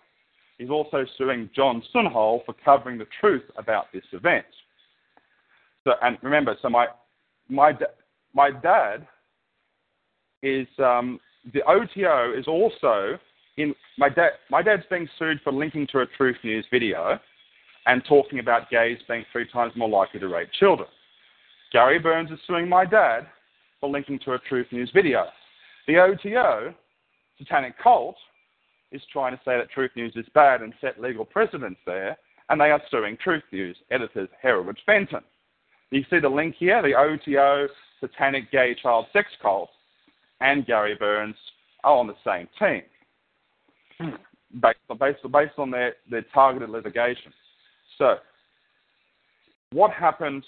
he's 0.59 0.71
also 0.71 1.05
suing 1.19 1.51
John 1.55 1.83
Sunol 1.93 2.47
for 2.47 2.55
covering 2.65 2.99
the 2.99 3.07
truth 3.21 3.43
about 3.59 3.87
this 3.93 4.05
event. 4.13 4.47
So, 5.83 5.95
and 6.01 6.17
remember, 6.23 6.57
so 6.63 6.71
my 6.71 6.87
my 7.49 7.73
my 8.33 8.53
dad 8.53 9.07
is 10.45 10.69
um, 10.79 11.19
the 11.53 11.63
OTO 11.69 12.39
is 12.39 12.47
also 12.47 13.19
in 13.57 13.75
my 13.99 14.09
dad. 14.09 14.31
My 14.51 14.63
dad's 14.63 14.85
being 14.89 15.09
sued 15.19 15.41
for 15.43 15.53
linking 15.53 15.89
to 15.89 15.99
a 15.99 16.07
Truth 16.17 16.37
News 16.45 16.65
video 16.71 17.19
and 17.87 18.05
talking 18.09 18.39
about 18.39 18.71
gays 18.71 18.99
being 19.09 19.25
three 19.33 19.49
times 19.51 19.73
more 19.75 19.89
likely 19.89 20.21
to 20.21 20.29
rape 20.29 20.49
children. 20.61 20.89
Gary 21.73 21.99
Burns 21.99 22.31
is 22.31 22.39
suing 22.47 22.69
my 22.69 22.85
dad 22.85 23.27
for 23.81 23.91
linking 23.91 24.21
to 24.21 24.35
a 24.35 24.39
Truth 24.39 24.69
News 24.71 24.93
video. 24.95 25.25
The 25.89 25.99
OTO, 25.99 26.73
Satanic 27.39 27.75
Cult, 27.83 28.17
is 28.95 29.03
trying 29.13 29.33
to 29.33 29.41
say 29.45 29.59
that 29.59 29.71
Truth 29.71 29.91
News 29.97 30.13
is 30.17 30.27
bad 30.35 30.63
and 30.63 30.73
set 30.81 31.01
legal 31.01 31.25
precedents 31.25 31.81
there, 31.85 32.17
and 32.49 32.61
they 32.61 32.71
are 32.71 32.81
suing 32.91 33.17
Truth 33.23 33.43
News 33.53 33.77
editors 33.91 34.29
Hereward 34.41 34.79
Fenton. 34.87 35.23
You 35.91 36.05
see 36.11 36.21
the 36.21 36.29
link 36.29 36.55
here, 36.59 36.81
the 36.83 36.95
OTO, 36.95 37.69
Satanic 38.01 38.51
Gay 38.51 38.77
Child 38.81 39.07
Sex 39.13 39.29
Cult, 39.43 39.71
and 40.41 40.67
Gary 40.67 40.95
Burns 40.99 41.37
are 41.83 41.97
on 41.97 42.07
the 42.07 42.15
same 42.25 42.49
team, 42.59 42.83
hmm. 43.99 44.17
based, 44.61 44.79
based, 44.99 45.33
based 45.33 45.59
on 45.59 45.71
their, 45.71 45.95
their 46.11 46.25
targeted 46.33 46.71
litigation. 46.71 47.33
So, 47.99 48.17
what 49.73 49.93
happened? 49.93 50.45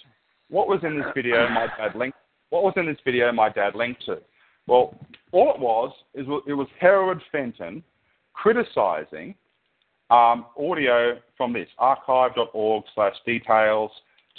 What 0.51 0.69
was 0.69 0.81
in 0.83 0.97
this 0.97 1.07
video? 1.15 1.49
My 1.49 1.67
dad 1.79 1.97
linked. 1.97 2.19
What 2.51 2.63
was 2.63 2.75
in 2.77 2.87
this 2.87 2.99
video? 3.05 3.33
My 3.33 3.49
dad 3.49 3.75
linked 3.75 4.05
to. 4.07 4.19
Well, 4.67 4.95
all 5.37 5.53
it 5.53 5.61
was 5.61 5.93
is 6.15 6.27
it 6.47 6.55
was 6.55 6.67
Hereward 6.81 7.21
Fenton 7.31 7.85
criticizing 8.33 9.35
um, 10.09 10.47
audio 10.59 11.19
from 11.37 11.53
this 11.53 11.69
archive.org 11.79 12.85
slash 12.95 13.15
details. 13.27 13.91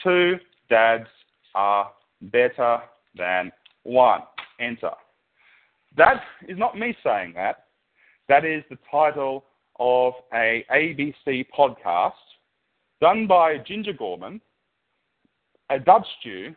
Two 0.03 0.37
dads 0.69 1.07
are 1.53 1.91
better 2.21 2.79
than 3.15 3.51
one. 3.83 4.21
Enter. 4.59 4.91
That 5.97 6.23
is 6.47 6.57
not 6.57 6.77
me 6.77 6.95
saying 7.03 7.33
that. 7.35 7.65
That 8.27 8.43
is 8.43 8.63
the 8.69 8.77
title 8.89 9.43
of 9.79 10.13
a 10.33 10.65
ABC 10.73 11.45
podcast 11.55 12.13
done 13.01 13.27
by 13.27 13.59
Ginger 13.59 13.93
Gorman, 13.93 14.41
a 15.69 15.77
Dutch 15.77 16.07
Jew 16.23 16.55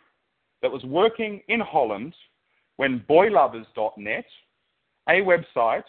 that 0.62 0.72
was 0.72 0.82
working 0.84 1.42
in 1.48 1.60
Holland 1.60 2.14
when 2.80 3.04
boylovers.net, 3.10 4.24
a 5.06 5.12
website 5.12 5.84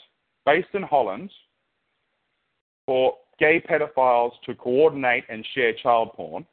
based 0.45 0.68
in 0.73 0.84
Holland 0.84 1.31
for 2.85 3.13
gay 3.39 3.61
pedophiles 3.61 4.34
to 4.45 4.53
coordinate 4.55 5.23
and 5.30 5.47
share 5.55 5.72
child 5.72 6.11
porn, 6.18 6.45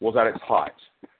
was 0.00 0.16
at 0.20 0.26
its 0.26 0.42
height. 0.42 0.74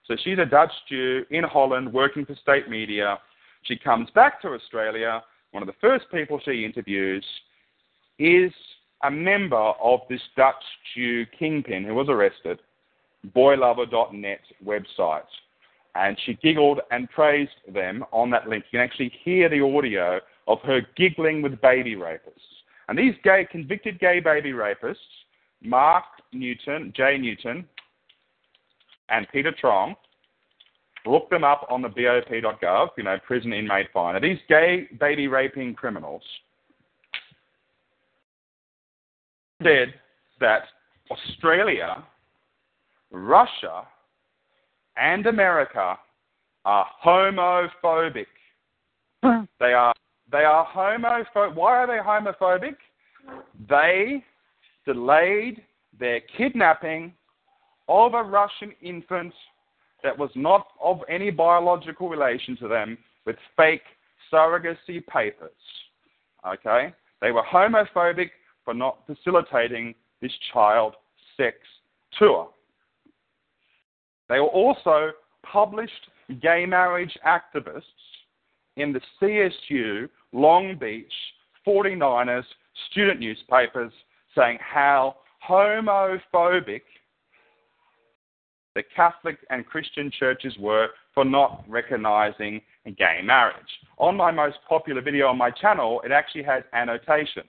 So 0.06 0.14
she's 0.22 0.38
a 0.38 0.44
Dutch 0.44 0.72
Jew 0.90 1.24
in 1.30 1.42
Holland 1.42 1.90
working 1.90 2.26
for 2.26 2.34
state 2.34 2.68
media. 2.68 3.18
She 3.62 3.78
comes 3.78 4.10
back 4.14 4.42
to 4.42 4.48
Australia. 4.48 5.22
One 5.52 5.62
of 5.62 5.66
the 5.66 5.80
first 5.80 6.04
people 6.12 6.38
she 6.44 6.62
interviews 6.62 7.24
is 8.18 8.52
a 9.04 9.10
member 9.10 9.72
of 9.82 10.00
this 10.10 10.20
Dutch 10.36 10.62
Jew 10.94 11.24
kingpin 11.38 11.82
who 11.82 11.94
was 11.94 12.10
arrested, 12.10 12.58
boylover.net 13.34 14.40
website. 14.62 15.22
And 15.94 16.16
she 16.24 16.34
giggled 16.34 16.80
and 16.90 17.10
praised 17.10 17.50
them 17.72 18.04
on 18.12 18.30
that 18.30 18.48
link. 18.48 18.64
You 18.70 18.78
can 18.78 18.88
actually 18.88 19.12
hear 19.24 19.48
the 19.48 19.60
audio 19.60 20.20
of 20.46 20.58
her 20.62 20.80
giggling 20.96 21.42
with 21.42 21.60
baby 21.60 21.96
rapists. 21.96 22.60
And 22.88 22.98
these 22.98 23.14
gay, 23.22 23.46
convicted 23.50 23.98
gay 24.00 24.20
baby 24.20 24.52
rapists, 24.52 24.96
Mark 25.62 26.04
Newton, 26.32 26.92
Jay 26.96 27.18
Newton, 27.18 27.64
and 29.08 29.26
Peter 29.32 29.52
Truong, 29.52 29.94
look 31.06 31.30
them 31.30 31.44
up 31.44 31.66
on 31.70 31.82
the 31.82 31.88
bop.gov, 31.88 32.88
you 32.96 33.04
know, 33.04 33.18
prison 33.26 33.52
inmate 33.52 33.88
finder. 33.92 34.20
These 34.20 34.38
gay 34.48 34.88
baby 34.98 35.28
raping 35.28 35.74
criminals 35.74 36.22
said 39.62 39.94
that 40.40 40.62
Australia, 41.10 42.04
Russia, 43.10 43.86
and 45.00 45.26
America 45.26 45.98
are 46.64 46.86
homophobic. 47.04 48.26
they 49.22 49.72
are 49.72 49.94
they 50.30 50.44
are 50.44 50.66
homophobic. 50.66 51.54
Why 51.54 51.78
are 51.78 51.86
they 51.86 51.98
homophobic? 51.98 52.76
They 53.68 54.24
delayed 54.86 55.62
their 55.98 56.20
kidnapping 56.36 57.12
of 57.88 58.14
a 58.14 58.22
Russian 58.22 58.72
infant 58.80 59.32
that 60.02 60.16
was 60.16 60.30
not 60.34 60.68
of 60.82 61.00
any 61.08 61.30
biological 61.30 62.08
relation 62.08 62.56
to 62.58 62.68
them 62.68 62.96
with 63.26 63.36
fake 63.56 63.82
surrogacy 64.32 65.04
papers. 65.06 65.50
Okay? 66.46 66.94
They 67.20 67.32
were 67.32 67.42
homophobic 67.42 68.30
for 68.64 68.72
not 68.72 68.98
facilitating 69.06 69.94
this 70.22 70.32
child 70.52 70.94
sex 71.36 71.56
tour. 72.18 72.48
They 74.30 74.38
were 74.38 74.46
also 74.46 75.10
published 75.42 76.08
gay 76.40 76.64
marriage 76.64 77.18
activists 77.26 77.82
in 78.76 78.92
the 78.92 79.00
CSU 79.20 80.08
Long 80.32 80.76
Beach 80.78 81.12
49ers 81.66 82.44
student 82.90 83.18
newspapers 83.18 83.92
saying 84.36 84.58
how 84.60 85.16
homophobic 85.46 86.82
the 88.76 88.84
Catholic 88.94 89.38
and 89.50 89.66
Christian 89.66 90.12
churches 90.16 90.56
were 90.60 90.90
for 91.12 91.24
not 91.24 91.64
recognizing 91.68 92.60
gay 92.96 93.20
marriage. 93.24 93.56
On 93.98 94.16
my 94.16 94.30
most 94.30 94.58
popular 94.68 95.02
video 95.02 95.26
on 95.26 95.38
my 95.38 95.50
channel, 95.50 96.00
it 96.04 96.12
actually 96.12 96.44
has 96.44 96.62
annotations. 96.72 97.46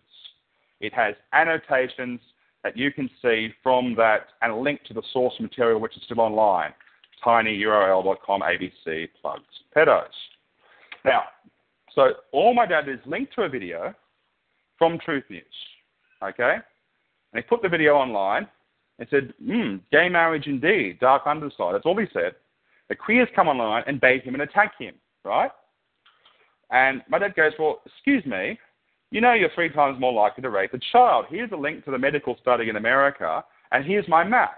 It 0.80 0.94
has 0.96 1.14
annotations 1.32 2.20
that 2.64 2.78
you 2.78 2.92
can 2.92 3.10
see 3.22 3.50
from 3.64 3.96
that 3.96 4.28
and 4.42 4.52
a 4.52 4.56
link 4.56 4.84
to 4.84 4.94
the 4.94 5.04
source 5.12 5.34
material, 5.40 5.80
which 5.80 5.96
is 5.98 6.04
still 6.04 6.22
online. 6.22 6.74
tinyurl.com 7.26 8.42
ABC 8.42 9.10
plugs 9.22 9.44
pedos. 9.76 10.04
Now, 11.06 11.24
so 11.94 12.14
all 12.32 12.54
my 12.54 12.66
dad 12.66 12.88
is 12.88 13.00
linked 13.06 13.34
to 13.36 13.44
a 13.44 13.50
video 13.50 13.94
from 14.78 15.00
Truth 15.00 15.26
News. 15.30 15.44
Okay? 16.24 16.58
And 17.34 17.44
he 17.44 17.48
put 17.48 17.62
the 17.62 17.70
video 17.70 17.96
online 17.96 18.48
and 19.00 19.08
said, 19.10 19.34
hmm, 19.44 19.78
gay 19.92 20.10
marriage 20.10 20.48
indeed, 20.48 21.00
dark 21.00 21.24
underside. 21.26 21.74
That's 21.74 21.86
all 21.86 21.98
he 21.98 22.06
said. 22.14 22.34
The 22.90 22.96
queers 22.96 23.28
come 23.36 23.48
online 23.48 23.84
and 23.88 24.02
bait 24.02 24.24
him 24.24 24.36
and 24.36 24.44
attack 24.44 24.74
him, 24.78 24.96
right? 25.24 25.52
And 26.72 27.02
my 27.10 27.20
dad 27.20 27.36
goes, 27.36 27.54
well, 27.58 27.82
excuse 27.86 28.26
me, 28.26 28.60
you 29.12 29.22
know 29.22 29.34
you're 29.34 29.52
three 29.54 29.70
times 29.70 30.00
more 30.00 30.14
likely 30.14 30.42
to 30.42 30.50
rape 30.50 30.74
a 30.74 30.80
child. 30.92 31.26
Here's 31.30 31.52
a 31.52 31.56
link 31.56 31.86
to 31.86 31.92
the 31.92 31.98
medical 31.98 32.38
study 32.42 32.70
in 32.70 32.78
America, 32.78 33.44
and 33.72 33.86
here's 33.86 34.08
my 34.08 34.24
maths. 34.24 34.56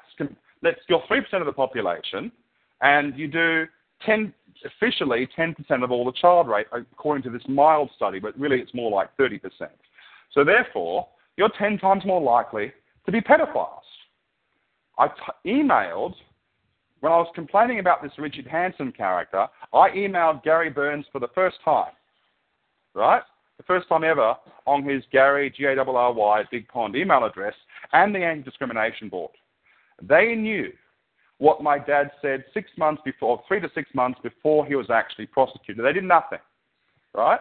Let's, 0.62 0.80
you're 0.88 1.02
3% 1.02 1.22
of 1.34 1.46
the 1.46 1.52
population, 1.52 2.32
and 2.82 3.18
you 3.18 3.28
do 3.28 3.66
10, 4.06 4.34
officially 4.66 5.28
10% 5.38 5.84
of 5.84 5.92
all 5.92 6.06
the 6.06 6.14
child 6.14 6.48
rape, 6.48 6.68
uh, 6.72 6.80
according 6.92 7.24
to 7.24 7.30
this 7.30 7.42
mild 7.50 7.90
study, 7.96 8.20
but 8.20 8.38
really 8.40 8.60
it's 8.60 8.74
more 8.74 8.92
like 8.92 9.10
30%. 9.18 9.42
So 10.32 10.44
therefore, 10.44 11.08
you're 11.36 11.52
10 11.58 11.80
times 11.80 12.06
more 12.06 12.22
likely 12.22 12.72
to 13.06 13.12
be 13.12 13.22
pedophiles. 13.22 13.82
I 14.98 15.08
t- 15.08 15.52
emailed, 15.52 16.14
when 17.00 17.12
I 17.12 17.18
was 17.18 17.28
complaining 17.36 17.80
about 17.80 18.02
this 18.02 18.12
Richard 18.18 18.48
Hanson 18.48 18.92
character, 18.92 19.48
I 19.74 19.90
emailed 19.90 20.44
Gary 20.44 20.70
Burns 20.70 21.06
for 21.12 21.20
the 21.20 21.28
first 21.36 21.58
time, 21.66 21.92
right? 22.94 23.24
The 23.58 23.64
first 23.64 23.88
time 23.88 24.04
ever 24.04 24.36
on 24.66 24.84
his 24.84 25.04
Gary, 25.12 25.54
G-A-R-R-Y, 25.56 26.44
Big 26.52 26.68
Pond 26.68 26.96
email 26.96 27.24
address 27.24 27.54
and 27.92 28.14
the 28.14 28.20
Anti-Discrimination 28.20 29.10
Board. 29.10 29.32
They 30.02 30.36
knew 30.36 30.72
what 31.38 31.62
my 31.62 31.78
dad 31.78 32.12
said 32.22 32.46
six 32.54 32.70
months 32.78 33.02
before, 33.06 33.44
three 33.48 33.60
to 33.60 33.70
six 33.76 33.90
months 33.94 34.20
before 34.24 34.66
he 34.66 34.76
was 34.76 34.90
actually 34.90 35.28
prosecuted. 35.28 35.86
They 35.86 35.94
did 35.94 36.04
nothing, 36.04 36.40
right? 37.14 37.40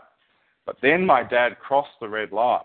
But 0.66 0.76
then 0.82 1.06
my 1.06 1.22
dad 1.22 1.58
crossed 1.58 1.98
the 2.00 2.08
red 2.08 2.32
line. 2.32 2.60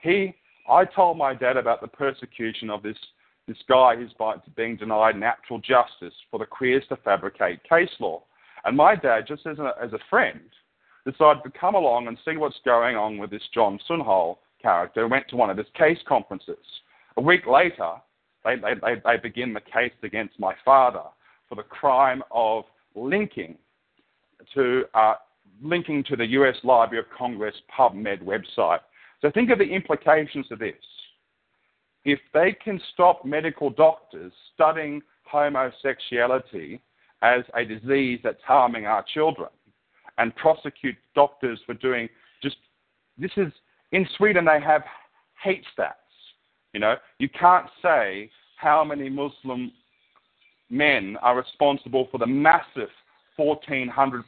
He, 0.00 0.34
I 0.68 0.84
told 0.84 1.16
my 1.16 1.34
dad 1.34 1.56
about 1.56 1.80
the 1.80 1.88
persecution 1.88 2.70
of 2.70 2.82
this, 2.82 2.96
this 3.48 3.58
guy 3.68 3.96
who's 3.96 4.14
being 4.56 4.76
denied 4.76 5.16
natural 5.16 5.58
justice 5.60 6.14
for 6.30 6.38
the 6.38 6.46
queers 6.46 6.84
to 6.88 6.96
fabricate 6.96 7.62
case 7.64 7.90
law. 8.00 8.22
And 8.64 8.76
my 8.76 8.94
dad, 8.94 9.26
just 9.26 9.46
as 9.46 9.58
a, 9.58 9.72
as 9.82 9.92
a 9.92 9.98
friend, 10.10 10.40
decided 11.04 11.42
to 11.44 11.50
come 11.58 11.74
along 11.74 12.08
and 12.08 12.16
see 12.24 12.36
what's 12.36 12.60
going 12.64 12.96
on 12.96 13.18
with 13.18 13.30
this 13.30 13.42
John 13.52 13.78
Sunol 13.88 14.38
character. 14.60 15.08
Went 15.08 15.28
to 15.28 15.36
one 15.36 15.50
of 15.50 15.56
his 15.56 15.66
case 15.76 15.98
conferences. 16.06 16.64
A 17.16 17.20
week 17.20 17.46
later, 17.46 17.94
they, 18.44 18.56
they, 18.56 18.94
they 19.04 19.16
begin 19.22 19.52
the 19.52 19.60
case 19.60 19.92
against 20.02 20.38
my 20.38 20.54
father 20.64 21.02
for 21.48 21.56
the 21.56 21.62
crime 21.62 22.22
of 22.30 22.64
linking 22.94 23.56
to 24.54 24.84
uh, 24.94 25.14
linking 25.62 26.02
to 26.04 26.16
the 26.16 26.26
U.S. 26.26 26.56
Library 26.64 27.04
of 27.04 27.16
Congress 27.16 27.54
PubMed 27.76 28.22
website. 28.22 28.80
So 29.20 29.30
think 29.30 29.50
of 29.50 29.58
the 29.58 29.64
implications 29.64 30.46
of 30.50 30.58
this. 30.58 30.74
If 32.04 32.18
they 32.34 32.52
can 32.52 32.80
stop 32.92 33.24
medical 33.24 33.70
doctors 33.70 34.32
studying 34.54 35.02
homosexuality 35.24 36.80
as 37.22 37.42
a 37.54 37.64
disease 37.64 38.18
that's 38.24 38.42
harming 38.44 38.86
our 38.86 39.04
children, 39.14 39.50
and 40.18 40.34
prosecute 40.36 40.96
doctors 41.14 41.60
for 41.66 41.74
doing 41.74 42.08
just 42.42 42.56
this 43.18 43.30
is 43.36 43.52
in 43.92 44.06
Sweden 44.16 44.44
they 44.44 44.60
have 44.60 44.82
hate 45.42 45.64
stats. 45.76 45.94
You 46.72 46.80
know, 46.80 46.96
you 47.18 47.28
can't 47.28 47.66
say 47.82 48.30
how 48.56 48.84
many 48.84 49.08
Muslim 49.08 49.72
men 50.70 51.16
are 51.20 51.36
responsible 51.36 52.08
for 52.10 52.18
the 52.18 52.26
massive 52.26 52.88
1400% 53.38 54.22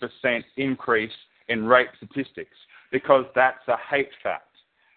increase 0.57 1.13
in 1.49 1.65
rape 1.65 1.89
statistics 1.97 2.57
because 2.93 3.25
that's 3.35 3.67
a 3.69 3.77
hate 3.91 4.11
fact. 4.23 4.49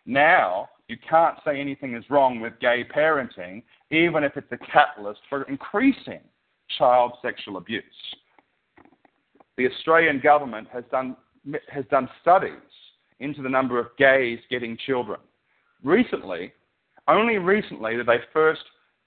Now, 0.06 0.70
you 0.88 0.98
can't 1.10 1.38
say 1.46 1.60
anything 1.60 1.96
is 1.96 2.04
wrong 2.10 2.40
with 2.40 2.60
gay 2.60 2.86
parenting, 2.96 3.64
even 3.92 4.24
if 4.24 4.38
it's 4.38 4.52
a 4.52 4.58
catalyst 4.58 5.22
for 5.30 5.44
increasing 5.44 6.22
child 6.78 7.14
sexual 7.22 7.58
abuse 7.58 7.84
the 9.58 9.68
Australian 9.68 10.20
government 10.20 10.68
has 10.72 10.84
done, 10.92 11.16
has 11.70 11.86
done 11.90 12.08
studies 12.22 12.52
into 13.20 13.42
the 13.42 13.50
number 13.50 13.80
of 13.80 13.88
gays 13.98 14.40
getting 14.50 14.78
children. 14.86 15.20
Recently, 15.84 16.54
only 17.08 17.38
recently 17.38 17.96
did 17.98 18.06
they 18.06 18.20
first 18.32 18.62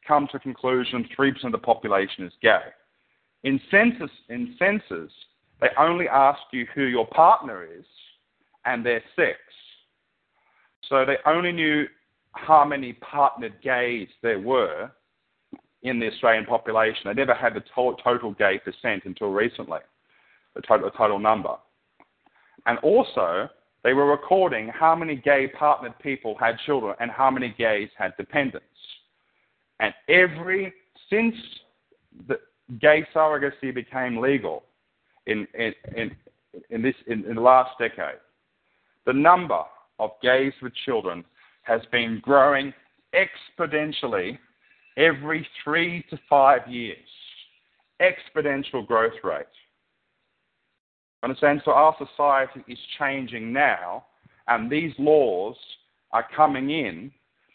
come 0.07 0.27
to 0.33 0.39
conclusion 0.39 1.09
3% 1.17 1.45
of 1.45 1.53
the 1.53 1.59
population 1.59 2.25
is 2.25 2.33
gay. 2.43 2.61
In 3.45 3.61
census, 3.71 4.11
in 4.29 4.57
census, 4.59 5.13
they 5.61 5.69
only 5.79 6.09
ask 6.09 6.41
you 6.53 6.67
who 6.75 6.85
your 6.85 7.07
partner 7.07 7.65
is 7.65 7.85
and 8.65 8.85
their 8.85 9.03
sex. 9.15 9.39
So 10.89 11.05
they 11.05 11.17
only 11.27 11.53
knew 11.53 11.87
how 12.33 12.65
many 12.65 12.95
partnered 12.95 13.55
gays 13.63 14.09
there 14.23 14.41
were 14.41 14.91
in 15.83 16.01
the 16.01 16.09
Australian 16.09 16.47
population. 16.47 17.03
They 17.05 17.15
never 17.15 17.35
had 17.35 17.55
the 17.55 17.61
to- 17.61 17.97
total 18.03 18.33
gay 18.33 18.59
percent 18.59 19.05
until 19.05 19.31
recently 19.31 19.81
the 20.55 20.63
total, 20.63 20.91
total 20.91 21.19
number. 21.19 21.57
And 22.67 22.79
also, 22.81 23.49
they 23.83 23.95
were 23.95 24.07
recording 24.07 24.69
how 24.69 24.95
many 24.95 25.17
gay 25.17 25.49
partnered 25.59 25.99
people 26.01 26.37
had 26.39 26.59
children 26.67 26.95
and 27.01 27.11
how 27.11 27.31
many 27.31 27.55
gays 27.57 27.89
had 27.97 28.13
dependents. 28.17 28.67
And 29.81 29.95
every, 30.09 30.73
since 31.09 31.35
the 32.29 32.39
gay 32.81 33.07
surrogacy 33.15 33.75
became 33.75 34.19
legal 34.19 34.65
in, 35.27 35.47
in, 35.55 35.73
in, 35.97 36.17
in 36.69 36.83
this, 36.83 36.95
in, 37.07 37.25
in 37.25 37.37
the 37.37 37.41
last 37.41 37.71
decade, 37.79 38.19
the 39.07 39.13
number 39.13 39.63
of 39.99 40.11
gays 40.23 40.53
with 40.63 40.73
children 40.85 41.25
has 41.63 41.81
been 41.91 42.21
growing 42.23 42.73
exponentially 43.15 44.39
every 44.97 45.47
three 45.65 46.05
to 46.11 46.19
five 46.29 46.69
years. 46.69 46.99
Exponential 48.01 48.87
growth 48.87 49.13
rate. 49.23 49.47
Understand? 51.23 51.63
So 51.65 51.73
our 51.73 51.95
society 51.99 52.65
is 52.67 52.79
changing 52.99 53.53
now, 53.53 54.07
and 54.49 54.71
these 54.71 54.93
laws 54.99 55.57
are 56.13 56.27
coming 56.35 56.71
in 56.71 57.11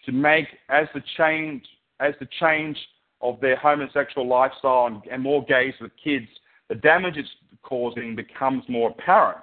to 0.05 0.11
make 0.11 0.47
as 0.69 0.87
the 0.93 1.01
change 1.17 1.63
as 1.99 2.13
the 2.19 2.27
change 2.39 2.77
of 3.21 3.39
their 3.39 3.55
homosexual 3.55 4.27
lifestyle 4.27 4.87
and, 4.87 5.01
and 5.09 5.23
more 5.23 5.43
gays 5.45 5.73
with 5.81 5.91
kids, 6.01 6.27
the 6.69 6.75
damage 6.75 7.15
it's 7.17 7.29
causing 7.63 8.15
becomes 8.15 8.63
more 8.67 8.91
apparent. 8.91 9.39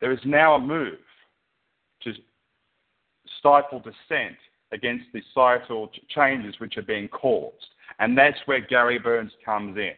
There 0.00 0.12
is 0.12 0.20
now 0.24 0.54
a 0.54 0.60
move 0.60 0.98
to 2.02 2.12
stifle 3.38 3.80
dissent 3.80 4.36
against 4.72 5.06
the 5.12 5.20
societal 5.28 5.90
changes 6.14 6.54
which 6.58 6.76
are 6.76 6.82
being 6.82 7.08
caused. 7.08 7.66
And 7.98 8.16
that's 8.16 8.38
where 8.46 8.60
Gary 8.60 8.98
Burns 8.98 9.32
comes 9.44 9.76
in. 9.76 9.94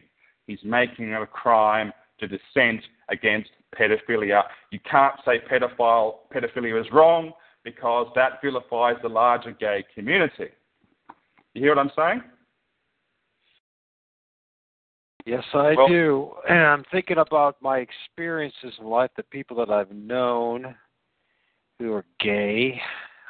He's 0.47 0.63
making 0.63 1.09
it 1.09 1.21
a 1.21 1.27
crime 1.27 1.93
to 2.27 2.37
dissent 2.37 2.83
against 3.09 3.49
pedophilia. 3.77 4.43
You 4.71 4.79
can't 4.89 5.15
say 5.25 5.39
pedophile 5.51 6.15
pedophilia 6.33 6.79
is 6.79 6.87
wrong 6.91 7.31
because 7.63 8.07
that 8.15 8.41
vilifies 8.43 8.95
the 9.01 9.09
larger 9.09 9.51
gay 9.51 9.83
community. 9.95 10.49
You 11.53 11.61
hear 11.61 11.75
what 11.75 11.79
I'm 11.79 11.91
saying? 11.95 12.23
Yes, 15.25 15.43
I 15.53 15.73
well, 15.77 15.87
do. 15.87 16.31
And 16.49 16.59
I'm 16.59 16.83
thinking 16.91 17.17
about 17.17 17.55
my 17.61 17.77
experiences 17.77 18.73
in 18.79 18.85
life, 18.85 19.09
the 19.15 19.23
people 19.23 19.55
that 19.57 19.69
I've 19.69 19.91
known 19.91 20.75
who 21.79 21.93
are 21.93 22.05
gay, 22.19 22.81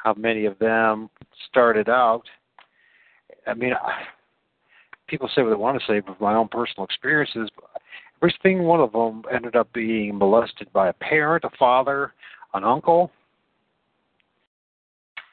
how 0.02 0.14
many 0.14 0.46
of 0.46 0.58
them 0.58 1.08
started 1.48 1.88
out. 1.88 2.24
I 3.46 3.54
mean, 3.54 3.74
I, 3.74 4.02
people 5.06 5.30
say 5.34 5.42
what 5.42 5.50
they 5.50 5.56
want 5.56 5.80
to 5.80 5.86
say, 5.86 6.00
but 6.00 6.20
my 6.20 6.34
own 6.34 6.48
personal 6.48 6.84
experiences, 6.84 7.48
First 8.24 8.40
thing, 8.42 8.62
one 8.62 8.80
of 8.80 8.92
them 8.92 9.22
ended 9.30 9.54
up 9.54 9.70
being 9.74 10.16
molested 10.16 10.72
by 10.72 10.88
a 10.88 10.94
parent, 10.94 11.44
a 11.44 11.50
father, 11.58 12.14
an 12.54 12.64
uncle, 12.64 13.10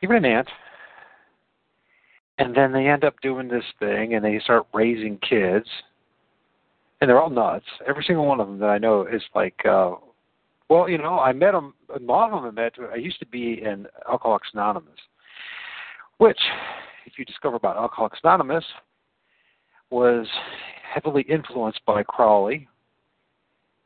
even 0.03 0.17
an 0.17 0.25
aunt. 0.25 0.49
And 2.37 2.53
then 2.53 2.73
they 2.73 2.87
end 2.87 3.05
up 3.05 3.13
doing 3.21 3.47
this 3.47 3.63
thing 3.79 4.15
and 4.15 4.25
they 4.25 4.41
start 4.43 4.67
raising 4.73 5.17
kids. 5.19 5.67
And 6.99 7.09
they're 7.09 7.21
all 7.21 7.29
nuts. 7.29 7.63
Every 7.87 8.03
single 8.03 8.25
one 8.25 8.41
of 8.41 8.47
them 8.47 8.59
that 8.59 8.69
I 8.69 8.77
know 8.77 9.07
is 9.07 9.23
like, 9.33 9.65
uh, 9.65 9.91
well, 10.67 10.89
you 10.89 10.97
know, 10.97 11.17
I 11.17 11.31
met 11.31 11.53
them, 11.53 11.73
a 11.95 11.99
lot 11.99 12.33
of 12.33 12.43
them 12.43 12.51
I 12.51 12.61
met, 12.61 12.73
I 12.91 12.97
used 12.97 13.19
to 13.19 13.25
be 13.25 13.61
in 13.63 13.87
Alcoholics 14.11 14.49
Anonymous, 14.53 14.99
which, 16.17 16.39
if 17.05 17.13
you 17.17 17.23
discover 17.23 17.55
about 17.55 17.77
Alcoholics 17.77 18.19
Anonymous, 18.21 18.65
was 19.91 20.27
heavily 20.93 21.21
influenced 21.29 21.79
by 21.85 22.03
Crowley, 22.03 22.67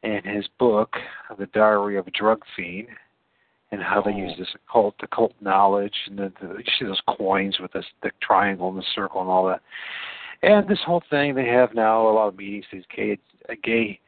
in 0.05 0.21
his 0.23 0.47
book, 0.59 0.93
The 1.37 1.47
Diary 1.47 1.97
of 1.97 2.07
a 2.07 2.11
Drug 2.11 2.41
Fiend, 2.55 2.87
and 3.71 3.81
how 3.81 4.01
they 4.01 4.11
use 4.11 4.31
oh. 4.35 4.39
this 4.39 4.55
occult 4.55 4.95
occult 5.01 5.33
knowledge 5.41 5.95
and 6.07 6.17
the, 6.17 6.31
the, 6.39 6.47
you 6.47 6.63
see 6.79 6.85
those 6.85 7.01
coins 7.17 7.57
with 7.59 7.73
this 7.73 7.85
the 8.03 8.11
triangle 8.21 8.69
and 8.69 8.77
the 8.77 8.85
circle 8.93 9.21
and 9.21 9.29
all 9.29 9.47
that. 9.47 9.61
And 10.43 10.67
this 10.67 10.79
whole 10.85 11.03
thing 11.09 11.33
they 11.33 11.47
have 11.47 11.73
now 11.73 12.07
a 12.07 12.11
lot 12.11 12.27
of 12.27 12.37
meetings, 12.37 12.65
these 12.71 12.83
gay 12.95 13.17
gay 13.63 13.99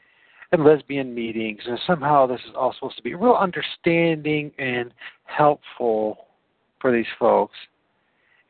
and 0.51 0.63
lesbian 0.63 1.13
meetings, 1.13 1.59
and 1.65 1.79
somehow 1.85 2.25
this 2.25 2.39
is 2.47 2.53
all 2.55 2.73
supposed 2.73 2.97
to 2.97 3.03
be 3.03 3.15
real 3.15 3.33
understanding 3.33 4.51
and 4.57 4.93
helpful 5.25 6.27
for 6.79 6.91
these 6.91 7.07
folks. 7.19 7.55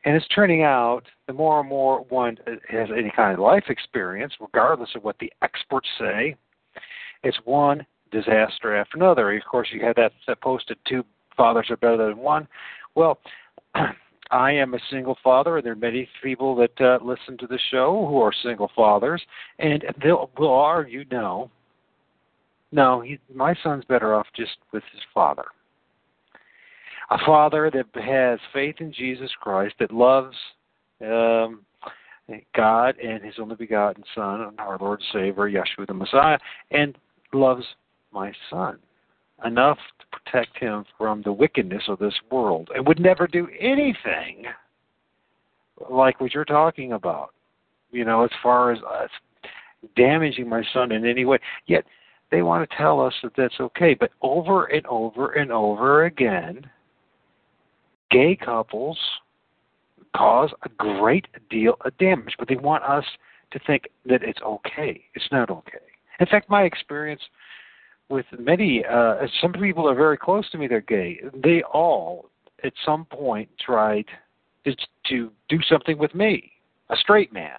And 0.04 0.14
it's 0.14 0.28
turning 0.28 0.62
out 0.62 1.02
the 1.26 1.32
more 1.32 1.58
and 1.58 1.68
more 1.68 2.04
one 2.08 2.36
has 2.68 2.88
any 2.96 3.10
kind 3.16 3.32
of 3.34 3.40
life 3.40 3.64
experience, 3.68 4.32
regardless 4.40 4.90
of 4.94 5.02
what 5.02 5.18
the 5.18 5.32
experts 5.42 5.88
say, 5.98 6.36
it's 7.22 7.38
one 7.44 7.86
disaster 8.10 8.76
after 8.76 8.96
another. 8.96 9.32
Of 9.36 9.44
course, 9.44 9.68
you 9.72 9.84
had 9.84 9.96
that, 9.96 10.12
that 10.26 10.40
posted 10.40 10.78
two 10.86 11.04
fathers 11.36 11.66
are 11.70 11.76
better 11.76 12.08
than 12.08 12.18
one. 12.18 12.48
Well, 12.94 13.18
I 14.30 14.52
am 14.52 14.74
a 14.74 14.78
single 14.90 15.16
father, 15.22 15.56
and 15.56 15.64
there 15.64 15.72
are 15.72 15.76
many 15.76 16.08
people 16.22 16.54
that 16.56 16.80
uh, 16.80 16.98
listen 17.02 17.38
to 17.38 17.46
the 17.46 17.58
show 17.70 18.06
who 18.08 18.20
are 18.20 18.32
single 18.42 18.70
fathers, 18.76 19.22
and 19.58 19.84
they'll 20.02 20.30
will 20.38 20.52
argue, 20.52 21.04
no, 21.10 21.50
no, 22.70 23.00
he, 23.00 23.18
my 23.34 23.54
son's 23.62 23.84
better 23.86 24.14
off 24.14 24.26
just 24.36 24.56
with 24.72 24.82
his 24.92 25.00
father. 25.14 25.44
A 27.10 27.18
father 27.24 27.70
that 27.70 28.02
has 28.02 28.38
faith 28.52 28.76
in 28.80 28.92
Jesus 28.92 29.30
Christ, 29.40 29.76
that 29.80 29.90
loves 29.90 30.36
um, 31.00 31.60
God 32.54 32.98
and 32.98 33.24
His 33.24 33.34
only 33.38 33.56
begotten 33.56 34.04
Son, 34.14 34.54
our 34.58 34.78
Lord 34.78 35.00
and 35.00 35.08
Savior, 35.12 35.50
Yeshua 35.50 35.86
the 35.86 35.94
Messiah, 35.94 36.38
and 36.70 36.96
loves 37.32 37.64
my 38.12 38.32
son 38.50 38.78
enough 39.44 39.78
to 40.00 40.18
protect 40.18 40.58
him 40.58 40.84
from 40.96 41.22
the 41.22 41.32
wickedness 41.32 41.84
of 41.88 41.98
this 41.98 42.14
world 42.30 42.70
and 42.74 42.86
would 42.86 42.98
never 42.98 43.26
do 43.26 43.48
anything 43.58 44.44
like 45.90 46.20
what 46.20 46.34
you're 46.34 46.44
talking 46.44 46.92
about, 46.92 47.32
you 47.92 48.04
know, 48.04 48.24
as 48.24 48.30
far 48.42 48.72
as 48.72 48.78
us 48.82 49.10
damaging 49.96 50.48
my 50.48 50.62
son 50.72 50.90
in 50.90 51.06
any 51.06 51.24
way. 51.24 51.38
Yet 51.66 51.84
they 52.30 52.42
want 52.42 52.68
to 52.68 52.76
tell 52.76 53.00
us 53.00 53.14
that 53.22 53.32
that's 53.36 53.60
okay. 53.60 53.94
But 53.94 54.10
over 54.22 54.66
and 54.66 54.84
over 54.86 55.32
and 55.32 55.52
over 55.52 56.04
again, 56.06 56.68
gay 58.10 58.36
couples 58.36 58.98
cause 60.16 60.50
a 60.62 60.68
great 60.70 61.26
deal 61.48 61.76
of 61.84 61.96
damage, 61.98 62.34
but 62.38 62.48
they 62.48 62.56
want 62.56 62.82
us 62.84 63.04
to 63.52 63.58
think 63.66 63.84
that 64.06 64.22
it's 64.22 64.40
okay. 64.42 65.04
It's 65.14 65.28
not 65.30 65.50
okay. 65.50 65.78
In 66.20 66.26
fact, 66.26 66.50
my 66.50 66.62
experience 66.62 67.20
with 68.08 68.26
many, 68.38 68.84
uh, 68.84 69.26
some 69.40 69.52
people 69.52 69.88
are 69.88 69.94
very 69.94 70.16
close 70.16 70.48
to 70.50 70.58
me, 70.58 70.66
they're 70.66 70.80
gay. 70.80 71.20
They 71.42 71.62
all, 71.62 72.30
at 72.64 72.72
some 72.84 73.04
point, 73.04 73.48
tried 73.64 74.06
to, 74.64 75.30
do 75.48 75.58
something 75.68 75.96
with 75.96 76.14
me, 76.14 76.52
a 76.90 76.96
straight 76.96 77.32
man. 77.32 77.56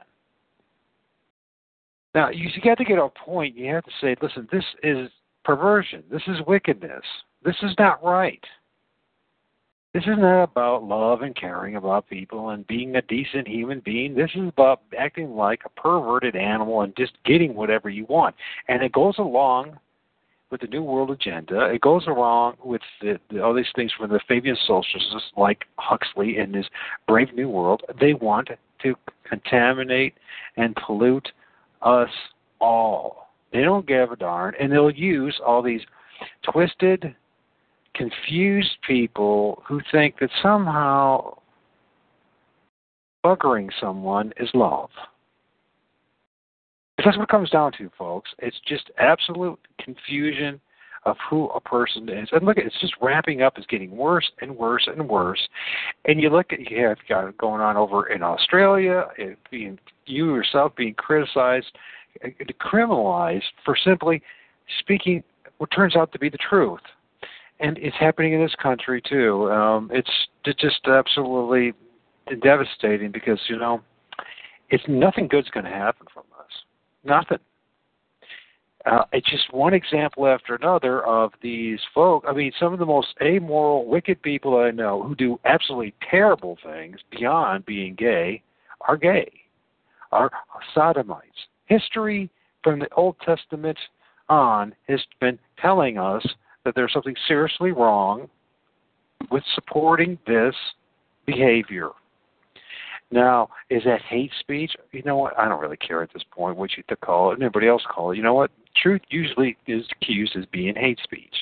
Now, 2.14 2.30
you 2.30 2.50
got 2.64 2.78
to 2.78 2.84
get 2.84 3.00
a 3.00 3.10
point. 3.10 3.56
You 3.56 3.74
have 3.74 3.86
to 3.86 3.92
say, 4.02 4.16
listen, 4.22 4.48
this 4.52 4.64
is 4.84 5.10
perversion. 5.44 6.04
This 6.12 6.22
is 6.28 6.38
wickedness. 6.46 7.04
This 7.44 7.56
is 7.64 7.72
not 7.80 8.04
right. 8.04 8.44
This 9.94 10.04
is 10.04 10.20
not 10.20 10.44
about 10.44 10.84
love 10.84 11.24
and 11.24 11.36
caring 11.36 11.76
about 11.76 12.08
people 12.08 12.50
and 12.50 12.68
being 12.68 12.96
a 12.96 13.02
decent 13.02 13.48
human 13.48 13.80
being. 13.80 14.14
This 14.14 14.30
is 14.36 14.48
about 14.48 14.82
acting 14.98 15.36
like 15.36 15.62
a 15.66 15.82
perverted 15.82 16.36
animal 16.36 16.82
and 16.82 16.96
just 16.96 17.14
getting 17.26 17.56
whatever 17.56 17.90
you 17.90 18.06
want. 18.06 18.36
And 18.68 18.84
it 18.84 18.92
goes 18.92 19.16
along 19.18 19.80
with 20.52 20.62
the 20.62 20.68
New 20.68 20.84
World 20.84 21.10
Agenda. 21.10 21.66
It 21.66 21.82
goes 21.82 22.06
along 22.06 22.58
with 22.64 22.82
the, 23.02 23.20
the, 23.32 23.44
all 23.44 23.54
these 23.54 23.66
things 23.76 23.92
from 23.98 24.12
the 24.12 24.20
Fabian 24.28 24.58
socialists 24.68 25.32
like 25.36 25.66
Huxley 25.78 26.38
and 26.38 26.54
his 26.54 26.66
Brave 27.08 27.34
New 27.34 27.50
World. 27.50 27.82
They 28.00 28.14
want 28.14 28.50
to 28.84 28.96
contaminate 29.28 30.14
and 30.58 30.76
pollute 30.76 31.30
us 31.82 32.10
all. 32.62 33.30
They 33.52 33.62
don't 33.62 33.88
give 33.88 34.12
a 34.12 34.16
darn, 34.16 34.54
and 34.60 34.72
they'll 34.72 34.92
use 34.92 35.40
all 35.44 35.64
these 35.64 35.82
twisted, 36.44 37.16
confused 38.00 38.78
people 38.88 39.62
who 39.68 39.82
think 39.92 40.20
that 40.20 40.30
somehow 40.42 41.38
buggering 43.26 43.70
someone 43.80 44.32
is 44.40 44.50
love. 44.54 44.90
That's 46.98 47.18
what 47.18 47.24
it 47.24 47.30
comes 47.30 47.50
down 47.50 47.74
to, 47.78 47.92
folks. 47.98 48.30
It's 48.40 48.60
just 48.66 48.90
absolute 48.98 49.60
confusion 49.84 50.62
of 51.06 51.18
who 51.30 51.50
a 51.50 51.60
person 51.60 52.10
is. 52.10 52.30
And 52.32 52.46
look, 52.46 52.58
it's 52.58 52.80
just 52.80 52.94
ramping 53.02 53.42
up. 53.42 53.58
It's 53.58 53.68
getting 53.68 53.96
worse 53.96 54.30
and 54.42 54.56
worse 54.56 54.88
and 54.88 55.08
worse. 55.08 55.40
And 56.06 56.22
you 56.22 56.30
look 56.30 56.54
at 56.54 56.60
you 56.60 56.88
have 56.88 56.98
got 57.08 57.28
it 57.28 57.38
going 57.38 57.62
on 57.62 57.76
over 57.76 58.08
in 58.08 58.24
Australia, 58.24 59.08
it 59.18 59.38
being 59.52 59.78
you 60.06 60.36
yourself 60.36 60.74
being 60.76 60.94
criticized, 60.94 61.72
uh, 62.24 62.30
criminalized 62.62 63.44
for 63.64 63.78
simply 63.82 64.22
speaking 64.80 65.24
what 65.58 65.70
turns 65.72 65.96
out 65.96 66.12
to 66.14 66.20
be 66.20 66.30
the 66.30 66.38
truth. 66.38 66.82
And 67.60 67.78
it's 67.78 67.96
happening 68.00 68.34
in 68.34 68.42
this 68.42 68.56
country 68.62 69.02
too. 69.02 69.52
Um, 69.52 69.92
it's 69.94 70.10
just 70.60 70.80
absolutely 70.88 71.74
devastating 72.42 73.12
because 73.12 73.40
you 73.50 73.58
know, 73.58 73.82
it's 74.70 74.84
nothing 74.88 75.28
good's 75.28 75.50
going 75.50 75.66
to 75.66 75.72
happen 75.72 76.08
from 76.14 76.24
us. 76.40 76.52
Nothing. 77.04 77.40
Uh, 78.86 79.04
it's 79.12 79.30
just 79.30 79.52
one 79.54 79.74
example 79.74 80.26
after 80.26 80.56
another 80.56 81.06
of 81.06 81.32
these 81.42 81.80
folk. 81.94 82.24
I 82.28 82.34
mean, 82.34 82.52
some 82.60 82.72
of 82.72 82.80
the 82.80 82.86
most 82.86 83.10
amoral, 83.22 83.86
wicked 83.86 84.22
people 84.22 84.58
I 84.58 84.72
know 84.72 85.04
who 85.04 85.16
do 85.16 85.40
absolutely 85.44 85.94
terrible 86.10 86.58
things 86.64 86.98
beyond 87.12 87.66
being 87.66 87.96
gay 87.96 88.42
are 88.88 88.96
gay, 88.96 89.30
are 90.12 90.32
sodomites. 90.74 91.28
History 91.66 92.30
from 92.64 92.80
the 92.80 92.92
Old 92.94 93.18
Testament 93.26 93.78
on 94.30 94.74
has 94.88 95.02
been 95.20 95.38
telling 95.62 95.98
us 95.98 96.26
that 96.66 96.76
there's 96.76 96.94
something 96.94 97.16
seriously 97.28 97.72
wrong 97.72 98.30
with 99.32 99.44
supporting 99.56 100.18
this 100.28 100.56
behavior. 101.26 101.90
Now, 103.12 103.50
is 103.70 103.84
that 103.86 104.02
hate 104.04 104.32
speech? 104.40 104.72
You 104.92 105.02
know 105.04 105.18
what? 105.18 105.38
I 105.38 105.48
don't 105.48 105.60
really 105.60 105.78
care 105.78 106.04
at 106.04 106.14
this 106.14 106.24
point 106.32 106.58
what 106.58 106.72
you 106.78 106.84
call 107.02 107.32
it 107.32 107.36
and 107.36 107.44
everybody 107.44 107.68
else 107.68 107.84
call 107.90 108.12
it. 108.12 108.18
You 108.18 108.24
know 108.24 108.36
what? 108.36 108.52
Truth 108.82 109.02
usually 109.10 109.58
is 109.68 109.84
accused 110.00 110.36
as 110.38 110.46
being 110.52 110.76
hate 110.76 111.00
speech. 111.04 111.36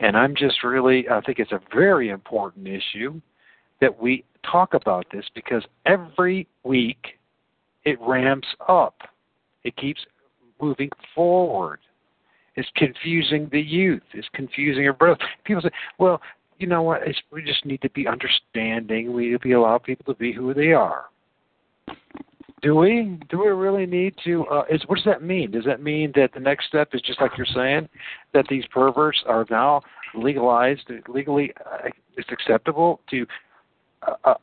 And 0.00 0.16
I'm 0.16 0.34
just 0.34 0.62
really, 0.64 1.08
I 1.08 1.20
think 1.20 1.38
it's 1.38 1.52
a 1.52 1.60
very 1.72 2.10
important 2.10 2.66
issue 2.66 3.20
that 3.80 4.00
we 4.00 4.24
talk 4.50 4.74
about 4.74 5.06
this 5.12 5.24
because 5.34 5.64
every 5.84 6.46
week 6.64 7.18
it 7.84 7.98
ramps 8.00 8.48
up. 8.68 8.96
It 9.64 9.76
keeps 9.76 10.00
moving 10.60 10.90
forward. 11.14 11.78
It's 12.56 12.68
confusing 12.76 13.48
the 13.52 13.60
youth. 13.60 14.02
It's 14.14 14.28
confusing 14.32 14.86
everybody. 14.86 15.20
People 15.44 15.62
say, 15.62 15.70
well, 15.98 16.20
you 16.58 16.66
know 16.66 16.82
what? 16.82 17.02
It's, 17.06 17.18
we 17.30 17.42
just 17.42 17.64
need 17.66 17.82
to 17.82 17.90
be 17.90 18.06
understanding. 18.06 19.12
We 19.12 19.26
need 19.26 19.32
to 19.32 19.38
be 19.38 19.52
allow 19.52 19.78
people 19.78 20.12
to 20.12 20.18
be 20.18 20.32
who 20.32 20.54
they 20.54 20.72
are. 20.72 21.06
Do 22.62 22.74
we? 22.74 23.18
Do 23.28 23.40
we 23.40 23.48
really 23.48 23.84
need 23.84 24.14
to? 24.24 24.46
Uh, 24.46 24.64
is 24.70 24.82
what 24.86 24.96
does 24.96 25.04
that 25.04 25.22
mean? 25.22 25.50
Does 25.50 25.66
that 25.66 25.82
mean 25.82 26.10
that 26.16 26.32
the 26.32 26.40
next 26.40 26.66
step 26.66 26.88
is 26.94 27.02
just 27.02 27.20
like 27.20 27.32
you're 27.36 27.46
saying, 27.54 27.88
that 28.32 28.46
these 28.48 28.64
perverts 28.72 29.22
are 29.26 29.44
now 29.50 29.82
legalized, 30.14 30.90
legally, 31.06 31.52
uh, 31.66 31.88
it's 32.16 32.28
acceptable 32.32 33.00
to 33.10 33.26
uh, 34.06 34.14
uh, 34.24 34.34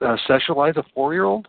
uh, 0.00 0.16
sexualize 0.28 0.76
a 0.76 0.84
four-year-old? 0.94 1.48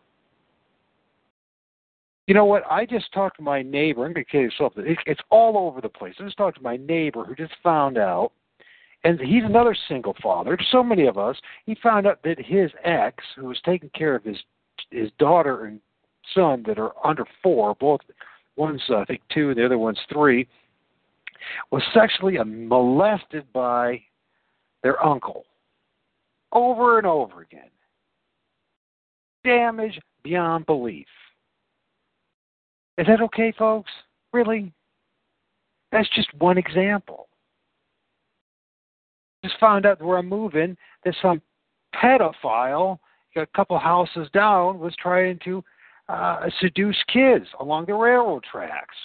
You 2.27 2.33
know 2.33 2.45
what? 2.45 2.63
I 2.69 2.85
just 2.85 3.11
talked 3.11 3.37
to 3.37 3.43
my 3.43 3.61
neighbor. 3.61 4.05
I'm 4.05 4.13
going 4.13 4.25
to 4.25 4.31
tell 4.31 4.41
you 4.41 4.51
something. 4.57 4.95
It's 5.05 5.21
all 5.29 5.57
over 5.57 5.81
the 5.81 5.89
place. 5.89 6.15
I 6.19 6.23
just 6.23 6.37
talked 6.37 6.57
to 6.57 6.63
my 6.63 6.77
neighbor 6.77 7.25
who 7.25 7.35
just 7.35 7.53
found 7.61 7.97
out 7.97 8.31
and 9.03 9.19
he's 9.19 9.43
another 9.43 9.75
single 9.87 10.15
father. 10.21 10.57
So 10.71 10.83
many 10.83 11.07
of 11.07 11.17
us. 11.17 11.35
He 11.65 11.75
found 11.81 12.07
out 12.07 12.23
that 12.23 12.39
his 12.39 12.71
ex, 12.83 13.23
who 13.35 13.45
was 13.47 13.59
taking 13.65 13.89
care 13.89 14.15
of 14.15 14.23
his 14.23 14.37
his 14.91 15.09
daughter 15.19 15.65
and 15.65 15.79
son 16.33 16.63
that 16.67 16.79
are 16.79 16.91
under 17.05 17.25
four, 17.41 17.75
both 17.75 18.01
one's 18.55 18.81
uh, 18.89 18.97
I 18.97 19.05
think 19.05 19.21
two 19.33 19.49
and 19.49 19.57
the 19.57 19.65
other 19.65 19.77
one's 19.77 19.99
three, 20.11 20.47
was 21.71 21.83
sexually 21.93 22.37
molested 22.43 23.51
by 23.51 24.01
their 24.83 25.03
uncle 25.05 25.45
over 26.51 26.97
and 26.97 27.07
over 27.07 27.41
again. 27.41 27.69
Damage 29.43 29.99
beyond 30.23 30.65
belief. 30.65 31.07
Is 32.97 33.07
that 33.07 33.21
okay, 33.21 33.53
folks? 33.57 33.91
Really? 34.31 34.71
That's 35.91 36.09
just 36.15 36.33
one 36.35 36.57
example 36.57 37.27
just 39.43 39.59
found 39.59 39.85
out 39.85 40.01
where 40.01 40.17
I'm 40.17 40.29
moving 40.29 40.77
that 41.03 41.15
some 41.21 41.41
pedophile 41.93 42.99
a 43.35 43.45
couple 43.47 43.77
houses 43.79 44.27
down 44.31 44.79
was 44.79 44.95
trying 45.01 45.39
to 45.43 45.63
uh, 46.07 46.47
seduce 46.61 46.97
kids 47.11 47.45
along 47.59 47.85
the 47.87 47.93
railroad 47.93 48.43
tracks. 48.49 48.95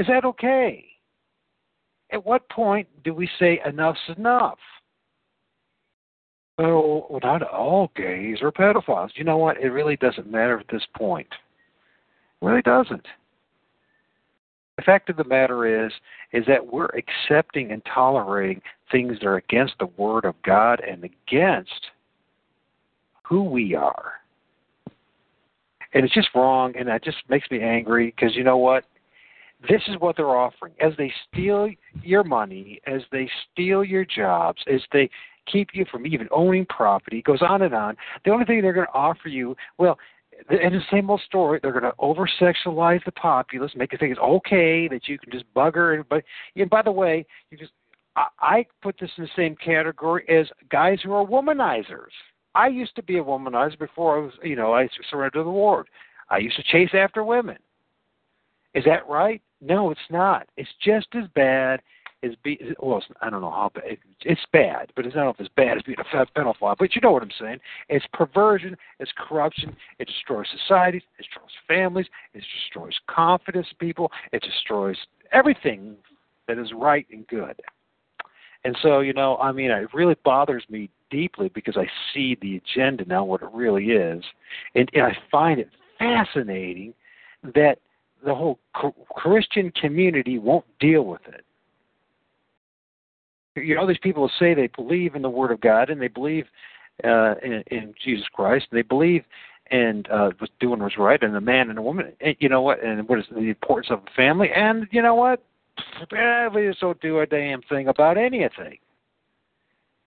Is 0.00 0.06
that 0.08 0.24
okay? 0.24 0.84
At 2.10 2.26
what 2.26 2.48
point 2.48 2.88
do 3.04 3.14
we 3.14 3.28
say 3.38 3.60
enough's 3.64 3.96
enough? 4.16 4.58
Well, 6.58 7.20
not 7.22 7.42
all 7.42 7.92
gays 7.94 8.38
are 8.42 8.50
pedophiles. 8.50 9.10
You 9.14 9.22
know 9.22 9.36
what? 9.36 9.58
It 9.58 9.68
really 9.68 9.96
doesn't 9.96 10.28
matter 10.28 10.58
at 10.58 10.66
this 10.72 10.84
point. 10.96 11.28
It 12.42 12.44
really 12.44 12.62
doesn't. 12.62 13.06
The 14.78 14.82
fact 14.82 15.10
of 15.10 15.16
the 15.16 15.24
matter 15.24 15.86
is, 15.86 15.92
is 16.32 16.44
that 16.46 16.64
we're 16.64 16.88
accepting 16.90 17.72
and 17.72 17.82
tolerating 17.92 18.62
things 18.92 19.18
that 19.18 19.26
are 19.26 19.36
against 19.36 19.74
the 19.80 19.88
Word 19.96 20.24
of 20.24 20.36
God 20.44 20.80
and 20.88 21.02
against 21.02 21.88
who 23.24 23.42
we 23.42 23.74
are. 23.74 24.12
And 25.92 26.04
it's 26.04 26.14
just 26.14 26.28
wrong, 26.32 26.74
and 26.78 26.86
that 26.86 27.02
just 27.02 27.16
makes 27.28 27.50
me 27.50 27.60
angry 27.60 28.14
because 28.14 28.36
you 28.36 28.44
know 28.44 28.58
what? 28.58 28.84
This 29.68 29.82
is 29.88 29.96
what 29.98 30.16
they're 30.16 30.36
offering. 30.36 30.74
As 30.80 30.92
they 30.96 31.12
steal 31.28 31.70
your 32.04 32.22
money, 32.22 32.80
as 32.86 33.02
they 33.10 33.28
steal 33.50 33.82
your 33.82 34.04
jobs, 34.04 34.62
as 34.72 34.80
they 34.92 35.10
keep 35.50 35.70
you 35.72 35.86
from 35.90 36.06
even 36.06 36.28
owning 36.30 36.66
property, 36.66 37.18
it 37.18 37.24
goes 37.24 37.42
on 37.42 37.62
and 37.62 37.74
on. 37.74 37.96
The 38.24 38.30
only 38.30 38.44
thing 38.44 38.62
they're 38.62 38.72
going 38.72 38.86
to 38.86 38.92
offer 38.92 39.28
you, 39.28 39.56
well, 39.76 39.98
in 40.50 40.72
the 40.72 40.80
same 40.90 41.10
old 41.10 41.20
story, 41.22 41.60
they're 41.62 41.72
going 41.72 41.84
to 41.84 41.94
over 41.98 42.28
sexualize 42.40 43.04
the 43.04 43.12
populace, 43.12 43.72
make 43.74 43.92
it 43.92 44.00
think 44.00 44.12
it's 44.12 44.20
okay 44.20 44.88
that 44.88 45.08
you 45.08 45.18
can 45.18 45.32
just 45.32 45.52
bugger. 45.54 46.04
But 46.08 46.24
and 46.56 46.70
by 46.70 46.82
the 46.82 46.92
way, 46.92 47.26
you 47.50 47.58
just 47.58 47.72
I, 48.16 48.26
I 48.40 48.66
put 48.82 48.96
this 49.00 49.10
in 49.16 49.24
the 49.24 49.30
same 49.36 49.56
category 49.56 50.24
as 50.28 50.46
guys 50.70 50.98
who 51.02 51.12
are 51.12 51.24
womanizers. 51.24 52.12
I 52.54 52.68
used 52.68 52.96
to 52.96 53.02
be 53.02 53.18
a 53.18 53.24
womanizer 53.24 53.78
before 53.78 54.18
I 54.18 54.22
was, 54.22 54.32
you 54.42 54.56
know, 54.56 54.72
I 54.74 54.88
surrendered 55.10 55.34
to 55.34 55.44
the 55.44 55.50
Lord. 55.50 55.86
I 56.30 56.38
used 56.38 56.56
to 56.56 56.62
chase 56.64 56.90
after 56.92 57.22
women. 57.22 57.58
Is 58.74 58.84
that 58.84 59.08
right? 59.08 59.40
No, 59.60 59.90
it's 59.90 60.00
not. 60.10 60.46
It's 60.56 60.68
just 60.84 61.08
as 61.14 61.24
bad 61.34 61.80
as 62.22 62.32
be. 62.42 62.58
Well, 62.80 63.02
I 63.20 63.30
don't 63.30 63.40
know 63.40 63.50
how 63.50 63.70
bad. 63.74 63.98
It's 64.22 64.40
bad, 64.52 64.92
but 64.96 65.06
it's 65.06 65.16
not 65.16 65.40
as 65.40 65.48
bad 65.56 65.76
as 65.76 65.82
being 65.82 65.98
a 65.98 66.26
pedophile. 66.26 66.76
But 66.78 66.94
you 66.94 67.00
know 67.02 67.12
what 67.12 67.22
I'm 67.22 67.30
saying? 67.38 67.58
It's 67.88 68.06
perversion. 68.12 68.76
It's 68.98 69.12
corruption. 69.16 69.76
It 69.98 70.08
destroys 70.08 70.46
societies. 70.62 71.02
It 71.18 71.22
destroys 71.22 71.50
families. 71.66 72.06
It 72.34 72.42
destroys 72.62 72.94
confidence 73.08 73.68
people. 73.78 74.10
It 74.32 74.42
destroys 74.42 74.96
everything 75.32 75.96
that 76.46 76.58
is 76.58 76.72
right 76.74 77.06
and 77.12 77.26
good. 77.26 77.60
And 78.64 78.76
so, 78.82 79.00
you 79.00 79.12
know, 79.12 79.36
I 79.36 79.52
mean, 79.52 79.70
it 79.70 79.94
really 79.94 80.16
bothers 80.24 80.64
me 80.68 80.90
deeply 81.10 81.48
because 81.54 81.76
I 81.76 81.86
see 82.12 82.36
the 82.42 82.56
agenda 82.56 83.04
now, 83.06 83.24
what 83.24 83.42
it 83.42 83.48
really 83.52 83.86
is, 83.90 84.22
and, 84.74 84.90
and 84.92 85.04
I 85.04 85.16
find 85.30 85.60
it 85.60 85.70
fascinating 85.98 86.92
that 87.54 87.78
the 88.24 88.34
whole 88.34 88.58
Christian 89.14 89.70
community 89.70 90.38
won't 90.38 90.64
deal 90.80 91.04
with 91.04 91.26
it. 91.28 91.44
You 93.62 93.74
know, 93.74 93.86
these 93.86 93.98
people 93.98 94.30
say 94.38 94.54
they 94.54 94.68
believe 94.68 95.14
in 95.14 95.22
the 95.22 95.30
Word 95.30 95.50
of 95.50 95.60
God 95.60 95.90
and 95.90 96.00
they 96.00 96.08
believe 96.08 96.46
uh, 97.04 97.34
in, 97.42 97.62
in 97.70 97.94
Jesus 98.02 98.26
Christ. 98.32 98.66
And 98.70 98.78
they 98.78 98.82
believe 98.82 99.24
in 99.70 100.04
uh, 100.10 100.30
doing 100.60 100.80
what's 100.80 100.98
right 100.98 101.22
and 101.22 101.34
the 101.34 101.40
man 101.40 101.68
and 101.68 101.78
the 101.78 101.82
woman. 101.82 102.12
And 102.20 102.36
you 102.38 102.48
know 102.48 102.62
what? 102.62 102.82
And 102.82 103.08
what 103.08 103.18
is 103.18 103.26
the 103.30 103.38
importance 103.40 103.90
of 103.90 104.04
the 104.04 104.10
family? 104.16 104.48
And 104.54 104.86
you 104.90 105.02
know 105.02 105.14
what? 105.14 105.42
Eh, 106.12 106.48
we 106.48 106.66
just 106.66 106.80
don't 106.80 107.00
do 107.00 107.20
a 107.20 107.26
damn 107.26 107.62
thing 107.62 107.88
about 107.88 108.18
anything. 108.18 108.78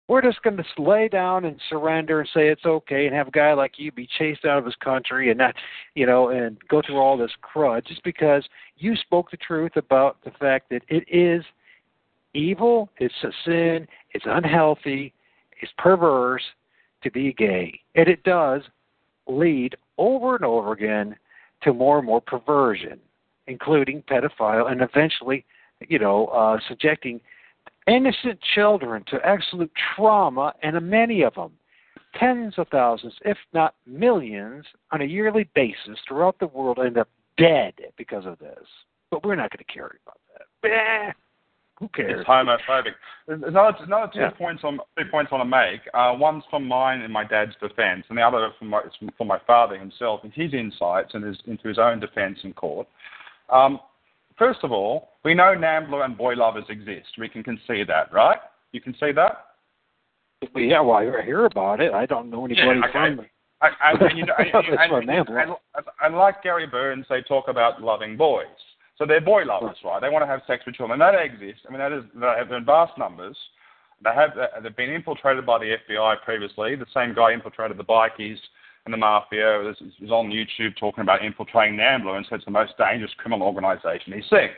We're 0.07 0.21
just 0.21 0.43
going 0.43 0.57
to 0.57 0.63
lay 0.81 1.07
down 1.07 1.45
and 1.45 1.59
surrender 1.67 2.19
and 2.19 2.29
say 2.31 2.49
it's 2.49 2.65
okay, 2.65 3.07
and 3.07 3.15
have 3.15 3.29
a 3.29 3.31
guy 3.31 3.53
like 3.53 3.79
you 3.79 3.91
be 3.91 4.07
chased 4.19 4.45
out 4.45 4.59
of 4.59 4.65
his 4.65 4.75
country 4.75 5.31
and 5.31 5.39
not, 5.39 5.55
you 5.95 6.05
know, 6.05 6.29
and 6.29 6.57
go 6.69 6.83
through 6.85 6.99
all 6.99 7.17
this 7.17 7.31
crud 7.41 7.87
just 7.87 8.03
because 8.03 8.47
you 8.77 8.95
spoke 8.95 9.31
the 9.31 9.37
truth 9.37 9.71
about 9.77 10.17
the 10.23 10.29
fact 10.39 10.69
that 10.69 10.83
it 10.89 11.05
is 11.07 11.43
evil, 12.35 12.89
it's 12.97 13.13
a 13.23 13.31
sin, 13.45 13.87
it's 14.11 14.25
unhealthy, 14.27 15.13
it's 15.61 15.71
perverse 15.77 16.43
to 17.03 17.11
be 17.11 17.33
gay, 17.33 17.79
and 17.95 18.07
it 18.07 18.23
does 18.23 18.61
lead 19.27 19.75
over 19.97 20.35
and 20.35 20.45
over 20.45 20.73
again 20.73 21.15
to 21.63 21.73
more 21.73 21.97
and 21.97 22.05
more 22.05 22.21
perversion, 22.21 22.99
including 23.47 24.03
pedophile, 24.03 24.71
and 24.71 24.81
eventually, 24.81 25.45
you 25.87 25.99
know, 25.99 26.27
uh, 26.27 26.57
subjecting 26.67 27.19
innocent 27.87 28.39
children 28.53 29.03
to 29.07 29.19
absolute 29.25 29.71
trauma, 29.95 30.53
and 30.63 30.79
many 30.89 31.21
of 31.21 31.33
them, 31.35 31.51
tens 32.19 32.55
of 32.57 32.67
thousands, 32.69 33.13
if 33.23 33.37
not 33.53 33.75
millions, 33.85 34.65
on 34.91 35.01
a 35.01 35.05
yearly 35.05 35.49
basis 35.55 35.99
throughout 36.07 36.37
the 36.39 36.47
world 36.47 36.79
end 36.79 36.97
up 36.97 37.09
dead 37.37 37.73
because 37.97 38.25
of 38.25 38.39
this. 38.39 38.65
But 39.11 39.23
we're 39.23 39.35
not 39.35 39.51
going 39.51 39.65
to 39.65 39.73
care 39.73 39.91
about 40.05 40.19
that. 40.33 40.45
Bah, 40.61 41.13
who 41.79 41.87
cares? 41.89 42.21
It's 42.21 42.29
homophobic. 42.29 42.93
There's 43.27 43.41
another, 43.45 43.77
another 43.81 44.11
two 44.13 44.19
yeah. 44.19 44.29
points 44.29 44.63
on 44.63 44.79
two 44.97 45.05
points 45.11 45.29
I 45.31 45.35
want 45.35 45.49
to 45.49 45.57
make. 45.57 45.81
Uh, 45.93 46.13
one's 46.17 46.43
from 46.49 46.67
mine 46.67 47.01
and 47.01 47.11
my 47.11 47.25
dad's 47.25 47.53
defence, 47.61 48.05
and 48.09 48.17
the 48.17 48.21
other 48.21 48.49
from 48.57 48.69
my, 48.69 48.81
from 49.17 49.27
my 49.27 49.39
father 49.45 49.77
himself 49.77 50.21
and 50.23 50.31
his 50.33 50.53
insights 50.53 51.11
and 51.13 51.23
his, 51.23 51.37
into 51.45 51.67
his 51.67 51.77
own 51.77 51.99
defence 51.99 52.39
in 52.43 52.53
court. 52.53 52.87
Um, 53.49 53.79
First 54.37 54.59
of 54.63 54.71
all, 54.71 55.11
we 55.23 55.33
know 55.33 55.55
NAMBLA 55.55 56.03
and 56.03 56.17
boy 56.17 56.33
lovers 56.33 56.65
exist. 56.69 57.07
We 57.17 57.29
can 57.29 57.43
concede 57.43 57.87
that, 57.87 58.11
right? 58.11 58.39
You 58.73 58.81
can 58.81 58.93
see 58.99 59.11
that? 59.13 59.45
Yeah, 60.55 60.81
well, 60.81 60.97
I 60.97 61.23
hear 61.23 61.45
about 61.45 61.79
it. 61.79 61.93
I 61.93 62.05
don't 62.05 62.29
know 62.29 62.45
anybody 62.45 62.79
yeah, 62.79 62.85
okay. 62.85 62.91
from 62.91 63.25
and, 63.61 64.01
and, 64.01 64.17
you 64.17 64.25
know, 64.27 64.33
and, 64.37 65.29
and, 65.29 65.85
and, 66.03 66.15
like 66.15 66.43
Gary 66.43 66.67
Burns, 66.67 67.05
they 67.09 67.21
talk 67.21 67.45
about 67.47 67.81
loving 67.81 68.17
boys. 68.17 68.45
So 68.97 69.05
they're 69.05 69.21
boy 69.21 69.43
lovers, 69.43 69.77
right? 69.83 70.01
They 70.01 70.09
want 70.09 70.23
to 70.23 70.27
have 70.27 70.41
sex 70.47 70.63
with 70.65 70.75
children. 70.75 71.01
And 71.01 71.01
that 71.01 71.19
exists. 71.19 71.63
I 71.67 71.71
mean, 71.71 71.79
that 71.79 71.91
is, 71.91 72.03
in 72.51 72.65
vast 72.65 72.97
numbers. 72.97 73.37
They 74.03 74.11
have, 74.13 74.31
they've 74.61 74.75
been 74.75 74.91
infiltrated 74.91 75.45
by 75.45 75.59
the 75.59 75.75
FBI 75.89 76.21
previously. 76.23 76.75
The 76.75 76.85
same 76.93 77.13
guy 77.13 77.33
infiltrated 77.33 77.77
the 77.77 77.83
bikies 77.83 78.37
and 78.85 78.93
the 78.93 78.97
mafia 78.97 79.59
was, 79.63 79.75
was 79.99 80.11
on 80.11 80.29
YouTube 80.29 80.77
talking 80.79 81.01
about 81.01 81.25
infiltrating 81.25 81.79
and 81.79 82.25
said 82.29 82.35
it's 82.35 82.45
the 82.45 82.51
most 82.51 82.73
dangerous 82.77 83.11
criminal 83.17 83.47
organisation 83.47 84.13
he's 84.13 84.29
seen. 84.29 84.49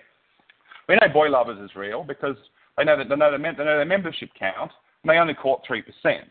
We 0.89 0.95
know 0.95 1.11
Boy 1.11 1.29
Lovers 1.29 1.59
is 1.59 1.75
real 1.75 2.03
because 2.03 2.35
they 2.77 2.83
know 2.83 2.97
that 2.97 3.09
they 3.09 3.15
know, 3.15 3.31
the, 3.31 3.37
they 3.37 3.63
know 3.63 3.77
their 3.77 3.85
membership 3.85 4.29
count 4.37 4.71
and 5.03 5.09
they 5.09 5.17
only 5.17 5.33
caught 5.33 5.61
three 5.65 5.81
percent. 5.81 6.29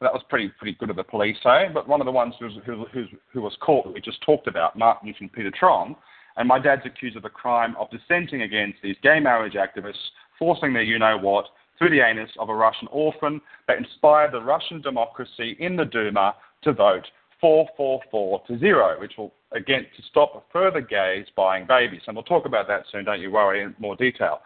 That 0.00 0.12
was 0.12 0.22
pretty 0.28 0.48
pretty 0.58 0.76
good 0.78 0.90
of 0.90 0.96
the 0.96 1.04
police, 1.04 1.36
eh? 1.46 1.68
But 1.72 1.88
one 1.88 2.00
of 2.00 2.04
the 2.04 2.12
ones 2.12 2.34
who 2.38 2.46
was, 2.46 2.54
who, 2.66 2.84
who, 2.92 3.06
who 3.32 3.40
was 3.40 3.56
caught, 3.60 3.86
that 3.86 3.94
we 3.94 4.00
just 4.00 4.22
talked 4.22 4.46
about, 4.46 4.76
Mark 4.76 5.02
Newton 5.02 5.30
Peter 5.34 5.50
Truong, 5.50 5.96
and 6.36 6.48
my 6.48 6.58
dad's 6.58 6.82
accused 6.84 7.16
of 7.16 7.22
the 7.22 7.28
crime 7.28 7.74
of 7.78 7.88
dissenting 7.90 8.42
against 8.42 8.78
these 8.82 8.96
gay 9.02 9.20
marriage 9.20 9.54
activists, 9.54 9.94
forcing 10.38 10.72
their 10.72 10.82
you 10.82 10.98
know 10.98 11.16
what 11.16 11.46
through 11.78 11.90
the 11.90 12.00
anus 12.00 12.30
of 12.38 12.48
a 12.48 12.54
Russian 12.54 12.88
orphan 12.90 13.40
that 13.68 13.78
inspired 13.78 14.32
the 14.32 14.40
Russian 14.40 14.80
democracy 14.80 15.56
in 15.58 15.76
the 15.76 15.84
Duma 15.84 16.34
to 16.62 16.72
vote 16.72 17.06
444 17.40 18.42
to 18.46 18.58
0, 18.58 19.00
which 19.00 19.12
will, 19.18 19.32
again, 19.52 19.86
to 19.96 20.02
stop 20.10 20.46
further 20.52 20.80
gays 20.80 21.26
buying 21.36 21.66
babies. 21.66 22.00
And 22.06 22.16
we'll 22.16 22.24
talk 22.24 22.46
about 22.46 22.66
that 22.68 22.84
soon, 22.90 23.04
don't 23.04 23.20
you 23.20 23.30
worry, 23.30 23.62
in 23.62 23.74
more 23.78 23.96
detail. 23.96 24.40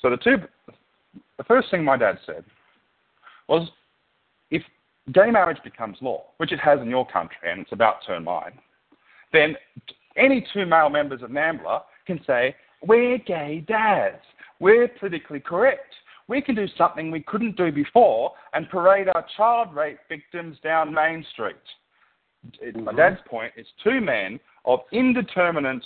So 0.00 0.10
the 0.10 0.16
two, 0.16 0.36
the 1.38 1.44
first 1.44 1.70
thing 1.70 1.84
my 1.84 1.96
dad 1.96 2.18
said 2.24 2.44
was, 3.48 3.68
if 4.50 4.62
gay 5.12 5.30
marriage 5.30 5.58
becomes 5.64 5.98
law, 6.00 6.24
which 6.36 6.52
it 6.52 6.60
has 6.60 6.80
in 6.80 6.88
your 6.88 7.06
country, 7.06 7.50
and 7.50 7.60
it's 7.60 7.72
about 7.72 7.96
to 8.06 8.14
in 8.14 8.24
mine, 8.24 8.58
then 9.32 9.56
any 10.16 10.46
two 10.52 10.66
male 10.66 10.88
members 10.88 11.22
of 11.22 11.30
NAMBLA 11.30 11.82
can 12.06 12.20
say, 12.26 12.54
we're 12.82 13.18
gay 13.18 13.64
dads. 13.66 14.22
We're 14.60 14.88
politically 14.88 15.40
correct 15.40 15.94
we 16.28 16.42
can 16.42 16.54
do 16.54 16.66
something 16.76 17.10
we 17.10 17.20
couldn't 17.20 17.56
do 17.56 17.70
before 17.70 18.32
and 18.52 18.68
parade 18.68 19.08
our 19.14 19.24
child 19.36 19.74
rape 19.74 19.98
victims 20.08 20.58
down 20.62 20.92
Main 20.92 21.24
Street. 21.32 21.56
Mm-hmm. 22.62 22.84
My 22.84 22.92
dad's 22.92 23.20
point 23.28 23.52
is 23.56 23.66
two 23.82 24.00
men 24.00 24.40
of 24.64 24.80
indeterminate 24.92 25.84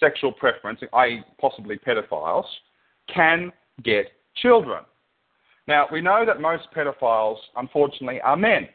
sexual 0.00 0.32
preference, 0.32 0.80
i.e., 0.92 1.22
possibly 1.40 1.78
pedophiles, 1.78 2.44
can 3.12 3.52
get 3.84 4.06
children. 4.36 4.82
Now, 5.68 5.86
we 5.90 6.00
know 6.00 6.24
that 6.26 6.40
most 6.40 6.64
pedophiles, 6.76 7.38
unfortunately, 7.56 8.20
are 8.20 8.36
men. 8.36 8.68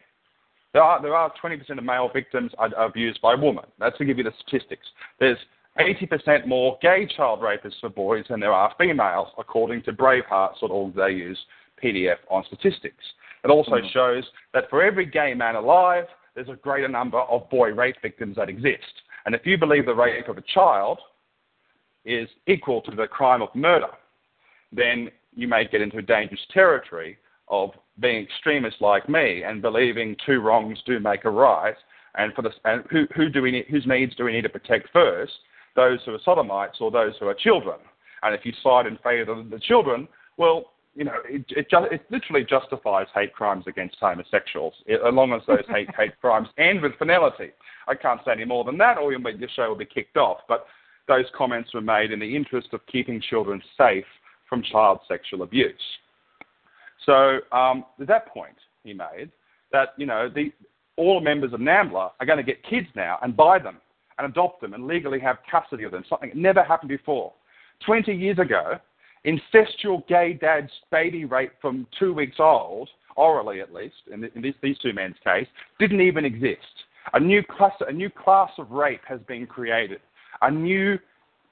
There 0.74 0.82
are, 0.82 1.02
there 1.02 1.16
are 1.16 1.32
20% 1.44 1.78
of 1.78 1.84
male 1.84 2.10
victims 2.14 2.52
are, 2.58 2.74
abused 2.76 3.22
by 3.22 3.36
women. 3.36 3.66
That's 3.80 3.98
to 3.98 4.06
give 4.06 4.18
you 4.18 4.24
the 4.24 4.34
statistics. 4.48 4.86
There's 5.20 5.38
80% 5.80 6.48
more 6.48 6.78
gay 6.82 7.08
child 7.16 7.42
rapists 7.42 7.80
for 7.82 7.90
boys 7.90 8.26
than 8.30 8.40
there 8.40 8.54
are 8.54 8.74
females, 8.78 9.30
according 9.38 9.84
to 9.84 9.94
Braveheart, 9.94 10.96
they 10.96 11.12
use 11.12 11.38
PDF 11.84 12.18
on 12.30 12.44
statistics. 12.48 13.04
It 13.44 13.50
also 13.50 13.72
mm. 13.72 13.92
shows 13.92 14.24
that 14.54 14.70
for 14.70 14.84
every 14.84 15.06
gay 15.06 15.34
man 15.34 15.56
alive, 15.56 16.06
there's 16.36 16.50
a 16.50 16.56
greater 16.56 16.88
number 16.88 17.20
of 17.20 17.50
boy 17.50 17.70
rape 17.74 17.96
victims 18.02 18.36
that 18.38 18.50
exist. 18.50 19.02
And 19.26 19.36
if 19.36 19.46
you 19.46 19.58
believe 19.58 19.86
the 19.86 19.96
rape 19.96 20.28
of 20.28 20.38
a 20.38 20.44
child 20.54 21.00
is 22.06 22.28
equal 22.48 22.82
to 22.82 22.92
the 22.92 23.08
crime 23.08 23.42
of 23.42 23.54
murder, 23.56 23.90
then 24.72 25.10
you 25.36 25.48
may 25.48 25.68
get 25.68 25.82
into 25.82 25.98
a 25.98 26.02
dangerous 26.02 26.42
territory 26.54 27.18
of 27.52 27.72
being 28.00 28.24
extremists 28.24 28.82
like 28.82 29.08
me 29.08 29.44
and 29.44 29.62
believing 29.62 30.16
two 30.26 30.40
wrongs 30.40 30.80
do 30.86 31.00
make 31.00 31.26
a 31.26 31.30
right. 31.30 31.76
And 32.16 32.34
for 32.34 32.42
the 32.42 32.52
and 32.66 32.84
who, 32.90 33.06
who 33.16 33.30
do 33.30 33.42
we 33.42 33.52
need, 33.52 33.66
whose 33.70 33.86
needs 33.86 34.16
do 34.16 34.24
we 34.24 34.34
need 34.34 34.42
to 34.42 34.50
protect 34.50 34.90
first? 34.92 35.34
Those 35.76 36.00
who 36.06 36.14
are 36.14 36.20
sodomites 36.26 36.78
or 36.82 36.92
those 36.92 37.14
who 37.20 37.28
are 37.28 37.34
children. 37.34 37.78
And 38.24 38.36
if 38.36 38.46
you 38.46 38.54
side 38.64 38.88
in 38.88 38.98
favour 38.98 39.32
of 39.32 39.50
the 39.50 39.60
children, 39.60 40.08
well, 40.38 40.72
you 40.96 41.06
know, 41.06 41.16
it, 41.26 41.46
it, 41.50 41.68
it 41.72 42.06
literally 42.10 42.44
justifies 42.44 43.08
hate 43.16 43.34
crimes 43.34 43.64
against 43.68 43.96
homosexuals, 44.00 44.74
as 44.90 45.14
long 45.14 45.32
as 45.32 45.42
those 45.48 45.64
hate, 45.70 45.90
hate 45.98 46.20
crimes 46.20 46.50
end 46.58 46.82
with 46.82 46.98
finality. 47.00 47.52
I 47.88 47.96
can't 47.96 48.20
say 48.26 48.34
any 48.34 48.46
more 48.46 48.66
than 48.66 48.78
that, 48.80 48.98
or 48.98 49.14
your 49.14 49.22
show 49.56 49.70
will 49.70 49.76
be 49.76 49.86
kicked 49.86 50.18
off. 50.18 50.40
But 50.50 50.66
those 51.08 51.26
comments 51.36 51.74
were 51.74 51.82
made 51.82 52.12
in 52.12 52.20
the 52.20 52.36
interest 52.36 52.70
of 52.74 52.86
keeping 52.88 53.22
children 53.22 53.62
safe 53.78 54.06
from 54.50 54.64
child 54.64 55.00
sexual 55.08 55.44
abuse. 55.44 55.74
So 57.06 57.40
um, 57.52 57.86
at 58.00 58.08
that 58.08 58.28
point 58.28 58.56
he 58.84 58.94
made 58.94 59.32
that 59.72 59.90
you 59.98 60.06
know 60.06 60.30
the 60.34 60.52
all 60.98 61.22
members 61.22 61.54
of 61.54 61.60
NAMBLA 61.60 62.12
are 62.20 62.26
going 62.26 62.38
to 62.38 62.44
get 62.44 62.64
kids 62.64 62.88
now 62.96 63.18
and 63.22 63.36
buy 63.36 63.60
them 63.60 63.78
and 64.18 64.30
adopt 64.30 64.62
them 64.62 64.74
and 64.74 64.88
legally 64.88 65.20
have 65.20 65.38
custody 65.50 65.84
of 65.84 65.92
them, 65.92 66.04
something 66.08 66.30
that 66.30 66.38
never 66.38 66.64
happened 66.64 66.90
before. 66.90 67.34
20 67.86 68.14
years 68.14 68.38
ago, 68.38 68.78
incestual 69.26 70.06
gay 70.08 70.34
dad's 70.34 70.72
baby 70.92 71.26
rape 71.26 71.54
from 71.62 71.88
two 71.98 72.14
weeks 72.14 72.36
old, 72.40 72.90
orally 73.16 73.62
at 73.62 73.74
least, 73.74 73.96
in, 74.14 74.24
in 74.36 74.42
this, 74.42 74.54
these 74.62 74.78
two 74.80 74.94
men's 74.94 75.16
case, 75.24 75.48
didn't 75.80 76.02
even 76.02 76.26
exist. 76.26 76.60
A 77.14 77.20
new, 77.20 77.42
class, 77.44 77.74
a 77.88 77.92
new 77.92 78.10
class 78.10 78.52
of 78.60 78.70
rape 78.70 79.02
has 79.08 79.20
been 79.28 79.48
created. 79.48 80.02
A 80.42 80.52
new 80.52 81.00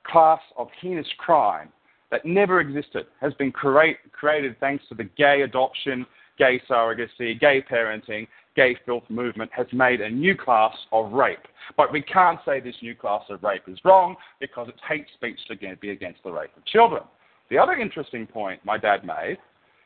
class 0.05 0.39
of 0.57 0.67
heinous 0.79 1.07
crime 1.17 1.69
that 2.11 2.25
never 2.25 2.59
existed 2.59 3.05
has 3.21 3.33
been 3.35 3.51
create, 3.51 3.97
created 4.11 4.59
thanks 4.59 4.83
to 4.89 4.95
the 4.95 5.03
gay 5.03 5.41
adoption, 5.41 6.05
gay 6.37 6.61
surrogacy, 6.69 7.39
gay 7.39 7.61
parenting, 7.61 8.27
gay 8.55 8.75
filth 8.85 9.03
movement 9.09 9.51
has 9.53 9.67
made 9.71 10.01
a 10.01 10.09
new 10.09 10.35
class 10.35 10.75
of 10.91 11.11
rape. 11.11 11.47
But 11.77 11.91
we 11.93 12.01
can't 12.01 12.39
say 12.45 12.59
this 12.59 12.75
new 12.81 12.95
class 12.95 13.23
of 13.29 13.43
rape 13.43 13.63
is 13.67 13.77
wrong 13.85 14.15
because 14.39 14.67
it's 14.69 14.79
hate 14.87 15.05
speech 15.13 15.39
to 15.47 15.75
be 15.77 15.91
against 15.91 16.23
the 16.23 16.31
rape 16.31 16.51
of 16.57 16.65
children. 16.65 17.03
The 17.49 17.57
other 17.57 17.73
interesting 17.73 18.25
point 18.25 18.63
my 18.65 18.77
dad 18.77 19.05
made 19.05 19.37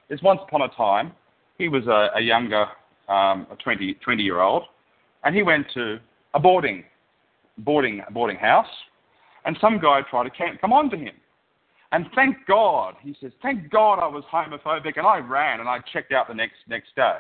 is 0.10 0.22
once 0.22 0.40
upon 0.48 0.62
a 0.62 0.70
time, 0.70 1.14
he 1.58 1.70
was 1.70 1.88
a, 1.88 2.10
a 2.16 2.22
younger, 2.22 2.66
um, 3.10 3.48
a 3.52 3.58
20, 3.64 3.96
20 3.96 4.24
year 4.24 4.42
old, 4.42 4.64
and 5.24 5.36
he 5.36 5.44
went 5.44 5.68
to 5.74 6.00
a 6.34 6.40
boarding, 6.40 6.84
boarding, 7.60 8.02
boarding 8.12 8.38
house, 8.38 8.68
and 9.46 9.58
some 9.62 9.80
guy 9.80 10.02
tried 10.10 10.24
to 10.24 10.58
come 10.60 10.74
on 10.74 10.90
to 10.90 10.98
him. 10.98 11.14
And 11.94 12.08
thank 12.16 12.38
God, 12.48 12.96
he 13.04 13.16
says, 13.22 13.32
thank 13.44 13.70
God 13.70 14.00
I 14.00 14.08
was 14.08 14.24
homophobic 14.34 14.98
and 14.98 15.06
I 15.06 15.20
ran 15.20 15.60
and 15.60 15.70
I 15.70 15.78
checked 15.94 16.12
out 16.12 16.28
the 16.28 16.34
next, 16.34 16.56
next 16.68 16.96
day. 16.96 17.18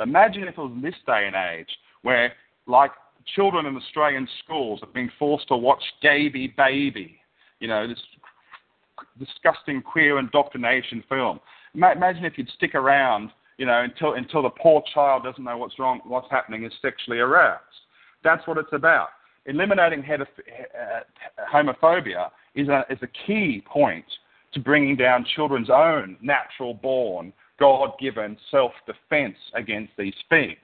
Imagine 0.00 0.42
if 0.42 0.58
it 0.58 0.58
was 0.58 0.76
this 0.82 0.96
day 1.06 1.28
and 1.28 1.36
age 1.36 1.68
where, 2.02 2.32
like, 2.66 2.90
children 3.36 3.64
in 3.64 3.76
Australian 3.76 4.26
schools 4.42 4.80
are 4.82 4.88
being 4.92 5.08
forced 5.20 5.46
to 5.48 5.56
watch 5.56 5.82
Gayby 6.02 6.54
Baby, 6.56 7.20
you 7.60 7.68
know, 7.68 7.86
this 7.86 8.00
disgusting 9.20 9.80
queer 9.80 10.18
indoctrination 10.18 11.04
film. 11.08 11.38
Imagine 11.76 12.24
if 12.24 12.36
you'd 12.36 12.50
stick 12.56 12.74
around, 12.74 13.30
you 13.56 13.66
know, 13.66 13.82
until 13.82 14.14
until 14.14 14.42
the 14.42 14.50
poor 14.50 14.82
child 14.92 15.22
doesn't 15.22 15.44
know 15.44 15.56
what's 15.56 15.78
wrong, 15.78 16.00
what's 16.04 16.30
happening, 16.30 16.64
is 16.64 16.72
sexually 16.82 17.20
aroused. 17.20 17.62
That's 18.24 18.44
what 18.48 18.58
it's 18.58 18.72
about. 18.72 19.08
Eliminating 19.46 20.04
uh, 20.04 20.24
homophobia 21.52 22.30
is 22.54 22.68
a, 22.68 22.84
is 22.90 22.98
a 23.02 23.08
key 23.26 23.62
point 23.66 24.04
to 24.52 24.60
bringing 24.60 24.96
down 24.96 25.24
children's 25.34 25.70
own 25.70 26.16
natural 26.20 26.74
born, 26.74 27.32
God 27.58 27.90
given 27.98 28.36
self 28.50 28.72
defense 28.86 29.36
against 29.54 29.92
these 29.96 30.14
fiends. 30.28 30.58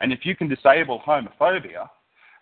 And 0.00 0.12
if 0.12 0.20
you 0.24 0.34
can 0.34 0.48
disable 0.48 1.00
homophobia, 1.06 1.88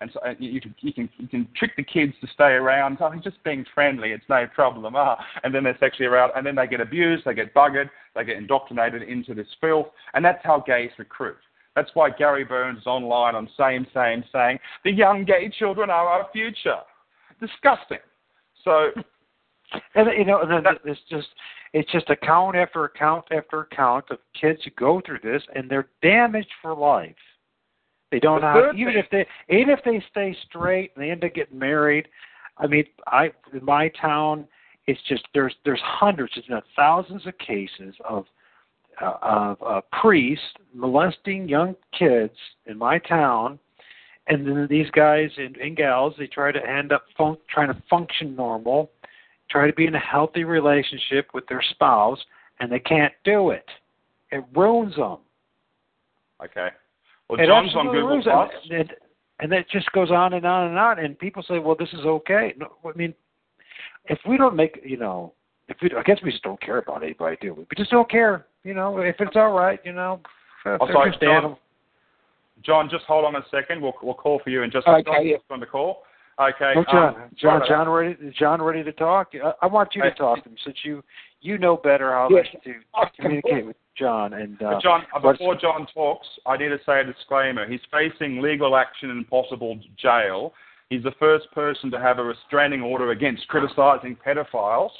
and 0.00 0.10
so 0.12 0.20
you 0.38 0.60
can, 0.60 0.74
you 0.80 0.92
can 0.92 1.08
you 1.16 1.26
can 1.26 1.48
trick 1.56 1.72
the 1.76 1.82
kids 1.82 2.12
to 2.20 2.26
stay 2.34 2.52
around. 2.52 2.98
Oh, 3.00 3.10
he's 3.10 3.24
just 3.24 3.42
being 3.44 3.64
friendly. 3.74 4.12
It's 4.12 4.24
no 4.28 4.46
problem. 4.54 4.94
Ah, 4.94 5.16
and 5.42 5.54
then 5.54 5.64
they're 5.64 5.76
sexually 5.80 6.06
aroused, 6.06 6.34
and 6.36 6.46
then 6.46 6.54
they 6.54 6.66
get 6.66 6.80
abused, 6.80 7.24
they 7.24 7.34
get 7.34 7.54
buggered, 7.54 7.88
they 8.14 8.24
get 8.24 8.36
indoctrinated 8.36 9.02
into 9.02 9.34
this 9.34 9.48
filth, 9.60 9.86
and 10.14 10.24
that's 10.24 10.44
how 10.44 10.62
gays 10.66 10.90
recruit. 10.98 11.38
That's 11.74 11.90
why 11.94 12.10
Gary 12.10 12.44
Burns 12.44 12.80
is 12.80 12.86
online 12.86 13.34
on 13.34 13.48
Same 13.58 13.86
Same 13.94 14.24
saying 14.32 14.58
the 14.84 14.92
young 14.92 15.24
gay 15.24 15.50
children 15.58 15.90
are 15.90 16.06
our 16.06 16.28
future. 16.32 16.78
Disgusting. 17.40 17.98
So, 18.66 18.90
and 19.94 20.08
you 20.18 20.24
know, 20.24 20.42
and 20.42 20.50
then 20.50 20.74
it's 20.84 21.00
just 21.08 21.28
it's 21.72 21.90
just 21.92 22.10
account 22.10 22.56
after 22.56 22.84
account 22.84 23.24
after 23.30 23.60
account 23.60 24.06
of 24.10 24.18
kids 24.38 24.60
who 24.64 24.70
go 24.72 25.00
through 25.04 25.20
this, 25.22 25.42
and 25.54 25.70
they're 25.70 25.88
damaged 26.02 26.52
for 26.60 26.74
life. 26.74 27.14
They 28.10 28.20
don't 28.20 28.40
know 28.40 28.72
even 28.76 28.96
if 28.96 29.06
they 29.10 29.26
even 29.48 29.70
if 29.70 29.80
they 29.84 30.02
stay 30.10 30.36
straight 30.48 30.92
and 30.94 31.04
they 31.04 31.10
end 31.10 31.24
up 31.24 31.34
getting 31.34 31.58
married. 31.58 32.08
I 32.58 32.66
mean, 32.66 32.84
I 33.06 33.30
in 33.52 33.64
my 33.64 33.88
town, 34.00 34.46
it's 34.86 35.00
just 35.08 35.24
there's 35.34 35.54
there's 35.64 35.80
hundreds, 35.84 36.32
if 36.36 36.44
not 36.48 36.64
thousands, 36.74 37.26
of 37.26 37.36
cases 37.38 37.94
of 38.08 38.26
uh, 39.02 39.14
of 39.22 39.62
uh, 39.62 39.80
priests 40.00 40.44
molesting 40.72 41.48
young 41.48 41.74
kids 41.98 42.34
in 42.66 42.78
my 42.78 42.98
town, 42.98 43.58
and 44.28 44.46
then 44.46 44.66
these 44.68 44.90
guys 44.90 45.30
and, 45.36 45.56
and 45.56 45.76
gals 45.76 46.14
they 46.18 46.26
try 46.26 46.52
to 46.52 46.68
end 46.68 46.92
up 46.92 47.04
fun- 47.16 47.38
trying 47.48 47.68
to 47.68 47.82
function 47.88 48.34
normal, 48.34 48.90
try 49.50 49.66
to 49.66 49.72
be 49.72 49.86
in 49.86 49.94
a 49.94 50.00
healthy 50.00 50.44
relationship 50.44 51.28
with 51.34 51.46
their 51.48 51.62
spouse, 51.70 52.18
and 52.60 52.70
they 52.70 52.80
can't 52.80 53.12
do 53.24 53.50
it. 53.50 53.66
It 54.32 54.44
ruins 54.54 54.96
them. 54.96 55.18
Okay. 56.42 56.68
Well, 57.28 57.40
it 57.40 57.46
John's 57.46 57.74
on 57.74 57.86
Google 57.86 58.22
Plus. 58.22 58.50
And, 58.70 58.92
and 59.40 59.52
that 59.52 59.68
just 59.70 59.90
goes 59.92 60.10
on 60.10 60.32
and 60.34 60.46
on 60.46 60.68
and 60.68 60.78
on. 60.78 60.98
And 60.98 61.18
people 61.18 61.42
say, 61.46 61.58
well, 61.58 61.76
this 61.78 61.88
is 61.92 62.04
okay. 62.04 62.54
No, 62.56 62.68
I 62.84 62.96
mean, 62.96 63.14
if 64.06 64.18
we 64.28 64.36
don't 64.36 64.56
make, 64.56 64.80
you 64.84 64.96
know, 64.96 65.32
if 65.68 65.76
we, 65.82 65.90
I 65.96 66.02
guess 66.02 66.18
we 66.22 66.30
just 66.30 66.42
don't 66.42 66.60
care 66.60 66.78
about 66.78 67.02
anybody, 67.02 67.36
do 67.40 67.54
we? 67.54 67.60
We 67.62 67.76
just 67.76 67.90
don't 67.90 68.10
care. 68.10 68.46
You 68.64 68.74
know, 68.74 68.98
if 68.98 69.16
it's 69.20 69.36
all 69.36 69.52
right, 69.52 69.80
you 69.84 69.92
know. 69.92 70.20
Oh, 70.64 70.88
sorry, 70.92 71.16
John, 71.22 71.56
John, 72.64 72.88
just 72.90 73.04
hold 73.04 73.24
on 73.24 73.36
a 73.36 73.44
second. 73.50 73.82
We'll 73.82 73.94
we'll 74.02 74.14
call 74.14 74.40
for 74.42 74.50
you 74.50 74.62
in 74.62 74.70
just 74.70 74.86
a 74.86 74.90
okay, 74.90 75.10
second. 75.10 75.28
Yeah. 75.28 75.36
on 75.50 75.60
the 75.60 75.66
call. 75.66 76.02
Okay. 76.38 76.74
Oh, 76.76 76.84
John, 76.90 77.14
um, 77.14 77.30
John, 77.34 77.62
John, 77.66 77.88
ready? 77.88 78.16
Is 78.20 78.34
John 78.34 78.60
ready 78.60 78.84
to 78.84 78.92
talk? 78.92 79.32
I, 79.42 79.52
I 79.62 79.66
want 79.66 79.94
you 79.94 80.02
to 80.02 80.10
talk 80.12 80.42
to 80.44 80.50
him 80.50 80.56
since 80.64 80.76
you 80.84 81.02
you 81.40 81.58
know 81.58 81.76
better 81.76 82.12
how 82.12 82.28
yes. 82.30 82.46
to 82.64 82.74
communicate 83.20 83.66
with 83.66 83.76
John. 83.96 84.34
And 84.34 84.60
uh, 84.62 84.78
John, 84.82 85.04
uh, 85.14 85.20
before 85.20 85.54
John 85.56 85.86
talks, 85.94 86.26
I 86.44 86.56
need 86.56 86.68
to 86.68 86.78
say 86.84 87.00
a 87.00 87.04
disclaimer. 87.04 87.68
He's 87.68 87.80
facing 87.90 88.42
legal 88.42 88.76
action 88.76 89.10
and 89.10 89.28
possible 89.28 89.78
jail. 89.96 90.52
He's 90.90 91.02
the 91.02 91.14
first 91.18 91.50
person 91.52 91.90
to 91.90 91.98
have 91.98 92.18
a 92.18 92.22
restraining 92.22 92.82
order 92.82 93.10
against 93.10 93.48
criticising 93.48 94.18
pedophiles. 94.24 94.90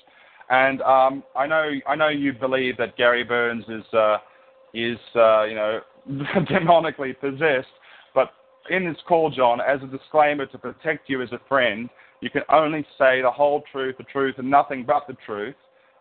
And 0.49 0.81
um, 0.83 1.23
I 1.36 1.47
know 1.47 1.70
I 1.86 1.97
know 1.97 2.09
you 2.09 2.33
believe 2.33 2.76
that 2.78 2.97
Gary 2.97 3.25
Burns 3.25 3.65
is 3.68 3.85
uh, 3.93 4.18
is 4.73 4.99
uh, 5.15 5.44
you 5.44 5.55
know 5.55 5.81
demonically 6.10 7.18
possessed, 7.18 7.68
but 8.15 8.31
in 8.70 8.86
this 8.86 8.97
call, 9.07 9.31
John, 9.31 9.60
as 9.60 9.81
a 9.83 9.86
disclaimer 9.86 10.47
to 10.47 10.59
protect 10.59 11.09
you 11.09 11.23
as 11.23 11.33
a 11.33 11.41
friend, 11.49 11.89
you 12.20 12.31
can 12.31 12.43
only 12.51 12.86
say 12.99 13.23
the 13.23 13.31
whole 13.31 13.62
truth, 13.70 13.97
the 13.99 14.05
truth, 14.05 14.36
and 14.39 14.51
nothing 14.51 14.85
but 14.85 15.07
the 15.07 15.17
truth 15.26 15.55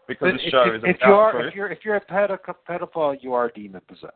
because 0.08 0.34
but 0.34 0.42
the 0.44 0.50
show 0.50 0.64
if, 0.68 0.76
is 0.76 0.84
if 0.86 0.96
about 0.98 1.08
you 1.08 1.14
are, 1.14 1.32
truth. 1.32 1.46
If 1.48 1.56
you're 1.56 1.72
if 1.72 1.80
you're 1.84 1.96
a 1.96 2.02
pedophile, 2.70 3.18
you 3.22 3.34
are 3.34 3.52
demon 3.54 3.82
possessed. 3.88 4.14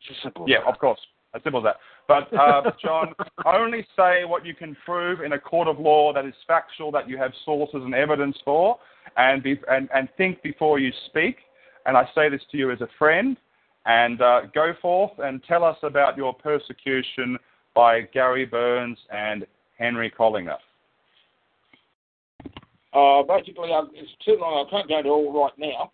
It's 0.00 0.08
just 0.08 0.22
simple. 0.22 0.46
yeah, 0.48 0.58
that. 0.64 0.72
of 0.72 0.78
course. 0.78 1.00
As 1.34 1.42
simple 1.42 1.66
as 1.66 1.74
that. 1.74 1.76
But 2.08 2.32
uh, 2.38 2.70
John, 2.82 3.12
only 3.44 3.86
say 3.96 4.24
what 4.24 4.46
you 4.46 4.54
can 4.54 4.76
prove 4.86 5.20
in 5.20 5.32
a 5.32 5.38
court 5.38 5.68
of 5.68 5.78
law 5.78 6.12
that 6.14 6.24
is 6.24 6.34
factual, 6.46 6.90
that 6.92 7.08
you 7.08 7.18
have 7.18 7.32
sources 7.44 7.80
and 7.84 7.94
evidence 7.94 8.38
for, 8.44 8.78
and 9.16 9.42
be, 9.42 9.60
and, 9.68 9.88
and 9.94 10.08
think 10.16 10.42
before 10.42 10.78
you 10.78 10.92
speak. 11.06 11.36
And 11.84 11.96
I 11.96 12.08
say 12.14 12.30
this 12.30 12.40
to 12.52 12.56
you 12.56 12.70
as 12.70 12.80
a 12.80 12.88
friend. 12.98 13.36
And 13.86 14.20
uh, 14.20 14.42
go 14.52 14.72
forth 14.82 15.12
and 15.18 15.42
tell 15.44 15.62
us 15.64 15.76
about 15.82 16.16
your 16.16 16.34
persecution 16.34 17.38
by 17.74 18.02
Gary 18.02 18.44
Burns 18.44 18.98
and 19.10 19.46
Henry 19.78 20.10
Collier. 20.10 20.56
Uh, 22.92 23.22
basically, 23.22 23.70
I, 23.72 23.82
it's 23.92 24.10
too 24.24 24.38
long. 24.40 24.66
I 24.66 24.70
can't 24.70 24.88
go 24.88 24.98
into 24.98 25.10
all 25.10 25.44
right 25.44 25.52
now. 25.58 25.92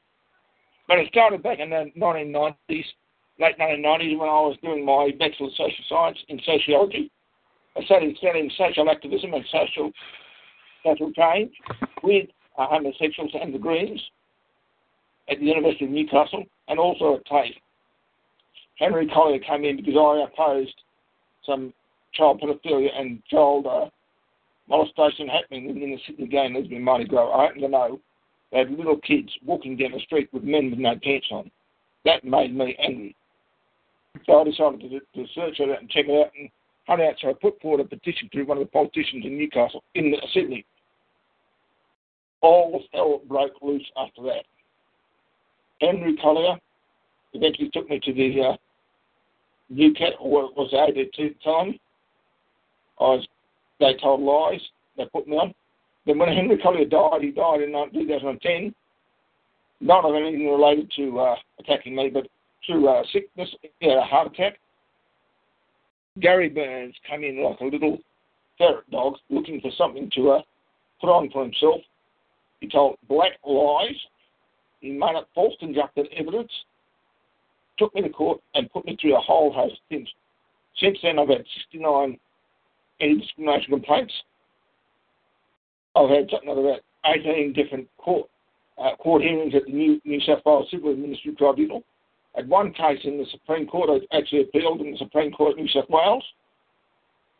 But 0.89 0.99
it 0.99 1.09
started 1.09 1.43
back 1.43 1.59
in 1.59 1.71
the 1.71 1.91
1990s, 1.99 2.55
late 2.69 3.59
1990s, 3.59 4.19
when 4.19 4.29
I 4.29 4.41
was 4.41 4.57
doing 4.63 4.85
my 4.85 5.11
Bachelor 5.19 5.49
of 5.49 5.53
Social 5.53 5.85
Science 5.89 6.19
in 6.29 6.41
Sociology. 6.47 7.11
I 7.77 7.85
studied 7.85 8.17
studying 8.19 8.51
social 8.57 8.91
activism 8.91 9.35
and 9.35 9.45
social 9.51 9.91
social 10.85 11.13
change 11.13 11.53
with 12.03 12.29
uh, 12.59 12.67
homosexuals 12.67 13.31
and 13.41 13.55
the 13.55 13.59
Greens 13.59 14.01
at 15.31 15.39
the 15.39 15.47
University 15.47 15.85
of 15.85 15.91
Newcastle 15.91 16.45
and 16.69 16.79
also 16.79 17.17
at 17.17 17.27
TAFE. 17.27 17.55
Henry 18.77 19.07
Collier 19.13 19.39
came 19.41 19.65
in 19.65 19.77
because 19.77 19.95
I 19.97 20.25
opposed 20.25 20.75
some 21.47 21.73
child 22.15 22.41
pedophilia 22.41 22.89
and 22.99 23.23
child 23.27 23.67
uh, 23.67 23.87
molestation 24.69 25.29
happening 25.29 25.69
in 25.71 25.91
the 25.91 25.99
Sydney 26.07 26.27
Gay 26.27 26.47
and 26.47 26.55
Lesbian 26.55 26.83
Mardi 26.83 27.05
Gras. 27.05 27.31
I 27.33 27.45
happen 27.45 27.63
to 27.63 27.69
know 27.69 28.01
they 28.51 28.59
had 28.59 28.71
little 28.71 28.99
kids 28.99 29.31
walking 29.45 29.77
down 29.77 29.93
the 29.93 30.01
street 30.01 30.29
with 30.33 30.45
men 30.45 30.71
with 30.71 30.79
no 30.79 30.95
pants 31.03 31.27
on. 31.31 31.51
That 32.05 32.25
made 32.25 32.55
me 32.55 32.77
angry. 32.79 33.17
So 34.27 34.41
I 34.41 34.45
decided 34.45 34.81
to, 34.81 34.89
to 35.01 35.29
search 35.35 35.61
it 35.61 35.71
out 35.71 35.81
and 35.81 35.91
check 35.91 36.07
it 36.07 36.27
out 36.27 36.33
and 36.39 36.51
hunt 36.87 37.01
out. 37.01 37.15
So 37.21 37.31
I 37.31 37.33
put 37.35 37.61
forward 37.61 37.81
a 37.81 37.85
petition 37.85 38.29
to 38.33 38.43
one 38.43 38.59
of 38.59 38.65
the 38.65 38.71
politicians 38.71 39.25
in 39.25 39.39
Newcastle, 39.39 39.83
in 39.95 40.15
Sydney. 40.35 40.67
All 42.41 42.83
hell 42.93 43.21
broke 43.29 43.55
loose 43.63 43.89
after 43.97 44.23
that. 44.23 44.45
Henry 45.81 46.17
Collier 46.17 46.57
eventually 47.33 47.71
took 47.73 47.89
me 47.89 48.01
to 48.01 48.13
the 48.13 48.41
uh, 48.41 48.57
NCAT, 49.75 50.13
or 50.21 50.51
was 50.55 50.71
the 50.71 50.77
ADT 50.77 51.05
at 51.05 51.35
the 51.35 51.35
time. 51.45 51.79
I 53.01 53.05
was 53.05 53.27
they 53.81 53.95
told 54.01 54.21
lies. 54.21 54.61
They 54.97 55.05
put 55.07 55.27
me 55.27 55.37
on. 55.37 55.55
Then 56.07 56.19
when 56.19 56.29
Henry 56.29 56.59
Collier 56.59 56.85
died, 56.85 57.23
he 57.23 57.31
died 57.31 57.63
in 57.63 57.73
2010. 57.73 58.75
Not 59.81 60.05
of 60.05 60.15
anything 60.15 60.49
related 60.49 60.93
to 60.97 61.19
uh, 61.19 61.37
attacking 61.59 61.97
me, 61.97 62.11
but 62.13 62.29
through 62.65 62.89
uh, 62.89 63.03
sickness, 63.13 63.49
he 63.81 63.89
had 63.89 63.99
a 63.99 64.03
heart 64.03 64.33
attack. 64.33 64.59
Gary 66.21 66.49
Burns 66.49 66.95
came 67.09 67.25
in 67.25 67.43
like 67.43 67.59
a 67.61 67.65
little 67.65 67.99
ferret 68.59 68.89
dog 68.91 69.15
looking 69.31 69.61
for 69.61 69.71
something 69.77 70.11
to 70.15 70.31
uh, 70.31 70.43
put 71.01 71.09
on 71.09 71.31
for 71.31 71.43
himself. 71.43 71.81
He 72.61 72.69
told 72.69 72.97
black 73.09 73.33
lies. 73.45 73.97
He 74.81 74.91
made 74.91 75.17
up 75.17 75.29
false 75.35 75.55
conjunctive 75.59 76.07
evidence, 76.17 76.51
took 77.79 77.95
me 77.95 78.03
to 78.03 78.09
court, 78.09 78.41
and 78.55 78.71
put 78.73 78.85
me 78.85 78.97
through 79.01 79.17
a 79.17 79.21
whole 79.21 79.53
host 79.53 79.75
of 79.75 79.89
things. 79.89 80.09
Since 80.79 80.99
then, 81.03 81.19
I've 81.19 81.29
had 81.29 81.45
69 81.71 82.19
anti-discrimination 83.01 83.71
complaints. 83.71 84.13
I've 85.95 86.11
had 86.11 86.31
something 86.31 86.49
like 86.49 86.59
about 86.59 86.81
18 87.05 87.53
different 87.53 87.89
court 87.99 88.29
uh, 88.79 88.97
court 88.97 89.23
hearings 89.23 89.55
at 89.55 89.67
the 89.67 89.73
New, 89.73 90.01
New 90.05 90.21
South 90.21 90.41
Wales 90.47 90.67
Civil 90.71 90.93
Administrative 90.93 91.39
Tribunal. 91.39 91.85
At 92.37 92.49
one 92.49 92.73
case 92.73 93.01
in 93.05 93.19
the 93.19 93.27
Supreme 93.31 93.67
Court, 93.67 93.91
I 93.91 94.17
actually 94.17 94.43
appealed 94.43 94.81
in 94.81 94.93
the 94.93 94.99
Supreme 94.99 95.31
Court 95.31 95.53
of 95.53 95.59
New 95.59 95.69
South 95.69 95.91
Wales. 95.91 96.25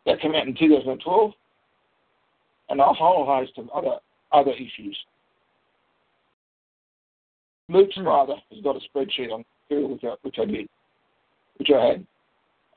That 0.05 0.19
came 0.21 0.35
out 0.35 0.47
in 0.47 0.55
2012, 0.55 1.31
and 2.69 2.79
a 2.79 2.83
whole 2.85 3.25
host 3.25 3.53
of 3.57 3.69
other 3.69 3.97
other 4.31 4.51
issues. 4.51 4.97
Luke's 7.69 7.97
mm. 7.97 8.03
father 8.03 8.35
has 8.51 8.63
got 8.63 8.75
a 8.75 8.79
spreadsheet 8.79 9.31
on 9.31 9.45
which 9.81 10.03
I, 10.37 10.45
did, 10.45 10.67
which 11.57 11.69
I 11.75 11.85
had, 11.85 12.07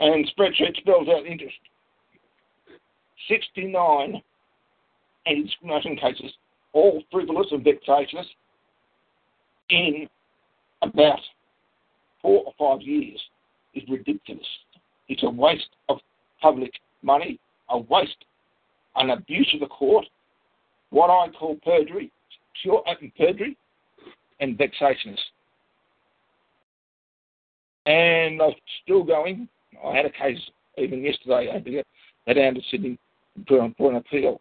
and 0.01 0.31
spreadsheet 0.37 0.77
spells 0.79 1.09
out 1.09 1.27
interest. 1.27 1.57
69 3.29 4.23
anti-discrimination 5.27 5.97
cases, 5.97 6.33
all 6.73 7.03
frivolous 7.11 7.47
and 7.51 7.65
vexatious, 7.65 8.27
in 9.71 10.09
about 10.83 11.21
four 12.23 12.45
or 12.45 12.53
five 12.59 12.87
years 12.87 13.21
is 13.75 13.83
ridiculous. 13.89 14.47
It's 15.09 15.23
a 15.23 15.31
waste 15.31 15.71
of 15.89 15.99
public 16.41 16.73
money, 17.03 17.41
a 17.71 17.79
waste, 17.79 18.25
an 18.97 19.11
abuse 19.11 19.51
of 19.55 19.61
the 19.61 19.67
court, 19.67 20.05
what 20.91 21.11
I 21.11 21.29
call 21.33 21.57
perjury, 21.65 22.11
pure 22.63 22.83
open 22.87 23.13
perjury, 23.17 23.57
and 24.41 24.59
vexationist. 24.59 25.19
And 27.87 28.43
I'm 28.43 28.53
still 28.83 29.05
going. 29.05 29.49
I 29.85 29.95
had 29.95 30.07
a 30.07 30.11
case 30.11 30.41
even 30.77 31.03
yesterday. 31.03 31.49
I 31.51 31.55
had 31.55 31.65
to 31.65 31.71
get 31.71 31.87
down 32.35 32.55
to 32.55 32.61
Sydney 32.71 32.99
for 33.47 33.91
an 33.91 33.97
appeal. 33.97 34.41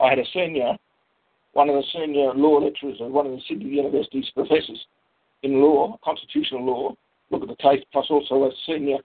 I 0.00 0.10
had 0.10 0.18
a 0.18 0.24
senior, 0.32 0.76
one 1.52 1.68
of 1.68 1.74
the 1.74 1.84
senior 1.92 2.32
law 2.34 2.58
lecturers 2.58 2.98
at 3.00 3.10
one 3.10 3.26
of 3.26 3.32
the 3.32 3.40
Sydney 3.48 3.70
University's 3.70 4.30
professors 4.34 4.78
in 5.42 5.60
law, 5.60 5.98
constitutional 6.04 6.64
law, 6.64 6.94
look 7.30 7.42
at 7.42 7.48
the 7.48 7.56
case, 7.56 7.84
plus 7.92 8.06
also 8.10 8.44
a 8.44 8.50
senior 8.66 8.98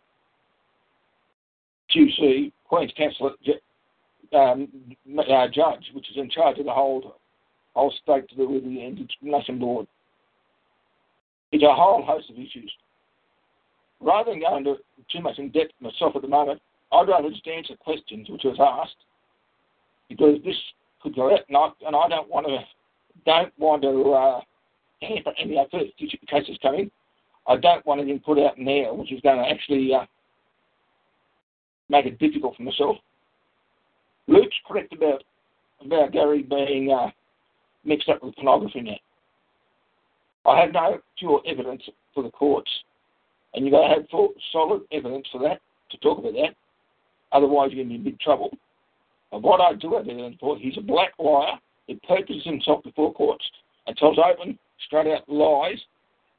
QC, 1.93 2.51
Queen's 2.67 2.91
Counsel 2.97 3.33
um, 4.33 4.67
uh, 5.19 5.47
judge, 5.47 5.91
which 5.93 6.09
is 6.09 6.17
in 6.17 6.29
charge 6.29 6.57
of 6.59 6.65
the 6.65 6.71
whole 6.71 7.15
whole 7.75 7.93
state 8.03 8.29
to 8.29 8.35
do 8.35 8.47
with 8.47 8.63
the 8.63 8.81
anti-discrimination 8.81 9.57
board. 9.57 9.87
It's 11.51 11.63
a 11.63 11.73
whole 11.73 12.03
host 12.03 12.29
of 12.29 12.35
issues. 12.35 12.71
Rather 14.03 14.31
than 14.31 14.41
go 14.41 14.57
into 14.57 14.75
too 15.11 15.21
much 15.21 15.39
in 15.39 15.49
depth 15.49 15.71
myself 15.79 16.15
at 16.15 16.21
the 16.21 16.27
moment, 16.27 16.61
I'd 16.91 17.07
rather 17.07 17.29
just 17.29 17.47
answer 17.47 17.75
questions 17.77 18.29
which 18.29 18.43
was 18.43 18.57
asked 18.59 18.97
because 20.09 20.37
this 20.43 20.55
could 21.01 21.15
go 21.15 21.33
out, 21.33 21.39
and 21.47 21.57
I, 21.57 21.69
and 21.87 21.95
I 21.95 22.07
don't 22.09 22.29
want 22.29 22.47
to 22.47 22.59
don't 23.25 23.53
want 23.57 23.81
to 23.83 24.11
uh, 24.11 24.41
hamper 25.01 25.31
any 25.39 25.57
other 25.57 25.85
future 25.97 26.17
cases 26.27 26.57
coming. 26.61 26.91
I 27.47 27.57
don't 27.57 27.85
want 27.85 28.01
anything 28.01 28.19
put 28.19 28.39
out 28.39 28.57
now 28.57 28.93
which 28.93 29.11
is 29.11 29.21
going 29.21 29.37
to 29.37 29.49
actually 29.49 29.93
uh, 29.93 30.05
make 31.89 32.05
it 32.05 32.19
difficult 32.19 32.57
for 32.57 32.63
myself. 32.63 32.97
Luke's 34.27 34.55
correct 34.67 34.93
about 34.93 35.23
about 35.83 36.11
Gary 36.11 36.43
being 36.43 36.91
uh, 36.91 37.09
mixed 37.85 38.09
up 38.09 38.23
with 38.23 38.35
pornography 38.35 38.81
now. 38.81 40.51
I 40.51 40.59
have 40.59 40.73
no 40.73 40.99
pure 41.17 41.41
evidence 41.47 41.83
for 42.13 42.23
the 42.23 42.29
courts, 42.29 42.69
and 43.53 43.65
you've 43.65 43.73
got 43.73 43.87
to 43.87 43.93
have 43.95 44.09
full, 44.09 44.29
solid 44.51 44.81
evidence 44.91 45.27
for 45.31 45.39
that 45.41 45.59
to 45.91 45.97
talk 45.97 46.19
about 46.19 46.33
that. 46.33 46.55
Otherwise, 47.31 47.71
you're 47.71 47.83
going 47.83 47.97
to 47.97 48.03
be 48.03 48.09
in 48.09 48.13
big 48.15 48.19
trouble. 48.19 48.51
And 49.31 49.43
what 49.43 49.61
I 49.61 49.73
do 49.75 49.95
have 49.95 50.07
evidence 50.07 50.37
for, 50.39 50.57
he's 50.57 50.77
a 50.77 50.81
black 50.81 51.13
liar. 51.19 51.59
He 51.87 51.99
perjures 52.07 52.43
himself 52.43 52.83
before 52.83 53.13
courts 53.13 53.45
and 53.87 53.97
tells 53.97 54.17
open, 54.17 54.57
straight 54.85 55.07
out 55.07 55.27
lies. 55.27 55.79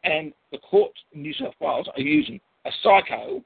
And 0.04 0.32
the 0.52 0.58
courts 0.58 0.98
in 1.12 1.22
New 1.22 1.34
South 1.34 1.54
Wales 1.60 1.88
are 1.94 2.00
using 2.00 2.40
a 2.64 2.70
psycho 2.82 3.42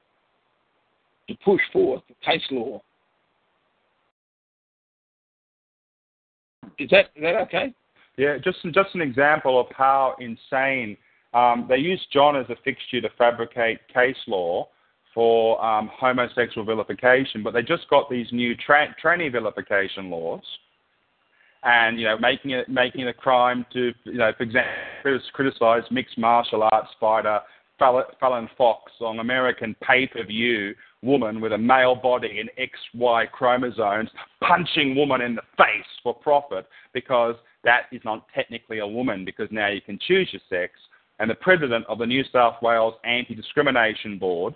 to 1.27 1.35
push 1.43 1.61
forth 1.71 2.01
the 2.07 2.15
case 2.25 2.43
law. 2.51 2.81
Is 6.77 6.89
that 6.91 7.07
is 7.15 7.23
that 7.23 7.35
okay? 7.41 7.73
Yeah, 8.17 8.37
just 8.43 8.57
just 8.73 8.95
an 8.95 9.01
example 9.01 9.59
of 9.59 9.67
how 9.75 10.15
insane 10.19 10.97
um, 11.33 11.65
they 11.69 11.77
use 11.77 12.01
John 12.11 12.35
as 12.35 12.45
a 12.49 12.55
fixture 12.63 13.01
to 13.01 13.09
fabricate 13.17 13.79
case 13.93 14.17
law 14.27 14.67
for 15.13 15.63
um, 15.63 15.89
homosexual 15.93 16.65
vilification, 16.65 17.43
but 17.43 17.53
they 17.53 17.61
just 17.61 17.89
got 17.89 18.09
these 18.09 18.27
new 18.31 18.55
tra- 18.55 18.95
tranny 19.03 19.31
vilification 19.31 20.09
laws, 20.09 20.43
and 21.63 21.99
you 21.99 22.05
know 22.05 22.17
making 22.17 22.51
it 22.51 22.69
making 22.69 23.01
it 23.01 23.07
a 23.07 23.13
crime 23.13 23.65
to 23.73 23.91
you 24.05 24.13
know 24.13 24.31
for 24.37 24.43
example 24.43 24.71
criticize 25.33 25.83
mixed 25.91 26.17
martial 26.17 26.63
arts 26.71 26.89
fighter 26.99 27.39
Fallon 27.79 28.49
Fox 28.57 28.91
on 28.99 29.19
American 29.19 29.75
pay-per-view 29.81 30.75
woman 31.01 31.39
with 31.39 31.53
a 31.53 31.57
male 31.57 31.95
body 31.95 32.41
and 32.41 32.49
XY 32.95 33.31
chromosomes 33.31 34.09
punching 34.41 34.95
woman 34.95 35.21
in 35.21 35.35
the 35.35 35.41
face 35.57 35.85
for 36.03 36.13
profit 36.13 36.67
because 36.93 37.35
that 37.63 37.83
is 37.91 38.01
not 38.03 38.25
technically 38.35 38.79
a 38.79 38.87
woman 38.87 39.23
because 39.23 39.47
now 39.51 39.69
you 39.69 39.81
can 39.81 39.97
choose 40.05 40.29
your 40.31 40.41
sex. 40.49 40.73
And 41.19 41.29
the 41.29 41.35
president 41.35 41.85
of 41.87 41.99
the 41.99 42.05
New 42.05 42.23
South 42.31 42.55
Wales 42.61 42.95
Anti-Discrimination 43.03 44.17
Board, 44.17 44.55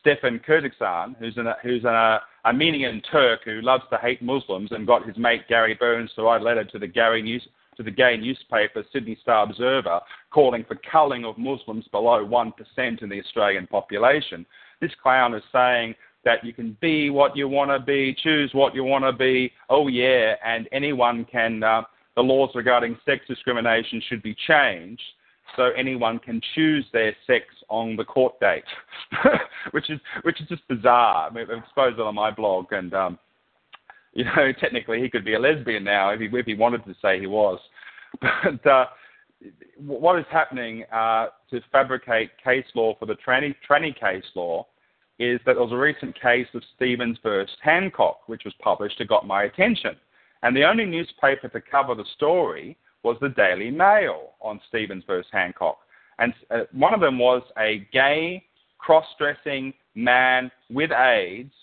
Stefan 0.00 0.40
Kerkyasharian, 0.40 1.16
who's, 1.18 1.36
an, 1.36 1.46
who's 1.62 1.84
an 1.84 2.18
Armenian 2.44 3.02
Turk 3.10 3.40
who 3.44 3.60
loves 3.60 3.84
to 3.90 3.98
hate 3.98 4.22
Muslims 4.22 4.72
and 4.72 4.86
got 4.86 5.06
his 5.06 5.18
mate 5.18 5.42
Gary 5.48 5.74
Burns 5.74 6.10
to 6.14 6.22
write 6.22 6.40
a 6.40 6.44
letter 6.44 6.64
to 6.64 6.78
the 6.78 6.86
Gary 6.86 7.22
News, 7.22 7.46
to 7.76 7.82
the 7.82 7.90
gay 7.90 8.16
newspaper 8.16 8.84
Sydney 8.92 9.18
Star 9.20 9.44
Observer 9.44 10.00
calling 10.30 10.64
for 10.66 10.78
culling 10.90 11.24
of 11.24 11.36
Muslims 11.36 11.86
below 11.88 12.24
1% 12.24 13.02
in 13.02 13.08
the 13.08 13.20
Australian 13.20 13.66
population. 13.66 14.46
This 14.80 14.92
clown 15.02 15.34
is 15.34 15.42
saying 15.52 15.94
that 16.24 16.42
you 16.42 16.54
can 16.54 16.76
be 16.80 17.10
what 17.10 17.36
you 17.36 17.48
want 17.48 17.70
to 17.70 17.78
be, 17.78 18.16
choose 18.22 18.50
what 18.54 18.74
you 18.74 18.82
want 18.82 19.04
to 19.04 19.12
be, 19.12 19.52
oh 19.68 19.88
yeah, 19.88 20.34
and 20.44 20.68
anyone 20.72 21.26
can, 21.30 21.62
uh, 21.62 21.82
the 22.14 22.22
laws 22.22 22.50
regarding 22.54 22.96
sex 23.04 23.20
discrimination 23.28 24.02
should 24.08 24.22
be 24.22 24.34
changed 24.46 25.02
so 25.54 25.70
anyone 25.76 26.18
can 26.18 26.40
choose 26.54 26.84
their 26.92 27.14
sex 27.26 27.44
on 27.68 27.96
the 27.96 28.04
court 28.04 28.38
date, 28.40 28.64
which 29.70 29.90
is 29.90 30.00
which 30.22 30.40
is 30.40 30.48
just 30.48 30.66
bizarre. 30.68 31.28
I 31.28 31.32
mean, 31.32 31.46
I've 31.50 31.58
exposed 31.58 31.98
it 31.98 32.02
on 32.02 32.14
my 32.14 32.30
blog, 32.30 32.72
and 32.72 32.92
um, 32.94 33.18
you 34.12 34.24
know, 34.24 34.52
technically 34.60 35.00
he 35.00 35.10
could 35.10 35.24
be 35.24 35.34
a 35.34 35.38
lesbian 35.38 35.84
now 35.84 36.10
if 36.10 36.20
he, 36.20 36.26
if 36.32 36.46
he 36.46 36.54
wanted 36.54 36.84
to 36.84 36.94
say 37.00 37.20
he 37.20 37.26
was. 37.26 37.58
But 38.20 38.66
uh, 38.66 38.86
what 39.78 40.18
is 40.18 40.24
happening 40.30 40.84
uh, 40.90 41.26
to 41.50 41.60
fabricate 41.70 42.30
case 42.42 42.64
law 42.74 42.96
for 42.98 43.04
the 43.04 43.16
tranny, 43.26 43.54
tranny 43.68 43.94
case 43.98 44.24
law 44.34 44.66
is 45.18 45.38
that 45.44 45.54
there 45.54 45.62
was 45.62 45.72
a 45.72 45.76
recent 45.76 46.18
case 46.20 46.46
of 46.54 46.62
Stevens 46.74 47.18
versus 47.22 47.54
Hancock, 47.62 48.20
which 48.26 48.42
was 48.44 48.54
published. 48.62 49.00
It 49.00 49.08
got 49.08 49.26
my 49.26 49.44
attention. 49.44 49.96
And 50.42 50.56
the 50.56 50.64
only 50.64 50.86
newspaper 50.86 51.48
to 51.48 51.60
cover 51.60 51.94
the 51.94 52.04
story 52.14 52.76
was 53.06 53.16
the 53.20 53.28
Daily 53.28 53.70
Mail 53.70 54.32
on 54.40 54.60
Stevens 54.68 55.04
versus 55.06 55.30
Hancock. 55.32 55.78
And 56.18 56.34
uh, 56.50 56.62
one 56.72 56.92
of 56.92 57.00
them 57.00 57.20
was 57.20 57.40
a 57.56 57.86
gay, 57.92 58.42
cross 58.78 59.06
dressing 59.16 59.72
man 59.94 60.50
with 60.70 60.90
AIDS 60.90 61.54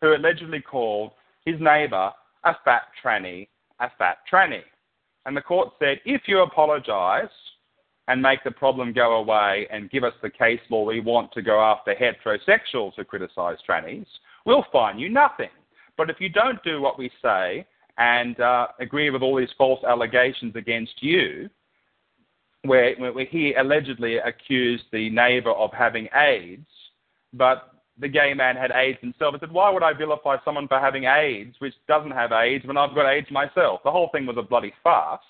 who 0.00 0.16
allegedly 0.16 0.60
called 0.60 1.12
his 1.44 1.54
neighbour 1.60 2.10
a 2.42 2.56
fat 2.64 2.82
tranny, 3.02 3.46
a 3.78 3.88
fat 3.96 4.18
tranny. 4.30 4.62
And 5.24 5.36
the 5.36 5.40
court 5.40 5.68
said, 5.78 6.00
if 6.04 6.22
you 6.26 6.40
apologise 6.40 7.30
and 8.08 8.20
make 8.20 8.42
the 8.42 8.50
problem 8.50 8.92
go 8.92 9.18
away 9.18 9.68
and 9.70 9.90
give 9.90 10.02
us 10.02 10.14
the 10.20 10.30
case 10.30 10.60
law 10.68 10.84
we 10.84 10.98
want 10.98 11.30
to 11.32 11.42
go 11.42 11.60
after 11.60 11.94
heterosexuals 11.94 12.94
who 12.96 13.04
criticise 13.04 13.58
trannies, 13.68 14.06
we'll 14.46 14.64
fine 14.72 14.98
you 14.98 15.08
nothing. 15.08 15.50
But 15.96 16.10
if 16.10 16.16
you 16.18 16.28
don't 16.28 16.62
do 16.64 16.80
what 16.80 16.98
we 16.98 17.08
say 17.22 17.66
and 17.98 18.38
uh, 18.40 18.68
agree 18.80 19.10
with 19.10 19.22
all 19.22 19.36
these 19.36 19.48
false 19.58 19.82
allegations 19.84 20.54
against 20.56 21.02
you, 21.02 21.50
where, 22.62 22.94
where 22.96 23.26
he 23.26 23.54
allegedly 23.54 24.16
accused 24.18 24.84
the 24.92 25.10
neighbour 25.10 25.52
of 25.52 25.72
having 25.72 26.08
AIDS, 26.14 26.66
but 27.32 27.74
the 28.00 28.08
gay 28.08 28.32
man 28.34 28.56
had 28.56 28.70
AIDS 28.70 28.98
himself. 29.00 29.34
I 29.36 29.40
said, 29.40 29.50
why 29.50 29.70
would 29.70 29.82
I 29.82 29.92
vilify 29.92 30.36
someone 30.44 30.68
for 30.68 30.78
having 30.78 31.04
AIDS, 31.04 31.56
which 31.58 31.74
doesn't 31.88 32.12
have 32.12 32.30
AIDS, 32.30 32.64
when 32.64 32.76
I've 32.76 32.94
got 32.94 33.10
AIDS 33.10 33.30
myself? 33.30 33.80
The 33.84 33.90
whole 33.90 34.10
thing 34.12 34.26
was 34.26 34.36
a 34.38 34.42
bloody 34.42 34.72
farce. 34.82 35.20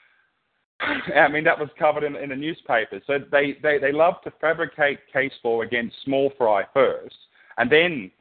I 0.80 1.26
mean, 1.28 1.42
that 1.44 1.58
was 1.58 1.68
covered 1.76 2.04
in, 2.04 2.14
in 2.14 2.28
the 2.28 2.36
newspapers. 2.36 3.02
So 3.08 3.18
they, 3.32 3.56
they, 3.62 3.78
they 3.78 3.90
love 3.92 4.14
to 4.22 4.32
fabricate 4.40 5.00
case 5.12 5.32
law 5.42 5.62
against 5.62 5.96
small 6.04 6.30
fry 6.38 6.64
first, 6.72 7.16
and 7.58 7.70
then 7.70 8.12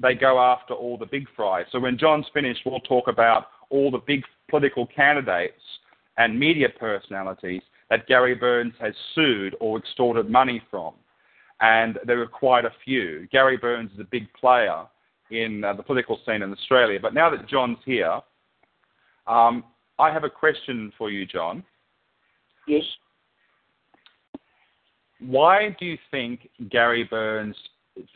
they 0.00 0.14
go 0.14 0.40
after 0.40 0.74
all 0.74 0.96
the 0.96 1.06
big 1.06 1.26
fries. 1.36 1.66
So 1.72 1.78
when 1.78 1.98
John's 1.98 2.26
finished, 2.32 2.60
we'll 2.64 2.80
talk 2.80 3.08
about 3.08 3.46
all 3.70 3.90
the 3.90 4.00
big 4.06 4.22
political 4.48 4.86
candidates 4.86 5.62
and 6.18 6.38
media 6.38 6.68
personalities 6.78 7.62
that 7.88 8.06
Gary 8.06 8.34
Burns 8.34 8.74
has 8.80 8.94
sued 9.14 9.56
or 9.60 9.78
extorted 9.78 10.30
money 10.30 10.62
from. 10.70 10.94
And 11.60 11.98
there 12.06 12.20
are 12.20 12.26
quite 12.26 12.64
a 12.64 12.72
few. 12.84 13.26
Gary 13.30 13.56
Burns 13.56 13.92
is 13.92 14.00
a 14.00 14.04
big 14.10 14.32
player 14.32 14.84
in 15.30 15.62
uh, 15.62 15.74
the 15.74 15.82
political 15.82 16.18
scene 16.26 16.42
in 16.42 16.52
Australia. 16.52 16.98
But 17.00 17.14
now 17.14 17.30
that 17.30 17.48
John's 17.48 17.78
here, 17.84 18.20
um, 19.26 19.64
I 19.98 20.12
have 20.12 20.24
a 20.24 20.30
question 20.30 20.92
for 20.96 21.10
you, 21.10 21.26
John. 21.26 21.62
Yes. 22.66 22.82
Why 25.20 25.76
do 25.78 25.84
you 25.84 25.98
think 26.10 26.48
Gary 26.70 27.04
Burns 27.04 27.56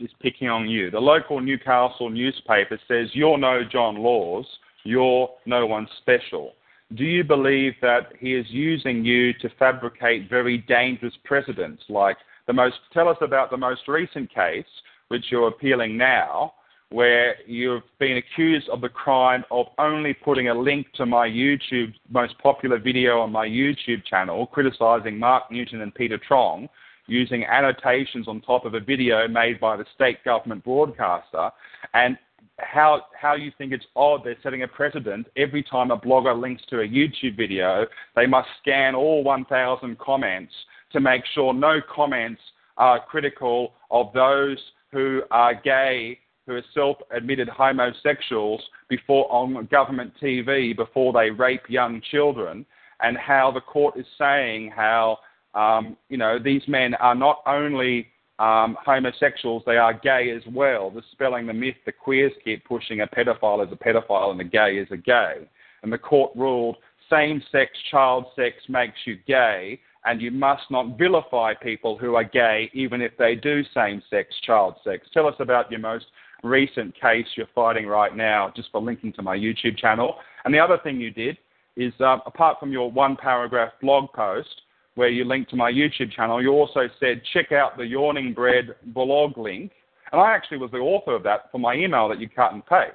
is 0.00 0.10
picking 0.20 0.48
on 0.48 0.68
you? 0.68 0.90
The 0.90 1.00
local 1.00 1.40
Newcastle 1.40 2.10
newspaper 2.10 2.78
says 2.88 3.08
you're 3.12 3.38
no 3.38 3.62
John 3.70 3.96
Laws, 3.96 4.46
you're 4.84 5.28
no 5.46 5.66
one 5.66 5.86
special. 5.98 6.52
Do 6.94 7.04
you 7.04 7.24
believe 7.24 7.72
that 7.82 8.12
he 8.20 8.34
is 8.34 8.46
using 8.50 9.04
you 9.04 9.32
to 9.34 9.48
fabricate 9.58 10.28
very 10.28 10.58
dangerous 10.58 11.14
precedents? 11.24 11.82
Like 11.88 12.18
the 12.46 12.52
most, 12.52 12.76
tell 12.92 13.08
us 13.08 13.16
about 13.20 13.50
the 13.50 13.56
most 13.56 13.88
recent 13.88 14.32
case, 14.32 14.66
which 15.08 15.24
you're 15.30 15.48
appealing 15.48 15.96
now, 15.96 16.54
where 16.90 17.36
you've 17.46 17.82
been 17.98 18.18
accused 18.18 18.68
of 18.68 18.80
the 18.80 18.88
crime 18.88 19.44
of 19.50 19.66
only 19.78 20.14
putting 20.14 20.48
a 20.48 20.54
link 20.54 20.86
to 20.94 21.06
my 21.06 21.26
YouTube, 21.26 21.92
most 22.10 22.38
popular 22.38 22.78
video 22.78 23.20
on 23.20 23.32
my 23.32 23.46
YouTube 23.46 24.04
channel, 24.04 24.46
criticizing 24.46 25.18
Mark 25.18 25.50
Newton 25.50 25.80
and 25.80 25.94
Peter 25.94 26.18
Truong, 26.18 26.68
using 27.06 27.44
annotations 27.44 28.28
on 28.28 28.40
top 28.40 28.64
of 28.64 28.74
a 28.74 28.80
video 28.80 29.28
made 29.28 29.60
by 29.60 29.76
the 29.76 29.84
state 29.94 30.22
government 30.24 30.64
broadcaster, 30.64 31.50
and 31.92 32.16
how 32.58 33.02
how 33.20 33.34
you 33.34 33.50
think 33.58 33.72
it's 33.72 33.86
odd 33.96 34.22
they're 34.24 34.36
setting 34.42 34.62
a 34.62 34.68
precedent. 34.68 35.26
Every 35.36 35.62
time 35.62 35.90
a 35.90 35.96
blogger 35.96 36.38
links 36.38 36.62
to 36.70 36.80
a 36.80 36.88
YouTube 36.88 37.36
video, 37.36 37.86
they 38.14 38.26
must 38.26 38.48
scan 38.60 38.94
all 38.94 39.24
1,000 39.24 39.98
comments 39.98 40.52
to 40.92 41.00
make 41.00 41.24
sure 41.34 41.52
no 41.52 41.80
comments 41.94 42.40
are 42.76 43.04
critical 43.04 43.72
of 43.90 44.12
those 44.12 44.58
who 44.92 45.22
are 45.30 45.54
gay, 45.54 46.18
who 46.46 46.54
are 46.54 46.62
self-admitted 46.72 47.48
homosexuals 47.48 48.62
before 48.88 49.30
on 49.32 49.66
government 49.70 50.12
TV 50.22 50.76
before 50.76 51.12
they 51.12 51.30
rape 51.30 51.62
young 51.68 52.00
children, 52.10 52.64
and 53.00 53.16
how 53.16 53.50
the 53.50 53.60
court 53.60 53.98
is 53.98 54.06
saying 54.16 54.70
how 54.74 55.18
um, 55.54 55.96
you 56.08 56.16
know, 56.16 56.38
these 56.38 56.62
men 56.66 56.94
are 56.94 57.14
not 57.14 57.40
only 57.46 58.08
um, 58.38 58.76
homosexuals, 58.84 59.62
they 59.64 59.76
are 59.76 59.94
gay 59.94 60.30
as 60.30 60.42
well, 60.52 60.90
dispelling 60.90 61.46
the 61.46 61.52
myth 61.52 61.76
the 61.86 61.92
queers 61.92 62.32
keep 62.42 62.64
pushing 62.64 63.00
a 63.00 63.06
pedophile 63.06 63.64
is 63.64 63.72
a 63.72 63.76
pedophile 63.76 64.30
and 64.30 64.40
a 64.40 64.44
gay 64.44 64.76
is 64.76 64.88
a 64.90 64.96
gay. 64.96 65.48
And 65.82 65.92
the 65.92 65.98
court 65.98 66.32
ruled 66.34 66.76
same 67.10 67.42
sex 67.52 67.70
child 67.90 68.26
sex 68.34 68.56
makes 68.68 68.96
you 69.04 69.16
gay, 69.26 69.78
and 70.04 70.20
you 70.20 70.30
must 70.30 70.64
not 70.70 70.98
vilify 70.98 71.54
people 71.54 71.96
who 71.96 72.16
are 72.16 72.24
gay 72.24 72.70
even 72.74 73.00
if 73.00 73.16
they 73.18 73.34
do 73.34 73.62
same 73.74 74.02
sex 74.10 74.34
child 74.44 74.74
sex. 74.82 75.06
Tell 75.12 75.26
us 75.26 75.36
about 75.38 75.70
your 75.70 75.80
most 75.80 76.06
recent 76.42 76.98
case 77.00 77.26
you're 77.36 77.46
fighting 77.54 77.86
right 77.86 78.14
now, 78.16 78.52
just 78.54 78.70
for 78.70 78.80
linking 78.80 79.12
to 79.14 79.22
my 79.22 79.36
YouTube 79.36 79.78
channel. 79.78 80.16
And 80.44 80.52
the 80.52 80.58
other 80.58 80.78
thing 80.82 81.00
you 81.00 81.10
did 81.10 81.38
is, 81.76 81.92
uh, 82.00 82.18
apart 82.26 82.58
from 82.60 82.72
your 82.72 82.90
one 82.90 83.16
paragraph 83.16 83.72
blog 83.80 84.12
post, 84.12 84.62
where 84.94 85.08
you 85.08 85.24
link 85.24 85.48
to 85.48 85.56
my 85.56 85.70
YouTube 85.70 86.12
channel, 86.12 86.42
you 86.42 86.50
also 86.50 86.88
said 87.00 87.22
check 87.32 87.52
out 87.52 87.76
the 87.76 87.86
Yawning 87.86 88.32
Bread 88.32 88.74
blog 88.86 89.36
link. 89.36 89.72
And 90.12 90.20
I 90.20 90.32
actually 90.32 90.58
was 90.58 90.70
the 90.70 90.78
author 90.78 91.14
of 91.14 91.22
that 91.24 91.50
for 91.50 91.58
my 91.58 91.74
email 91.74 92.08
that 92.08 92.20
you 92.20 92.28
cut 92.28 92.52
and 92.52 92.64
paste. 92.64 92.94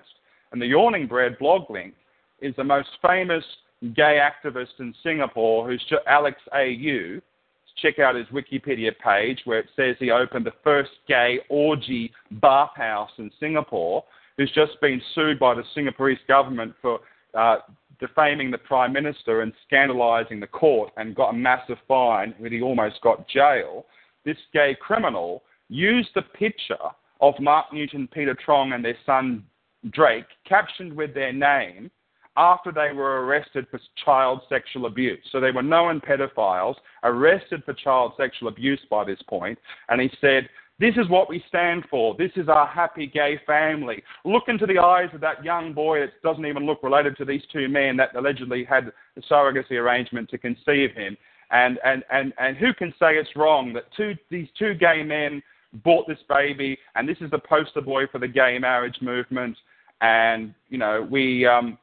And 0.52 0.62
the 0.62 0.68
Yawning 0.68 1.08
Bread 1.08 1.38
blog 1.40 1.70
link 1.70 1.94
is 2.42 2.56
the 2.56 2.64
most 2.64 2.90
famous 3.06 3.44
gay 3.96 4.20
activist 4.20 4.80
in 4.80 4.94
Singapore 5.04 5.68
who's 5.68 5.84
Alex 6.08 6.38
AU. 6.54 7.20
Check 7.82 8.00
out 8.00 8.16
his 8.16 8.28
Wikipedia 8.28 8.92
page 8.98 9.42
where 9.46 9.60
it 9.60 9.68
says 9.76 9.96
he 10.00 10.12
opened 10.12 10.46
the 10.46 10.54
first 10.64 10.92
gay 11.08 11.40
orgy 11.50 12.12
bathhouse 12.32 13.12
in 13.18 13.32
Singapore, 13.40 14.04
who's 14.38 14.52
just 14.52 14.80
been 14.82 15.02
sued 15.16 15.40
by 15.40 15.54
the 15.54 15.64
Singaporean 15.76 16.18
government 16.28 16.74
for 16.82 17.00
uh, 17.38 17.58
defaming 18.00 18.52
the 18.52 18.58
Prime 18.58 18.94
Minister 18.94 19.42
and 19.42 19.54
scandalising 19.70 20.40
the 20.40 20.48
court 20.48 20.92
and 20.98 21.16
got 21.16 21.30
a 21.30 21.38
massive 21.38 21.78
fine 21.88 22.34
where 22.38 22.50
he 22.50 22.62
almost 22.62 23.02
got 23.02 23.28
jail, 23.28 23.86
this 24.26 24.38
gay 24.54 24.76
criminal 24.80 25.44
used 25.70 26.10
the 26.16 26.22
picture 26.22 26.76
of 27.22 27.34
Mark 27.40 27.74
Newton, 27.74 28.08
Peter 28.12 28.36
Truong, 28.36 28.74
and 28.74 28.84
their 28.84 28.98
son 29.06 29.44
Drake, 29.92 30.26
captioned 30.48 30.94
with 30.94 31.14
their 31.14 31.34
name, 31.34 31.92
after 32.38 32.72
they 32.72 32.94
were 32.94 33.26
arrested 33.26 33.68
for 33.70 33.80
child 34.06 34.42
sexual 34.48 34.86
abuse. 34.86 35.20
So 35.32 35.40
they 35.40 35.52
were 35.52 35.64
known 35.64 36.00
pedophiles, 36.00 36.76
arrested 37.04 37.64
for 37.66 37.74
child 37.74 38.14
sexual 38.18 38.48
abuse 38.48 38.80
by 38.90 39.04
this 39.04 39.22
point, 39.28 39.60
and 39.90 40.00
he 40.00 40.10
said, 40.22 40.48
this 40.80 40.96
is 40.96 41.10
what 41.10 41.30
we 41.30 41.44
stand 41.48 41.84
for. 41.90 42.16
This 42.16 42.32
is 42.38 42.48
our 42.48 42.66
happy 42.66 43.06
gay 43.06 43.40
family. 43.46 44.02
Look 44.24 44.44
into 44.48 44.66
the 44.66 44.80
eyes 44.80 45.10
of 45.14 45.22
that 45.22 45.44
young 45.44 45.74
boy 45.74 46.00
that 46.00 46.22
doesn't 46.24 46.46
even 46.46 46.66
look 46.66 46.82
related 46.84 47.18
to 47.18 47.26
these 47.26 47.42
two 47.52 47.68
men 47.68 47.98
that 47.98 48.16
allegedly 48.16 48.64
had 48.64 48.92
the 49.16 49.22
surrogacy 49.30 49.72
arrangement 49.72 50.30
to 50.30 50.38
conceive 50.38 50.94
him. 50.94 51.18
And, 51.52 51.80
and, 51.84 52.04
and, 52.12 52.32
and 52.40 52.56
who 52.56 52.74
can 52.74 52.92
say 53.00 53.16
it's 53.16 53.36
wrong 53.36 53.74
that 53.74 53.92
two, 53.96 54.16
these 54.30 54.48
two 54.58 54.74
gay 54.74 55.04
men 55.04 55.44
bought 55.84 56.08
this 56.08 56.20
baby, 56.30 56.78
and 56.96 57.08
this 57.08 57.18
is 57.20 57.30
the 57.30 57.40
poster 57.40 57.82
boy 57.82 58.08
for 58.08 58.20
the 58.20 58.28
gay 58.28 58.58
marriage 58.58 58.98
movement. 59.02 59.58
And, 60.02 60.54
you 60.70 60.78
know, 60.78 61.06
we, 61.10 61.46
um, 61.46 61.78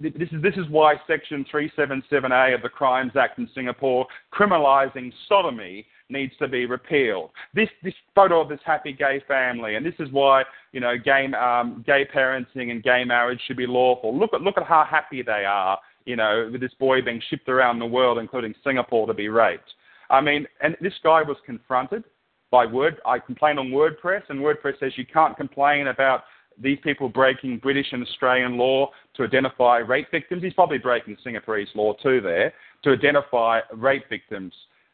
this 0.00 0.12
is, 0.30 0.42
this 0.42 0.54
is 0.56 0.68
why 0.70 0.94
Section 1.06 1.44
377A 1.52 2.54
of 2.54 2.62
the 2.62 2.68
Crimes 2.68 3.12
Act 3.16 3.38
in 3.38 3.48
Singapore, 3.54 4.06
criminalising 4.32 5.12
sodomy, 5.28 5.86
needs 6.10 6.32
to 6.38 6.46
be 6.46 6.66
repealed. 6.66 7.30
This 7.54 7.68
this 7.82 7.94
photo 8.14 8.40
of 8.40 8.48
this 8.48 8.60
happy 8.64 8.92
gay 8.92 9.22
family, 9.26 9.76
and 9.76 9.84
this 9.84 9.94
is 9.98 10.10
why 10.12 10.44
you 10.72 10.80
know 10.80 10.96
gay 11.02 11.26
um, 11.32 11.82
gay 11.86 12.06
parenting 12.14 12.70
and 12.70 12.82
gay 12.82 13.04
marriage 13.04 13.40
should 13.46 13.56
be 13.56 13.66
lawful. 13.66 14.16
Look 14.16 14.34
at 14.34 14.42
look 14.42 14.58
at 14.58 14.64
how 14.64 14.84
happy 14.88 15.22
they 15.22 15.44
are, 15.44 15.78
you 16.04 16.16
know, 16.16 16.48
with 16.52 16.60
this 16.60 16.74
boy 16.78 17.02
being 17.02 17.22
shipped 17.30 17.48
around 17.48 17.78
the 17.78 17.86
world, 17.86 18.18
including 18.18 18.54
Singapore, 18.62 19.06
to 19.06 19.14
be 19.14 19.28
raped. 19.28 19.72
I 20.10 20.20
mean, 20.20 20.46
and 20.60 20.76
this 20.80 20.94
guy 21.02 21.22
was 21.22 21.36
confronted 21.46 22.04
by 22.50 22.66
Word. 22.66 23.00
I 23.06 23.18
complained 23.18 23.58
on 23.58 23.70
WordPress, 23.70 24.22
and 24.28 24.40
WordPress 24.40 24.78
says 24.78 24.92
you 24.96 25.06
can't 25.06 25.36
complain 25.36 25.88
about 25.88 26.24
these 26.60 26.78
people 26.82 27.08
breaking 27.08 27.58
British 27.58 27.86
and 27.92 28.02
Australian 28.02 28.56
law 28.56 28.90
to 29.16 29.24
identify 29.24 29.78
rape 29.78 30.10
victims. 30.10 30.42
He's 30.42 30.54
probably 30.54 30.78
breaking 30.78 31.16
Singapore's 31.22 31.68
law 31.74 31.94
too 32.02 32.20
there 32.20 32.52
to 32.84 32.90
identify 32.90 33.60
rape 33.72 34.08
victims. 34.08 34.52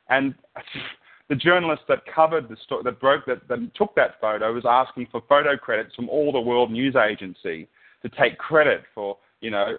And 0.08 0.34
the 1.28 1.36
journalist 1.36 1.82
that 1.88 2.00
covered 2.12 2.48
the 2.48 2.56
story, 2.64 2.82
that 2.84 3.00
broke 3.00 3.26
that, 3.26 3.46
that 3.48 3.74
took 3.74 3.94
that 3.96 4.20
photo, 4.20 4.52
was 4.52 4.64
asking 4.68 5.08
for 5.10 5.22
photo 5.28 5.56
credits 5.56 5.94
from 5.94 6.08
all 6.08 6.32
the 6.32 6.40
World 6.40 6.70
News 6.70 6.96
Agency 6.96 7.68
to 8.02 8.08
take 8.08 8.38
credit 8.38 8.82
for, 8.94 9.16
you 9.40 9.50
know, 9.50 9.76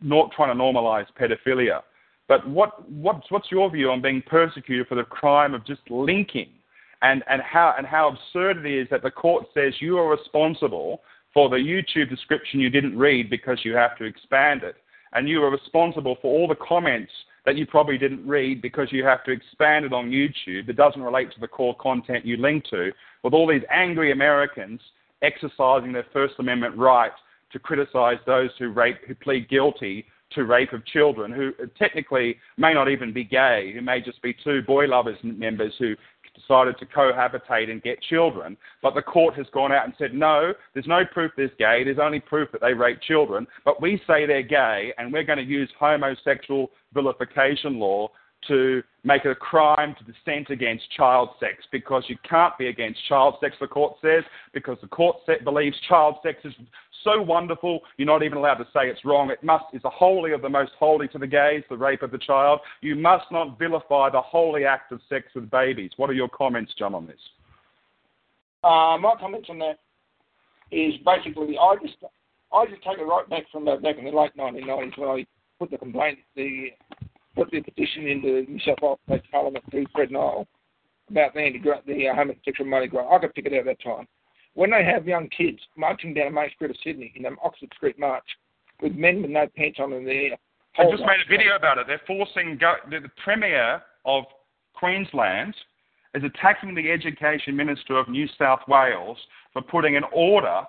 not 0.00 0.30
trying 0.32 0.56
to 0.56 0.62
normalize 0.62 1.06
pedophilia. 1.18 1.80
But 2.28 2.48
what, 2.48 2.90
what's, 2.90 3.30
what's 3.30 3.50
your 3.50 3.70
view 3.70 3.90
on 3.90 4.00
being 4.00 4.22
persecuted 4.26 4.86
for 4.86 4.94
the 4.94 5.04
crime 5.04 5.54
of 5.54 5.66
just 5.66 5.82
linking 5.90 6.48
and, 7.02 7.22
and, 7.28 7.42
how, 7.42 7.74
and 7.76 7.86
how 7.86 8.08
absurd 8.08 8.64
it 8.64 8.70
is 8.70 8.88
that 8.90 9.02
the 9.02 9.10
court 9.10 9.46
says 9.54 9.74
you 9.80 9.98
are 9.98 10.08
responsible 10.08 11.00
for 11.32 11.48
the 11.48 11.56
YouTube 11.56 12.08
description 12.08 12.60
you 12.60 12.70
didn't 12.70 12.96
read 12.96 13.28
because 13.28 13.58
you 13.64 13.74
have 13.74 13.96
to 13.98 14.04
expand 14.04 14.62
it, 14.62 14.76
and 15.12 15.28
you 15.28 15.42
are 15.42 15.50
responsible 15.50 16.16
for 16.22 16.32
all 16.32 16.48
the 16.48 16.54
comments 16.54 17.10
that 17.44 17.56
you 17.56 17.66
probably 17.66 17.98
didn't 17.98 18.26
read 18.26 18.62
because 18.62 18.88
you 18.90 19.04
have 19.04 19.22
to 19.24 19.30
expand 19.30 19.84
it 19.84 19.92
on 19.92 20.10
YouTube. 20.10 20.66
That 20.66 20.76
doesn't 20.76 21.02
relate 21.02 21.32
to 21.34 21.40
the 21.40 21.48
core 21.48 21.76
content 21.76 22.24
you 22.24 22.36
link 22.36 22.64
to, 22.70 22.90
with 23.22 23.34
all 23.34 23.46
these 23.46 23.62
angry 23.70 24.12
Americans 24.12 24.80
exercising 25.22 25.92
their 25.92 26.06
First 26.12 26.34
Amendment 26.38 26.76
right 26.76 27.12
to 27.52 27.58
criticize 27.58 28.18
those 28.26 28.50
who 28.58 28.70
rape, 28.70 28.98
who 29.06 29.14
plead 29.14 29.48
guilty 29.48 30.06
to 30.32 30.44
rape 30.44 30.72
of 30.72 30.84
children, 30.86 31.32
who 31.32 31.52
technically 31.78 32.36
may 32.56 32.74
not 32.74 32.88
even 32.88 33.12
be 33.12 33.24
gay, 33.24 33.72
who 33.74 33.80
may 33.80 34.00
just 34.00 34.20
be 34.22 34.34
two 34.44 34.62
boy 34.62 34.86
lovers 34.86 35.18
members 35.22 35.72
who 35.78 35.94
decided 36.34 36.78
to 36.78 36.86
cohabitate 36.86 37.70
and 37.70 37.82
get 37.82 38.00
children, 38.02 38.56
but 38.82 38.94
the 38.94 39.02
court 39.02 39.34
has 39.34 39.46
gone 39.52 39.72
out 39.72 39.84
and 39.84 39.94
said, 39.98 40.14
no, 40.14 40.52
there's 40.72 40.86
no 40.86 41.02
proof 41.12 41.32
they're 41.36 41.48
gay, 41.58 41.84
there's 41.84 41.98
only 42.00 42.20
proof 42.20 42.50
that 42.52 42.60
they 42.60 42.72
rape 42.72 43.00
children, 43.00 43.46
but 43.64 43.80
we 43.80 44.00
say 44.06 44.26
they're 44.26 44.42
gay 44.42 44.92
and 44.98 45.12
we're 45.12 45.24
going 45.24 45.38
to 45.38 45.44
use 45.44 45.70
homosexual 45.78 46.70
vilification 46.92 47.78
law 47.78 48.08
to 48.48 48.82
make 49.04 49.24
it 49.24 49.30
a 49.30 49.34
crime 49.34 49.94
to 49.98 50.04
dissent 50.04 50.50
against 50.50 50.84
child 50.96 51.30
sex 51.40 51.64
because 51.72 52.04
you 52.08 52.16
can't 52.28 52.56
be 52.58 52.68
against 52.68 53.00
child 53.08 53.36
sex, 53.40 53.56
the 53.60 53.66
court 53.66 53.96
says, 54.02 54.22
because 54.52 54.76
the 54.82 54.88
court 54.88 55.16
believes 55.44 55.76
child 55.88 56.16
sex 56.22 56.38
is 56.44 56.52
so 57.04 57.22
wonderful, 57.22 57.80
you're 57.96 58.06
not 58.06 58.22
even 58.22 58.38
allowed 58.38 58.54
to 58.56 58.64
say 58.72 58.88
it's 58.88 59.04
wrong. 59.04 59.30
It 59.30 59.44
must 59.44 59.66
is 59.72 59.82
the 59.82 59.90
holy 59.90 60.32
of 60.32 60.42
the 60.42 60.48
most 60.48 60.72
holy 60.78 61.06
to 61.08 61.18
the 61.18 61.26
gays, 61.26 61.62
the 61.70 61.76
rape 61.76 62.02
of 62.02 62.10
the 62.10 62.18
child. 62.18 62.60
You 62.80 62.96
must 62.96 63.26
not 63.30 63.58
vilify 63.58 64.10
the 64.10 64.20
holy 64.20 64.64
act 64.64 64.90
of 64.90 65.00
sex 65.08 65.26
with 65.34 65.50
babies. 65.50 65.92
What 65.96 66.10
are 66.10 66.14
your 66.14 66.28
comments, 66.28 66.72
John, 66.78 66.94
on 66.94 67.06
this? 67.06 67.20
Uh, 68.64 68.96
my 68.98 69.14
comments 69.20 69.48
on 69.50 69.58
that. 69.58 69.78
is 70.72 70.94
basically 71.04 71.58
I 71.58 71.76
just 71.82 71.96
I 72.52 72.66
just 72.66 72.82
take 72.82 72.98
it 72.98 73.04
right 73.04 73.28
back 73.28 73.44
from 73.52 73.68
uh, 73.68 73.76
back 73.76 73.98
in 73.98 74.04
the 74.04 74.10
late 74.10 74.36
1990s 74.36 74.98
when 74.98 75.08
I 75.08 75.26
put 75.58 75.70
the 75.70 75.78
complaint, 75.78 76.18
the 76.34 76.68
put 77.36 77.50
the 77.50 77.60
petition 77.60 78.08
into 78.08 78.40
the 78.46 78.52
New 78.52 78.60
South 78.60 78.78
Wales 78.80 78.98
State 79.06 79.22
Parliament 79.30 79.64
through 79.70 79.86
Fred 79.92 80.10
Nile 80.10 80.46
about 81.10 81.34
the 81.34 81.50
the 81.86 82.08
uh, 82.08 82.14
homosexual 82.14 82.68
Mardi 82.68 82.88
Gras. 82.88 83.14
I 83.14 83.18
could 83.18 83.34
pick 83.34 83.46
it 83.46 83.52
out 83.52 83.60
at 83.60 83.64
that 83.66 83.82
time. 83.82 84.06
When 84.54 84.70
they 84.70 84.84
have 84.84 85.06
young 85.06 85.28
kids 85.36 85.58
marching 85.76 86.14
down 86.14 86.34
Main 86.34 86.50
Street 86.54 86.70
of 86.70 86.76
Sydney 86.84 87.12
in 87.16 87.26
an 87.26 87.36
Oxford 87.42 87.72
Street 87.76 87.98
march 87.98 88.24
with 88.80 88.94
men 88.94 89.22
with 89.22 89.30
no 89.30 89.46
pants 89.56 89.78
on 89.80 89.92
in 89.92 90.04
there. 90.04 90.36
I 90.76 90.90
just 90.90 91.02
made 91.02 91.20
a 91.24 91.28
video 91.28 91.56
about 91.56 91.78
it. 91.78 91.86
They're 91.86 92.00
forcing 92.06 92.58
go, 92.60 92.74
the, 92.90 93.00
the 93.00 93.10
Premier 93.22 93.82
of 94.04 94.24
Queensland 94.74 95.54
is 96.14 96.22
attacking 96.24 96.74
the 96.74 96.90
Education 96.90 97.56
Minister 97.56 97.96
of 97.96 98.08
New 98.08 98.26
South 98.38 98.60
Wales 98.68 99.18
for 99.52 99.62
putting 99.62 99.96
an 99.96 100.04
order 100.12 100.62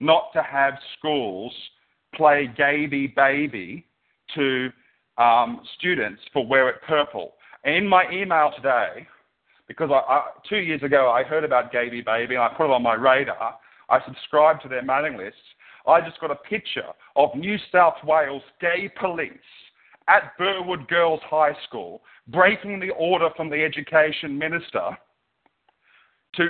not 0.00 0.32
to 0.34 0.42
have 0.42 0.74
schools 0.98 1.52
play 2.14 2.50
Gayby 2.58 3.14
Baby 3.14 3.86
to 4.34 4.70
um, 5.18 5.60
students 5.78 6.20
for 6.32 6.46
Wear 6.46 6.68
It 6.68 6.76
Purple. 6.86 7.34
In 7.64 7.86
my 7.86 8.10
email 8.10 8.52
today, 8.56 9.06
because 9.70 9.90
I, 9.92 10.00
I, 10.12 10.22
two 10.48 10.56
years 10.56 10.82
ago 10.82 11.12
I 11.12 11.22
heard 11.22 11.44
about 11.44 11.70
Gayby 11.72 12.00
Baby 12.04 12.34
and 12.34 12.42
I 12.42 12.48
put 12.48 12.64
it 12.64 12.72
on 12.72 12.82
my 12.82 12.94
radar, 12.94 13.54
I 13.88 14.04
subscribed 14.04 14.62
to 14.62 14.68
their 14.68 14.82
mailing 14.82 15.16
list. 15.16 15.36
I 15.86 16.00
just 16.00 16.20
got 16.20 16.32
a 16.32 16.34
picture 16.34 16.88
of 17.14 17.30
New 17.36 17.56
South 17.70 17.94
Wales 18.04 18.42
gay 18.60 18.90
police 19.00 19.30
at 20.08 20.36
Burwood 20.36 20.88
Girls 20.88 21.20
High 21.22 21.56
School 21.68 22.02
breaking 22.26 22.80
the 22.80 22.90
order 22.98 23.28
from 23.36 23.48
the 23.48 23.62
education 23.62 24.36
minister 24.36 24.98
to 26.34 26.48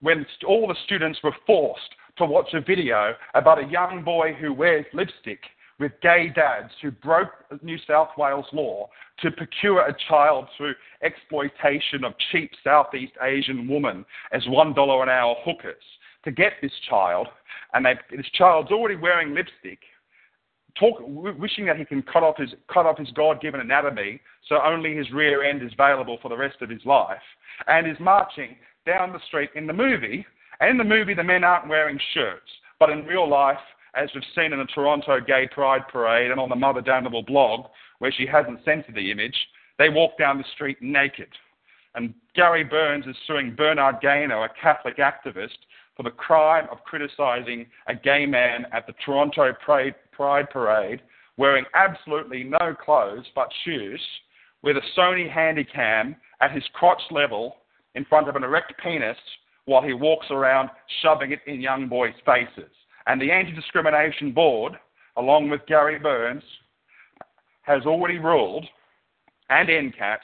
when 0.00 0.26
all 0.46 0.68
the 0.68 0.76
students 0.84 1.18
were 1.24 1.34
forced 1.46 1.94
to 2.18 2.26
watch 2.26 2.52
a 2.52 2.60
video 2.60 3.14
about 3.34 3.64
a 3.64 3.68
young 3.68 4.04
boy 4.04 4.34
who 4.38 4.52
wears 4.52 4.84
lipstick 4.92 5.40
with 5.78 5.92
gay 6.02 6.30
dads 6.34 6.72
who 6.82 6.90
broke 6.90 7.30
New 7.62 7.78
South 7.86 8.08
Wales 8.16 8.46
law 8.52 8.88
to 9.20 9.30
procure 9.30 9.86
a 9.86 9.96
child 10.08 10.46
through 10.56 10.74
exploitation 11.02 12.04
of 12.04 12.14
cheap 12.32 12.50
Southeast 12.64 13.12
Asian 13.22 13.68
women 13.68 14.04
as 14.32 14.42
$1 14.44 15.02
an 15.02 15.08
hour 15.08 15.36
hookers 15.44 15.82
to 16.24 16.30
get 16.32 16.52
this 16.60 16.72
child. 16.88 17.28
And 17.74 17.86
this 17.86 18.26
child's 18.34 18.72
already 18.72 18.96
wearing 18.96 19.34
lipstick, 19.34 19.80
talk, 20.78 20.98
wishing 21.00 21.66
that 21.66 21.76
he 21.76 21.84
can 21.84 22.02
cut 22.02 22.22
off 22.22 22.36
his, 22.38 22.50
cut 22.72 22.86
off 22.86 22.98
his 22.98 23.10
God 23.12 23.40
given 23.40 23.60
anatomy 23.60 24.20
so 24.48 24.56
only 24.64 24.96
his 24.96 25.10
rear 25.12 25.44
end 25.44 25.62
is 25.62 25.72
available 25.74 26.18
for 26.22 26.28
the 26.28 26.36
rest 26.36 26.56
of 26.60 26.70
his 26.70 26.84
life, 26.84 27.18
and 27.66 27.86
is 27.86 27.98
marching 28.00 28.56
down 28.86 29.12
the 29.12 29.20
street 29.26 29.50
in 29.54 29.66
the 29.66 29.72
movie. 29.72 30.24
And 30.60 30.70
in 30.70 30.78
the 30.78 30.84
movie, 30.84 31.14
the 31.14 31.22
men 31.22 31.44
aren't 31.44 31.68
wearing 31.68 32.00
shirts, 32.14 32.50
but 32.80 32.90
in 32.90 33.04
real 33.04 33.28
life, 33.28 33.58
as 33.98 34.08
we've 34.14 34.22
seen 34.34 34.52
in 34.52 34.58
the 34.58 34.66
Toronto 34.66 35.20
Gay 35.20 35.48
Pride 35.52 35.82
Parade 35.90 36.30
and 36.30 36.38
on 36.38 36.48
the 36.48 36.56
Mother 36.56 36.80
Damnable 36.80 37.22
blog, 37.22 37.66
where 37.98 38.12
she 38.12 38.26
hasn't 38.26 38.64
censored 38.64 38.94
the 38.94 39.10
image, 39.10 39.34
they 39.78 39.88
walk 39.88 40.16
down 40.18 40.38
the 40.38 40.44
street 40.54 40.78
naked. 40.80 41.28
And 41.94 42.14
Gary 42.34 42.64
Burns 42.64 43.06
is 43.06 43.16
suing 43.26 43.56
Bernard 43.56 43.96
Gaynor, 44.00 44.44
a 44.44 44.48
Catholic 44.60 44.98
activist, 44.98 45.58
for 45.96 46.04
the 46.04 46.10
crime 46.10 46.68
of 46.70 46.84
criticising 46.84 47.66
a 47.88 47.94
gay 47.94 48.24
man 48.24 48.66
at 48.72 48.86
the 48.86 48.94
Toronto 49.04 49.52
Pride 49.64 49.94
Parade 50.50 51.00
wearing 51.36 51.64
absolutely 51.74 52.44
no 52.44 52.74
clothes 52.74 53.26
but 53.34 53.48
shoes 53.64 54.00
with 54.62 54.76
a 54.76 55.00
Sony 55.00 55.32
Handycam 55.32 56.14
at 56.40 56.52
his 56.52 56.64
crotch 56.74 57.02
level 57.10 57.56
in 57.94 58.04
front 58.04 58.28
of 58.28 58.36
an 58.36 58.44
erect 58.44 58.74
penis 58.82 59.16
while 59.64 59.82
he 59.82 59.92
walks 59.92 60.26
around 60.30 60.70
shoving 61.02 61.32
it 61.32 61.40
in 61.46 61.60
young 61.60 61.88
boys' 61.88 62.14
faces. 62.24 62.70
And 63.08 63.20
the 63.20 63.32
Anti 63.32 63.52
Discrimination 63.52 64.32
Board, 64.32 64.74
along 65.16 65.48
with 65.48 65.66
Gary 65.66 65.98
Burns, 65.98 66.42
has 67.62 67.82
already 67.86 68.18
ruled, 68.18 68.66
and 69.48 69.68
NCAT, 69.68 70.18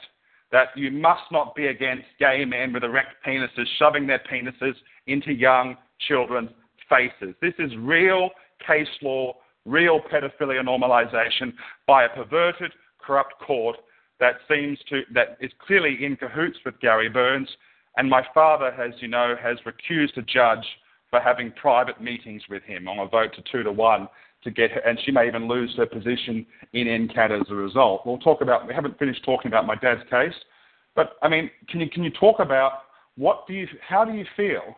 that 0.51 0.67
you 0.75 0.91
must 0.91 1.23
not 1.31 1.55
be 1.55 1.67
against 1.67 2.05
gay 2.19 2.45
men 2.45 2.71
with 2.71 2.83
erect 2.83 3.15
penises 3.25 3.65
shoving 3.79 4.05
their 4.05 4.21
penises 4.31 4.75
into 5.07 5.33
young 5.33 5.75
children's 6.07 6.51
faces. 6.87 7.35
This 7.41 7.55
is 7.57 7.71
real 7.77 8.29
case 8.65 8.87
law, 9.01 9.33
real 9.65 9.99
pedophilia 9.99 10.61
normalization 10.63 11.53
by 11.87 12.05
a 12.05 12.09
perverted, 12.09 12.71
corrupt 12.99 13.33
court 13.39 13.77
that 14.19 14.35
seems 14.47 14.79
to 14.89 15.01
that 15.13 15.37
is 15.41 15.51
clearly 15.65 16.05
in 16.05 16.15
cahoots 16.15 16.57
with 16.63 16.79
Gary 16.79 17.09
Burns. 17.09 17.49
And 17.97 18.09
my 18.09 18.23
father, 18.33 18.67
as 18.67 18.93
you 19.01 19.07
know, 19.07 19.35
has 19.41 19.57
recused 19.65 20.17
a 20.17 20.21
judge 20.21 20.65
for 21.15 21.21
having 21.21 21.49
private 21.51 22.01
meetings 22.01 22.41
with 22.49 22.61
him 22.63 22.89
on 22.89 22.99
a 22.99 23.07
vote 23.07 23.33
to 23.33 23.43
two 23.49 23.63
to 23.63 23.71
one 23.71 24.09
to 24.43 24.51
get 24.51 24.69
her, 24.69 24.81
and 24.81 24.99
she 25.05 25.11
may 25.11 25.27
even 25.27 25.47
lose 25.47 25.73
her 25.77 25.85
position 25.85 26.45
in 26.73 26.87
NCAT 26.87 27.39
as 27.41 27.47
a 27.49 27.55
result. 27.55 28.01
We'll 28.05 28.17
talk 28.17 28.41
about. 28.41 28.67
We 28.67 28.73
haven't 28.73 28.99
finished 28.99 29.23
talking 29.23 29.49
about 29.49 29.65
my 29.65 29.75
dad's 29.75 30.01
case, 30.09 30.33
but 30.93 31.13
I 31.21 31.29
mean, 31.29 31.49
can 31.69 31.79
you 31.79 31.89
can 31.89 32.03
you 32.03 32.11
talk 32.11 32.41
about 32.41 32.81
what 33.15 33.47
do 33.47 33.53
you 33.53 33.65
how 33.87 34.03
do 34.03 34.11
you 34.11 34.25
feel 34.35 34.75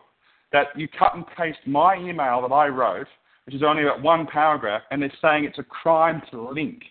that 0.54 0.68
you 0.76 0.88
cut 0.88 1.16
and 1.16 1.26
paste 1.36 1.58
my 1.66 1.96
email 1.96 2.48
that 2.48 2.54
I 2.54 2.68
wrote, 2.68 3.08
which 3.48 3.56
is 3.56 3.64
only 3.64 3.82
about 3.82 4.04
one 4.04 4.28
paragraph, 4.28 4.84
and 4.92 5.02
they're 5.02 5.12
saying 5.20 5.44
it's 5.44 5.58
a 5.58 5.64
crime 5.64 6.22
to 6.30 6.50
link. 6.52 6.82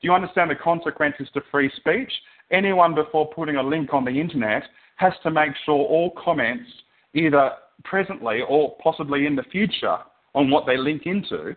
Do 0.00 0.06
you 0.06 0.12
understand 0.12 0.48
the 0.48 0.54
consequences 0.54 1.26
to 1.34 1.40
free 1.50 1.72
speech? 1.76 2.12
Anyone 2.52 2.94
before 2.94 3.28
putting 3.30 3.56
a 3.56 3.62
link 3.64 3.92
on 3.92 4.04
the 4.04 4.12
internet 4.12 4.62
has 4.96 5.12
to 5.24 5.30
make 5.32 5.50
sure 5.66 5.74
all 5.74 6.12
comments 6.24 6.70
either 7.14 7.50
presently 7.84 8.40
or 8.48 8.76
possibly 8.82 9.26
in 9.26 9.36
the 9.36 9.42
future 9.44 9.98
on 10.34 10.50
what 10.50 10.66
they 10.66 10.76
link 10.76 11.02
into 11.06 11.54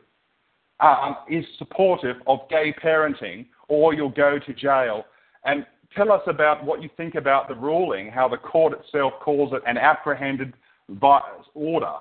um, 0.80 1.18
is 1.30 1.46
supportive 1.58 2.18
of 2.28 2.40
gay 2.50 2.74
parenting 2.84 3.46
or 3.68 3.94
you'll 3.94 4.10
go 4.10 4.38
to 4.40 4.54
jail. 4.54 5.06
And 5.46 5.66
tell 5.96 6.12
us 6.12 6.22
about 6.28 6.66
what 6.66 6.82
you 6.82 6.90
think 6.98 7.16
about 7.16 7.48
the 7.48 7.56
ruling, 7.56 8.10
how 8.10 8.28
the 8.28 8.38
court 8.38 8.74
itself 8.74 9.14
calls 9.22 9.54
it 9.54 9.62
an 9.66 9.78
apprehended 9.78 10.54
order 11.54 11.94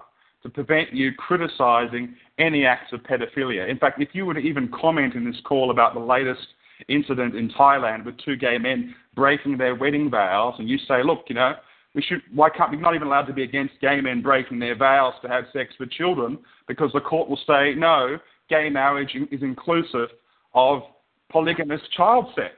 to 0.43 0.49
prevent 0.51 0.93
you 0.93 1.13
criticising 1.15 2.15
any 2.39 2.67
acts 2.67 2.93
of 2.93 3.01
pedophilia. 3.01 3.69
In 3.69 3.79
fact, 3.79 4.01
if 4.01 4.11
you 4.13 4.27
were 4.27 4.35
to 4.35 4.41
even 4.41 4.69
comment 4.69 5.15
in 5.15 5.25
this 5.25 5.41
call 5.45 5.71
about 5.71 5.95
the 5.95 6.01
latest 6.01 6.47
incident 6.89 7.35
in 7.35 7.49
Thailand 7.51 8.05
with 8.05 8.17
two 8.19 8.37
gay 8.37 8.59
men 8.59 8.95
breaking 9.15 9.57
their 9.57 9.75
wedding 9.75 10.11
vows, 10.11 10.55
and 10.59 10.69
you 10.69 10.77
say, 10.87 11.03
look, 11.03 11.25
you 11.29 11.35
know, 11.35 11.55
we 11.95 12.03
should, 12.03 12.23
why 12.33 12.51
can't 12.51 12.71
we 12.71 12.77
not 12.77 12.95
even 12.95 13.07
allowed 13.07 13.27
to 13.27 13.33
be 13.33 13.45
against 13.45 13.81
gay 13.81 14.01
men 14.01 14.21
breaking 14.21 14.59
their 14.59 14.77
vows 14.77 15.15
to 15.23 15.29
have 15.29 15.45
sex 15.53 15.75
with 15.79 15.91
children 15.91 16.39
because 16.67 16.91
the 16.93 17.01
court 17.01 17.29
will 17.29 17.41
say, 17.47 17.75
no, 17.77 18.19
gay 18.49 18.69
marriage 18.69 19.17
is 19.31 19.43
inclusive 19.43 20.09
of 20.55 20.83
polygamous 21.31 21.81
child 21.97 22.27
sex. 22.35 22.55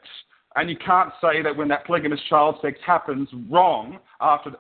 And 0.56 0.70
you 0.70 0.76
can't 0.76 1.12
say 1.20 1.42
that 1.42 1.54
when 1.54 1.68
that 1.68 1.86
polygamous 1.86 2.20
child 2.30 2.56
sex 2.62 2.78
happens 2.84 3.28
wrong 3.50 3.98
after, 4.22 4.52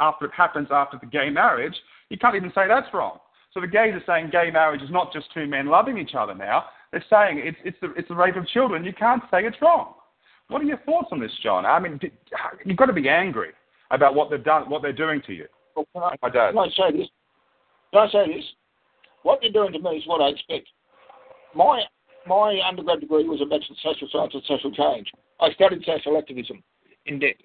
after 0.00 0.24
it 0.26 0.32
happens 0.34 0.68
after 0.70 0.98
the 0.98 1.06
gay 1.06 1.28
marriage, 1.28 1.74
you 2.08 2.16
can't 2.16 2.34
even 2.34 2.50
say 2.54 2.62
that's 2.66 2.92
wrong. 2.94 3.18
So 3.52 3.60
the 3.60 3.66
gays 3.66 3.92
are 3.94 4.02
saying 4.06 4.30
gay 4.32 4.50
marriage 4.50 4.80
is 4.80 4.90
not 4.90 5.12
just 5.12 5.26
two 5.34 5.46
men 5.46 5.66
loving 5.66 5.98
each 5.98 6.14
other 6.16 6.34
now. 6.34 6.64
They're 6.90 7.04
saying 7.10 7.42
it's, 7.44 7.58
it's, 7.64 7.76
the, 7.82 7.92
it's 7.94 8.08
the 8.08 8.14
rape 8.14 8.36
of 8.36 8.46
children. 8.46 8.82
You 8.82 8.94
can't 8.94 9.22
say 9.30 9.44
it's 9.44 9.60
wrong. 9.60 9.94
What 10.48 10.62
are 10.62 10.64
your 10.64 10.78
thoughts 10.78 11.08
on 11.12 11.20
this, 11.20 11.32
John? 11.42 11.64
I 11.64 11.78
mean, 11.78 11.98
you've 12.64 12.76
got 12.76 12.86
to 12.86 12.92
be 12.92 13.08
angry 13.08 13.50
about 13.90 14.14
what 14.14 14.30
they've 14.30 14.42
done, 14.42 14.68
what 14.68 14.82
they're 14.82 14.92
doing 14.92 15.22
to 15.26 15.32
you. 15.32 15.46
Well, 15.74 15.86
can 15.92 16.02
I, 16.02 16.28
dad. 16.28 16.50
Can 16.50 16.58
I 16.58 16.68
say 16.68 16.96
this? 16.96 17.08
Can 17.92 18.08
I 18.08 18.10
say 18.10 18.34
this? 18.34 18.44
What 19.22 19.38
they're 19.40 19.52
doing 19.52 19.72
to 19.72 19.78
me 19.78 19.96
is 19.96 20.06
what 20.06 20.20
I 20.20 20.28
expect. 20.28 20.68
My 21.54 21.82
my 22.26 22.60
undergrad 22.66 23.00
degree 23.00 23.24
was 23.24 23.40
of 23.40 23.48
Social 23.82 24.08
Science 24.12 24.34
and 24.34 24.42
Social 24.46 24.72
Change. 24.72 25.10
I 25.40 25.52
studied 25.52 25.84
social 25.84 26.16
activism 26.16 26.62
in 27.06 27.18
depth. 27.18 27.42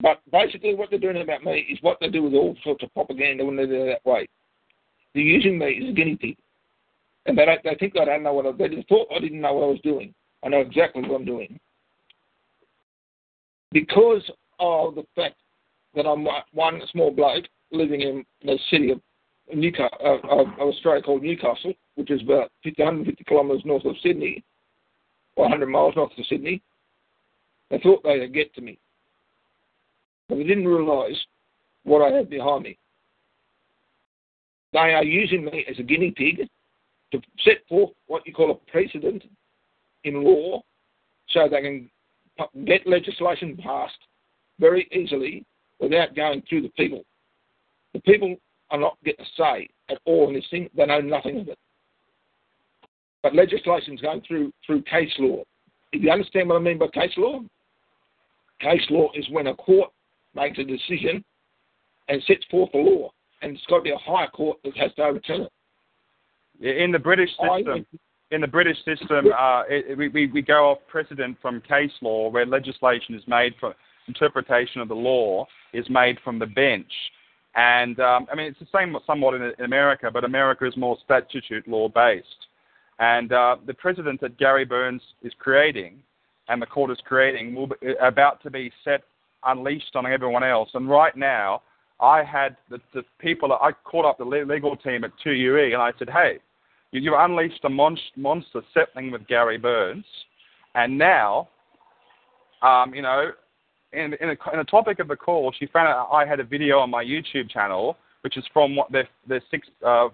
But 0.00 0.20
basically, 0.30 0.74
what 0.74 0.90
they're 0.90 0.98
doing 0.98 1.20
about 1.20 1.44
me 1.44 1.66
is 1.70 1.78
what 1.82 1.98
they 2.00 2.08
do 2.08 2.22
with 2.22 2.34
all 2.34 2.56
sorts 2.62 2.84
of 2.84 2.94
propaganda 2.94 3.44
when 3.44 3.56
they 3.56 3.66
do 3.66 3.82
it 3.82 3.86
that 4.04 4.10
way. 4.10 4.28
They're 5.14 5.22
using 5.22 5.58
me 5.58 5.80
as 5.82 5.90
a 5.90 5.92
guinea 5.92 6.16
pig, 6.16 6.36
and 7.26 7.36
they 7.36 7.44
don't, 7.44 7.60
they 7.64 7.74
think 7.74 7.94
I 8.00 8.04
don't 8.04 8.22
know 8.22 8.32
what 8.32 8.46
I. 8.46 8.52
They 8.52 8.74
just 8.76 8.88
thought 8.88 9.08
I 9.14 9.18
didn't 9.18 9.40
know 9.40 9.54
what 9.54 9.64
I 9.64 9.70
was 9.70 9.80
doing. 9.82 10.14
I 10.44 10.48
know 10.48 10.60
exactly 10.60 11.02
what 11.02 11.16
I'm 11.16 11.24
doing 11.24 11.58
because 13.72 14.22
of 14.60 14.94
the 14.94 15.04
fact 15.14 15.36
that 15.94 16.06
I'm 16.06 16.26
one 16.52 16.80
small 16.90 17.10
bloke 17.10 17.44
living 17.70 18.00
in 18.00 18.24
the 18.42 18.58
city 18.70 18.90
of 18.90 19.00
Newcastle, 19.54 19.98
of 20.02 20.46
Australia 20.60 21.02
called 21.02 21.22
Newcastle, 21.22 21.72
which 21.96 22.10
is 22.10 22.22
about 22.22 22.50
50, 22.64 22.82
150 22.82 23.24
kilometres 23.24 23.62
north 23.64 23.84
of 23.84 23.96
Sydney, 24.02 24.44
or 25.36 25.44
100 25.44 25.66
miles 25.66 25.96
north 25.96 26.12
of 26.16 26.26
Sydney. 26.26 26.62
They 27.70 27.78
thought 27.78 28.02
they 28.02 28.18
would 28.18 28.34
get 28.34 28.54
to 28.54 28.60
me, 28.60 28.78
but 30.28 30.36
they 30.36 30.44
didn't 30.44 30.66
realise 30.68 31.16
what 31.84 32.02
I 32.02 32.14
had 32.14 32.30
behind 32.30 32.64
me. 32.64 32.78
They 34.72 34.78
are 34.78 35.04
using 35.04 35.46
me 35.46 35.64
as 35.70 35.78
a 35.78 35.82
guinea 35.82 36.10
pig 36.10 36.48
to 37.12 37.20
set 37.42 37.66
forth 37.68 37.90
what 38.06 38.26
you 38.26 38.34
call 38.34 38.50
a 38.50 38.70
precedent 38.70 39.24
in 40.04 40.22
law 40.24 40.62
so 41.30 41.48
they 41.48 41.60
can 41.60 41.90
get 42.66 42.86
legislation 42.86 43.56
passed 43.56 43.98
very 44.60 44.88
easily 44.92 45.44
without 45.80 46.14
going 46.14 46.42
through 46.48 46.62
the 46.62 46.68
people. 46.70 47.02
The 47.94 48.00
people 48.00 48.36
are 48.70 48.78
not 48.78 48.96
getting 49.04 49.24
a 49.24 49.28
say 49.36 49.68
at 49.88 49.98
all 50.04 50.28
in 50.28 50.34
this 50.34 50.44
thing. 50.50 50.68
They 50.76 50.86
know 50.86 51.00
nothing 51.00 51.40
of 51.40 51.48
it. 51.48 51.58
But 53.22 53.34
legislation 53.34 53.94
is 53.94 54.00
going 54.00 54.22
through 54.26 54.52
through 54.64 54.82
case 54.82 55.12
law. 55.18 55.42
If 55.92 56.02
you 56.02 56.10
understand 56.10 56.48
what 56.48 56.56
I 56.56 56.60
mean 56.60 56.78
by 56.78 56.88
case 56.88 57.12
law, 57.16 57.40
case 58.60 58.84
law 58.90 59.10
is 59.14 59.26
when 59.30 59.48
a 59.48 59.54
court 59.54 59.90
makes 60.34 60.58
a 60.58 60.64
decision 60.64 61.24
and 62.08 62.22
sets 62.26 62.44
forth 62.50 62.70
a 62.74 62.78
law, 62.78 63.10
and 63.42 63.56
it's 63.56 63.66
got 63.66 63.78
to 63.78 63.82
be 63.82 63.90
a 63.90 63.98
higher 63.98 64.28
court 64.28 64.58
that 64.64 64.76
has 64.76 64.94
to 64.94 65.02
overturn 65.02 65.42
it. 66.60 66.76
In 66.76 66.90
the 66.92 66.98
British 66.98 67.30
system, 67.30 67.86
in 68.30 68.40
the 68.40 68.46
British 68.46 68.76
system, 68.84 69.32
uh, 69.36 69.62
it, 69.68 69.96
we, 69.96 70.26
we 70.26 70.42
go 70.42 70.70
off 70.70 70.78
precedent 70.88 71.36
from 71.40 71.60
case 71.62 71.92
law 72.02 72.28
where 72.28 72.44
legislation 72.44 73.14
is 73.14 73.22
made 73.26 73.54
for 73.58 73.74
interpretation 74.06 74.80
of 74.80 74.88
the 74.88 74.94
law 74.94 75.46
is 75.72 75.86
made 75.88 76.18
from 76.24 76.38
the 76.38 76.46
bench. 76.46 76.90
And 77.54 77.98
um, 78.00 78.26
I 78.30 78.36
mean, 78.36 78.46
it's 78.46 78.58
the 78.58 78.66
same 78.76 78.96
somewhat 79.06 79.34
in, 79.34 79.42
in 79.42 79.64
America, 79.64 80.10
but 80.12 80.24
America 80.24 80.66
is 80.66 80.76
more 80.76 80.96
statute 81.04 81.66
law 81.66 81.88
based. 81.88 82.26
And 82.98 83.32
uh, 83.32 83.56
the 83.66 83.74
precedent 83.74 84.20
that 84.20 84.38
Gary 84.38 84.64
Burns 84.64 85.02
is 85.22 85.32
creating 85.38 86.02
and 86.48 86.60
the 86.60 86.66
court 86.66 86.90
is 86.90 86.98
creating 87.04 87.54
will 87.54 87.68
be 87.68 87.76
about 88.00 88.42
to 88.42 88.50
be 88.50 88.72
set 88.84 89.02
unleashed 89.44 89.94
on 89.94 90.06
everyone 90.06 90.42
else. 90.42 90.70
And 90.74 90.88
right 90.88 91.16
now, 91.16 91.62
I 92.00 92.22
had 92.22 92.56
the, 92.70 92.78
the 92.94 93.02
people, 93.18 93.52
I 93.52 93.72
called 93.72 94.06
up 94.06 94.18
the 94.18 94.24
legal 94.24 94.76
team 94.76 95.04
at 95.04 95.12
2UE 95.24 95.72
and 95.74 95.82
I 95.82 95.92
said, 95.98 96.10
hey, 96.10 96.38
you, 96.92 97.12
have 97.12 97.30
unleashed 97.30 97.64
a 97.64 97.68
monster 97.68 98.62
settling 98.72 99.10
with 99.10 99.26
Gary 99.26 99.58
Burns. 99.58 100.04
And 100.74 100.96
now, 100.96 101.48
um, 102.62 102.94
you 102.94 103.02
know, 103.02 103.30
in, 103.92 104.14
in, 104.20 104.30
a, 104.30 104.52
in 104.52 104.60
a 104.60 104.64
topic 104.64 104.98
of 104.98 105.08
the 105.08 105.16
call, 105.16 105.52
she 105.58 105.66
found 105.66 105.88
out 105.88 106.08
I 106.12 106.26
had 106.26 106.40
a 106.40 106.44
video 106.44 106.78
on 106.78 106.90
my 106.90 107.04
YouTube 107.04 107.50
channel, 107.50 107.96
which 108.22 108.36
is 108.36 108.44
from 108.52 108.76
what 108.76 108.90
their, 108.92 109.08
their 109.26 109.42
six, 109.50 109.68
uh, 109.86 110.08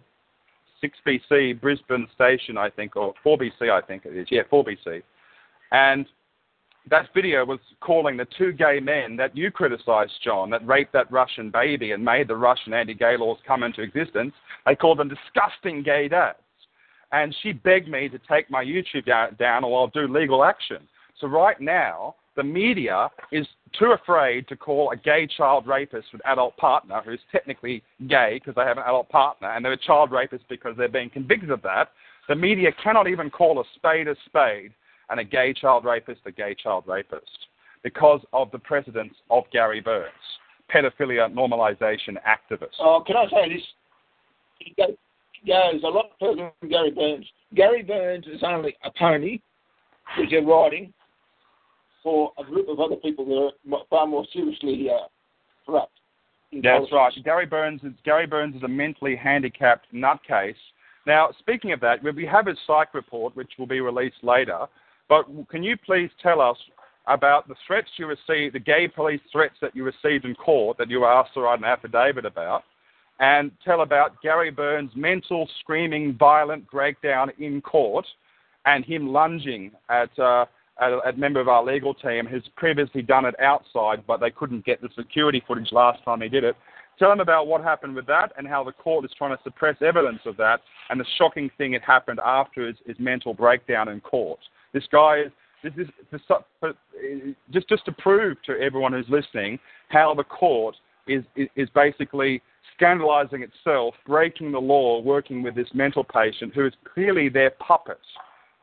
6BC 0.83 1.61
Brisbane 1.61 2.07
station, 2.15 2.59
I 2.59 2.71
think, 2.71 2.97
or 2.97 3.15
4BC, 3.25 3.71
I 3.71 3.81
think 3.81 4.05
it 4.05 4.17
is. 4.17 4.29
Yeah, 4.31 4.43
4BC. 4.53 5.03
And 5.73 6.07
that 6.91 7.09
video 7.15 7.45
was 7.45 7.59
calling 7.81 8.17
the 8.17 8.27
two 8.37 8.53
gay 8.53 8.79
men 8.81 9.17
that 9.17 9.37
you 9.37 9.51
criticized, 9.51 10.13
John, 10.23 10.51
that 10.51 10.67
raped 10.67 10.93
that 10.93 11.11
Russian 11.11 11.51
baby 11.51 11.93
and 11.93 12.05
made 12.05 12.29
the 12.29 12.37
Russian 12.37 12.75
anti 12.75 12.95
gay 12.95 13.17
laws 13.17 13.39
come 13.47 13.63
into 13.63 13.81
existence. 13.81 14.35
They 14.67 14.77
called 14.77 14.99
them 14.99 15.09
disgusting 15.09 15.83
gay 15.83 16.09
dads. 16.09 16.39
And 17.15 17.33
she 17.43 17.53
begged 17.53 17.89
me 17.89 18.09
to 18.09 18.19
take 18.29 18.51
my 18.51 18.65
YouTube 18.65 19.07
down 19.39 19.63
or 19.63 19.79
I'll 19.79 19.87
do 19.87 20.09
legal 20.13 20.43
action. 20.43 20.79
So 21.21 21.29
right 21.29 21.61
now, 21.61 22.17
the 22.35 22.43
media 22.43 23.09
is 23.31 23.47
too 23.79 23.93
afraid 23.93 24.49
to 24.49 24.57
call 24.57 24.91
a 24.91 24.97
gay 24.97 25.29
child 25.29 25.65
rapist 25.69 26.09
with 26.13 26.21
adult 26.27 26.57
partner 26.57 27.01
who's 27.05 27.21
technically 27.31 27.85
gay 28.09 28.41
because 28.41 28.57
they 28.57 28.63
have 28.63 28.79
an 28.79 28.83
adult 28.85 29.09
partner 29.11 29.49
and 29.53 29.65
they're 29.65 29.75
a 29.75 29.77
child 29.77 30.11
rapist 30.11 30.43
because 30.49 30.75
they're 30.77 30.89
being 30.89 31.09
convicted 31.09 31.53
of 31.53 31.63
that. 31.63 31.91
The 32.29 32.35
media 32.35 32.71
cannot 32.83 33.07
even 33.07 33.31
call 33.31 33.61
a 33.61 33.65
spade 33.77 34.09
a 34.09 34.17
spade 34.27 34.73
and 35.09 35.21
a 35.21 35.25
gay 35.25 35.53
child 35.53 35.85
rapist 35.85 36.23
a 36.27 36.33
gay 36.33 36.57
child 36.61 36.83
rapist 36.89 37.47
because 37.85 38.23
of 38.33 38.51
the 38.51 38.59
precedence 38.59 39.15
of 39.31 39.45
Gary 39.53 39.81
Burns, 39.81 40.11
pedophilia 40.75 41.33
normalization 41.33 42.17
activist. 42.27 42.75
Oh, 42.81 43.05
can 43.07 43.17
I 43.17 43.27
say 43.31 43.55
this? 43.55 44.97
Goes 45.47 45.83
a 45.83 45.89
lot 45.89 46.11
further 46.19 46.51
than 46.61 46.71
Gary 46.71 46.91
Burns. 46.91 47.27
Gary 47.55 47.83
Burns 47.83 48.27
is 48.27 48.43
only 48.43 48.77
a 48.85 48.91
pony 48.99 49.41
which 50.19 50.31
they're 50.31 50.43
riding 50.43 50.93
for 52.03 52.33
a 52.39 52.45
group 52.45 52.69
of 52.69 52.81
other 52.81 52.97
people 52.97 53.25
that 53.27 53.75
are 53.75 53.81
far 53.91 54.07
more 54.07 54.25
seriously 54.33 54.89
uh, 54.91 55.07
corrupt. 55.67 55.93
That's 56.63 56.91
right. 56.93 57.13
Gary 57.25 57.47
Burns 57.47 57.83
is 57.83 57.93
Gary 58.05 58.27
Burns 58.27 58.55
is 58.55 58.63
a 58.63 58.69
mentally 58.69 59.17
handicapped 59.17 59.87
nutcase. 59.93 60.55
Now, 61.07 61.31
speaking 61.39 61.73
of 61.73 61.81
that, 61.81 62.03
we 62.03 62.27
have 62.27 62.47
his 62.47 62.57
psych 62.67 62.95
report, 62.95 63.37
which 63.37 63.53
will 63.59 63.67
be 63.67 63.81
released 63.81 64.23
later. 64.23 64.67
But 65.09 65.27
can 65.51 65.63
you 65.63 65.77
please 65.77 66.11
tell 66.23 66.41
us 66.41 66.57
about 67.07 67.49
the 67.49 67.55
threats 67.67 67.89
you 67.97 68.07
received, 68.07 68.55
the 68.55 68.61
gay 68.61 68.89
police 68.89 69.21
threats 69.31 69.57
that 69.61 69.77
you 69.77 69.85
received 69.85 70.25
in 70.25 70.35
court 70.35 70.79
that 70.79 70.89
you 70.89 71.01
were 71.01 71.13
asked 71.13 71.35
to 71.35 71.41
write 71.41 71.59
an 71.59 71.65
affidavit 71.65 72.25
about, 72.25 72.65
and 73.21 73.51
tell 73.65 73.83
about 73.83 74.21
Gary 74.23 74.51
Burns' 74.51 74.91
mental, 74.95 75.49
screaming, 75.61 76.17
violent 76.19 76.69
breakdown 76.71 77.31
in 77.39 77.61
court, 77.61 78.07
and 78.67 78.85
him 78.85 79.09
lunging 79.09 79.73
at. 79.89 80.17
Uh, 80.19 80.47
a, 80.79 80.99
a 81.09 81.13
member 81.13 81.41
of 81.41 81.49
our 81.49 81.65
legal 81.65 81.95
team 81.95 82.27
who's 82.27 82.49
previously 82.57 83.03
done 83.03 83.25
it 83.25 83.35
outside, 83.41 84.05
but 84.07 84.21
they 84.21 84.31
couldn't 84.31 84.65
get 84.65 84.81
the 84.81 84.89
security 84.97 85.43
footage 85.47 85.71
last 85.73 86.03
time 86.05 86.21
he 86.21 86.29
did 86.29 86.45
it. 86.45 86.57
Tell 86.99 87.11
him 87.11 87.21
about 87.21 87.47
what 87.47 87.63
happened 87.63 87.95
with 87.95 88.07
that 88.07 88.33
and 88.37 88.47
how 88.47 88.63
the 88.63 88.73
court 88.73 89.05
is 89.05 89.11
trying 89.17 89.37
to 89.37 89.43
suppress 89.43 89.77
evidence 89.83 90.21
of 90.27 90.37
that, 90.37 90.61
and 90.91 91.01
the 91.01 91.05
shocking 91.19 91.51
thing 91.59 91.75
it 91.75 91.83
happened 91.83 92.21
after 92.25 92.67
his 92.67 92.97
mental 92.99 93.35
breakdown 93.35 93.89
in 93.89 94.01
court. 94.01 94.39
This 94.73 94.85
guy 94.91 95.23
is 95.27 95.33
this 95.63 95.73
is 95.79 96.21
just 97.51 97.69
just 97.69 97.85
to 97.87 97.93
prove 97.93 98.37
to 98.43 98.53
everyone 98.61 98.93
who's 98.93 99.09
listening 99.09 99.59
how 99.89 100.15
the 100.15 100.25
court 100.25 100.77
is 101.07 101.25
is 101.57 101.69
basically 101.75 102.43
scandalizing 102.77 103.43
itself, 103.43 103.95
breaking 104.07 104.53
the 104.53 104.61
law, 104.61 105.01
working 105.01 105.43
with 105.43 105.55
this 105.55 105.69
mental 105.75 106.05
patient 106.05 106.53
who 106.55 106.67
is 106.67 106.73
clearly 106.93 107.29
their 107.29 107.51
puppet. 107.51 108.01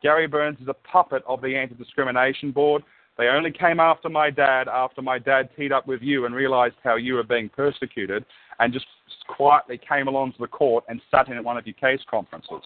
Gary 0.02 0.26
Burns 0.26 0.58
is 0.60 0.68
a 0.68 0.74
puppet 0.74 1.22
of 1.26 1.40
the 1.40 1.56
Anti 1.56 1.74
Discrimination 1.74 2.50
Board. 2.50 2.82
They 3.18 3.26
only 3.26 3.52
came 3.52 3.78
after 3.78 4.08
my 4.08 4.30
dad 4.30 4.68
after 4.68 5.02
my 5.02 5.18
dad 5.18 5.50
teed 5.56 5.70
up 5.70 5.86
with 5.86 6.02
you 6.02 6.26
and 6.26 6.34
realized 6.34 6.76
how 6.82 6.96
you 6.96 7.14
were 7.14 7.22
being 7.22 7.48
persecuted 7.48 8.24
and 8.58 8.72
just 8.72 8.86
quietly 9.28 9.78
came 9.86 10.08
along 10.08 10.32
to 10.32 10.38
the 10.38 10.46
court 10.46 10.84
and 10.88 11.00
sat 11.10 11.28
in 11.28 11.36
at 11.36 11.44
one 11.44 11.56
of 11.56 11.66
your 11.66 11.74
case 11.74 12.00
conferences 12.10 12.62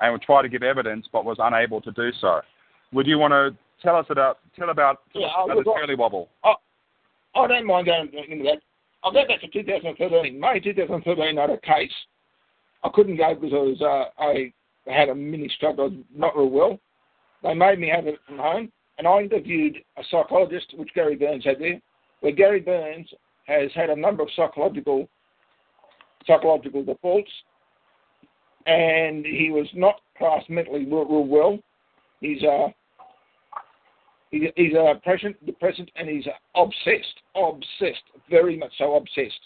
and 0.00 0.12
would 0.12 0.22
try 0.22 0.42
to 0.42 0.48
give 0.48 0.62
evidence 0.62 1.06
but 1.12 1.24
was 1.24 1.36
unable 1.40 1.80
to 1.80 1.92
do 1.92 2.10
so. 2.20 2.40
Would 2.92 3.06
you 3.06 3.18
want 3.18 3.32
to 3.32 3.56
tell 3.82 3.96
us 3.96 4.06
about 4.10 4.38
tell 4.56 4.70
about, 4.70 5.02
yeah, 5.14 5.28
about 5.44 5.64
the 5.64 5.96
Wobble? 5.96 6.28
I, 6.42 6.54
I 7.36 7.46
don't 7.46 7.66
mind 7.66 7.86
going 7.86 8.10
into 8.28 8.44
that. 8.44 8.60
I'll 9.04 9.12
go 9.12 9.26
back 9.28 9.40
to 9.42 9.48
2013. 9.48 10.40
May 10.40 10.60
2013, 10.60 11.38
I 11.38 11.40
had 11.40 11.50
a 11.50 11.60
case. 11.60 11.92
I 12.82 12.88
couldn't 12.92 13.18
go 13.18 13.34
because 13.34 13.52
I 13.52 13.56
was 13.56 13.80
uh, 13.82 14.22
I 14.22 14.52
had 14.90 15.10
a 15.10 15.14
mini 15.14 15.48
stroke. 15.56 15.78
I 15.78 15.82
was 15.82 15.92
not 16.14 16.36
real 16.36 16.50
well. 16.50 16.80
They 17.42 17.54
made 17.54 17.78
me 17.78 17.88
have 17.94 18.06
it 18.06 18.18
from 18.26 18.38
home, 18.38 18.72
and 18.98 19.06
I 19.06 19.20
interviewed 19.20 19.76
a 19.98 20.02
psychologist, 20.10 20.72
which 20.76 20.94
Gary 20.94 21.16
Burns 21.16 21.44
had 21.44 21.60
there, 21.60 21.80
where 22.20 22.32
Gary 22.32 22.60
Burns 22.60 23.08
has 23.46 23.70
had 23.74 23.90
a 23.90 23.96
number 23.96 24.22
of 24.22 24.30
psychological 24.34 25.08
psychological 26.26 26.82
defaults, 26.82 27.30
and 28.66 29.26
he 29.26 29.50
was 29.50 29.68
not 29.74 29.96
classed 30.16 30.48
mentally 30.48 30.86
real, 30.86 31.04
real 31.04 31.26
well. 31.26 31.58
He's 32.20 32.42
uh, 32.42 32.68
he, 34.30 34.48
he's 34.56 34.74
a 34.74 34.80
uh, 34.80 34.94
depression, 34.94 35.34
depressant, 35.46 35.90
and 35.96 36.08
he's 36.08 36.26
uh, 36.26 36.60
obsessed, 36.60 37.20
obsessed, 37.36 38.02
very 38.30 38.56
much 38.56 38.72
so 38.78 38.96
obsessed. 38.96 39.40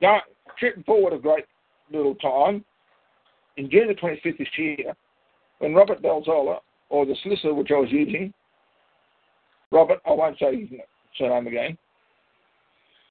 Now, 0.00 0.20
tripping 0.58 0.82
forward 0.84 1.14
a 1.14 1.18
great 1.18 1.46
little 1.90 2.14
time, 2.16 2.64
in 3.56 3.70
June 3.70 3.88
the 3.88 3.94
25th 3.94 4.38
this 4.38 4.48
year, 4.58 4.94
when 5.60 5.74
Robert 5.74 6.02
Belzola, 6.02 6.58
or 6.90 7.06
the 7.06 7.16
solicitor 7.22 7.54
which 7.54 7.70
I 7.70 7.78
was 7.78 7.90
using, 7.90 8.34
Robert, 9.70 10.00
I 10.06 10.12
won't 10.12 10.38
say 10.38 10.60
his 10.60 10.78
surname 11.16 11.46
again, 11.46 11.78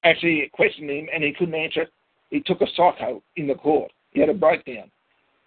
actually 0.04 0.48
questioned 0.52 0.90
him 0.90 1.08
and 1.12 1.24
he 1.24 1.32
couldn't 1.32 1.54
answer 1.54 1.82
it. 1.82 1.92
He 2.30 2.40
took 2.40 2.60
a 2.60 2.66
psycho 2.76 3.22
in 3.36 3.46
the 3.46 3.54
court. 3.54 3.90
He 4.12 4.20
had 4.20 4.28
a 4.28 4.34
breakdown. 4.34 4.90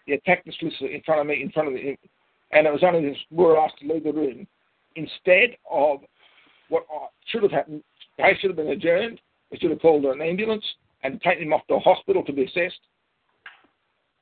He 0.06 0.14
attacked 0.14 0.45
the 0.45 0.53
solicitor 0.59 0.88
in 0.88 1.01
front 1.01 1.22
of 1.22 1.27
me, 1.27 1.42
in 1.42 1.51
front 1.51 1.69
of 1.69 1.76
him, 1.76 1.98
and 2.51 2.66
it 2.66 2.72
was 2.72 2.84
only 2.84 3.08
this, 3.08 3.17
we 3.30 3.43
were 3.43 3.59
asked 3.59 3.80
to 3.80 3.88
leave 3.88 4.03
the 4.03 4.14
room. 4.14 4.48
Instead 4.95 5.58
of 5.69 6.00
what 6.69 6.84
should 7.27 7.43
have 7.43 7.51
happened, 7.51 7.84
they 8.17 8.35
should 8.40 8.50
have 8.50 8.58
been 8.58 8.69
adjourned. 8.69 9.19
They 9.51 9.58
should 9.58 9.72
have 9.72 9.82
called 9.82 10.06
an 10.06 10.22
ambulance 10.22 10.66
and 11.03 11.22
taken 11.22 11.43
him 11.43 11.53
off 11.53 11.66
to 11.67 11.76
a 11.76 11.80
hospital 11.80 12.24
to 12.24 12.34
be 12.34 12.45
assessed. 12.45 12.80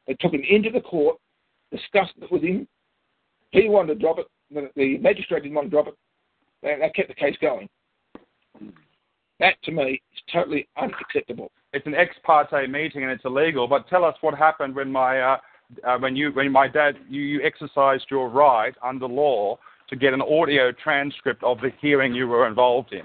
They 0.08 0.14
took 0.16 0.34
him 0.34 0.44
into 0.48 0.70
the 0.70 0.82
court, 0.82 1.18
discussed 1.72 2.14
it 2.22 2.32
with 2.32 2.44
him. 2.44 2.68
He 3.52 3.70
wanted 3.70 3.96
to 3.96 4.00
drop 4.00 4.20
it. 4.20 4.28
The, 4.52 4.70
the 4.76 4.98
magistrate 4.98 5.44
didn't 5.44 5.56
want 5.56 5.68
to 5.68 5.72
drop 5.72 5.88
it. 5.88 5.96
They, 6.62 6.78
they 6.80 6.90
kept 6.90 7.08
the 7.08 7.16
case 7.16 7.36
going. 7.42 7.70
That, 9.40 9.56
to 9.64 9.72
me, 9.72 10.02
is 10.14 10.22
totally 10.32 10.68
unacceptable. 10.78 11.52
It's 11.74 11.86
an 11.88 11.96
ex 11.96 12.16
parte 12.24 12.68
meeting 12.68 13.04
and 13.04 13.12
it's 13.12 13.26
illegal. 13.26 13.68
But 13.68 13.88
tell 13.90 14.06
us 14.06 14.16
what 14.22 14.38
happened 14.38 14.76
when 14.76 14.92
my 14.92 15.20
uh, 15.20 15.38
uh, 15.84 15.98
when 15.98 16.16
you 16.16 16.32
when 16.32 16.52
my 16.52 16.68
dad 16.68 16.96
you, 17.10 17.22
you 17.22 17.42
exercised 17.44 18.06
your 18.10 18.30
right 18.30 18.74
under 18.84 19.08
law 19.08 19.58
to 19.90 19.96
get 19.96 20.14
an 20.14 20.22
audio 20.22 20.72
transcript 20.72 21.44
of 21.44 21.60
the 21.62 21.72
hearing 21.82 22.14
you 22.14 22.28
were 22.28 22.48
involved 22.48 22.94
in 22.94 23.04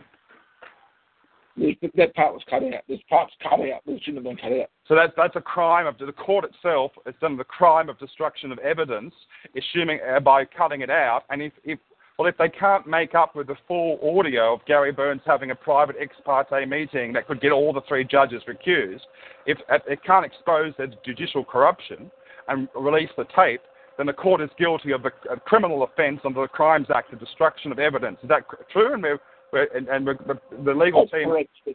that 1.56 2.14
part 2.14 2.32
was 2.32 2.42
cut 2.48 2.62
out. 2.62 2.82
This 2.88 3.00
part's 3.08 3.32
cut 3.42 3.60
out. 3.60 3.82
This 3.86 4.00
shouldn't 4.00 4.24
have 4.24 4.24
been 4.24 4.36
cut 4.36 4.58
out. 4.58 4.70
So 4.86 4.94
that's 4.94 5.12
that's 5.16 5.36
a 5.36 5.40
crime 5.40 5.86
of 5.86 5.98
the 5.98 6.12
court 6.12 6.44
itself. 6.44 6.92
It's 7.06 7.18
done 7.20 7.36
the 7.36 7.44
crime 7.44 7.88
of 7.88 7.98
destruction 7.98 8.52
of 8.52 8.58
evidence, 8.58 9.14
assuming 9.56 10.00
uh, 10.08 10.20
by 10.20 10.44
cutting 10.44 10.80
it 10.80 10.90
out. 10.90 11.22
And 11.30 11.42
if, 11.42 11.52
if 11.64 11.78
Well, 12.18 12.28
if 12.28 12.36
they 12.38 12.48
can't 12.48 12.86
make 12.86 13.14
up 13.14 13.36
with 13.36 13.48
the 13.48 13.56
full 13.68 13.98
audio 14.18 14.54
of 14.54 14.64
Gary 14.66 14.92
Burns 14.92 15.22
having 15.26 15.50
a 15.50 15.54
private 15.54 15.96
ex 16.00 16.14
parte 16.24 16.64
meeting 16.66 17.12
that 17.12 17.26
could 17.26 17.40
get 17.40 17.52
all 17.52 17.72
the 17.72 17.82
three 17.88 18.04
judges 18.04 18.42
recused, 18.48 19.02
if 19.46 19.58
it 19.68 20.02
can't 20.04 20.24
expose 20.24 20.72
their 20.78 20.88
judicial 21.04 21.44
corruption 21.44 22.10
and 22.50 22.68
release 22.74 23.10
the 23.16 23.24
tape, 23.34 23.62
then 23.96 24.06
the 24.06 24.12
court 24.12 24.40
is 24.40 24.50
guilty 24.58 24.92
of 24.92 25.04
a, 25.04 25.36
criminal 25.40 25.82
offence 25.82 26.20
under 26.24 26.42
the 26.42 26.48
Crimes 26.48 26.88
Act 26.94 27.12
of 27.12 27.20
destruction 27.20 27.72
of 27.72 27.78
evidence. 27.78 28.18
Is 28.22 28.28
that 28.28 28.42
true? 28.72 28.94
And, 28.94 29.02
we're, 29.02 29.18
we're, 29.52 29.68
and, 29.74 29.88
and 29.88 30.06
we're, 30.06 30.14
the, 30.14 30.38
the, 30.64 30.72
legal 30.72 31.06
team, 31.06 31.32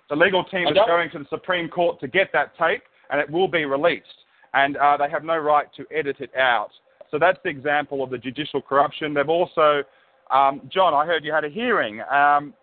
the 0.09 0.15
legal 0.15 0.43
team 0.43 0.67
is 0.67 0.77
going 0.87 1.09
to 1.11 1.19
the 1.19 1.25
Supreme 1.29 1.69
Court 1.69 1.99
to 1.99 2.07
get 2.07 2.29
that 2.33 2.57
tape, 2.57 2.83
and 3.09 3.19
it 3.19 3.29
will 3.29 3.47
be 3.47 3.65
released. 3.65 4.05
And 4.53 4.77
uh, 4.77 4.97
they 4.97 5.09
have 5.09 5.23
no 5.23 5.37
right 5.37 5.67
to 5.77 5.85
edit 5.95 6.17
it 6.19 6.31
out. 6.35 6.69
So 7.11 7.19
that's 7.19 7.37
the 7.43 7.49
example 7.49 8.03
of 8.03 8.09
the 8.09 8.17
judicial 8.17 8.61
corruption. 8.61 9.13
They've 9.13 9.29
also, 9.29 9.83
um, 10.31 10.61
John, 10.73 10.93
I 10.93 11.05
heard 11.05 11.23
you 11.23 11.31
had 11.31 11.43
a 11.43 11.49
hearing, 11.49 12.01
um, 12.11 12.53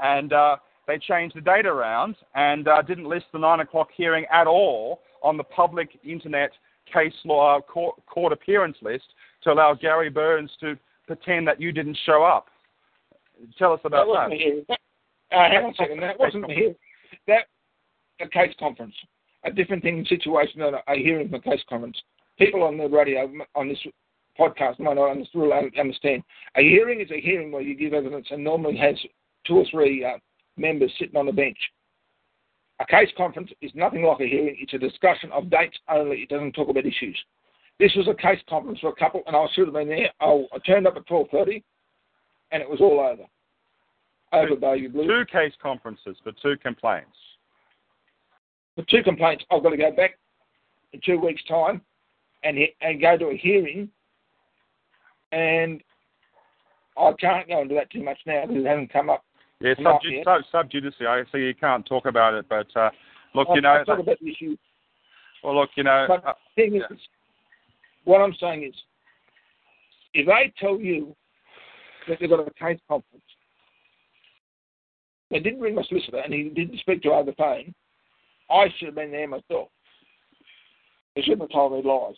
and 0.00 0.32
uh, 0.32 0.56
they 0.86 0.98
changed 0.98 1.36
the 1.36 1.40
date 1.40 1.66
around 1.66 2.16
and 2.34 2.68
uh, 2.68 2.82
didn't 2.82 3.06
list 3.06 3.26
the 3.32 3.38
nine 3.38 3.60
o'clock 3.60 3.88
hearing 3.96 4.24
at 4.32 4.46
all 4.46 5.00
on 5.22 5.36
the 5.36 5.44
public 5.44 5.88
internet 6.04 6.50
case 6.92 7.14
law 7.24 7.60
court, 7.60 7.96
court 8.06 8.32
appearance 8.32 8.76
list 8.82 9.04
to 9.42 9.52
allow 9.52 9.74
Gary 9.74 10.10
Burns 10.10 10.50
to 10.60 10.76
pretend 11.06 11.46
that 11.48 11.60
you 11.60 11.72
didn't 11.72 11.98
show 12.04 12.22
up. 12.22 12.48
Tell 13.58 13.72
us 13.72 13.80
about 13.84 14.06
that. 14.06 14.30
Wasn't 14.30 14.68
that. 14.68 14.80
Uh, 15.32 15.48
hang 15.48 15.64
on 15.64 15.70
a 15.70 15.74
second. 15.74 16.00
That 16.00 16.18
wasn't 16.18 16.50
a 16.50 16.54
hearing. 16.54 16.74
That 17.26 17.46
a 18.20 18.28
case 18.28 18.54
conference. 18.58 18.94
A 19.44 19.50
different 19.50 19.82
thing 19.82 20.04
situation 20.08 20.60
than 20.60 20.74
a, 20.74 20.92
a 20.92 20.96
hearing 20.96 21.30
the 21.30 21.38
case 21.38 21.62
conference. 21.68 21.96
People 22.38 22.62
on 22.62 22.76
the 22.76 22.88
radio 22.88 23.30
on 23.54 23.68
this 23.68 23.78
podcast 24.38 24.78
might 24.78 24.94
not 24.94 25.10
understand. 25.10 26.22
A 26.56 26.62
hearing 26.62 27.00
is 27.00 27.10
a 27.10 27.20
hearing 27.20 27.50
where 27.50 27.62
you 27.62 27.74
give 27.74 27.92
evidence 27.92 28.26
and 28.30 28.42
normally 28.44 28.76
has 28.76 28.96
two 29.46 29.56
or 29.56 29.64
three 29.70 30.04
uh, 30.04 30.18
members 30.56 30.92
sitting 30.98 31.16
on 31.16 31.26
the 31.26 31.32
bench. 31.32 31.58
A 32.80 32.86
case 32.86 33.10
conference 33.16 33.50
is 33.60 33.70
nothing 33.74 34.02
like 34.02 34.20
a 34.20 34.26
hearing. 34.26 34.56
It's 34.58 34.72
a 34.72 34.78
discussion 34.78 35.30
of 35.32 35.50
dates 35.50 35.78
only. 35.88 36.22
It 36.22 36.30
doesn't 36.30 36.52
talk 36.52 36.70
about 36.70 36.86
issues. 36.86 37.18
This 37.78 37.92
was 37.94 38.08
a 38.08 38.14
case 38.14 38.40
conference 38.48 38.80
for 38.80 38.88
a 38.88 38.94
couple, 38.94 39.22
and 39.26 39.36
I 39.36 39.46
should 39.52 39.66
have 39.66 39.74
been 39.74 39.88
there. 39.88 40.10
I, 40.20 40.44
I 40.52 40.58
turned 40.66 40.86
up 40.86 40.96
at 40.96 41.06
12.30, 41.06 41.62
and 42.52 42.62
it 42.62 42.68
was 42.68 42.80
all 42.80 43.00
over. 43.00 43.24
Over 44.32 44.54
two, 44.54 44.60
Baby 44.60 44.88
Blue. 44.88 45.06
Two 45.06 45.24
case 45.30 45.52
conferences 45.62 46.16
for 46.24 46.32
two 46.42 46.56
complaints. 46.62 47.16
For 48.76 48.84
two 48.84 49.02
complaints, 49.02 49.44
I've 49.50 49.62
got 49.62 49.70
to 49.70 49.76
go 49.76 49.92
back 49.92 50.18
in 50.92 51.00
two 51.04 51.18
weeks' 51.18 51.42
time 51.46 51.82
and, 52.44 52.58
and 52.80 53.00
go 53.00 53.18
to 53.18 53.26
a 53.26 53.36
hearing, 53.36 53.90
and 55.32 55.82
I 56.96 57.12
can't 57.20 57.48
go 57.48 57.60
into 57.60 57.74
that 57.74 57.90
too 57.90 58.02
much 58.02 58.18
now 58.26 58.46
because 58.46 58.64
it 58.64 58.68
hasn't 58.68 58.92
come 58.92 59.10
up 59.10 59.24
yeah, 59.60 59.74
sub, 59.82 60.00
sub, 60.24 60.42
sub 60.50 60.70
judice. 60.70 60.94
I 61.00 61.22
see 61.32 61.38
you 61.38 61.54
can't 61.54 61.84
talk 61.86 62.06
about 62.06 62.34
it, 62.34 62.46
but 62.48 62.66
uh, 62.76 62.90
look, 63.34 63.48
I'll, 63.48 63.56
you 63.56 63.62
know. 63.62 63.68
I'll 63.68 63.84
talk 63.84 63.98
about 63.98 64.18
the 64.20 64.30
issue. 64.30 64.56
Well, 65.44 65.58
look, 65.58 65.70
you 65.76 65.84
know. 65.84 66.06
Uh, 66.24 66.32
thing 66.54 66.74
yeah. 66.74 66.82
is, 66.90 66.98
what 68.04 68.20
I'm 68.20 68.34
saying 68.40 68.64
is, 68.64 68.74
if 70.14 70.28
I 70.28 70.52
tell 70.58 70.80
you 70.80 71.14
that 72.08 72.18
they've 72.20 72.30
got 72.30 72.40
a 72.40 72.50
case 72.52 72.80
conference, 72.88 73.24
they 75.30 75.38
didn't 75.38 75.60
ring 75.60 75.74
my 75.74 75.82
solicitor 75.84 76.18
and 76.18 76.34
he 76.34 76.44
didn't 76.44 76.78
speak 76.80 77.02
to 77.02 77.10
her 77.10 77.14
over 77.14 77.30
the 77.30 77.36
phone, 77.36 77.74
I 78.50 78.66
should 78.78 78.86
have 78.86 78.94
been 78.96 79.12
there 79.12 79.28
myself. 79.28 79.68
They 81.14 81.22
shouldn't 81.22 81.42
have 81.42 81.50
told 81.50 81.72
me 81.72 81.88
lies. 81.88 82.14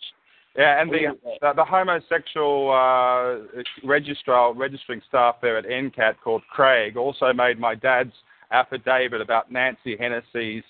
Yeah, 0.55 0.81
and 0.81 0.91
the 0.91 1.17
the, 1.41 1.53
the 1.55 1.65
homosexual 1.65 2.71
uh, 2.71 3.61
registrar 3.83 4.53
registering 4.53 5.01
staff 5.07 5.37
there 5.41 5.57
at 5.57 5.65
NCAT 5.65 6.15
called 6.23 6.43
Craig 6.51 6.95
also 6.95 7.33
made 7.33 7.59
my 7.59 7.73
dad's 7.73 8.13
affidavit 8.51 9.19
about 9.21 9.51
Nancy 9.51 9.97
Hennessy's. 9.97 10.63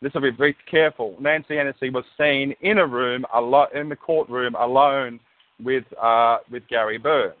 This 0.00 0.12
will 0.14 0.22
be 0.22 0.30
very 0.30 0.56
careful. 0.70 1.16
Nancy 1.20 1.56
Hennessy 1.56 1.90
was 1.90 2.04
seen 2.18 2.54
in 2.62 2.78
a 2.78 2.86
room 2.86 3.24
a 3.34 3.38
alo- 3.38 3.68
in 3.74 3.88
the 3.88 3.96
courtroom 3.96 4.54
alone 4.54 5.20
with 5.62 5.84
uh, 6.00 6.38
with 6.50 6.66
Gary 6.68 6.98
Burns. 6.98 7.34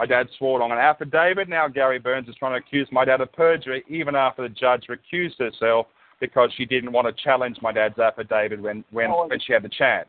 My 0.00 0.06
dad 0.06 0.26
swore 0.38 0.62
on 0.62 0.72
an 0.72 0.78
affidavit. 0.78 1.48
Now 1.48 1.68
Gary 1.68 1.98
Burns 2.00 2.28
is 2.28 2.34
trying 2.36 2.52
to 2.52 2.58
accuse 2.66 2.88
my 2.90 3.04
dad 3.04 3.20
of 3.20 3.32
perjury, 3.32 3.84
even 3.88 4.14
after 4.16 4.42
the 4.42 4.48
judge 4.48 4.86
recused 4.88 5.38
herself 5.38 5.86
because 6.20 6.50
she 6.56 6.64
didn't 6.64 6.92
want 6.92 7.06
to 7.06 7.22
challenge 7.22 7.58
my 7.62 7.72
dad's 7.72 7.98
affidavit 7.98 8.60
when 8.60 8.84
when, 8.90 9.10
Oh, 9.10 9.28
when 9.28 9.38
she 9.38 9.52
had 9.52 9.62
the 9.62 9.68
chance. 9.68 10.08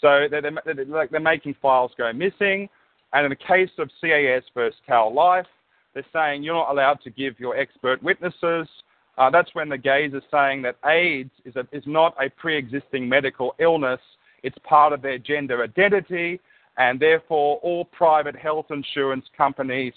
So 0.00 0.26
they're, 0.30 0.42
they're, 0.42 0.84
like 0.86 1.10
they're 1.10 1.20
making 1.20 1.56
files 1.60 1.92
go 1.96 2.12
missing. 2.12 2.68
And 3.12 3.24
in 3.24 3.30
the 3.30 3.36
case 3.36 3.70
of 3.78 3.90
CAS 4.00 4.42
versus 4.54 4.78
Cal 4.86 5.12
Life, 5.12 5.46
they're 5.94 6.04
saying 6.12 6.42
you're 6.42 6.54
not 6.54 6.70
allowed 6.70 7.00
to 7.02 7.10
give 7.10 7.40
your 7.40 7.56
expert 7.56 8.02
witnesses. 8.02 8.68
Uh, 9.16 9.30
that's 9.30 9.52
when 9.54 9.68
the 9.68 9.78
gays 9.78 10.12
are 10.14 10.22
saying 10.30 10.62
that 10.62 10.76
AIDS 10.88 11.30
is, 11.44 11.56
a, 11.56 11.66
is 11.72 11.82
not 11.86 12.14
a 12.22 12.30
pre-existing 12.30 13.08
medical 13.08 13.54
illness. 13.58 14.00
It's 14.44 14.56
part 14.62 14.92
of 14.92 15.02
their 15.02 15.18
gender 15.18 15.64
identity, 15.64 16.40
and 16.76 17.00
therefore 17.00 17.56
all 17.62 17.84
private 17.86 18.36
health 18.36 18.66
insurance 18.70 19.24
companies 19.36 19.94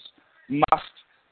must 0.48 0.82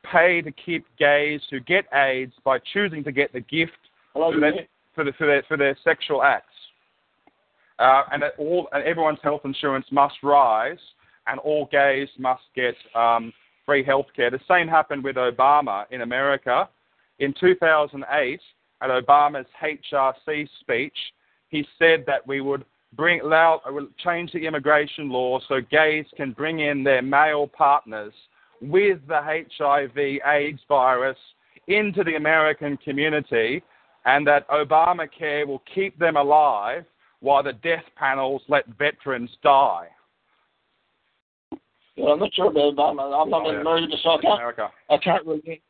pay 0.05 0.41
to 0.41 0.53
keep 0.53 0.87
gays 0.99 1.41
who 1.51 1.59
get 1.61 1.87
AIDS 1.93 2.33
by 2.45 2.59
choosing 2.73 3.03
to 3.05 3.13
get 3.13 3.33
the 3.33 3.41
gift 3.41 3.73
for 4.13 4.39
their, 4.39 4.53
for, 4.95 5.05
the, 5.05 5.13
for, 5.19 5.27
their, 5.27 5.43
for 5.49 5.57
their 5.57 5.77
sexual 5.83 6.23
acts. 6.23 6.50
Uh, 7.81 8.03
and 8.13 8.23
all 8.39 8.69
and 8.73 8.85
everyone's 8.85 9.19
health 9.23 9.41
insurance 9.45 9.87
must 9.91 10.17
rise, 10.23 10.79
and 11.27 11.41
all 11.41 11.67
gays 11.73 12.09
must 12.19 12.43
get 12.55 12.75
um, 12.95 13.33
free 13.65 13.83
health 13.83 14.07
care. 14.15 14.31
The 14.31 14.39
same 14.47 14.69
happened 14.69 15.03
with 15.03 15.17
Obama 15.17 15.87
in 15.91 16.03
America. 16.03 16.69
In 17.21 17.35
2008, 17.41 18.41
at 18.83 18.91
Obama's 18.91 19.47
HRC 19.63 20.49
speech, 20.61 20.97
he 21.49 21.67
said 21.79 22.05
that 22.07 22.27
we 22.27 22.43
would 22.43 22.67
bring 22.97 23.23
allow 23.23 23.63
change 24.05 24.33
the 24.33 24.47
immigration 24.47 25.09
law 25.09 25.41
so 25.49 25.61
gays 25.71 26.05
can 26.17 26.33
bring 26.33 26.61
in 26.61 26.85
their 26.85 27.03
male 27.03 27.47
partners 27.47 28.13
with 28.61 28.99
the 29.09 29.21
HIV/AIDS 29.23 30.61
virus 30.69 31.17
into 31.67 32.05
the 32.05 32.17
American 32.17 32.77
community, 32.77 33.63
and 34.05 34.27
that 34.27 34.47
Obamacare 34.51 35.47
will 35.47 35.63
keep 35.75 35.99
them 35.99 36.17
alive 36.17 36.85
while 37.21 37.43
the 37.43 37.53
death 37.53 37.85
panels 37.97 38.43
let 38.49 38.67
veterans 38.79 39.31
die. 39.43 39.89
Well, 41.97 42.13
I'm 42.15 42.19
not 42.21 42.33
sure 42.35 42.47
about 42.51 42.75
Obama. 42.75 43.23
I'm 43.23 43.31
not 43.31 43.47
in 43.49 43.55
yeah. 43.57 43.61
America, 43.61 43.95
so 44.03 44.11
I 44.11 44.21
can't. 44.23 44.35
America. 44.35 44.69
I 44.89 44.97
can't 44.99 45.27
really. 45.27 45.63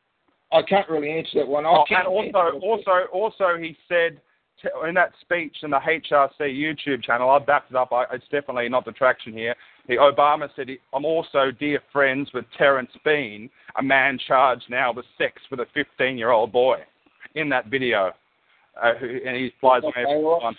I 0.53 0.63
can't 0.63 0.89
really 0.89 1.11
answer 1.11 1.31
that 1.39 1.49
one. 1.49 1.65
I 1.65 1.71
Oh, 1.71 1.85
can't 1.89 2.09
and 2.09 2.35
also, 2.35 2.59
also, 2.61 2.91
also, 3.13 3.57
he 3.57 3.77
said 3.89 4.21
in 4.87 4.95
that 4.95 5.13
speech 5.21 5.57
in 5.63 5.71
the 5.71 5.79
HRC 5.79 6.41
YouTube 6.41 7.03
channel, 7.05 7.31
I 7.31 7.39
backed 7.39 7.71
it 7.71 7.77
up. 7.77 7.93
I, 7.93 8.05
it's 8.13 8.25
definitely 8.33 8.69
not 8.69 8.85
detraction 8.85 9.33
here. 9.33 9.55
He, 9.87 9.97
Obama 9.97 10.49
said, 10.57 10.69
he, 10.69 10.79
"I'm 10.93 11.05
also 11.05 11.51
dear 11.59 11.81
friends 11.93 12.31
with 12.35 12.45
Terrence 12.59 12.91
Bean, 13.05 13.49
a 13.79 13.83
man 13.83 14.19
charged 14.27 14.65
now 14.69 14.93
with 14.93 15.07
sex 15.19 15.41
with 15.51 15.61
a 15.61 15.67
15-year-old 15.77 16.53
boy." 16.53 16.79
In 17.37 17.49
that 17.51 17.67
video, 17.67 18.13
uh, 18.83 18.95
who, 18.99 19.07
and 19.25 19.37
he 19.37 19.53
flies 19.61 19.83
away 19.85 19.93
Okay, 19.97 20.11
every 20.11 20.25
well- 20.25 20.41
time. 20.41 20.57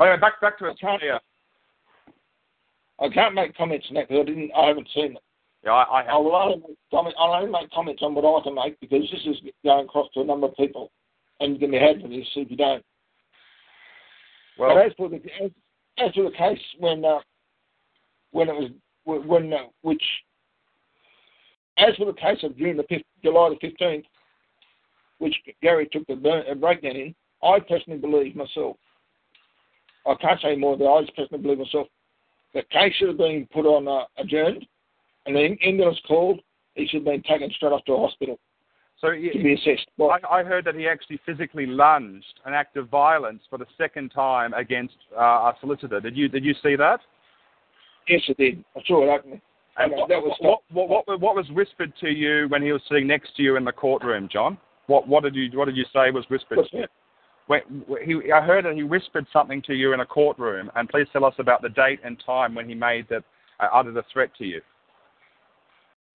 Anyway, 0.00 0.16
back 0.20 0.40
back 0.40 0.58
to 0.58 0.64
I 0.66 0.74
can't- 0.74 0.94
Australia. 0.94 1.20
I 2.98 3.08
can't 3.10 3.34
make 3.34 3.54
comments 3.56 3.86
on 3.90 3.94
that 3.96 4.08
because 4.08 4.22
I 4.22 4.24
didn't. 4.24 4.50
I 4.56 4.66
haven't 4.68 4.88
seen 4.94 5.12
it. 5.16 5.22
Yeah, 5.64 5.72
I, 5.72 6.00
I 6.00 6.02
have. 6.04 6.14
I 6.14 6.16
will 6.16 6.34
only 6.34 6.56
make 6.56 6.76
comment. 6.90 7.14
I'll 7.18 7.32
only 7.34 7.50
make 7.50 7.70
comments 7.70 8.02
on 8.02 8.14
what 8.14 8.24
I 8.24 8.42
can 8.42 8.54
make 8.54 8.80
because 8.80 9.02
this 9.10 9.20
is 9.26 9.36
going 9.64 9.84
across 9.84 10.08
to 10.14 10.20
a 10.20 10.24
number 10.24 10.46
of 10.46 10.56
people, 10.56 10.90
and 11.40 11.50
you're 11.52 11.60
going 11.68 11.72
to 11.72 11.78
be 11.78 11.84
had 11.84 12.00
for 12.00 12.08
this 12.08 12.26
if 12.36 12.50
you 12.50 12.56
don't. 12.56 12.84
well, 14.58 14.74
but 14.74 14.86
as 14.86 14.92
for 14.96 15.08
the 15.10 15.16
as, 15.42 15.50
as 15.98 16.12
for 16.14 16.24
the 16.24 16.36
case 16.36 16.58
when 16.78 17.04
uh, 17.04 17.18
when 18.30 18.48
it 18.48 18.54
was 19.04 19.22
when 19.26 19.52
uh, 19.52 19.58
which 19.82 20.02
as 21.78 21.94
for 21.96 22.06
the 22.06 22.12
case 22.14 22.38
of 22.44 22.56
June 22.56 22.78
the 22.78 22.84
5th, 22.84 23.04
July 23.22 23.50
the 23.50 23.56
fifteenth, 23.60 24.06
which 25.18 25.34
Gary 25.62 25.86
took 25.92 26.06
the 26.06 26.16
burn, 26.16 26.44
uh, 26.50 26.54
breakdown 26.54 26.96
in, 26.96 27.14
I 27.42 27.60
personally 27.60 27.98
believe 27.98 28.34
myself. 28.36 28.76
I 30.06 30.14
can't 30.14 30.40
say 30.40 30.56
more, 30.56 30.74
I 30.74 31.02
just 31.02 31.16
personally 31.16 31.42
believe 31.42 31.58
myself. 31.58 31.88
The 32.54 32.62
case 32.70 32.94
should 32.94 33.08
have 33.08 33.18
been 33.18 33.48
put 33.52 33.66
on 33.66 33.88
uh, 33.88 34.04
adjourned, 34.18 34.64
and 35.26 35.36
the 35.36 35.56
ambulance 35.62 35.98
called. 36.06 36.40
He 36.74 36.86
should 36.86 36.98
have 36.98 37.04
been 37.04 37.22
taken 37.22 37.50
straight 37.56 37.72
off 37.72 37.84
to 37.86 37.92
a 37.94 37.98
hospital 37.98 38.38
so 39.00 39.10
to 39.10 39.42
be 39.42 39.54
assessed. 39.54 39.88
Well, 39.98 40.10
I, 40.10 40.38
I 40.38 40.44
heard 40.44 40.64
that 40.64 40.74
he 40.74 40.88
actually 40.88 41.20
physically 41.26 41.66
lunged 41.66 42.40
an 42.44 42.54
act 42.54 42.76
of 42.76 42.88
violence 42.88 43.42
for 43.50 43.58
the 43.58 43.66
second 43.76 44.10
time 44.10 44.54
against 44.54 44.94
uh, 45.16 45.20
a 45.20 45.54
solicitor. 45.60 46.00
Did 46.00 46.16
you 46.16 46.28
did 46.28 46.44
you 46.44 46.54
see 46.62 46.76
that? 46.76 47.00
yes, 48.08 48.22
I 48.28 48.32
did. 48.34 48.64
I 48.76 48.80
saw 48.86 49.02
it 49.02 49.18
opening. 49.18 49.40
And 49.78 49.92
what, 49.92 50.08
that 50.08 50.22
was 50.22 50.34
what, 50.40 50.60
what, 50.72 51.06
what, 51.06 51.20
what 51.20 51.36
was 51.36 51.46
whispered 51.50 51.92
to 52.00 52.08
you 52.08 52.46
when 52.48 52.62
he 52.62 52.72
was 52.72 52.80
sitting 52.88 53.06
next 53.06 53.36
to 53.36 53.42
you 53.42 53.56
in 53.56 53.64
the 53.64 53.72
courtroom, 53.72 54.28
John? 54.32 54.56
What 54.86 55.06
what 55.06 55.24
did 55.24 55.34
you 55.34 55.50
what 55.58 55.66
did 55.66 55.76
you 55.76 55.84
say 55.92 56.10
was 56.10 56.24
whispered? 56.28 56.58
What's 56.58 56.70
to 56.70 56.76
you? 56.76 56.82
that? 56.82 56.90
When, 57.46 57.60
he, 58.04 58.32
I 58.32 58.40
heard 58.40 58.64
that 58.64 58.74
he 58.74 58.82
whispered 58.82 59.26
something 59.32 59.62
to 59.62 59.74
you 59.74 59.92
in 59.92 60.00
a 60.00 60.06
courtroom, 60.06 60.70
and 60.74 60.88
please 60.88 61.06
tell 61.12 61.24
us 61.24 61.34
about 61.38 61.62
the 61.62 61.68
date 61.68 62.00
and 62.04 62.20
time 62.24 62.54
when 62.54 62.68
he 62.68 62.74
made 62.74 63.06
that 63.08 63.22
uh, 63.60 63.68
uttered 63.72 63.96
a 63.96 64.04
threat 64.12 64.30
to 64.38 64.44
you. 64.44 64.60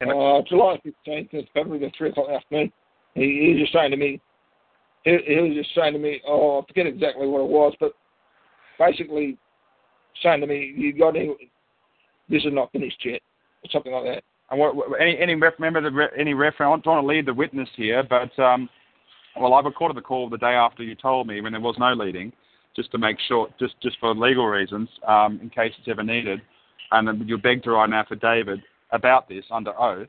Uh, 0.01 0.41
July 0.49 0.79
15th, 0.85 1.29
it's 1.31 1.49
probably 1.53 1.77
the 1.77 1.91
3 1.97 2.09
o'clock 2.09 2.29
afternoon. 2.29 2.71
He, 3.13 3.21
he 3.21 3.53
was 3.53 3.61
just 3.61 3.73
saying 3.73 3.91
to 3.91 3.97
me, 3.97 4.19
he, 5.03 5.17
he 5.27 5.35
was 5.35 5.53
just 5.55 5.75
saying 5.75 5.93
to 5.93 5.99
me, 5.99 6.21
oh, 6.27 6.61
I 6.61 6.67
forget 6.67 6.87
exactly 6.87 7.27
what 7.27 7.41
it 7.41 7.49
was, 7.49 7.73
but 7.79 7.93
basically 8.79 9.37
saying 10.23 10.41
to 10.41 10.47
me, 10.47 10.73
you 10.75 10.97
got 10.97 11.15
any, 11.15 11.51
this 12.29 12.43
is 12.43 12.53
not 12.53 12.71
finished 12.71 12.99
yet, 13.05 13.21
or 13.63 13.71
something 13.71 13.93
like 13.93 14.05
that. 14.05 14.23
And 14.49 14.59
what, 14.59 14.75
any 14.99 15.17
any 15.17 15.35
ref, 15.35 15.53
remember 15.59 15.89
the 15.89 16.07
any 16.19 16.33
reference? 16.33 16.73
I'm 16.73 16.81
trying 16.81 17.01
to 17.01 17.07
lead 17.07 17.25
the 17.25 17.33
witness 17.33 17.69
here, 17.77 18.03
but 18.03 18.37
um, 18.37 18.69
well, 19.39 19.53
I 19.53 19.61
recorded 19.61 19.97
the 19.97 20.01
call 20.01 20.29
the 20.29 20.37
day 20.37 20.53
after 20.53 20.83
you 20.83 20.95
told 20.95 21.27
me 21.27 21.41
when 21.41 21.51
there 21.51 21.61
was 21.61 21.75
no 21.79 21.93
leading, 21.93 22.33
just 22.75 22.91
to 22.91 22.97
make 22.97 23.17
sure, 23.27 23.47
just 23.59 23.75
just 23.81 23.97
for 23.99 24.13
legal 24.15 24.47
reasons, 24.47 24.89
um, 25.07 25.39
in 25.41 25.49
case 25.49 25.73
it's 25.77 25.87
ever 25.87 26.03
needed. 26.03 26.41
And 26.91 27.27
you 27.27 27.37
begged 27.37 27.63
to 27.65 27.71
write 27.71 27.87
an 27.87 27.93
affidavit 27.93 28.59
about 28.91 29.29
this 29.29 29.45
under 29.51 29.79
oath. 29.79 30.07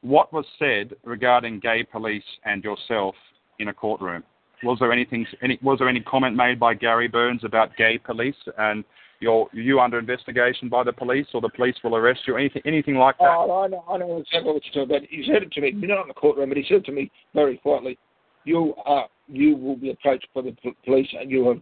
What 0.00 0.32
was 0.32 0.46
said 0.58 0.94
regarding 1.04 1.60
gay 1.60 1.84
police 1.84 2.24
and 2.44 2.64
yourself 2.64 3.14
in 3.58 3.68
a 3.68 3.74
courtroom? 3.74 4.24
Was 4.62 4.78
there 4.78 4.92
anything? 4.92 5.26
Any, 5.42 5.58
was 5.62 5.78
there 5.78 5.88
any 5.88 6.00
comment 6.00 6.36
made 6.36 6.58
by 6.58 6.74
Gary 6.74 7.08
Burns 7.08 7.44
about 7.44 7.76
gay 7.76 7.98
police 7.98 8.36
and 8.58 8.84
you're 9.20 9.48
you 9.52 9.80
under 9.80 9.98
investigation 9.98 10.68
by 10.68 10.82
the 10.82 10.92
police 10.92 11.26
or 11.34 11.40
the 11.40 11.50
police 11.50 11.76
will 11.84 11.96
arrest 11.96 12.20
you? 12.26 12.36
Anything 12.36 12.62
anything 12.64 12.96
like 12.96 13.18
that? 13.18 13.28
Oh, 13.28 13.62
I 13.64 13.68
know, 13.68 13.84
I 13.88 13.98
know 13.98 14.18
exactly 14.18 14.52
what 14.52 14.62
you're 14.64 14.84
talking 14.84 14.96
about. 14.96 15.08
He 15.08 15.24
said 15.26 15.42
it 15.42 15.52
to 15.52 15.60
me. 15.60 15.72
You're 15.76 15.94
not 15.94 16.02
in 16.02 16.08
the 16.08 16.14
courtroom, 16.14 16.48
but 16.48 16.58
he 16.58 16.64
said 16.68 16.78
it 16.78 16.84
to 16.86 16.92
me 16.92 17.10
very 17.34 17.58
quietly, 17.58 17.98
"You 18.44 18.74
are 18.84 19.08
you 19.28 19.56
will 19.56 19.76
be 19.76 19.90
approached 19.90 20.28
by 20.34 20.42
the 20.42 20.56
police 20.84 21.08
and 21.18 21.30
you 21.30 21.48
have 21.48 21.60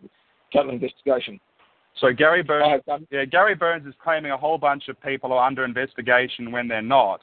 done 0.52 0.68
an 0.68 0.75
investigation." 0.75 1.41
So 2.00 2.12
Gary 2.12 2.42
Burns, 2.42 2.83
yeah, 3.10 3.25
Gary 3.25 3.55
Burns 3.55 3.86
is 3.86 3.94
claiming 4.02 4.33
a 4.33 4.36
whole 4.36 4.59
bunch 4.59 4.89
of 4.89 5.00
people 5.02 5.33
are 5.33 5.44
under 5.47 5.65
investigation 5.65 6.52
when 6.52 6.68
they're 6.68 6.83
not. 6.83 7.20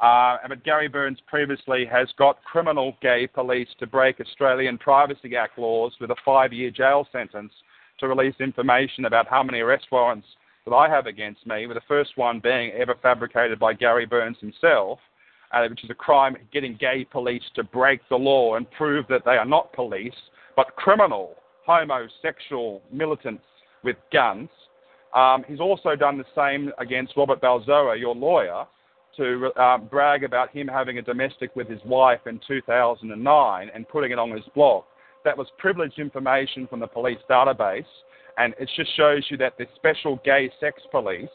Uh, 0.00 0.38
but 0.48 0.64
Gary 0.64 0.88
Burns 0.88 1.18
previously 1.26 1.84
has 1.84 2.08
got 2.16 2.42
criminal 2.44 2.96
gay 3.02 3.26
police 3.26 3.68
to 3.78 3.86
break 3.86 4.18
Australian 4.20 4.78
Privacy 4.78 5.36
Act 5.36 5.58
laws 5.58 5.92
with 6.00 6.10
a 6.10 6.16
five-year 6.24 6.70
jail 6.70 7.06
sentence 7.12 7.52
to 7.98 8.08
release 8.08 8.34
information 8.40 9.04
about 9.04 9.28
how 9.28 9.42
many 9.42 9.60
arrest 9.60 9.86
warrants 9.92 10.26
that 10.64 10.74
I 10.74 10.88
have 10.88 11.06
against 11.06 11.46
me, 11.46 11.66
with 11.66 11.76
the 11.76 11.82
first 11.86 12.16
one 12.16 12.40
being 12.40 12.72
ever 12.72 12.94
fabricated 13.02 13.58
by 13.58 13.74
Gary 13.74 14.06
Burns 14.06 14.38
himself, 14.40 14.98
uh, 15.52 15.66
which 15.68 15.84
is 15.84 15.90
a 15.90 15.94
crime 15.94 16.36
getting 16.52 16.76
gay 16.76 17.04
police 17.10 17.42
to 17.54 17.64
break 17.64 18.00
the 18.08 18.16
law 18.16 18.56
and 18.56 18.70
prove 18.72 19.06
that 19.08 19.22
they 19.24 19.32
are 19.32 19.44
not 19.44 19.72
police, 19.72 20.14
but 20.56 20.74
criminal, 20.76 21.36
homosexual 21.66 22.82
militants 22.92 23.44
with 23.82 23.96
guns. 24.12 24.48
Um, 25.14 25.44
he's 25.48 25.60
also 25.60 25.96
done 25.96 26.18
the 26.18 26.24
same 26.36 26.72
against 26.78 27.16
Robert 27.16 27.40
Balzoa, 27.40 27.98
your 27.98 28.14
lawyer, 28.14 28.64
to 29.16 29.50
uh, 29.56 29.78
brag 29.78 30.22
about 30.24 30.50
him 30.50 30.68
having 30.68 30.98
a 30.98 31.02
domestic 31.02 31.54
with 31.56 31.68
his 31.68 31.80
wife 31.84 32.20
in 32.26 32.40
2009 32.46 33.70
and 33.74 33.88
putting 33.88 34.12
it 34.12 34.18
on 34.18 34.30
his 34.30 34.44
blog. 34.54 34.84
That 35.24 35.36
was 35.36 35.48
privileged 35.58 35.98
information 35.98 36.66
from 36.68 36.80
the 36.80 36.86
police 36.86 37.18
database, 37.28 37.84
and 38.38 38.54
it 38.58 38.70
just 38.76 38.96
shows 38.96 39.26
you 39.28 39.36
that 39.38 39.58
the 39.58 39.66
special 39.74 40.20
gay 40.24 40.50
sex 40.60 40.80
police 40.90 41.28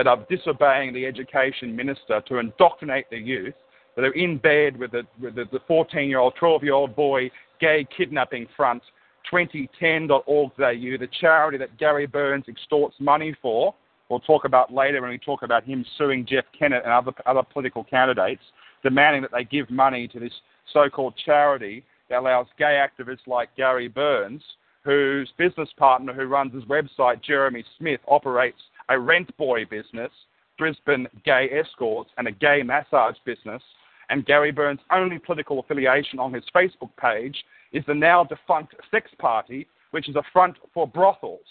that 0.00 0.06
are 0.06 0.24
disobeying 0.30 0.94
the 0.94 1.04
education 1.04 1.76
minister 1.76 2.22
to 2.26 2.38
indoctrinate 2.38 3.04
the 3.10 3.18
youth, 3.18 3.52
that 3.94 4.02
are 4.02 4.12
in 4.12 4.38
bed 4.38 4.74
with 4.78 4.92
the, 4.92 5.02
the 5.20 5.60
14 5.68 6.08
year 6.08 6.20
old, 6.20 6.32
12 6.40 6.64
year 6.64 6.72
old 6.72 6.96
boy 6.96 7.30
gay 7.60 7.86
kidnapping 7.94 8.46
front, 8.56 8.82
2010.org.au, 9.30 10.56
the 10.56 11.08
charity 11.20 11.58
that 11.58 11.76
Gary 11.76 12.06
Burns 12.06 12.46
extorts 12.48 12.96
money 12.98 13.36
for. 13.42 13.74
We'll 14.08 14.20
talk 14.20 14.46
about 14.46 14.72
later 14.72 15.02
when 15.02 15.10
we 15.10 15.18
talk 15.18 15.42
about 15.42 15.64
him 15.64 15.84
suing 15.98 16.24
Jeff 16.24 16.44
Kennett 16.58 16.84
and 16.84 16.94
other, 16.94 17.12
other 17.26 17.42
political 17.42 17.84
candidates, 17.84 18.42
demanding 18.82 19.20
that 19.20 19.32
they 19.32 19.44
give 19.44 19.68
money 19.68 20.08
to 20.08 20.18
this 20.18 20.32
so 20.72 20.88
called 20.88 21.12
charity 21.26 21.84
that 22.08 22.20
allows 22.20 22.46
gay 22.58 22.82
activists 22.82 23.26
like 23.26 23.54
Gary 23.54 23.88
Burns, 23.88 24.42
whose 24.82 25.30
business 25.36 25.68
partner 25.76 26.14
who 26.14 26.24
runs 26.24 26.54
his 26.54 26.64
website, 26.64 27.22
Jeremy 27.22 27.64
Smith, 27.76 28.00
operates 28.08 28.62
a 28.90 28.98
rent 28.98 29.34
boy 29.36 29.64
business, 29.64 30.10
Brisbane 30.58 31.06
Gay 31.24 31.48
Escorts, 31.50 32.10
and 32.18 32.28
a 32.28 32.32
gay 32.32 32.62
massage 32.62 33.16
business. 33.24 33.62
And 34.10 34.26
Gary 34.26 34.50
Burns' 34.50 34.80
only 34.92 35.18
political 35.18 35.60
affiliation 35.60 36.18
on 36.18 36.34
his 36.34 36.44
Facebook 36.54 36.90
page 37.00 37.44
is 37.72 37.84
the 37.86 37.94
now 37.94 38.24
defunct 38.24 38.74
Sex 38.90 39.10
Party, 39.18 39.68
which 39.92 40.08
is 40.08 40.16
a 40.16 40.22
front 40.32 40.56
for 40.74 40.86
brothels. 40.86 41.46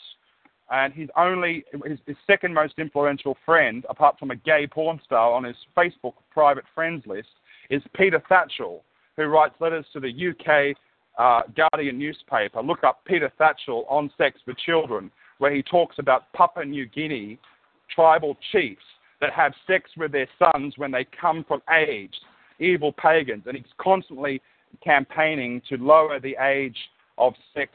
And 0.70 0.94
his 0.94 1.10
only, 1.18 1.64
his, 1.86 1.98
his 2.06 2.18
second 2.28 2.54
most 2.54 2.74
influential 2.78 3.38
friend, 3.46 3.86
apart 3.90 4.20
from 4.20 4.32
a 4.32 4.36
gay 4.36 4.68
porn 4.68 5.00
star 5.04 5.32
on 5.32 5.46
his 5.46 5.56
Facebook 5.76 6.14
private 6.30 6.66
friends 6.76 7.04
list, 7.08 7.30
is 7.70 7.82
Peter 7.96 8.22
Tatchell, 8.30 8.82
who 9.16 9.26
writes 9.26 9.56
letters 9.60 9.86
to 9.94 10.00
the 10.00 10.10
UK 10.10 10.76
uh, 11.18 11.42
Guardian 11.56 11.98
newspaper. 11.98 12.62
Look 12.62 12.84
up 12.84 13.04
Peter 13.06 13.32
Tatchell 13.40 13.86
on 13.90 14.12
sex 14.18 14.40
with 14.46 14.58
children, 14.58 15.10
where 15.40 15.54
he 15.54 15.64
talks 15.64 15.98
about 15.98 16.32
Papua 16.34 16.66
New 16.66 16.86
Guinea 16.86 17.40
tribal 17.94 18.38
chiefs 18.52 18.84
that 19.20 19.34
have 19.34 19.54
sex 19.68 19.90
with 19.98 20.12
their 20.12 20.28
sons 20.38 20.76
when 20.78 20.92
they 20.92 21.06
come 21.20 21.44
from 21.48 21.62
age, 21.74 22.14
evil 22.60 22.94
pagans, 22.94 23.44
and 23.48 23.58
he's 23.58 23.66
constantly 23.78 24.42
campaigning 24.84 25.62
to 25.68 25.78
lower 25.78 26.20
the 26.20 26.36
age 26.42 26.78
of 27.18 27.34
sex, 27.54 27.72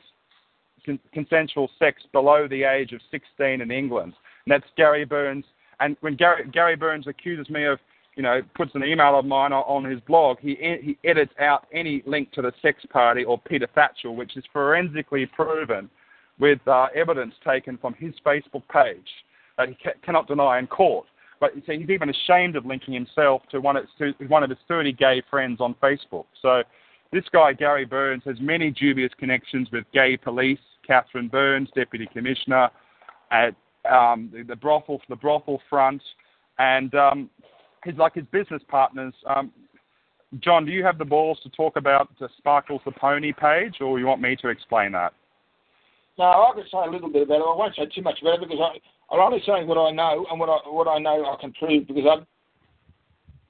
consensual 1.12 1.68
sex 1.78 2.02
below 2.12 2.46
the 2.48 2.62
age 2.62 2.92
of 2.92 3.00
16 3.10 3.60
in 3.60 3.70
England. 3.70 4.14
And 4.46 4.52
that's 4.52 4.70
Gary 4.76 5.04
Burns. 5.04 5.44
And 5.80 5.96
when 6.00 6.16
Gary, 6.16 6.48
Gary 6.50 6.76
Burns 6.76 7.06
accuses 7.06 7.50
me 7.50 7.64
of 7.64 7.78
you 8.16 8.22
know, 8.22 8.42
puts 8.54 8.70
an 8.74 8.84
email 8.84 9.18
of 9.18 9.24
mine 9.24 9.52
on 9.52 9.84
his 9.84 10.00
blog, 10.00 10.38
he 10.40 10.56
he 10.80 10.96
edits 11.04 11.32
out 11.40 11.66
any 11.72 12.02
link 12.06 12.30
to 12.32 12.42
the 12.42 12.52
Sex 12.62 12.84
Party 12.90 13.24
or 13.24 13.38
Peter 13.38 13.66
Tatchell, 13.76 14.14
which 14.14 14.36
is 14.36 14.44
forensically 14.52 15.26
proven 15.26 15.90
with 16.38 16.58
uh, 16.66 16.86
evidence 16.94 17.34
taken 17.46 17.78
from 17.78 17.94
his 17.94 18.12
Facebook 18.24 18.62
page 18.72 19.08
that 19.56 19.68
he 19.68 19.76
ca- 19.82 19.98
cannot 20.04 20.26
deny 20.26 20.58
in 20.58 20.66
court. 20.66 21.06
But 21.40 21.52
see, 21.66 21.78
he's 21.78 21.90
even 21.90 22.10
ashamed 22.10 22.56
of 22.56 22.64
linking 22.64 22.94
himself 22.94 23.42
to 23.50 23.60
one 23.60 23.76
of, 23.76 23.84
to 23.98 24.12
one 24.28 24.42
of 24.42 24.50
his 24.50 24.58
30 24.68 24.92
gay 24.92 25.22
friends 25.30 25.60
on 25.60 25.74
Facebook. 25.82 26.24
So 26.40 26.62
this 27.12 27.24
guy, 27.32 27.52
Gary 27.52 27.84
Burns, 27.84 28.22
has 28.24 28.36
many 28.40 28.70
dubious 28.70 29.12
connections 29.18 29.68
with 29.72 29.84
gay 29.92 30.16
police, 30.16 30.58
Catherine 30.86 31.28
Burns, 31.28 31.68
Deputy 31.74 32.08
Commissioner, 32.12 32.70
at 33.30 33.54
um, 33.90 34.30
the, 34.32 34.42
the 34.42 34.56
brothel, 34.56 35.00
the 35.08 35.16
brothel 35.16 35.60
front, 35.68 36.02
and 36.58 36.94
um, 36.94 37.30
his 37.84 37.94
like 37.96 38.14
his 38.14 38.24
business 38.32 38.62
partners. 38.68 39.14
Um, 39.26 39.52
John, 40.40 40.64
do 40.64 40.72
you 40.72 40.84
have 40.84 40.98
the 40.98 41.04
balls 41.04 41.38
to 41.44 41.48
talk 41.50 41.76
about 41.76 42.08
the 42.18 42.28
Sparkles 42.38 42.80
the 42.84 42.92
Pony 42.92 43.32
page, 43.32 43.76
or 43.80 43.98
you 43.98 44.06
want 44.06 44.20
me 44.20 44.36
to 44.36 44.48
explain 44.48 44.92
that? 44.92 45.12
No, 46.18 46.24
I 46.24 46.52
can 46.54 46.64
say 46.70 46.78
a 46.86 46.90
little 46.90 47.10
bit 47.10 47.22
about 47.22 47.40
it. 47.40 47.42
I 47.42 47.56
won't 47.56 47.74
say 47.74 47.86
too 47.86 48.02
much 48.02 48.20
about 48.22 48.34
it 48.34 48.48
because 48.48 48.60
I, 48.60 49.14
I'm 49.14 49.20
only 49.20 49.42
saying 49.44 49.66
what 49.66 49.78
I 49.78 49.90
know, 49.90 50.26
and 50.30 50.38
what 50.38 50.48
I 50.48 50.58
what 50.68 50.88
I 50.88 50.98
know 50.98 51.24
I 51.24 51.40
can 51.40 51.52
prove 51.52 51.88
because 51.88 52.04
I 52.06 52.16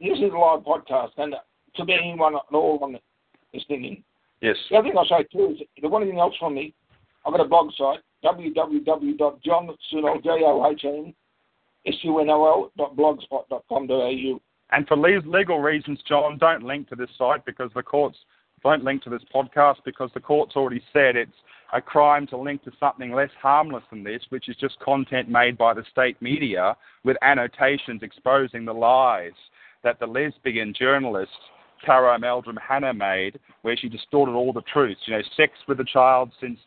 this 0.00 0.18
is 0.18 0.32
a 0.32 0.36
live 0.36 0.60
podcast, 0.60 1.10
and 1.18 1.34
to 1.76 1.84
be 1.84 1.94
anyone 1.94 2.34
at 2.34 2.42
all 2.52 2.78
on 2.82 2.98
this 3.52 3.62
thing. 3.68 4.02
Yes. 4.40 4.56
The 4.70 4.76
other 4.76 4.88
thing 4.88 4.98
I'll 4.98 5.06
say 5.06 5.24
too 5.32 5.56
is 5.58 5.66
the 5.80 5.88
one 5.88 6.02
thing 6.02 6.18
else 6.18 6.34
from 6.38 6.54
me, 6.54 6.74
I've 7.24 7.32
got 7.32 7.44
a 7.44 7.48
blog 7.48 7.70
site 7.76 8.00
www.johnsunol, 8.24 9.76
sunol.blogspot.com.au. 11.86 14.40
And 14.70 14.88
for 14.88 14.96
legal 14.96 15.60
reasons, 15.60 16.00
John, 16.08 16.38
don't 16.38 16.62
link 16.62 16.88
to 16.88 16.96
this 16.96 17.10
site 17.18 17.44
because 17.44 17.70
the 17.74 17.82
courts 17.82 18.16
don't 18.62 18.82
link 18.82 19.02
to 19.02 19.10
this 19.10 19.20
podcast 19.32 19.76
because 19.84 20.10
the 20.14 20.20
court's 20.20 20.56
already 20.56 20.82
said 20.92 21.16
it's 21.16 21.30
a 21.74 21.80
crime 21.80 22.26
to 22.28 22.36
link 22.36 22.62
to 22.62 22.70
something 22.78 23.12
less 23.12 23.30
harmless 23.42 23.82
than 23.90 24.04
this, 24.04 24.22
which 24.28 24.48
is 24.48 24.56
just 24.56 24.78
content 24.78 25.28
made 25.28 25.58
by 25.58 25.74
the 25.74 25.82
state 25.90 26.20
media 26.22 26.76
with 27.04 27.16
annotations 27.20 28.02
exposing 28.02 28.64
the 28.64 28.72
lies 28.72 29.32
that 29.82 29.98
the 29.98 30.06
lesbian 30.06 30.72
journalist 30.72 31.32
Caro 31.84 32.16
Meldrum 32.16 32.56
Hanna 32.56 32.94
made, 32.94 33.38
where 33.62 33.76
she 33.76 33.88
distorted 33.88 34.32
all 34.32 34.52
the 34.52 34.62
truths. 34.72 35.00
You 35.06 35.16
know, 35.16 35.22
sex 35.36 35.52
with 35.66 35.80
a 35.80 35.84
child 35.84 36.30
since 36.40 36.58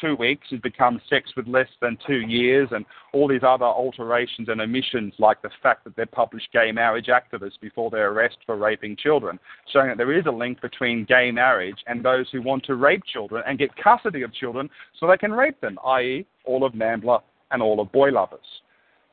two 0.00 0.14
weeks 0.16 0.48
has 0.50 0.60
become 0.60 1.00
sex 1.08 1.30
with 1.36 1.46
less 1.46 1.68
than 1.80 1.98
two 2.06 2.20
years, 2.20 2.68
and 2.72 2.84
all 3.12 3.28
these 3.28 3.42
other 3.42 3.64
alterations 3.64 4.48
and 4.48 4.60
omissions, 4.60 5.14
like 5.18 5.40
the 5.42 5.50
fact 5.62 5.84
that 5.84 5.96
they're 5.96 6.06
published 6.06 6.48
gay 6.52 6.72
marriage 6.72 7.06
activists 7.06 7.60
before 7.60 7.90
their 7.90 8.10
arrest 8.10 8.36
for 8.46 8.56
raping 8.56 8.96
children, 8.96 9.38
showing 9.72 9.88
that 9.88 9.98
there 9.98 10.12
is 10.12 10.26
a 10.26 10.30
link 10.30 10.60
between 10.60 11.04
gay 11.04 11.30
marriage 11.30 11.78
and 11.86 12.04
those 12.04 12.26
who 12.30 12.42
want 12.42 12.64
to 12.64 12.74
rape 12.74 13.02
children 13.12 13.42
and 13.46 13.58
get 13.58 13.70
custody 13.76 14.22
of 14.22 14.32
children 14.32 14.68
so 14.98 15.06
they 15.06 15.16
can 15.16 15.32
rape 15.32 15.60
them, 15.60 15.78
i.e., 15.86 16.26
all 16.44 16.64
of 16.64 16.72
NAMBLA 16.72 17.20
and 17.50 17.62
all 17.62 17.80
of 17.80 17.90
boy 17.92 18.10
lovers. 18.10 18.40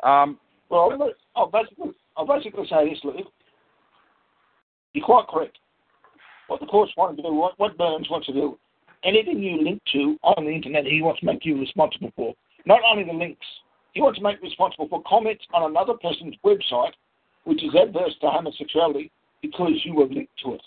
Um, 0.03 0.39
well, 0.69 1.11
I'll 1.35 1.51
basically, 1.51 1.91
basically 2.27 2.67
say 2.69 2.89
this, 2.89 2.99
Luke. 3.03 3.27
You're 4.93 5.05
quite 5.05 5.27
correct. 5.27 5.57
What 6.47 6.59
the 6.59 6.67
courts 6.67 6.93
want 6.95 7.17
to 7.17 7.23
do, 7.23 7.33
what, 7.33 7.57
what 7.57 7.77
Burns 7.77 8.09
wants 8.09 8.27
to 8.27 8.33
do, 8.33 8.57
anything 9.06 9.40
you 9.40 9.61
link 9.64 9.82
to 9.93 10.17
on 10.24 10.45
the 10.45 10.51
internet, 10.51 10.85
he 10.85 11.01
wants 11.01 11.19
to 11.22 11.25
make 11.25 11.45
you 11.45 11.59
responsible 11.59 12.11
for. 12.16 12.34
Not 12.66 12.82
only 12.90 13.03
the 13.03 13.14
links, 13.14 13.45
he 13.93 14.01
wants 14.01 14.17
to 14.19 14.24
make 14.24 14.38
you 14.42 14.43
responsible 14.50 14.88
for 14.90 15.01
comments 15.08 15.43
on 15.53 15.69
another 15.69 15.93
person's 15.93 16.35
website 16.43 16.92
which 17.45 17.64
is 17.64 17.75
adverse 17.75 18.14
to 18.22 18.27
homosexuality 18.30 19.11
because 19.42 19.72
you 19.84 19.93
were 19.93 20.08
linked 20.08 20.32
to 20.43 20.56
it. 20.56 20.61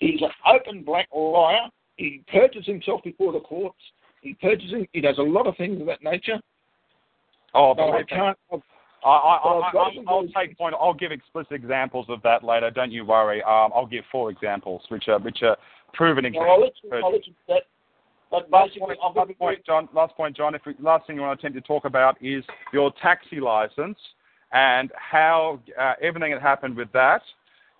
He's 0.00 0.20
an 0.22 0.30
open 0.44 0.82
black 0.82 1.08
liar. 1.14 1.68
He 1.96 2.22
perjures 2.30 2.66
himself 2.66 3.02
before 3.04 3.32
the 3.32 3.38
courts. 3.40 3.78
He 4.20 4.34
perjures 4.34 4.72
him. 4.72 4.86
He 4.92 5.00
does 5.00 5.18
a 5.18 5.22
lot 5.22 5.46
of 5.46 5.56
things 5.56 5.80
of 5.80 5.86
that 5.86 6.02
nature. 6.02 6.40
Oh, 7.54 7.74
But 7.74 7.90
I 7.90 8.02
can't. 8.02 8.36
I, 8.52 8.56
I, 9.04 9.08
I, 9.08 9.66
I've 9.66 9.72
got 9.72 9.86
I'll, 9.86 9.94
some 9.94 10.08
I'll 10.08 10.22
those- 10.22 10.32
take 10.34 10.58
point. 10.58 10.74
I'll 10.80 10.94
give 10.94 11.12
explicit 11.12 11.52
examples 11.52 12.06
of 12.08 12.20
that 12.22 12.42
later. 12.42 12.70
Don't 12.70 12.90
you 12.90 13.04
worry. 13.04 13.40
Um, 13.42 13.70
I'll 13.74 13.86
give 13.86 14.04
four 14.10 14.30
examples, 14.30 14.82
which 14.88 15.08
are 15.08 15.20
which 15.20 15.42
are 15.42 15.56
proven 15.94 16.24
Well, 16.34 16.50
I'll 16.50 16.60
let 16.60 16.72
you, 16.82 16.90
I'll 16.92 17.12
let 17.12 17.26
you 17.26 17.32
that. 17.48 17.62
But 18.30 18.50
basically, 18.50 18.96
Last 19.00 19.14
point, 19.14 19.16
last 19.16 19.38
point, 19.38 19.66
John. 19.66 19.88
Last 19.94 20.16
point, 20.16 20.36
John. 20.36 20.54
If 20.54 20.62
we, 20.66 20.74
last 20.80 21.06
thing 21.06 21.18
I 21.18 21.22
want 21.22 21.40
to 21.40 21.46
attempt 21.46 21.62
to 21.62 21.66
talk 21.66 21.84
about 21.84 22.16
is 22.20 22.42
your 22.72 22.92
taxi 23.00 23.38
license 23.38 23.98
and 24.52 24.90
how 24.96 25.60
uh, 25.80 25.92
everything 26.02 26.32
that 26.32 26.42
happened 26.42 26.76
with 26.76 26.90
that, 26.92 27.22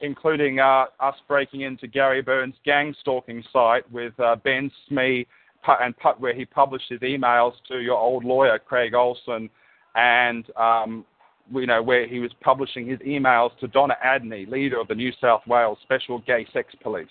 including 0.00 0.60
uh, 0.60 0.84
us 1.00 1.16
breaking 1.26 1.62
into 1.62 1.88
Gary 1.88 2.22
Burns' 2.22 2.54
gang 2.64 2.94
stalking 3.00 3.42
site 3.52 3.90
with 3.90 4.12
uh, 4.20 4.36
Ben 4.36 4.70
Smee 4.88 5.26
and 5.66 5.96
pu- 5.96 6.10
where 6.18 6.34
he 6.34 6.44
published 6.44 6.86
his 6.88 7.00
emails 7.00 7.52
to 7.68 7.80
your 7.80 7.96
old 7.96 8.24
lawyer 8.24 8.58
Craig 8.58 8.94
Olson, 8.94 9.50
and 9.96 10.44
um, 10.56 11.04
you 11.52 11.66
know 11.66 11.82
where 11.82 12.06
he 12.06 12.20
was 12.20 12.30
publishing 12.42 12.86
his 12.86 12.98
emails 13.00 13.50
to 13.58 13.66
Donna 13.66 13.96
Adney, 14.04 14.48
leader 14.48 14.80
of 14.80 14.88
the 14.88 14.94
New 14.94 15.12
South 15.20 15.42
Wales 15.46 15.78
Special 15.82 16.20
Gay 16.20 16.46
Sex 16.52 16.74
Police 16.80 17.08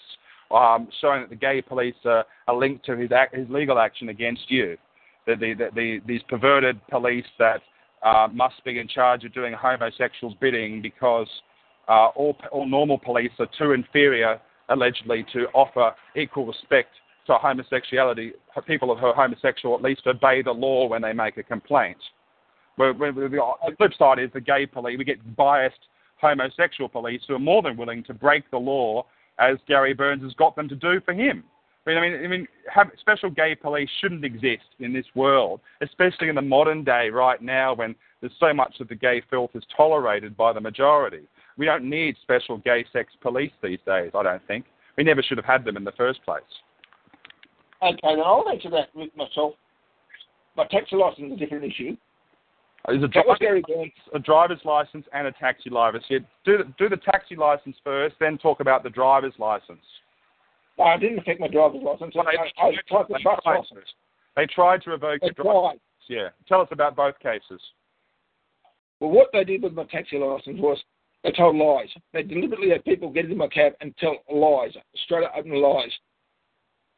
um, 0.53 0.87
showing 1.01 1.21
that 1.21 1.29
the 1.29 1.35
gay 1.35 1.61
police 1.61 1.95
are, 2.05 2.25
are 2.47 2.55
linked 2.55 2.85
to 2.85 2.95
his, 2.95 3.11
ac- 3.11 3.39
his 3.39 3.49
legal 3.49 3.79
action 3.79 4.09
against 4.09 4.49
you. 4.49 4.77
The, 5.25 5.35
the, 5.35 5.53
the, 5.53 5.69
the, 5.75 6.01
these 6.05 6.21
perverted 6.27 6.85
police 6.87 7.25
that 7.39 7.61
uh, 8.03 8.27
must 8.31 8.63
be 8.65 8.79
in 8.79 8.87
charge 8.87 9.23
of 9.23 9.33
doing 9.33 9.53
homosexuals' 9.53 10.35
bidding 10.39 10.81
because 10.81 11.27
uh, 11.87 12.07
all, 12.15 12.35
all 12.51 12.67
normal 12.67 12.97
police 12.97 13.31
are 13.39 13.47
too 13.57 13.71
inferior, 13.71 14.39
allegedly, 14.69 15.25
to 15.33 15.45
offer 15.53 15.93
equal 16.15 16.45
respect 16.45 16.89
to 17.27 17.33
homosexuality. 17.35 18.33
People 18.67 18.95
who 18.95 19.05
are 19.05 19.15
homosexual 19.15 19.75
at 19.75 19.81
least 19.81 20.01
obey 20.05 20.41
the 20.41 20.51
law 20.51 20.87
when 20.87 21.01
they 21.01 21.13
make 21.13 21.37
a 21.37 21.43
complaint. 21.43 21.97
Where 22.75 22.93
the, 22.93 23.11
the 23.11 23.75
flip 23.77 23.91
side 23.97 24.19
is 24.19 24.29
the 24.33 24.41
gay 24.41 24.65
police, 24.65 24.97
we 24.97 25.05
get 25.05 25.35
biased 25.35 25.79
homosexual 26.17 26.89
police 26.89 27.21
who 27.27 27.35
are 27.35 27.39
more 27.39 27.61
than 27.61 27.77
willing 27.77 28.03
to 28.05 28.13
break 28.13 28.49
the 28.51 28.57
law 28.57 29.05
as 29.39 29.57
Gary 29.67 29.93
Burns 29.93 30.23
has 30.23 30.33
got 30.33 30.55
them 30.55 30.69
to 30.69 30.75
do 30.75 31.01
for 31.01 31.13
him. 31.13 31.43
I 31.85 31.89
mean, 31.89 31.97
I 31.97 32.01
mean, 32.01 32.23
I 32.23 32.27
mean 32.27 32.47
special 32.99 33.29
gay 33.29 33.55
police 33.55 33.89
shouldn't 33.99 34.23
exist 34.23 34.63
in 34.79 34.93
this 34.93 35.05
world, 35.15 35.59
especially 35.81 36.29
in 36.29 36.35
the 36.35 36.41
modern 36.41 36.83
day 36.83 37.09
right 37.09 37.41
now 37.41 37.73
when 37.73 37.93
there's 38.21 38.33
so 38.39 38.53
much 38.53 38.79
of 38.79 38.87
the 38.87 38.95
gay 38.95 39.21
filth 39.29 39.51
is 39.53 39.63
tolerated 39.75 40.37
by 40.37 40.53
the 40.53 40.61
majority. 40.61 41.23
We 41.57 41.65
don't 41.65 41.89
need 41.89 42.15
special 42.21 42.57
gay 42.57 42.85
sex 42.93 43.11
police 43.21 43.51
these 43.61 43.79
days, 43.85 44.11
I 44.15 44.23
don't 44.23 44.47
think. 44.47 44.65
We 44.97 45.03
never 45.03 45.21
should 45.21 45.37
have 45.37 45.45
had 45.45 45.65
them 45.65 45.75
in 45.75 45.83
the 45.83 45.91
first 45.93 46.23
place. 46.23 46.41
Okay, 47.81 47.99
then 48.01 48.21
I'll 48.23 48.47
answer 48.49 48.69
that 48.69 48.95
with 48.95 49.09
myself. 49.17 49.55
My 50.55 50.65
taxi 50.67 50.95
license 50.95 51.27
is 51.27 51.33
a 51.33 51.35
different 51.35 51.65
issue. 51.65 51.97
Is 52.89 53.01
a, 53.01 53.07
Gary 53.39 53.63
Burns. 53.65 53.91
a 54.13 54.19
driver's 54.19 54.59
license 54.65 55.05
and 55.13 55.25
a 55.25 55.31
taxi 55.31 55.69
license. 55.69 56.03
Yeah, 56.09 56.19
do, 56.43 56.57
the, 56.57 56.63
do 56.77 56.89
the 56.89 56.97
taxi 56.97 57.35
license 57.35 57.77
first, 57.81 58.15
then 58.19 58.37
talk 58.37 58.59
about 58.59 58.83
the 58.83 58.89
driver's 58.89 59.33
license. 59.37 59.79
No, 60.77 60.85
I 60.85 60.97
didn't 60.97 61.19
affect 61.19 61.39
my 61.39 61.47
driver's 61.47 61.81
license. 61.81 62.13
Well, 62.13 62.25
they, 62.25 62.37
I, 62.37 62.67
I 62.67 62.71
tried 62.89 63.05
the 63.07 63.13
they 63.13 63.21
truck 63.23 63.41
tried 63.43 63.57
license. 63.59 63.69
to. 63.71 64.35
They 64.35 64.45
tried 64.47 64.81
to 64.81 64.89
revoke 64.89 65.21
They 65.21 65.27
your 65.27 65.33
driver's 65.33 65.63
license. 65.63 65.81
Yeah. 66.09 66.29
Tell 66.47 66.59
us 66.59 66.67
about 66.71 66.95
both 66.95 67.17
cases. 67.19 67.61
Well, 68.99 69.11
what 69.11 69.29
they 69.31 69.45
did 69.45 69.63
with 69.63 69.73
my 69.73 69.85
taxi 69.85 70.17
license 70.17 70.59
was 70.59 70.77
they 71.23 71.31
told 71.31 71.55
lies. 71.55 71.87
They 72.11 72.23
deliberately 72.23 72.69
had 72.71 72.83
people 72.83 73.09
get 73.09 73.25
into 73.25 73.37
my 73.37 73.47
cab 73.47 73.73
and 73.79 73.95
tell 73.97 74.17
lies, 74.29 74.73
straight 75.05 75.23
up 75.23 75.33
open 75.37 75.53
lies. 75.61 75.91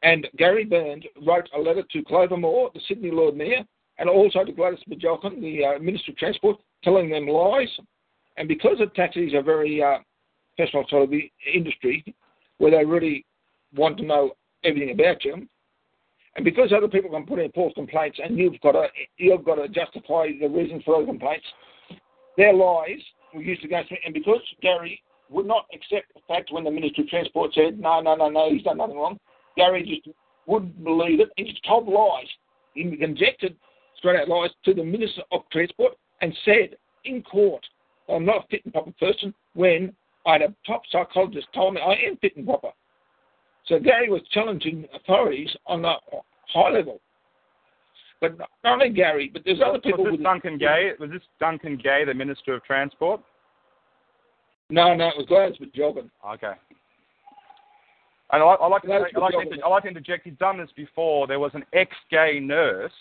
And 0.02 0.26
Gary 0.36 0.64
Burns 0.64 1.04
wrote 1.24 1.48
a 1.54 1.60
letter 1.60 1.84
to 1.92 2.02
Clover 2.04 2.36
Moore, 2.36 2.70
the 2.74 2.80
Sydney 2.88 3.10
Lord 3.12 3.36
Mayor, 3.36 3.64
and 3.98 4.08
also 4.08 4.44
to 4.44 4.52
Gladys 4.52 4.80
Berejiklian, 4.88 5.40
the 5.40 5.64
uh, 5.64 5.78
Minister 5.78 6.12
of 6.12 6.18
Transport, 6.18 6.58
telling 6.84 7.08
them 7.10 7.26
lies. 7.26 7.68
And 8.36 8.48
because 8.48 8.76
the 8.78 8.86
taxis 8.86 9.34
are 9.34 9.42
very 9.42 9.82
uh, 9.82 9.98
personal 10.58 10.84
sort 10.88 11.04
of 11.04 11.14
industry, 11.54 12.04
where 12.58 12.70
they 12.70 12.84
really 12.84 13.24
want 13.74 13.96
to 13.98 14.04
know 14.04 14.32
everything 14.64 14.90
about 14.90 15.24
you, 15.24 15.46
and 16.36 16.44
because 16.44 16.70
other 16.72 16.88
people 16.88 17.10
can 17.10 17.24
put 17.24 17.38
in 17.38 17.50
false 17.52 17.72
complaints, 17.74 18.18
and 18.22 18.38
you've 18.38 18.60
got 18.60 18.72
to 18.72 18.88
you've 19.16 19.44
got 19.44 19.54
to 19.54 19.68
justify 19.68 20.28
the 20.38 20.48
reason 20.48 20.82
for 20.84 20.98
those 20.98 21.08
complaints, 21.08 21.46
their 22.36 22.52
lies 22.52 23.00
were 23.34 23.42
used 23.42 23.64
against 23.64 23.90
me. 23.90 23.98
And 24.04 24.12
because 24.12 24.40
Gary 24.60 25.02
would 25.30 25.46
not 25.46 25.66
accept 25.72 26.12
the 26.14 26.20
fact 26.28 26.52
when 26.52 26.64
the 26.64 26.70
Minister 26.70 27.02
of 27.02 27.08
Transport 27.08 27.52
said, 27.54 27.80
no, 27.80 28.00
no, 28.00 28.14
no, 28.14 28.28
no, 28.28 28.52
he's 28.52 28.62
done 28.62 28.76
nothing 28.76 28.96
wrong, 28.96 29.18
Gary 29.56 29.82
just 29.82 30.14
wouldn't 30.46 30.84
believe 30.84 31.20
it. 31.20 31.30
He 31.36 31.44
just 31.44 31.64
told 31.64 31.88
lies. 31.88 32.28
He 32.74 32.82
injected 33.00 33.56
straight 33.98 34.20
out 34.20 34.28
lies 34.28 34.50
to 34.64 34.74
the 34.74 34.84
Minister 34.84 35.22
of 35.32 35.42
Transport 35.50 35.94
and 36.20 36.36
said 36.44 36.76
in 37.04 37.22
court, 37.22 37.64
I'm 38.08 38.24
not 38.24 38.44
a 38.44 38.46
fit 38.48 38.64
and 38.64 38.72
proper 38.72 38.92
person 38.92 39.34
when 39.54 39.94
I 40.26 40.32
had 40.32 40.42
a 40.42 40.54
top 40.66 40.82
psychologist 40.90 41.46
told 41.54 41.74
me 41.74 41.80
I 41.80 42.08
am 42.08 42.16
fit 42.18 42.36
and 42.36 42.46
proper. 42.46 42.70
So 43.66 43.78
Gary 43.78 44.10
was 44.10 44.22
challenging 44.32 44.86
authorities 44.94 45.50
on 45.66 45.84
a 45.84 45.96
high 46.52 46.70
level. 46.70 47.00
But 48.20 48.38
not 48.38 48.48
only 48.64 48.90
Gary, 48.90 49.30
but 49.32 49.42
there's 49.44 49.60
other 49.64 49.78
people 49.78 50.04
was 50.04 50.14
this 50.14 50.22
Duncan 50.22 50.56
Gay? 50.56 50.92
Was 50.98 51.10
this 51.10 51.22
Duncan 51.38 51.76
Gay, 51.76 52.04
the 52.06 52.14
Minister 52.14 52.54
of 52.54 52.64
Transport? 52.64 53.20
No, 54.70 54.94
no, 54.94 55.08
it 55.08 55.14
was 55.16 55.26
Gladys 55.28 55.56
Berejiklian. 55.58 56.10
Okay. 56.34 56.52
And 58.32 58.42
I, 58.42 58.46
I 58.46 58.66
like 58.66 58.82
to, 58.82 58.92
I 58.92 58.98
like 58.98 59.12
to, 59.12 59.62
I 59.64 59.68
like 59.68 59.82
to 59.84 59.88
interject. 59.88 60.24
He's 60.24 60.34
done 60.38 60.58
this 60.58 60.70
before. 60.74 61.26
There 61.26 61.38
was 61.38 61.52
an 61.54 61.64
ex-gay 61.72 62.40
nurse 62.40 62.92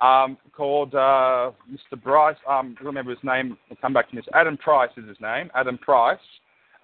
um, 0.00 0.38
called 0.52 0.94
uh, 0.94 1.50
Mr. 1.70 2.02
Bryce. 2.02 2.36
Um, 2.48 2.76
I 2.80 2.84
remember 2.84 3.10
his 3.10 3.22
name. 3.22 3.56
I'll 3.70 3.76
come 3.76 3.92
back 3.92 4.08
to 4.10 4.16
this. 4.16 4.24
Adam 4.34 4.56
Price 4.56 4.90
is 4.96 5.06
his 5.06 5.20
name. 5.20 5.50
Adam 5.54 5.78
Price, 5.78 6.18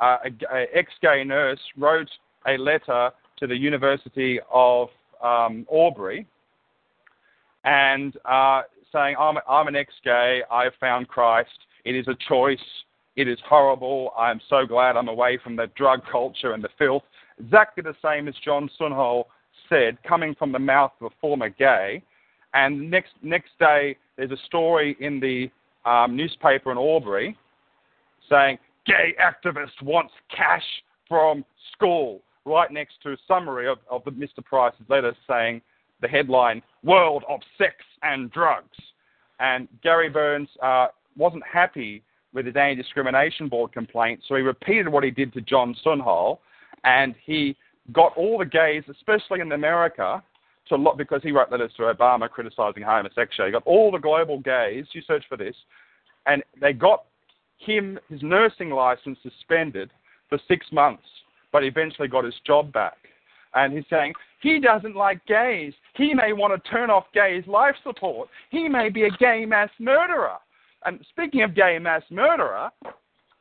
uh, 0.01 0.19
a, 0.25 0.31
g- 0.31 0.47
a 0.53 0.67
ex-gay 0.75 1.25
nurse, 1.25 1.61
wrote 1.77 2.11
a 2.47 2.57
letter 2.59 3.11
to 3.39 3.47
the 3.47 3.57
University 3.57 4.39
of 4.53 4.89
um, 5.23 5.67
Albury, 5.73 6.27
and 7.65 8.17
uh, 8.25 8.62
saying, 8.93 9.17
"I'm, 9.19 9.36
I'm 9.49 9.67
an 9.69 9.77
ex-gay. 9.77 10.43
I 10.51 10.65
have 10.65 10.75
found 10.78 11.09
Christ. 11.09 11.59
It 11.85 11.95
is 11.95 12.07
a 12.09 12.17
choice. 12.28 12.59
It 13.17 13.28
is 13.28 13.39
horrible. 13.47 14.12
I'm 14.19 14.41
so 14.51 14.67
glad 14.67 14.97
I'm 14.97 15.09
away 15.09 15.39
from 15.43 15.57
the 15.57 15.69
drug 15.77 16.03
culture 16.11 16.53
and 16.53 16.62
the 16.62 16.70
filth." 16.78 17.03
Exactly 17.43 17.83
the 17.83 17.97
same 18.03 18.28
as 18.28 18.35
John 18.45 18.70
Sunol 18.81 19.25
said, 19.69 19.99
coming 20.03 20.35
from 20.35 20.53
the 20.53 20.59
mouth 20.59 20.93
of 21.01 21.07
a 21.07 21.15
former 21.20 21.49
gay. 21.49 22.03
And 22.57 22.91
next 22.91 23.12
next 23.23 23.51
day, 23.60 23.97
there's 24.17 24.31
a 24.31 24.43
story 24.47 24.97
in 24.99 25.20
the 25.20 25.51
um, 25.89 26.17
newspaper 26.17 26.73
in 26.73 26.78
Albury 26.78 27.36
saying, 28.31 28.59
"Gay 28.86 29.15
activist 29.20 29.83
wants 29.83 30.15
cash 30.35 30.65
from 31.07 31.44
school." 31.73 32.23
Right 32.47 32.70
next 32.70 32.94
to 33.02 33.12
a 33.12 33.17
summary 33.28 33.68
of, 33.68 33.78
of 33.91 34.05
the 34.05 34.12
Mr. 34.12 34.43
Price's 34.43 34.89
letter 34.89 35.15
saying 35.28 35.60
the 36.01 36.09
headline, 36.09 36.62
World 36.83 37.25
of 37.28 37.41
Sex 37.59 37.75
and 38.02 38.31
Drugs. 38.31 38.78
And 39.39 39.68
Gary 39.83 40.09
Burns 40.09 40.49
uh, 40.62 40.86
wasn't 41.17 41.43
happy 41.44 42.02
with 42.33 42.47
his 42.47 42.57
anti 42.57 42.81
discrimination 42.81 43.49
board 43.49 43.73
complaint, 43.73 44.20
so 44.26 44.35
he 44.35 44.43
repeated 44.43 44.89
what 44.89 45.05
he 45.05 45.10
did 45.10 45.33
to 45.35 45.41
John 45.43 45.76
Sunol, 45.85 46.39
and 46.85 47.15
he 47.23 47.55
got 47.93 48.17
all 48.17 48.39
the 48.39 48.47
gays, 48.47 48.85
especially 48.89 49.41
in 49.41 49.52
America, 49.52 50.23
to 50.69 50.77
look 50.77 50.97
because 50.97 51.23
he 51.23 51.33
wrote 51.33 51.51
letters 51.51 51.73
to 51.77 51.85
Obama 51.85 52.28
criticizing 52.28 52.83
homosexuality. 52.83 53.51
He 53.51 53.53
got 53.53 53.67
all 53.67 53.91
the 53.91 53.99
global 53.99 54.41
gays, 54.41 54.86
you 54.93 55.03
search 55.07 55.25
for 55.28 55.36
this, 55.36 55.55
and 56.27 56.43
they 56.61 56.73
got 56.73 57.05
him, 57.59 57.99
his 58.09 58.23
nursing 58.23 58.70
license 58.70 59.19
suspended 59.23 59.91
for 60.28 60.39
six 60.49 60.67
months, 60.73 61.05
but 61.53 61.65
eventually 61.65 62.09
got 62.09 62.25
his 62.25 62.35
job 62.47 62.73
back. 62.73 62.97
And 63.55 63.73
he's 63.73 63.85
saying, 63.89 64.12
he 64.43 64.61
doesn't 64.61 64.95
like 64.95 65.25
gays. 65.27 65.73
He 65.95 66.12
may 66.12 66.33
want 66.33 66.53
to 66.53 66.70
turn 66.70 66.91
off 66.91 67.05
gays' 67.15 67.47
life 67.47 67.75
support. 67.83 68.28
He 68.51 68.69
may 68.69 68.91
be 68.91 69.05
a 69.05 69.11
gay 69.19 69.47
mass 69.47 69.70
murderer. 69.78 70.36
And 70.85 71.05
speaking 71.09 71.43
of 71.43 71.55
gay 71.55 71.78
mass 71.78 72.03
murderer, 72.11 72.70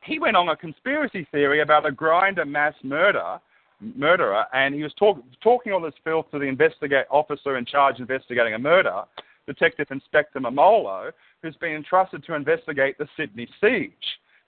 he 0.02 0.18
went 0.18 0.36
on 0.36 0.48
a 0.48 0.56
conspiracy 0.56 1.26
theory 1.30 1.60
about 1.60 1.86
a 1.86 1.90
Grindr 1.90 2.48
mass 2.48 2.74
murder 2.82 3.38
murderer, 3.80 4.44
and 4.52 4.74
he 4.74 4.82
was 4.82 4.92
talk, 4.94 5.18
talking 5.42 5.72
all 5.72 5.80
this 5.80 5.94
filth 6.04 6.30
to 6.30 6.38
the 6.38 6.46
investigate 6.46 7.06
officer 7.10 7.56
in 7.56 7.64
charge 7.64 7.98
investigating 7.98 8.54
a 8.54 8.58
murder, 8.58 9.02
Detective 9.46 9.88
Inspector 9.90 10.38
Memmolo, 10.38 11.12
who's 11.42 11.56
been 11.56 11.72
entrusted 11.72 12.24
to 12.24 12.34
investigate 12.34 12.98
the 12.98 13.08
Sydney 13.16 13.48
siege. 13.60 13.92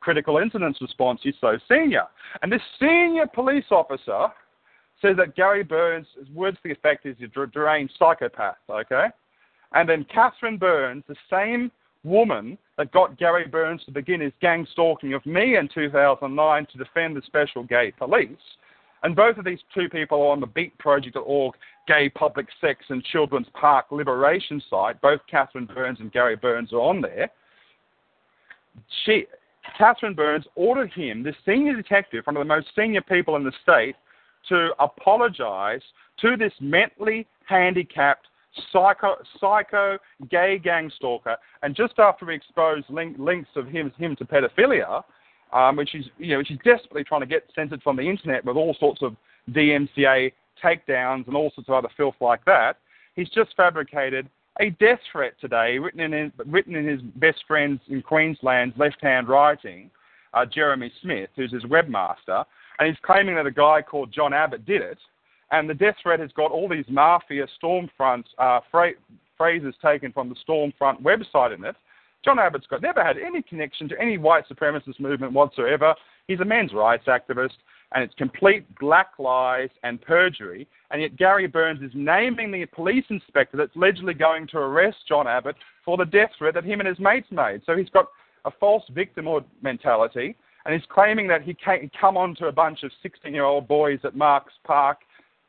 Critical 0.00 0.38
incidents 0.38 0.80
response, 0.80 1.20
he's 1.22 1.34
so 1.40 1.58
senior. 1.68 2.04
And 2.42 2.52
this 2.52 2.62
senior 2.80 3.26
police 3.26 3.66
officer 3.70 4.28
says 5.02 5.16
that 5.16 5.36
Gary 5.36 5.62
Burns, 5.62 6.06
words 6.34 6.56
to 6.58 6.68
the 6.68 6.72
effect 6.72 7.06
is 7.06 7.16
a 7.20 7.46
deranged 7.46 7.94
psychopath, 7.98 8.56
okay? 8.70 9.06
And 9.72 9.88
then 9.88 10.06
Catherine 10.12 10.56
Burns, 10.56 11.04
the 11.08 11.16
same 11.30 11.70
woman 12.04 12.58
that 12.76 12.92
got 12.92 13.18
Gary 13.18 13.46
Burns 13.46 13.84
to 13.84 13.90
begin 13.90 14.20
his 14.20 14.32
gang 14.40 14.66
stalking 14.72 15.14
of 15.14 15.24
me 15.26 15.56
in 15.56 15.68
2009 15.72 16.66
to 16.72 16.78
defend 16.78 17.16
the 17.16 17.22
special 17.26 17.62
gay 17.64 17.92
police. 17.96 18.30
And 19.02 19.14
both 19.14 19.38
of 19.38 19.44
these 19.44 19.60
two 19.74 19.88
people 19.88 20.20
are 20.22 20.32
on 20.32 20.40
the 20.40 20.46
beatproject.org 20.46 21.54
gay 21.86 22.08
public 22.08 22.46
sex 22.60 22.84
and 22.88 23.02
children's 23.04 23.46
park 23.54 23.86
liberation 23.90 24.62
site. 24.68 25.00
Both 25.00 25.20
Catherine 25.30 25.66
Burns 25.66 26.00
and 26.00 26.12
Gary 26.12 26.36
Burns 26.36 26.72
are 26.72 26.80
on 26.80 27.00
there. 27.00 27.30
She, 29.04 29.26
Catherine 29.76 30.14
Burns 30.14 30.44
ordered 30.54 30.92
him, 30.92 31.22
the 31.22 31.34
senior 31.44 31.74
detective, 31.74 32.24
one 32.26 32.36
of 32.36 32.40
the 32.40 32.44
most 32.44 32.68
senior 32.76 33.02
people 33.02 33.36
in 33.36 33.44
the 33.44 33.52
state, 33.62 33.96
to 34.48 34.70
apologize 34.78 35.82
to 36.20 36.36
this 36.36 36.52
mentally 36.60 37.26
handicapped 37.46 38.26
psycho, 38.72 39.16
psycho 39.40 39.98
gay 40.30 40.58
gang 40.58 40.90
stalker. 40.96 41.36
And 41.62 41.74
just 41.74 41.94
after 41.98 42.26
we 42.26 42.34
exposed 42.34 42.86
link, 42.88 43.16
links 43.18 43.50
of 43.56 43.66
him, 43.66 43.92
him 43.98 44.16
to 44.16 44.24
pedophilia, 44.24 45.02
um, 45.52 45.76
which 45.76 45.94
is 45.94 46.06
you 46.18 46.34
know 46.34 46.40
is 46.40 46.46
desperately 46.64 47.04
trying 47.04 47.20
to 47.20 47.26
get 47.26 47.44
censored 47.54 47.82
from 47.82 47.96
the 47.96 48.02
internet 48.02 48.44
with 48.44 48.56
all 48.56 48.76
sorts 48.78 49.02
of 49.02 49.16
DMCA 49.50 50.32
takedowns 50.62 51.26
and 51.26 51.36
all 51.36 51.50
sorts 51.54 51.68
of 51.68 51.74
other 51.74 51.88
filth 51.96 52.16
like 52.20 52.44
that. 52.44 52.76
He's 53.14 53.28
just 53.30 53.56
fabricated 53.56 54.28
a 54.60 54.70
death 54.70 54.98
threat 55.12 55.34
today, 55.40 55.78
written 55.78 56.00
in 56.00 56.12
his, 56.12 56.32
written 56.46 56.74
in 56.74 56.86
his 56.86 57.00
best 57.16 57.44
friend's 57.46 57.80
in 57.88 58.02
Queensland's 58.02 58.76
left-hand 58.76 59.28
writing, 59.28 59.90
uh, 60.34 60.44
Jeremy 60.44 60.90
Smith, 61.00 61.30
who's 61.36 61.52
his 61.52 61.64
webmaster, 61.64 62.44
and 62.78 62.88
he's 62.88 62.96
claiming 63.02 63.36
that 63.36 63.46
a 63.46 63.52
guy 63.52 63.82
called 63.82 64.12
John 64.12 64.32
Abbott 64.32 64.66
did 64.66 64.82
it. 64.82 64.98
And 65.50 65.68
the 65.68 65.74
death 65.74 65.94
threat 66.02 66.20
has 66.20 66.30
got 66.32 66.50
all 66.50 66.68
these 66.68 66.84
mafia 66.88 67.46
Stormfront 67.62 68.24
uh, 68.38 68.60
phrases 68.70 69.74
taken 69.82 70.12
from 70.12 70.28
the 70.28 70.36
Stormfront 70.46 71.02
website 71.02 71.54
in 71.54 71.64
it. 71.64 71.76
John 72.24 72.38
Abbott's 72.38 72.66
got 72.66 72.82
never 72.82 73.04
had 73.04 73.16
any 73.16 73.42
connection 73.42 73.88
to 73.88 74.00
any 74.00 74.18
white 74.18 74.44
supremacist 74.48 74.98
movement 74.98 75.32
whatsoever. 75.32 75.94
He's 76.26 76.40
a 76.40 76.44
men's 76.44 76.72
rights 76.72 77.04
activist, 77.06 77.56
and 77.94 78.02
it's 78.04 78.14
complete 78.14 78.64
black 78.78 79.12
lies 79.18 79.70
and 79.82 80.00
perjury. 80.00 80.66
And 80.90 81.00
yet 81.00 81.16
Gary 81.16 81.46
Burns 81.46 81.82
is 81.82 81.92
naming 81.94 82.50
the 82.50 82.66
police 82.66 83.04
inspector 83.08 83.56
that's 83.56 83.74
allegedly 83.76 84.14
going 84.14 84.46
to 84.48 84.58
arrest 84.58 84.98
John 85.08 85.26
Abbott 85.26 85.56
for 85.84 85.96
the 85.96 86.04
death 86.04 86.30
threat 86.36 86.54
that 86.54 86.64
him 86.64 86.80
and 86.80 86.88
his 86.88 86.98
mates 86.98 87.28
made. 87.30 87.62
So 87.64 87.76
he's 87.76 87.88
got 87.90 88.06
a 88.44 88.50
false 88.50 88.84
victimhood 88.94 89.44
mentality, 89.62 90.36
and 90.64 90.74
he's 90.74 90.88
claiming 90.90 91.28
that 91.28 91.42
he 91.42 91.54
can 91.54 91.90
come 91.98 92.16
on 92.16 92.34
to 92.36 92.46
a 92.46 92.52
bunch 92.52 92.82
of 92.82 92.90
16-year-old 93.04 93.68
boys 93.68 94.00
at 94.04 94.16
Marks 94.16 94.54
Park 94.64 94.98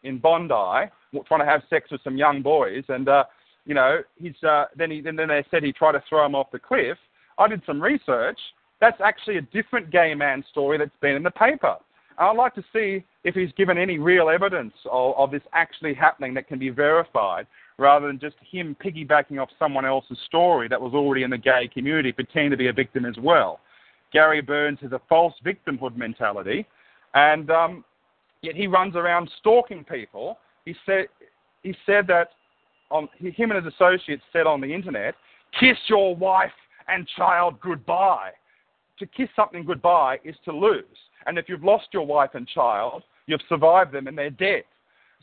in 0.04 0.18
Bondi, 0.18 0.90
trying 1.28 1.40
to 1.40 1.46
have 1.46 1.62
sex 1.70 1.92
with 1.92 2.02
some 2.04 2.16
young 2.18 2.42
boys, 2.42 2.84
and 2.88 3.10
uh, 3.10 3.24
you 3.70 3.76
know, 3.76 4.00
he's 4.16 4.34
uh, 4.44 4.66
then 4.76 4.90
he 4.90 5.00
then 5.00 5.16
they 5.16 5.46
said 5.52 5.62
he 5.62 5.72
tried 5.72 5.92
to 5.92 6.04
throw 6.10 6.26
him 6.26 6.34
off 6.34 6.48
the 6.52 6.58
cliff. 6.58 6.98
I 7.38 7.48
did 7.48 7.62
some 7.68 7.80
research. 7.80 8.40
That's 8.82 9.00
actually 9.00 9.38
a 9.38 9.42
different 9.42 9.92
gay 9.92 10.16
man 10.16 10.44
story 10.50 10.80
that's 10.80 10.90
been 11.02 11.16
in 11.16 11.22
the 11.22 11.30
paper. 11.30 11.76
I'd 12.18 12.36
like 12.36 12.56
to 12.56 12.64
see 12.74 13.04
if 13.24 13.36
he's 13.36 13.52
given 13.56 13.78
any 13.78 14.00
real 14.00 14.28
evidence 14.28 14.74
of, 14.92 15.14
of 15.18 15.30
this 15.30 15.44
actually 15.54 15.94
happening 15.94 16.34
that 16.34 16.48
can 16.48 16.58
be 16.58 16.70
verified, 16.70 17.46
rather 17.78 18.08
than 18.08 18.20
just 18.20 18.38
him 18.52 18.76
piggybacking 18.84 19.40
off 19.40 19.50
someone 19.60 19.86
else's 19.86 20.18
story 20.26 20.68
that 20.68 20.82
was 20.82 20.96
already 20.96 21.22
in 21.22 21.30
the 21.30 21.38
gay 21.38 21.70
community, 21.72 22.12
pretending 22.12 22.50
to 22.50 22.58
be 22.58 22.70
a 22.70 22.74
victim 22.74 23.06
as 23.06 23.16
well. 23.22 23.60
Gary 24.12 24.42
Burns 24.42 24.80
has 24.82 24.94
a 24.94 25.02
false 25.08 25.36
victimhood 25.46 25.96
mentality, 25.96 26.66
and 27.14 27.52
um, 27.52 27.86
yet 28.42 28.56
he 28.56 28.66
runs 28.66 28.96
around 28.96 29.30
stalking 29.38 29.84
people. 29.84 30.40
He 30.66 30.74
said 30.88 31.06
he 31.62 31.76
said 31.86 32.08
that 32.08 32.30
on 32.92 33.08
him 33.20 33.52
and 33.52 33.64
his 33.64 33.74
associates 33.74 34.24
said 34.34 34.48
on 34.48 34.62
the 34.62 34.74
internet, 34.74 35.16
"Kiss 35.60 35.78
your 35.88 36.16
wife 36.16 36.52
and 36.88 37.08
child 37.08 37.60
goodbye." 37.60 38.32
To 39.00 39.06
kiss 39.06 39.30
something 39.36 39.64
goodbye 39.64 40.20
is 40.24 40.36
to 40.46 40.52
lose, 40.52 40.84
and 41.26 41.38
if 41.38 41.48
you've 41.48 41.64
lost 41.64 41.88
your 41.94 42.06
wife 42.06 42.32
and 42.34 42.48
child, 42.48 43.04
you've 43.28 43.42
survived 43.48 43.94
them 43.94 44.08
and 44.08 44.18
they're 44.18 44.30
dead. 44.30 44.64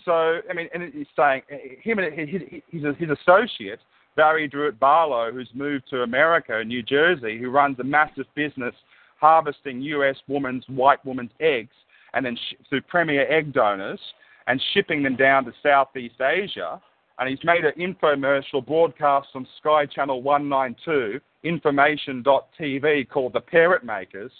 So 0.04 0.40
I 0.48 0.52
mean, 0.54 0.68
and 0.72 0.92
he's 0.92 1.06
saying 1.14 1.42
him 1.82 1.98
and 1.98 2.12
his, 2.12 2.42
his, 2.70 2.96
his 2.98 3.10
associate 3.10 3.80
Barrie 4.16 4.48
Drewitt 4.48 4.78
Barlow, 4.78 5.30
who's 5.30 5.50
moved 5.54 5.88
to 5.90 6.02
America, 6.02 6.64
New 6.64 6.82
Jersey, 6.82 7.38
who 7.38 7.50
runs 7.50 7.78
a 7.78 7.84
massive 7.84 8.26
business 8.34 8.74
harvesting 9.20 9.80
U.S. 9.82 10.16
women's 10.26 10.64
white 10.68 11.04
women's 11.04 11.30
eggs 11.40 11.74
and 12.14 12.24
then 12.24 12.36
sh- 12.36 12.54
through 12.68 12.82
Premier 12.82 13.30
Egg 13.30 13.52
Donors 13.52 14.00
and 14.46 14.62
shipping 14.72 15.02
them 15.02 15.16
down 15.16 15.44
to 15.44 15.52
Southeast 15.62 16.20
Asia. 16.20 16.80
And 17.18 17.28
he's 17.28 17.44
made 17.44 17.64
an 17.64 17.72
infomercial 17.78 18.64
broadcast 18.66 19.28
on 19.34 19.46
Sky 19.58 19.86
Channel 19.86 20.22
192, 20.22 21.20
information.tv, 21.44 23.08
called 23.08 23.32
The 23.32 23.40
Parent 23.40 23.84
Makers, 23.84 24.32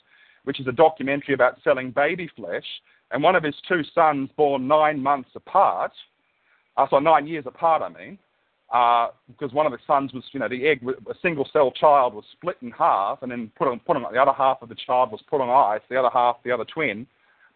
which 0.44 0.60
is 0.60 0.66
a 0.66 0.72
documentary 0.72 1.34
about 1.34 1.58
selling 1.64 1.90
baby 1.90 2.28
flesh. 2.36 2.66
And 3.10 3.22
one 3.22 3.34
of 3.34 3.42
his 3.42 3.54
two 3.66 3.82
sons, 3.94 4.28
born 4.36 4.68
nine 4.68 5.02
months 5.02 5.30
apart, 5.34 5.92
uh, 6.76 6.86
nine 7.00 7.26
years 7.26 7.44
apart, 7.46 7.80
I 7.80 7.88
mean, 7.88 8.18
uh, 8.72 9.08
because 9.28 9.54
one 9.54 9.64
of 9.64 9.72
the 9.72 9.78
sons 9.86 10.12
was, 10.12 10.24
you 10.32 10.40
know, 10.40 10.48
the 10.48 10.66
egg, 10.66 10.84
a 10.86 11.14
single 11.22 11.48
cell 11.52 11.70
child 11.70 12.14
was 12.14 12.24
split 12.32 12.56
in 12.60 12.70
half, 12.72 13.22
and 13.22 13.30
then 13.30 13.50
put 13.56 13.68
on, 13.68 13.80
put 13.80 13.96
on, 13.96 14.02
the 14.12 14.20
other 14.20 14.32
half 14.32 14.58
of 14.60 14.68
the 14.68 14.74
child 14.74 15.12
was 15.12 15.20
put 15.30 15.40
on 15.40 15.48
ice, 15.48 15.80
the 15.88 15.96
other 15.96 16.10
half, 16.12 16.36
the 16.44 16.50
other 16.50 16.64
twin, 16.64 17.06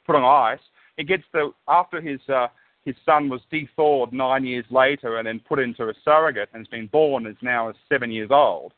put 0.07 0.17
on 0.17 0.25
ice. 0.25 0.61
He 0.97 1.05
gets 1.05 1.25
the 1.33 1.53
after 1.69 2.01
his 2.01 2.21
uh, 2.29 2.47
his 2.85 2.95
son 3.05 3.29
was 3.29 3.41
de-thawed 3.51 4.13
nine 4.13 4.45
years 4.45 4.65
later 4.71 5.19
and 5.19 5.27
then 5.27 5.41
put 5.41 5.59
into 5.59 5.89
a 5.89 5.95
surrogate 6.05 6.49
and 6.53 6.61
has 6.61 6.69
been 6.69 6.87
born 6.87 7.27
is 7.27 7.37
now 7.43 7.73
seven 7.89 8.11
years 8.11 8.31
old. 8.31 8.73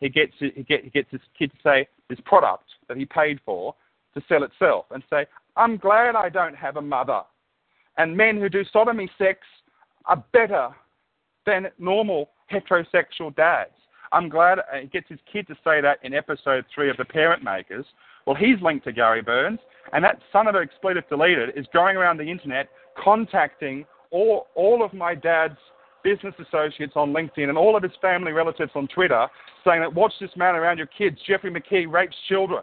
He 0.00 0.08
gets 0.08 0.32
he, 0.38 0.50
get, 0.68 0.84
he 0.84 0.90
gets 0.90 1.10
his 1.10 1.20
kid 1.38 1.52
to 1.52 1.58
say 1.62 1.88
his 2.08 2.18
product 2.24 2.64
that 2.88 2.96
he 2.96 3.04
paid 3.04 3.40
for 3.44 3.74
to 4.14 4.22
sell 4.28 4.42
itself 4.42 4.86
and 4.90 5.02
say, 5.08 5.26
"I'm 5.56 5.76
glad 5.76 6.16
I 6.16 6.28
don't 6.28 6.56
have 6.56 6.76
a 6.76 6.82
mother." 6.82 7.22
And 7.96 8.16
men 8.16 8.38
who 8.38 8.48
do 8.48 8.64
sodomy 8.72 9.08
sex 9.16 9.40
are 10.06 10.22
better 10.32 10.70
than 11.46 11.68
normal 11.78 12.30
heterosexual 12.52 13.34
dads. 13.36 13.70
I'm 14.12 14.28
glad 14.28 14.58
he 14.80 14.88
gets 14.88 15.08
his 15.08 15.20
kid 15.32 15.46
to 15.48 15.54
say 15.64 15.80
that 15.80 15.98
in 16.02 16.12
episode 16.12 16.64
three 16.74 16.90
of 16.90 16.96
The 16.96 17.04
Parent 17.04 17.42
Makers. 17.42 17.86
Well, 18.26 18.36
he's 18.36 18.60
linked 18.62 18.84
to 18.84 18.92
Gary 18.92 19.22
Burns, 19.22 19.58
and 19.92 20.02
that 20.04 20.18
son 20.32 20.46
of 20.46 20.54
a 20.54 20.58
expletive 20.58 21.08
deleted 21.08 21.50
is 21.56 21.66
going 21.72 21.96
around 21.96 22.16
the 22.16 22.24
internet 22.24 22.68
contacting 23.02 23.84
all, 24.10 24.46
all 24.54 24.84
of 24.84 24.92
my 24.94 25.14
dad's 25.14 25.58
business 26.02 26.34
associates 26.38 26.92
on 26.96 27.12
LinkedIn 27.12 27.48
and 27.48 27.58
all 27.58 27.76
of 27.76 27.82
his 27.82 27.92
family 28.00 28.32
relatives 28.32 28.70
on 28.74 28.86
Twitter 28.88 29.26
saying 29.64 29.80
that 29.80 29.92
watch 29.92 30.12
this 30.20 30.30
man 30.36 30.54
around 30.54 30.78
your 30.78 30.86
kids. 30.86 31.16
Jeffrey 31.26 31.50
McKee 31.50 31.90
rapes 31.90 32.14
children. 32.28 32.62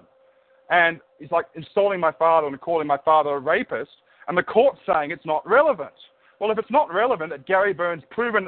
And 0.69 1.01
he's 1.19 1.31
like 1.31 1.47
installing 1.55 1.99
my 1.99 2.11
father 2.13 2.47
and 2.47 2.61
calling 2.61 2.87
my 2.87 2.99
father 3.03 3.31
a 3.31 3.39
rapist. 3.39 3.91
And 4.27 4.37
the 4.37 4.43
court's 4.43 4.79
saying 4.85 5.11
it's 5.11 5.25
not 5.25 5.45
relevant. 5.47 5.91
Well, 6.39 6.51
if 6.51 6.57
it's 6.57 6.71
not 6.71 6.93
relevant 6.93 7.31
that 7.31 7.45
Gary 7.45 7.73
Burns' 7.73 8.03
proven 8.09 8.47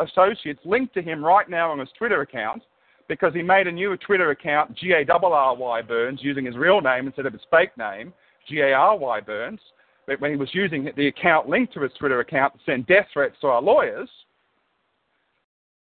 associates 0.00 0.60
linked 0.64 0.94
to 0.94 1.02
him 1.02 1.22
right 1.22 1.48
now 1.48 1.70
on 1.70 1.78
his 1.78 1.88
Twitter 1.96 2.22
account, 2.22 2.62
because 3.08 3.34
he 3.34 3.42
made 3.42 3.66
a 3.66 3.72
new 3.72 3.96
Twitter 3.96 4.30
account, 4.30 4.76
G 4.76 4.92
A 4.92 5.10
R 5.10 5.24
R 5.24 5.56
Y 5.56 5.82
Burns, 5.82 6.20
using 6.22 6.44
his 6.44 6.56
real 6.56 6.80
name 6.80 7.06
instead 7.06 7.26
of 7.26 7.32
his 7.32 7.42
fake 7.50 7.76
name, 7.76 8.12
G 8.48 8.60
A 8.60 8.72
R 8.72 8.96
Y 8.96 9.20
Burns, 9.20 9.60
but 10.06 10.20
when 10.20 10.30
he 10.30 10.36
was 10.36 10.48
using 10.54 10.90
the 10.96 11.08
account 11.08 11.48
linked 11.48 11.74
to 11.74 11.82
his 11.82 11.92
Twitter 11.98 12.20
account 12.20 12.54
to 12.54 12.60
send 12.64 12.86
death 12.86 13.06
threats 13.12 13.36
to 13.42 13.48
our 13.48 13.60
lawyers, 13.60 14.08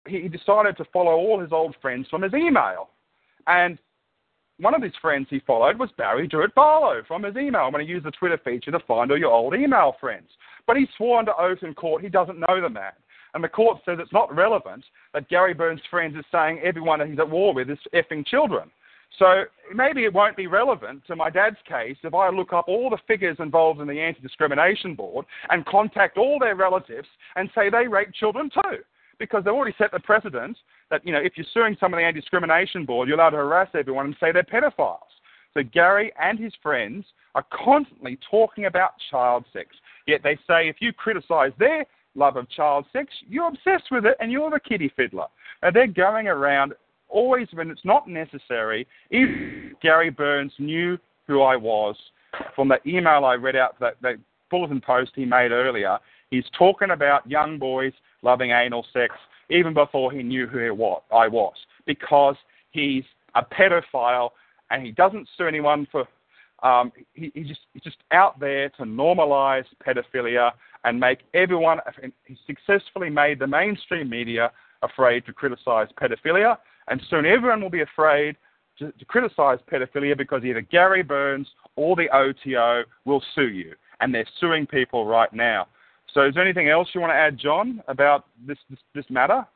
he 0.06 0.28
decided 0.28 0.76
to 0.76 0.84
follow 0.92 1.12
all 1.12 1.40
his 1.40 1.52
old 1.52 1.74
friends 1.82 2.06
from 2.08 2.22
his 2.22 2.32
email. 2.32 2.90
And 3.46 3.78
one 4.58 4.74
of 4.74 4.82
his 4.82 4.92
friends 5.02 5.26
he 5.30 5.40
followed 5.40 5.78
was 5.78 5.90
Barrie 5.98 6.28
Drewitt 6.28 6.54
Barlow 6.54 7.02
from 7.08 7.24
his 7.24 7.36
email 7.36 7.72
when 7.72 7.82
he 7.82 7.88
used 7.88 8.06
the 8.06 8.12
Twitter 8.12 8.38
feature 8.44 8.70
to 8.70 8.78
find 8.80 9.10
all 9.10 9.18
your 9.18 9.32
old 9.32 9.54
email 9.54 9.96
friends. 10.00 10.28
But 10.66 10.76
he 10.76 10.86
swore 10.96 11.18
under 11.18 11.38
oath 11.38 11.62
in 11.62 11.74
court 11.74 12.02
he 12.02 12.08
doesn't 12.08 12.38
know 12.38 12.60
the 12.60 12.70
man. 12.70 12.92
And 13.34 13.42
the 13.42 13.48
court 13.48 13.80
says 13.84 13.98
it's 14.00 14.12
not 14.12 14.34
relevant 14.34 14.84
that 15.12 15.28
Gary 15.28 15.54
Burns' 15.54 15.80
friends 15.90 16.16
is 16.16 16.24
saying 16.30 16.60
everyone 16.64 17.06
he's 17.08 17.18
at 17.18 17.28
war 17.28 17.52
with 17.52 17.68
is 17.68 17.78
effing 17.92 18.24
children. 18.24 18.70
So 19.18 19.44
maybe 19.72 20.04
it 20.04 20.12
won't 20.12 20.36
be 20.36 20.46
relevant 20.46 21.06
to 21.06 21.16
my 21.16 21.30
dad's 21.30 21.56
case 21.68 21.96
if 22.02 22.14
I 22.14 22.30
look 22.30 22.52
up 22.52 22.66
all 22.68 22.90
the 22.90 22.98
figures 23.06 23.36
involved 23.38 23.80
in 23.80 23.86
the 23.86 24.00
Anti 24.00 24.20
Discrimination 24.20 24.94
Board 24.94 25.26
and 25.50 25.64
contact 25.66 26.18
all 26.18 26.38
their 26.38 26.56
relatives 26.56 27.08
and 27.36 27.50
say 27.54 27.70
they 27.70 27.86
rape 27.86 28.12
children 28.12 28.50
too. 28.50 28.78
Because 29.18 29.44
they've 29.44 29.54
already 29.54 29.76
set 29.78 29.92
the 29.92 30.00
precedent 30.00 30.56
that, 30.90 31.06
you 31.06 31.12
know, 31.12 31.20
if 31.20 31.34
you're 31.36 31.46
suing 31.54 31.76
some 31.78 31.94
of 31.94 31.98
the 31.98 32.04
Anti 32.04 32.20
Discrimination 32.20 32.84
Board, 32.84 33.08
you're 33.08 33.18
allowed 33.18 33.30
to 33.30 33.36
harass 33.36 33.68
everyone 33.74 34.06
and 34.06 34.16
say 34.18 34.32
they're 34.32 34.42
pedophiles. 34.42 34.98
So 35.54 35.62
Gary 35.62 36.12
and 36.20 36.38
his 36.38 36.52
friends 36.60 37.04
are 37.36 37.46
constantly 37.64 38.18
talking 38.28 38.66
about 38.66 38.94
child 39.10 39.44
sex. 39.52 39.68
Yet 40.06 40.22
they 40.24 40.36
say 40.48 40.68
if 40.68 40.76
you 40.80 40.92
criticize 40.92 41.52
their 41.58 41.86
love 42.14 42.36
of 42.36 42.48
child 42.50 42.86
sex, 42.92 43.12
you're 43.28 43.48
obsessed 43.48 43.90
with 43.90 44.06
it 44.06 44.16
and 44.20 44.30
you're 44.30 44.50
the 44.50 44.60
kitty 44.60 44.92
fiddler. 44.96 45.26
And 45.62 45.74
they're 45.74 45.86
going 45.86 46.28
around 46.28 46.74
always 47.08 47.48
when 47.52 47.70
it's 47.70 47.84
not 47.84 48.08
necessary. 48.08 48.86
If 49.10 49.78
Gary 49.80 50.10
Burns 50.10 50.52
knew 50.58 50.98
who 51.26 51.42
I 51.42 51.56
was 51.56 51.96
from 52.54 52.68
the 52.68 52.78
email 52.86 53.24
I 53.24 53.34
read 53.34 53.56
out, 53.56 53.78
that, 53.80 53.96
that 54.02 54.16
bulletin 54.50 54.80
post 54.80 55.12
he 55.14 55.24
made 55.24 55.52
earlier, 55.52 55.98
he's 56.30 56.44
talking 56.56 56.90
about 56.90 57.28
young 57.28 57.58
boys 57.58 57.92
loving 58.22 58.50
anal 58.50 58.86
sex 58.92 59.14
even 59.50 59.74
before 59.74 60.10
he 60.10 60.22
knew 60.22 60.46
who 60.46 60.60
I 61.12 61.28
was. 61.28 61.54
because 61.86 62.36
he's 62.70 63.04
a 63.34 63.44
pedophile 63.44 64.30
and 64.70 64.84
he 64.84 64.92
doesn't 64.92 65.28
sue 65.36 65.46
anyone 65.46 65.86
for. 65.90 66.06
Um, 66.62 66.92
he, 67.12 67.30
he 67.34 67.42
just 67.42 67.60
he's 67.74 67.82
just 67.82 67.98
out 68.10 68.40
there 68.40 68.70
to 68.70 68.84
normalise 68.84 69.64
pedophilia 69.86 70.52
and 70.84 70.98
make 70.98 71.20
everyone. 71.34 71.78
He 72.24 72.36
successfully 72.46 73.10
made 73.10 73.38
the 73.38 73.46
mainstream 73.46 74.08
media 74.08 74.52
afraid 74.82 75.26
to 75.26 75.32
criticise 75.32 75.88
pedophilia, 76.00 76.58
and 76.88 77.00
soon 77.08 77.26
everyone 77.26 77.62
will 77.62 77.70
be 77.70 77.82
afraid 77.82 78.36
to, 78.78 78.92
to 78.92 79.04
criticise 79.04 79.58
pedophilia 79.70 80.16
because 80.16 80.44
either 80.44 80.60
Gary 80.60 81.02
Burns 81.02 81.48
or 81.76 81.96
the 81.96 82.08
OTO 82.14 82.84
will 83.04 83.22
sue 83.34 83.48
you, 83.48 83.74
and 84.00 84.14
they're 84.14 84.28
suing 84.40 84.66
people 84.66 85.06
right 85.06 85.32
now. 85.32 85.66
So, 86.12 86.26
is 86.26 86.34
there 86.34 86.44
anything 86.44 86.68
else 86.68 86.88
you 86.94 87.00
want 87.00 87.12
to 87.12 87.16
add, 87.16 87.38
John, 87.38 87.82
about 87.88 88.26
this 88.46 88.58
this, 88.70 88.78
this 88.94 89.04
matter? 89.08 89.46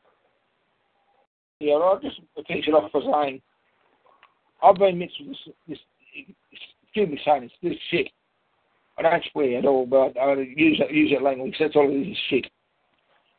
Yeah, 1.60 1.74
I'll 1.74 2.00
just 2.00 2.20
finish 2.47 2.68
it 2.68 2.73
off 2.73 2.90
for 2.90 3.02
saying 3.02 3.40
I've 4.62 4.76
been 4.76 4.98
mixed 4.98 5.16
with 5.20 5.36
this, 5.47 5.55
this 5.68 5.78
excuse 6.82 7.08
me 7.08 7.20
saying 7.24 7.42
this, 7.42 7.52
this 7.62 7.78
shit. 7.90 8.08
I 8.98 9.02
don't 9.02 9.24
swear 9.30 9.58
at 9.58 9.64
all, 9.64 9.86
but 9.86 10.18
I 10.18 10.32
use 10.34 10.78
that, 10.80 10.92
use 10.92 11.12
that 11.12 11.22
language. 11.22 11.54
That's 11.58 11.76
all 11.76 11.88
it 11.88 12.08
is, 12.08 12.16
shit. 12.28 12.46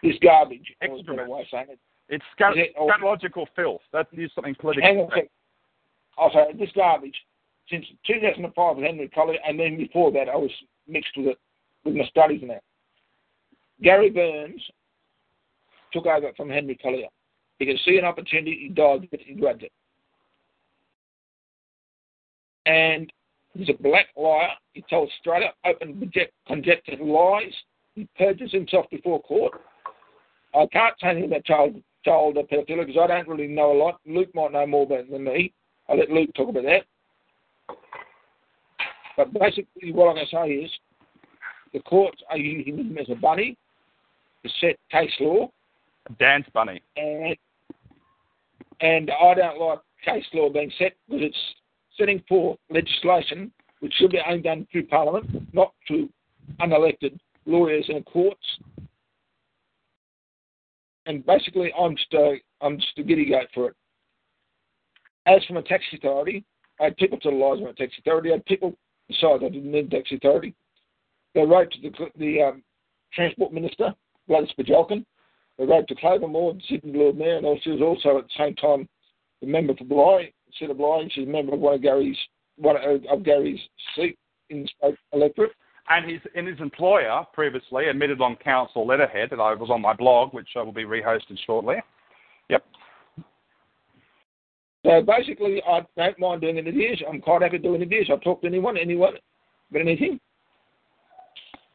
This 0.01 0.15
garbage. 0.23 0.73
Excrement. 0.81 1.29
Way 1.29 1.47
saying 1.51 1.67
it. 1.71 1.79
It's 2.07 2.23
scat- 2.31 2.57
it- 2.57 2.73
oh. 2.79 2.87
scatological 2.89 3.45
filth. 3.55 3.81
That 3.91 4.07
is 4.13 4.31
something 4.33 4.55
politically. 4.55 4.87
Hang 4.87 4.99
on 4.99 5.11
a 5.11 5.15
sec. 5.15 5.29
Oh, 6.17 6.23
I'll 6.23 6.31
say 6.31 6.57
this 6.57 6.71
garbage. 6.75 7.15
Since 7.69 7.85
2005 8.07 8.77
with 8.77 8.85
Henry 8.85 9.09
Collier, 9.09 9.39
and 9.47 9.59
then 9.59 9.77
before 9.77 10.11
that, 10.13 10.27
I 10.29 10.35
was 10.35 10.49
mixed 10.87 11.15
with 11.15 11.27
it 11.27 11.37
with 11.83 11.95
my 11.95 12.05
studies 12.05 12.41
and 12.41 12.49
that. 12.49 12.63
Gary 13.81 14.09
Burns 14.09 14.61
took 15.93 16.05
over 16.05 16.31
from 16.35 16.49
Henry 16.49 16.75
Collier. 16.75 17.07
He 17.59 17.65
could 17.65 17.79
see 17.85 17.97
an 17.97 18.05
opportunity, 18.05 18.57
he 18.61 18.69
dived 18.69 19.07
it, 19.11 19.21
he 19.23 19.33
grabbed 19.33 19.63
it. 19.63 19.71
And 22.65 23.11
he's 23.53 23.69
a 23.69 23.81
black 23.81 24.07
liar. 24.15 24.49
He 24.73 24.83
told 24.89 25.11
straight 25.19 25.43
up, 25.43 25.55
open, 25.65 26.11
conjectured 26.47 26.99
lies. 26.99 27.53
He 27.95 28.07
perjures 28.17 28.51
himself 28.51 28.85
before 28.89 29.21
court. 29.21 29.53
I 30.55 30.65
can't 30.71 30.95
say 30.99 31.09
anything 31.09 31.31
about 31.31 31.45
child, 31.45 31.81
child 32.03 32.35
pedophilia 32.35 32.85
because 32.85 33.01
I 33.01 33.07
don't 33.07 33.27
really 33.27 33.47
know 33.47 33.71
a 33.71 33.77
lot. 33.77 33.99
Luke 34.05 34.33
might 34.33 34.51
know 34.51 34.65
more 34.65 34.83
about 34.83 34.99
it 34.99 35.11
than 35.11 35.23
me. 35.23 35.53
I'll 35.87 35.97
let 35.97 36.09
Luke 36.09 36.29
talk 36.35 36.49
about 36.49 36.63
that. 36.63 36.85
But 39.17 39.33
basically, 39.33 39.91
what 39.91 40.07
I'm 40.07 40.15
going 40.15 40.27
to 40.27 40.35
say 40.35 40.65
is 40.65 40.71
the 41.73 41.79
courts 41.79 42.21
are 42.29 42.37
using 42.37 42.77
him 42.77 42.97
as 42.97 43.09
a 43.09 43.15
bunny 43.15 43.57
to 44.43 44.49
set 44.61 44.77
case 44.91 45.11
law, 45.19 45.51
Dance 46.17 46.45
bunny. 46.53 46.81
and 46.95 47.35
and 48.81 49.11
I 49.11 49.33
don't 49.33 49.59
like 49.59 49.79
case 50.03 50.25
law 50.33 50.49
being 50.49 50.71
set 50.79 50.93
because 51.07 51.25
it's 51.25 51.37
setting 51.99 52.23
forth 52.27 52.57
legislation 52.69 53.51
which 53.79 53.93
should 53.95 54.11
be 54.11 54.19
only 54.27 54.41
done 54.41 54.67
through 54.71 54.87
Parliament, 54.87 55.53
not 55.53 55.73
through 55.87 56.09
unelected 56.59 57.17
lawyers 57.45 57.85
and 57.87 58.05
courts. 58.05 58.45
And 61.05 61.25
basically, 61.25 61.71
I'm 61.79 61.95
just 61.95 62.13
a, 62.13 62.35
I'm 62.61 62.77
just 62.77 62.97
a 62.97 63.03
giddy 63.03 63.29
goat 63.29 63.47
for 63.53 63.69
it. 63.69 63.75
As 65.25 65.43
from 65.45 65.57
a 65.57 65.63
tax 65.63 65.83
authority, 65.93 66.43
I 66.79 66.85
had 66.85 66.97
people 66.97 67.19
tell 67.19 67.37
lies 67.37 67.61
about 67.61 67.77
tax 67.77 67.93
authority. 67.99 68.29
I 68.29 68.33
had 68.33 68.45
people 68.45 68.75
decide 69.09 69.43
I 69.43 69.49
didn't 69.49 69.71
need 69.71 69.91
tax 69.91 70.11
authority. 70.11 70.53
They 71.35 71.41
wrote 71.41 71.71
to 71.71 71.81
the, 71.81 71.91
the 72.17 72.41
um, 72.41 72.63
Transport 73.13 73.53
Minister, 73.53 73.93
Gladys 74.27 74.49
Berejiklian. 74.57 75.05
They 75.57 75.65
wrote 75.65 75.87
to 75.87 75.95
Clover 75.95 76.27
Moore, 76.27 76.53
the 76.53 76.61
Sydney 76.69 76.97
Lord 76.97 77.17
Mayor, 77.17 77.37
and 77.37 77.59
she 77.63 77.71
was 77.71 77.81
also 77.81 78.17
at 78.17 78.25
the 78.25 78.43
same 78.43 78.55
time 78.55 78.87
the 79.41 79.47
member 79.47 79.75
for 79.75 79.83
Bligh, 79.85 80.31
Senator 80.57 80.75
Bligh, 80.75 81.01
and 81.01 81.11
she's 81.11 81.27
a 81.27 81.31
member 81.31 81.53
of 81.53 81.59
one 81.59 81.75
of 81.75 81.81
Gary's 81.81 82.17
one 82.57 82.75
of, 82.77 82.83
uh, 82.83 83.13
of 83.13 83.23
Gary's 83.23 83.59
seat 83.95 84.17
in 84.49 84.63
the 84.63 84.69
state 84.77 84.95
electorate. 85.13 85.51
And 85.89 86.09
his, 86.09 86.21
and 86.35 86.47
his 86.47 86.59
employer 86.59 87.25
previously 87.33 87.87
admitted 87.87 88.21
on 88.21 88.35
council 88.35 88.85
letterhead 88.85 89.29
that 89.31 89.39
I 89.39 89.55
was 89.55 89.71
on 89.71 89.81
my 89.81 89.93
blog, 89.93 90.33
which 90.33 90.49
I 90.55 90.61
will 90.61 90.71
be 90.71 90.83
rehosted 90.83 91.37
shortly. 91.47 91.77
Yep. 92.49 92.63
So 94.85 95.01
basically, 95.01 95.61
I 95.67 95.81
don't 95.97 96.19
mind 96.19 96.41
doing 96.41 96.57
interviews. 96.57 97.01
I'm 97.09 97.21
quite 97.21 97.41
happy 97.41 97.57
doing 97.57 97.81
interviews. 97.81 98.07
I'll 98.11 98.19
talk 98.19 98.41
to 98.41 98.47
anyone, 98.47 98.77
anyone, 98.77 99.13
but 99.71 99.81
anything. 99.81 100.19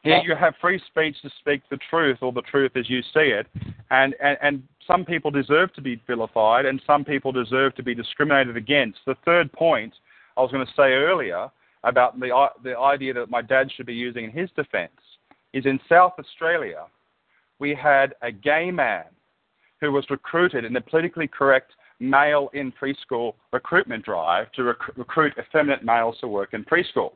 Yeah, 0.05 0.21
you 0.23 0.35
have 0.35 0.53
free 0.61 0.79
speech 0.87 1.17
to 1.23 1.29
speak 1.39 1.61
the 1.69 1.79
truth 1.89 2.19
or 2.21 2.31
the 2.31 2.43
truth 2.43 2.71
as 2.75 2.89
you 2.89 3.01
see 3.01 3.31
it. 3.31 3.47
And, 3.89 4.15
and, 4.23 4.37
and 4.41 4.63
some 4.87 5.05
people 5.05 5.31
deserve 5.31 5.73
to 5.73 5.81
be 5.81 6.01
vilified 6.07 6.65
and 6.65 6.81
some 6.85 7.03
people 7.03 7.31
deserve 7.31 7.75
to 7.75 7.83
be 7.83 7.95
discriminated 7.95 8.57
against. 8.57 8.99
The 9.05 9.15
third 9.25 9.51
point 9.51 9.93
I 10.37 10.41
was 10.41 10.51
going 10.51 10.65
to 10.65 10.73
say 10.73 10.93
earlier 10.93 11.49
about 11.83 12.19
the, 12.19 12.47
the 12.63 12.77
idea 12.77 13.13
that 13.13 13.29
my 13.29 13.41
dad 13.41 13.71
should 13.71 13.85
be 13.85 13.93
using 13.93 14.25
in 14.25 14.31
his 14.31 14.49
defense 14.55 14.91
is 15.53 15.65
in 15.65 15.79
South 15.87 16.13
Australia, 16.19 16.85
we 17.59 17.73
had 17.73 18.13
a 18.21 18.31
gay 18.31 18.71
man 18.71 19.05
who 19.79 19.91
was 19.91 20.05
recruited 20.09 20.65
in 20.65 20.73
the 20.73 20.81
politically 20.81 21.27
correct 21.27 21.71
male 21.99 22.49
in 22.53 22.73
preschool 22.73 23.33
recruitment 23.53 24.03
drive 24.03 24.51
to 24.51 24.63
rec- 24.63 24.97
recruit 24.97 25.33
effeminate 25.39 25.83
males 25.83 26.17
to 26.19 26.27
work 26.27 26.53
in 26.53 26.63
preschools. 26.65 27.11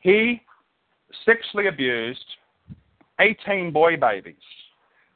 He 0.00 0.42
sexually 1.24 1.68
abused 1.68 2.24
18 3.20 3.72
boy 3.72 3.96
babies. 3.96 4.34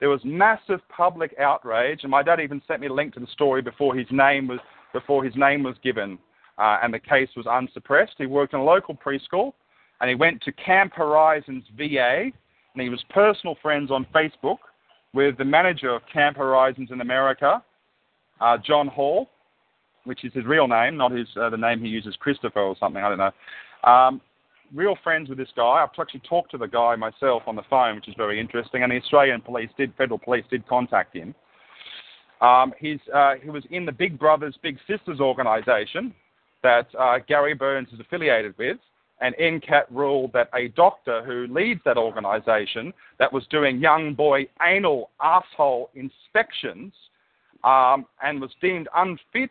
There 0.01 0.09
was 0.09 0.21
massive 0.25 0.81
public 0.89 1.35
outrage, 1.39 2.01
and 2.03 2.11
my 2.11 2.23
dad 2.23 2.41
even 2.41 2.63
sent 2.67 2.81
me 2.81 2.87
a 2.89 2.93
link 2.93 3.15
to 3.15 3.21
the 3.21 3.27
story 3.29 3.61
before 3.61 3.95
his 3.95 4.07
name 4.11 4.49
was 4.49 4.59
before 4.93 5.23
his 5.23 5.35
name 5.37 5.63
was 5.63 5.77
given, 5.85 6.19
uh, 6.59 6.79
and 6.83 6.93
the 6.93 6.99
case 6.99 7.29
was 7.37 7.47
unsuppressed. 7.49 8.15
He 8.19 8.27
worked 8.27 8.55
in 8.55 8.61
a 8.61 8.65
local 8.65 8.97
preschool, 8.97 9.53
and 10.01 10.09
he 10.09 10.17
went 10.17 10.43
to 10.43 10.53
Camp 10.53 10.93
Horizons 10.95 11.65
VA, 11.77 12.31
and 12.75 12.83
he 12.83 12.89
was 12.89 13.05
personal 13.11 13.57
friends 13.63 13.91
on 13.91 14.07
Facebook 14.15 14.59
with 15.13 15.37
the 15.39 15.45
manager 15.45 15.95
of 15.95 16.03
Camp 16.13 16.37
Horizons 16.37 16.91
in 16.91 17.03
America, 17.03 17.63
uh, 18.41 18.57
John 18.67 18.89
Hall, 18.89 19.29
which 20.05 20.25
is 20.25 20.33
his 20.33 20.45
real 20.45 20.67
name, 20.67 20.97
not 20.97 21.13
his 21.13 21.29
uh, 21.41 21.51
the 21.51 21.57
name 21.57 21.81
he 21.81 21.89
uses, 21.89 22.17
Christopher 22.19 22.61
or 22.61 22.77
something. 22.81 23.03
I 23.03 23.09
don't 23.09 23.19
know. 23.19 23.91
Um, 23.91 24.21
real 24.75 24.97
friends 25.03 25.29
with 25.29 25.39
this 25.39 25.49
guy. 25.57 25.63
I've 25.63 25.89
actually 25.99 26.23
talked 26.29 26.51
to 26.53 26.59
the 26.59 26.67
guy 26.67 26.97
myself 26.97 27.43
on 27.47 27.57
the 27.57 27.63
phone, 27.69 27.97
which 27.97 28.09
is 28.09 28.15
very 28.17 28.41
interesting. 28.41 28.83
And 28.83 28.93
the 28.93 28.97
Australian 28.97 29.41
police 29.41 29.71
did, 29.77 29.93
federal 29.97 30.19
police 30.19 30.45
did 30.51 30.67
contact 30.67 31.15
him. 31.15 31.35
Um, 32.41 32.73
he's, 32.79 33.01
uh, 33.15 33.35
he 33.43 33.51
was 33.51 33.65
in 33.71 33.85
the 33.85 33.93
Big 33.93 34.19
Brothers 34.19 34.57
Big 34.63 34.79
Sisters 34.89 35.21
organisation 35.21 36.15
that 36.63 36.87
uh, 36.99 37.19
Gary 37.27 37.55
Burns 37.55 37.89
is 37.93 38.01
affiliated 38.01 38.55
with. 38.59 38.79
And 39.23 39.35
NCAT 39.37 39.83
ruled 39.91 40.33
that 40.33 40.49
a 40.55 40.69
doctor 40.69 41.23
who 41.23 41.47
leads 41.53 41.81
that 41.85 41.99
organisation 41.99 42.95
that 43.19 43.31
was 43.31 43.47
doing 43.51 43.79
young 43.79 44.15
boy 44.15 44.47
anal 44.67 45.11
asshole 45.21 45.91
inspections 45.95 46.95
um, 47.63 48.07
and 48.23 48.41
was 48.41 48.51
deemed 48.63 48.89
unfit 48.97 49.51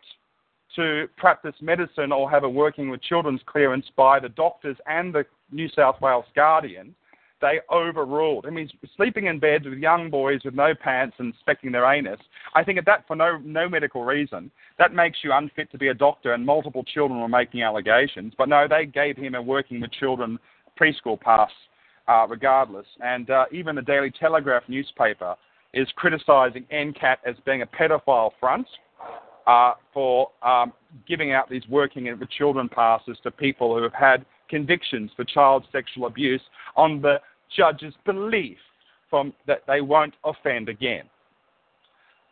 to 0.76 1.08
practice 1.16 1.54
medicine 1.60 2.12
or 2.12 2.30
have 2.30 2.44
a 2.44 2.48
working 2.48 2.90
with 2.90 3.02
children's 3.02 3.40
clearance 3.46 3.86
by 3.96 4.20
the 4.20 4.28
doctors 4.28 4.76
and 4.86 5.14
the 5.14 5.24
New 5.50 5.68
South 5.68 6.00
Wales 6.00 6.24
Guardian, 6.34 6.94
they 7.40 7.60
overruled. 7.72 8.46
I 8.46 8.50
mean, 8.50 8.68
sleeping 8.96 9.26
in 9.26 9.38
bed 9.38 9.64
with 9.64 9.78
young 9.78 10.10
boys 10.10 10.40
with 10.44 10.54
no 10.54 10.74
pants 10.74 11.16
and 11.18 11.32
inspecting 11.32 11.72
their 11.72 11.90
anus. 11.90 12.20
I 12.54 12.62
think 12.62 12.78
at 12.78 12.84
that, 12.86 13.06
for 13.06 13.16
no 13.16 13.38
no 13.38 13.68
medical 13.68 14.04
reason, 14.04 14.50
that 14.78 14.94
makes 14.94 15.18
you 15.22 15.32
unfit 15.32 15.70
to 15.72 15.78
be 15.78 15.88
a 15.88 15.94
doctor. 15.94 16.34
And 16.34 16.44
multiple 16.44 16.84
children 16.84 17.20
were 17.20 17.28
making 17.28 17.62
allegations, 17.62 18.34
but 18.36 18.48
no, 18.48 18.66
they 18.68 18.86
gave 18.86 19.16
him 19.16 19.34
a 19.34 19.42
working 19.42 19.80
with 19.80 19.92
children 19.92 20.38
preschool 20.78 21.18
pass, 21.18 21.50
uh, 22.08 22.26
regardless. 22.28 22.86
And 23.00 23.30
uh, 23.30 23.46
even 23.52 23.74
the 23.74 23.82
Daily 23.82 24.10
Telegraph 24.10 24.64
newspaper 24.68 25.34
is 25.72 25.88
criticising 25.96 26.66
NCAT 26.72 27.16
as 27.24 27.36
being 27.46 27.62
a 27.62 27.66
pedophile 27.66 28.32
front 28.38 28.66
uh, 29.46 29.72
for 29.92 30.28
um, 30.42 30.72
giving 31.06 31.32
out 31.32 31.48
these 31.48 31.66
working 31.68 32.04
with 32.18 32.30
children 32.30 32.68
passes 32.68 33.16
to 33.22 33.30
people 33.30 33.76
who 33.76 33.82
have 33.82 33.94
had 33.94 34.24
convictions 34.48 35.10
for 35.16 35.24
child 35.24 35.64
sexual 35.72 36.06
abuse 36.06 36.42
on 36.76 37.00
the 37.00 37.16
judge's 37.56 37.94
belief 38.04 38.58
from 39.08 39.32
that 39.46 39.62
they 39.66 39.80
won't 39.80 40.14
offend 40.24 40.68
again. 40.68 41.04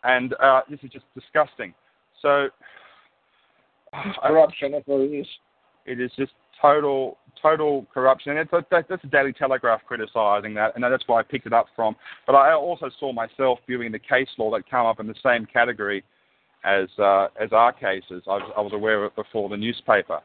And 0.04 0.34
uh, 0.34 0.60
this 0.70 0.78
is 0.82 0.90
just 0.90 1.04
disgusting. 1.14 1.74
So 2.22 2.48
Corruption, 4.22 4.72
that's 4.72 4.86
what 4.86 5.00
it 5.00 5.12
is. 5.12 5.26
it 5.86 6.00
is 6.00 6.10
just 6.16 6.32
total 6.60 7.18
total 7.40 7.86
corruption. 7.94 8.32
And 8.32 8.40
it's, 8.40 8.50
that, 8.70 8.86
that's 8.88 9.02
the 9.02 9.08
Daily 9.08 9.32
Telegraph 9.32 9.80
criticising 9.86 10.54
that, 10.54 10.74
and 10.74 10.82
that's 10.82 11.04
why 11.06 11.20
I 11.20 11.22
picked 11.22 11.46
it 11.46 11.52
up 11.52 11.66
from. 11.76 11.94
But 12.26 12.34
I 12.34 12.52
also 12.52 12.90
saw 12.98 13.12
myself 13.12 13.60
viewing 13.66 13.92
the 13.92 13.98
case 13.98 14.28
law 14.38 14.50
that 14.52 14.68
come 14.68 14.86
up 14.86 14.98
in 15.00 15.06
the 15.06 15.14
same 15.22 15.46
category 15.46 16.02
as 16.64 16.88
uh, 16.98 17.28
as 17.40 17.52
our 17.52 17.72
cases. 17.72 18.22
I 18.26 18.36
was, 18.36 18.52
I 18.56 18.60
was 18.60 18.72
aware 18.72 19.04
of 19.04 19.12
it 19.12 19.16
before 19.16 19.48
the 19.48 19.56
newspaper. 19.56 20.20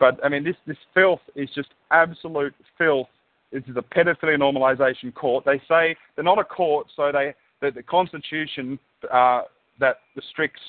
But 0.00 0.18
I 0.24 0.28
mean, 0.28 0.44
this 0.44 0.56
this 0.66 0.76
filth 0.92 1.20
is 1.34 1.48
just 1.54 1.68
absolute 1.90 2.54
filth. 2.76 3.08
This 3.52 3.62
is 3.68 3.76
a 3.76 3.82
pedophilia 3.82 4.38
normalisation 4.38 5.14
court. 5.14 5.44
They 5.44 5.60
say 5.68 5.96
they're 6.14 6.24
not 6.24 6.38
a 6.38 6.44
court, 6.44 6.88
so 6.96 7.12
they 7.12 7.34
that 7.60 7.74
the 7.74 7.82
Constitution 7.82 8.78
uh, 9.12 9.42
that 9.80 9.98
restricts 10.16 10.60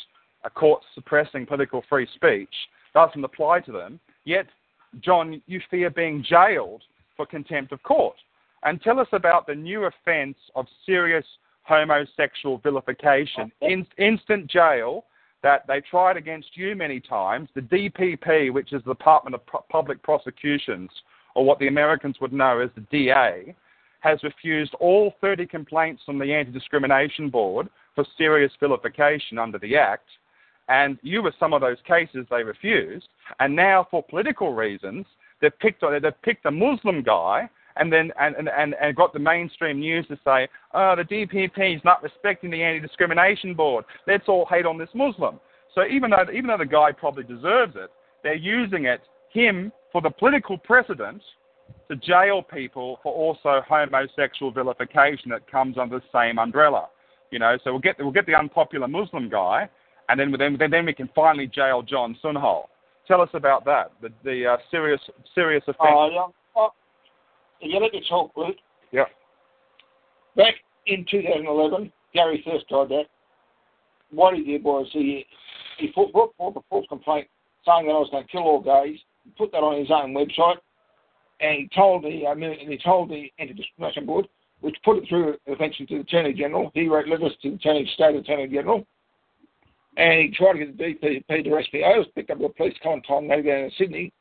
a 0.44 0.50
court 0.50 0.82
suppressing 0.94 1.46
political 1.46 1.84
free 1.90 2.08
speech 2.14 2.54
doesn't 2.94 3.24
apply 3.24 3.60
to 3.62 3.72
them. 3.72 4.00
Yet, 4.24 4.48
John, 5.02 5.42
you 5.48 5.60
fear 5.70 5.90
being 5.90 6.24
jailed 6.24 6.84
for 7.18 7.26
contempt 7.26 7.72
of 7.72 7.82
court. 7.84 8.16
And 8.64 8.82
tell 8.82 9.00
us 9.00 9.08
about 9.12 9.46
the 9.46 9.56
new 9.56 9.86
offence 9.86 10.38
of 10.56 10.66
serious 10.86 11.26
homosexual 11.66 12.60
vilification, 12.60 13.52
oh. 13.62 13.68
in, 13.68 13.86
instant 13.98 14.48
jail 14.48 15.06
that 15.44 15.66
they 15.68 15.82
tried 15.82 16.18
against 16.18 16.56
you 16.56 16.76
many 16.76 17.00
times. 17.00 17.50
The 17.54 17.62
DPP, 17.62 18.52
which 18.52 18.74
is 18.74 18.82
the 18.86 18.94
Department 18.94 19.36
of 19.36 19.46
P- 19.46 19.60
Public 19.70 20.02
Prosecutions, 20.02 20.90
or 21.36 21.46
what 21.46 21.60
the 21.60 21.68
Americans 21.68 22.18
would 22.22 22.34
know 22.34 22.60
as 22.60 22.70
the 22.76 22.82
DA, 22.92 23.56
has 24.00 24.24
refused 24.24 24.74
all 24.80 25.14
30 25.22 25.46
complaints 25.48 26.02
from 26.06 26.20
the 26.20 26.34
Anti 26.34 26.52
Discrimination 26.52 27.30
Board 27.30 27.68
for 27.96 28.06
serious 28.18 28.52
vilification 28.60 29.38
under 29.38 29.58
the 29.60 29.76
Act. 29.76 30.08
And 30.68 30.98
you 31.02 31.22
were 31.22 31.34
some 31.40 31.54
of 31.54 31.62
those 31.62 31.78
cases 31.88 32.26
they 32.30 32.44
refused. 32.44 33.08
And 33.40 33.56
now, 33.56 33.88
for 33.90 34.02
political 34.02 34.54
reasons, 34.54 35.06
they've 35.42 35.58
picked, 35.60 35.82
they've 35.82 36.22
picked 36.24 36.46
a 36.46 36.52
Muslim 36.52 37.04
guy 37.04 37.50
and 37.78 37.92
then 37.92 38.12
and, 38.20 38.36
and, 38.36 38.50
and, 38.50 38.76
and 38.82 38.96
got 38.96 39.14
the 39.14 39.20
mainstream 39.20 39.80
news 39.80 40.08
to 40.08 40.18
say, 40.24 40.48
oh, 40.74 40.96
the 40.96 41.04
DPP 41.04 41.76
is 41.76 41.82
not 41.84 42.02
respecting 42.04 42.50
the 42.50 42.64
Anti-Discrimination 42.64 43.54
Board. 43.54 43.86
Let's 44.08 44.28
all 44.28 44.46
hate 44.50 44.66
on 44.66 44.78
this 44.78 44.90
Muslim. 44.94 45.40
So 45.74 45.86
even 45.86 46.12
though 46.12 46.26
even 46.34 46.48
though 46.48 46.58
the 46.58 46.66
guy 46.66 46.92
probably 46.92 47.24
deserves 47.24 47.76
it, 47.76 47.92
they're 48.24 48.36
using 48.36 48.86
it 48.86 49.02
him 49.32 49.72
for 49.92 50.02
the 50.02 50.10
political 50.10 50.58
precedent 50.58 51.22
to 51.90 51.96
jail 51.98 52.42
people 52.42 53.00
for 53.04 53.14
also 53.14 53.62
homosexual 53.68 54.52
vilification 54.52 55.30
that 55.30 55.50
comes 55.50 55.78
under 55.78 56.00
the 56.00 56.06
same 56.14 56.40
umbrella. 56.40 56.88
You 57.32 57.40
know, 57.40 57.58
so 57.64 57.72
we'll 57.72 57.82
get 57.82 57.98
we'll 58.00 58.12
get 58.12 58.26
the 58.26 58.36
unpopular 58.36 58.88
Muslim 58.88 59.30
guy, 59.30 59.70
and 60.10 60.20
then 60.20 60.34
then 60.38 60.58
then 60.72 60.86
we 60.86 60.94
can 60.94 61.10
finally 61.14 61.48
jail 61.48 61.82
John 61.82 62.16
Sunol. 62.24 62.68
Tell 63.08 63.22
us 63.22 63.30
about 63.34 63.66
that. 63.66 63.92
The 64.02 64.10
the 64.24 64.54
uh, 64.54 64.58
serious 64.72 65.02
serious 65.34 65.64
offence. 65.64 65.80
Yeah. 65.84 66.10
well, 66.16 66.34
you 67.62 67.80
let 67.80 67.94
me 67.94 68.04
talk, 68.08 68.32
Luke. 68.36 68.56
Yeah. 68.92 69.06
Back 70.36 70.56
in 70.88 71.06
2011, 71.10 71.92
Gary 72.14 72.44
first 72.46 72.68
tried 72.68 72.90
that. 72.90 73.06
What 74.12 74.36
he 74.36 74.44
did 74.44 74.64
was 74.64 74.88
he 74.92 75.26
he 75.78 75.88
put, 75.88 76.14
brought 76.14 76.36
forward 76.38 76.60
a 76.60 76.64
false 76.70 76.86
complaint 76.88 77.28
saying 77.66 77.88
that 77.88 77.94
I 77.94 78.00
was 78.00 78.10
going 78.12 78.24
to 78.24 78.32
kill 78.32 78.44
all 78.44 78.62
gays. 78.62 79.00
Put 79.38 79.52
that 79.52 79.64
on 79.64 79.80
his 79.80 79.90
own 79.90 80.14
website, 80.14 80.58
and 81.42 81.58
he 81.58 81.70
told 81.76 82.04
the 82.04 82.28
uh, 82.28 82.32
and 82.34 82.72
he 82.72 82.78
told 82.78 83.10
the 83.10 83.32
Anti-Discrimination 83.40 84.06
Board, 84.06 84.28
which 84.62 84.76
put 84.86 84.98
it 84.98 85.10
through 85.10 85.36
eventually 85.48 85.88
to 85.88 85.96
the 85.96 86.02
Attorney 86.02 86.34
General. 86.34 86.72
He 86.76 86.88
wrote 86.88 87.08
letters 87.08 87.34
to 87.42 87.50
the 87.50 87.56
Attorney 87.56 87.90
State 87.96 88.16
Attorney 88.16 88.48
General, 88.48 88.86
and 89.98 90.22
he 90.22 90.36
tried 90.36 90.54
to 90.54 90.66
get 90.66 90.78
the 90.78 90.84
DPP 90.84 91.44
to 91.44 91.64
SPOs, 91.64 92.06
picked 92.14 92.30
up 92.30 92.40
the 92.40 92.50
police 92.50 92.76
contact 92.84 93.20
down 93.20 93.48
in 93.48 93.72
Sydney 93.78 94.14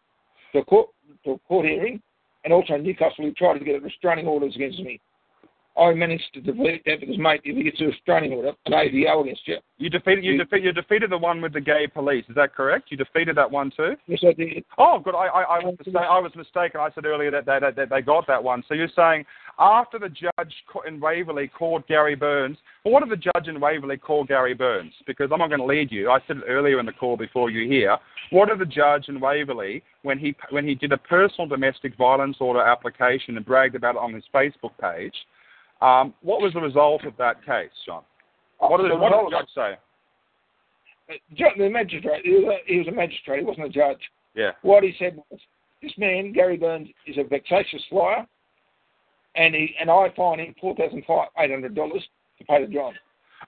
to 0.53 0.61
a 0.61 0.65
court 0.65 0.89
to 1.25 1.33
a 1.33 1.39
court 1.41 1.67
hearing, 1.67 2.01
and 2.45 2.53
also 2.53 2.77
Newcastle 2.77 3.25
he 3.25 3.33
tried 3.33 3.59
to 3.59 3.65
get 3.65 3.83
restraining 3.83 4.27
orders 4.27 4.55
against 4.55 4.81
me. 4.81 5.01
I 5.77 5.93
managed 5.93 6.33
to 6.35 6.41
defeat 6.41 6.83
that 6.87 7.01
because, 7.01 7.19
mate, 7.19 7.41
if 7.43 7.57
he 7.57 7.65
gets 7.65 7.81
a 7.81 7.87
restraining 7.87 8.33
order, 8.33 8.53
an 8.67 8.73
AVO 8.73 9.23
against 9.23 9.47
you. 9.47 9.57
You 9.79 9.91
defeated 9.91 10.25
you, 10.25 10.39
defeat, 10.39 10.63
you 10.63 10.73
defeated 10.73 11.11
the 11.11 11.19
one 11.19 11.43
with 11.43 11.53
the 11.53 11.61
gay 11.61 11.89
police. 11.93 12.25
Is 12.29 12.37
that 12.37 12.55
correct? 12.55 12.93
You 12.93 12.97
defeated 12.97 13.37
that 13.37 13.51
one 13.51 13.73
too. 13.77 13.95
Yes, 14.07 14.21
I 14.23 14.33
did. 14.35 14.65
Oh, 14.79 15.01
good. 15.03 15.17
I 15.17 15.27
I, 15.27 15.43
I, 15.43 15.65
was, 15.65 15.75
mistake, 15.79 15.97
I 15.97 16.19
was 16.21 16.33
mistaken. 16.37 16.81
I 16.81 16.91
said 16.95 17.07
earlier 17.07 17.33
that, 17.33 17.47
that, 17.47 17.75
that 17.75 17.91
they 17.91 18.03
got 18.03 18.27
that 18.29 18.43
one. 18.43 18.63
So 18.69 18.75
you're 18.75 18.89
saying 18.95 19.25
after 19.59 19.99
the 19.99 20.09
judge 20.09 20.55
in 20.87 21.01
Waverley 21.01 21.49
called 21.49 21.87
Gary 21.89 22.15
Burns, 22.15 22.57
well, 22.85 22.95
what 22.95 23.01
did 23.01 23.11
the 23.11 23.31
judge 23.35 23.49
in 23.49 23.61
Waverley 23.61 23.97
call 23.97 24.23
Gary 24.23 24.55
Burns? 24.55 24.93
Because 25.09 25.31
I'm 25.33 25.41
not 25.41 25.49
going 25.49 25.61
to 25.61 25.67
lead 25.67 25.91
you. 25.91 26.09
I 26.09 26.21
said 26.27 26.37
it 26.37 26.45
earlier 26.47 26.79
in 26.79 26.87
the 26.87 26.93
call 26.93 27.17
before 27.17 27.51
you 27.51 27.69
hear. 27.69 27.97
What 28.31 28.49
did 28.49 28.61
the 28.61 28.67
judge 28.67 29.09
in 29.09 29.19
Waverley 29.19 29.83
when 30.03 30.19
he 30.19 30.37
when 30.51 30.67
he 30.67 30.77
did 30.77 30.93
a 30.93 30.99
personal 30.99 31.49
domestic 31.49 31.97
violence 31.97 32.37
order 32.39 32.61
application 32.61 33.37
and 33.37 33.45
bragged 33.45 33.75
about 33.75 33.97
it 33.97 34.01
on 34.01 34.15
his 34.15 34.25
Facebook 34.33 34.73
page? 34.81 35.15
Um, 35.85 36.15
what 36.23 36.41
was 36.41 36.55
the 36.55 36.61
result 36.61 37.05
of 37.05 37.15
that 37.19 37.45
case, 37.45 37.71
John? 37.85 38.03
What 38.59 38.81
did, 38.81 38.99
what 38.99 39.11
did 39.11 39.27
the 39.27 39.39
judge 39.39 39.49
say? 39.55 39.79
The 41.59 41.69
magistrate, 41.69 42.25
he 42.25 42.31
was, 42.31 42.45
a, 42.55 42.73
he 42.73 42.79
was 42.79 42.89
a 42.89 42.93
magistrate, 42.93 43.41
he 43.41 43.45
wasn't 43.45 43.67
a 43.67 43.69
judge. 43.69 44.01
Yeah. 44.35 44.53
What 44.63 44.83
he 44.83 44.95
said 44.99 45.17
was, 45.31 45.41
this 45.83 45.93
man, 45.99 46.33
Gary 46.33 46.57
Burns, 46.57 46.89
is 47.07 47.19
a 47.19 47.25
vexatious 47.25 47.83
liar, 47.93 48.27
and 49.37 49.55
he 49.55 49.75
and 49.79 49.91
I 49.91 50.11
fine 50.17 50.41
him 50.41 50.55
four 50.59 50.75
thousand 50.75 51.05
eight 51.39 51.51
hundred 51.51 51.75
dollars 51.75 52.03
to 52.39 52.45
pay 52.45 52.65
the 52.65 52.73
job. 52.73 52.95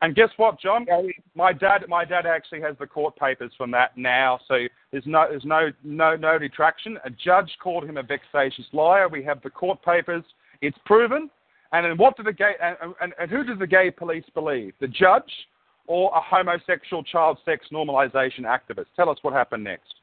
And 0.02 0.14
guess 0.14 0.28
what, 0.36 0.60
John? 0.60 0.84
Gary, 0.84 1.16
My 1.34 1.54
dad, 1.54 1.86
my 1.88 2.04
dad 2.04 2.26
actually 2.26 2.60
has 2.60 2.76
the 2.78 2.86
court 2.86 3.16
papers 3.16 3.52
from 3.56 3.70
that 3.70 3.96
now, 3.96 4.38
so 4.46 4.66
there's 4.90 5.06
no, 5.06 5.24
there's 5.30 5.46
no, 5.46 5.70
no, 5.82 6.16
no 6.16 6.38
detraction. 6.38 6.98
A 7.06 7.10
judge 7.10 7.50
called 7.62 7.84
him 7.84 7.96
a 7.96 8.02
vexatious 8.02 8.66
liar. 8.74 9.08
We 9.08 9.24
have 9.24 9.40
the 9.40 9.48
court 9.48 9.82
papers. 9.82 10.24
It's 10.60 10.76
proven. 10.84 11.30
And 11.76 11.84
then 11.84 11.98
what 11.98 12.16
do 12.16 12.22
the 12.22 12.32
gay 12.32 12.54
and, 12.62 12.94
and, 13.02 13.12
and 13.20 13.30
who 13.30 13.44
does 13.44 13.58
the 13.58 13.66
gay 13.66 13.90
police 13.90 14.24
believe? 14.32 14.72
The 14.80 14.88
judge 14.88 15.30
or 15.86 16.10
a 16.16 16.20
homosexual 16.20 17.02
child 17.04 17.36
sex 17.44 17.66
normalization 17.70 18.44
activist? 18.44 18.86
Tell 18.96 19.10
us 19.10 19.18
what 19.20 19.34
happened 19.34 19.64
next. 19.64 19.94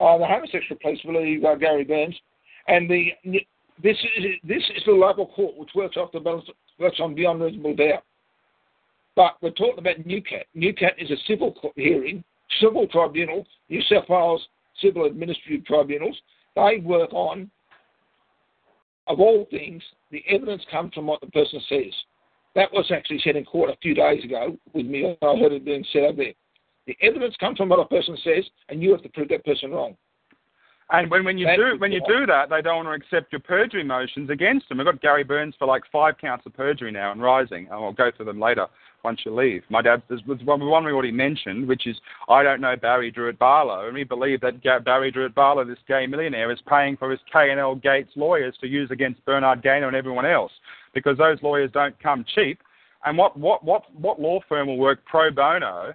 uh, 0.00 0.16
the 0.16 0.24
homosexual 0.26 0.78
police 0.80 1.00
believe 1.02 1.44
uh, 1.44 1.56
Gary 1.56 1.84
Burns, 1.84 2.16
and 2.68 2.90
the 2.90 3.10
this 3.82 3.98
is 4.16 4.24
this 4.44 4.62
is 4.74 4.82
the 4.86 4.92
local 4.92 5.26
court 5.26 5.58
which 5.58 5.70
works 5.74 5.98
off 5.98 6.10
the 6.12 6.20
balance 6.20 6.48
works 6.78 7.00
on 7.00 7.14
beyond 7.14 7.42
reasonable 7.42 7.76
doubt. 7.76 8.02
But 9.14 9.36
we're 9.42 9.50
talking 9.50 9.78
about 9.78 9.98
NCAT. 9.98 10.44
NCAT 10.56 10.92
is 10.98 11.10
a 11.10 11.16
civil 11.26 11.54
hearing, 11.76 12.24
civil 12.60 12.86
tribunal, 12.86 13.46
New 13.68 13.82
South 13.82 14.08
Wales 14.08 14.46
civil 14.80 15.04
administrative 15.04 15.66
tribunals. 15.66 16.16
They 16.54 16.78
work 16.82 17.12
on, 17.12 17.50
of 19.06 19.20
all 19.20 19.46
things, 19.50 19.82
the 20.10 20.22
evidence 20.28 20.62
comes 20.70 20.92
from 20.94 21.06
what 21.06 21.20
the 21.20 21.28
person 21.28 21.60
says. 21.68 21.92
That 22.54 22.72
was 22.72 22.90
actually 22.90 23.20
said 23.22 23.36
in 23.36 23.44
court 23.44 23.70
a 23.70 23.76
few 23.82 23.94
days 23.94 24.24
ago 24.24 24.56
with 24.72 24.86
me. 24.86 25.16
I 25.22 25.36
heard 25.36 25.52
it 25.52 25.64
being 25.64 25.84
said 25.92 26.04
over 26.04 26.16
there. 26.16 26.32
The 26.86 26.96
evidence 27.02 27.34
comes 27.38 27.58
from 27.58 27.68
what 27.68 27.80
a 27.80 27.84
person 27.84 28.16
says, 28.22 28.44
and 28.68 28.82
you 28.82 28.92
have 28.92 29.02
to 29.02 29.08
prove 29.08 29.28
that 29.28 29.44
person 29.44 29.72
wrong. 29.72 29.96
And 30.90 31.10
when, 31.10 31.24
when 31.24 31.36
you 31.36 31.46
That 31.46 31.56
do 31.56 31.76
when 31.78 31.90
you 31.90 32.00
do 32.06 32.26
that, 32.26 32.48
they 32.48 32.62
don't 32.62 32.84
want 32.84 32.88
to 32.88 32.92
accept 33.04 33.32
your 33.32 33.40
perjury 33.40 33.82
motions 33.82 34.30
against 34.30 34.68
them. 34.68 34.78
We've 34.78 34.86
got 34.86 35.02
Gary 35.02 35.24
Burns 35.24 35.56
for 35.58 35.66
like 35.66 35.82
five 35.90 36.16
counts 36.16 36.46
of 36.46 36.54
perjury 36.54 36.92
now 36.92 37.10
and 37.10 37.20
rising. 37.20 37.66
I'll 37.72 37.92
go 37.92 38.12
through 38.16 38.26
them 38.26 38.40
later 38.40 38.68
once 39.06 39.20
you 39.24 39.32
leave. 39.32 39.62
My 39.70 39.82
dad, 39.82 40.02
there's 40.08 40.20
one 40.26 40.60
we 40.60 40.66
already 40.66 41.12
mentioned, 41.12 41.68
which 41.68 41.86
is 41.86 41.96
I 42.28 42.42
don't 42.42 42.60
know 42.60 42.74
Barrie 42.74 43.12
Drewitt 43.12 43.38
Barlow, 43.38 43.86
and 43.86 43.94
we 43.94 44.02
believe 44.02 44.40
that 44.40 44.60
Barrie 44.84 45.12
Drewitt 45.12 45.32
Barlow, 45.32 45.64
this 45.64 45.78
gay 45.86 46.08
millionaire, 46.08 46.50
is 46.50 46.58
paying 46.68 46.96
for 46.96 47.12
his 47.12 47.20
K 47.32 47.52
and 47.52 47.60
L 47.60 47.76
Gates 47.76 48.10
lawyers 48.16 48.56
to 48.60 48.66
use 48.66 48.90
against 48.90 49.24
Bernard 49.24 49.62
Gaynor 49.62 49.86
and 49.86 49.96
everyone 49.96 50.26
else, 50.26 50.50
because 50.92 51.16
those 51.16 51.38
lawyers 51.40 51.70
don't 51.72 51.96
come 52.02 52.24
cheap. 52.34 52.58
And 53.04 53.16
what 53.16 53.36
what 53.38 53.64
what 53.64 53.84
what 53.94 54.20
law 54.20 54.40
firm 54.48 54.66
will 54.66 54.76
work 54.76 55.04
pro 55.04 55.30
bono 55.30 55.94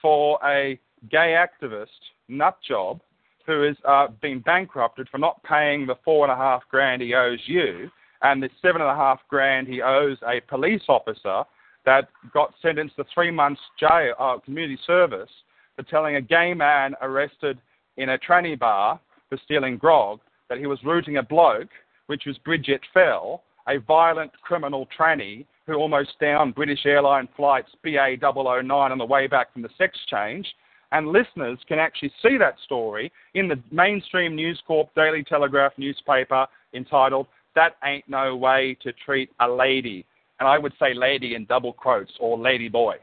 for 0.00 0.38
a 0.44 0.78
gay 1.10 1.36
activist 1.44 1.86
nut 2.28 2.56
job 2.66 3.00
who 3.44 3.62
has 3.62 3.76
uh, 3.84 4.06
been 4.20 4.38
bankrupted 4.38 5.08
for 5.08 5.18
not 5.18 5.42
paying 5.42 5.84
the 5.84 5.96
four 6.04 6.24
and 6.24 6.32
a 6.32 6.36
half 6.36 6.62
grand 6.70 7.02
he 7.02 7.12
owes 7.12 7.40
you, 7.46 7.90
and 8.22 8.40
the 8.40 8.48
seven 8.62 8.80
and 8.80 8.90
a 8.90 8.94
half 8.94 9.18
grand 9.28 9.66
he 9.66 9.82
owes 9.82 10.16
a 10.28 10.40
police 10.48 10.82
officer 10.88 11.42
that 11.84 12.08
got 12.32 12.54
sentenced 12.62 12.96
to 12.96 13.04
three 13.12 13.30
months 13.30 13.60
jail, 13.78 14.14
uh, 14.18 14.38
community 14.44 14.78
service 14.86 15.30
for 15.76 15.82
telling 15.84 16.16
a 16.16 16.20
gay 16.20 16.54
man 16.54 16.94
arrested 17.02 17.58
in 17.96 18.10
a 18.10 18.18
tranny 18.18 18.58
bar 18.58 19.00
for 19.28 19.38
stealing 19.44 19.76
grog 19.76 20.20
that 20.48 20.58
he 20.58 20.66
was 20.66 20.78
rooting 20.84 21.16
a 21.16 21.22
bloke, 21.22 21.70
which 22.06 22.24
was 22.26 22.36
Bridget 22.38 22.80
Fell, 22.92 23.42
a 23.68 23.78
violent 23.78 24.32
criminal 24.42 24.86
tranny 24.98 25.46
who 25.66 25.74
almost 25.74 26.10
downed 26.20 26.54
British 26.54 26.84
airline 26.84 27.28
flights 27.36 27.70
BA 27.82 28.16
009 28.20 28.70
on 28.70 28.98
the 28.98 29.04
way 29.04 29.26
back 29.26 29.52
from 29.52 29.62
the 29.62 29.70
sex 29.78 29.98
change. 30.10 30.46
And 30.90 31.08
listeners 31.08 31.58
can 31.66 31.78
actually 31.78 32.12
see 32.22 32.36
that 32.36 32.56
story 32.64 33.10
in 33.34 33.48
the 33.48 33.58
mainstream 33.70 34.34
News 34.34 34.60
Corp 34.66 34.94
Daily 34.94 35.24
Telegraph 35.24 35.72
newspaper 35.78 36.46
entitled 36.74 37.28
That 37.54 37.76
Ain't 37.84 38.06
No 38.08 38.36
Way 38.36 38.76
to 38.82 38.92
Treat 38.92 39.30
a 39.40 39.48
Lady. 39.48 40.04
And 40.42 40.48
I 40.48 40.58
would 40.58 40.72
say 40.80 40.92
lady 40.92 41.36
in 41.36 41.44
double 41.44 41.72
quotes 41.72 42.10
or 42.18 42.36
lady 42.36 42.68
boy. 42.68 42.96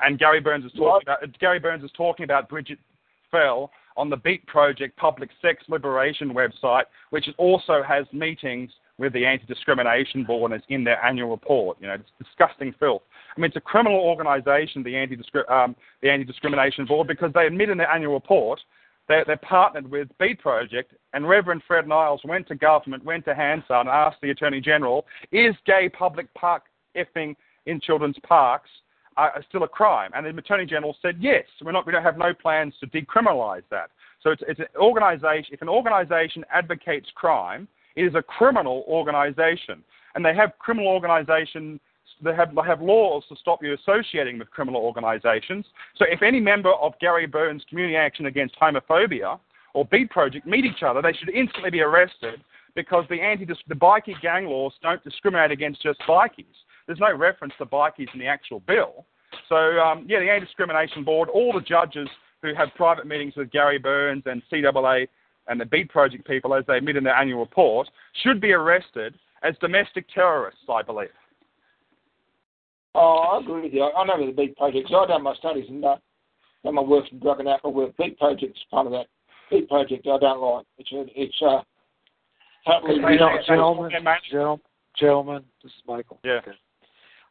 And 0.00 0.18
Gary 0.18 0.40
Burns 0.40 0.64
is 0.64 0.72
talking 0.72 1.06
about 1.06 1.38
Gary 1.38 1.60
Burns 1.60 1.84
is 1.84 1.92
talking 1.96 2.24
about 2.24 2.48
Bridget 2.48 2.80
Fell 3.30 3.70
on 3.96 4.10
the 4.10 4.16
Beat 4.16 4.44
Project 4.48 4.96
Public 4.96 5.30
Sex 5.40 5.62
Liberation 5.68 6.34
website, 6.34 6.86
which 7.10 7.28
also 7.38 7.84
has 7.86 8.04
meetings 8.12 8.72
with 8.98 9.12
the 9.12 9.24
Anti-Discrimination 9.24 10.24
Board 10.24 10.50
and 10.50 10.60
is 10.60 10.66
in 10.70 10.82
their 10.82 11.00
annual 11.04 11.30
report. 11.30 11.76
You 11.80 11.86
know, 11.86 11.94
it's 11.94 12.10
disgusting 12.18 12.74
filth. 12.80 13.02
I 13.36 13.40
mean, 13.40 13.50
it's 13.50 13.56
a 13.56 13.60
criminal 13.60 14.00
organisation, 14.00 14.82
the 14.82 14.96
anti 14.96 15.14
um, 15.48 15.76
the 16.02 16.10
Anti-Discrimination 16.10 16.84
Board, 16.84 17.06
because 17.06 17.30
they 17.32 17.46
admit 17.46 17.70
in 17.70 17.78
their 17.78 17.90
annual 17.90 18.14
report 18.14 18.58
they're, 19.08 19.24
they're 19.24 19.36
partnered 19.36 19.90
with 19.90 20.08
Beat 20.18 20.40
Project, 20.40 20.94
and 21.12 21.28
Reverend 21.28 21.62
Fred 21.66 21.86
Niles 21.86 22.20
went 22.24 22.48
to 22.48 22.54
government, 22.54 23.04
went 23.04 23.24
to 23.26 23.34
Hansard, 23.34 23.86
and 23.86 23.88
asked 23.88 24.18
the 24.20 24.30
Attorney 24.30 24.60
General, 24.60 25.06
is 25.32 25.54
gay 25.64 25.88
public 25.88 26.32
park 26.34 26.64
effing 26.96 27.36
in 27.66 27.80
children's 27.80 28.18
parks 28.22 28.70
are 29.16 29.42
still 29.48 29.62
a 29.62 29.68
crime? 29.68 30.10
And 30.14 30.26
the 30.26 30.30
Attorney 30.30 30.66
General 30.66 30.96
said 31.00 31.16
yes. 31.20 31.44
We're 31.62 31.72
not, 31.72 31.86
we 31.86 31.92
don't 31.92 32.02
have 32.02 32.18
no 32.18 32.34
plans 32.34 32.74
to 32.80 32.86
decriminalise 32.86 33.62
that. 33.70 33.90
So 34.22 34.30
it's, 34.30 34.42
it's 34.46 34.60
an 34.60 34.66
organisation. 34.76 35.54
If 35.54 35.62
an 35.62 35.68
organisation 35.68 36.44
advocates 36.52 37.08
crime, 37.14 37.68
it 37.94 38.02
is 38.02 38.14
a 38.14 38.22
criminal 38.22 38.84
organisation, 38.86 39.82
and 40.14 40.24
they 40.24 40.34
have 40.34 40.52
criminal 40.58 40.88
organisation. 40.88 41.80
They 42.22 42.34
have, 42.34 42.50
have 42.66 42.80
laws 42.80 43.24
to 43.28 43.36
stop 43.36 43.62
you 43.62 43.74
associating 43.74 44.38
with 44.38 44.50
criminal 44.50 44.80
organisations. 44.80 45.66
So 45.96 46.06
if 46.08 46.22
any 46.22 46.40
member 46.40 46.72
of 46.72 46.94
Gary 47.00 47.26
Burns' 47.26 47.62
Community 47.68 47.96
Action 47.96 48.26
Against 48.26 48.56
Homophobia 48.60 49.38
or 49.74 49.84
Beat 49.84 50.10
Project 50.10 50.46
meet 50.46 50.64
each 50.64 50.82
other, 50.82 51.02
they 51.02 51.12
should 51.12 51.28
instantly 51.28 51.70
be 51.70 51.80
arrested 51.80 52.40
because 52.74 53.04
the 53.08 53.20
anti 53.20 53.44
the 53.44 53.74
bikie 53.74 54.20
gang 54.22 54.46
laws 54.46 54.72
don't 54.82 55.02
discriminate 55.04 55.50
against 55.50 55.82
just 55.82 55.98
bikies. 56.08 56.44
There's 56.86 57.00
no 57.00 57.14
reference 57.14 57.54
to 57.58 57.66
bikies 57.66 58.12
in 58.14 58.20
the 58.20 58.26
actual 58.26 58.60
bill. 58.60 59.04
So 59.48 59.56
um, 59.56 60.06
yeah, 60.08 60.20
the 60.20 60.30
Anti-Discrimination 60.30 61.04
Board, 61.04 61.28
all 61.28 61.52
the 61.52 61.60
judges 61.60 62.08
who 62.42 62.54
have 62.54 62.68
private 62.76 63.06
meetings 63.06 63.34
with 63.36 63.50
Gary 63.50 63.78
Burns 63.78 64.22
and 64.26 64.42
CAA 64.52 65.08
and 65.48 65.60
the 65.60 65.64
Beat 65.64 65.88
Project 65.88 66.26
people, 66.26 66.54
as 66.54 66.64
they 66.66 66.76
admit 66.76 66.96
in 66.96 67.04
their 67.04 67.14
annual 67.14 67.40
report, 67.40 67.88
should 68.22 68.40
be 68.40 68.52
arrested 68.52 69.14
as 69.42 69.54
domestic 69.60 70.06
terrorists, 70.12 70.60
I 70.68 70.82
believe. 70.82 71.08
Oh, 72.98 73.18
I 73.18 73.40
agree 73.40 73.62
with 73.62 73.74
you. 73.74 73.82
I 73.82 74.04
know 74.04 74.14
there's 74.16 74.30
a 74.30 74.36
big 74.36 74.56
Project. 74.56 74.88
So 74.88 74.96
I've 74.96 75.08
done 75.08 75.22
my 75.22 75.34
studies 75.34 75.66
and 75.68 75.84
uh, 75.84 75.96
done 76.64 76.74
my 76.76 76.82
work 76.82 77.04
in 77.12 77.18
drug 77.18 77.40
and 77.40 77.48
alcohol 77.48 77.74
work. 77.74 77.96
Big 77.98 78.16
Project's 78.16 78.58
part 78.70 78.86
of 78.86 78.92
that. 78.92 79.06
Big 79.50 79.68
Project 79.68 80.06
I 80.06 80.18
don't 80.18 80.40
like. 80.40 80.66
It's 80.78 80.88
it's 80.92 81.34
uh, 81.46 81.60
totally. 82.66 82.94
You 82.96 83.18
know, 83.18 83.36
gentlemen, 83.46 83.90
gentlemen, 84.30 84.60
gentlemen, 84.98 85.44
this 85.62 85.72
is 85.72 85.82
Michael. 85.86 86.18
Yeah. 86.24 86.38
Okay. 86.38 86.52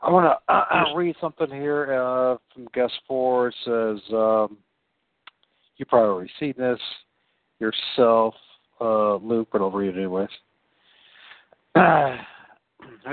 I 0.02 0.12
want 0.12 0.26
to 0.26 0.54
uh, 0.54 0.66
uh, 0.72 0.96
read 0.96 1.16
something 1.20 1.50
here 1.50 1.94
uh, 1.94 2.38
from 2.54 2.68
guest 2.76 2.94
four. 3.08 3.48
It 3.48 3.56
says, 3.66 4.14
um, 4.14 4.58
you 5.78 5.86
probably 5.86 6.10
already 6.10 6.32
seen 6.40 6.54
this 6.58 6.80
yourself, 7.60 8.36
uh, 8.80 9.16
Luke, 9.16 9.48
but 9.52 9.62
I'll 9.62 9.72
read 9.72 9.96
it 9.96 9.98
anyways. 9.98 10.30
how 11.76 12.18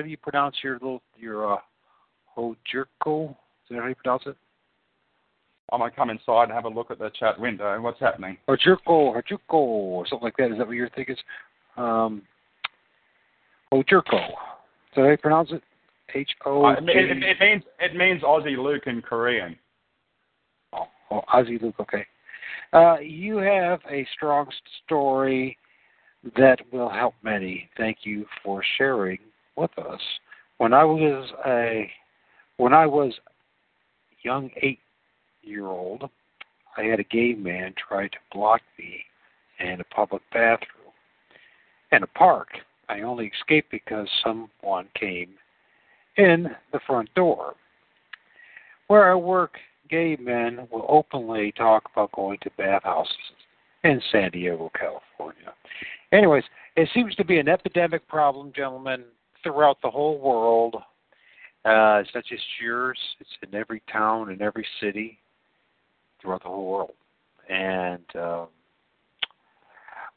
do 0.02 0.08
you 0.08 0.18
pronounce 0.18 0.56
your 0.62 0.74
little 0.74 1.02
your 1.16 1.58
Hojirko? 2.36 3.30
Is 3.30 3.36
that 3.70 3.80
how 3.80 3.88
you 3.88 3.94
pronounce 3.94 4.22
it? 4.26 4.36
I 5.72 5.76
might 5.78 5.96
come 5.96 6.10
inside 6.10 6.44
and 6.44 6.52
have 6.52 6.66
a 6.66 6.68
look 6.68 6.90
at 6.90 6.98
the 6.98 7.10
chat 7.18 7.40
window. 7.40 7.80
What's 7.80 8.00
happening? 8.00 8.36
Hojirko, 8.48 9.16
Hojirko, 9.16 9.52
or 9.52 10.06
something 10.06 10.24
like 10.24 10.36
that. 10.36 10.52
Is 10.52 10.58
that 10.58 10.66
what 10.66 10.76
you're 10.76 10.90
thinking? 10.90 11.16
Um, 11.76 12.22
Hojirko. 13.72 14.28
Is 14.28 14.96
that 14.96 15.02
how 15.02 15.10
you 15.10 15.16
pronounce 15.16 15.50
it? 15.52 15.62
H 16.14 16.28
O. 16.44 16.66
Uh, 16.66 16.72
it, 16.72 16.84
it, 16.88 17.22
it 17.22 17.40
means 17.40 17.62
it 17.80 17.96
means 17.96 18.22
Aussie 18.22 18.62
Luke 18.62 18.82
in 18.86 19.00
Korean. 19.00 19.56
Oh, 20.74 20.88
oh 21.10 21.22
Aussie 21.32 21.60
Luke. 21.62 21.76
Okay. 21.80 22.04
Uh, 22.74 22.98
you 22.98 23.38
have 23.38 23.80
a 23.90 24.06
strong 24.14 24.46
story 24.84 25.56
that 26.36 26.58
will 26.70 26.90
help 26.90 27.14
many. 27.22 27.68
Thank 27.78 27.98
you 28.02 28.26
for 28.44 28.62
sharing 28.76 29.18
with 29.56 29.70
us. 29.78 30.00
When 30.58 30.74
I 30.74 30.84
was 30.84 31.30
a 31.46 31.90
when 32.56 32.72
I 32.72 32.86
was 32.86 33.12
young 34.22 34.50
eight 34.62 34.80
year 35.42 35.66
old, 35.66 36.08
I 36.76 36.82
had 36.84 37.00
a 37.00 37.04
gay 37.04 37.34
man 37.34 37.74
try 37.76 38.08
to 38.08 38.18
block 38.32 38.60
me 38.78 39.04
in 39.60 39.80
a 39.80 39.94
public 39.94 40.22
bathroom. 40.32 40.92
In 41.92 42.02
a 42.02 42.06
park, 42.06 42.48
I 42.88 43.00
only 43.02 43.30
escaped 43.38 43.70
because 43.70 44.08
someone 44.24 44.88
came 44.98 45.30
in 46.16 46.48
the 46.72 46.80
front 46.86 47.12
door. 47.14 47.54
Where 48.88 49.10
I 49.10 49.14
work, 49.14 49.56
gay 49.88 50.16
men 50.20 50.66
will 50.70 50.86
openly 50.88 51.52
talk 51.52 51.84
about 51.92 52.12
going 52.12 52.38
to 52.42 52.50
bathhouses 52.56 53.14
in 53.84 54.00
San 54.10 54.30
Diego, 54.30 54.70
California. 54.78 55.52
Anyways, 56.12 56.44
it 56.76 56.88
seems 56.94 57.14
to 57.16 57.24
be 57.24 57.38
an 57.38 57.48
epidemic 57.48 58.06
problem, 58.08 58.52
gentlemen, 58.54 59.04
throughout 59.42 59.78
the 59.82 59.90
whole 59.90 60.18
world. 60.18 60.76
Uh, 61.64 62.00
it's 62.00 62.10
not 62.14 62.24
just 62.24 62.42
yours, 62.60 62.98
it's 63.20 63.30
in 63.42 63.54
every 63.54 63.82
town, 63.90 64.30
in 64.30 64.42
every 64.42 64.66
city, 64.80 65.18
throughout 66.20 66.42
the 66.42 66.48
whole 66.48 66.66
world. 66.66 66.94
And 67.48 68.04
um, 68.16 68.48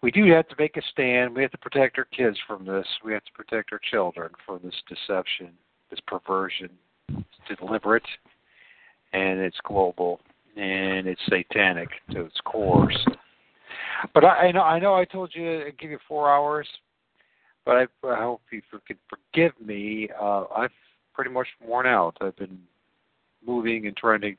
we 0.02 0.12
do 0.12 0.26
have 0.32 0.48
to 0.50 0.56
make 0.58 0.78
a 0.78 0.82
stand. 0.92 1.36
We 1.36 1.44
have 1.44 1.52
to 1.52 1.58
protect 1.58 1.98
our 1.98 2.06
kids 2.06 2.38
from 2.48 2.66
this. 2.66 2.86
We 3.04 3.14
have 3.14 3.24
to 3.26 3.32
protect 3.34 3.72
our 3.72 3.82
children 3.92 4.32
from 4.46 4.60
this 4.64 4.76
deception 4.90 5.52
this 5.90 6.00
perversion. 6.08 6.70
It's 7.10 7.60
deliberate, 7.60 8.06
and 9.14 9.40
it's 9.40 9.58
global, 9.64 10.20
and 10.58 11.08
it's 11.08 11.22
satanic 11.30 11.90
to 12.12 12.22
its 12.26 12.38
core. 12.46 12.92
But 14.14 14.26
I, 14.26 14.48
I 14.48 14.52
know 14.52 14.62
I 14.62 14.80
know 14.80 14.96
I 14.96 15.06
told 15.06 15.32
you 15.34 15.64
I'd 15.68 15.78
give 15.78 15.92
you 15.92 16.00
four 16.08 16.30
hours, 16.30 16.68
but 17.66 17.76
I, 17.76 18.08
I 18.08 18.24
hope 18.24 18.42
you 18.52 18.62
could 18.88 18.98
forgive 19.10 19.54
me. 19.64 20.10
Uh, 20.20 20.46
I've 20.56 20.72
pretty 21.16 21.32
much 21.32 21.48
worn 21.66 21.88
out. 21.88 22.18
I've 22.22 22.36
been 22.36 22.60
moving 23.46 23.88
and 23.88 23.96
trying 23.96 24.22
to 24.22 24.32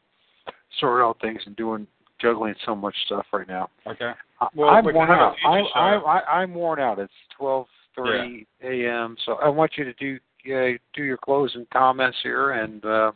sort 0.79 1.03
out 1.03 1.21
things 1.21 1.41
and 1.47 1.57
doing 1.57 1.87
juggling 2.21 2.55
so 2.65 2.75
much 2.75 2.95
stuff 3.07 3.27
right 3.33 3.49
now. 3.49 3.69
Okay. 3.87 4.13
Well, 4.55 4.69
I'm 4.71 4.85
worn 4.85 5.11
out. 5.11 5.35
I, 5.47 5.61
I, 5.75 5.95
I, 5.97 6.41
I'm 6.41 6.55
worn 6.55 6.81
out. 6.81 6.99
It's 6.99 7.13
twelve 7.37 7.67
thirty 7.97 8.47
yeah. 8.63 9.03
a.m. 9.03 9.17
So 9.25 9.35
I 9.35 9.49
want 9.49 9.73
you 9.77 9.85
to 9.85 9.93
do 9.95 10.19
uh, 10.47 10.79
do 10.95 11.03
your 11.03 11.17
closing 11.17 11.67
comments 11.73 12.19
here, 12.23 12.53
and 12.53 12.85
uh, 12.85 13.13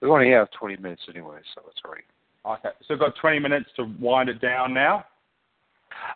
we 0.00 0.08
only 0.08 0.30
have 0.30 0.48
20 0.52 0.76
minutes 0.76 1.02
anyway, 1.08 1.38
so 1.54 1.62
it's 1.68 1.80
all 1.84 1.92
right. 1.92 2.58
Okay, 2.58 2.74
so 2.86 2.94
we've 2.94 3.00
got 3.00 3.14
20 3.20 3.38
minutes 3.38 3.68
to 3.76 3.92
wind 4.00 4.28
it 4.28 4.40
down 4.40 4.72
now. 4.72 5.04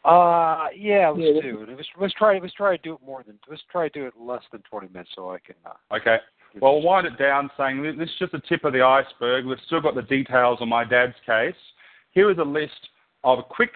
Uh, 0.05 0.69
yeah, 0.77 1.11
let's 1.11 1.35
yeah. 1.35 1.43
do 1.43 1.63
it. 1.63 1.69
Let's, 1.77 1.89
let's 2.01 2.15
try. 2.15 2.39
Let's 2.39 2.55
try 2.55 2.77
to 2.77 2.83
do 2.83 2.95
it 2.95 3.01
more 3.05 3.23
than. 3.27 3.39
Let's 3.49 3.63
try 3.71 3.89
to 3.89 3.99
do 3.99 4.07
it 4.07 4.15
less 4.19 4.43
than 4.53 4.63
20 4.71 4.89
minutes, 4.89 5.11
so 5.15 5.31
I 5.31 5.39
can. 5.39 5.57
Uh, 5.67 5.97
okay. 5.97 6.17
Well, 6.61 6.75
we'll 6.75 6.83
wind 6.83 7.07
it 7.07 7.19
down, 7.19 7.51
saying 7.59 7.83
this 7.83 8.09
is 8.09 8.15
just 8.19 8.33
the 8.33 8.43
tip 8.49 8.65
of 8.65 8.73
the 8.73 8.83
iceberg. 8.83 9.45
We've 9.45 9.59
still 9.67 9.81
got 9.81 9.95
the 9.95 10.03
details 10.03 10.59
on 10.61 10.69
my 10.69 10.85
dad's 10.85 11.15
case. 11.27 11.55
Here 12.13 12.31
is 12.31 12.39
a 12.39 12.45
list 12.45 12.91
of 13.25 13.41
a 13.41 13.43
quick 13.43 13.73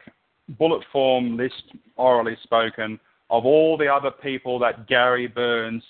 bullet 0.58 0.84
form 0.92 1.36
list, 1.36 1.62
orally 1.96 2.36
spoken, 2.42 3.00
of 3.30 3.44
all 3.44 3.76
the 3.76 3.88
other 3.88 4.10
people 4.10 4.58
that 4.60 4.86
Gary 4.86 5.26
Burns 5.26 5.82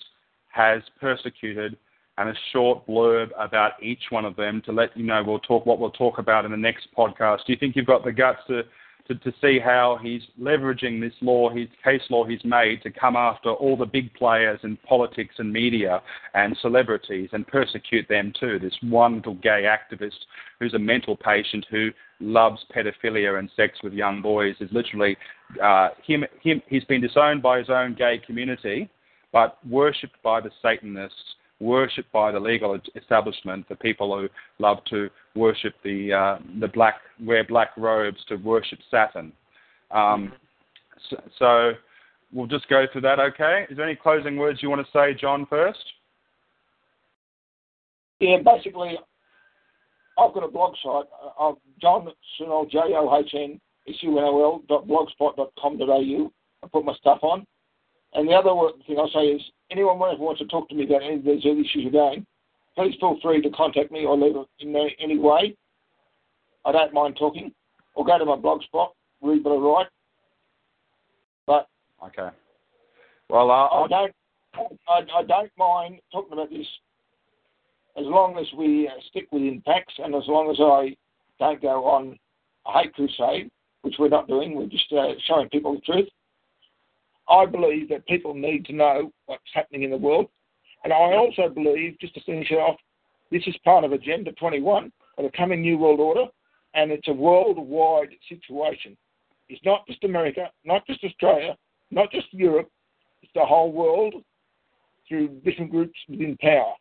has 0.49 0.81
persecuted 0.99 1.77
and 2.17 2.29
a 2.29 2.33
short 2.51 2.85
blurb 2.85 3.29
about 3.39 3.81
each 3.81 4.03
one 4.09 4.25
of 4.25 4.35
them 4.35 4.61
to 4.65 4.73
let 4.73 4.95
you 4.97 5.05
know 5.05 5.23
we'll 5.23 5.39
talk 5.39 5.65
what 5.65 5.79
we'll 5.79 5.91
talk 5.91 6.17
about 6.17 6.43
in 6.43 6.51
the 6.51 6.57
next 6.57 6.87
podcast. 6.97 7.45
Do 7.45 7.53
you 7.53 7.57
think 7.57 7.75
you've 7.75 7.85
got 7.85 8.03
the 8.03 8.11
guts 8.11 8.39
to, 8.47 8.63
to, 9.09 9.15
to 9.15 9.33
see 9.41 9.59
how 9.59 9.99
he's 10.01 10.21
leveraging 10.39 11.01
this 11.01 11.13
law, 11.21 11.49
his 11.49 11.67
case 11.83 12.01
law 12.09 12.23
he's 12.25 12.43
made 12.45 12.81
to 12.83 12.91
come 12.91 13.15
after 13.15 13.49
all 13.49 13.75
the 13.75 13.85
big 13.85 14.13
players 14.13 14.59
in 14.63 14.77
politics 14.77 15.35
and 15.39 15.51
media 15.51 16.01
and 16.33 16.55
celebrities 16.61 17.29
and 17.33 17.45
persecute 17.47 18.07
them 18.07 18.31
too? 18.39 18.59
This 18.59 18.75
one 18.81 19.15
little 19.17 19.35
gay 19.35 19.65
activist 19.67 20.19
who's 20.59 20.73
a 20.73 20.79
mental 20.79 21.17
patient 21.17 21.65
who 21.69 21.89
loves 22.19 22.63
pedophilia 22.75 23.39
and 23.39 23.49
sex 23.55 23.79
with 23.83 23.93
young 23.93 24.21
boys 24.21 24.55
is 24.59 24.69
literally 24.71 25.17
uh, 25.61 25.89
him, 26.05 26.23
him. 26.41 26.61
He's 26.67 26.83
been 26.85 27.01
disowned 27.01 27.41
by 27.41 27.59
his 27.59 27.69
own 27.69 27.95
gay 27.95 28.21
community 28.25 28.89
but 29.31 29.57
worshipped 29.67 30.21
by 30.23 30.41
the 30.41 30.51
Satanists, 30.61 31.35
worshipped 31.59 32.11
by 32.11 32.31
the 32.31 32.39
legal 32.39 32.79
establishment, 32.95 33.67
the 33.69 33.75
people 33.75 34.17
who 34.17 34.29
love 34.59 34.77
to 34.89 35.09
worship 35.35 35.73
the 35.83 36.13
uh, 36.13 36.37
the 36.59 36.67
black 36.67 36.95
wear 37.23 37.43
black 37.43 37.69
robes 37.77 38.23
to 38.29 38.35
worship 38.37 38.79
Saturn. 38.89 39.31
Um, 39.91 40.33
so, 41.09 41.21
so, 41.37 41.71
we'll 42.31 42.47
just 42.47 42.69
go 42.69 42.85
through 42.91 43.01
that. 43.01 43.19
Okay. 43.19 43.65
Is 43.69 43.77
there 43.77 43.85
any 43.85 43.95
closing 43.95 44.37
words 44.37 44.59
you 44.61 44.69
want 44.69 44.85
to 44.85 44.91
say, 44.91 45.13
John? 45.19 45.45
First. 45.45 45.83
Yeah, 48.19 48.37
basically, 48.43 48.99
I've 50.17 50.33
got 50.33 50.43
a 50.43 50.51
blog 50.51 50.75
site. 50.83 51.05
Uh, 51.39 51.53
John 51.81 52.09
Sunol 52.39 52.69
J 52.69 52.77
O 52.95 53.17
H 53.17 53.33
N 53.33 53.59
S 53.87 53.95
U 54.01 54.17
N 54.17 54.23
O 54.25 54.43
L 54.43 54.61
dot 54.67 54.87
blogspot 54.87 55.37
dot 55.37 55.51
com 55.59 55.77
dot 55.77 55.89
au. 55.89 56.31
I 56.63 56.67
put 56.67 56.85
my 56.85 56.93
stuff 56.95 57.19
on. 57.21 57.45
And 58.13 58.27
the 58.27 58.33
other 58.33 58.49
thing 58.87 58.97
I'll 58.97 59.09
say 59.09 59.27
is 59.27 59.41
anyone 59.71 59.97
who 60.17 60.23
wants 60.23 60.41
to 60.41 60.47
talk 60.47 60.69
to 60.69 60.75
me 60.75 60.85
about 60.85 61.03
any 61.03 61.15
of 61.15 61.23
these 61.23 61.45
issues 61.45 61.85
again, 61.87 62.25
please 62.75 62.95
feel 62.99 63.17
free 63.21 63.41
to 63.41 63.49
contact 63.51 63.91
me 63.91 64.05
or 64.05 64.17
leave 64.17 64.35
it 64.35 64.47
in 64.59 64.75
any 64.99 65.17
way. 65.17 65.55
I 66.65 66.71
don't 66.71 66.93
mind 66.93 67.17
talking. 67.17 67.51
Or 67.95 68.05
go 68.05 68.17
to 68.17 68.25
my 68.25 68.35
blog 68.35 68.63
spot, 68.63 68.93
read 69.21 69.43
what 69.43 69.51
I 69.51 69.57
write. 69.57 69.87
But 71.45 71.67
okay. 72.05 72.35
Well, 73.29 73.51
uh, 73.51 73.67
I 73.67 73.87
don't. 73.87 74.15
I, 74.87 75.19
I, 75.19 75.23
don't 75.23 75.51
mind 75.57 75.99
talking 76.11 76.33
about 76.33 76.49
this 76.49 76.65
as 77.97 78.05
long 78.05 78.37
as 78.39 78.47
we 78.57 78.87
uh, 78.87 78.99
stick 79.09 79.27
within 79.31 79.61
facts 79.65 79.93
and 79.99 80.15
as 80.15 80.23
long 80.27 80.49
as 80.49 80.57
I 80.59 80.95
don't 81.39 81.61
go 81.61 81.85
on 81.85 82.17
a 82.65 82.71
hate 82.71 82.93
crusade, 82.93 83.51
which 83.81 83.95
we're 83.99 84.09
not 84.09 84.27
doing. 84.27 84.55
We're 84.55 84.65
just 84.65 84.91
uh, 84.91 85.13
showing 85.27 85.49
people 85.49 85.75
the 85.75 85.81
truth. 85.81 86.09
I 87.29 87.45
believe 87.45 87.89
that 87.89 88.07
people 88.07 88.33
need 88.33 88.65
to 88.65 88.73
know 88.73 89.11
what's 89.27 89.43
happening 89.53 89.83
in 89.83 89.91
the 89.91 89.97
world. 89.97 90.27
And 90.83 90.91
I 90.91 91.15
also 91.15 91.49
believe, 91.49 91.97
just 91.99 92.13
to 92.15 92.21
finish 92.21 92.49
it 92.51 92.55
off, 92.55 92.77
This 93.31 93.43
is 93.45 93.55
part 93.63 93.83
of 93.83 93.91
Agenda 93.93 94.31
21 94.33 94.91
of 95.17 95.23
the 95.23 95.37
coming 95.37 95.61
New 95.61 95.77
World 95.77 95.99
Order, 95.99 96.25
and 96.73 96.91
it's 96.91 97.07
a 97.07 97.13
worldwide 97.13 98.09
situation. 98.27 98.97
It's 99.49 99.63
not 99.63 99.85
just 99.87 100.03
America, 100.03 100.49
not 100.65 100.85
just 100.87 101.03
Australia, 101.03 101.55
not 101.91 102.11
just 102.11 102.27
Europe, 102.31 102.69
it's 103.21 103.31
the 103.35 103.45
whole 103.45 103.71
world 103.71 104.15
through 105.07 105.27
different 105.43 105.71
groups 105.71 105.97
within 106.07 106.37
power. 106.37 106.73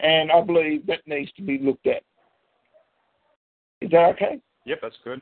And 0.00 0.30
I 0.30 0.40
believe 0.42 0.86
that 0.86 1.00
needs 1.06 1.32
to 1.32 1.42
be 1.42 1.58
looked 1.58 1.86
at. 1.86 2.02
Is 3.80 3.90
that 3.90 4.10
okay? 4.14 4.40
Yep, 4.64 4.78
that's 4.82 4.96
good. 5.04 5.20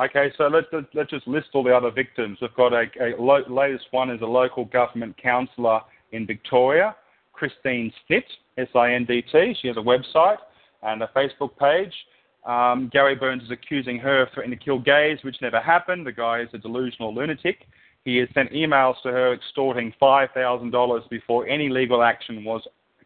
Okay, 0.00 0.32
so 0.38 0.44
let's 0.46 0.68
let's 0.94 1.10
just 1.10 1.26
list 1.26 1.48
all 1.54 1.64
the 1.64 1.76
other 1.76 1.90
victims. 1.90 2.38
We've 2.40 2.54
got 2.54 2.72
a, 2.72 2.84
a 3.00 3.20
lo- 3.20 3.42
latest 3.48 3.86
one 3.90 4.10
is 4.10 4.20
a 4.20 4.26
local 4.26 4.64
government 4.66 5.16
councillor 5.20 5.80
in 6.12 6.24
Victoria, 6.24 6.94
Christine 7.32 7.92
Sindt, 8.08 8.22
S-I-N-D-T. 8.58 9.56
She 9.60 9.66
has 9.68 9.76
a 9.76 9.80
website 9.80 10.38
and 10.82 11.02
a 11.02 11.08
Facebook 11.16 11.50
page. 11.58 11.92
Um, 12.46 12.88
Gary 12.92 13.16
Burns 13.16 13.42
is 13.42 13.50
accusing 13.50 13.98
her 13.98 14.22
of 14.22 14.28
threatening 14.32 14.58
to 14.58 14.64
kill 14.64 14.78
gays, 14.78 15.18
which 15.22 15.36
never 15.42 15.60
happened. 15.60 16.06
The 16.06 16.12
guy 16.12 16.42
is 16.42 16.48
a 16.54 16.58
delusional 16.58 17.12
lunatic. 17.12 17.66
He 18.04 18.16
has 18.18 18.28
sent 18.34 18.52
emails 18.52 18.94
to 19.02 19.10
her 19.10 19.34
extorting 19.34 19.92
$5,000 20.00 21.10
before 21.10 21.46
any 21.46 21.68
legal 21.68 22.02
action 22.02 22.44
was 22.44 22.62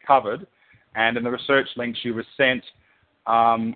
covered. 0.07 0.47
And 0.95 1.17
in 1.17 1.25
the 1.25 1.31
research 1.31 1.69
link 1.77 1.97
she 2.03 2.11
was 2.11 2.27
sent, 2.37 2.63
um, 3.27 3.75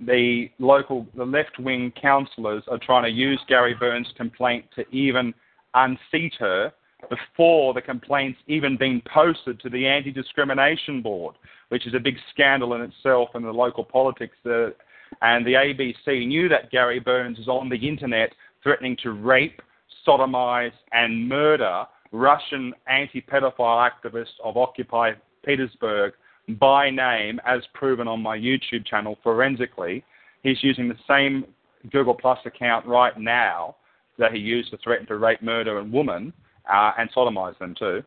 the 0.00 0.50
local, 0.58 1.06
the 1.16 1.24
left-wing 1.24 1.92
councillors 2.00 2.62
are 2.70 2.78
trying 2.78 3.04
to 3.04 3.10
use 3.10 3.40
Gary 3.48 3.74
Burns' 3.74 4.12
complaint 4.16 4.66
to 4.76 4.84
even 4.90 5.32
unseat 5.74 6.34
her 6.38 6.72
before 7.08 7.74
the 7.74 7.80
complaint's 7.82 8.38
even 8.46 8.76
been 8.76 9.02
posted 9.12 9.60
to 9.60 9.70
the 9.70 9.86
Anti-Discrimination 9.86 11.02
Board, 11.02 11.36
which 11.68 11.86
is 11.86 11.94
a 11.94 12.00
big 12.00 12.16
scandal 12.32 12.74
in 12.74 12.82
itself 12.82 13.30
in 13.34 13.42
the 13.42 13.50
local 13.50 13.84
politics. 13.84 14.36
Uh, 14.44 14.68
and 15.22 15.46
the 15.46 15.52
ABC 15.52 16.26
knew 16.26 16.48
that 16.48 16.70
Gary 16.70 16.98
Burns 16.98 17.38
is 17.38 17.48
on 17.48 17.68
the 17.68 17.76
internet 17.76 18.32
threatening 18.62 18.96
to 19.02 19.12
rape, 19.12 19.62
sodomize, 20.06 20.72
and 20.92 21.28
murder 21.28 21.84
Russian 22.12 22.72
anti-pedophile 22.88 23.90
activists 23.90 24.38
of 24.42 24.56
Occupy 24.56 25.12
Petersburg 25.44 26.14
by 26.58 26.90
name, 26.90 27.40
as 27.46 27.62
proven 27.74 28.06
on 28.08 28.22
my 28.22 28.36
YouTube 28.36 28.86
channel 28.86 29.18
forensically. 29.22 30.04
He's 30.42 30.62
using 30.62 30.88
the 30.88 30.96
same 31.08 31.44
Google 31.90 32.14
Plus 32.14 32.38
account 32.44 32.86
right 32.86 33.18
now 33.18 33.76
that 34.18 34.32
he 34.32 34.38
used 34.38 34.70
to 34.70 34.78
threaten 34.78 35.06
to 35.06 35.16
rape, 35.16 35.42
murder, 35.42 35.78
and 35.78 35.92
woman, 35.92 36.32
uh, 36.72 36.92
and 36.98 37.12
sodomize 37.12 37.58
them 37.58 37.74
too. 37.78 38.02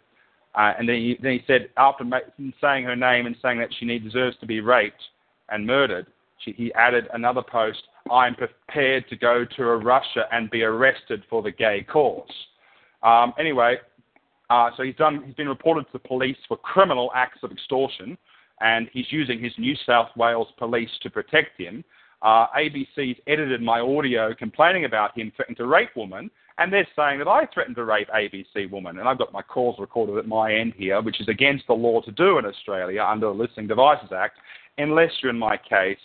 Uh, 0.56 0.74
and 0.80 0.90
then 0.90 0.96
he, 0.96 1.18
then 1.22 1.34
he 1.34 1.44
said, 1.46 1.70
after 1.78 2.04
ma- 2.04 2.20
saying 2.60 2.84
her 2.84 2.96
name 2.96 3.28
and 3.28 3.36
saying 3.42 3.60
that 3.60 3.70
she 3.78 3.86
need, 3.86 4.04
deserves 4.04 4.36
to 4.40 4.46
be 4.46 4.62
raped 4.62 5.02
and 5.50 5.66
murdered, 5.66 6.08
she, 6.44 6.54
he 6.54 6.74
added 6.74 7.08
another 7.14 7.42
post, 7.42 7.84
I'm 8.12 8.34
prepared 8.34 9.08
to 9.10 9.16
go 9.16 9.46
to 9.58 9.64
Russia 9.64 10.24
and 10.32 10.50
be 10.50 10.64
arrested 10.64 11.24
for 11.30 11.44
the 11.44 11.52
gay 11.52 11.86
cause. 11.88 12.28
Um, 13.04 13.34
anyway, 13.38 13.78
uh, 14.50 14.72
so 14.76 14.84
he's 14.84 14.96
done. 14.96 15.24
He's 15.26 15.36
been 15.36 15.48
reported 15.48 15.86
to 15.86 15.94
the 15.94 16.00
police 16.00 16.38
for 16.48 16.58
criminal 16.58 17.12
acts 17.14 17.40
of 17.44 17.52
extortion, 17.52 18.18
and 18.62 18.90
he's 18.92 19.12
using 19.12 19.40
his 19.42 19.54
New 19.58 19.76
South 19.86 20.10
Wales 20.16 20.48
police 20.58 20.90
to 21.02 21.10
protect 21.10 21.60
him. 21.60 21.84
Uh, 22.22 22.48
ABC's 22.58 23.18
edited 23.28 23.62
my 23.62 23.80
audio 23.80 24.34
complaining 24.34 24.86
about 24.86 25.18
him 25.18 25.32
threatening 25.36 25.56
to 25.56 25.66
rape 25.66 25.90
women, 25.96 26.30
and 26.58 26.72
they're 26.72 26.88
saying 26.96 27.20
that 27.20 27.28
I 27.30 27.48
threatened 27.54 27.78
to 27.78 27.86
rape 27.86 28.10
ABC 28.10 28.70
woman, 28.70 29.00
and 29.00 29.08
I've 29.08 29.18
got 29.18 29.32
my 29.32 29.42
calls 29.42 29.78
recorded 29.80 30.18
at 30.18 30.28
my 30.28 30.54
end 30.54 30.74
here, 30.76 31.02
which 31.02 31.22
is 31.22 31.30
against 31.30 31.68
the 31.68 31.74
law 31.74 32.02
to 32.02 32.12
do 32.12 32.38
in 32.38 32.46
Australia 32.46 33.02
under 33.02 33.28
the 33.28 33.34
Listening 33.34 33.68
Devices 33.68 34.10
Act, 34.14 34.38
unless 34.78 35.12
you're 35.22 35.32
in 35.32 35.40
my 35.40 35.56
case 35.58 35.98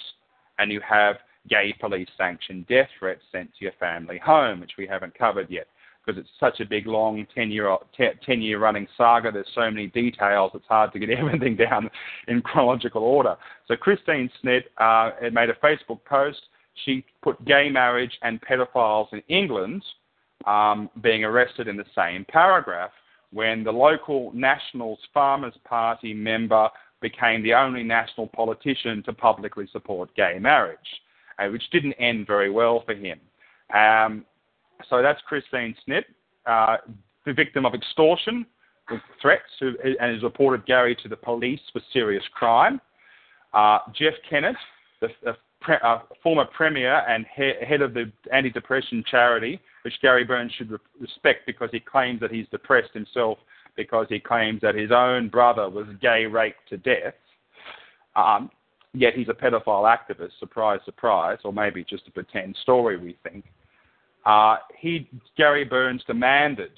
and 0.58 0.70
you 0.70 0.80
have 0.88 1.16
gay 1.48 1.74
police 1.80 2.08
sanctioned 2.16 2.66
death 2.68 2.88
threats 2.98 3.20
sent 3.32 3.50
to 3.50 3.64
your 3.64 3.72
family 3.80 4.18
home, 4.24 4.60
which 4.60 4.72
we 4.78 4.86
haven't 4.86 5.18
covered 5.18 5.50
yet 5.50 5.66
because 6.04 6.20
it's 6.20 6.30
such 6.38 6.60
a 6.60 6.64
big, 6.64 6.86
long 6.86 7.26
10 7.34 7.50
year, 7.50 7.76
10 7.96 8.42
year 8.42 8.58
running 8.58 8.86
saga. 8.96 9.30
There's 9.32 9.46
so 9.54 9.70
many 9.70 9.86
details, 9.88 10.52
it's 10.54 10.66
hard 10.66 10.92
to 10.92 10.98
get 10.98 11.10
everything 11.18 11.56
down 11.56 11.90
in 12.28 12.42
chronological 12.42 13.02
order. 13.02 13.36
So 13.66 13.76
Christine 13.76 14.30
Sindt 14.42 14.64
uh, 14.78 15.10
made 15.32 15.50
a 15.50 15.54
Facebook 15.54 16.04
post. 16.04 16.40
She 16.84 17.04
put 17.22 17.42
gay 17.44 17.68
marriage 17.70 18.18
and 18.22 18.40
pedophiles 18.40 19.12
in 19.12 19.22
England 19.28 19.82
um, 20.46 20.90
being 21.02 21.24
arrested 21.24 21.68
in 21.68 21.76
the 21.76 21.84
same 21.94 22.24
paragraph 22.28 22.90
when 23.32 23.64
the 23.64 23.72
local 23.72 24.30
Nationals 24.34 24.98
Farmers 25.12 25.54
Party 25.64 26.12
member 26.14 26.68
became 27.00 27.42
the 27.42 27.54
only 27.54 27.82
national 27.82 28.28
politician 28.28 29.02
to 29.04 29.12
publicly 29.12 29.68
support 29.72 30.14
gay 30.14 30.38
marriage, 30.40 30.78
uh, 31.38 31.48
which 31.48 31.62
didn't 31.70 31.92
end 31.94 32.26
very 32.26 32.50
well 32.50 32.82
for 32.86 32.94
him. 32.94 33.20
Um, 33.74 34.24
so 34.88 35.02
that's 35.02 35.20
Christine 35.26 35.74
Sindt, 35.86 36.04
uh, 36.46 36.78
the 37.26 37.32
victim 37.32 37.64
of 37.64 37.74
extortion 37.74 38.46
with 38.90 39.00
threats, 39.20 39.42
who, 39.60 39.72
and 39.82 40.12
has 40.12 40.22
reported 40.22 40.66
Gary 40.66 40.96
to 41.02 41.08
the 41.08 41.16
police 41.16 41.60
for 41.72 41.80
serious 41.92 42.24
crime. 42.34 42.80
Uh, 43.52 43.78
Jeff 43.98 44.14
Kennett, 44.28 44.56
the, 45.00 45.08
the 45.22 45.36
pre, 45.60 45.76
uh, 45.82 45.98
former 46.22 46.44
premier 46.44 47.02
and 47.08 47.24
he, 47.34 47.52
head 47.66 47.80
of 47.80 47.94
the 47.94 48.10
anti-depression 48.32 49.04
charity, 49.10 49.60
which 49.82 49.94
Gary 50.02 50.24
Burns 50.24 50.52
should 50.56 50.70
re- 50.70 50.78
respect 51.00 51.46
because 51.46 51.70
he 51.72 51.80
claims 51.80 52.20
that 52.20 52.30
he's 52.30 52.46
depressed 52.50 52.92
himself 52.92 53.38
because 53.76 54.06
he 54.08 54.20
claims 54.20 54.60
that 54.60 54.74
his 54.74 54.90
own 54.92 55.28
brother 55.28 55.68
was 55.68 55.86
gay 56.00 56.26
raped 56.26 56.68
to 56.68 56.76
death. 56.76 57.14
Um, 58.14 58.50
yet 58.92 59.14
he's 59.14 59.28
a 59.28 59.32
pedophile 59.32 59.84
activist, 59.84 60.38
surprise, 60.38 60.80
surprise, 60.84 61.38
or 61.44 61.52
maybe 61.52 61.84
just 61.84 62.06
a 62.06 62.10
pretend 62.10 62.56
story, 62.62 62.96
we 62.96 63.16
think. 63.28 63.44
Uh, 64.26 64.56
he, 64.78 65.08
Gary 65.36 65.64
Burns, 65.64 66.02
demanded 66.06 66.70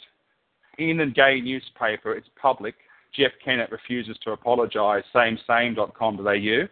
in 0.78 0.96
the 0.98 1.06
gay 1.06 1.40
newspaper, 1.40 2.12
it's 2.12 2.28
public, 2.40 2.74
Jeff 3.14 3.32
Kennett 3.42 3.70
refuses 3.70 4.18
to 4.24 4.32
apologise, 4.32 5.04
samesame.com.au, 5.14 6.68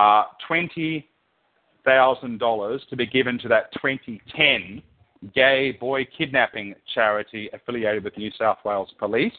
uh, 0.00 0.24
$20,000 0.48 2.88
to 2.88 2.96
be 2.96 3.06
given 3.06 3.36
to 3.38 3.48
that 3.48 3.72
2010 3.72 4.80
gay 5.34 5.72
boy 5.72 6.06
kidnapping 6.16 6.74
charity 6.94 7.50
affiliated 7.52 8.04
with 8.04 8.16
New 8.16 8.30
South 8.38 8.58
Wales 8.64 8.94
Police 8.98 9.34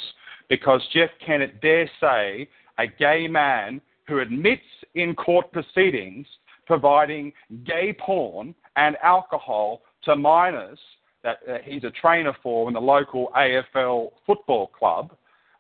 because 0.50 0.85
Jeff 0.93 1.10
Kennett 1.26 1.60
dare 1.61 1.90
say 2.00 2.48
a 2.77 2.85
gay 2.85 3.27
man 3.27 3.82
who 4.08 4.19
admits 4.19 4.61
in 4.95 5.16
court 5.16 5.51
proceedings 5.51 6.27
providing 6.68 7.34
gay 7.66 7.95
porn 8.00 8.53
and 8.76 8.95
alcohol 9.01 9.82
to 10.03 10.15
minors 10.15 10.80
that 11.23 11.38
uh, 11.49 11.57
he's 11.63 11.83
a 11.83 11.91
trainer 11.91 12.35
for 12.41 12.67
in 12.67 12.73
the 12.73 12.81
local 12.81 13.31
AFL 13.35 14.09
football 14.25 14.67
club. 14.67 15.11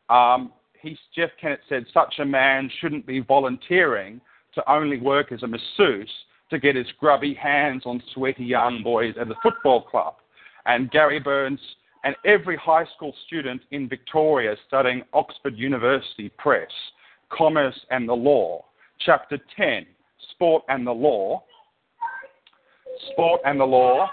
Um, 0.09 0.51
he's, 0.81 0.97
Jeff 1.15 1.29
Kennett 1.39 1.61
said 1.69 1.85
such 1.93 2.15
a 2.19 2.25
man 2.25 2.69
shouldn't 2.79 3.05
be 3.05 3.19
volunteering 3.19 4.19
to 4.55 4.71
only 4.71 4.99
work 4.99 5.31
as 5.31 5.43
a 5.43 5.47
masseuse 5.47 6.11
to 6.49 6.59
get 6.59 6.75
his 6.75 6.87
grubby 6.99 7.33
hands 7.33 7.83
on 7.85 8.01
sweaty 8.13 8.43
young 8.43 8.83
boys 8.83 9.15
at 9.19 9.27
the 9.27 9.35
football 9.41 9.81
club. 9.81 10.15
And 10.65 10.91
Gary 10.91 11.19
Burns 11.19 11.59
and 12.03 12.15
every 12.25 12.57
high 12.57 12.85
school 12.95 13.13
student 13.27 13.61
in 13.71 13.87
Victoria 13.87 14.55
studying 14.67 15.03
Oxford 15.13 15.57
University 15.57 16.29
Press, 16.37 16.69
Commerce 17.29 17.79
and 17.89 18.07
the 18.09 18.13
Law, 18.13 18.65
Chapter 18.99 19.37
10, 19.55 19.85
Sport 20.31 20.63
and 20.67 20.85
the 20.85 20.91
Law, 20.91 21.43
Sport 23.11 23.41
and 23.45 23.59
the 23.59 23.65
Law, 23.65 24.09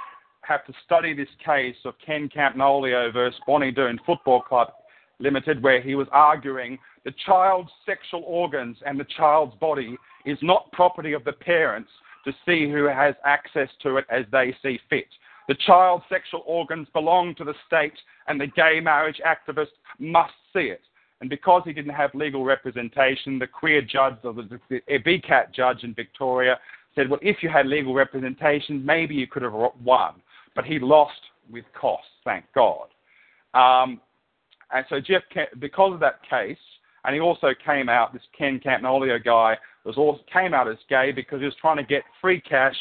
have 0.49 0.65
to 0.65 0.73
study 0.85 1.13
this 1.13 1.29
case 1.45 1.77
of 1.85 1.95
Ken 2.05 2.29
Campagnolo 2.35 3.13
versus 3.13 3.39
Bonnie 3.47 3.71
Doon 3.71 4.01
Football 4.07 4.41
Club 4.41 4.73
Limited, 5.21 5.63
where 5.63 5.83
he 5.83 5.95
was 5.95 6.07
arguing 6.11 6.79
the 7.05 7.13
child's 7.27 7.71
sexual 7.85 8.23
organs 8.27 8.77
and 8.87 8.99
the 8.99 9.07
child's 9.17 9.55
body 9.57 9.97
is 10.25 10.39
not 10.41 10.73
property 10.73 11.13
of 11.13 11.25
the 11.25 11.33
parents 11.33 11.91
to 12.25 12.33
see 12.47 12.71
who 12.71 12.85
has 12.85 13.15
access 13.25 13.69
to 13.83 13.99
it 13.99 14.07
as 14.11 14.25
they 14.33 14.57
see 14.63 14.79
fit. 14.89 15.07
The 15.49 15.57
child's 15.67 16.05
sexual 16.09 16.43
organs 16.47 16.89
belong 16.93 17.35
to 17.37 17.45
the 17.45 17.55
state, 17.67 17.99
and 18.27 18.41
the 18.41 18.47
gay 18.47 18.81
marriage 18.81 19.21
activist 19.27 19.73
must 19.99 20.35
see 20.53 20.65
it. 20.65 20.83
And 21.21 21.29
because 21.29 21.63
he 21.65 21.73
didn't 21.73 21.95
have 21.95 22.15
legal 22.15 22.45
representation, 22.45 23.39
the 23.39 23.47
queer 23.47 23.83
judge, 23.83 24.17
or 24.23 24.35
the, 24.35 24.61
the 24.69 24.81
VCAT 24.89 25.55
judge 25.55 25.83
in 25.83 25.95
Victoria, 25.95 26.59
said, 26.95 27.09
well, 27.09 27.21
if 27.23 27.43
you 27.43 27.49
had 27.49 27.67
legal 27.67 27.95
representation, 27.95 28.85
maybe 28.85 29.15
you 29.15 29.27
could 29.27 29.43
have 29.43 29.53
won 29.53 30.15
but 30.59 30.65
he 30.65 30.81
lost 30.81 31.21
with 31.49 31.65
costs, 31.73 32.11
thank 32.25 32.45
God. 32.53 32.89
Um, 33.55 34.01
and 34.73 34.85
so 34.89 34.99
Jeff, 34.99 35.23
because 35.61 35.95
of 35.95 36.01
that 36.01 36.19
case, 36.29 36.59
and 37.05 37.15
he 37.15 37.21
also 37.21 37.51
came 37.65 37.89
out, 37.89 38.13
this 38.13 38.23
Ken 38.37 38.59
Campagnolo 38.59 39.25
guy 39.25 39.57
was 39.85 39.97
also 39.97 40.21
came 40.33 40.55
out 40.55 40.67
as 40.67 40.77
gay 40.89 41.13
because 41.13 41.39
he 41.39 41.45
was 41.45 41.55
trying 41.61 41.77
to 41.77 41.85
get 41.85 42.03
free 42.21 42.41
cash 42.41 42.75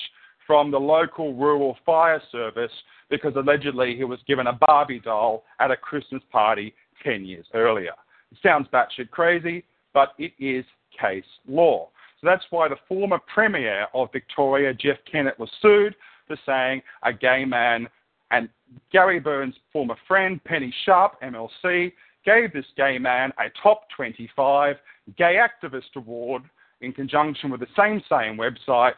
from 0.47 0.71
the 0.71 0.79
local 0.79 1.35
rural 1.35 1.77
fire 1.85 2.19
service 2.31 2.71
because 3.11 3.33
allegedly 3.35 3.95
he 3.95 4.05
was 4.05 4.17
given 4.27 4.47
a 4.47 4.53
Barbie 4.53 4.99
doll 4.99 5.43
at 5.59 5.69
a 5.69 5.77
Christmas 5.77 6.23
party 6.31 6.73
10 7.03 7.25
years 7.25 7.45
earlier. 7.53 7.93
It 8.31 8.39
sounds 8.41 8.67
batshit 8.73 9.11
crazy, 9.11 9.63
but 9.93 10.13
it 10.17 10.31
is 10.39 10.65
case 10.99 11.23
law. 11.47 11.89
So 12.21 12.25
that's 12.25 12.45
why 12.49 12.69
the 12.69 12.77
former 12.87 13.19
Premier 13.31 13.85
of 13.93 14.11
Victoria, 14.11 14.73
Jeff 14.73 14.97
Kennett, 15.11 15.37
was 15.37 15.51
sued 15.61 15.93
for 16.27 16.37
saying 16.45 16.81
a 17.03 17.13
gay 17.13 17.45
man 17.45 17.87
and 18.31 18.49
Gary 18.91 19.19
Burns' 19.19 19.55
former 19.71 19.95
friend, 20.07 20.43
Penny 20.43 20.73
Sharpe, 20.85 21.21
MLC, 21.21 21.93
gave 22.25 22.51
this 22.51 22.65
gay 22.75 22.97
man 22.97 23.31
a 23.39 23.45
top 23.63 23.87
25 23.95 24.75
gay 25.17 25.37
activist 25.37 25.95
award 25.95 26.43
in 26.81 26.91
conjunction 26.91 27.49
with 27.49 27.61
the 27.61 27.67
same 27.77 28.01
same 28.09 28.37
website 28.37 28.93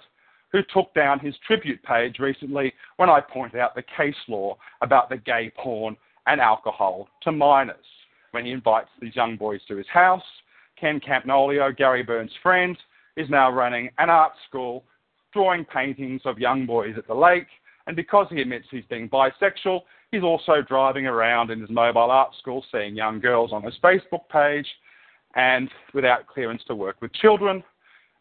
who 0.51 0.61
took 0.73 0.93
down 0.95 1.19
his 1.19 1.35
tribute 1.45 1.81
page 1.83 2.17
recently 2.19 2.73
when 2.97 3.09
I 3.09 3.21
pointed 3.21 3.59
out 3.59 3.75
the 3.75 3.83
case 3.95 4.15
law 4.27 4.57
about 4.81 5.09
the 5.09 5.17
gay 5.17 5.51
porn 5.55 5.95
and 6.25 6.41
alcohol 6.41 7.07
to 7.21 7.31
minors. 7.31 7.75
When 8.31 8.45
he 8.45 8.51
invites 8.51 8.89
these 8.99 9.15
young 9.15 9.37
boys 9.37 9.61
to 9.67 9.75
his 9.75 9.87
house, 9.87 10.23
Ken 10.79 10.99
Campagnolo, 10.99 11.75
Gary 11.75 12.03
Burns' 12.03 12.31
friend, 12.41 12.77
is 13.15 13.29
now 13.29 13.51
running 13.51 13.89
an 13.97 14.09
art 14.09 14.33
school, 14.47 14.83
drawing 15.33 15.65
paintings 15.65 16.21
of 16.25 16.39
young 16.39 16.65
boys 16.65 16.95
at 16.97 17.07
the 17.07 17.13
lake. 17.13 17.47
And 17.87 17.95
because 17.95 18.27
he 18.29 18.41
admits 18.41 18.65
he's 18.69 18.85
being 18.89 19.09
bisexual, 19.09 19.81
he's 20.11 20.23
also 20.23 20.61
driving 20.67 21.07
around 21.07 21.49
in 21.49 21.59
his 21.59 21.69
mobile 21.69 22.11
art 22.11 22.31
school, 22.39 22.63
seeing 22.71 22.95
young 22.95 23.19
girls 23.19 23.51
on 23.51 23.63
his 23.63 23.73
Facebook 23.83 24.27
page, 24.31 24.67
and 25.35 25.69
without 25.93 26.27
clearance 26.27 26.61
to 26.67 26.75
work 26.75 27.01
with 27.01 27.13
children, 27.13 27.63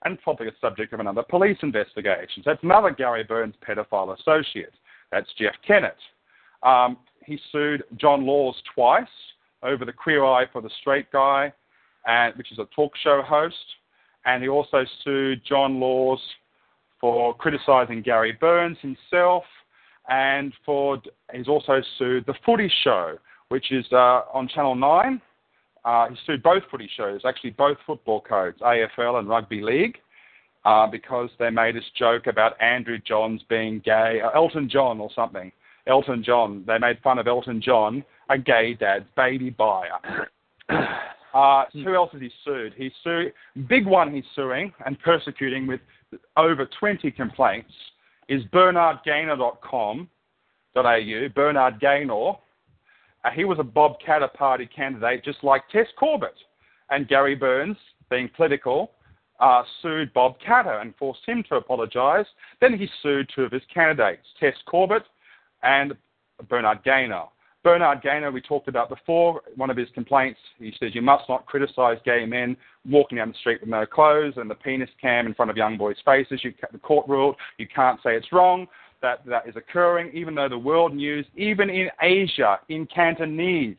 and 0.04 0.20
probably 0.22 0.48
a 0.48 0.52
subject 0.60 0.92
of 0.92 1.00
another 1.00 1.22
police 1.22 1.58
investigation. 1.62 2.42
So 2.42 2.50
that's 2.50 2.62
another 2.62 2.90
Gary 2.90 3.24
Burns 3.24 3.54
pedophile 3.66 4.18
associate. 4.18 4.72
That's 5.10 5.28
Jeff 5.38 5.54
Kennett. 5.66 5.96
Um, 6.62 6.98
he 7.24 7.38
sued 7.52 7.82
John 7.96 8.24
Laws 8.26 8.56
twice 8.74 9.06
over 9.62 9.84
the 9.84 9.92
Queer 9.92 10.24
Eye 10.24 10.46
for 10.52 10.62
the 10.62 10.70
Straight 10.80 11.10
Guy, 11.10 11.52
and, 12.06 12.34
which 12.36 12.52
is 12.52 12.58
a 12.58 12.66
talk 12.74 12.92
show 13.02 13.22
host 13.22 13.56
and 14.28 14.42
he 14.42 14.48
also 14.48 14.84
sued 15.04 15.40
John 15.44 15.80
Laws 15.80 16.20
for 17.00 17.34
criticising 17.34 18.02
Gary 18.02 18.36
Burns 18.40 18.78
himself, 18.80 19.44
and 20.08 20.52
for 20.64 21.00
he's 21.32 21.48
also 21.48 21.80
sued 21.98 22.24
the 22.26 22.34
Footy 22.44 22.70
Show, 22.82 23.18
which 23.48 23.72
is 23.72 23.86
uh, 23.92 24.22
on 24.32 24.48
Channel 24.48 24.74
Nine. 24.74 25.20
Uh, 25.84 26.08
he 26.08 26.16
sued 26.26 26.42
both 26.42 26.62
footy 26.70 26.90
shows, 26.96 27.22
actually 27.24 27.50
both 27.50 27.78
football 27.86 28.20
codes, 28.20 28.58
AFL 28.60 29.20
and 29.20 29.28
Rugby 29.28 29.62
League, 29.62 29.96
uh, 30.64 30.86
because 30.86 31.30
they 31.38 31.50
made 31.50 31.76
this 31.76 31.84
joke 31.96 32.26
about 32.26 32.60
Andrew 32.60 32.98
Johns 32.98 33.42
being 33.48 33.80
gay, 33.84 34.20
uh, 34.22 34.30
Elton 34.30 34.68
John 34.68 35.00
or 35.00 35.08
something. 35.14 35.50
Elton 35.86 36.22
John, 36.22 36.64
they 36.66 36.78
made 36.78 36.98
fun 37.02 37.18
of 37.18 37.26
Elton 37.26 37.62
John, 37.62 38.04
a 38.28 38.36
gay 38.36 38.74
dad's 38.74 39.06
baby 39.16 39.50
buyer. 39.50 40.28
Uh, 41.34 41.64
who 41.74 41.94
else 41.94 42.10
has 42.10 42.22
he 42.22 42.30
sued? 42.42 42.72
He's 42.74 42.90
sued, 43.04 43.34
big 43.68 43.86
one 43.86 44.12
he's 44.14 44.24
suing 44.34 44.72
and 44.86 44.98
persecuting 45.00 45.66
with 45.66 45.78
over 46.36 46.68
20 46.78 47.10
complaints 47.10 47.72
is 48.28 48.42
bernardgaynor.com.au, 48.52 51.28
Bernard 51.34 51.80
Gaynor. 51.80 52.36
Uh, 53.24 53.30
he 53.34 53.44
was 53.44 53.58
a 53.58 53.64
Bob 53.64 53.96
Katter 54.06 54.32
party 54.32 54.66
candidate 54.66 55.24
just 55.24 55.42
like 55.42 55.68
Tess 55.70 55.88
Corbett. 55.98 56.34
And 56.90 57.08
Gary 57.08 57.34
Burns, 57.34 57.76
being 58.10 58.30
political, 58.34 58.92
uh, 59.40 59.62
sued 59.82 60.12
Bob 60.14 60.36
Katter 60.40 60.80
and 60.80 60.94
forced 60.96 61.20
him 61.26 61.44
to 61.48 61.56
apologise. 61.56 62.26
Then 62.60 62.78
he 62.78 62.88
sued 63.02 63.30
two 63.34 63.42
of 63.42 63.52
his 63.52 63.62
candidates, 63.72 64.26
Tess 64.40 64.54
Corbett 64.66 65.02
and 65.62 65.94
Bernard 66.48 66.82
Gaynor. 66.84 67.24
Bernard 67.64 68.02
Gaynor, 68.02 68.30
we 68.30 68.40
talked 68.40 68.68
about 68.68 68.88
before, 68.88 69.42
one 69.56 69.68
of 69.68 69.76
his 69.76 69.88
complaints, 69.92 70.38
he 70.58 70.72
says 70.78 70.94
you 70.94 71.02
must 71.02 71.28
not 71.28 71.44
criticise 71.46 71.98
gay 72.04 72.24
men 72.24 72.56
walking 72.88 73.18
down 73.18 73.28
the 73.28 73.38
street 73.38 73.60
with 73.60 73.68
no 73.68 73.84
clothes 73.84 74.34
and 74.36 74.48
the 74.48 74.54
penis 74.54 74.88
cam 75.00 75.26
in 75.26 75.34
front 75.34 75.50
of 75.50 75.56
young 75.56 75.76
boys' 75.76 75.96
faces. 76.04 76.40
You, 76.44 76.54
the 76.72 76.78
court 76.78 77.08
ruled 77.08 77.36
you 77.58 77.66
can't 77.66 78.00
say 78.02 78.14
it's 78.16 78.32
wrong. 78.32 78.66
That 79.00 79.24
that 79.26 79.46
is 79.46 79.54
occurring, 79.54 80.10
even 80.12 80.34
though 80.34 80.48
the 80.48 80.58
world 80.58 80.92
news, 80.92 81.24
even 81.36 81.70
in 81.70 81.88
Asia, 82.02 82.58
in 82.68 82.86
Cantonese, 82.86 83.76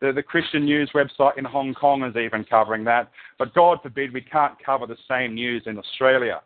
the, 0.00 0.12
the 0.12 0.22
Christian 0.22 0.64
news 0.64 0.90
website 0.94 1.38
in 1.38 1.44
Hong 1.44 1.74
Kong 1.74 2.04
is 2.04 2.16
even 2.16 2.44
covering 2.44 2.84
that. 2.84 3.10
But 3.38 3.52
God 3.54 3.78
forbid 3.82 4.12
we 4.12 4.20
can't 4.20 4.54
cover 4.64 4.86
the 4.86 4.96
same 5.08 5.34
news 5.34 5.64
in 5.66 5.76
Australia. 5.76 6.40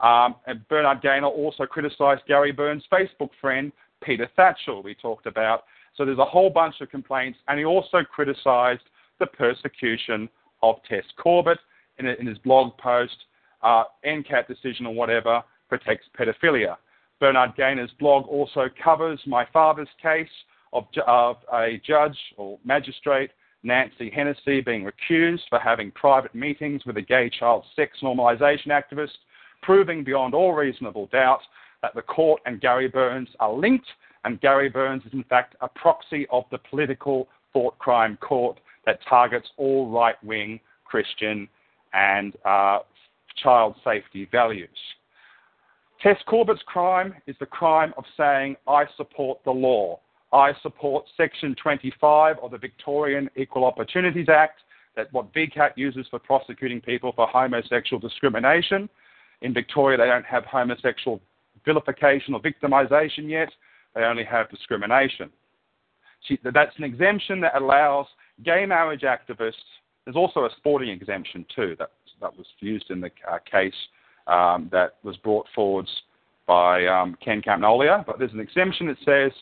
Um, 0.00 0.36
and 0.46 0.66
Bernard 0.68 1.02
Gaynor 1.02 1.28
also 1.28 1.66
criticised 1.66 2.22
Gary 2.26 2.52
Burns' 2.52 2.84
Facebook 2.92 3.30
friend, 3.40 3.72
Peter 4.02 4.28
Tatchell, 4.38 4.82
we 4.82 4.94
talked 4.94 5.26
about, 5.26 5.64
so 5.96 6.04
there's 6.04 6.18
a 6.18 6.24
whole 6.24 6.50
bunch 6.50 6.76
of 6.80 6.90
complaints, 6.90 7.38
and 7.48 7.58
he 7.58 7.64
also 7.64 8.02
criticised 8.02 8.82
the 9.18 9.26
persecution 9.26 10.28
of 10.62 10.76
Tess 10.88 11.04
Corbett 11.16 11.58
in, 11.98 12.06
in 12.06 12.26
his 12.26 12.38
blog 12.38 12.76
post, 12.78 13.16
uh, 13.62 13.84
NCAT 14.04 14.46
decision 14.46 14.86
or 14.86 14.94
whatever 14.94 15.42
protects 15.68 16.06
pedophilia. 16.18 16.76
Bernard 17.18 17.56
Gaynor's 17.56 17.90
blog 17.98 18.26
also 18.28 18.68
covers 18.82 19.20
my 19.26 19.46
father's 19.52 19.88
case 20.02 20.28
of, 20.72 20.84
of 21.06 21.36
a 21.52 21.80
judge 21.86 22.18
or 22.36 22.58
magistrate, 22.64 23.30
Nancy 23.62 24.10
Hennessy, 24.10 24.60
being 24.60 24.84
recused 24.84 25.48
for 25.48 25.58
having 25.58 25.90
private 25.92 26.34
meetings 26.34 26.84
with 26.84 26.98
a 26.98 27.02
gay 27.02 27.30
child 27.30 27.64
sex 27.74 27.98
normalisation 28.02 28.68
activist, 28.68 29.16
proving 29.62 30.04
beyond 30.04 30.34
all 30.34 30.52
reasonable 30.52 31.06
doubt 31.06 31.40
that 31.82 31.94
the 31.94 32.02
court 32.02 32.42
and 32.44 32.60
Gary 32.60 32.88
Burns 32.88 33.28
are 33.40 33.52
linked 33.52 33.86
and 34.26 34.40
Gary 34.40 34.68
Burns 34.68 35.04
is, 35.06 35.12
in 35.12 35.22
fact, 35.22 35.54
a 35.60 35.68
proxy 35.68 36.26
of 36.32 36.44
the 36.50 36.58
political 36.58 37.28
thought 37.52 37.78
crime 37.78 38.18
court 38.20 38.58
that 38.84 38.98
targets 39.08 39.48
all 39.56 39.88
right 39.88 40.16
wing 40.24 40.58
Christian 40.84 41.48
and 41.94 42.34
uh, 42.44 42.80
child 43.40 43.76
safety 43.84 44.28
values. 44.32 44.68
Tess 46.02 46.16
Corbett's 46.26 46.60
crime 46.66 47.14
is 47.28 47.36
the 47.38 47.46
crime 47.46 47.94
of 47.96 48.04
saying, 48.16 48.56
I 48.66 48.86
support 48.96 49.38
the 49.44 49.52
law. 49.52 50.00
I 50.32 50.52
support 50.60 51.04
Section 51.16 51.54
25 51.62 52.36
of 52.42 52.50
the 52.50 52.58
Victorian 52.58 53.30
Equal 53.36 53.64
Opportunities 53.64 54.28
Act, 54.28 54.58
that 54.96 55.12
what 55.12 55.32
VCAT 55.32 55.70
uses 55.76 56.04
for 56.10 56.18
prosecuting 56.18 56.80
people 56.80 57.12
for 57.14 57.28
homosexual 57.28 58.00
discrimination. 58.00 58.88
In 59.42 59.54
Victoria, 59.54 59.96
they 59.96 60.06
don't 60.06 60.26
have 60.26 60.44
homosexual 60.46 61.20
vilification 61.64 62.34
or 62.34 62.40
victimisation 62.40 63.30
yet. 63.30 63.50
They 63.96 64.02
only 64.02 64.24
have 64.24 64.50
discrimination. 64.50 65.30
She, 66.28 66.38
that's 66.44 66.76
an 66.76 66.84
exemption 66.84 67.40
that 67.40 67.56
allows 67.56 68.06
gay 68.44 68.66
marriage 68.66 69.02
activists. 69.02 69.54
There's 70.04 70.16
also 70.16 70.44
a 70.44 70.50
sporting 70.58 70.90
exemption 70.90 71.46
too 71.54 71.74
that 71.78 71.90
that 72.20 72.36
was 72.36 72.46
used 72.60 72.90
in 72.90 73.00
the 73.00 73.10
uh, 73.30 73.38
case 73.50 73.74
um, 74.26 74.68
that 74.70 74.96
was 75.02 75.16
brought 75.18 75.46
forwards 75.54 75.90
by 76.46 76.86
um, 76.86 77.16
Ken 77.24 77.40
Campagnolo. 77.42 78.04
But 78.06 78.18
there's 78.18 78.32
an 78.32 78.40
exemption 78.40 78.86
that 78.88 78.98
says 79.04 79.32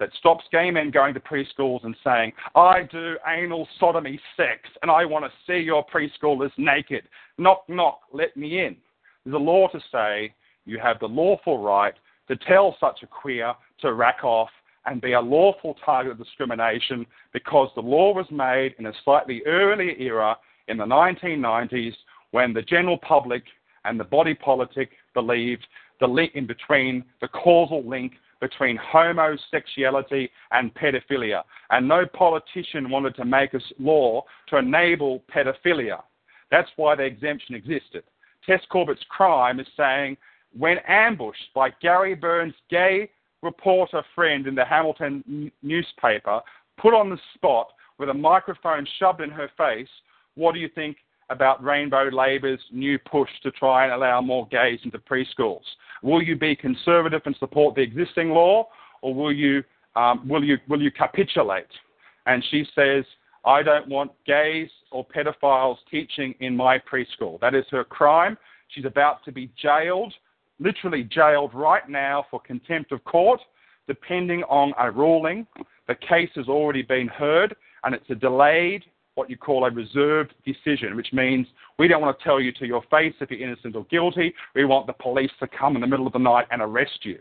that 0.00 0.10
stops 0.18 0.44
gay 0.50 0.70
men 0.70 0.90
going 0.90 1.14
to 1.14 1.20
preschools 1.20 1.84
and 1.84 1.96
saying, 2.02 2.32
I 2.56 2.82
do 2.90 3.16
anal 3.26 3.68
sodomy 3.78 4.20
sex 4.36 4.68
and 4.82 4.90
I 4.90 5.04
want 5.04 5.24
to 5.24 5.30
see 5.46 5.62
your 5.62 5.86
preschoolers 5.86 6.50
naked. 6.56 7.04
Knock, 7.38 7.64
knock, 7.68 8.00
let 8.12 8.36
me 8.36 8.64
in. 8.64 8.76
There's 9.24 9.34
a 9.34 9.38
law 9.38 9.68
to 9.68 9.80
say 9.92 10.34
you 10.64 10.78
have 10.80 10.98
the 10.98 11.06
lawful 11.06 11.58
right 11.58 11.94
to 12.32 12.44
tell 12.46 12.74
such 12.80 13.02
a 13.02 13.06
queer 13.06 13.52
to 13.80 13.92
rack 13.92 14.24
off 14.24 14.48
and 14.86 15.02
be 15.02 15.12
a 15.12 15.20
lawful 15.20 15.76
target 15.84 16.12
of 16.12 16.18
discrimination 16.18 17.04
because 17.32 17.68
the 17.74 17.80
law 17.80 18.12
was 18.14 18.26
made 18.30 18.74
in 18.78 18.86
a 18.86 18.92
slightly 19.04 19.42
earlier 19.46 19.94
era 19.98 20.36
in 20.68 20.78
the 20.78 20.84
1990s 20.84 21.92
when 22.30 22.54
the 22.54 22.62
general 22.62 22.96
public 22.98 23.42
and 23.84 24.00
the 24.00 24.04
body 24.04 24.34
politic 24.34 24.90
believed 25.12 25.66
the 26.00 26.06
link 26.06 26.32
in 26.34 26.46
between 26.46 27.04
the 27.20 27.28
causal 27.28 27.86
link 27.86 28.14
between 28.40 28.78
homosexuality 28.78 30.30
and 30.52 30.74
pedophilia. 30.74 31.42
And 31.70 31.86
no 31.86 32.06
politician 32.06 32.90
wanted 32.90 33.14
to 33.16 33.24
make 33.26 33.52
a 33.52 33.60
law 33.78 34.24
to 34.48 34.56
enable 34.56 35.22
pedophilia. 35.32 36.02
That's 36.50 36.70
why 36.76 36.96
the 36.96 37.04
exemption 37.04 37.54
existed. 37.54 38.04
Tess 38.46 38.62
Corbett's 38.70 39.04
crime 39.10 39.60
is 39.60 39.66
saying 39.76 40.16
when 40.56 40.78
ambushed 40.86 41.52
by 41.54 41.70
Gary 41.80 42.14
Burns' 42.14 42.54
gay 42.70 43.10
reporter 43.42 44.02
friend 44.14 44.46
in 44.46 44.54
the 44.54 44.64
Hamilton 44.64 45.50
newspaper, 45.62 46.40
put 46.78 46.94
on 46.94 47.10
the 47.10 47.18
spot 47.34 47.68
with 47.98 48.08
a 48.08 48.14
microphone 48.14 48.86
shoved 48.98 49.20
in 49.20 49.30
her 49.30 49.50
face, 49.56 49.88
what 50.34 50.54
do 50.54 50.60
you 50.60 50.68
think 50.74 50.96
about 51.30 51.62
Rainbow 51.62 52.08
Labour's 52.12 52.60
new 52.70 52.98
push 52.98 53.30
to 53.42 53.50
try 53.52 53.84
and 53.84 53.92
allow 53.92 54.20
more 54.20 54.46
gays 54.48 54.80
into 54.84 54.98
preschools? 54.98 55.62
Will 56.02 56.22
you 56.22 56.36
be 56.36 56.54
conservative 56.54 57.22
and 57.24 57.36
support 57.38 57.74
the 57.74 57.80
existing 57.80 58.30
law, 58.30 58.68
or 59.00 59.14
will 59.14 59.32
you 59.32 59.62
um, 59.94 60.26
will 60.26 60.44
you 60.44 60.58
will 60.68 60.80
you 60.80 60.90
capitulate? 60.90 61.66
And 62.26 62.44
she 62.50 62.64
says, 62.74 63.04
I 63.44 63.62
don't 63.62 63.88
want 63.88 64.12
gays 64.26 64.70
or 64.90 65.04
pedophiles 65.04 65.76
teaching 65.90 66.34
in 66.40 66.56
my 66.56 66.78
preschool. 66.78 67.40
That 67.40 67.54
is 67.54 67.64
her 67.70 67.84
crime. 67.84 68.38
She's 68.68 68.84
about 68.84 69.24
to 69.24 69.32
be 69.32 69.50
jailed 69.60 70.14
literally 70.62 71.04
jailed 71.04 71.52
right 71.54 71.88
now 71.88 72.24
for 72.30 72.40
contempt 72.40 72.92
of 72.92 73.02
court, 73.04 73.40
depending 73.86 74.42
on 74.44 74.72
a 74.78 74.90
ruling. 74.90 75.46
The 75.88 75.94
case 75.96 76.30
has 76.36 76.48
already 76.48 76.82
been 76.82 77.08
heard, 77.08 77.54
and 77.84 77.94
it's 77.94 78.08
a 78.10 78.14
delayed 78.14 78.84
what 79.14 79.28
you 79.28 79.36
call 79.36 79.66
a 79.66 79.70
reserved 79.70 80.32
decision, 80.44 80.96
which 80.96 81.12
means 81.12 81.46
we 81.78 81.86
don't 81.86 82.00
want 82.00 82.18
to 82.18 82.24
tell 82.24 82.40
you 82.40 82.52
to 82.52 82.66
your 82.66 82.82
face 82.90 83.14
if 83.20 83.30
you're 83.30 83.46
innocent 83.46 83.76
or 83.76 83.84
guilty. 83.90 84.34
We 84.54 84.64
want 84.64 84.86
the 84.86 84.94
police 84.94 85.30
to 85.40 85.48
come 85.48 85.74
in 85.74 85.82
the 85.82 85.86
middle 85.86 86.06
of 86.06 86.12
the 86.12 86.18
night 86.18 86.46
and 86.50 86.62
arrest 86.62 87.00
you. 87.02 87.18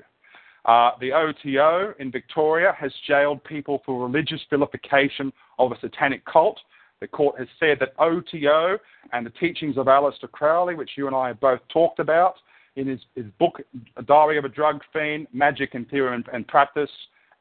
Uh, 0.65 0.91
the 1.01 1.11
OTO 1.11 1.93
in 1.99 2.11
Victoria 2.11 2.73
has 2.79 2.91
jailed 3.07 3.43
people 3.43 3.81
for 3.85 4.01
religious 4.01 4.41
vilification 4.49 5.33
of 5.57 5.71
a 5.71 5.79
satanic 5.81 6.23
cult. 6.25 6.59
The 7.01 7.07
court 7.07 7.39
has 7.39 7.47
said 7.59 7.77
that 7.79 7.93
OTO 7.97 8.77
and 9.11 9.25
the 9.25 9.31
teachings 9.31 9.77
of 9.77 9.87
Aleister 9.87 10.31
Crowley, 10.31 10.75
which 10.75 10.91
you 10.95 11.07
and 11.07 11.15
I 11.15 11.29
have 11.29 11.39
both 11.39 11.61
talked 11.73 11.99
about 11.99 12.35
in 12.75 12.87
his, 12.87 12.99
his 13.15 13.25
book, 13.39 13.61
Diary 14.05 14.37
of 14.37 14.45
a 14.45 14.49
Drug 14.49 14.81
Fiend, 14.93 15.27
Magic 15.33 15.73
and 15.73 15.89
Theory 15.89 16.15
and, 16.15 16.25
and 16.33 16.47
Practice, 16.47 16.89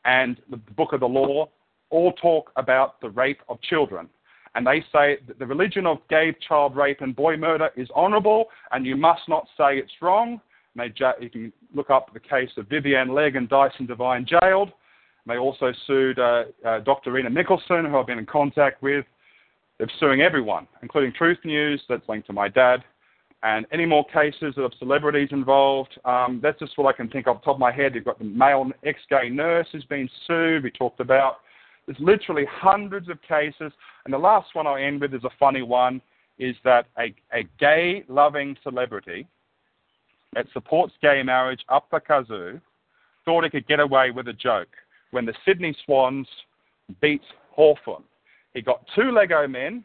and 0.04 0.38
the 0.50 0.56
Book 0.56 0.92
of 0.92 1.00
the 1.00 1.08
Law, 1.08 1.48
all 1.90 2.12
talk 2.12 2.52
about 2.56 3.00
the 3.00 3.10
rape 3.10 3.40
of 3.48 3.60
children. 3.62 4.08
And 4.54 4.66
they 4.66 4.80
say 4.92 5.18
that 5.28 5.38
the 5.38 5.46
religion 5.46 5.86
of 5.86 5.98
gay 6.08 6.34
child 6.46 6.74
rape 6.74 7.00
and 7.02 7.14
boy 7.14 7.36
murder 7.36 7.70
is 7.76 7.88
honourable, 7.94 8.46
and 8.72 8.84
you 8.84 8.96
must 8.96 9.22
not 9.28 9.46
say 9.56 9.78
it's 9.78 9.92
wrong. 10.00 10.40
And 10.76 10.92
they, 10.92 11.24
you 11.24 11.30
can 11.30 11.52
look 11.74 11.90
up 11.90 12.12
the 12.12 12.20
case 12.20 12.50
of 12.56 12.68
Vivian 12.68 13.14
Legg 13.14 13.36
and 13.36 13.48
Dyson 13.48 13.86
Devine 13.86 14.26
jailed. 14.26 14.72
They 15.26 15.36
also 15.36 15.72
sued 15.86 16.18
uh, 16.18 16.44
uh, 16.66 16.80
Dr. 16.80 17.12
Reina 17.12 17.30
Michaelson, 17.30 17.84
who 17.84 17.98
I've 17.98 18.06
been 18.06 18.18
in 18.18 18.26
contact 18.26 18.82
with. 18.82 19.04
They're 19.78 19.90
suing 20.00 20.20
everyone, 20.20 20.66
including 20.82 21.12
Truth 21.12 21.38
News, 21.44 21.80
that's 21.88 22.06
linked 22.08 22.26
to 22.26 22.32
my 22.32 22.48
dad, 22.48 22.82
and 23.42 23.66
any 23.72 23.86
more 23.86 24.04
cases 24.12 24.54
of 24.58 24.72
celebrities 24.78 25.28
involved. 25.32 25.98
Um, 26.04 26.40
that's 26.42 26.58
just 26.58 26.76
what 26.76 26.92
I 26.92 26.96
can 26.96 27.08
think 27.08 27.24
the 27.24 27.32
top 27.32 27.46
of 27.46 27.58
my 27.58 27.72
head. 27.72 27.94
You've 27.94 28.04
got 28.04 28.18
the 28.18 28.24
male 28.24 28.70
ex-gay 28.84 29.30
nurse 29.30 29.66
who's 29.72 29.84
been 29.84 30.08
sued. 30.26 30.62
We 30.62 30.70
talked 30.70 31.00
about 31.00 31.38
there's 31.86 31.98
literally 32.00 32.44
hundreds 32.50 33.08
of 33.08 33.20
cases. 33.22 33.72
And 34.04 34.12
the 34.12 34.18
last 34.18 34.54
one 34.54 34.66
I'll 34.66 34.76
end 34.76 35.00
with 35.00 35.14
is 35.14 35.24
a 35.24 35.30
funny 35.38 35.62
one, 35.62 36.02
is 36.38 36.54
that 36.64 36.86
a, 36.98 37.14
a 37.32 37.44
gay-loving 37.58 38.56
celebrity 38.62 39.26
that 40.34 40.46
supports 40.52 40.92
gay 41.02 41.22
marriage 41.22 41.60
up 41.68 41.86
the 41.90 42.00
kazoo 42.00 42.60
thought 43.24 43.44
he 43.44 43.50
could 43.50 43.66
get 43.66 43.80
away 43.80 44.10
with 44.10 44.28
a 44.28 44.32
joke 44.32 44.68
when 45.10 45.26
the 45.26 45.34
Sydney 45.44 45.74
Swans 45.84 46.28
beat 47.00 47.22
Hawthorn. 47.50 48.04
He 48.54 48.62
got 48.62 48.84
two 48.94 49.10
Lego 49.10 49.46
men 49.48 49.84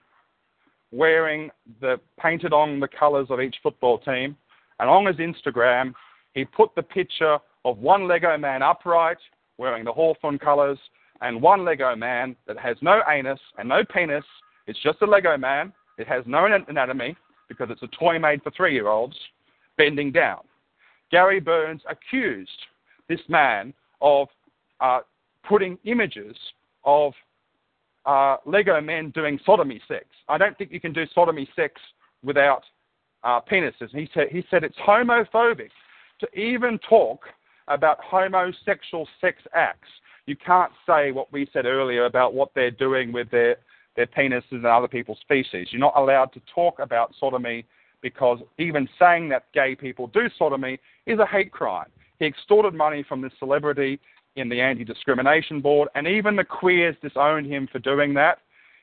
wearing 0.96 1.50
the 1.82 2.00
painted 2.20 2.54
on 2.54 2.80
the 2.80 2.88
colours 2.88 3.28
of 3.30 3.42
each 3.42 3.56
football 3.62 3.98
team, 4.00 4.36
and 4.80 4.90
on 4.90 5.06
his 5.06 5.18
Instagram, 5.18 5.94
he 6.34 6.46
put 6.46 6.74
the 6.76 6.84
picture 6.84 7.38
of 7.64 7.78
one 7.80 8.08
Lego 8.08 8.38
man 8.38 8.62
upright 8.62 9.18
wearing 9.58 9.86
the 9.86 9.92
Hawthorn 9.92 10.38
colours 10.38 10.78
and 11.22 11.42
one 11.42 11.64
Lego 11.64 11.96
man 11.96 12.36
that 12.48 12.58
has 12.58 12.78
no 12.82 13.02
anus 13.10 13.40
and 13.58 13.70
no 13.70 13.84
penis. 13.86 14.24
It's 14.68 14.82
just 14.84 15.02
a 15.02 15.06
Lego 15.06 15.38
man. 15.38 15.72
It 15.98 16.08
has 16.08 16.24
no 16.26 16.46
anatomy 16.46 17.16
because 17.48 17.70
it's 17.70 17.84
a 17.84 17.88
toy 17.98 18.20
made 18.20 18.44
for 18.44 18.52
three 18.52 18.74
year 18.74 18.88
olds 18.88 19.16
bending 19.78 20.12
down. 20.12 20.42
Gary 21.12 21.40
Burns 21.40 21.82
accused 21.90 22.50
this 23.08 23.22
man 23.30 23.74
of 24.02 24.28
uh, 24.82 25.00
putting 25.48 25.78
images 25.86 26.36
of 26.84 27.14
uh, 28.06 28.38
Lego 28.46 28.80
men 28.82 29.10
doing 29.12 29.40
sodomy 29.46 29.82
sex. 29.88 30.06
I 30.30 30.38
don't 30.38 30.58
think 30.58 30.72
you 30.72 30.80
can 30.80 30.94
do 30.94 31.06
sodomy 31.14 31.48
sex 31.56 31.82
without 32.24 32.64
uh, 33.24 33.40
penises. 33.42 33.90
he 33.92 34.10
said, 34.14 34.28
he 34.32 34.44
said 34.50 34.64
it's 34.64 34.78
homophobic 34.78 35.70
to 36.20 36.40
even 36.40 36.80
talk 36.88 37.22
about 37.68 37.98
homosexual 38.04 39.08
sex 39.20 39.42
acts. 39.54 39.90
You 40.28 40.36
can't 40.36 40.72
say 40.88 41.12
what 41.12 41.32
we 41.32 41.48
said 41.52 41.66
earlier 41.66 42.06
about 42.06 42.34
what 42.34 42.50
they're 42.56 42.72
doing 42.72 43.12
with 43.12 43.30
their, 43.32 43.58
their 43.96 44.08
penises 44.08 44.52
and 44.52 44.66
other 44.66 44.88
people's 44.88 45.20
feces. 45.28 45.70
You're 45.72 45.80
not 45.80 45.98
allowed 45.98 46.34
to 46.34 46.42
talk 46.54 46.80
about 46.80 47.14
sodomy 47.20 47.66
because 48.02 48.40
even 48.60 48.88
saying 49.00 49.30
that 49.30 49.52
gay 49.54 49.76
people 49.76 50.08
do 50.08 50.30
sodomy 50.38 50.80
is 51.08 51.20
a 51.20 51.26
hate 51.26 51.52
crime. 51.52 51.90
He 52.20 52.26
extorted 52.26 52.74
money 52.74 53.04
from 53.08 53.22
this 53.22 53.34
celebrity 53.40 54.00
in 54.36 54.50
the 54.50 54.62
Anti 54.62 54.84
Discrimination 54.84 55.62
Board, 55.62 55.90
and 55.96 56.08
even 56.08 56.36
the 56.36 56.44
queers 56.44 56.96
disowned 57.02 57.46
him 57.46 57.68
for 57.72 57.80
doing 57.80 58.14
that. 58.16 58.40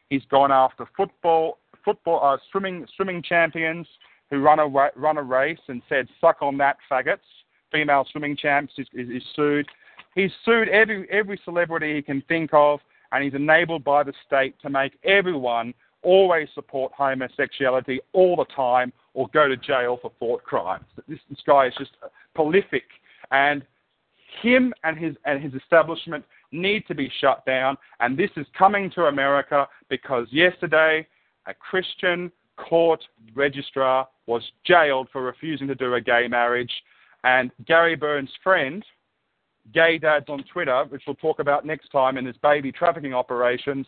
He's 0.08 0.24
gone 0.30 0.52
after 0.52 0.86
football, 0.96 1.58
football, 1.84 2.20
uh, 2.22 2.38
swimming, 2.50 2.86
swimming 2.96 3.22
champions 3.22 3.86
who 4.30 4.40
run 4.40 4.58
a 4.58 4.66
run 4.66 5.18
a 5.18 5.22
race 5.22 5.60
and 5.68 5.82
said, 5.88 6.08
"Suck 6.20 6.38
on 6.42 6.56
that, 6.58 6.78
faggots." 6.90 7.18
Female 7.70 8.06
swimming 8.10 8.36
champs 8.36 8.74
is, 8.76 8.86
is, 8.92 9.08
is 9.08 9.22
sued. 9.34 9.66
He's 10.14 10.30
sued 10.44 10.68
every 10.68 11.08
every 11.10 11.40
celebrity 11.44 11.94
he 11.94 12.02
can 12.02 12.22
think 12.28 12.50
of, 12.52 12.80
and 13.12 13.24
he's 13.24 13.34
enabled 13.34 13.84
by 13.84 14.02
the 14.02 14.12
state 14.26 14.54
to 14.62 14.70
make 14.70 14.92
everyone 15.04 15.74
always 16.02 16.48
support 16.54 16.92
homosexuality 16.96 18.00
all 18.12 18.36
the 18.36 18.44
time 18.56 18.92
or 19.14 19.28
go 19.28 19.48
to 19.48 19.56
jail 19.56 19.98
for 20.02 20.10
thought 20.18 20.42
crimes. 20.42 20.84
This, 21.08 21.20
this 21.30 21.38
guy 21.46 21.66
is 21.66 21.74
just 21.78 21.92
prolific, 22.34 22.84
and 23.30 23.64
him 24.40 24.72
and 24.84 24.98
his 24.98 25.14
and 25.24 25.42
his 25.42 25.54
establishment 25.54 26.24
need 26.52 26.86
to 26.86 26.94
be 26.94 27.10
shut 27.20 27.44
down. 27.44 27.76
And 28.00 28.16
this 28.16 28.30
is 28.36 28.46
coming 28.56 28.90
to 28.92 29.04
America 29.04 29.68
because 29.88 30.26
yesterday 30.30 31.06
a 31.46 31.54
Christian 31.54 32.30
court 32.56 33.02
registrar 33.34 34.08
was 34.26 34.42
jailed 34.64 35.08
for 35.12 35.22
refusing 35.22 35.66
to 35.68 35.74
do 35.74 35.94
a 35.94 36.00
gay 36.00 36.28
marriage, 36.28 36.72
and 37.24 37.50
Gary 37.66 37.96
Burns' 37.96 38.30
friend 38.42 38.84
Gay 39.72 39.98
Dads 39.98 40.26
on 40.28 40.44
Twitter, 40.52 40.84
which 40.88 41.02
we'll 41.06 41.16
talk 41.16 41.38
about 41.38 41.64
next 41.64 41.90
time 41.90 42.16
in 42.16 42.26
his 42.26 42.36
baby 42.38 42.72
trafficking 42.72 43.14
operations, 43.14 43.86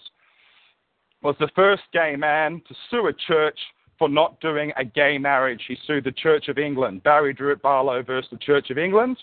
was 1.22 1.34
the 1.40 1.50
first 1.56 1.82
gay 1.92 2.16
man 2.16 2.62
to 2.68 2.74
sue 2.90 3.08
a 3.08 3.12
church 3.12 3.58
for 3.98 4.08
not 4.08 4.40
doing 4.40 4.72
a 4.76 4.84
gay 4.84 5.18
marriage. 5.18 5.62
He 5.66 5.76
sued 5.86 6.04
the 6.04 6.12
Church 6.12 6.48
of 6.48 6.58
England, 6.58 7.02
Barrie 7.02 7.34
Drewitt 7.34 7.62
Barlow 7.62 8.02
versus 8.02 8.30
the 8.30 8.38
Church 8.38 8.70
of 8.70 8.78
England. 8.78 9.16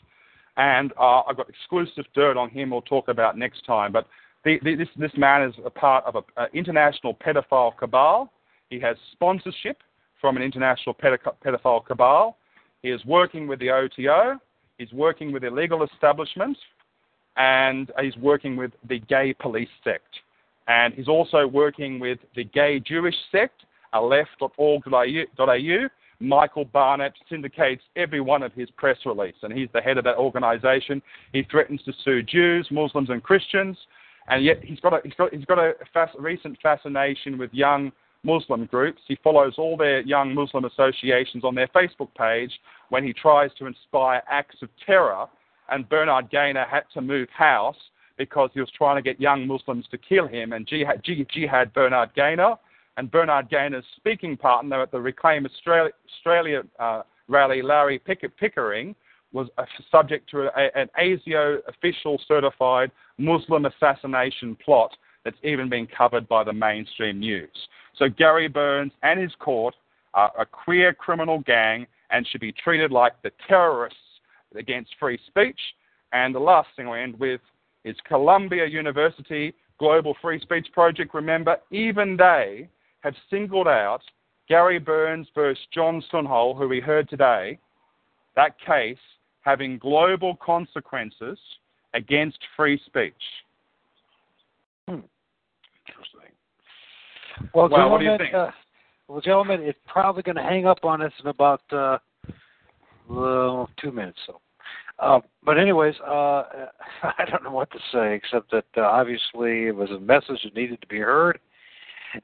And 0.57 0.91
uh, 0.99 1.21
I've 1.21 1.37
got 1.37 1.49
exclusive 1.49 2.05
dirt 2.13 2.37
on 2.37 2.49
him 2.49 2.71
we'll 2.71 2.81
talk 2.81 3.07
about 3.07 3.37
next 3.37 3.65
time. 3.65 3.91
But 3.91 4.07
the, 4.43 4.59
the, 4.63 4.75
this, 4.75 4.87
this 4.97 5.11
man 5.17 5.43
is 5.43 5.55
a 5.65 5.69
part 5.69 6.03
of 6.05 6.15
an 6.15 6.47
international 6.53 7.15
pedophile 7.15 7.75
cabal. 7.77 8.31
He 8.69 8.79
has 8.79 8.97
sponsorship 9.11 9.77
from 10.19 10.37
an 10.37 10.43
international 10.43 10.95
pedophile 10.95 11.85
cabal. 11.85 12.37
He 12.81 12.89
is 12.89 13.03
working 13.05 13.47
with 13.47 13.59
the 13.59 13.69
OTO. 13.69 14.39
He's 14.77 14.91
working 14.93 15.31
with 15.31 15.43
illegal 15.43 15.83
establishments 15.83 16.59
and 17.37 17.91
he's 18.01 18.17
working 18.17 18.55
with 18.55 18.71
the 18.87 18.99
gay 18.99 19.33
police 19.33 19.69
sect. 19.83 20.15
And 20.67 20.93
he's 20.93 21.07
also 21.07 21.47
working 21.47 21.99
with 21.99 22.19
the 22.35 22.43
gay 22.43 22.79
Jewish 22.79 23.15
sect, 23.31 23.63
aleph.org.au. 23.93 25.87
Michael 26.21 26.65
Barnett 26.65 27.13
syndicates 27.29 27.83
every 27.95 28.21
one 28.21 28.43
of 28.43 28.53
his 28.53 28.69
press 28.71 28.97
releases, 29.05 29.43
and 29.43 29.53
he's 29.53 29.69
the 29.73 29.81
head 29.81 29.97
of 29.97 30.03
that 30.03 30.17
organization. 30.17 31.01
He 31.33 31.43
threatens 31.43 31.81
to 31.83 31.93
sue 32.03 32.21
Jews, 32.21 32.67
Muslims, 32.71 33.09
and 33.09 33.23
Christians, 33.23 33.77
and 34.27 34.43
yet 34.43 34.63
he's 34.63 34.79
got 34.79 34.93
a, 34.93 35.01
he's 35.03 35.13
got, 35.15 35.33
he's 35.33 35.45
got 35.45 35.59
a 35.59 35.73
recent 36.19 36.57
fascination 36.61 37.37
with 37.37 37.53
young 37.53 37.91
Muslim 38.23 38.65
groups. 38.65 39.01
He 39.07 39.17
follows 39.23 39.55
all 39.57 39.75
their 39.75 40.01
young 40.01 40.33
Muslim 40.33 40.65
associations 40.65 41.43
on 41.43 41.55
their 41.55 41.67
Facebook 41.67 42.13
page 42.17 42.51
when 42.89 43.03
he 43.03 43.13
tries 43.13 43.49
to 43.57 43.65
inspire 43.65 44.21
acts 44.29 44.57
of 44.61 44.69
terror. 44.85 45.25
And 45.69 45.87
Bernard 45.89 46.29
Gaynor 46.29 46.65
had 46.69 46.83
to 46.93 47.01
move 47.01 47.29
house 47.29 47.77
because 48.17 48.51
he 48.53 48.59
was 48.59 48.69
trying 48.77 48.97
to 48.97 49.01
get 49.01 49.19
young 49.19 49.47
Muslims 49.47 49.85
to 49.89 49.97
kill 49.97 50.27
him 50.27 50.53
and 50.53 50.67
jihad, 50.67 51.03
jihad 51.03 51.73
Bernard 51.73 52.13
Gaynor. 52.15 52.55
And 52.97 53.09
Bernard 53.09 53.49
Gaynor's 53.49 53.85
speaking 53.95 54.37
partner 54.37 54.81
at 54.81 54.91
the 54.91 54.99
Reclaim 54.99 55.45
Australia, 55.45 55.91
Australia 56.17 56.63
uh, 56.79 57.03
rally, 57.27 57.61
Larry 57.61 57.99
Pickering, 57.99 58.95
was 59.33 59.47
subject 59.89 60.29
to 60.31 60.49
a, 60.55 60.77
an 60.77 60.89
ASIO 60.99 61.59
official 61.67 62.21
certified 62.27 62.91
Muslim 63.17 63.65
assassination 63.65 64.57
plot 64.63 64.95
that's 65.23 65.37
even 65.43 65.69
been 65.69 65.87
covered 65.87 66.27
by 66.27 66.43
the 66.43 66.51
mainstream 66.51 67.19
news. 67.19 67.49
So 67.97 68.09
Gary 68.09 68.47
Burns 68.47 68.91
and 69.03 69.19
his 69.19 69.31
court 69.39 69.75
are 70.13 70.31
a 70.37 70.45
queer 70.45 70.93
criminal 70.93 71.39
gang 71.39 71.87
and 72.09 72.27
should 72.27 72.41
be 72.41 72.51
treated 72.51 72.91
like 72.91 73.13
the 73.21 73.31
terrorists 73.47 73.97
against 74.55 74.91
free 74.99 75.19
speech. 75.27 75.59
And 76.11 76.35
the 76.35 76.39
last 76.39 76.67
thing 76.75 76.87
I 76.87 77.01
end 77.01 77.17
with 77.19 77.39
is 77.85 77.95
Columbia 78.05 78.65
University 78.65 79.53
Global 79.79 80.15
Free 80.21 80.39
Speech 80.41 80.67
Project. 80.73 81.13
Remember, 81.13 81.57
even 81.71 82.17
they 82.17 82.67
have 83.01 83.13
singled 83.29 83.67
out 83.67 84.01
Gary 84.47 84.79
Burns 84.79 85.27
versus 85.33 85.63
John 85.73 86.03
Sunol, 86.11 86.57
who 86.57 86.67
we 86.67 86.79
heard 86.79 87.09
today, 87.09 87.59
that 88.35 88.55
case 88.65 88.97
having 89.41 89.77
global 89.77 90.35
consequences 90.35 91.37
against 91.93 92.37
free 92.55 92.79
speech. 92.85 93.13
Hmm. 94.87 94.99
Interesting. 95.87 96.31
Well, 97.53 97.69
well 97.69 97.89
what 97.89 97.99
do 97.99 98.05
you 98.05 98.17
think? 98.17 98.33
Uh, 98.33 98.51
well, 99.07 99.21
gentlemen, 99.21 99.61
it's 99.61 99.79
probably 99.87 100.23
going 100.23 100.37
to 100.37 100.43
hang 100.43 100.65
up 100.65 100.83
on 100.83 101.01
us 101.01 101.11
in 101.21 101.29
about 101.29 101.61
uh, 101.71 101.97
well, 103.09 103.69
two 103.81 103.91
minutes. 103.91 104.19
So, 104.25 104.39
uh, 104.99 105.19
but 105.43 105.59
anyways, 105.59 105.95
uh, 106.05 106.11
I 107.03 107.25
don't 107.29 107.43
know 107.43 107.51
what 107.51 107.71
to 107.71 107.79
say 107.91 108.15
except 108.15 108.51
that 108.51 108.65
uh, 108.77 108.81
obviously 108.81 109.67
it 109.67 109.75
was 109.75 109.89
a 109.91 109.99
message 109.99 110.43
that 110.43 110.55
needed 110.55 110.79
to 110.81 110.87
be 110.87 110.99
heard, 110.99 111.39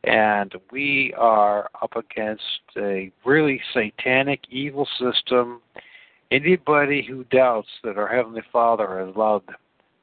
And 0.03 0.53
we 0.71 1.13
are 1.17 1.69
up 1.81 1.95
against 1.95 2.43
a 2.77 3.11
really 3.25 3.61
satanic, 3.73 4.41
evil 4.49 4.87
system. 4.99 5.61
Anybody 6.31 7.05
who 7.07 7.23
doubts 7.25 7.69
that 7.83 7.97
our 7.97 8.07
Heavenly 8.07 8.41
Father 8.51 9.05
has 9.05 9.15
allowed 9.15 9.43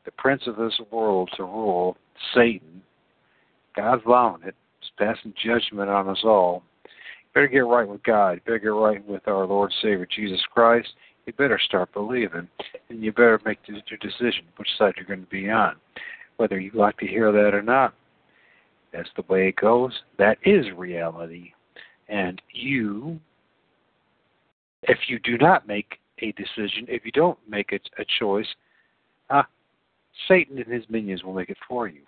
the 0.05 0.11
Prince 0.13 0.43
of 0.47 0.57
this 0.57 0.81
world 0.91 1.31
to 1.37 1.45
rule, 1.45 1.97
Satan, 2.35 2.83
God's 3.77 4.03
allowing 4.07 4.43
it, 4.45 4.55
He's 4.81 4.91
passing 4.99 5.35
judgment 5.43 5.91
on 5.91 6.09
us 6.09 6.21
all. 6.25 6.63
You 6.85 6.91
better 7.35 7.49
get 7.49 7.67
right 7.67 7.89
with 7.89 8.03
God. 8.03 8.33
You 8.33 8.41
better 8.45 8.59
get 8.59 8.69
right 8.69 9.07
with 9.07 9.27
our 9.27 9.47
Lord 9.47 9.73
Savior 9.83 10.07
Jesus 10.15 10.41
Christ. 10.53 10.89
You 11.27 11.33
better 11.33 11.59
start 11.59 11.93
believing, 11.93 12.49
and 12.91 13.03
you 13.03 13.13
better 13.13 13.41
make 13.45 13.59
your 13.67 13.81
decision 13.99 14.45
which 14.57 14.69
side 14.79 14.95
you're 14.97 15.07
going 15.07 15.25
to 15.25 15.31
be 15.31 15.51
on, 15.51 15.77
whether 16.37 16.61
you 16.61 16.71
like 16.75 16.99
to 16.99 17.07
hear 17.07 17.33
that 17.33 17.55
or 17.55 17.63
not. 17.63 17.95
That's 18.95 19.11
the 19.17 19.25
way 19.29 19.49
it 19.49 19.57
goes. 19.57 19.93
That 20.19 20.39
is 20.45 20.67
reality. 20.77 21.53
And 22.09 22.41
you, 22.53 23.19
if 24.85 24.99
you 25.09 25.19
do 25.19 25.37
not 25.37 25.67
make 25.67 25.99
a 26.21 26.33
decision, 26.33 26.87
if 26.89 27.05
you 27.05 27.11
don't 27.11 27.39
make 27.49 27.73
it 27.73 27.83
a 27.99 28.05
choice, 28.21 28.47
uh, 29.31 29.43
Satan 30.29 30.59
and 30.59 30.73
his 30.73 30.85
minions 30.89 31.25
will 31.25 31.35
make 31.35 31.51
it 31.51 31.57
for 31.69 31.89
you. 31.89 32.03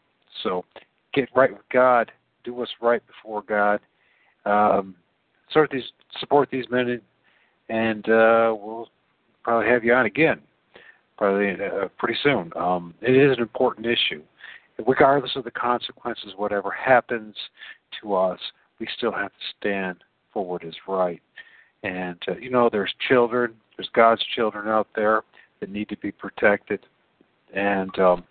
So 0.45 0.65
get 1.13 1.29
right 1.35 1.51
with 1.51 1.69
God. 1.73 2.13
Do 2.45 2.55
what's 2.55 2.71
right 2.81 3.03
before 3.07 3.43
God. 3.43 3.81
Um, 4.45 4.95
support 5.49 5.71
these 5.73 5.91
support 6.21 6.49
these 6.53 6.67
men, 6.71 7.01
and 7.69 8.09
uh, 8.09 8.55
we'll 8.57 8.89
probably 9.43 9.69
have 9.69 9.83
you 9.83 9.93
on 9.93 10.07
again, 10.07 10.41
probably 11.19 11.51
uh, 11.51 11.89
pretty 11.99 12.17
soon. 12.23 12.53
Um, 12.55 12.95
it 13.03 13.17
is 13.17 13.37
an 13.37 13.43
important 13.43 13.87
issue 13.87 14.23
regardless 14.85 15.33
of 15.37 15.45
the 15.45 15.51
consequences, 15.51 16.33
whatever 16.37 16.71
happens 16.71 17.35
to 18.01 18.15
us, 18.15 18.39
we 18.79 18.87
still 18.97 19.13
have 19.13 19.31
to 19.31 19.45
stand 19.59 20.05
for 20.33 20.45
what 20.45 20.65
is 20.65 20.75
right. 20.87 21.23
And, 21.83 22.19
uh, 22.29 22.37
you 22.37 22.51
know, 22.51 22.69
there's 22.71 22.93
children, 23.09 23.55
there's 23.77 23.89
God's 23.95 24.23
children 24.35 24.69
out 24.69 24.89
there 24.95 25.23
that 25.61 25.71
need 25.71 25.89
to 25.89 25.97
be 25.99 26.11
protected. 26.11 26.81
And 27.55 27.97
um, 27.99 28.25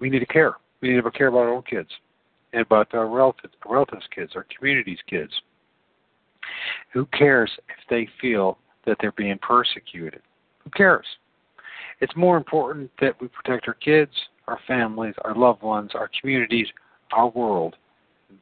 we 0.00 0.10
need 0.10 0.20
to 0.20 0.26
care. 0.26 0.54
We 0.80 0.90
need 0.90 1.02
to 1.02 1.10
care 1.10 1.28
about 1.28 1.40
our 1.40 1.54
own 1.54 1.62
kids 1.62 1.90
and 2.52 2.62
about 2.62 2.92
our 2.94 3.08
relatives, 3.08 3.54
relatives' 3.68 4.06
kids, 4.14 4.32
our 4.34 4.46
community's 4.56 4.98
kids. 5.08 5.32
Who 6.92 7.06
cares 7.06 7.50
if 7.68 7.88
they 7.88 8.08
feel 8.20 8.58
that 8.86 8.96
they're 9.00 9.12
being 9.12 9.38
persecuted? 9.38 10.22
Who 10.64 10.70
cares? 10.70 11.06
It's 12.00 12.16
more 12.16 12.36
important 12.36 12.90
that 13.00 13.20
we 13.20 13.28
protect 13.28 13.68
our 13.68 13.74
kids 13.74 14.10
our 14.48 14.58
families, 14.66 15.14
our 15.24 15.34
loved 15.34 15.62
ones, 15.62 15.90
our 15.94 16.10
communities, 16.20 16.66
our 17.12 17.28
world 17.30 17.76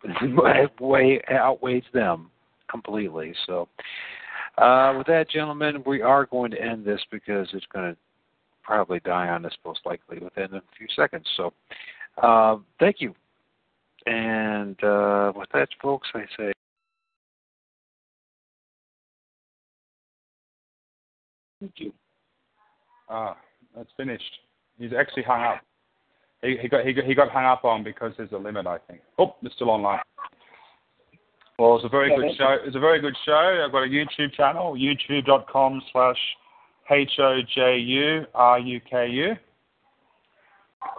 way 0.80 1.20
outweighs 1.30 1.84
them 1.92 2.30
completely. 2.70 3.34
So, 3.46 3.68
uh, 4.58 4.94
with 4.96 5.06
that, 5.06 5.30
gentlemen, 5.30 5.82
we 5.86 6.02
are 6.02 6.26
going 6.26 6.50
to 6.52 6.60
end 6.60 6.84
this 6.84 7.00
because 7.10 7.48
it's 7.52 7.66
going 7.72 7.92
to 7.92 7.96
probably 8.62 9.00
die 9.00 9.28
on 9.28 9.44
us 9.46 9.52
most 9.64 9.80
likely 9.84 10.18
within 10.18 10.54
a 10.54 10.62
few 10.76 10.86
seconds. 10.94 11.26
So, 11.36 11.52
uh, 12.22 12.56
thank 12.78 12.96
you. 13.00 13.14
And 14.06 14.82
uh, 14.82 15.32
with 15.34 15.48
that, 15.52 15.68
folks, 15.82 16.08
I 16.14 16.24
say. 16.36 16.52
Thank 21.60 21.72
you. 21.76 21.92
Ah, 23.10 23.36
that's 23.76 23.90
finished. 23.96 24.22
He's 24.78 24.92
actually 24.98 25.24
hung 25.24 25.42
up. 25.42 25.60
He, 26.42 26.56
he 26.60 26.68
got 26.68 26.86
he 26.86 26.92
got 26.92 27.04
he 27.04 27.14
got 27.14 27.30
hung 27.30 27.44
up 27.44 27.64
on 27.64 27.84
because 27.84 28.12
there's 28.16 28.32
a 28.32 28.38
limit, 28.38 28.66
I 28.66 28.78
think. 28.78 29.00
Oh, 29.18 29.36
they're 29.42 29.52
still 29.54 29.70
online. 29.70 30.00
Well, 31.58 31.76
it's 31.76 31.84
a 31.84 31.88
very 31.90 32.08
good 32.16 32.34
show. 32.38 32.56
It's 32.64 32.76
a 32.76 32.80
very 32.80 33.00
good 33.00 33.16
show. 33.26 33.62
I've 33.64 33.72
got 33.72 33.82
a 33.82 33.86
YouTube 33.86 34.32
channel, 34.34 34.74
youtube.com 34.74 35.82
slash 35.92 36.16
H 36.90 37.10
O 37.18 37.40
J 37.54 37.76
U 37.76 38.24
R 38.34 38.58
U 38.58 38.80
K 38.88 39.08
U. 39.08 39.32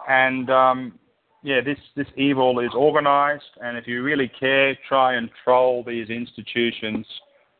And 0.08 0.50
um, 0.52 1.00
yeah, 1.44 1.62
this, 1.62 1.78
this 1.96 2.08
evil 2.16 2.60
is 2.60 2.70
organized, 2.76 3.44
and 3.62 3.78
if 3.78 3.88
you 3.88 4.04
really 4.04 4.32
care, 4.40 4.78
try 4.88 5.16
and 5.16 5.30
troll 5.44 5.84
these 5.84 6.10
institutions 6.10 7.06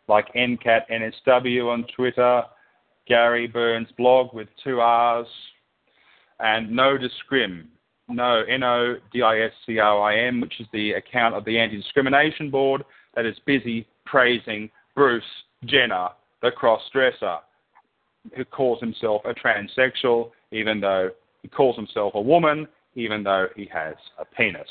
like 0.08 0.32
NCAT 0.34 0.82
NSW 0.92 1.72
on 1.72 1.86
Twitter, 1.96 2.44
Gary 3.08 3.48
Burns 3.48 3.88
blog 3.98 4.34
with 4.34 4.48
two 4.64 4.82
R's, 4.82 5.28
and 6.42 6.70
No 6.72 6.98
Discrim, 6.98 7.66
no, 8.08 8.44
N-O-D-I-S-C-R-I-M, 8.50 10.42
which 10.42 10.60
is 10.60 10.68
the 10.74 10.92
account 10.94 11.36
of 11.36 11.46
the 11.46 11.58
Anti-Discrimination 11.58 12.50
Board 12.50 12.84
that 13.16 13.26
is 13.26 13.38
busy 13.46 13.88
praising 14.06 14.70
Bruce 14.96 15.24
Jenner, 15.66 16.10
the 16.42 16.52
cross-dresser, 16.52 17.38
who 18.36 18.46
calls 18.46 18.80
himself 18.80 19.22
a 19.26 19.34
transsexual, 19.34 20.32
even 20.52 20.80
though 20.82 21.10
he 21.42 21.48
calls 21.48 21.76
himself 21.76 22.14
a 22.16 22.22
woman, 22.22 22.68
even 22.96 23.24
though 23.24 23.48
he 23.56 23.70
has 23.72 23.96
a 24.20 24.26
penis. 24.26 24.68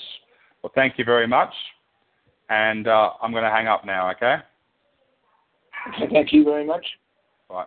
Well, 0.63 0.73
thank 0.75 0.99
you 0.99 1.05
very 1.05 1.27
much, 1.27 1.53
and 2.51 2.87
uh, 2.87 3.11
I'm 3.23 3.33
going 3.33 3.45
to 3.45 3.51
hang 3.51 3.67
up 3.67 3.87
now, 3.87 4.11
okay? 4.11 4.37
Thank 6.13 6.33
you 6.33 6.45
very 6.45 6.67
much. 6.67 6.85
Right. 7.49 7.67